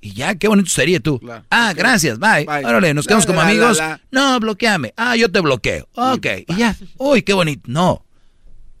Y 0.00 0.12
ya, 0.12 0.36
qué 0.36 0.46
bonito 0.46 0.70
sería 0.70 1.00
tú. 1.00 1.20
Ah, 1.50 1.72
gracias, 1.74 2.18
bye. 2.18 2.44
Bye. 2.44 2.64
Órale, 2.64 2.94
nos 2.94 3.06
quedamos 3.06 3.24
la, 3.24 3.34
como 3.34 3.42
la, 3.42 3.48
amigos. 3.48 3.82
No, 4.12 4.38
bloqueame. 4.38 4.94
Ah, 4.96 5.16
yo 5.16 5.32
te 5.32 5.40
bloqueo. 5.40 5.88
Ok, 5.94 6.26
y 6.46 6.54
ya. 6.54 6.76
Uy, 6.98 7.22
qué 7.22 7.32
bonito. 7.32 7.62
No. 7.66 8.04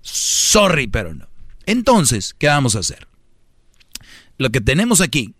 Sorry, 0.02 0.86
pero 0.86 1.14
no. 1.14 1.26
Entonces, 1.64 2.34
¿qué 2.38 2.46
vamos 2.46 2.76
a 2.76 2.80
hacer? 2.80 3.08
Lo 4.38 4.50
que 4.50 4.60
tenemos 4.60 5.00
aquí 5.00 5.34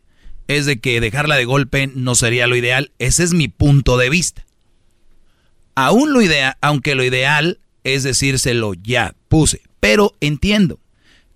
es 0.49 0.67
de 0.67 0.81
que 0.81 1.01
dejarla 1.01 1.37
de 1.37 1.45
golpe 1.45 1.87
no 1.87 2.15
sería 2.15 2.47
lo 2.47 2.57
ideal. 2.57 2.91
Ese 2.99 3.23
es 3.23 3.33
mi 3.33 3.47
punto 3.47 3.97
de 3.97 4.11
vista. 4.11 4.45
Aún 5.77 6.13
lo 6.13 6.23
ideal, 6.23 6.57
aunque 6.63 6.95
lo 6.95 7.05
ideal 7.05 7.61
es 7.85 8.03
decírselo 8.03 8.75
ya, 8.75 9.15
puse. 9.29 9.63
Pero 9.79 10.15
entiendo. 10.21 10.81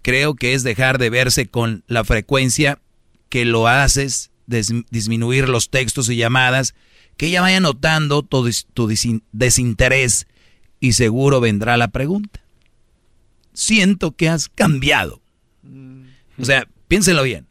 Creo 0.02 0.34
que 0.34 0.54
es 0.54 0.62
dejar 0.62 0.98
de 0.98 1.10
verse 1.10 1.48
con 1.48 1.84
la 1.86 2.04
frecuencia 2.04 2.80
que 3.28 3.44
lo 3.44 3.68
haces, 3.68 4.30
disminuir 4.46 5.48
los 5.48 5.70
textos 5.70 6.08
y 6.08 6.16
llamadas, 6.16 6.74
que 7.16 7.26
ella 7.26 7.42
vaya 7.42 7.60
notando 7.60 8.22
tu, 8.22 8.50
tu 8.72 8.88
desinterés 9.32 10.26
y 10.80 10.94
seguro 10.94 11.40
vendrá 11.40 11.76
la 11.76 11.88
pregunta. 11.88 12.40
Siento 13.52 14.12
que 14.16 14.28
has 14.28 14.48
cambiado. 14.48 15.20
O 16.38 16.44
sea, 16.44 16.66
piénselo 16.88 17.22
bien. 17.22 17.46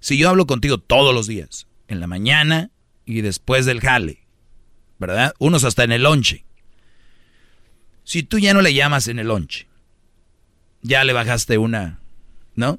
Si 0.00 0.16
yo 0.16 0.30
hablo 0.30 0.46
contigo 0.46 0.78
todos 0.78 1.14
los 1.14 1.26
días, 1.26 1.66
en 1.90 2.00
la 2.00 2.06
mañana 2.06 2.70
y 3.04 3.20
después 3.20 3.66
del 3.66 3.80
jale, 3.80 4.20
¿verdad? 4.98 5.34
Unos 5.38 5.64
hasta 5.64 5.84
en 5.84 5.92
el 5.92 6.04
lonche. 6.04 6.44
Si 8.04 8.22
tú 8.22 8.38
ya 8.38 8.54
no 8.54 8.62
le 8.62 8.72
llamas 8.72 9.08
en 9.08 9.18
el 9.18 9.28
lonche, 9.28 9.66
ya 10.82 11.04
le 11.04 11.12
bajaste 11.12 11.58
una, 11.58 12.00
¿no? 12.54 12.78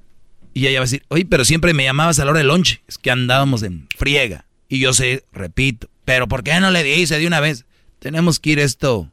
Y 0.54 0.68
ella 0.68 0.80
va 0.80 0.84
a 0.84 0.88
decir, 0.88 1.04
oye, 1.08 1.26
pero 1.26 1.46
siempre 1.46 1.74
me 1.74 1.84
llamabas 1.84 2.20
a 2.20 2.26
la 2.26 2.32
hora 2.32 2.40
del 2.40 2.48
lonche. 2.48 2.82
Es 2.88 2.98
que 2.98 3.12
andábamos 3.12 3.64
en 3.64 3.88
friega. 3.98 4.46
Y 4.68 4.80
yo 4.80 4.94
sé, 4.94 5.24
repito, 5.32 5.90
pero 6.06 6.28
¿por 6.28 6.44
qué 6.44 6.60
no 6.60 6.72
le 6.72 6.84
dice 6.84 7.18
de 7.18 7.28
una 7.28 7.40
vez? 7.40 7.66
Tenemos 8.00 8.40
que 8.40 8.52
ir 8.52 8.60
esto 8.60 9.12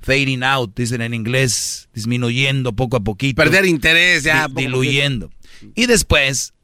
fading 0.00 0.42
out, 0.42 0.76
dicen 0.76 1.00
en 1.00 1.14
inglés, 1.14 1.88
disminuyendo 1.94 2.72
poco 2.74 2.96
a 2.96 3.00
poquito. 3.00 3.42
Perder 3.42 3.64
interés 3.64 4.22
ya. 4.24 4.48
diluyendo. 4.48 5.30
Y 5.74 5.86
después, 5.86 6.54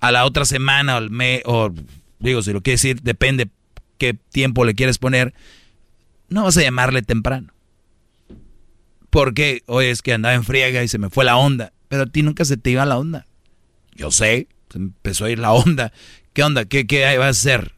a 0.00 0.10
la 0.10 0.24
otra 0.24 0.44
semana 0.44 0.98
o, 0.98 1.00
mes, 1.08 1.42
o 1.44 1.72
digo, 2.18 2.42
si 2.42 2.52
lo 2.52 2.62
quieres 2.62 2.82
decir, 2.82 3.02
depende 3.02 3.48
qué 3.98 4.14
tiempo 4.14 4.64
le 4.64 4.74
quieres 4.74 4.98
poner, 4.98 5.34
no 6.28 6.44
vas 6.44 6.56
a 6.56 6.62
llamarle 6.62 7.02
temprano. 7.02 7.52
Porque 9.10 9.62
hoy 9.66 9.86
es 9.86 10.02
que 10.02 10.12
andaba 10.12 10.34
en 10.34 10.44
friega 10.44 10.82
y 10.82 10.88
se 10.88 10.98
me 10.98 11.10
fue 11.10 11.24
la 11.24 11.36
onda. 11.36 11.72
Pero 11.88 12.02
a 12.02 12.06
ti 12.06 12.22
nunca 12.22 12.44
se 12.44 12.56
te 12.56 12.70
iba 12.70 12.84
la 12.84 12.98
onda. 12.98 13.26
Yo 13.94 14.10
sé, 14.10 14.48
se 14.70 14.78
empezó 14.78 15.24
a 15.24 15.30
ir 15.30 15.38
la 15.38 15.52
onda. 15.52 15.92
¿Qué 16.32 16.42
onda? 16.42 16.66
¿Qué, 16.66 16.86
qué 16.86 17.16
va 17.18 17.26
a 17.26 17.30
hacer? 17.30 17.74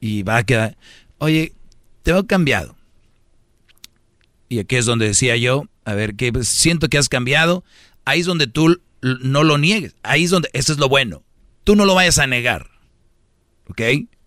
Y 0.00 0.22
va 0.22 0.38
a 0.38 0.44
quedar, 0.44 0.76
oye, 1.18 1.52
te 2.02 2.12
veo 2.12 2.26
cambiado. 2.26 2.76
Y 4.48 4.58
aquí 4.58 4.76
es 4.76 4.84
donde 4.84 5.06
decía 5.06 5.36
yo, 5.36 5.64
a 5.84 5.94
ver, 5.94 6.16
que 6.16 6.32
siento 6.42 6.88
que 6.88 6.98
has 6.98 7.08
cambiado. 7.08 7.64
Ahí 8.04 8.20
es 8.20 8.26
donde 8.26 8.46
tú 8.46 8.80
no 9.00 9.44
lo 9.44 9.58
niegues. 9.58 9.96
Ahí 10.02 10.24
es 10.24 10.30
donde, 10.30 10.50
eso 10.52 10.72
es 10.72 10.78
lo 10.78 10.88
bueno. 10.88 11.22
Tú 11.64 11.76
no 11.76 11.84
lo 11.84 11.94
vayas 11.94 12.18
a 12.18 12.26
negar. 12.26 12.70
¿Ok? 13.68 13.80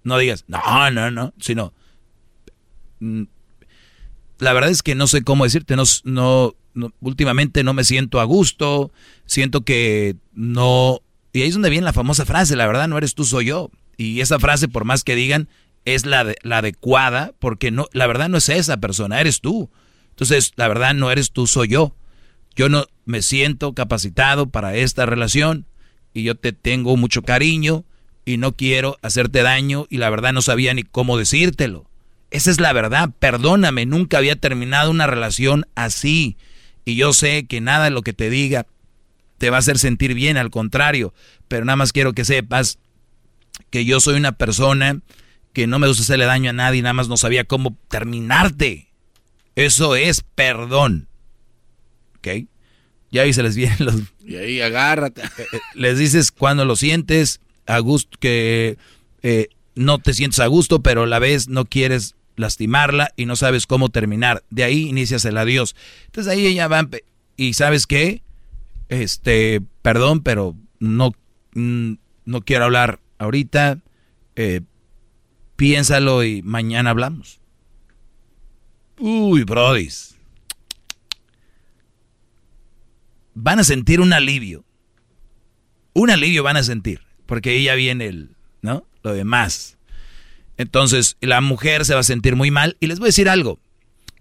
No 0.03 0.17
digas, 0.17 0.45
no, 0.47 0.91
no, 0.91 1.11
no, 1.11 1.33
sino... 1.39 1.73
La 4.39 4.53
verdad 4.53 4.69
es 4.69 4.83
que 4.83 4.95
no 4.95 5.07
sé 5.07 5.23
cómo 5.23 5.43
decirte, 5.43 5.75
no, 5.75 5.83
no, 6.03 6.55
últimamente 7.01 7.63
no 7.63 7.73
me 7.73 7.83
siento 7.83 8.19
a 8.19 8.23
gusto, 8.23 8.91
siento 9.25 9.61
que 9.61 10.15
no... 10.33 11.01
Y 11.31 11.41
ahí 11.41 11.49
es 11.49 11.53
donde 11.53 11.69
viene 11.69 11.85
la 11.85 11.93
famosa 11.93 12.25
frase, 12.25 12.55
la 12.55 12.65
verdad 12.65 12.87
no 12.87 12.97
eres 12.97 13.15
tú, 13.15 13.25
soy 13.25 13.45
yo. 13.45 13.69
Y 13.97 14.21
esa 14.21 14.39
frase, 14.39 14.67
por 14.67 14.85
más 14.85 15.03
que 15.03 15.15
digan, 15.15 15.49
es 15.85 16.05
la, 16.05 16.33
la 16.41 16.59
adecuada, 16.59 17.33
porque 17.39 17.69
no, 17.69 17.87
la 17.91 18.07
verdad 18.07 18.29
no 18.29 18.37
es 18.37 18.49
esa 18.49 18.77
persona, 18.77 19.19
eres 19.19 19.41
tú. 19.41 19.69
Entonces, 20.11 20.53
la 20.55 20.67
verdad 20.67 20.93
no 20.93 21.11
eres 21.11 21.31
tú, 21.31 21.45
soy 21.45 21.67
yo. 21.67 21.95
Yo 22.55 22.69
no 22.69 22.87
me 23.05 23.21
siento 23.21 23.73
capacitado 23.73 24.49
para 24.49 24.75
esta 24.75 25.05
relación 25.05 25.65
y 26.13 26.23
yo 26.23 26.35
te 26.35 26.51
tengo 26.51 26.97
mucho 26.97 27.21
cariño 27.21 27.85
y 28.25 28.37
no 28.37 28.55
quiero 28.55 28.97
hacerte 29.01 29.41
daño 29.41 29.85
y 29.89 29.97
la 29.97 30.09
verdad 30.09 30.33
no 30.33 30.41
sabía 30.41 30.73
ni 30.73 30.83
cómo 30.83 31.17
decírtelo. 31.17 31.88
Esa 32.31 32.51
es 32.51 32.59
la 32.59 32.73
verdad, 32.73 33.09
perdóname, 33.19 33.85
nunca 33.85 34.19
había 34.19 34.35
terminado 34.35 34.91
una 34.91 35.07
relación 35.07 35.65
así 35.75 36.37
y 36.85 36.95
yo 36.95 37.13
sé 37.13 37.45
que 37.47 37.61
nada 37.61 37.85
de 37.85 37.91
lo 37.91 38.01
que 38.01 38.13
te 38.13 38.29
diga 38.29 38.67
te 39.37 39.49
va 39.49 39.57
a 39.57 39.59
hacer 39.59 39.79
sentir 39.79 40.13
bien, 40.13 40.37
al 40.37 40.51
contrario, 40.51 41.13
pero 41.47 41.65
nada 41.65 41.77
más 41.77 41.93
quiero 41.93 42.13
que 42.13 42.25
sepas 42.25 42.77
que 43.69 43.85
yo 43.85 43.99
soy 43.99 44.15
una 44.15 44.33
persona 44.33 45.01
que 45.53 45.65
no 45.65 45.79
me 45.79 45.87
gusta 45.87 46.03
hacerle 46.03 46.25
daño 46.25 46.49
a 46.49 46.53
nadie, 46.53 46.81
nada 46.81 46.93
más 46.93 47.07
no 47.07 47.17
sabía 47.17 47.45
cómo 47.45 47.77
terminarte. 47.89 48.89
Eso 49.55 49.95
es 49.95 50.23
perdón. 50.35 51.07
¿Ok? 52.17 52.47
Y 53.11 53.19
ahí 53.19 53.33
se 53.33 53.43
les 53.43 53.55
vienen 53.55 53.77
los... 53.79 53.95
Y 54.23 54.35
ahí 54.35 54.61
agárrate. 54.61 55.21
Eh, 55.21 55.47
eh, 55.53 55.59
les 55.73 55.97
dices 55.97 56.31
cuando 56.31 56.65
lo 56.65 56.75
sientes, 56.75 57.41
a 57.65 57.79
gusto, 57.79 58.17
que 58.19 58.77
eh, 59.23 59.47
no 59.75 59.99
te 59.99 60.13
sientes 60.13 60.39
a 60.39 60.47
gusto, 60.47 60.81
pero 60.81 61.03
a 61.03 61.07
la 61.07 61.19
vez 61.19 61.47
no 61.47 61.65
quieres 61.65 62.15
lastimarla 62.39 63.13
y 63.15 63.25
no 63.25 63.35
sabes 63.35 63.67
cómo 63.67 63.89
terminar. 63.89 64.43
De 64.49 64.63
ahí 64.63 64.87
inicias 64.87 65.25
el 65.25 65.37
adiós. 65.37 65.75
Entonces 66.05 66.31
ahí 66.31 66.47
ella 66.47 66.67
va 66.67 66.87
y 67.37 67.53
sabes 67.53 67.87
qué, 67.87 68.21
este, 68.89 69.61
perdón, 69.81 70.21
pero 70.21 70.55
no, 70.79 71.13
mm, 71.53 71.93
no 72.25 72.41
quiero 72.41 72.65
hablar 72.65 72.99
ahorita. 73.17 73.79
piénsalo 75.55 76.23
y 76.23 76.41
mañana 76.43 76.91
hablamos. 76.91 77.41
Uy, 78.97 79.43
brodis. 79.43 80.19
van 83.41 83.59
a 83.59 83.63
sentir 83.63 84.01
un 84.01 84.13
alivio. 84.13 84.65
Un 85.93 86.09
alivio 86.09 86.43
van 86.43 86.57
a 86.57 86.63
sentir, 86.63 87.01
porque 87.25 87.51
ahí 87.51 87.63
ya 87.63 87.75
viene 87.75 88.07
el, 88.07 88.35
¿no? 88.61 88.85
Lo 89.01 89.13
demás. 89.13 89.77
Entonces, 90.59 91.15
la 91.21 91.39
mujer 91.39 91.85
se 91.85 91.93
va 91.93 92.01
a 92.01 92.03
sentir 92.03 92.35
muy 92.35 92.51
mal. 92.51 92.75
Y 92.81 92.87
les 92.87 92.99
voy 92.99 93.07
a 93.07 93.13
decir 93.13 93.29
algo. 93.29 93.59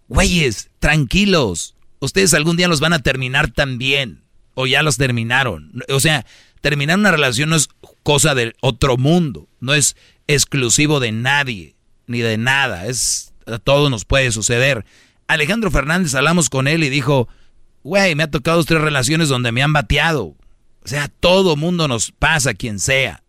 Güeyes, 0.07 0.71
tranquilos. 0.79 1.75
Ustedes 1.99 2.33
algún 2.33 2.57
día 2.57 2.69
los 2.69 2.79
van 2.79 2.93
a 2.93 3.01
terminar 3.01 3.51
también. 3.51 4.23
O 4.55 4.69
ya 4.69 4.85
los 4.85 4.97
terminaron. 4.99 5.73
O 5.89 5.99
sea, 5.99 6.25
terminar 6.61 6.97
una 6.97 7.11
relación 7.11 7.51
no 7.51 7.57
es 7.57 7.69
cosa 8.05 8.37
del 8.37 8.55
otro 8.61 8.97
mundo. 8.97 9.49
No 9.59 9.75
es 9.75 9.97
exclusivo 10.29 11.01
de 11.01 11.11
nadie, 11.11 11.75
ni 12.07 12.21
de 12.21 12.39
nada. 12.39 12.87
Es, 12.87 13.35
a 13.47 13.59
todos 13.59 13.91
nos 13.91 14.05
puede 14.05 14.31
suceder. 14.31 14.85
Alejandro 15.27 15.73
Fernández, 15.73 16.15
hablamos 16.15 16.51
con 16.51 16.69
él 16.69 16.85
y 16.85 16.89
dijo, 16.89 17.29
Güey, 17.83 18.15
me 18.15 18.23
ha 18.23 18.31
tocado 18.31 18.63
tres 18.63 18.81
relaciones 18.81 19.29
donde 19.29 19.51
me 19.51 19.65
han 19.65 19.73
bateado. 19.73 20.37
O 20.85 20.89
sea, 20.89 21.09
todo 21.09 21.57
mundo 21.57 21.89
nos 21.89 22.13
pasa, 22.13 22.55
quien 22.55 22.79
sea. 22.79 23.25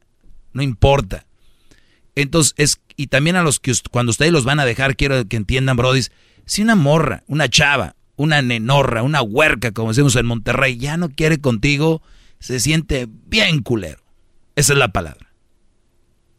No 0.54 0.62
importa. 0.62 1.26
Entonces, 2.14 2.54
es, 2.58 2.80
y 3.00 3.08
también 3.08 3.38
a 3.38 3.44
los 3.44 3.62
que 3.62 3.72
cuando 3.92 4.10
ustedes 4.10 4.34
los 4.34 4.44
van 4.44 4.60
a 4.60 4.66
dejar, 4.66 4.98
quiero 4.98 5.26
que 5.26 5.38
entiendan, 5.38 5.78
Brody, 5.78 6.02
si 6.46 6.62
una 6.62 6.76
morra, 6.76 7.24
una 7.28 7.48
chava, 7.48 7.96
una 8.18 8.42
nenorra, 8.42 9.04
una 9.04 9.22
huerca, 9.22 9.72
como 9.72 9.88
decimos 9.88 10.18
en 10.18 10.26
Monterrey, 10.26 10.76
ya 10.76 10.98
no 10.98 11.08
quiere 11.08 11.40
contigo, 11.40 12.02
se 12.40 12.60
siente 12.60 13.08
bien 13.28 13.62
culero. 13.62 14.04
Esa 14.58 14.74
es 14.74 14.80
la 14.80 14.90
palabra. 14.92 15.32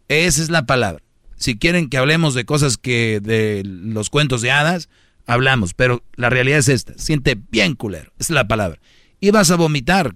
Esa 0.08 0.42
es 0.42 0.50
la 0.50 0.66
palabra. 0.66 1.02
Si 1.36 1.56
quieren 1.56 1.89
que 1.89 1.97
hablemos 1.97 2.34
de 2.34 2.44
cosas 2.44 2.76
que 2.76 3.20
de 3.22 3.62
los 3.64 4.10
cuentos 4.10 4.42
de 4.42 4.50
hadas, 4.50 4.90
hablamos, 5.26 5.72
pero 5.72 6.05
la 6.14 6.28
realidad 6.28 6.58
es 6.58 6.68
esta, 6.68 6.92
siente 6.98 7.40
bien 7.50 7.74
culero, 7.74 8.12
esa 8.18 8.34
es 8.34 8.34
la 8.34 8.48
palabra. 8.48 8.78
Y 9.18 9.30
vas 9.30 9.50
a 9.50 9.56
vomitar. 9.56 10.14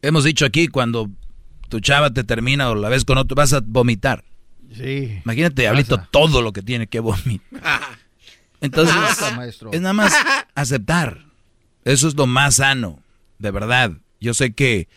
Hemos 0.00 0.24
dicho 0.24 0.46
aquí, 0.46 0.68
cuando 0.68 1.10
tu 1.68 1.80
chava 1.80 2.14
te 2.14 2.24
termina 2.24 2.70
o 2.70 2.74
la 2.74 2.88
ves 2.88 3.04
con 3.04 3.18
otro, 3.18 3.34
vas 3.34 3.52
a 3.52 3.60
vomitar. 3.60 4.24
Sí. 4.74 5.20
Imagínate, 5.24 5.62
Diablito, 5.62 5.98
todo 6.10 6.42
lo 6.42 6.52
que 6.52 6.62
tiene 6.62 6.86
que 6.86 7.00
vomitar. 7.00 7.80
Entonces, 8.60 8.94
es 9.72 9.80
nada 9.80 9.92
más 9.92 10.14
aceptar. 10.54 11.24
Eso 11.84 12.08
es 12.08 12.14
lo 12.16 12.26
más 12.26 12.56
sano, 12.56 13.02
de 13.38 13.50
verdad. 13.50 13.92
Yo 14.20 14.34
sé 14.34 14.52
que, 14.52 14.88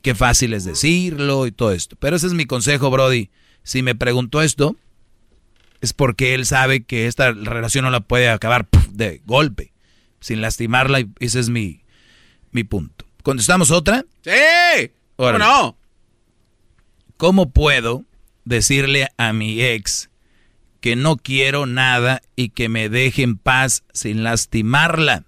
que 0.00 0.14
fácil 0.14 0.54
es 0.54 0.64
decirlo 0.64 1.46
y 1.46 1.52
todo 1.52 1.72
esto, 1.72 1.96
pero 1.96 2.16
ese 2.16 2.26
es 2.26 2.32
mi 2.32 2.46
consejo, 2.46 2.90
Brody. 2.90 3.30
Si 3.62 3.82
me 3.82 3.94
preguntó 3.94 4.42
esto, 4.42 4.76
es 5.80 5.92
porque 5.92 6.34
él 6.34 6.46
sabe 6.46 6.84
que 6.84 7.06
esta 7.06 7.32
relación 7.32 7.84
no 7.84 7.90
la 7.90 8.00
puede 8.00 8.28
acabar 8.28 8.68
de 8.90 9.20
golpe, 9.24 9.72
sin 10.20 10.40
lastimarla. 10.40 11.00
Y 11.00 11.08
ese 11.20 11.38
es 11.38 11.48
mi, 11.48 11.84
mi 12.50 12.64
punto. 12.64 13.04
¿Contestamos 13.22 13.70
otra? 13.70 14.04
Sí. 14.22 14.90
¿Cómo 15.16 15.38
no? 15.38 15.76
¿Cómo 17.16 17.50
puedo 17.50 18.04
decirle 18.44 19.08
a 19.16 19.32
mi 19.32 19.62
ex 19.62 20.10
que 20.80 20.96
no 20.96 21.16
quiero 21.16 21.66
nada 21.66 22.22
y 22.36 22.50
que 22.50 22.68
me 22.68 22.88
deje 22.88 23.22
en 23.22 23.36
paz 23.36 23.84
sin 23.92 24.24
lastimarla? 24.24 25.24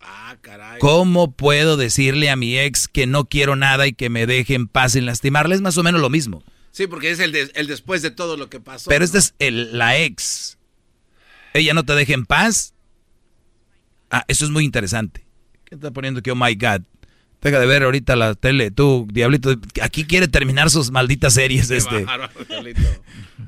Ah, 0.00 0.36
caray. 0.40 0.78
¿Cómo 0.78 1.32
puedo 1.32 1.76
decirle 1.76 2.30
a 2.30 2.36
mi 2.36 2.58
ex 2.58 2.88
que 2.88 3.06
no 3.06 3.24
quiero 3.24 3.56
nada 3.56 3.86
y 3.86 3.92
que 3.92 4.10
me 4.10 4.26
deje 4.26 4.54
en 4.54 4.68
paz 4.68 4.92
sin 4.92 5.06
lastimarla? 5.06 5.54
Es 5.54 5.60
más 5.62 5.78
o 5.78 5.82
menos 5.82 6.00
lo 6.00 6.10
mismo. 6.10 6.44
Sí, 6.72 6.86
porque 6.86 7.10
es 7.10 7.20
el, 7.20 7.34
el 7.34 7.66
después 7.66 8.02
de 8.02 8.10
todo 8.10 8.36
lo 8.36 8.50
que 8.50 8.60
pasó. 8.60 8.90
Pero 8.90 9.04
esta 9.04 9.18
es 9.18 9.34
el, 9.38 9.78
la 9.78 9.98
ex. 9.98 10.58
Ella 11.54 11.72
no 11.72 11.84
te 11.84 11.94
deja 11.94 12.12
en 12.12 12.26
paz. 12.26 12.74
Ah, 14.10 14.24
eso 14.28 14.44
es 14.44 14.50
muy 14.50 14.64
interesante. 14.64 15.26
¿Qué 15.64 15.74
está 15.74 15.90
poniendo 15.90 16.20
que 16.22 16.30
oh 16.30 16.36
my 16.36 16.54
god? 16.54 16.82
Deja 17.42 17.60
de 17.60 17.66
ver 17.66 17.82
ahorita 17.84 18.16
la 18.16 18.34
tele. 18.34 18.70
Tú, 18.70 19.06
Diablito, 19.12 19.54
aquí 19.82 20.04
quiere 20.04 20.26
terminar 20.28 20.70
sus 20.70 20.90
malditas 20.90 21.34
series. 21.34 21.70
este. 21.70 22.04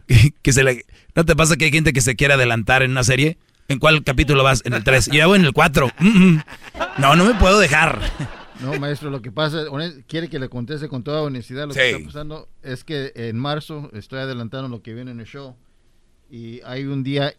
que 0.42 0.52
se 0.52 0.62
le, 0.64 0.84
¿No 1.14 1.24
te 1.24 1.34
pasa 1.34 1.56
que 1.56 1.64
hay 1.66 1.70
gente 1.72 1.92
que 1.92 2.00
se 2.00 2.14
quiere 2.16 2.34
adelantar 2.34 2.82
en 2.82 2.92
una 2.92 3.04
serie? 3.04 3.38
¿En 3.68 3.78
cuál 3.78 4.02
capítulo 4.04 4.42
vas? 4.44 4.62
En 4.64 4.72
el 4.72 4.84
3. 4.84 5.06
Yo 5.06 5.14
ya 5.14 5.26
voy 5.26 5.38
en 5.38 5.44
el 5.44 5.52
4. 5.52 5.90
No, 6.98 7.16
no 7.16 7.24
me 7.24 7.34
puedo 7.34 7.58
dejar. 7.58 8.00
No, 8.60 8.78
maestro, 8.78 9.10
lo 9.10 9.20
que 9.22 9.30
pasa, 9.30 9.64
quiere 10.06 10.28
que 10.28 10.38
le 10.38 10.48
conteste 10.48 10.88
con 10.88 11.02
toda 11.04 11.22
honestidad 11.22 11.66
lo 11.68 11.72
Sí. 11.74 11.78
que 11.80 11.90
está 11.90 12.04
pasando. 12.06 12.48
Es 12.62 12.82
que 12.84 13.12
en 13.14 13.38
marzo 13.38 13.90
estoy 13.94 14.20
adelantando 14.20 14.68
lo 14.68 14.82
que 14.82 14.94
viene 14.94 15.10
en 15.10 15.20
el 15.20 15.26
show 15.26 15.54
y 16.30 16.60
hay 16.64 16.84
un 16.84 17.02
día 17.04 17.34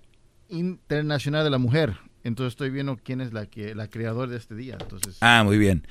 internacional 0.50 1.44
de 1.44 1.50
la 1.50 1.58
mujer. 1.58 1.98
Entonces 2.24 2.54
estoy 2.54 2.70
viendo 2.70 2.98
quién 3.04 3.22
es 3.22 3.34
la 3.34 3.46
que 3.48 3.74
la 3.76 3.88
creadora 3.88 4.32
de 4.32 4.38
este 4.38 4.56
día. 4.56 4.78
Entonces, 4.80 5.18
Ah, 5.22 5.44
muy 5.44 5.58
bien. 5.58 5.86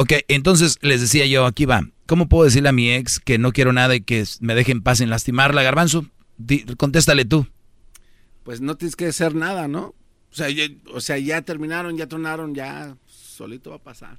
Ok, 0.00 0.12
entonces 0.28 0.78
les 0.80 1.00
decía 1.00 1.26
yo, 1.26 1.44
aquí 1.44 1.64
va. 1.64 1.82
¿Cómo 2.06 2.28
puedo 2.28 2.44
decirle 2.44 2.68
a 2.68 2.72
mi 2.72 2.88
ex 2.92 3.18
que 3.18 3.36
no 3.36 3.50
quiero 3.52 3.72
nada 3.72 3.96
y 3.96 4.00
que 4.00 4.24
me 4.38 4.54
deje 4.54 4.70
en 4.70 4.80
paz 4.80 4.98
sin 4.98 5.10
lastimarla, 5.10 5.64
Garbanzo? 5.64 6.06
Di- 6.36 6.64
contéstale 6.76 7.24
tú. 7.24 7.48
Pues 8.44 8.60
no 8.60 8.76
tienes 8.76 8.94
que 8.94 9.06
hacer 9.06 9.34
nada, 9.34 9.66
¿no? 9.66 9.96
O 10.30 10.34
sea, 10.34 10.50
ya, 10.50 10.66
o 10.94 11.00
sea, 11.00 11.18
ya 11.18 11.42
terminaron, 11.42 11.96
ya 11.96 12.06
tronaron, 12.06 12.54
ya 12.54 12.96
solito 13.06 13.70
va 13.70 13.76
a 13.76 13.82
pasar. 13.82 14.18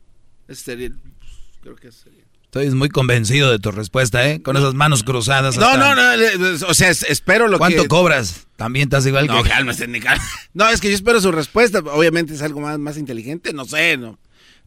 Ese 0.50 0.64
sería, 0.64 0.90
pues, 0.90 1.32
creo 1.62 1.76
que 1.78 1.88
ese 1.88 2.04
sería. 2.04 2.24
Estoy 2.44 2.70
muy 2.72 2.90
convencido 2.90 3.50
de 3.50 3.60
tu 3.60 3.72
respuesta, 3.72 4.28
¿eh? 4.30 4.42
Con 4.42 4.58
esas 4.58 4.74
manos 4.74 5.04
cruzadas. 5.04 5.56
No, 5.56 5.66
hasta- 5.68 5.96
no, 5.96 6.58
no, 6.60 6.68
o 6.68 6.74
sea, 6.74 6.90
es- 6.90 7.04
espero 7.04 7.48
lo 7.48 7.58
¿Cuánto 7.58 7.84
que... 7.84 7.88
cobras? 7.88 8.48
También 8.58 8.88
estás 8.88 9.06
igual 9.06 9.28
No, 9.28 9.44
que... 9.44 9.88
ni 9.88 10.00
cal- 10.02 10.20
No, 10.54 10.68
es 10.68 10.82
que 10.82 10.90
yo 10.90 10.96
espero 10.96 11.22
su 11.22 11.32
respuesta. 11.32 11.80
Obviamente 11.80 12.34
es 12.34 12.42
algo 12.42 12.60
más, 12.60 12.78
más 12.80 12.98
inteligente, 12.98 13.54
no 13.54 13.64
sé, 13.64 13.96
¿no? 13.98 14.20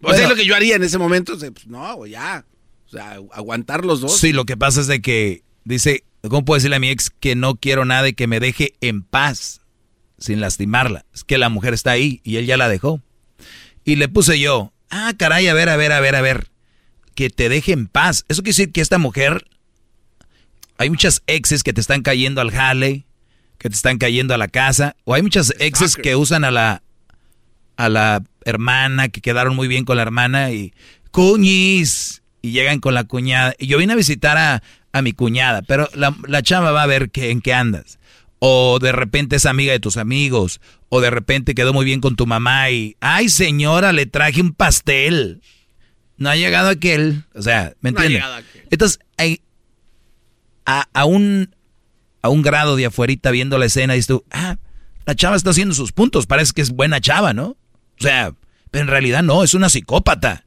O 0.02 0.06
Bueno. 0.06 0.16
sea, 0.16 0.24
es 0.24 0.30
lo 0.30 0.36
que 0.36 0.44
yo 0.44 0.54
haría 0.54 0.76
en 0.76 0.82
ese 0.82 0.98
momento. 0.98 1.34
o 1.34 1.38
pues, 1.38 1.66
no, 1.66 2.06
ya. 2.06 2.44
O 2.86 2.90
sea, 2.90 3.18
aguantar 3.32 3.84
los 3.84 4.00
dos. 4.00 4.18
Sí, 4.18 4.32
lo 4.32 4.44
que 4.44 4.56
pasa 4.56 4.80
es 4.80 4.86
de 4.86 5.00
que 5.00 5.44
dice, 5.64 6.04
¿cómo 6.22 6.44
puedo 6.44 6.56
decirle 6.58 6.76
a 6.76 6.80
mi 6.80 6.90
ex 6.90 7.08
que 7.10 7.34
no 7.34 7.54
quiero 7.54 7.84
nada 7.84 8.08
y 8.08 8.12
que 8.12 8.26
me 8.26 8.40
deje 8.40 8.74
en 8.80 9.02
paz 9.02 9.60
sin 10.18 10.40
lastimarla? 10.40 11.06
Es 11.14 11.24
que 11.24 11.38
la 11.38 11.48
mujer 11.48 11.72
está 11.72 11.92
ahí 11.92 12.20
y 12.24 12.36
él 12.36 12.46
ya 12.46 12.56
la 12.56 12.68
dejó. 12.68 13.00
Y 13.84 13.96
le 13.96 14.08
puse 14.08 14.38
yo, 14.38 14.72
ah, 14.90 15.12
caray, 15.16 15.46
a 15.48 15.54
ver, 15.54 15.68
a 15.68 15.76
ver, 15.76 15.92
a 15.92 16.00
ver, 16.00 16.16
a 16.16 16.20
ver, 16.20 16.50
que 17.14 17.30
te 17.30 17.48
deje 17.48 17.72
en 17.72 17.86
paz. 17.86 18.24
Eso 18.28 18.42
quiere 18.42 18.56
decir 18.56 18.72
que 18.72 18.80
esta 18.80 18.98
mujer, 18.98 19.46
hay 20.78 20.90
muchas 20.90 21.22
exes 21.26 21.62
que 21.62 21.72
te 21.72 21.80
están 21.80 22.02
cayendo 22.02 22.40
al 22.40 22.50
jale, 22.50 23.06
que 23.58 23.68
te 23.70 23.76
están 23.76 23.98
cayendo 23.98 24.34
a 24.34 24.38
la 24.38 24.48
casa, 24.48 24.96
o 25.04 25.14
hay 25.14 25.22
muchas 25.22 25.54
exes 25.60 25.96
que 25.96 26.16
usan 26.16 26.44
a 26.44 26.50
la 26.50 26.82
a 27.84 27.88
la 27.88 28.22
hermana, 28.44 29.08
que 29.08 29.20
quedaron 29.20 29.54
muy 29.56 29.68
bien 29.68 29.84
con 29.84 29.96
la 29.96 30.02
hermana 30.02 30.50
y 30.52 30.72
cuñis, 31.10 32.22
y 32.42 32.50
llegan 32.52 32.80
con 32.80 32.94
la 32.94 33.04
cuñada. 33.04 33.54
Y 33.58 33.66
yo 33.66 33.78
vine 33.78 33.92
a 33.92 33.96
visitar 33.96 34.36
a, 34.36 34.62
a 34.92 35.02
mi 35.02 35.12
cuñada, 35.12 35.62
pero 35.62 35.88
la, 35.94 36.14
la 36.26 36.42
chava 36.42 36.72
va 36.72 36.82
a 36.82 36.86
ver 36.86 37.10
que, 37.10 37.30
en 37.30 37.40
qué 37.40 37.54
andas. 37.54 37.98
O 38.38 38.78
de 38.80 38.90
repente 38.92 39.36
es 39.36 39.46
amiga 39.46 39.72
de 39.72 39.78
tus 39.80 39.96
amigos, 39.96 40.60
o 40.88 41.00
de 41.00 41.10
repente 41.10 41.54
quedó 41.54 41.72
muy 41.72 41.84
bien 41.84 42.00
con 42.00 42.16
tu 42.16 42.26
mamá 42.26 42.70
y, 42.70 42.96
ay 43.00 43.28
señora, 43.28 43.92
le 43.92 44.06
traje 44.06 44.40
un 44.40 44.52
pastel. 44.52 45.40
No 46.16 46.28
ha 46.28 46.36
llegado 46.36 46.68
aquel, 46.68 47.24
o 47.34 47.42
sea, 47.42 47.72
¿me 47.80 47.92
No 47.92 48.00
ha 48.00 48.04
entiendes? 48.04 48.22
llegado 48.22 48.34
aquel. 48.34 48.68
Entonces, 48.70 48.98
hay, 49.16 49.40
a, 50.66 50.86
a 50.92 51.04
un, 51.04 51.54
a 52.20 52.28
un 52.28 52.42
grado 52.42 52.74
de 52.76 52.86
afuerita 52.86 53.30
viendo 53.30 53.58
la 53.58 53.66
escena, 53.66 53.94
dices 53.94 54.08
tú, 54.08 54.24
ah, 54.30 54.56
la 55.06 55.14
chava 55.14 55.36
está 55.36 55.50
haciendo 55.50 55.74
sus 55.74 55.92
puntos, 55.92 56.26
parece 56.26 56.52
que 56.52 56.62
es 56.62 56.70
buena 56.70 57.00
chava, 57.00 57.32
¿no? 57.32 57.56
O 58.02 58.08
sea, 58.08 58.32
pero 58.70 58.82
en 58.82 58.88
realidad 58.88 59.22
no, 59.22 59.44
es 59.44 59.54
una 59.54 59.68
psicópata. 59.68 60.44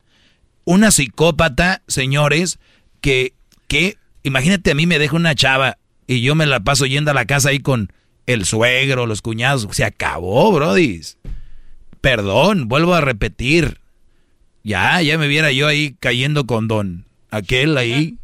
Una 0.66 0.92
psicópata, 0.92 1.82
señores, 1.88 2.60
que, 3.02 3.34
que, 3.68 3.98
imagínate 4.24 4.72
a 4.72 4.76
mí 4.76 4.88
me 4.88 5.00
deja 5.00 5.16
una 5.16 5.36
chava 5.36 5.78
y 6.08 6.22
yo 6.22 6.36
me 6.36 6.46
la 6.46 6.60
paso 6.62 6.86
yendo 6.86 7.12
a 7.12 7.14
la 7.14 7.26
casa 7.26 7.50
ahí 7.50 7.60
con 7.60 7.92
el 8.26 8.46
suegro, 8.46 9.06
los 9.06 9.22
cuñados, 9.22 9.68
se 9.72 9.84
acabó, 9.86 10.52
brodis. 10.52 11.18
Perdón, 12.02 12.68
vuelvo 12.68 12.96
a 12.96 13.02
repetir. 13.02 13.80
Ya, 14.64 15.02
ya 15.02 15.18
me 15.18 15.28
viera 15.28 15.52
yo 15.52 15.68
ahí 15.68 15.96
cayendo 16.00 16.46
con 16.48 16.68
don 16.68 17.06
aquel 17.30 17.78
ahí. 17.78 18.18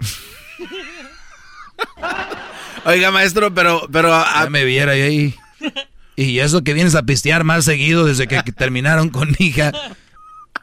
Oiga, 2.84 3.10
maestro, 3.10 3.52
pero... 3.54 3.88
pero 3.92 4.12
a- 4.14 4.44
Ya 4.44 4.50
me 4.50 4.64
viera 4.64 4.96
yo 4.96 5.04
ahí. 5.04 5.34
Y 6.18 6.40
eso 6.40 6.64
que 6.64 6.74
vienes 6.74 6.96
a 6.96 7.04
pistear 7.04 7.44
más 7.44 7.64
seguido 7.64 8.04
desde 8.04 8.26
que, 8.26 8.42
que 8.44 8.50
terminaron 8.56 9.10
con 9.10 9.36
mi 9.38 9.46
hija. 9.46 9.70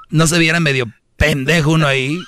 No 0.10 0.28
se 0.28 0.38
viera 0.38 0.60
medio 0.60 0.94
pendejo 1.16 1.72
uno 1.72 1.88
ahí. 1.88 2.20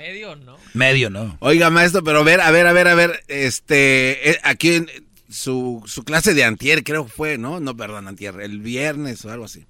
Medio 0.00 0.34
no. 0.34 0.56
Medio 0.72 1.10
no. 1.10 1.36
Oiga, 1.38 1.70
maestro, 1.70 2.02
pero 2.02 2.18
a 2.18 2.24
ver, 2.24 2.40
a 2.40 2.50
ver, 2.50 2.66
a 2.66 2.72
ver, 2.72 2.88
a 2.88 2.94
ver, 2.96 3.22
este, 3.28 4.30
eh, 4.30 4.40
aquí 4.42 4.74
en 4.74 4.90
su, 5.30 5.84
su 5.86 6.02
clase 6.02 6.34
de 6.34 6.42
antier, 6.42 6.82
creo 6.82 7.04
que 7.04 7.12
fue, 7.12 7.38
¿no? 7.38 7.60
No, 7.60 7.76
perdón, 7.76 8.08
antier, 8.08 8.40
el 8.40 8.58
viernes 8.58 9.24
o 9.24 9.30
algo 9.30 9.44
así. 9.44 9.66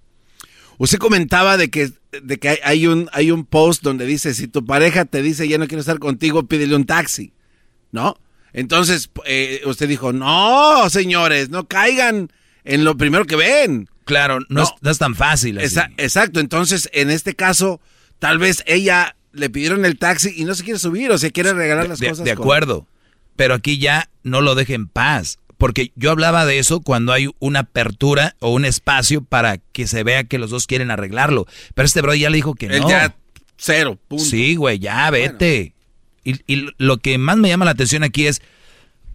Usted 0.78 0.96
comentaba 0.96 1.58
de 1.58 1.68
que, 1.68 1.92
de 2.22 2.38
que 2.38 2.48
hay, 2.48 2.58
hay 2.64 2.86
un, 2.86 3.10
hay 3.12 3.30
un 3.30 3.44
post 3.44 3.82
donde 3.82 4.06
dice, 4.06 4.32
si 4.32 4.48
tu 4.48 4.64
pareja 4.64 5.04
te 5.04 5.20
dice 5.20 5.46
ya 5.46 5.58
no 5.58 5.68
quiero 5.68 5.80
estar 5.80 5.98
contigo, 5.98 6.46
pídele 6.46 6.74
un 6.74 6.86
taxi, 6.86 7.34
¿no? 7.92 8.16
Entonces, 8.54 9.10
eh, 9.26 9.60
usted 9.66 9.88
dijo, 9.88 10.12
no, 10.14 10.88
señores, 10.88 11.50
no 11.50 11.66
caigan 11.68 12.32
en 12.64 12.84
lo 12.84 12.96
primero 12.96 13.26
que 13.26 13.36
ven. 13.36 13.90
Claro, 14.06 14.38
no, 14.48 14.62
Es, 14.62 14.70
no 14.80 14.90
es 14.90 14.98
tan 14.98 15.14
fácil. 15.14 15.58
así. 15.58 15.66
Esa- 15.66 15.90
exacto, 15.98 16.40
entonces, 16.40 16.88
en 16.94 17.10
este 17.10 17.34
caso, 17.34 17.80
tal 18.18 18.38
vez 18.38 18.62
ella 18.66 19.16
le 19.32 19.50
pidieron 19.50 19.84
el 19.84 19.98
taxi 19.98 20.32
y 20.36 20.44
no 20.44 20.54
se 20.54 20.62
quiere 20.64 20.78
subir 20.78 21.10
o 21.10 21.18
se 21.18 21.32
quiere 21.32 21.52
regalar 21.52 21.88
las 21.88 21.98
de, 21.98 22.08
cosas. 22.08 22.24
de 22.24 22.34
con- 22.34 22.42
acuerdo. 22.44 22.86
Pero 23.36 23.54
aquí 23.54 23.78
ya 23.78 24.08
no 24.22 24.40
lo 24.40 24.54
deje 24.54 24.74
en 24.74 24.86
paz. 24.88 25.38
Porque 25.58 25.92
yo 25.96 26.10
hablaba 26.10 26.46
de 26.46 26.58
eso 26.58 26.80
cuando 26.80 27.12
hay 27.12 27.30
una 27.38 27.60
apertura 27.60 28.36
o 28.40 28.50
un 28.52 28.64
espacio 28.64 29.22
para 29.24 29.58
que 29.58 29.86
se 29.86 30.02
vea 30.04 30.24
que 30.24 30.38
los 30.38 30.50
dos 30.50 30.66
quieren 30.66 30.90
arreglarlo. 30.90 31.46
Pero 31.74 31.86
este 31.86 32.00
bro 32.02 32.14
ya 32.14 32.28
le 32.30 32.36
dijo 32.36 32.54
que 32.54 32.66
Él 32.66 32.80
no. 32.82 32.88
ya, 32.88 33.16
cero, 33.56 33.98
punto. 34.08 34.24
Sí, 34.24 34.56
güey, 34.56 34.78
ya 34.78 35.08
vete. 35.10 35.74
Y, 36.24 36.40
y 36.52 36.68
lo 36.78 36.98
que 36.98 37.18
más 37.18 37.36
me 37.36 37.48
llama 37.48 37.64
la 37.66 37.70
atención 37.72 38.02
aquí 38.02 38.26
es 38.26 38.42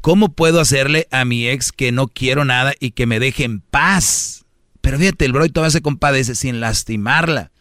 cómo 0.01 0.29
puedo 0.33 0.59
hacerle 0.59 1.07
a 1.11 1.25
mi 1.25 1.47
ex 1.47 1.71
que 1.71 1.91
no 1.91 2.07
quiero 2.07 2.45
nada 2.45 2.73
y 2.79 2.91
que 2.91 3.05
me 3.05 3.19
deje 3.19 3.43
en 3.43 3.61
paz. 3.61 4.45
Pero 4.81 4.97
fíjate, 4.97 5.25
el 5.25 5.33
bro 5.33 5.47
todavía 5.49 5.71
se 5.71 5.81
compadece 5.81 6.35
sin 6.35 6.59
lastimarla. 6.59 7.51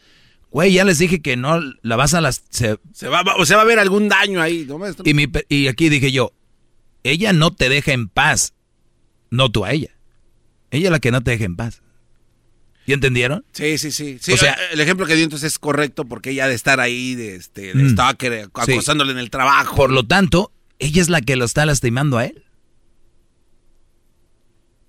Güey, 0.51 0.73
ya 0.73 0.85
les 0.85 0.99
dije 0.99 1.21
que 1.21 1.37
no 1.37 1.61
la 1.83 1.97
vas 1.97 2.15
a 2.15 2.21
las 2.21 2.45
se- 2.51 2.79
Se 2.93 3.09
va, 3.09 3.23
o 3.39 3.45
sea, 3.45 3.57
va 3.57 3.63
a 3.63 3.65
haber 3.67 3.79
algún 3.79 4.09
daño 4.09 4.41
ahí, 4.41 4.65
y, 5.05 5.15
mi 5.15 5.27
y 5.49 5.67
aquí 5.69 5.89
dije 5.89 6.11
yo, 6.13 6.33
ella 7.03 7.33
no 7.33 7.51
te 7.53 7.69
deja 7.69 7.93
en 7.93 8.09
paz, 8.09 8.55
no 9.31 9.51
tú 9.51 9.65
a 9.65 9.73
ella. 9.73 9.91
Ella 10.71 10.87
es 10.89 10.93
la 10.93 11.01
que 11.01 11.11
no 11.11 11.23
te 11.23 11.33
deja 11.33 11.45
en 11.45 11.57
paz. 11.57 11.83
¿Y 12.89 12.95
entendieron? 12.95 13.45
Sí, 13.53 13.77
sí, 13.77 13.93
sí. 13.93 14.17
sí 14.19 14.33
O 14.33 14.39
sea- 14.39 14.57
el 14.73 14.81
ejemplo 14.81 15.05
que 15.05 15.15
dio 15.15 15.23
entonces 15.25 15.53
es 15.53 15.59
correcto 15.59 16.07
porque 16.07 16.31
ella 16.31 16.49
de 16.49 16.55
estar 16.55 16.81
ahí, 16.81 17.15
de, 17.15 17.37
este, 17.37 17.75
de 17.75 17.85
Mm. 17.85 17.91
stalker, 17.91 18.33
Sí. 18.65 18.73
acosándole 18.73 19.13
en 19.13 19.19
el 19.19 19.29
trabajo. 19.29 19.77
Por 19.77 19.91
lo 19.93 20.07
tanto, 20.07 20.53
ella 20.79 21.03
es 21.03 21.11
la 21.11 21.21
que 21.21 21.37
lo 21.37 21.45
está 21.45 21.67
lastimando 21.67 22.17
a 22.17 22.25
él. 22.25 22.45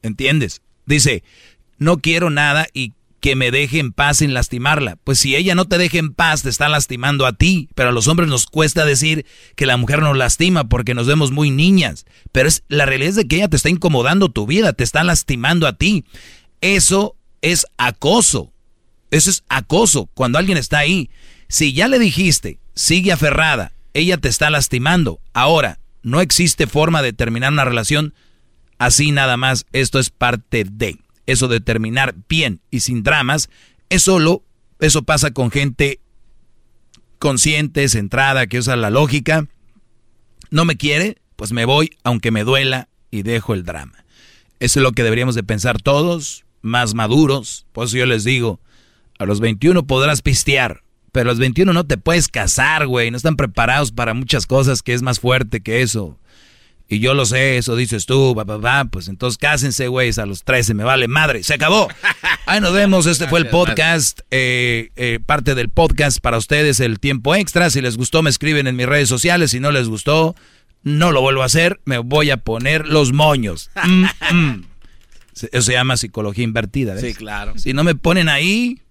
¿Entiendes? 0.02 0.62
Dice, 0.86 1.24
no 1.78 1.98
quiero 1.98 2.30
nada 2.30 2.68
y 2.74 2.94
que 3.20 3.36
me 3.36 3.52
deje 3.52 3.80
en 3.80 3.92
paz 3.92 4.20
sin 4.20 4.34
lastimarla. 4.34 4.96
Pues 5.04 5.20
si 5.20 5.36
ella 5.36 5.54
no 5.54 5.66
te 5.66 5.78
deja 5.78 5.98
en 5.98 6.14
paz, 6.14 6.42
te 6.44 6.48
está 6.50 6.70
lastimando 6.70 7.26
a 7.26 7.34
ti. 7.34 7.68
Pero 7.76 7.90
a 7.90 7.92
los 7.92 8.08
hombres 8.08 8.30
nos 8.30 8.46
cuesta 8.46 8.86
decir 8.86 9.26
que 9.58 9.66
la 9.66 9.76
mujer 9.76 10.02
nos 10.02 10.16
lastima 10.16 10.70
porque 10.70 10.94
nos 10.94 11.06
vemos 11.06 11.32
muy 11.32 11.52
niñas. 11.52 12.06
Pero 12.32 12.48
es, 12.48 12.64
la 12.70 12.86
realidad 12.86 13.10
es 13.10 13.16
de 13.18 13.28
que 13.28 13.36
ella 13.36 13.50
te 13.50 13.58
está 13.58 13.68
incomodando 13.70 14.30
tu 14.30 14.48
vida, 14.48 14.72
te 14.72 14.86
está 14.86 15.04
lastimando 15.04 15.68
a 15.68 15.74
ti. 15.74 16.06
Eso 16.62 17.18
es 17.42 17.66
acoso. 17.78 18.54
Eso 19.12 19.30
es 19.30 19.44
acoso. 19.50 20.10
Cuando 20.14 20.38
alguien 20.38 20.58
está 20.58 20.80
ahí, 20.80 21.10
si 21.48 21.74
ya 21.74 21.88
le 21.88 22.00
dijiste, 22.00 22.60
sigue 22.76 23.12
aferrada, 23.12 23.74
ella 23.94 24.18
te 24.18 24.30
está 24.30 24.50
lastimando. 24.50 25.20
Ahora, 25.34 25.80
no 26.04 26.22
existe 26.22 26.68
forma 26.68 27.02
de 27.02 27.14
terminar 27.14 27.52
una 27.52 27.66
relación 27.66 28.14
así 28.78 29.12
nada 29.12 29.38
más. 29.38 29.66
Esto 29.72 30.00
es 30.00 30.10
parte 30.10 30.66
de 30.70 30.98
eso 31.26 31.48
de 31.48 31.60
terminar 31.60 32.16
bien 32.28 32.62
y 32.72 32.80
sin 32.82 33.04
dramas. 33.04 33.50
Es 33.90 34.04
solo, 34.04 34.44
eso 34.80 35.04
pasa 35.04 35.32
con 35.32 35.52
gente 35.52 36.00
consciente, 37.20 37.88
centrada, 37.90 38.48
que 38.48 38.60
usa 38.60 38.76
la 38.76 38.90
lógica. 38.90 39.48
No 40.50 40.66
me 40.66 40.78
quiere, 40.78 41.18
pues 41.36 41.52
me 41.52 41.66
voy, 41.66 41.98
aunque 42.04 42.32
me 42.32 42.44
duela, 42.44 42.90
y 43.12 43.24
dejo 43.24 43.54
el 43.54 43.64
drama. 43.64 44.06
Eso 44.60 44.80
es 44.80 44.84
lo 44.84 44.92
que 44.92 45.04
deberíamos 45.04 45.36
de 45.36 45.44
pensar 45.44 45.82
todos, 45.82 46.46
más 46.62 46.94
maduros. 46.94 47.66
Por 47.72 47.86
eso 47.86 47.98
yo 47.98 48.06
les 48.06 48.24
digo, 48.24 48.60
a 49.18 49.26
los 49.26 49.40
21 49.40 49.86
podrás 49.86 50.22
pistear, 50.22 50.84
pero 51.12 51.30
a 51.30 51.34
los 51.34 51.40
21 51.40 51.74
no 51.74 51.86
te 51.86 51.98
puedes 51.98 52.28
casar, 52.28 52.88
güey. 52.88 53.12
No 53.12 53.18
están 53.18 53.36
preparados 53.36 53.92
para 53.92 54.14
muchas 54.14 54.46
cosas 54.46 54.82
que 54.82 54.94
es 54.94 55.02
más 55.02 55.20
fuerte 55.20 55.62
que 55.62 55.82
eso. 55.82 56.18
Y 56.92 57.00
yo 57.00 57.14
lo 57.14 57.28
sé, 57.28 57.58
eso 57.58 57.76
dices 57.76 58.08
tú, 58.08 58.34
va, 58.34 58.44
va, 58.44 58.58
va, 58.58 58.86
pues 58.86 59.10
entonces 59.10 59.38
cásense, 59.38 59.88
güeyes, 59.90 60.18
a 60.18 60.26
los 60.26 60.44
13, 60.44 60.74
me 60.74 60.84
vale 60.84 61.08
madre, 61.08 61.44
se 61.44 61.54
acabó. 61.54 61.88
Ahí 62.48 62.60
nos 62.62 62.74
vemos, 62.74 63.06
este 63.06 63.28
fue 63.28 63.40
el 63.40 63.48
podcast, 63.48 64.22
eh, 64.32 64.90
eh, 64.96 65.20
parte 65.24 65.54
del 65.54 65.70
podcast 65.70 66.20
para 66.20 66.40
ustedes, 66.40 66.80
el 66.80 67.00
tiempo 67.00 67.36
extra. 67.36 67.70
Si 67.70 67.80
les 67.80 67.96
gustó, 67.96 68.24
me 68.24 68.32
escriben 68.32 68.66
en 68.66 68.76
mis 68.76 68.88
redes 68.88 69.08
sociales, 69.08 69.52
si 69.52 69.60
no 69.60 69.70
les 69.70 69.88
gustó, 69.88 70.36
no 70.82 71.12
lo 71.12 71.22
vuelvo 71.22 71.44
a 71.44 71.46
hacer, 71.46 71.80
me 71.86 72.00
voy 72.00 72.32
a 72.32 72.38
poner 72.38 72.88
los 72.88 73.14
moños. 73.14 73.70
Mm, 73.86 74.06
mm. 74.32 74.66
Eso 75.44 75.62
se 75.62 75.74
llama 75.74 75.98
psicología 75.98 76.44
invertida, 76.44 76.94
¿ves? 76.94 77.04
Sí, 77.04 77.14
claro. 77.14 77.58
Si 77.58 77.74
no 77.74 77.84
me 77.84 77.96
ponen 77.96 78.30
ahí, 78.30 78.82